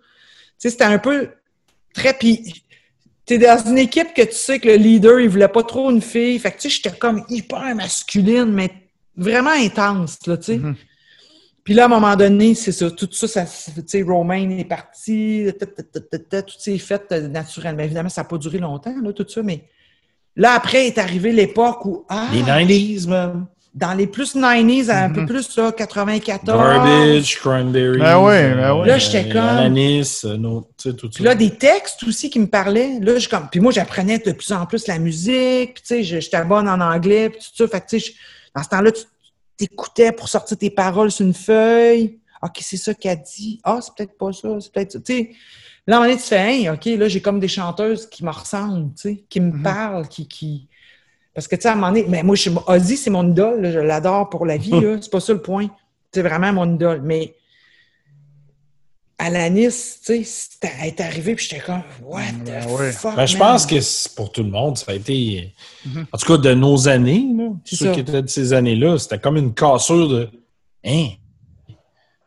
sais, 0.57 0.69
c'était 0.69 0.86
un 0.86 0.99
peu 0.99 1.30
très. 1.94 2.14
Puis, 2.14 2.64
t'es 3.26 3.38
dans 3.38 3.61
une 3.65 3.78
équipe 3.78 4.14
que 4.14 4.22
tu 4.22 4.34
sais 4.36 4.60
que 4.60 4.69
le 4.69 4.76
leader, 4.76 5.19
il 5.19 5.28
voulait 5.28 5.49
pas 5.49 5.64
trop 5.64 5.91
une 5.91 6.02
fille. 6.02 6.40
Fait 6.40 6.52
que, 6.52 6.61
tu 6.61 6.69
sais, 6.69 6.78
j'étais 6.78 6.98
comme 6.98 7.26
hyper 7.28 7.76
masculine, 7.76 8.45
mais 8.45 8.72
vraiment 9.18 9.52
intense, 9.52 10.26
là, 10.28 10.38
tu 10.38 10.44
sais. 10.44 10.57
Mhm. 10.57 10.76
Puis 11.65 11.73
là, 11.73 11.84
à 11.84 11.86
un 11.88 11.90
moment 11.90 12.15
donné, 12.15 12.56
c'est 12.56 12.72
ça, 12.72 12.90
tout 12.90 13.10
ça, 13.11 13.28
ça 13.28 13.45
tu 13.45 13.84
sais, 13.86 14.02
Romain 14.02 14.49
est 14.49 14.65
parti, 14.65 15.48
tout 15.60 16.57
s'est 16.57 16.78
fait 16.78 17.03
euh, 17.11 17.28
naturellement. 17.28 17.84
Évidemment, 17.84 18.10
ça 18.10 18.22
n'a 18.22 18.28
pas 18.30 18.38
duré 18.38 18.60
longtemps, 18.60 18.95
là, 18.99 19.14
tout 19.14 19.28
ça, 19.28 19.44
mais 19.44 19.65
là, 20.36 20.53
après 20.53 20.88
est 20.88 20.98
arrivé 20.98 21.32
l'époque 21.32 21.86
où. 21.86 22.06
Ah, 22.10 22.28
les 22.34 22.44
90s, 22.44 23.08
même 23.08 23.48
dans 23.74 23.94
les 23.94 24.08
plus 24.08 24.36
90s, 24.36 24.91
un 24.91 25.10
peu 25.10 25.22
mhm. 25.22 25.28
plus, 25.28 25.56
là, 25.58 25.72
94. 25.72 26.45
Garbage, 26.45 27.40
Cranberry. 27.40 27.99
Ben 27.99 28.20
ouais, 28.20 28.53
ben 28.53 28.76
ouais. 28.76 28.88
Là, 28.88 28.98
j'étais 28.98 29.30
comme. 29.30 29.41
Alanis, 29.41 30.22
euh, 30.26 30.38
tu 30.78 30.90
sais, 30.90 30.95
tout 30.95 31.10
ça. 31.12 31.24
Là, 31.24 31.36
des 31.36 31.52
textes 31.52 32.03
aussi 32.03 32.30
qui 32.30 32.40
me 32.40 32.48
parlaient. 32.48 32.99
Là, 32.99 33.18
je 33.18 33.30
comme. 33.30 33.48
Puis 33.49 33.62
moi, 33.62 33.72
j'apprenais 33.72 34.20
de 34.20 34.32
plus 34.34 34.52
en 34.52 34.66
plus 34.66 34.88
la 34.88 34.99
musique. 34.99 35.76
Puis, 35.76 35.84
tu 35.88 36.03
sais, 36.03 36.03
j'étais 36.03 36.44
bonne 36.44 36.68
en 36.68 36.82
anglais. 36.82 37.30
Puis 37.30 37.40
tout 37.40 37.64
ça. 37.64 37.68
Fait 37.68 37.82
que, 37.82 37.88
tu 37.88 37.99
sais, 38.02 38.14
dans 38.53 38.64
ce 38.64 38.70
temps-là, 38.70 38.91
tu 38.91 39.03
t'écoutais 39.56 40.12
pour 40.12 40.28
sortir 40.28 40.58
tes 40.58 40.70
paroles 40.70 41.12
sur 41.12 41.26
une 41.26 41.34
feuille. 41.34 42.20
OK, 42.41 42.58
c'est 42.60 42.78
ça 42.78 42.94
qu'elle 42.94 43.22
dit. 43.22 43.62
Ah, 43.64 43.80
c'est 43.82 43.94
peut-être 43.95 44.18
pas 44.18 44.34
ça. 44.34 44.49
C'est 44.60 44.74
peut-être 44.74 44.91
ça. 44.91 44.99
Tu 44.99 45.14
sais. 45.14 45.32
Là, 45.88 45.95
à 45.95 45.98
un 45.98 46.02
moment 46.02 46.12
donné, 46.12 46.22
tu 46.22 46.28
fais, 46.28 46.70
OK, 46.70 46.86
là, 46.86 47.08
j'ai 47.08 47.22
comme 47.22 47.40
des 47.40 47.48
chanteuses 47.48 48.08
qui 48.08 48.24
me 48.24 48.32
ressemblent, 48.32 48.94
tu 48.94 49.02
sais, 49.02 49.24
qui 49.30 49.40
me 49.40 49.52
mhm. 49.52 49.64
parlent, 49.64 50.08
qui, 50.08 50.28
qui, 50.28 50.68
parce 51.34 51.48
que, 51.48 51.56
tu 51.56 51.62
sais, 51.64 51.70
à 51.70 51.74
un 51.74 51.76
moment 51.76 51.88
donné, 51.90 52.06
mais 52.08 52.24
moi, 52.24 52.36
je, 52.36 52.49
Ozzy, 52.68 52.98
c'est 52.98 53.10
mon 53.10 53.30
idole. 53.30 53.72
je 53.72 53.80
l'adore 53.80 54.30
pour 54.30 54.45
la 54.45 54.58
vie. 54.58 54.72
C'est 55.02 55.12
pas 55.12 55.20
ça 55.20 55.34
le 55.34 55.41
point. 55.41 55.70
C'est 56.12 56.22
vraiment 56.22 56.52
mon 56.52 56.76
idole. 56.76 57.02
Mais 57.03 57.36
Alanis, 59.18 59.99
tu 60.06 60.26
sais, 60.26 60.49
elle 60.62 60.88
est 60.88 60.99
arrivée, 60.99 61.36
puis 61.36 61.48
j'étais 61.49 61.64
comme, 61.64 61.84
what 62.03 62.22
the 62.44 62.91
fuck? 62.91 63.16
Ben, 63.16 63.26
je 63.26 63.38
pense 63.38 63.66
que 63.66 64.16
pour 64.16 64.32
tout 64.32 64.44
le 64.44 64.49
monde, 64.49 64.78
ça 64.78 64.91
a 64.91 64.95
été. 64.95 65.53
Mm-hmm. 65.88 66.06
En 66.12 66.18
tout 66.18 66.26
cas, 66.26 66.38
de 66.38 66.53
nos 66.53 66.90
années, 66.90 67.28
ceux 67.66 67.94
qui 67.94 68.02
étaient 68.02 68.22
de 68.22 68.28
ces 68.28 68.52
années-là, 68.52 68.98
c'était 68.98 69.20
comme 69.20 69.38
une 69.38 69.53
cassure 69.53 70.10
de. 70.10 70.30
Hein? 70.84 71.10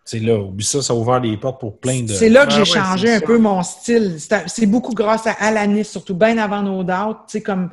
C'est 0.05 0.21
là, 0.21 0.39
oublie 0.39 0.65
ça, 0.65 0.83
ça 0.83 0.93
a 0.93 0.97
ouvert 0.97 1.21
les 1.21 1.37
portes 1.37 1.61
pour 1.61 1.79
plein 1.79 2.03
de. 2.03 2.13
C'est 2.13 2.29
là 2.29 2.45
que 2.45 2.53
j'ai 2.53 2.65
changé 2.65 3.13
un 3.13 3.21
peu 3.21 3.39
mon 3.39 3.63
style. 3.63 4.19
C'est 4.47 4.67
beaucoup 4.67 4.93
grâce 4.93 5.27
à 5.27 5.33
Alanis, 5.33 5.85
surtout 5.85 6.15
bien 6.15 6.37
avant 6.37 6.63
No 6.63 6.85
Doubt. 6.85 7.21
Tu 7.27 7.39
sais, 7.39 7.41
comme 7.41 7.71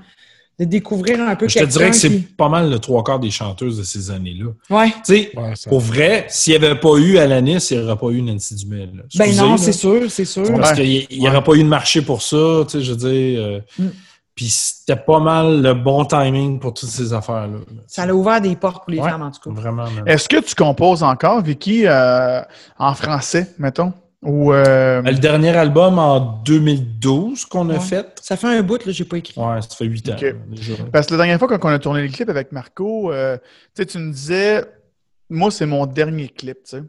de 0.60 0.66
découvrir 0.66 1.20
un 1.20 1.36
peu 1.36 1.48
Je 1.48 1.60
te 1.60 1.66
dirais 1.66 1.90
que 1.90 1.96
c'est 1.96 2.36
pas 2.36 2.48
mal 2.48 2.70
le 2.70 2.78
trois 2.78 3.04
quarts 3.04 3.20
des 3.20 3.32
chanteuses 3.32 3.80
de 3.80 3.84
ces 3.84 4.12
années-là. 4.12 4.52
Ouais. 4.70 4.90
Tu 5.06 5.16
sais, 5.16 5.32
pour 5.68 5.80
vrai, 5.80 6.28
s'il 6.30 6.58
n'y 6.58 6.64
avait 6.64 6.80
pas 6.80 6.98
eu 6.98 7.18
Alanis, 7.18 7.68
il 7.72 7.78
n'y 7.78 7.84
aurait 7.84 7.98
pas 7.98 8.10
eu 8.10 8.22
Nancy 8.22 8.56
Dumel. 8.56 9.04
Ben 9.16 9.36
non, 9.36 9.58
c'est 9.58 9.72
sûr, 9.74 10.10
c'est 10.10 10.26
sûr. 10.26 10.44
Parce 10.56 10.74
qu'il 10.74 11.08
n'y 11.12 11.28
aurait 11.28 11.44
pas 11.44 11.54
eu 11.54 11.64
de 11.64 11.68
marché 11.68 12.02
pour 12.02 12.22
ça, 12.22 12.64
tu 12.66 12.78
sais, 12.78 12.84
je 12.84 12.92
veux 12.92 12.98
dire. 12.98 13.42
Euh, 13.42 13.60
mm. 13.80 13.88
Puis 14.36 14.48
c'était 14.50 14.96
pas 14.96 15.20
mal 15.20 15.62
le 15.62 15.74
bon 15.74 16.06
timing 16.06 16.60
pour 16.60 16.74
toutes 16.74 16.90
ces 16.90 17.14
affaires-là. 17.14 17.58
Ça 17.88 18.04
a 18.04 18.14
ouvert 18.14 18.40
des 18.40 18.56
portes 18.56 18.86
pour 18.86 18.92
les 18.92 19.02
femmes, 19.02 19.22
en 19.24 19.32
tout 19.32 19.42
cas. 19.42 19.62
Vraiment. 19.62 19.86
Est-ce 20.06 20.30
que 20.30 20.38
tu 20.38 20.56
composes 20.56 21.04
encore, 21.04 21.42
Vicky, 21.42 21.86
euh, 21.86 22.42
en 22.78 22.94
français, 22.94 23.54
mettons? 23.60 23.94
Ou 24.24 24.54
euh, 24.54 25.02
Le 25.02 25.16
dernier 25.16 25.56
album 25.58 25.98
en 25.98 26.20
2012 26.20 27.46
qu'on 27.46 27.70
a 27.72 27.80
fait. 27.80 28.20
Ça 28.22 28.38
fait 28.38 28.56
un 28.56 28.62
bout, 28.62 28.86
là, 28.86 28.92
j'ai 28.92 29.04
pas 29.04 29.18
écrit. 29.18 29.34
Ouais, 29.40 29.62
ça 29.62 29.76
fait 29.76 29.86
huit 29.86 30.08
ans. 30.10 30.16
Parce 30.94 31.08
que 31.08 31.14
la 31.14 31.18
dernière 31.18 31.40
fois, 31.40 31.48
quand 31.48 31.60
on 31.64 31.74
a 31.74 31.80
tourné 31.80 32.04
les 32.04 32.10
clips 32.10 32.30
avec 32.30 32.52
Marco, 32.52 33.12
euh, 33.12 33.38
tu 33.76 33.98
me 33.98 34.12
disais, 34.12 34.64
moi, 35.30 35.50
c'est 35.50 35.66
mon 35.66 35.88
dernier 35.88 36.30
clip, 36.30 36.58
tu 36.64 36.78
sais. 36.78 36.84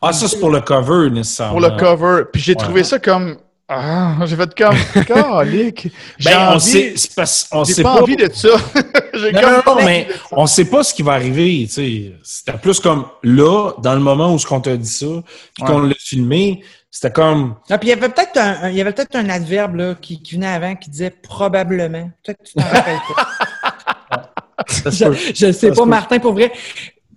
Ah, 0.00 0.12
ça, 0.12 0.28
c'est 0.28 0.38
pour 0.38 0.50
le 0.50 0.60
cover, 0.60 1.10
nécessairement. 1.10 1.52
Pour 1.52 1.68
le 1.68 1.76
cover. 1.76 2.24
Puis 2.32 2.40
j'ai 2.40 2.54
trouvé 2.54 2.84
ça 2.84 2.98
comme 2.98 3.36
Ah, 3.72 4.16
j'ai 4.24 4.34
fait 4.34 4.52
comme 4.56 5.04
calique. 5.06 5.92
Ben, 6.24 6.54
on 6.54 6.58
sait, 6.58 6.92
on 7.52 7.64
sait 7.64 7.84
pas, 7.84 8.02
envie 8.02 8.16
de 8.16 8.28
ça. 8.32 8.48
non, 9.14 9.62
non, 9.64 9.76
mais 9.84 10.08
on 10.32 10.44
sait 10.46 10.64
pas 10.64 10.82
ce 10.82 10.92
qui 10.92 11.04
va 11.04 11.12
arriver, 11.12 11.68
tu 11.68 11.74
sais. 11.74 12.12
C'était 12.20 12.58
plus 12.58 12.80
comme 12.80 13.06
là, 13.22 13.70
dans 13.78 13.94
le 13.94 14.00
moment 14.00 14.34
où 14.34 14.40
ce 14.40 14.46
qu'on 14.46 14.60
t'a 14.60 14.76
dit 14.76 14.88
ça, 14.88 15.06
puis 15.54 15.64
qu'on 15.64 15.82
l'a 15.82 15.94
filmé, 15.96 16.64
c'était 16.90 17.12
comme. 17.12 17.54
Ah, 17.70 17.78
puis 17.78 17.90
il 17.90 17.90
y 17.90 17.92
avait 17.92 18.08
peut-être 18.08 18.36
un, 18.38 18.70
il 18.70 18.76
y 18.76 18.80
avait 18.80 18.92
peut-être 18.92 19.14
un 19.14 19.28
adverbe 19.28 19.76
là, 19.76 19.94
qui, 19.94 20.20
qui, 20.20 20.34
venait 20.34 20.48
avant 20.48 20.74
qui 20.74 20.90
disait 20.90 21.10
probablement. 21.10 22.10
Peut-être 22.24 22.38
que 22.38 22.48
tu 22.48 22.54
t'en 22.54 22.64
rappelles 22.64 22.98
pas. 23.14 24.32
je 25.32 25.46
ne 25.46 25.52
sais 25.52 25.70
pas, 25.70 25.84
Martin, 25.84 26.18
pour 26.18 26.32
vrai. 26.32 26.50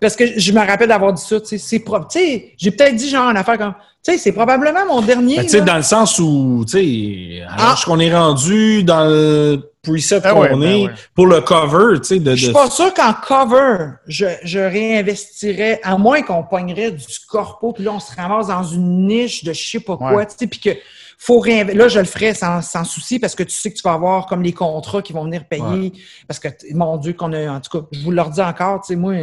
Parce 0.03 0.15
que 0.17 0.37
je 0.37 0.51
me 0.51 0.59
rappelle 0.59 0.89
d'avoir 0.89 1.13
dit 1.13 1.21
ça, 1.21 1.39
tu 1.39 1.47
sais, 1.47 1.57
c'est 1.57 1.79
propre. 1.79 2.09
Tu 2.09 2.19
sais, 2.19 2.53
j'ai 2.57 2.71
peut-être 2.71 2.95
dit 2.95 3.09
genre 3.09 3.29
une 3.29 3.37
affaire 3.37 3.57
comme 3.57 3.73
tu 4.03 4.11
sais, 4.11 4.17
c'est 4.17 4.33
probablement 4.33 4.85
mon 4.85 5.01
dernier. 5.01 5.37
Ben, 5.37 5.43
tu 5.43 5.49
sais, 5.49 5.61
dans 5.61 5.77
le 5.77 5.81
sens 5.81 6.19
où, 6.19 6.65
tu 6.65 6.71
sais, 6.71 7.43
ah. 7.47 7.75
qu'on 7.85 7.99
est 7.99 8.13
rendu 8.13 8.83
dans 8.83 9.05
le 9.05 9.71
preset 9.81 10.19
ben 10.19 10.33
qu'on 10.33 10.57
ben 10.57 10.63
est 10.63 10.89
pour 11.15 11.25
le 11.25 11.39
cover, 11.39 12.01
tu 12.01 12.07
sais. 12.07 12.19
De, 12.19 12.35
Je 12.35 12.45
suis 12.45 12.53
pas 12.53 12.69
sûr 12.69 12.93
qu'en 12.93 13.13
cover, 13.13 13.91
je, 14.05 14.25
je 14.43 14.59
réinvestirais, 14.59 15.79
à 15.83 15.97
moins 15.97 16.21
qu'on 16.21 16.43
pognerait 16.43 16.91
du 16.91 17.05
corpo, 17.29 17.71
puis 17.71 17.85
là, 17.85 17.93
on 17.93 17.99
se 18.01 18.13
ramasse 18.13 18.47
dans 18.47 18.63
une 18.63 19.07
niche 19.07 19.45
de 19.45 19.53
je 19.53 19.65
sais 19.65 19.79
pas 19.79 19.95
quoi, 19.95 20.25
tu 20.25 20.35
sais, 20.37 20.47
puis 20.47 20.59
que 20.59 20.71
faut 21.17 21.39
réinvestir. 21.39 21.81
Là, 21.81 21.87
je 21.87 21.99
le 21.99 22.05
ferais 22.05 22.33
sans, 22.33 22.61
sans, 22.61 22.83
souci 22.83 23.19
parce 23.19 23.35
que 23.35 23.43
tu 23.43 23.55
sais 23.55 23.71
que 23.71 23.77
tu 23.77 23.83
vas 23.83 23.93
avoir 23.93 24.25
comme 24.25 24.43
les 24.43 24.51
contrats 24.51 25.01
qui 25.01 25.13
vont 25.13 25.23
venir 25.23 25.45
payer. 25.45 25.93
Parce 26.27 26.39
que, 26.39 26.49
mon 26.73 26.97
Dieu, 26.97 27.13
qu'on 27.13 27.31
a, 27.31 27.49
en 27.49 27.61
tout 27.61 27.79
cas, 27.79 27.87
je 27.93 28.01
vous 28.01 28.11
le 28.11 28.21
redis 28.21 28.41
encore, 28.41 28.81
tu 28.81 28.87
sais, 28.87 28.95
moi, 28.97 29.13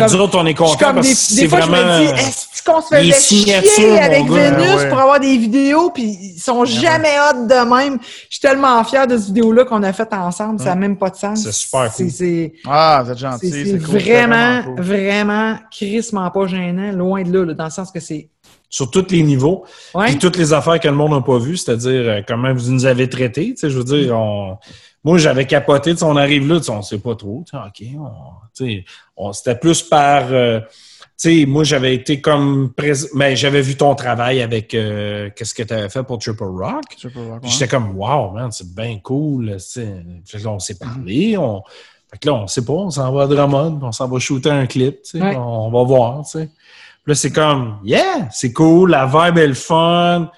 ben, 0.00 0.06
nous 0.06 0.20
autres, 0.20 0.38
on 0.38 0.46
est 0.46 0.54
contents 0.54 0.94
parce 0.94 1.08
que 1.08 1.14
c'est 1.14 1.46
vraiment... 1.46 1.76
je 1.76 2.02
me 2.02 2.14
dis, 2.14 2.20
est-ce 2.20 2.62
qu'on 2.62 2.80
se 2.80 2.94
faisait 2.94 3.54
chier 3.62 3.98
avec 3.98 4.28
Vénus 4.28 4.84
pour 4.88 4.98
avoir 4.98 5.20
des 5.20 5.36
vidéos, 5.36 5.90
puis 5.90 6.16
ils 6.20 6.40
sont 6.40 6.64
jamais 6.64 7.16
hot 7.18 7.46
de 7.46 7.74
même. 7.74 7.98
Je 8.02 8.36
suis 8.36 8.40
tellement 8.40 8.82
fier 8.84 9.06
de 9.06 9.16
cette 9.16 9.26
vidéo-là 9.26 9.64
qu'on 9.64 9.82
a 9.82 9.92
faite 9.92 10.12
ensemble, 10.12 10.58
ça 10.60 10.70
n'a 10.70 10.76
même 10.76 10.96
pas 10.96 11.10
de 11.10 11.16
sens. 11.16 11.42
C'est 11.42 11.52
super 11.52 11.92
cool. 11.92 12.08
Ah, 12.66 13.04
c'est 13.06 13.18
gentil, 13.18 13.50
c'est 13.50 13.78
cool. 13.78 13.98
Vraiment, 13.98 14.62
vraiment, 14.62 14.82
vraiment 14.82 15.54
crissement 15.70 16.30
pas 16.30 16.46
gênant, 16.46 16.92
loin 16.92 17.22
de 17.22 17.38
là, 17.38 17.54
dans 17.54 17.64
le 17.64 17.70
sens 17.70 17.90
que 17.90 18.00
c'est 18.00 18.28
sur 18.72 18.90
tous 18.90 19.06
les 19.10 19.22
niveaux. 19.22 19.64
Puis 20.06 20.18
toutes 20.18 20.38
les 20.38 20.52
affaires 20.54 20.80
que 20.80 20.88
le 20.88 20.94
monde 20.94 21.12
n'a 21.12 21.20
pas 21.20 21.38
vues, 21.38 21.58
c'est-à-dire 21.58 22.08
euh, 22.08 22.20
comment 22.26 22.52
vous 22.54 22.72
nous 22.72 22.86
avez 22.86 23.08
traités. 23.08 23.54
Je 23.62 23.68
veux 23.68 23.84
dire, 23.84 24.18
on, 24.18 24.56
moi, 25.04 25.18
j'avais 25.18 25.46
capoté, 25.46 25.94
on 26.02 26.16
arrive 26.16 26.48
là, 26.48 26.58
on 26.70 26.80
sait 26.80 26.98
pas 26.98 27.14
trop. 27.14 27.44
OK, 27.52 27.86
on, 29.16 29.32
c'était 29.32 29.56
plus 29.56 29.82
par... 29.82 30.24
Euh, 30.32 30.60
moi, 31.46 31.64
j'avais 31.64 31.94
été 31.94 32.22
comme... 32.22 32.72
Mais 33.14 33.36
j'avais 33.36 33.60
vu 33.60 33.76
ton 33.76 33.94
travail 33.94 34.40
avec... 34.40 34.72
Euh, 34.72 35.28
qu'est-ce 35.36 35.54
que 35.54 35.62
tu 35.62 35.74
avais 35.74 35.90
fait 35.90 36.02
pour 36.02 36.18
Triple 36.18 36.42
Rock. 36.44 36.96
Triple 36.96 37.18
Rock 37.18 37.40
J'étais 37.44 37.68
comme, 37.68 37.94
wow, 37.94 38.30
man, 38.30 38.50
c'est 38.50 38.74
bien 38.74 38.98
cool. 39.00 39.58
Fait 39.60 40.46
on 40.46 40.58
s'est 40.58 40.78
parlé. 40.78 41.36
On... 41.36 41.62
Fait 42.10 42.18
que 42.18 42.28
là, 42.28 42.34
on 42.34 42.46
sait 42.46 42.64
pas, 42.64 42.72
on 42.72 42.90
s'en 42.90 43.10
va 43.10 43.22
à 43.22 43.26
Drummond, 43.26 43.80
on 43.82 43.90
s'en 43.90 44.06
va 44.06 44.18
shooter 44.18 44.50
un 44.50 44.66
clip, 44.66 45.00
on, 45.14 45.70
va 45.70 45.82
voir, 45.82 46.26
tu 46.30 46.46
Là, 47.06 47.14
c'est 47.14 47.30
comme, 47.30 47.78
yeah, 47.84 48.28
c'est 48.30 48.52
cool, 48.52 48.90
la 48.90 49.06
vibe 49.06 49.38
est 49.38 49.46
le 49.48 49.54
fun. 49.54 50.30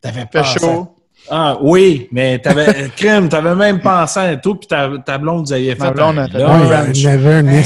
T'avais 0.00 0.26
pas 0.26 0.42
chaud. 0.42 0.94
Ah 1.30 1.58
oui, 1.60 2.08
mais 2.10 2.38
t'avais 2.38 2.90
crème, 2.96 3.28
t'avais 3.28 3.54
même 3.54 3.80
pensé 3.80 4.20
à 4.20 4.36
tout, 4.36 4.54
puis 4.54 4.66
ta, 4.66 4.88
ta 5.04 5.18
blonde, 5.18 5.46
vous 5.46 5.52
aviez 5.52 5.74
fait 5.74 5.82
un 5.82 5.88
un 5.88 6.26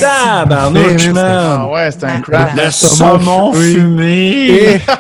Tabarnouche, 0.01 1.11
Ah 1.17 1.69
ouais, 1.71 1.91
c'était 1.91 2.07
un 2.07 2.21
crash. 2.21 2.51
Le 2.57 2.71
saumon 2.71 3.53
fumé. 3.53 4.81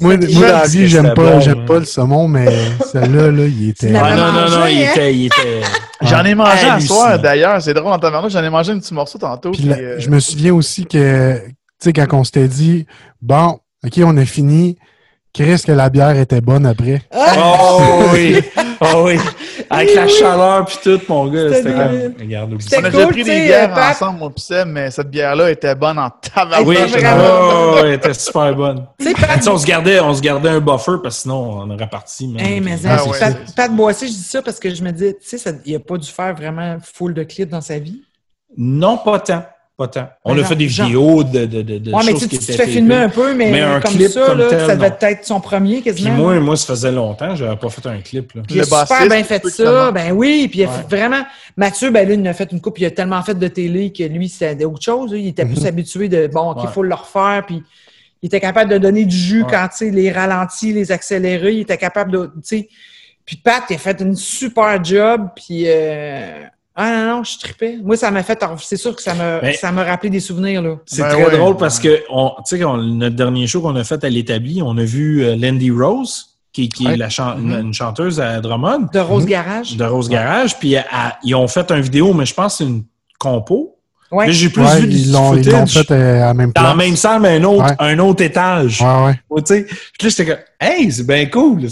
Moi, 0.00 0.16
moi, 0.16 0.46
dans 0.48 0.58
la 0.58 0.66
vie, 0.66 0.88
j'aime 0.88 1.14
pas, 1.14 1.38
j'aime 1.38 1.64
pas 1.64 1.78
le 1.78 1.84
saumon, 1.84 2.26
mais 2.26 2.46
celui-là, 2.92 3.30
là, 3.30 3.44
il 3.44 3.68
était. 3.68 3.94
Ah, 3.94 4.16
non, 4.16 4.32
non, 4.32 4.50
non, 4.50 4.66
il 4.66 4.80
était. 4.82 5.14
Il 5.14 5.26
était... 5.26 5.60
J'en 6.02 6.24
ai 6.24 6.34
mangé 6.34 6.66
un 6.66 6.80
soir, 6.80 7.20
d'ailleurs. 7.20 7.62
C'est 7.62 7.72
drôle 7.72 7.92
en 7.92 8.00
tabarnouche, 8.00 8.32
j'en 8.32 8.42
ai 8.42 8.50
mangé 8.50 8.72
un 8.72 8.80
petit 8.80 8.92
morceau 8.92 9.18
tantôt. 9.18 9.52
Puis 9.52 9.70
euh, 9.70 10.00
Je 10.00 10.10
me 10.10 10.18
souviens 10.18 10.54
aussi 10.54 10.86
que, 10.86 11.40
sais, 11.82 11.92
quand 11.92 12.06
on 12.12 12.24
s'était 12.24 12.48
dit, 12.48 12.86
bon, 13.20 13.60
OK, 13.84 14.00
on 14.04 14.16
a 14.16 14.24
fini, 14.24 14.78
Qu'est-ce 15.32 15.66
que 15.66 15.72
la 15.72 15.88
bière 15.88 16.14
était 16.18 16.42
bonne 16.42 16.66
après? 16.66 17.00
Oh 17.10 18.02
oui! 18.12 18.38
Oh 18.82 19.04
oui! 19.06 19.16
Avec 19.70 19.94
la 19.94 20.06
chaleur 20.06 20.66
puis 20.66 20.76
tout, 20.82 21.00
mon 21.08 21.28
gars, 21.28 21.54
c'était 21.54 21.72
comme... 21.72 22.14
Regarde, 22.20 22.52
On 22.52 22.84
a 22.84 22.90
déjà 22.90 23.06
pris 23.06 23.24
des 23.24 23.40
bières 23.44 23.74
ensemble, 23.78 24.18
moi 24.18 24.30
pis 24.34 24.44
mais 24.66 24.90
cette 24.90 25.08
bière-là 25.08 25.50
était 25.50 25.74
bonne 25.74 25.98
en 25.98 26.10
tabac. 26.10 26.60
Oui, 26.62 26.76
oh, 26.78 27.76
elle 27.82 27.92
était 27.94 28.12
super 28.12 28.54
bonne. 28.54 28.86
on 29.46 29.56
se 29.56 29.66
gardait, 29.66 30.00
on 30.00 30.12
se 30.12 30.20
gardait 30.20 30.50
un 30.50 30.60
buffer 30.60 30.96
parce 31.02 31.16
que 31.16 31.22
sinon, 31.22 31.62
on 31.62 31.70
aurait 31.70 31.88
parti. 31.88 32.34
Hey, 32.38 32.60
mais 32.60 32.76
ah, 32.84 32.98
Pat, 33.18 33.54
Pat 33.56 33.74
Boissy, 33.74 34.08
je 34.08 34.12
dis 34.12 34.24
ça 34.24 34.42
parce 34.42 34.60
que 34.60 34.74
je 34.74 34.82
me 34.82 34.90
dis, 34.90 35.14
tu 35.14 35.38
sais, 35.38 35.60
il 35.64 35.72
n'a 35.72 35.78
pas 35.78 35.96
dû 35.96 36.10
faire 36.10 36.34
vraiment 36.34 36.76
full 36.82 37.14
de 37.14 37.22
clips 37.22 37.48
dans 37.48 37.62
sa 37.62 37.78
vie? 37.78 38.02
Non, 38.54 38.98
pas 38.98 39.18
tant. 39.20 39.44
Pas 39.82 39.88
tant. 39.88 40.08
On 40.24 40.38
a 40.38 40.44
fait 40.44 40.54
des 40.54 40.66
vidéos 40.66 41.24
de, 41.24 41.44
de, 41.44 41.62
de, 41.62 41.90
ouais, 41.90 42.02
mais 42.06 42.14
tu, 42.14 42.28
tu 42.28 42.38
te 42.38 42.52
fais 42.52 42.68
filmer 42.68 42.94
un 42.94 43.08
peu, 43.08 43.34
mais, 43.34 43.60
un 43.60 43.80
comme 43.80 43.94
clip 43.94 44.10
ça, 44.10 44.32
là, 44.32 44.48
ça 44.48 44.76
devait 44.76 44.96
être 45.00 45.24
son 45.24 45.40
premier 45.40 45.82
quasiment. 45.82 46.14
Puis 46.14 46.22
moi, 46.22 46.38
moi, 46.38 46.56
ça 46.56 46.68
faisait 46.68 46.92
longtemps, 46.92 47.34
je 47.34 47.44
n'avais 47.44 47.56
pas 47.56 47.68
fait 47.68 47.84
un 47.88 47.98
clip. 47.98 48.32
Là. 48.34 48.42
il 48.48 48.60
a 48.60 48.64
super 48.64 49.08
bien 49.08 49.24
fait 49.24 49.44
ça, 49.48 49.90
ben 49.90 50.12
oui, 50.12 50.46
puis 50.48 50.60
il 50.60 50.64
a 50.66 50.68
vraiment... 50.88 51.22
Mathieu, 51.56 51.90
ben 51.90 52.06
lui, 52.06 52.14
il 52.14 52.28
a 52.28 52.32
fait 52.32 52.52
une 52.52 52.60
coupe, 52.60 52.78
il 52.78 52.84
a 52.84 52.92
tellement 52.92 53.20
fait 53.22 53.34
de 53.34 53.48
télé 53.48 53.92
que 53.92 54.04
lui, 54.04 54.28
c'était 54.28 54.64
autre 54.64 54.84
chose. 54.84 55.10
Il 55.14 55.26
était 55.26 55.44
plus 55.44 55.62
mhm. 55.62 55.66
habitué 55.66 56.08
de, 56.08 56.28
bon, 56.28 56.54
qu'il 56.54 56.68
faut 56.68 56.84
le 56.84 56.94
refaire, 56.94 57.42
puis 57.44 57.60
il 58.22 58.26
était 58.26 58.40
capable 58.40 58.70
de 58.70 58.78
donner 58.78 59.04
du 59.04 59.16
jus 59.16 59.44
quand, 59.50 59.66
tu 59.66 59.78
sais, 59.78 59.90
les 59.90 60.12
ralentis, 60.12 60.72
les 60.72 60.92
accélérés, 60.92 61.54
il 61.54 61.60
était 61.62 61.76
capable 61.76 62.12
de, 62.12 62.26
tu 62.26 62.40
sais... 62.44 62.68
Puis 63.24 63.36
Pat, 63.36 63.64
il 63.68 63.74
a 63.74 63.78
fait 63.78 64.00
une 64.00 64.14
super 64.14 64.84
job, 64.84 65.30
puis... 65.34 65.64
Euh, 65.66 66.44
ah 66.74 66.90
non, 66.90 67.16
non, 67.16 67.24
je 67.24 67.38
tripais. 67.38 67.78
Moi, 67.82 67.96
ça 67.96 68.10
m'a 68.10 68.22
fait. 68.22 68.42
C'est 68.58 68.76
sûr 68.76 68.96
que 68.96 69.02
ça 69.02 69.14
m'a 69.14 69.40
ben, 69.40 69.54
ça 69.54 69.70
m'a 69.72 69.84
rappelé 69.84 70.08
des 70.08 70.20
souvenirs. 70.20 70.62
là. 70.62 70.76
C'est 70.86 71.02
ben 71.02 71.10
très 71.10 71.36
drôle 71.36 71.56
parce 71.56 71.78
que 71.78 72.02
on, 72.08 72.30
tu 72.48 72.56
sais, 72.56 72.64
notre 72.64 73.16
dernier 73.16 73.46
show 73.46 73.60
qu'on 73.60 73.76
a 73.76 73.84
fait 73.84 74.02
à 74.04 74.08
l'établi, 74.08 74.62
on 74.62 74.76
a 74.78 74.84
vu 74.84 75.22
euh, 75.22 75.36
Lindy 75.36 75.70
Rose, 75.70 76.38
qui, 76.52 76.70
qui 76.70 76.86
est 76.86 76.96
la 76.96 77.08
mm-hmm. 77.08 77.60
une 77.60 77.74
chanteuse 77.74 78.20
à 78.20 78.40
Drummond. 78.40 78.88
De 78.92 79.00
Rose 79.00 79.26
Garage. 79.26 79.76
De 79.76 79.84
Rose 79.84 80.08
Garage. 80.08 80.58
Puis 80.58 80.76
ils 81.24 81.34
ont 81.34 81.48
fait 81.48 81.70
une 81.70 81.82
vidéo, 81.82 82.14
mais 82.14 82.24
je 82.24 82.34
pense 82.34 82.58
que 82.58 82.64
c'est 82.64 82.70
une 82.70 82.84
compo. 83.18 83.78
Ouais. 84.12 84.30
j'ai 84.30 84.50
plus 84.50 84.62
vu 84.62 84.88
ils 84.90 85.10
l'ont, 85.10 85.34
ils 85.34 85.48
l'ont 85.48 85.66
fait 85.66 85.90
euh, 85.90 86.22
à 86.22 86.26
la 86.26 86.34
même 86.34 86.52
place. 86.52 86.62
Dans 86.62 86.70
la 86.70 86.76
même 86.76 86.96
salle, 86.96 87.22
mais 87.22 87.36
un 87.38 87.44
autre, 87.44 87.74
un 87.78 87.98
autre 87.98 88.22
étage. 88.22 88.82
Ouais, 88.82 89.16
ouais. 89.30 89.42
Tu 89.42 89.54
sais, 89.54 89.60
là, 89.62 90.08
j'étais 90.10 90.26
comme, 90.26 90.38
hey, 90.60 90.92
c'est 90.92 91.06
bien 91.06 91.24
cool. 91.26 91.62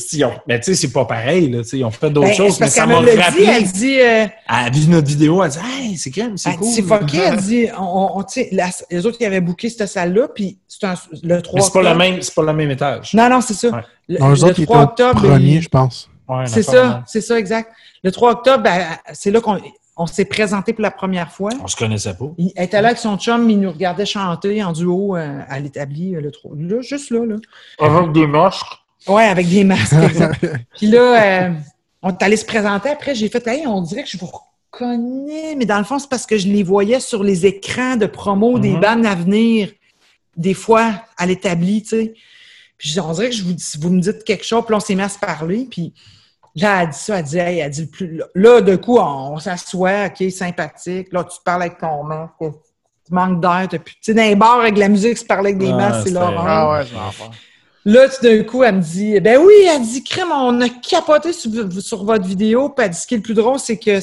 mais 0.49 0.59
tu 0.59 0.65
sais, 0.65 0.75
c'est 0.75 0.93
pas 0.93 1.05
pareil. 1.05 1.51
Là, 1.51 1.61
ils 1.71 1.85
ont 1.85 1.91
fait 1.91 2.09
d'autres 2.09 2.29
ben, 2.29 2.35
choses, 2.35 2.59
mais 2.59 2.69
ça 2.69 2.87
m'a 2.87 3.01
rappelé. 3.01 3.17
Dit, 3.37 3.45
elle 3.45 3.65
dit... 3.71 4.01
Euh... 4.01 4.25
Elle 4.25 4.31
a 4.49 4.71
vu 4.71 4.87
notre 4.89 5.07
vidéo, 5.07 5.45
elle 5.45 5.51
dit, 5.51 5.59
hey, 5.59 5.97
c'est 5.99 6.11
quand 6.11 6.25
même, 6.25 6.39
c'est 6.39 6.57
cool. 6.57 6.69
C'est 6.69 6.83
fucké, 6.83 7.19
elle 7.19 7.37
dit, 7.43 7.67
on, 7.79 8.19
on, 8.19 8.23
tu 8.23 8.43
sais, 8.43 8.51
les 8.91 9.05
autres 9.05 9.19
qui 9.19 9.27
avaient 9.27 9.43
booké 9.43 9.69
cette 9.69 9.87
salle-là, 9.87 10.29
puis 10.35 10.59
c'est 10.67 10.87
le 11.23 11.43
3 11.43 11.61
c'est 11.61 11.73
pas, 11.75 11.83
le 11.83 11.95
même, 11.95 12.23
c'est 12.23 12.35
pas 12.35 12.43
le 12.43 12.55
même 12.55 12.71
étage. 12.71 13.13
Non, 13.13 13.29
non, 13.29 13.43
c'est 13.43 13.55
ça. 13.55 13.69
Ouais. 13.69 13.83
Le, 14.09 14.19
non, 14.19 14.31
les 14.31 14.45
autres, 14.45 14.65
3 14.65 14.83
octobre. 14.83 15.21
premier, 15.21 15.61
je 15.61 15.69
pense. 15.69 16.09
c'est 16.47 16.63
ça, 16.63 17.05
c'est 17.07 17.21
ça, 17.21 17.39
exact. 17.39 17.71
Le 18.03 18.11
3 18.11 18.33
octobre, 18.33 18.63
ben, 18.63 18.81
c'est 19.13 19.31
là 19.31 19.43
qu'on 19.43 19.59
on 20.01 20.07
s'est 20.07 20.25
présenté 20.25 20.73
pour 20.73 20.81
la 20.83 20.91
première 20.91 21.31
fois. 21.31 21.51
On 21.63 21.67
se 21.67 21.77
connaissait 21.77 22.15
pas. 22.15 22.25
Il 22.39 22.53
était 22.57 22.81
là 22.81 22.89
avec 22.89 22.99
son 22.99 23.19
chum, 23.19 23.51
il 23.51 23.61
nous 23.61 23.71
regardait 23.71 24.07
chanter 24.07 24.63
en 24.65 24.73
duo 24.73 25.15
euh, 25.15 25.41
à 25.47 25.61
l'établi, 25.61 26.17
euh, 26.17 26.23
le 26.23 26.31
trop. 26.31 26.55
Là, 26.57 26.81
juste 26.81 27.11
là, 27.11 27.27
là. 27.27 27.37
Avec 27.79 28.13
des 28.13 28.27
masques. 28.27 28.73
Oui, 29.07 29.23
avec 29.23 29.47
des 29.49 29.63
masques, 29.63 29.95
Puis 30.79 30.87
là, 30.87 31.49
euh, 31.49 31.53
on 32.03 32.11
est 32.11 32.23
allé 32.23 32.39
se 32.39 32.47
présenter. 32.47 32.89
Après, 32.89 33.15
j'ai 33.15 33.29
fait, 33.29 33.47
hey, 33.47 33.67
on 33.67 33.83
dirait 33.83 34.03
que 34.03 34.09
je 34.09 34.17
vous 34.17 34.31
reconnais, 34.73 35.55
mais 35.55 35.67
dans 35.67 35.79
le 35.79 35.85
fond, 35.85 35.99
c'est 35.99 36.09
parce 36.09 36.25
que 36.25 36.39
je 36.39 36.49
les 36.49 36.63
voyais 36.63 37.01
sur 37.01 37.23
les 37.23 37.45
écrans 37.45 37.97
de 37.97 38.07
promo 38.07 38.59
des 38.59 38.73
mhm. 38.73 38.81
bandes 38.81 39.07
à 39.07 39.15
venir, 39.15 39.71
des 40.35 40.55
fois 40.55 40.95
à 41.19 41.27
l'établi, 41.27 41.83
tu 41.83 41.89
sais. 41.89 42.15
Puis 42.79 42.99
on 43.01 43.13
dirait 43.13 43.29
que 43.29 43.37
je 43.37 43.45
vous, 43.45 43.55
vous 43.81 43.91
me 43.91 44.01
dites 44.01 44.25
quelque 44.25 44.47
chose, 44.47 44.65
puis 44.65 44.75
on 44.75 44.81
s'est 44.81 44.95
mis 44.95 45.03
à 45.03 45.11
se 45.11 45.19
parler, 45.19 45.69
puis 45.71 45.93
Là, 46.57 46.83
elle 46.83 46.89
dit 46.89 46.99
ça, 46.99 47.19
elle 47.19 47.25
dit, 47.25 47.39
hey, 47.39 47.59
elle 47.59 47.71
dit 47.71 47.87
plus. 47.87 48.21
Là, 48.35 48.61
de 48.61 48.77
coup, 48.77 48.99
on, 48.99 49.39
s'assoit, 49.39 50.07
OK, 50.07 50.31
sympathique. 50.31 51.13
Là, 51.13 51.25
tu 51.25 51.39
parles 51.45 51.63
avec 51.63 51.79
ton 51.79 52.03
masque, 52.03 52.33
tu 52.41 53.15
manques 53.15 53.41
d'air. 53.41 53.69
Tu 53.71 53.79
sais, 54.01 54.15
dans 54.15 54.23
les 54.23 54.35
bars 54.35 54.61
avec 54.61 54.77
la 54.77 54.89
musique, 54.89 55.19
tu 55.19 55.25
parles 55.25 55.47
avec 55.47 55.59
des 55.59 55.73
masques, 55.73 56.09
c'est 56.09 56.13
l'horreur. 56.13 56.45
Ah 56.47 56.71
ouais, 56.81 56.87
Là, 57.87 58.09
tout 58.09 58.23
d'un 58.23 58.43
coup, 58.43 58.63
elle 58.63 58.77
me 58.77 58.83
dit, 58.83 59.19
ben 59.21 59.41
oui, 59.41 59.55
elle 59.67 59.83
dit, 59.83 60.05
crème, 60.05 60.33
on 60.33 60.61
a 60.61 60.69
capoté 60.69 61.33
sur, 61.33 62.05
votre 62.05 62.27
vidéo. 62.27 62.69
Puis 62.69 62.85
elle 62.85 62.91
dit, 62.91 62.99
ce 62.99 63.07
qui 63.07 63.15
est 63.15 63.19
le 63.19 63.23
plus 63.23 63.35
drôle, 63.35 63.59
c'est 63.59 63.79
que 63.79 63.99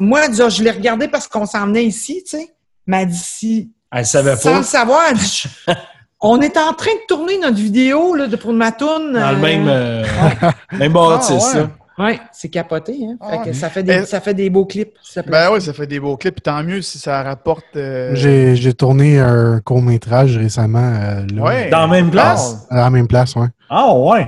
moi, 0.00 0.24
elle 0.24 0.32
dit, 0.32 0.42
je 0.48 0.62
l'ai 0.64 0.72
regardé 0.72 1.06
parce 1.06 1.28
qu'on 1.28 1.46
s'en 1.46 1.66
venait 1.66 1.84
ici, 1.84 2.24
tu 2.24 2.36
sais. 2.36 2.54
Mais 2.86 3.02
elle 3.02 3.08
dit, 3.08 3.16
si. 3.16 3.72
Elle 3.92 4.04
savait 4.04 4.32
pas. 4.32 4.36
Sans 4.36 4.58
le 4.58 4.64
savoir, 4.64 5.02
elle 5.10 5.16
dit, 5.18 5.44
On 6.20 6.40
est 6.40 6.56
en 6.56 6.72
train 6.72 6.92
de 6.92 7.06
tourner 7.06 7.38
notre 7.38 7.56
vidéo 7.56 8.14
là, 8.14 8.26
de, 8.26 8.36
pour 8.36 8.52
ma 8.52 8.72
tourne. 8.72 9.12
Dans 9.12 9.32
le 9.32 9.38
même, 9.38 9.66
euh, 9.68 10.04
même 10.72 10.92
bâtisse, 10.92 11.44
ah, 11.48 11.52
ça. 11.52 11.70
Oui, 11.98 12.18
c'est 12.32 12.48
capoté. 12.48 12.98
Hein? 13.02 13.16
Ah, 13.20 13.42
ça, 13.52 13.70
fait 13.70 13.82
des, 13.82 14.04
ça 14.04 14.20
fait 14.20 14.34
des 14.34 14.50
beaux 14.50 14.66
clips. 14.66 14.94
ben 15.26 15.50
oui, 15.52 15.62
ça 15.62 15.72
fait 15.72 15.86
des 15.86 15.98
beaux 15.98 16.16
clips. 16.16 16.42
Tant 16.42 16.62
mieux 16.62 16.82
si 16.82 16.98
ça 16.98 17.22
rapporte. 17.22 17.64
Euh, 17.76 18.14
j'ai 18.14 18.74
tourné 18.74 19.18
un 19.18 19.60
court-métrage 19.60 20.36
récemment. 20.36 20.92
Euh, 21.00 21.68
Dans 21.70 21.80
la 21.80 21.86
même 21.86 22.10
place? 22.10 22.66
À 22.70 22.76
la 22.76 22.90
même 22.90 23.08
place, 23.08 23.34
oui. 23.36 23.46
Ah, 23.70 23.94
ouais. 23.94 24.26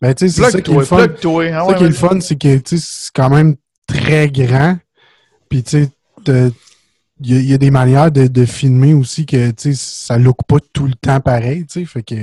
Ben, 0.00 0.14
tu 0.14 0.28
sais, 0.28 0.42
c'est 0.42 0.50
ça 0.50 0.60
qui 0.60 0.70
est 0.70 0.74
le 0.74 0.84
fun. 0.84 0.96
Ah 0.98 1.66
ça 1.66 1.74
qui 1.74 1.84
est 1.84 1.88
le 1.88 1.92
fun, 1.92 2.20
c'est 2.20 2.36
que, 2.36 2.56
tu 2.58 2.78
sais, 2.78 2.86
c'est 2.88 3.10
quand 3.12 3.30
même 3.30 3.56
très 3.88 4.28
grand. 4.28 4.76
Puis, 5.48 5.64
tu 5.64 5.88
sais, 6.24 6.52
il 7.20 7.50
y, 7.50 7.54
a 7.54 7.58
des 7.58 7.70
manières 7.70 8.10
de, 8.10 8.26
de 8.26 8.44
filmer 8.44 8.94
aussi 8.94 9.26
que, 9.26 9.50
tu 9.50 9.74
sais, 9.74 9.74
ça 9.74 10.18
look 10.18 10.38
pas 10.46 10.58
tout 10.72 10.86
le 10.86 10.94
temps 10.94 11.20
pareil, 11.20 11.66
tu 11.66 11.80
sais. 11.80 11.86
Fait 11.86 12.02
que 12.02 12.14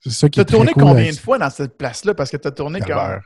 c'est 0.00 0.10
ça 0.10 0.28
qui 0.28 0.40
est 0.40 0.44
très 0.44 0.56
cool. 0.56 0.66
Tu 0.66 0.70
as 0.70 0.74
tourné 0.74 0.92
combien 0.94 1.10
de 1.10 1.16
fois 1.16 1.38
dans 1.38 1.50
cette 1.50 1.76
place-là? 1.76 2.14
Parce 2.14 2.30
que 2.30 2.36
tu 2.36 2.48
as 2.48 2.50
tourné 2.50 2.80
quand... 2.80 3.18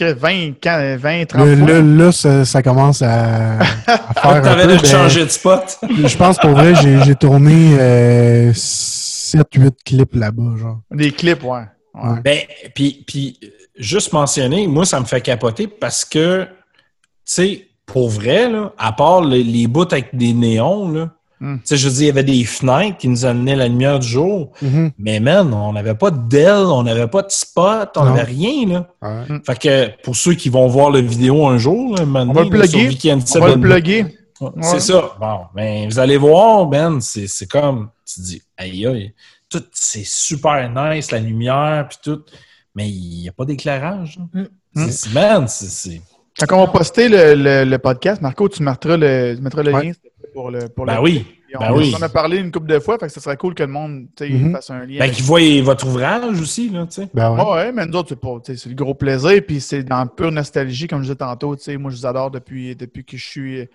20, 0.00 0.54
20, 0.96 1.26
30 1.26 1.46
là, 1.46 1.56
fois. 1.56 1.80
Là, 1.82 2.12
ça, 2.12 2.44
ça, 2.46 2.62
commence 2.62 3.02
à, 3.02 3.58
à 3.58 3.64
faire. 4.14 4.42
T'avais 4.42 4.66
de 4.66 4.80
ben, 4.80 4.84
changer 4.84 5.24
de 5.24 5.30
spot. 5.30 5.78
je 5.82 6.16
pense 6.16 6.38
pour 6.38 6.52
vrai, 6.52 6.74
j'ai 6.74 7.14
tourné 7.14 7.76
euh, 7.78 8.52
7-8 8.52 9.70
clips 9.84 10.14
là-bas, 10.14 10.56
genre. 10.58 10.80
Des 10.90 11.12
clips, 11.12 11.44
ouais. 11.44 11.64
ouais. 11.94 12.20
Ben, 12.24 12.38
puis, 12.74 13.04
puis, 13.06 13.38
juste 13.76 14.12
mentionner, 14.12 14.66
moi, 14.66 14.86
ça 14.86 14.98
me 14.98 15.04
fait 15.04 15.20
capoter 15.20 15.66
parce 15.66 16.06
que, 16.06 16.44
tu 16.44 16.50
sais, 17.26 17.68
pour 17.92 18.08
vrai, 18.08 18.50
là, 18.50 18.72
à 18.78 18.92
part 18.92 19.22
les, 19.22 19.44
les 19.44 19.66
bouts 19.66 19.82
avec 19.92 20.16
des 20.16 20.32
néons, 20.32 20.90
là, 20.90 21.10
Hmm. 21.42 21.56
Tu 21.56 21.60
sais, 21.64 21.76
je 21.76 21.88
veux 21.88 21.94
dire, 21.94 22.02
il 22.02 22.06
y 22.06 22.10
avait 22.10 22.22
des 22.22 22.44
fenêtres 22.44 22.98
qui 22.98 23.08
nous 23.08 23.24
amenaient 23.24 23.56
la 23.56 23.66
lumière 23.66 23.98
du 23.98 24.06
jour. 24.06 24.52
Mm-hmm. 24.62 24.92
Mais 24.96 25.18
man, 25.18 25.52
on 25.52 25.72
n'avait 25.72 25.96
pas 25.96 26.12
d'aile, 26.12 26.66
on 26.66 26.84
n'avait 26.84 27.08
pas 27.08 27.22
de 27.22 27.32
spot, 27.32 27.90
on 27.96 28.04
n'avait 28.04 28.22
rien, 28.22 28.68
là. 28.68 29.24
Hmm. 29.28 29.38
Fait 29.44 29.58
que 29.58 30.02
pour 30.04 30.14
ceux 30.14 30.34
qui 30.34 30.48
vont 30.48 30.68
voir 30.68 30.90
la 30.90 31.00
vidéo 31.00 31.44
un 31.48 31.58
jour, 31.58 31.96
là, 31.96 32.04
on 32.04 32.32
va 32.32 32.44
le 32.44 32.48
plugger. 32.48 33.16
on 33.34 33.40
va 33.40 33.48
le 33.48 33.60
plugger. 33.60 34.06
C'est 34.60 34.80
ça. 34.80 35.16
Bon, 35.20 35.40
mais 35.52 35.86
vous 35.86 35.98
allez 35.98 36.16
voir, 36.16 36.66
Ben, 36.66 37.00
c'est 37.00 37.50
comme, 37.50 37.90
tu 38.06 38.20
dis, 38.20 38.42
aïe 38.56 38.86
aïe, 38.86 39.12
tout, 39.48 39.64
c'est 39.72 40.06
super 40.06 40.70
nice, 40.70 41.10
la 41.10 41.18
lumière, 41.18 41.88
puis 41.88 41.98
tout. 42.04 42.22
Mais 42.76 42.88
il 42.88 43.22
n'y 43.22 43.28
a 43.28 43.32
pas 43.32 43.44
d'éclairage. 43.44 44.20
Mm. 44.32 44.86
C'est, 44.90 45.12
man, 45.12 45.48
c'est. 45.48 46.00
Quand 46.38 46.56
on 46.56 46.66
va 46.66 46.72
poster 46.72 47.08
le, 47.08 47.64
le, 47.64 47.78
podcast, 47.78 48.22
Marco, 48.22 48.48
tu 48.48 48.62
mettras 48.62 48.96
le, 48.96 49.34
tu 49.36 49.42
mettras 49.42 49.62
le 49.62 49.70
lien 49.70 49.92
pour 50.32 50.50
le 50.50 50.68
pour 50.68 50.86
ben 50.86 51.00
oui. 51.00 51.26
Ben 51.52 51.70
on, 51.70 51.76
oui. 51.76 51.94
en 51.94 52.00
a 52.00 52.08
parlé 52.08 52.38
une 52.38 52.50
couple 52.50 52.68
de 52.68 52.78
fois, 52.78 52.98
fait 52.98 53.08
que 53.08 53.12
ce 53.12 53.20
serait 53.20 53.36
cool 53.36 53.54
que 53.54 53.62
le 53.62 53.68
monde 53.68 54.06
mm-hmm. 54.18 54.52
fasse 54.52 54.70
un 54.70 54.86
lien. 54.86 55.00
Ben, 55.00 55.10
qu'ils 55.10 55.24
voient 55.24 55.60
votre 55.62 55.86
ouvrage 55.86 56.40
aussi, 56.40 56.70
là, 56.70 56.86
tu 56.86 57.02
sais. 57.02 57.08
Ben 57.12 57.30
ouais. 57.30 57.52
ouais. 57.52 57.72
mais 57.72 57.84
nous 57.84 57.94
autres, 57.94 58.16
c'est 58.44 58.66
le 58.66 58.74
gros 58.74 58.94
plaisir, 58.94 59.42
puis 59.46 59.60
c'est 59.60 59.82
dans 59.82 60.06
pure 60.06 60.32
nostalgie, 60.32 60.86
comme 60.86 61.00
je 61.00 61.04
disais 61.04 61.16
tantôt, 61.16 61.54
tu 61.54 61.64
sais. 61.64 61.76
Moi, 61.76 61.90
je 61.90 61.96
vous 61.96 62.06
adore 62.06 62.30
depuis, 62.30 62.74
depuis 62.74 63.04
que 63.04 63.18
je 63.18 63.26
suis 63.26 63.68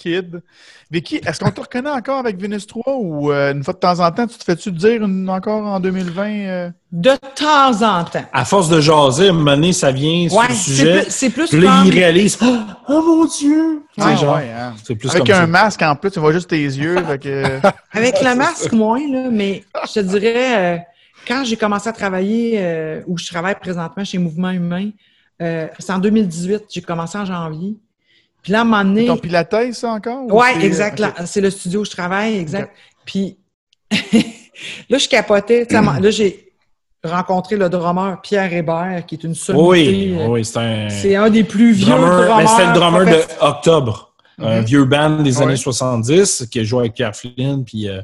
Kid. 0.00 0.42
Vicky, 0.90 1.16
est-ce 1.16 1.38
qu'on 1.40 1.50
te 1.50 1.60
reconnaît 1.60 1.90
encore 1.90 2.18
avec 2.18 2.40
Venus 2.40 2.66
3 2.66 2.96
ou 2.96 3.30
euh, 3.30 3.52
une 3.52 3.62
fois 3.62 3.74
de 3.74 3.78
temps 3.78 4.00
en 4.00 4.10
temps, 4.10 4.26
tu 4.26 4.38
te 4.38 4.44
fais-tu 4.44 4.72
dire 4.72 5.02
encore 5.28 5.62
en 5.64 5.78
2020? 5.78 6.26
Euh? 6.26 6.70
De 6.90 7.12
temps 7.36 7.82
en 7.82 8.04
temps. 8.04 8.24
À 8.32 8.44
force 8.46 8.70
de 8.70 8.80
jaser, 8.80 9.28
à 9.28 9.30
un 9.30 9.34
moment 9.34 9.54
donné, 9.54 9.72
ça 9.74 9.92
vient 9.92 10.28
sur 10.28 10.42
le 10.42 10.54
sujet. 10.54 11.04
C'est 11.08 11.28
plus, 11.28 11.50
plus 11.50 11.60
là, 11.60 11.82
il 11.84 11.92
réalise 11.92 12.38
oh, 12.42 12.56
oh, 12.88 13.02
mon 13.02 13.24
Dieu! 13.26 13.82
Genre, 13.98 14.36
hein. 14.38 14.74
plus 14.98 15.10
avec 15.10 15.28
un 15.30 15.46
masque 15.46 15.82
en 15.82 15.94
plus, 15.94 16.10
tu 16.10 16.18
vois 16.18 16.32
juste 16.32 16.48
tes 16.48 16.56
yeux. 16.56 16.96
avec 17.92 18.22
le 18.22 18.34
masque, 18.34 18.72
moins, 18.72 19.06
là, 19.06 19.28
mais 19.30 19.62
je 19.86 19.92
te 19.92 20.00
dirais, 20.00 20.76
euh, 20.76 20.78
quand 21.28 21.44
j'ai 21.44 21.56
commencé 21.56 21.88
à 21.90 21.92
travailler, 21.92 23.02
où 23.06 23.18
je 23.18 23.26
travaille 23.26 23.54
présentement 23.60 24.02
chez 24.02 24.16
Mouvement 24.16 24.50
Humain, 24.50 24.90
c'est 25.38 25.90
en 25.90 25.98
2018, 25.98 26.64
j'ai 26.70 26.80
commencé 26.80 27.18
en 27.18 27.26
janvier. 27.26 27.76
Puis 28.42 28.52
là, 28.52 28.58
à 28.58 28.62
un 28.62 28.64
moment 28.64 28.84
donné. 28.84 29.06
Ton 29.06 29.16
pilates, 29.16 29.72
ça 29.72 29.90
encore? 29.90 30.24
Oui, 30.28 30.46
exact. 30.62 31.02
C'est 31.26 31.40
le 31.40 31.50
studio 31.50 31.80
où 31.80 31.84
je 31.84 31.90
travaille, 31.90 32.38
exact. 32.38 32.74
Puis 33.04 33.38
là, 34.90 34.98
je 34.98 35.08
capotais. 35.08 35.66
là, 35.70 36.10
j'ai 36.10 36.52
rencontré 37.02 37.56
le 37.56 37.68
drummer 37.68 38.20
Pierre 38.22 38.52
Hébert, 38.52 39.04
qui 39.06 39.14
est 39.14 39.24
une 39.24 39.34
sommité. 39.34 39.66
Oui, 39.66 40.16
euh, 40.18 40.26
oui, 40.26 40.44
c'est 40.44 40.58
un. 40.58 40.88
C'est 40.88 41.16
un 41.16 41.30
des 41.30 41.44
plus 41.44 41.72
vieux 41.72 41.94
drummers. 41.94 42.36
Ben, 42.36 42.46
c'est 42.46 42.66
le 42.66 42.72
drummer 42.72 43.04
d'Octobre, 43.40 44.12
un 44.38 44.60
mm-hmm. 44.60 44.64
vieux 44.64 44.84
band 44.84 45.22
des 45.22 45.40
années 45.40 45.56
70 45.56 46.46
qui 46.50 46.60
a 46.60 46.64
joué 46.64 46.80
avec 46.80 46.94
Pierre 46.94 47.14
Flynn, 47.14 47.64
puis. 47.64 47.88
Euh, 47.88 48.00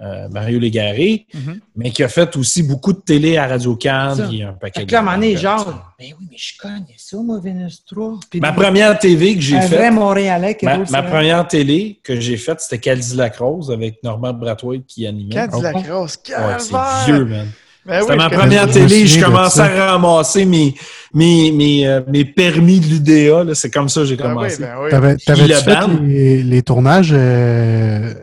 euh, 0.00 0.28
Mario 0.28 0.58
Légaré, 0.58 1.26
mm-hmm. 1.32 1.60
mais 1.76 1.90
qui 1.90 2.02
a 2.02 2.08
fait 2.08 2.36
aussi 2.36 2.64
beaucoup 2.64 2.92
de 2.92 2.98
télé 2.98 3.36
à 3.36 3.46
Radio 3.46 3.76
Cannes. 3.76 4.26
Puis 4.28 4.42
un 4.42 4.52
paquet 4.52 4.84
de. 4.84 4.92
Là, 4.92 5.18
est 5.22 5.36
genre, 5.36 5.94
ben 5.98 6.08
oui, 6.18 6.26
mais 6.30 6.36
je 6.36 6.58
connais 6.58 6.96
ça, 6.96 7.16
moi, 7.18 7.38
Venus 7.38 7.84
3. 7.86 8.18
ma 8.40 8.52
première 8.52 8.98
télé 8.98 9.36
que 9.36 9.40
j'ai 9.40 9.60
faite. 9.60 9.78
vrai 9.78 9.90
Montréalais 9.92 10.56
ma, 10.62 10.78
ma 10.78 11.02
première 11.02 11.46
télé 11.46 12.00
que 12.02 12.18
j'ai 12.18 12.36
faite, 12.36 12.60
c'était 12.60 12.78
Cadillac 12.78 13.36
Rose 13.36 13.70
avec 13.70 14.02
Normand 14.02 14.32
Brathwaite 14.32 14.84
qui 14.86 15.06
animait. 15.06 15.34
Cadillac 15.34 15.86
Rose, 15.88 16.18
ouais, 16.28 16.58
C'est 16.58 17.12
vieux, 17.12 17.24
man. 17.24 17.48
Ben 17.86 18.00
C'était 18.00 18.16
ma 18.16 18.30
première 18.30 18.70
télé. 18.70 19.06
Je 19.06 19.22
commençais 19.22 19.60
à 19.60 19.92
ramasser 19.92 20.46
mes, 20.46 20.74
mes, 21.12 21.52
mes, 21.52 21.86
euh, 21.86 22.00
mes 22.08 22.24
permis 22.24 22.80
de 22.80 22.86
l'UDA. 22.86 23.54
C'est 23.54 23.70
comme 23.70 23.90
ça 23.90 24.00
que 24.00 24.06
j'ai 24.06 24.16
ben 24.16 24.30
commencé. 24.30 24.62
Oui, 24.62 24.90
ben 24.90 25.16
T'avais-tu 25.18 25.54
fait 25.54 25.86
les, 26.02 26.42
les, 26.42 26.62
tournages? 26.62 27.12
Euh, 27.12 28.14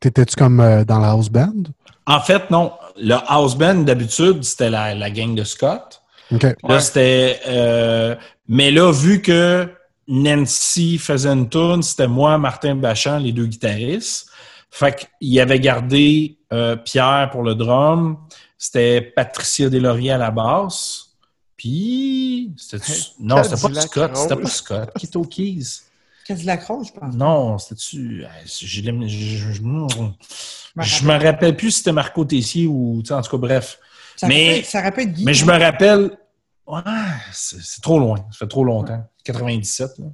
T'étais-tu 0.00 0.34
comme 0.34 0.60
euh, 0.60 0.84
dans 0.84 0.98
la 0.98 1.10
house 1.10 1.28
band? 1.28 1.52
En 2.06 2.20
fait, 2.20 2.50
non. 2.50 2.72
Le 3.00 3.14
house 3.28 3.56
band, 3.56 3.82
d'habitude, 3.82 4.42
c'était 4.42 4.70
la, 4.70 4.94
la 4.94 5.10
gang 5.10 5.34
de 5.34 5.44
Scott. 5.44 6.02
Là, 6.68 6.80
c'était... 6.80 7.40
Euh, 7.46 8.16
mais 8.48 8.72
là, 8.72 8.90
vu 8.92 9.22
que 9.22 9.68
Nancy 10.08 10.98
faisait 10.98 11.28
une 11.28 11.48
tune, 11.48 11.82
c'était 11.82 12.08
moi, 12.08 12.38
Martin 12.38 12.74
Bachand, 12.74 13.18
les 13.18 13.30
deux 13.30 13.46
guitaristes. 13.46 14.26
Fait 14.72 15.08
qu'il 15.20 15.40
avait 15.40 15.60
gardé 15.60 16.38
Pierre 16.84 17.30
pour 17.32 17.42
le 17.44 17.54
drum. 17.54 18.16
C'était 18.62 19.00
Patricia 19.00 19.70
Deslauriers 19.70 20.10
à 20.12 20.18
la 20.18 20.30
basse. 20.30 21.06
Puis, 21.56 22.52
c'était 22.58 22.84
non, 23.18 23.42
c'était 23.42 23.74
pas 23.74 23.80
Scott. 23.80 24.16
C'était 24.16 24.36
pas 24.36 24.48
Scott. 24.48 24.90
Qui 24.98 25.08
au 25.16 25.24
Keys? 25.24 25.80
Cadillac 26.26 26.64
Rose, 26.64 26.88
je 26.88 27.00
pense. 27.00 27.14
Non, 27.14 27.56
c'était-tu. 27.56 28.26
Je, 28.44 28.66
je, 28.66 29.62
me 29.62 31.24
rappelle 31.24 31.56
plus 31.56 31.70
si 31.70 31.78
c'était 31.78 31.92
Marco 31.92 32.22
Tessier 32.26 32.66
ou. 32.66 33.02
En 33.10 33.22
tout 33.22 33.30
cas, 33.30 33.36
bref. 33.38 33.78
Ça 34.16 34.28
mais, 34.28 34.62
ça 34.62 34.82
rappelle 34.82 35.10
Guy. 35.10 35.24
Mais 35.24 35.32
je 35.32 35.46
me 35.46 35.58
rappelle. 35.58 36.18
Ouais, 36.66 36.82
c'est 37.32 37.80
trop 37.80 37.98
loin. 37.98 38.18
Ça 38.30 38.40
fait 38.40 38.48
trop 38.48 38.64
longtemps. 38.64 39.02
97. 39.24 39.98
Là. 39.98 40.04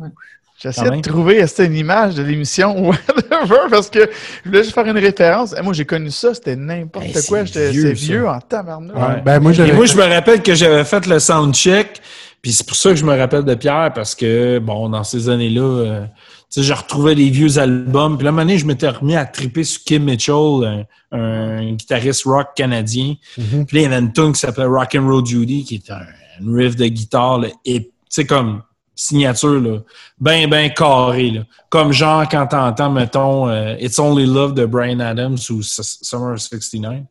J'essaie 0.59 0.91
de 0.91 1.01
trouver 1.03 1.47
c'était 1.47 1.66
une 1.66 1.77
image 1.77 2.15
de 2.15 2.23
l'émission 2.23 2.89
whatever 2.89 3.69
parce 3.70 3.91
que 3.91 4.09
je 4.43 4.49
voulais 4.49 4.62
juste 4.62 4.74
faire 4.74 4.87
une 4.87 4.99
référence. 4.99 5.55
moi, 5.62 5.74
j'ai 5.74 5.85
connu 5.85 6.11
ça, 6.11 6.33
c'était 6.33 6.57
n'importe 6.57 7.07
quoi. 7.28 7.47
C'est 7.47 7.70
vieux, 7.70 7.91
vieux 7.91 8.28
en 8.28 8.41
tabarnak. 8.41 9.24
Ben, 9.24 9.39
moi, 9.41 9.53
moi, 9.74 9.87
je 9.87 9.97
me 9.97 10.15
rappelle 10.15 10.43
que 10.43 10.55
j'avais 10.55 10.85
fait 10.85 11.07
le 11.07 11.19
soundcheck, 11.19 12.01
puis 12.41 12.53
c'est 12.53 12.66
pour 12.66 12.77
ça 12.77 12.91
que 12.91 12.97
je 12.97 13.05
me 13.05 13.16
rappelle 13.16 13.45
de 13.45 13.55
Pierre 13.55 13.93
parce 13.95 14.15
que, 14.15 14.59
bon, 14.59 14.89
dans 14.89 15.05
ces 15.05 15.28
années-là, 15.28 15.62
euh, 15.62 16.05
tu 16.51 16.61
sais, 16.61 16.62
je 16.62 16.73
retrouvais 16.73 17.15
des 17.15 17.28
vieux 17.28 17.59
albums. 17.59 18.16
Puis 18.16 18.24
là, 18.24 18.31
un 18.31 18.57
je 18.57 18.65
m'étais 18.65 18.89
remis 18.89 19.16
à 19.16 19.27
triper 19.27 19.65
sur 19.65 19.83
Kim 19.83 20.05
Mitchell, 20.05 20.87
un, 21.12 21.73
guitariste 21.73 22.24
rock 22.24 22.49
canadien. 22.57 23.16
Mm-hmm. 23.39 23.66
Puis 23.66 23.77
là, 23.77 23.81
il 23.81 23.83
y 23.83 23.87
avait 23.87 23.99
une 23.99 24.12
tune 24.12 24.33
qui 24.33 24.41
s'appelait 24.41 24.65
Rock 24.65 24.95
and 24.95 25.07
Roll 25.07 25.27
Judy, 25.27 25.65
qui 25.65 25.74
est 25.77 25.91
un, 25.91 26.07
riff 26.47 26.77
de 26.77 26.87
guitare, 26.87 27.45
et 27.65 27.81
tu 27.81 27.91
sais, 28.09 28.24
comme 28.24 28.62
signature, 28.97 29.60
là, 29.60 29.78
ben, 30.18 30.48
ben 30.48 30.73
carré. 30.73 31.31
Là. 31.31 31.43
Comme 31.68 31.93
genre 31.93 32.27
quand 32.28 32.47
t'entends, 32.47 32.90
mettons, 32.90 33.48
euh, 33.48 33.77
It's 33.78 33.98
Only 33.98 34.27
Love 34.27 34.55
de 34.55 34.64
Brian 34.64 35.01
Adams 35.01 35.39
ou 35.51 35.62
Summer 35.62 36.40
69. 36.40 37.02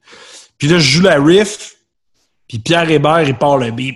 Puis 0.58 0.68
là, 0.68 0.80
je 0.80 0.90
joue 0.90 1.04
la 1.04 1.22
riff, 1.22 1.76
puis 2.48 2.60
Pierre 2.60 2.90
Hébert, 2.90 3.22
il 3.22 3.38
part 3.38 3.58
le 3.58 3.72
beat. 3.72 3.96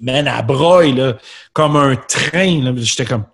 Man, 0.00 0.28
à 0.28 0.42
broille, 0.42 0.92
là, 0.92 1.16
comme 1.52 1.76
un 1.76 1.96
train. 1.96 2.74
J'étais 2.76 3.04
comme, 3.04 3.24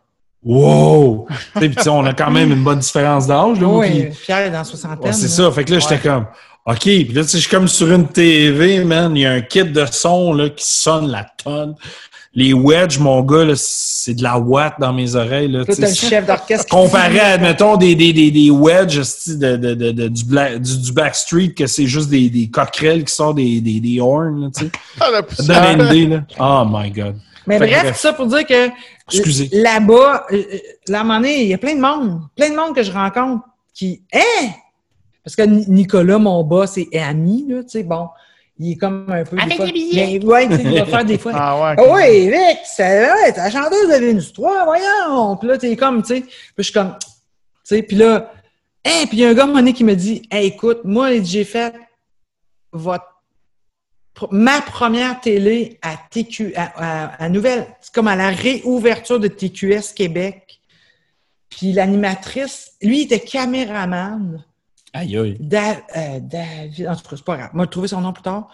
wow! 0.42 1.26
puis 1.54 1.74
on 1.88 2.04
a 2.06 2.12
quand 2.12 2.30
même 2.30 2.52
une 2.52 2.64
bonne 2.64 2.80
différence 2.80 3.26
d'âge. 3.26 3.58
Oui, 3.60 4.08
Pierre 4.24 4.46
est 4.46 4.50
dans 4.50 4.64
60 4.64 5.04
ans. 5.04 5.12
c'est 5.12 5.28
ça. 5.28 5.50
Fait 5.52 5.64
que 5.64 5.72
là, 5.72 5.78
j'étais 5.78 5.98
comme, 5.98 6.26
OK, 6.66 6.80
puis 6.82 7.12
là, 7.12 7.22
tu 7.22 7.28
sais, 7.28 7.38
je 7.38 7.42
suis 7.42 7.50
comme 7.50 7.68
sur 7.68 7.90
une 7.90 8.06
TV, 8.06 8.84
man. 8.84 9.16
Il 9.16 9.22
y 9.22 9.26
a 9.26 9.32
un 9.32 9.40
kit 9.40 9.64
de 9.64 9.84
son 9.90 10.34
là, 10.34 10.50
qui 10.50 10.64
sonne 10.64 11.10
la 11.10 11.24
tonne. 11.24 11.74
Les 12.32 12.52
wedges, 12.52 12.98
mon 13.00 13.22
gars, 13.22 13.44
c'est 13.56 14.14
de 14.14 14.22
la 14.22 14.38
watt 14.38 14.74
dans 14.78 14.92
mes 14.92 15.16
oreilles. 15.16 15.48
Là, 15.48 15.64
tu 15.64 15.80
le 15.80 15.88
chef 15.88 16.26
d'orchestre. 16.26 16.68
Comparé 16.68 17.18
à, 17.18 17.26
admettons, 17.32 17.76
des, 17.76 17.96
des, 17.96 18.12
des, 18.12 18.30
des 18.30 18.50
wedges 18.50 19.00
de, 19.26 19.56
de, 19.56 19.74
de, 19.74 20.08
du, 20.08 20.24
black, 20.24 20.60
du, 20.60 20.78
du, 20.78 20.92
Backstreet, 20.92 21.54
que 21.54 21.66
c'est 21.66 21.86
juste 21.86 22.08
des, 22.08 22.30
des 22.30 22.48
coquerelles 22.48 23.04
qui 23.04 23.14
sortent 23.14 23.36
des, 23.36 23.60
des, 23.60 23.80
des 23.80 24.00
horns. 24.00 24.52
tu 24.56 24.66
sais. 24.66 24.70
Ah, 25.00 25.22
ça 25.30 25.74
donne 25.74 25.80
une 25.80 25.86
idée. 25.86 26.06
Là. 26.06 26.22
Oh 26.38 26.64
my 26.70 26.90
God. 26.92 27.16
Mais 27.46 27.58
bref, 27.58 27.82
bref, 27.82 27.96
ça 27.98 28.12
pour 28.12 28.26
dire 28.26 28.46
que 28.46 28.68
là-bas, 29.52 30.26
euh, 30.30 30.36
euh, 30.36 30.58
là, 30.86 30.98
à 30.98 31.00
un 31.00 31.04
moment 31.04 31.18
donné, 31.18 31.42
il 31.42 31.48
y 31.48 31.54
a 31.54 31.58
plein 31.58 31.74
de 31.74 31.80
monde, 31.80 32.20
plein 32.36 32.50
de 32.50 32.54
monde 32.54 32.76
que 32.76 32.82
je 32.82 32.92
rencontre 32.92 33.44
qui, 33.74 34.02
hein, 34.14 34.50
parce 35.24 35.36
que 35.36 35.42
Nicolas, 35.42 36.18
mon 36.18 36.42
boss, 36.44 36.78
est 36.78 36.98
ami, 36.98 37.46
là, 37.48 37.62
tu 37.62 37.70
sais, 37.70 37.82
bon, 37.82 38.08
il 38.58 38.72
est 38.72 38.76
comme 38.76 39.06
un 39.08 39.24
peu... 39.24 39.36
Avec 39.38 39.58
des 39.58 39.72
billets! 39.72 40.24
Ouais, 40.24 40.48
tu 40.48 40.56
sais, 40.56 40.62
il 40.64 40.78
va 40.78 40.86
faire 40.86 41.04
des 41.04 41.18
fois... 41.18 41.32
ah 41.36 41.60
ouais, 41.60 41.76
ah 41.78 41.94
oui, 41.94 42.28
Vic, 42.28 42.58
c'est 42.64 43.12
ouais, 43.12 43.32
la 43.36 43.50
chanteuse 43.50 43.88
de 43.88 44.00
Vénus 44.00 44.32
3, 44.32 44.64
voyons! 44.64 45.36
Puis 45.36 45.48
là, 45.48 45.58
t'es 45.58 45.76
comme, 45.76 46.02
tu 46.02 46.16
sais, 46.16 46.20
puis 46.20 46.30
je 46.58 46.62
suis 46.64 46.72
comme... 46.72 46.94
Tu 46.98 47.06
sais, 47.64 47.82
puis 47.82 47.96
là... 47.96 48.32
Hey, 48.82 49.06
puis 49.06 49.18
il 49.18 49.20
y 49.20 49.26
a 49.26 49.28
un 49.28 49.34
gars, 49.34 49.44
un 49.44 49.72
qui 49.72 49.84
me 49.84 49.94
dit, 49.94 50.22
hey, 50.30 50.46
écoute, 50.46 50.80
moi, 50.84 51.20
j'ai 51.22 51.44
fait 51.44 51.74
votre 52.72 53.10
ma 54.30 54.60
première 54.60 55.20
télé 55.20 55.78
à 55.82 55.96
TQ, 55.96 56.54
à, 56.56 57.28
Nouvelle, 57.28 57.66
c'est 57.80 57.92
comme 57.92 58.08
à 58.08 58.16
la 58.16 58.30
réouverture 58.30 59.20
de 59.20 59.28
TQS 59.28 59.94
Québec. 59.94 60.60
Puis 61.48 61.72
l'animatrice, 61.72 62.72
lui, 62.82 63.00
il 63.00 63.04
était 63.04 63.20
caméraman. 63.20 64.44
Aïe, 64.92 65.16
aïe. 65.16 65.38
Euh, 65.40 66.20
David, 66.20 66.88
en 66.88 66.96
tout 66.96 67.02
cas, 67.08 67.16
c'est 67.16 67.24
pas 67.24 67.36
grave. 67.36 67.50
Moi, 67.52 67.66
trouvé 67.66 67.88
son 67.88 68.00
nom 68.00 68.12
plus 68.12 68.22
tard. 68.22 68.48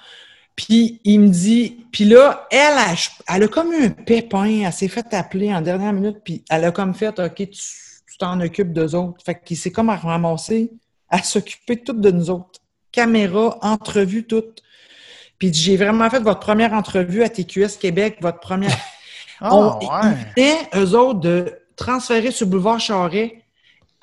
Puis 0.55 1.01
il 1.05 1.21
me 1.21 1.29
dit, 1.29 1.85
puis 1.93 2.05
là, 2.05 2.47
elle, 2.51 2.79
a, 2.79 2.95
elle 3.29 3.43
a 3.43 3.49
comme 3.49 3.73
eu 3.73 3.85
un 3.85 3.91
pépin, 3.91 4.63
elle 4.65 4.73
s'est 4.73 4.89
fait 4.89 5.13
appeler 5.13 5.53
en 5.55 5.61
dernière 5.61 5.93
minute, 5.93 6.19
puis 6.25 6.43
elle 6.49 6.65
a 6.65 6.71
comme 6.71 6.95
fait, 6.95 7.19
OK, 7.19 7.35
tu 7.51 8.19
t'en 8.19 8.41
occupes 8.41 8.73
d'eux 8.73 8.95
autres. 8.95 9.23
Fait 9.23 9.39
qu'il 9.45 9.59
s'est 9.59 9.71
comme 9.71 9.91
ramassé 9.91 10.73
à 11.11 11.23
s'occuper 11.23 11.83
toutes 11.83 12.01
de 12.01 12.11
nous 12.11 12.31
autres. 12.31 12.61
Caméra, 12.91 13.59
entrevue, 13.61 14.25
toutes. 14.27 14.63
Puis 15.39 15.53
j'ai 15.53 15.77
vraiment 15.77 16.09
fait 16.09 16.21
votre 16.21 16.41
première 16.41 16.73
entrevue 16.73 17.23
à 17.23 17.29
TQS 17.29 17.77
Québec, 17.79 18.19
votre 18.21 18.41
première. 18.41 18.77
Ah, 19.39 19.55
On 19.55 19.79
ouais. 20.39 20.57
eux 20.75 20.95
autres, 20.95 21.21
de 21.21 21.59
transférer 21.77 22.31
sur 22.31 22.47
Boulevard 22.47 22.81
Charret 22.81 23.43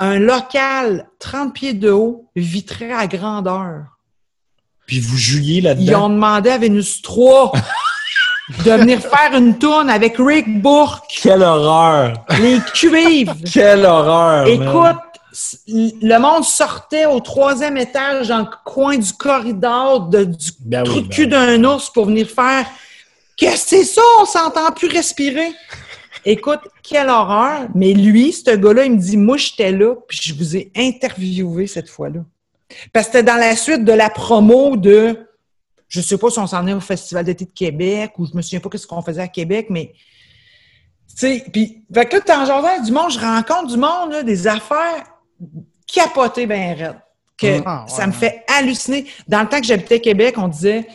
un 0.03 0.19
local 0.19 1.07
30 1.19 1.53
pieds 1.53 1.73
de 1.73 1.89
haut, 1.89 2.29
vitré 2.35 2.91
à 2.91 3.07
grandeur. 3.07 3.85
Puis 4.85 4.99
vous 4.99 5.17
jouiez 5.17 5.61
là-dedans? 5.61 5.85
Ils 5.85 5.95
ont 5.95 6.09
demandé 6.09 6.49
à 6.49 6.57
Vénus 6.57 7.01
3 7.01 7.53
de 8.65 8.71
venir 8.71 8.99
faire 8.99 9.33
une 9.33 9.57
tourne 9.57 9.89
avec 9.89 10.15
Rick 10.19 10.61
Bourque. 10.61 11.05
Quelle 11.21 11.41
horreur! 11.41 12.25
Les 12.41 12.59
cuivres! 12.73 13.35
Quelle 13.51 13.85
horreur! 13.85 14.45
Écoute, 14.47 14.97
le 15.67 16.17
monde 16.17 16.43
sortait 16.43 17.05
au 17.05 17.21
troisième 17.21 17.77
étage 17.77 18.27
dans 18.27 18.39
le 18.39 18.47
coin 18.65 18.97
du 18.97 19.13
corridor 19.13 20.09
de, 20.09 20.25
du 20.25 20.51
ben 20.59 20.83
trou 20.83 20.99
de 20.99 21.07
ben 21.07 21.09
cul 21.09 21.27
d'un 21.27 21.63
ours 21.63 21.89
pour 21.89 22.05
venir 22.05 22.27
faire 22.27 22.65
Qu'est-ce 23.35 23.63
que 23.63 23.69
c'est 23.69 23.83
ça? 23.85 24.01
On 24.19 24.25
s'entend 24.25 24.71
plus 24.71 24.89
respirer. 24.89 25.51
Écoute, 26.25 26.61
quelle 26.81 27.09
horreur. 27.09 27.67
Mais 27.75 27.93
lui, 27.93 28.31
ce 28.31 28.55
gars-là, 28.55 28.85
il 28.85 28.93
me 28.93 28.97
dit 28.97 29.17
Moi, 29.17 29.37
j'étais 29.37 29.71
là, 29.71 29.95
puis 30.07 30.19
je 30.21 30.33
vous 30.33 30.55
ai 30.55 30.71
interviewé 30.75 31.67
cette 31.67 31.89
fois-là. 31.89 32.21
Parce 32.91 33.07
que 33.07 33.13
c'était 33.13 33.23
dans 33.23 33.37
la 33.37 33.55
suite 33.55 33.83
de 33.83 33.93
la 33.93 34.09
promo 34.09 34.75
de 34.77 35.27
je 35.93 36.01
sais 36.01 36.17
pas 36.17 36.31
si 36.31 36.39
on 36.39 36.47
s'en 36.47 36.65
est 36.65 36.73
au 36.73 36.79
Festival 36.79 37.23
d'été 37.23 37.45
de 37.45 37.51
Québec 37.51 38.13
ou 38.17 38.25
je 38.25 38.35
me 38.35 38.41
souviens 38.41 38.59
pas 38.59 38.75
ce 38.75 38.87
qu'on 38.87 39.03
faisait 39.03 39.21
à 39.21 39.27
Québec, 39.27 39.67
mais 39.69 39.93
tu 41.07 41.17
sais, 41.17 41.45
puis, 41.53 41.85
fait 41.93 42.07
que 42.07 42.15
là, 42.15 42.41
en 42.41 42.45
jardin 42.45 42.81
du 42.81 42.91
monde, 42.91 43.11
je 43.11 43.19
rencontre 43.19 43.67
du 43.67 43.77
monde, 43.77 44.25
des 44.25 44.47
affaires 44.47 45.03
capoté 45.85 46.47
ben 46.47 46.75
raide. 46.75 46.99
Que 47.37 47.61
ah, 47.65 47.85
ça 47.87 48.07
me 48.07 48.11
fait 48.11 48.43
halluciner. 48.47 49.05
Dans 49.27 49.41
le 49.41 49.49
temps 49.49 49.59
que 49.59 49.65
j'habitais 49.67 49.99
Québec, 49.99 50.35
on 50.37 50.47
disait, 50.47 50.87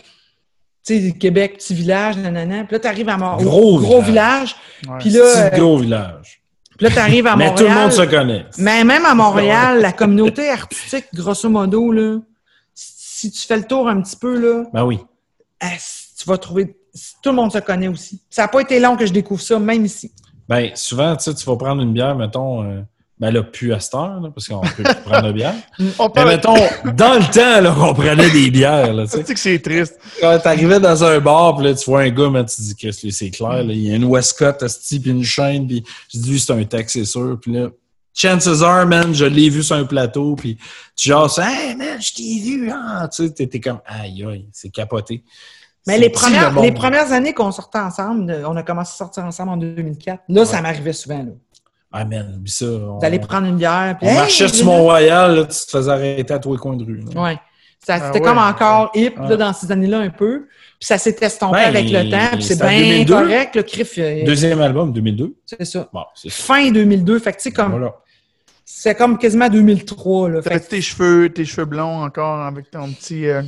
sais, 0.94 1.12
Québec, 1.12 1.58
petit 1.58 1.74
village, 1.74 2.16
nanana. 2.16 2.64
Puis 2.64 2.74
là, 2.74 2.80
tu 2.80 2.86
arrives 2.86 3.08
à 3.08 3.16
Montréal. 3.16 3.44
Gros, 3.44 3.78
gros 3.78 4.02
village. 4.02 4.56
Puis 4.98 5.10
là. 5.10 5.20
Petit 5.20 5.54
euh, 5.54 5.58
gros 5.58 5.78
village. 5.78 6.42
Puis 6.76 6.86
là, 6.86 6.90
tu 6.92 6.98
arrives 6.98 7.26
à 7.26 7.36
Montréal. 7.36 7.54
Mais 7.54 7.62
tout 7.62 7.68
le 7.68 7.74
monde 7.74 7.92
se 7.92 8.02
connaît. 8.02 8.46
Mais 8.58 8.84
même 8.84 9.04
à 9.04 9.14
Montréal, 9.16 9.80
la 9.80 9.92
communauté 9.92 10.48
artistique, 10.50 11.06
grosso 11.14 11.48
modo, 11.48 11.90
là, 11.92 12.18
si 12.74 13.32
tu 13.32 13.46
fais 13.46 13.56
le 13.56 13.64
tour 13.64 13.88
un 13.88 14.00
petit 14.00 14.16
peu, 14.16 14.38
là. 14.38 14.64
Ben 14.72 14.84
oui. 14.84 15.00
Tu 15.60 16.24
vas 16.26 16.38
trouver. 16.38 16.76
Tout 17.22 17.30
le 17.30 17.36
monde 17.36 17.52
se 17.52 17.58
connaît 17.58 17.88
aussi. 17.88 18.20
Ça 18.30 18.42
n'a 18.42 18.48
pas 18.48 18.60
été 18.60 18.78
long 18.78 18.96
que 18.96 19.06
je 19.06 19.12
découvre 19.12 19.40
ça, 19.40 19.58
même 19.58 19.84
ici. 19.84 20.12
Ben, 20.48 20.70
souvent, 20.74 21.16
tu 21.16 21.24
sais, 21.24 21.34
tu 21.34 21.44
vas 21.44 21.56
prendre 21.56 21.82
une 21.82 21.92
bière, 21.92 22.14
mettons. 22.14 22.62
Euh, 22.62 22.80
ben 23.20 23.32
là, 23.32 23.42
plus 23.42 23.72
à 23.72 23.80
cette 23.80 23.94
heure, 23.94 24.20
parce 24.32 24.46
qu'on 24.46 24.60
peut 24.60 24.82
prendre 25.04 25.26
la 25.26 25.32
bière. 25.32 25.54
Mais 25.78 26.24
mettons, 26.24 26.54
dans 26.94 27.14
le 27.14 27.32
temps, 27.32 27.60
là, 27.60 27.74
on 27.76 27.92
prenait 27.92 28.30
des 28.30 28.50
bières. 28.50 28.94
Là, 28.94 29.06
tu 29.06 29.24
sais 29.24 29.34
que 29.34 29.40
c'est 29.40 29.58
triste. 29.58 29.98
Quand 30.20 30.38
t'arrivais 30.38 30.78
dans 30.78 31.02
un 31.02 31.18
bar, 31.18 31.56
puis 31.56 31.66
là, 31.66 31.74
tu 31.74 31.90
vois 31.90 32.02
un 32.02 32.10
gars, 32.10 32.30
mais 32.30 32.44
tu 32.44 32.60
dis 32.60 32.76
que 32.76 32.92
c'est 32.92 33.30
clair, 33.30 33.64
là, 33.64 33.72
il 33.72 33.88
y 33.88 33.92
a 33.92 33.96
une 33.96 34.04
Westcott, 34.04 34.64
puis 34.88 35.02
une 35.06 35.24
chaîne, 35.24 35.66
puis 35.66 35.82
je 36.12 36.18
dis, 36.18 36.38
c'est 36.38 36.52
un 36.52 36.64
texte, 36.64 36.94
c'est 36.94 37.04
sûr. 37.04 37.38
Puis 37.40 37.52
là, 37.52 37.68
chances 38.14 38.62
are, 38.62 38.86
man, 38.86 39.12
je 39.12 39.24
l'ai 39.24 39.48
vu 39.48 39.62
sur 39.62 39.76
un 39.76 39.84
plateau, 39.84 40.36
puis 40.36 40.56
tu 40.94 41.08
jases, 41.08 41.38
hey, 41.38 41.74
man, 41.74 42.00
je 42.00 42.12
t'ai 42.14 42.40
vu, 42.40 42.70
hein. 42.70 43.08
Tu 43.08 43.26
sais, 43.26 43.32
t'étais 43.32 43.60
comme, 43.60 43.80
aïe, 43.84 44.24
aïe, 44.24 44.48
c'est 44.52 44.70
capoté. 44.70 45.24
Mais 45.88 45.98
les 45.98 46.10
premières, 46.10 46.60
les 46.60 46.72
premières 46.72 47.12
années 47.12 47.32
qu'on 47.32 47.50
sortait 47.50 47.78
ensemble, 47.78 48.44
on 48.46 48.54
a 48.56 48.62
commencé 48.62 48.92
à 48.92 48.96
sortir 48.96 49.24
ensemble 49.24 49.50
en 49.52 49.56
2004. 49.56 50.24
Là, 50.28 50.44
ça 50.44 50.60
m'arrivait 50.60 50.92
souvent, 50.92 51.22
là. 51.22 51.32
Ah, 51.90 52.04
man, 52.04 52.34
oublie 52.36 52.50
ça. 52.50 52.66
D'aller 53.00 53.18
prendre 53.18 53.46
une 53.46 53.56
bière. 53.56 53.96
on 54.02 54.14
marchait 54.14 54.48
sur 54.48 54.66
Mont-Royal, 54.66 55.36
là, 55.36 55.44
tu 55.44 55.66
te 55.66 55.70
faisais 55.70 55.90
arrêter 55.90 56.34
à 56.34 56.38
tous 56.38 56.52
les 56.52 56.58
coins 56.58 56.76
de 56.76 56.84
rue. 56.84 57.04
Oui. 57.16 57.30
Ah 57.90 58.06
c'était 58.06 58.20
comme 58.20 58.38
encore 58.38 58.90
hip 58.94 59.14
là, 59.18 59.36
dans 59.36 59.52
ces 59.52 59.70
années-là 59.72 60.00
un 60.00 60.10
peu. 60.10 60.46
Puis 60.78 60.86
ça 60.86 60.98
s'est 60.98 61.16
estompé 61.20 61.58
ben, 61.58 61.68
avec 61.68 61.90
le 61.90 62.10
temps. 62.10 62.36
Puis 62.36 62.42
c'est 62.42 62.60
bien 62.60 63.04
correct. 63.04 63.56
Le 63.56 63.62
Criff, 63.62 63.94
euh, 63.98 64.24
Deuxième 64.24 64.60
album, 64.60 64.92
2002. 64.92 65.34
C'est 65.46 65.64
ça. 65.64 65.88
Bon, 65.92 66.02
fin 66.28 66.70
2002. 66.70 67.18
Fait 67.18 67.32
que 67.32 67.38
tu 67.38 67.44
sais, 67.44 67.50
comme. 67.50 67.70
Voilà. 67.70 67.94
C'est 68.64 68.94
comme 68.94 69.16
quasiment 69.16 69.48
2003. 69.48 70.28
Là. 70.28 70.42
Fait 70.42 70.60
tes 70.60 70.82
cheveux, 70.82 71.30
tes 71.30 71.44
cheveux 71.44 71.64
blonds 71.64 72.02
encore 72.02 72.40
avec 72.42 72.70
ton 72.70 72.92
petit. 72.92 73.26
Euh... 73.26 73.42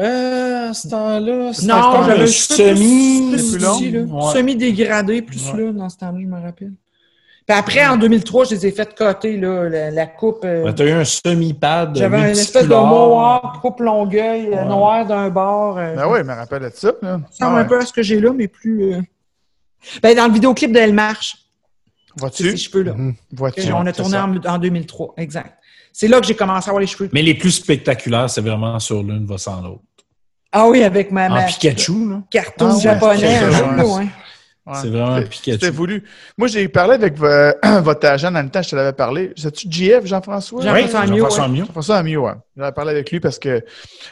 Euh, 0.00 0.72
ce 0.72 0.88
temps-là, 0.88 1.52
Non, 1.62 2.04
j'avais 2.04 2.26
semi, 2.26 3.30
plus, 3.30 3.52
plus, 3.52 4.32
semi 4.32 4.56
dégradé 4.56 5.22
plus 5.22 5.52
là 5.52 5.70
dans 5.70 5.88
ce 5.88 5.98
temps-là, 5.98 6.18
je 6.20 6.26
me 6.26 6.40
rappelle. 6.40 6.72
Puis 7.46 7.56
après, 7.58 7.86
en 7.86 7.98
2003, 7.98 8.46
je 8.46 8.50
les 8.52 8.66
ai 8.66 8.72
fait 8.72 8.94
coter, 8.94 9.36
là, 9.36 9.90
la, 9.90 10.06
coupe. 10.06 10.44
Euh, 10.44 10.72
tu 10.72 10.82
as 10.82 10.86
eu 10.86 10.92
un 10.92 11.04
semi-pad. 11.04 11.94
J'avais 11.94 12.18
une 12.18 12.24
espèce 12.38 12.66
de 12.66 12.74
mohawk, 12.74 13.60
coupe 13.60 13.80
longueuil, 13.80 14.48
euh, 14.54 14.64
noir 14.64 15.04
d'un 15.04 15.28
bord. 15.28 15.76
Euh, 15.76 15.94
ben 15.94 16.08
oui, 16.08 16.20
je 16.20 16.24
me 16.24 16.32
rappelle 16.32 16.62
de 16.62 16.70
ça. 16.74 16.92
Ça 17.02 17.20
ressemble 17.30 17.58
un 17.58 17.64
peu 17.64 17.78
à 17.78 17.84
ce 17.84 17.92
que 17.92 18.02
j'ai 18.02 18.18
là, 18.18 18.32
mais 18.34 18.48
plus. 18.48 18.94
Ben, 20.02 20.16
dans 20.16 20.26
le 20.26 20.32
vidéoclip 20.32 20.72
de 20.72 20.78
Elle 20.78 20.94
Marche. 20.94 21.36
Vois-tu? 22.16 22.50
Ces 22.52 22.56
cheveux-là. 22.56 22.94
Mm-hmm. 22.94 23.72
On 23.74 23.86
a 23.86 23.92
tourné 23.92 24.16
en, 24.16 24.58
2003, 24.58 25.14
exact. 25.18 25.58
C'est 25.92 26.08
là 26.08 26.20
que 26.20 26.26
j'ai 26.26 26.36
commencé 26.36 26.68
à 26.68 26.70
avoir 26.70 26.80
les 26.80 26.86
cheveux. 26.86 27.10
Mais 27.12 27.22
les 27.22 27.34
plus 27.34 27.50
spectaculaires, 27.50 28.30
c'est 28.30 28.40
vraiment 28.40 28.78
sur 28.78 29.02
l'une 29.02 29.26
va 29.26 29.36
sans 29.36 29.60
l'autre. 29.60 29.82
Ah 30.50 30.66
oui, 30.68 30.82
avec 30.82 31.10
ma. 31.10 31.28
En 31.28 31.46
Pikachu, 31.46 32.08
là. 32.08 32.22
Carton 32.30 32.70
ah 32.76 32.80
japonais, 32.80 33.40
ouais. 34.66 34.74
C'est 34.80 34.88
vraiment 34.88 35.14
un 35.14 35.22
Pikachu. 35.22 35.52
C'était 35.52 35.70
voulu. 35.70 36.04
Moi, 36.38 36.48
j'ai 36.48 36.66
parlé 36.68 36.94
avec 36.94 37.16
votre 37.82 38.06
agent 38.06 38.30
dans 38.30 38.42
le 38.42 38.48
temps, 38.48 38.62
je 38.62 38.70
te 38.70 38.76
l'avais 38.76 38.92
parlé. 38.92 39.32
C'est-tu 39.36 39.68
JF, 39.70 40.06
Jean-François? 40.06 40.62
Jean-François 40.62 41.00
Amiot. 41.00 41.16
Jean-François 41.16 41.44
Amiot. 41.44 41.64
Jean-François 41.66 41.96
Amiot, 41.96 42.26
ouais. 42.26 42.32
J'avais 42.56 42.72
parlé 42.72 42.90
avec 42.92 43.10
lui 43.10 43.20
parce 43.20 43.38
que 43.38 43.64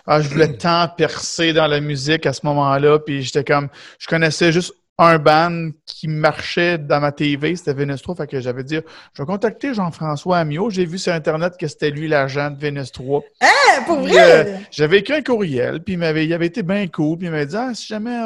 ah, 0.06 0.20
je 0.20 0.28
voulais 0.28 0.52
tant 0.56 0.88
percer 0.88 1.52
dans 1.52 1.66
la 1.66 1.80
musique 1.80 2.26
à 2.26 2.32
ce 2.32 2.40
moment-là. 2.44 2.98
Puis 2.98 3.22
j'étais 3.22 3.44
comme, 3.44 3.68
je 3.98 4.06
connaissais 4.06 4.52
juste 4.52 4.74
un 4.98 5.18
band 5.18 5.70
qui 5.86 6.06
marchait 6.06 6.78
dans 6.78 7.00
ma 7.00 7.12
TV, 7.12 7.56
c'était 7.56 7.72
Venus 7.72 8.02
Fait 8.16 8.26
que 8.26 8.40
j'avais 8.40 8.62
dit, 8.62 8.78
je 9.14 9.22
vais 9.22 9.26
contacter 9.26 9.74
Jean-François 9.74 10.38
Amiot. 10.38 10.70
J'ai 10.70 10.84
vu 10.84 10.98
sur 10.98 11.12
Internet 11.12 11.54
que 11.58 11.66
c'était 11.66 11.90
lui 11.90 12.08
l'agent 12.08 12.50
de 12.50 12.58
Venus 12.58 12.92
3. 12.92 13.22
Hein, 13.40 13.46
pour 13.86 14.00
vrai? 14.00 14.46
Euh, 14.46 14.56
j'avais 14.70 14.98
écrit 14.98 15.14
un 15.14 15.22
courriel, 15.22 15.82
puis 15.82 15.94
il, 15.94 15.98
m'avait, 15.98 16.26
il 16.26 16.32
avait 16.32 16.46
été 16.46 16.62
bien 16.62 16.86
cool. 16.88 17.18
Puis 17.18 17.28
il 17.28 17.30
m'avait 17.30 17.46
dit, 17.46 17.56
ah, 17.56 17.72
si 17.74 17.86
jamais 17.86 18.18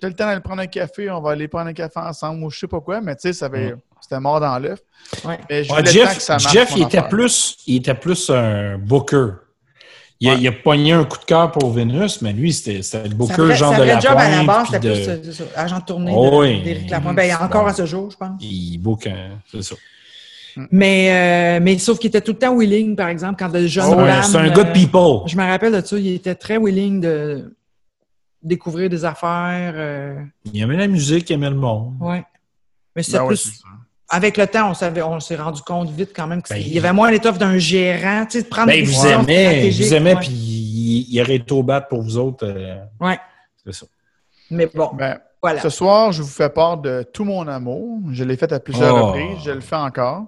j'ai 0.00 0.08
le 0.08 0.14
temps 0.14 0.26
d'aller 0.26 0.40
prendre 0.40 0.62
un 0.62 0.66
café, 0.66 1.10
on 1.10 1.20
va 1.20 1.32
aller 1.32 1.48
prendre 1.48 1.68
un 1.68 1.74
café 1.74 1.98
ensemble 2.00 2.44
ou 2.44 2.50
je 2.50 2.58
sais 2.60 2.68
pas 2.68 2.80
quoi. 2.80 3.00
Mais 3.00 3.14
tu 3.16 3.22
sais, 3.22 3.32
ça 3.32 3.50
c'était 4.00 4.20
mort 4.20 4.40
dans 4.40 4.58
l'œuf. 4.58 4.78
Ouais. 5.24 5.38
Jeff, 5.84 6.30
Jeff 6.38 6.72
il, 6.76 6.84
était 6.84 7.02
plus, 7.02 7.56
il 7.66 7.76
était 7.76 7.94
plus 7.94 8.30
un 8.30 8.78
booker. 8.78 9.47
Il, 10.20 10.48
a, 10.48 10.52
pogné 10.52 10.92
un 10.92 11.04
coup 11.04 11.18
de 11.18 11.24
cœur 11.24 11.52
pour 11.52 11.70
Vénus, 11.70 12.22
mais 12.22 12.32
lui, 12.32 12.52
c'était 12.52 13.06
le 13.06 13.14
booker 13.14 13.54
genre 13.54 13.78
de 13.78 13.84
la 13.84 14.00
job 14.00 14.14
à 14.16 14.28
la 14.28 14.42
base, 14.42 14.66
c'était 14.72 14.88
de... 14.88 15.16
plus 15.16 15.32
ça, 15.32 15.44
agent 15.54 15.78
de 15.78 15.84
tournée 15.84 16.12
oh, 16.14 16.42
d'Éric 16.42 16.90
Lapointe. 16.90 17.14
Ben, 17.14 17.36
encore 17.40 17.68
à 17.68 17.72
ce 17.72 17.86
jour, 17.86 18.10
je 18.10 18.16
pense. 18.16 18.42
Il 18.42 18.78
book, 18.78 19.08
c'est 19.50 19.62
ça. 19.62 19.76
Mais, 20.72 21.58
euh, 21.60 21.62
mais 21.62 21.78
sauf 21.78 22.00
qu'il 22.00 22.08
était 22.08 22.20
tout 22.20 22.32
le 22.32 22.38
temps 22.38 22.56
willing, 22.56 22.96
par 22.96 23.08
exemple, 23.08 23.36
quand 23.38 23.48
de 23.48 23.66
jeunes 23.68 23.94
oh, 23.96 24.22
C'est 24.24 24.36
un 24.36 24.50
good 24.50 24.72
people. 24.72 25.28
Je 25.28 25.36
me 25.36 25.44
rappelle 25.44 25.72
de 25.72 25.86
ça, 25.86 25.96
il 25.96 26.14
était 26.14 26.34
très 26.34 26.58
willing 26.58 27.00
de 27.00 27.56
découvrir 28.42 28.90
des 28.90 29.04
affaires. 29.04 29.74
Euh... 29.76 30.20
Il 30.52 30.60
aimait 30.60 30.76
la 30.76 30.88
musique, 30.88 31.30
il 31.30 31.34
aimait 31.34 31.50
le 31.50 31.56
monde. 31.56 31.94
Oui. 32.00 32.16
Mais 32.96 33.04
c'était 33.04 33.18
ben 33.18 33.28
plus 33.28 33.62
avec 34.08 34.36
le 34.36 34.46
temps, 34.46 34.72
on 34.72 35.02
on 35.02 35.20
s'est 35.20 35.36
rendu 35.36 35.62
compte 35.62 35.90
vite 35.90 36.12
quand 36.14 36.26
même 36.26 36.42
qu'il 36.42 36.56
ben, 36.56 36.72
y 36.72 36.78
avait 36.78 36.92
moins 36.92 37.10
l'étoffe 37.10 37.38
d'un 37.38 37.58
gérant, 37.58 38.24
tu 38.24 38.38
sais, 38.38 38.44
de 38.44 38.48
prendre 38.48 38.68
ben, 38.68 38.80
des 38.80 38.90
vous 38.90 39.06
aimez, 39.06 39.70
vous 39.70 39.94
aimez, 39.94 40.16
puis 40.16 40.30
il, 40.30 41.14
y 41.14 41.20
aurait 41.20 41.44
au 41.50 41.62
bat 41.62 41.80
pour 41.82 42.02
vous 42.02 42.16
autres. 42.16 42.46
Euh, 42.46 42.76
oui. 43.00 43.14
C'est 43.64 43.74
ça. 43.74 43.86
Mais 44.50 44.66
bon, 44.66 44.90
ben, 44.94 45.18
voilà. 45.42 45.60
Ce 45.60 45.68
soir, 45.68 46.12
je 46.12 46.22
vous 46.22 46.28
fais 46.28 46.48
part 46.48 46.78
de 46.78 47.04
tout 47.12 47.24
mon 47.24 47.46
amour. 47.46 48.00
Je 48.12 48.24
l'ai 48.24 48.36
fait 48.36 48.50
à 48.52 48.60
plusieurs 48.60 48.94
oh. 48.94 49.06
reprises, 49.08 49.44
je 49.44 49.50
le 49.50 49.60
fais 49.60 49.76
encore. 49.76 50.24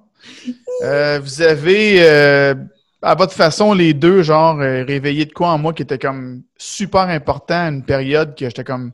Euh, 0.82 1.18
vous 1.22 1.40
avez, 1.40 1.98
euh, 2.00 2.54
à 3.00 3.14
votre 3.14 3.32
façon, 3.32 3.72
les 3.72 3.94
deux, 3.94 4.22
genre, 4.22 4.58
réveillé 4.58 5.24
de 5.24 5.32
quoi 5.32 5.48
en 5.48 5.58
moi 5.58 5.72
qui 5.72 5.82
était 5.82 5.98
comme 5.98 6.42
super 6.58 7.02
important 7.02 7.66
à 7.66 7.68
une 7.68 7.82
période 7.82 8.34
que 8.36 8.44
j'étais 8.46 8.64
comme 8.64 8.92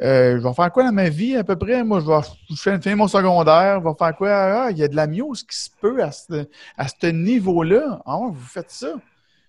euh, 0.00 0.38
je 0.38 0.42
vais 0.46 0.54
faire 0.54 0.70
quoi 0.70 0.84
dans 0.84 0.92
ma 0.92 1.08
vie 1.08 1.36
à 1.36 1.44
peu 1.44 1.56
près? 1.56 1.82
Moi, 1.82 2.00
je 2.00 2.70
vais 2.70 2.80
finir 2.80 2.96
mon 2.96 3.08
secondaire, 3.08 3.80
je 3.80 3.88
vais 3.88 3.94
faire 3.98 4.16
quoi? 4.16 4.30
Ah, 4.30 4.70
il 4.70 4.78
y 4.78 4.82
a 4.82 4.88
de 4.88 4.96
la 4.96 5.06
miose 5.06 5.42
qui 5.42 5.56
se 5.56 5.70
peut 5.80 6.02
à 6.02 6.10
ce, 6.12 7.06
niveau-là. 7.06 8.00
Ah, 8.06 8.18
vous 8.30 8.46
faites 8.46 8.70
ça. 8.70 8.94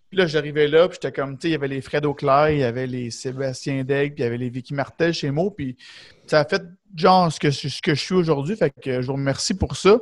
Puis 0.09 0.17
là, 0.17 0.25
j'arrivais 0.25 0.67
là, 0.67 0.87
puis 0.87 0.97
j'étais 0.99 1.11
comme, 1.11 1.37
tu 1.37 1.41
sais, 1.41 1.47
il 1.49 1.51
y 1.51 1.55
avait 1.55 1.67
les 1.67 1.81
Fred 1.81 2.03
Auclair, 2.03 2.49
il 2.49 2.59
y 2.59 2.63
avait 2.63 2.87
les 2.87 3.11
Sébastien 3.11 3.83
Degg, 3.83 4.15
puis 4.15 4.23
il 4.23 4.25
y 4.25 4.27
avait 4.27 4.39
les 4.39 4.49
Vicky 4.49 4.73
Martel 4.73 5.13
chez 5.13 5.29
Mo, 5.29 5.51
puis 5.51 5.77
ça 6.25 6.39
a 6.39 6.45
fait 6.45 6.63
genre 6.95 7.31
ce 7.31 7.39
que, 7.39 7.51
ce 7.51 7.79
que 7.79 7.93
je 7.93 7.99
suis 7.99 8.15
aujourd'hui. 8.15 8.55
Fait 8.55 8.71
que 8.71 9.01
je 9.01 9.07
vous 9.07 9.13
remercie 9.13 9.53
pour 9.53 9.75
ça. 9.75 9.99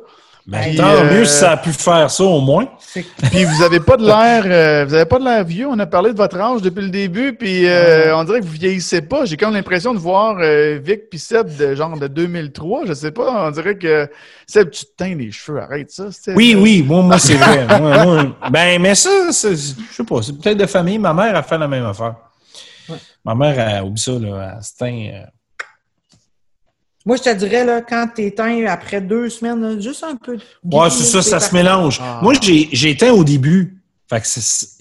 Ben, 0.47 0.77
tant 0.77 0.95
euh, 0.95 1.13
mieux 1.13 1.25
si 1.25 1.39
ça 1.39 1.51
a 1.51 1.57
pu 1.57 1.73
faire 1.73 2.09
ça 2.09 2.23
au 2.23 2.39
moins. 2.39 2.69
Puis 2.93 3.43
vous 3.43 3.63
avez 3.63 3.81
pas 3.81 3.97
de 3.97 4.05
l'air, 4.05 4.43
euh, 4.45 4.85
vous 4.85 4.93
avez 4.93 5.03
pas 5.03 5.19
de 5.19 5.25
l'air 5.25 5.43
vieux. 5.43 5.67
On 5.67 5.77
a 5.77 5.85
parlé 5.85 6.13
de 6.13 6.17
votre 6.17 6.39
âge 6.39 6.61
depuis 6.61 6.83
le 6.83 6.89
début, 6.89 7.33
puis 7.33 7.67
euh, 7.67 8.15
on 8.15 8.23
dirait 8.23 8.39
que 8.39 8.45
vous 8.45 8.53
vieillissez 8.53 9.01
pas. 9.01 9.25
J'ai 9.25 9.35
comme 9.35 9.53
l'impression 9.53 9.93
de 9.93 9.99
voir 9.99 10.37
Vic 10.81 11.09
puis 11.09 11.19
Seb 11.19 11.53
de 11.57 11.75
genre 11.75 11.99
de 11.99 12.07
2003. 12.07 12.85
Je 12.85 12.93
sais 12.93 13.11
pas. 13.11 13.45
On 13.45 13.51
dirait 13.51 13.77
que 13.77 14.09
Seb, 14.47 14.69
tu 14.71 14.85
te 14.85 14.91
teins 14.95 15.15
les 15.15 15.31
cheveux. 15.31 15.61
Arrête 15.61 15.91
ça. 15.91 16.05
Oui, 16.33 16.55
oui. 16.57 16.81
Moi, 16.81 17.01
moi 17.01 17.19
c'est 17.19 17.35
vrai. 17.35 17.67
ben, 18.49 18.81
mais 18.81 18.95
ça, 18.95 19.09
je 19.27 19.33
sais 19.33 20.03
pas. 20.07 20.21
C'est 20.21 20.39
peut-être 20.39 20.59
de 20.59 20.65
famille. 20.65 20.97
Ma 20.97 21.13
mère 21.13 21.35
a 21.35 21.43
fait 21.43 21.57
la 21.57 21.67
même 21.67 21.85
affaire. 21.85 22.15
Ma 23.25 23.35
mère, 23.35 23.79
a 23.79 23.83
oublié 23.83 23.97
ça, 23.97 24.11
là, 24.13 24.53
elle 24.55 24.63
se 24.63 24.77
teint 24.77 25.25
moi, 27.07 27.15
je 27.15 27.23
te 27.23 27.33
dirais, 27.33 27.63
là, 27.63 27.79
quand 27.79 28.05
tu 28.13 28.23
éteins 28.23 28.65
après 28.67 28.99
deux 28.99 29.29
semaines, 29.29 29.81
juste 29.81 30.03
un 30.03 30.17
peu. 30.17 30.37
Ouais, 30.65 30.89
c'est 30.89 31.05
ça, 31.05 31.21
ça 31.21 31.39
se 31.39 31.55
mélange. 31.55 32.01
Ah. 32.03 32.19
Moi, 32.21 32.33
j'ai 32.41 32.89
éteint 32.89 33.13
au 33.13 33.23
début. 33.23 33.81
Fait 34.09 34.19
que 34.19 34.27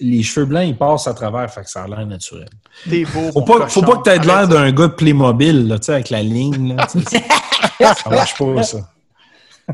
les 0.01 0.23
cheveux 0.23 0.45
blancs, 0.45 0.65
ils 0.67 0.77
passent 0.77 1.07
à 1.07 1.13
travers, 1.13 1.49
fait 1.49 1.61
que 1.61 1.69
ça 1.69 1.83
a 1.83 1.87
l'air 1.87 2.05
naturel. 2.05 2.49
T'es 2.89 3.05
beau. 3.05 3.31
Faut 3.31 3.43
pas, 3.43 3.67
faut 3.67 3.81
pas 3.81 3.95
que 3.97 4.03
tu 4.03 4.09
aies 4.09 4.19
l'air 4.19 4.45
d'un 4.45 4.69
gars 4.73 4.87
de 4.87 4.93
Playmobil, 4.93 5.69
là, 5.69 5.79
tu 5.79 5.85
sais, 5.85 5.93
avec 5.93 6.09
la 6.09 6.21
ligne, 6.21 6.75
là, 6.75 6.85
ça 7.95 8.09
marche 8.09 8.37
pas, 8.37 8.63
ça. 8.63 8.79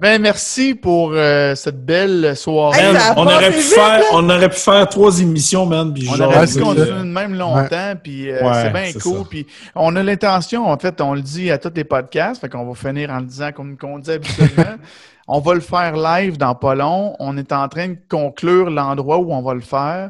Ben, 0.01 0.19
merci 0.19 0.73
pour 0.73 1.11
euh, 1.13 1.53
cette 1.53 1.85
belle 1.85 2.35
soirée. 2.35 2.81
on, 3.15 3.27
aurait 3.27 3.51
pu 3.51 3.61
faire, 3.61 4.01
on 4.13 4.27
aurait 4.27 4.49
pu 4.49 4.57
faire 4.57 4.89
trois 4.89 5.19
émissions, 5.19 5.67
man. 5.67 5.93
Puis 5.93 6.09
on 6.09 6.19
aurait 6.19 6.47
pu 6.47 6.59
continuer 6.59 7.03
même 7.03 7.35
longtemps, 7.35 7.93
puis 8.01 8.31
euh, 8.31 8.39
c'est 8.53 8.71
bien 8.71 8.91
cool. 8.99 9.27
Puis 9.29 9.45
on 9.75 9.95
a 9.95 10.01
l'intention, 10.01 10.65
en 10.65 10.77
fait, 10.79 10.99
on 10.99 11.13
le 11.13 11.21
dit 11.21 11.51
à 11.51 11.59
tous 11.59 11.71
les 11.75 11.83
podcasts, 11.83 12.41
fait 12.41 12.49
qu'on 12.49 12.65
va 12.65 12.73
finir 12.73 13.11
en 13.11 13.19
le 13.19 13.25
disant 13.25 13.51
comme 13.51 13.77
on 13.83 13.99
dit 13.99 14.11
habituellement. 14.11 14.77
on 15.27 15.39
va 15.39 15.53
le 15.53 15.61
faire 15.61 15.95
live 15.95 16.37
dans 16.39 16.55
pas 16.55 16.73
long. 16.73 17.15
On 17.19 17.37
est 17.37 17.51
en 17.51 17.67
train 17.67 17.89
de 17.89 17.97
conclure 18.09 18.71
l'endroit 18.71 19.19
où 19.19 19.31
on 19.31 19.43
va 19.43 19.53
le 19.53 19.61
faire. 19.61 20.09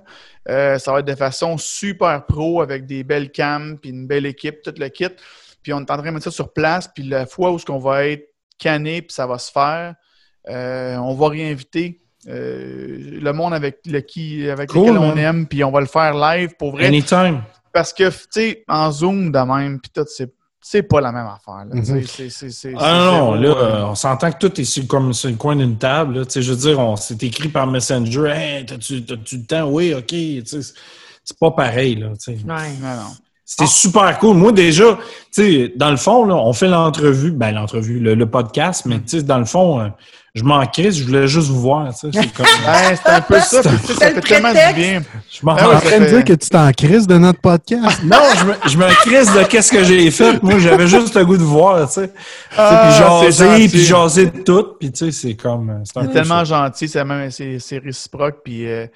Euh, 0.49 0.80
ça 0.80 0.93
va 0.93 0.99
être 0.99 1.07
de 1.07 1.15
façon 1.15 1.57
super 1.57 2.26
pro 2.26 2.61
avec 2.61 2.85
des 2.85 3.03
belles 3.03 3.31
cams, 3.31 3.77
puis 3.77 3.89
une 3.89 4.07
belle 4.07 4.26
équipe, 4.26 4.61
tout 4.61 4.73
le 4.77 4.88
kit. 4.88 5.07
Puis 5.61 5.73
on 5.73 5.80
est 5.80 5.91
en 5.91 5.97
train 5.97 6.03
de 6.03 6.11
mettre 6.11 6.23
ça 6.23 6.31
sur 6.31 6.53
place, 6.53 6.88
puis 6.88 7.03
la 7.03 7.26
fois 7.26 7.51
où 7.51 7.60
ce 7.60 7.65
qu'on 7.65 7.80
va 7.80 8.07
être 8.07 8.32
canné, 8.64 9.02
puis 9.02 9.14
ça 9.14 9.27
va 9.27 9.38
se 9.38 9.52
faire. 9.52 9.95
Euh, 10.49 10.95
on 10.98 11.14
va 11.14 11.30
réinviter 11.30 11.99
euh, 12.27 13.19
le 13.22 13.34
monde 13.34 13.53
avec, 13.53 13.80
le 13.85 13.99
qui, 13.99 14.49
avec 14.49 14.73
lequel 14.73 14.98
on 14.98 15.15
aime, 15.18 15.45
puis 15.48 15.64
on 15.64 15.72
va 15.72 15.81
le 15.81 15.88
faire 15.88 16.14
live 16.15 16.56
pour 16.57 16.72
vrai. 16.72 16.88
Anytime. 16.88 17.41
Parce 17.73 17.91
que, 17.91 18.10
tu 18.10 18.26
sais, 18.30 18.64
en 18.68 18.91
Zoom 18.91 19.31
de 19.31 19.40
même, 19.40 19.80
puis 19.80 19.91
tout, 19.94 20.06
c'est 20.61 20.84
pas 20.84 21.02
la 21.02 21.11
même 21.11 21.27
affaire. 21.27 21.65
Mm-hmm. 21.65 22.76
ah 22.80 23.11
non, 23.11 23.34
là, 23.34 23.49
euh, 23.49 23.85
on 23.88 23.95
s'entend 23.95 24.31
que 24.31 24.38
tout 24.38 24.61
est 24.61 24.64
sur, 24.64 24.88
comme 24.88 25.11
sur 25.11 25.30
le 25.30 25.35
coin 25.35 25.56
d'une 25.56 25.77
table. 25.77 26.19
Là. 26.19 26.26
Je 26.34 26.52
veux 26.52 26.56
dire, 26.56 26.80
on 26.80 26.95
s'est 26.95 27.18
écrit 27.22 27.49
par 27.49 27.68
Messenger. 27.68 28.31
Hey, 28.34 28.65
t'as-tu 28.65 29.03
le 29.10 29.45
temps? 29.45 29.69
Oui, 29.69 29.94
OK. 29.94 30.14
C'est 30.45 31.40
pas 31.40 31.52
pareil. 31.52 31.95
Là, 31.95 32.10
ouais. 32.10 32.38
non, 32.45 32.56
non. 32.56 33.11
C'était 33.56 33.70
super 33.70 34.18
cool. 34.18 34.36
Moi, 34.36 34.52
déjà, 34.52 34.98
tu 35.32 35.44
sais, 35.44 35.74
dans 35.76 35.92
le 35.92 35.98
fond, 35.98 36.26
là, 36.26 36.36
on 36.36 36.54
fait 36.54 36.68
l'entrevue, 36.68 37.30
ben 37.30 37.52
l'entrevue, 37.52 38.00
le, 38.00 38.26
podcast, 38.26 38.88
mais 38.88 39.00
tu 39.00 39.20
sais, 39.20 39.22
dans 39.22 39.38
le 39.38 39.46
fond, 39.46 39.80
euh, 39.80 39.90
je 40.34 40.44
m'en 40.44 40.66
crisse, 40.66 40.98
je 40.98 41.04
voulais 41.04 41.28
juste 41.28 41.50
vous 41.50 41.62
voir, 41.62 41.94
tu 41.94 42.12
sais. 42.12 42.20
C'est 42.20 42.34
comme... 42.34 42.48
c'est 43.04 43.10
un 43.12 43.22
peu 43.22 43.40
ça, 43.40 43.62
ça 43.62 43.70
fait 43.70 44.22
tellement 44.22 44.50
du 44.50 44.74
bien. 44.76 45.04
Je 45.30 45.46
m'en 45.46 45.52
en 45.52 45.80
train 45.80 46.00
de 46.00 46.06
dire 46.06 46.26
que 46.26 46.34
tu 46.34 46.50
t'en 46.50 46.72
crises 46.72 47.06
de 47.06 47.16
notre 47.16 47.42
podcast? 47.42 48.02
non, 48.04 48.18
je 48.40 48.44
me, 48.44 48.54
je 48.66 48.76
me 48.76 48.88
crisse 49.06 49.32
de 49.32 49.44
qu'est-ce 49.44 49.72
que 49.72 49.84
j'ai 49.84 50.10
fait. 50.10 50.42
Moi, 50.42 50.58
j'avais 50.58 50.88
juste 50.88 51.14
le 51.14 51.24
goût 51.24 51.38
de 51.38 51.44
voir, 51.44 51.88
tu 51.88 52.02
sais. 52.02 52.12
Ah, 52.58 52.90
puis 52.90 53.32
jaser, 53.32 53.68
puis 53.70 53.84
jaser 53.84 54.26
de 54.26 54.40
tout, 54.40 54.66
puis 54.80 54.92
tu 54.92 55.06
sais, 55.06 55.12
c'est 55.12 55.36
comme... 55.36 55.84
C'est 55.84 56.12
tellement 56.12 56.44
gentil, 56.44 56.88
c'est 56.88 57.06
même, 57.06 57.30
c'est 57.30 57.78
réciproque, 57.78 58.38
puis... 58.44 58.68
Euh, 58.68 58.88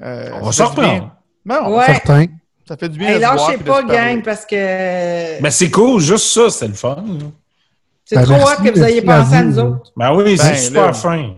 euh, 0.00 0.30
on 0.40 0.46
va 0.46 0.52
sortir. 0.52 1.10
Non, 1.44 1.76
ouais. 1.76 1.86
certain. 1.86 2.26
Ça 2.66 2.76
fait 2.76 2.88
du 2.88 2.98
bien. 2.98 3.16
Et 3.16 3.18
là, 3.18 3.36
je 3.36 3.52
sais 3.52 3.58
pas, 3.58 3.82
gang, 3.82 4.22
parce 4.22 4.46
que. 4.46 5.40
Ben, 5.40 5.50
c'est 5.50 5.70
cool, 5.70 6.00
juste 6.00 6.26
ça, 6.26 6.50
c'est 6.50 6.68
le 6.68 6.74
fun. 6.74 7.04
C'est 8.04 8.16
ben, 8.16 8.24
trop 8.24 8.48
hâte 8.48 8.62
que 8.62 8.70
vous 8.70 8.84
ayez 8.84 9.02
pensé 9.02 9.34
à, 9.34 9.42
nous 9.42 9.58
autres. 9.58 9.92
Ben 9.96 10.14
oui, 10.14 10.36
c'est 10.36 10.50
ben, 10.50 10.56
super 10.56 10.96
fin. 10.96 11.34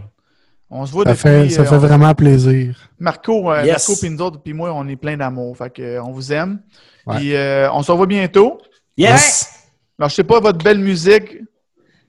On 0.68 0.84
se 0.84 0.92
voit 0.92 1.04
ça 1.04 1.10
depuis. 1.10 1.22
Fait, 1.22 1.48
ça 1.50 1.64
fait 1.64 1.74
euh, 1.74 1.78
vraiment 1.78 2.12
plaisir. 2.14 2.76
Marco, 2.98 3.52
euh, 3.52 3.64
Marco 3.64 3.92
puis 4.00 4.10
nous 4.10 4.20
autres, 4.20 4.40
puis 4.42 4.52
moi, 4.52 4.72
on 4.74 4.86
est 4.88 4.96
plein 4.96 5.16
d'amour. 5.16 5.56
Fait 5.56 5.70
que, 5.70 5.82
euh, 5.82 6.02
on 6.02 6.10
vous 6.10 6.32
aime. 6.32 6.60
Puis 7.08 7.34
on 7.72 7.82
se 7.82 7.92
revoit 7.92 8.06
bientôt. 8.06 8.58
Yes! 8.96 9.52
Alors, 9.98 10.10
je 10.10 10.16
sais 10.16 10.24
pas, 10.24 10.40
votre 10.40 10.58
belle 10.58 10.78
musique. 10.78 11.36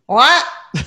Ouais! 0.07 0.23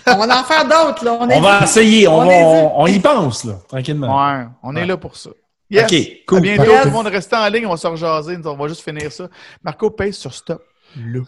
On 0.07 0.17
va 0.17 0.41
en 0.41 0.45
faire 0.45 0.65
d'autres, 0.65 1.05
là. 1.05 1.19
On, 1.21 1.41
va 1.41 1.63
essayer. 1.63 2.07
On, 2.07 2.81
on, 2.81 2.87
y 2.87 2.99
pense, 2.99 3.45
là, 3.45 3.55
tranquillement. 3.67 4.15
Ouais, 4.15 4.47
on 4.63 4.77
est 4.77 4.87
là 4.87 4.97
pour 4.97 5.17
ça. 5.17 5.31
OK, 5.73 6.25
cool. 6.27 6.39
À 6.39 6.41
bientôt. 6.41 6.65
Tout 6.65 6.85
le 6.87 6.91
monde 6.91 7.07
reste 7.07 7.33
en 7.33 7.49
ligne. 7.49 7.67
On 7.67 7.71
va 7.71 7.77
se 7.77 7.87
rejaser. 7.87 8.39
On 8.45 8.57
va 8.57 8.69
juste 8.69 8.83
finir 8.83 9.13
ça. 9.13 9.29
Marco, 9.63 9.91
pèse 9.91 10.17
sur 10.17 10.35
stop. 10.35 10.63
Là. 10.97 11.21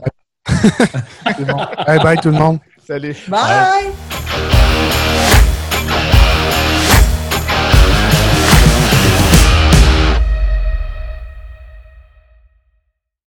C'est 1.27 1.45
bon. 1.45 1.65
Bye 1.87 1.99
bye 2.03 2.19
tout 2.19 2.31
le 2.31 2.39
monde. 2.39 2.59
Salut. 2.85 3.17
bye. 3.29 3.93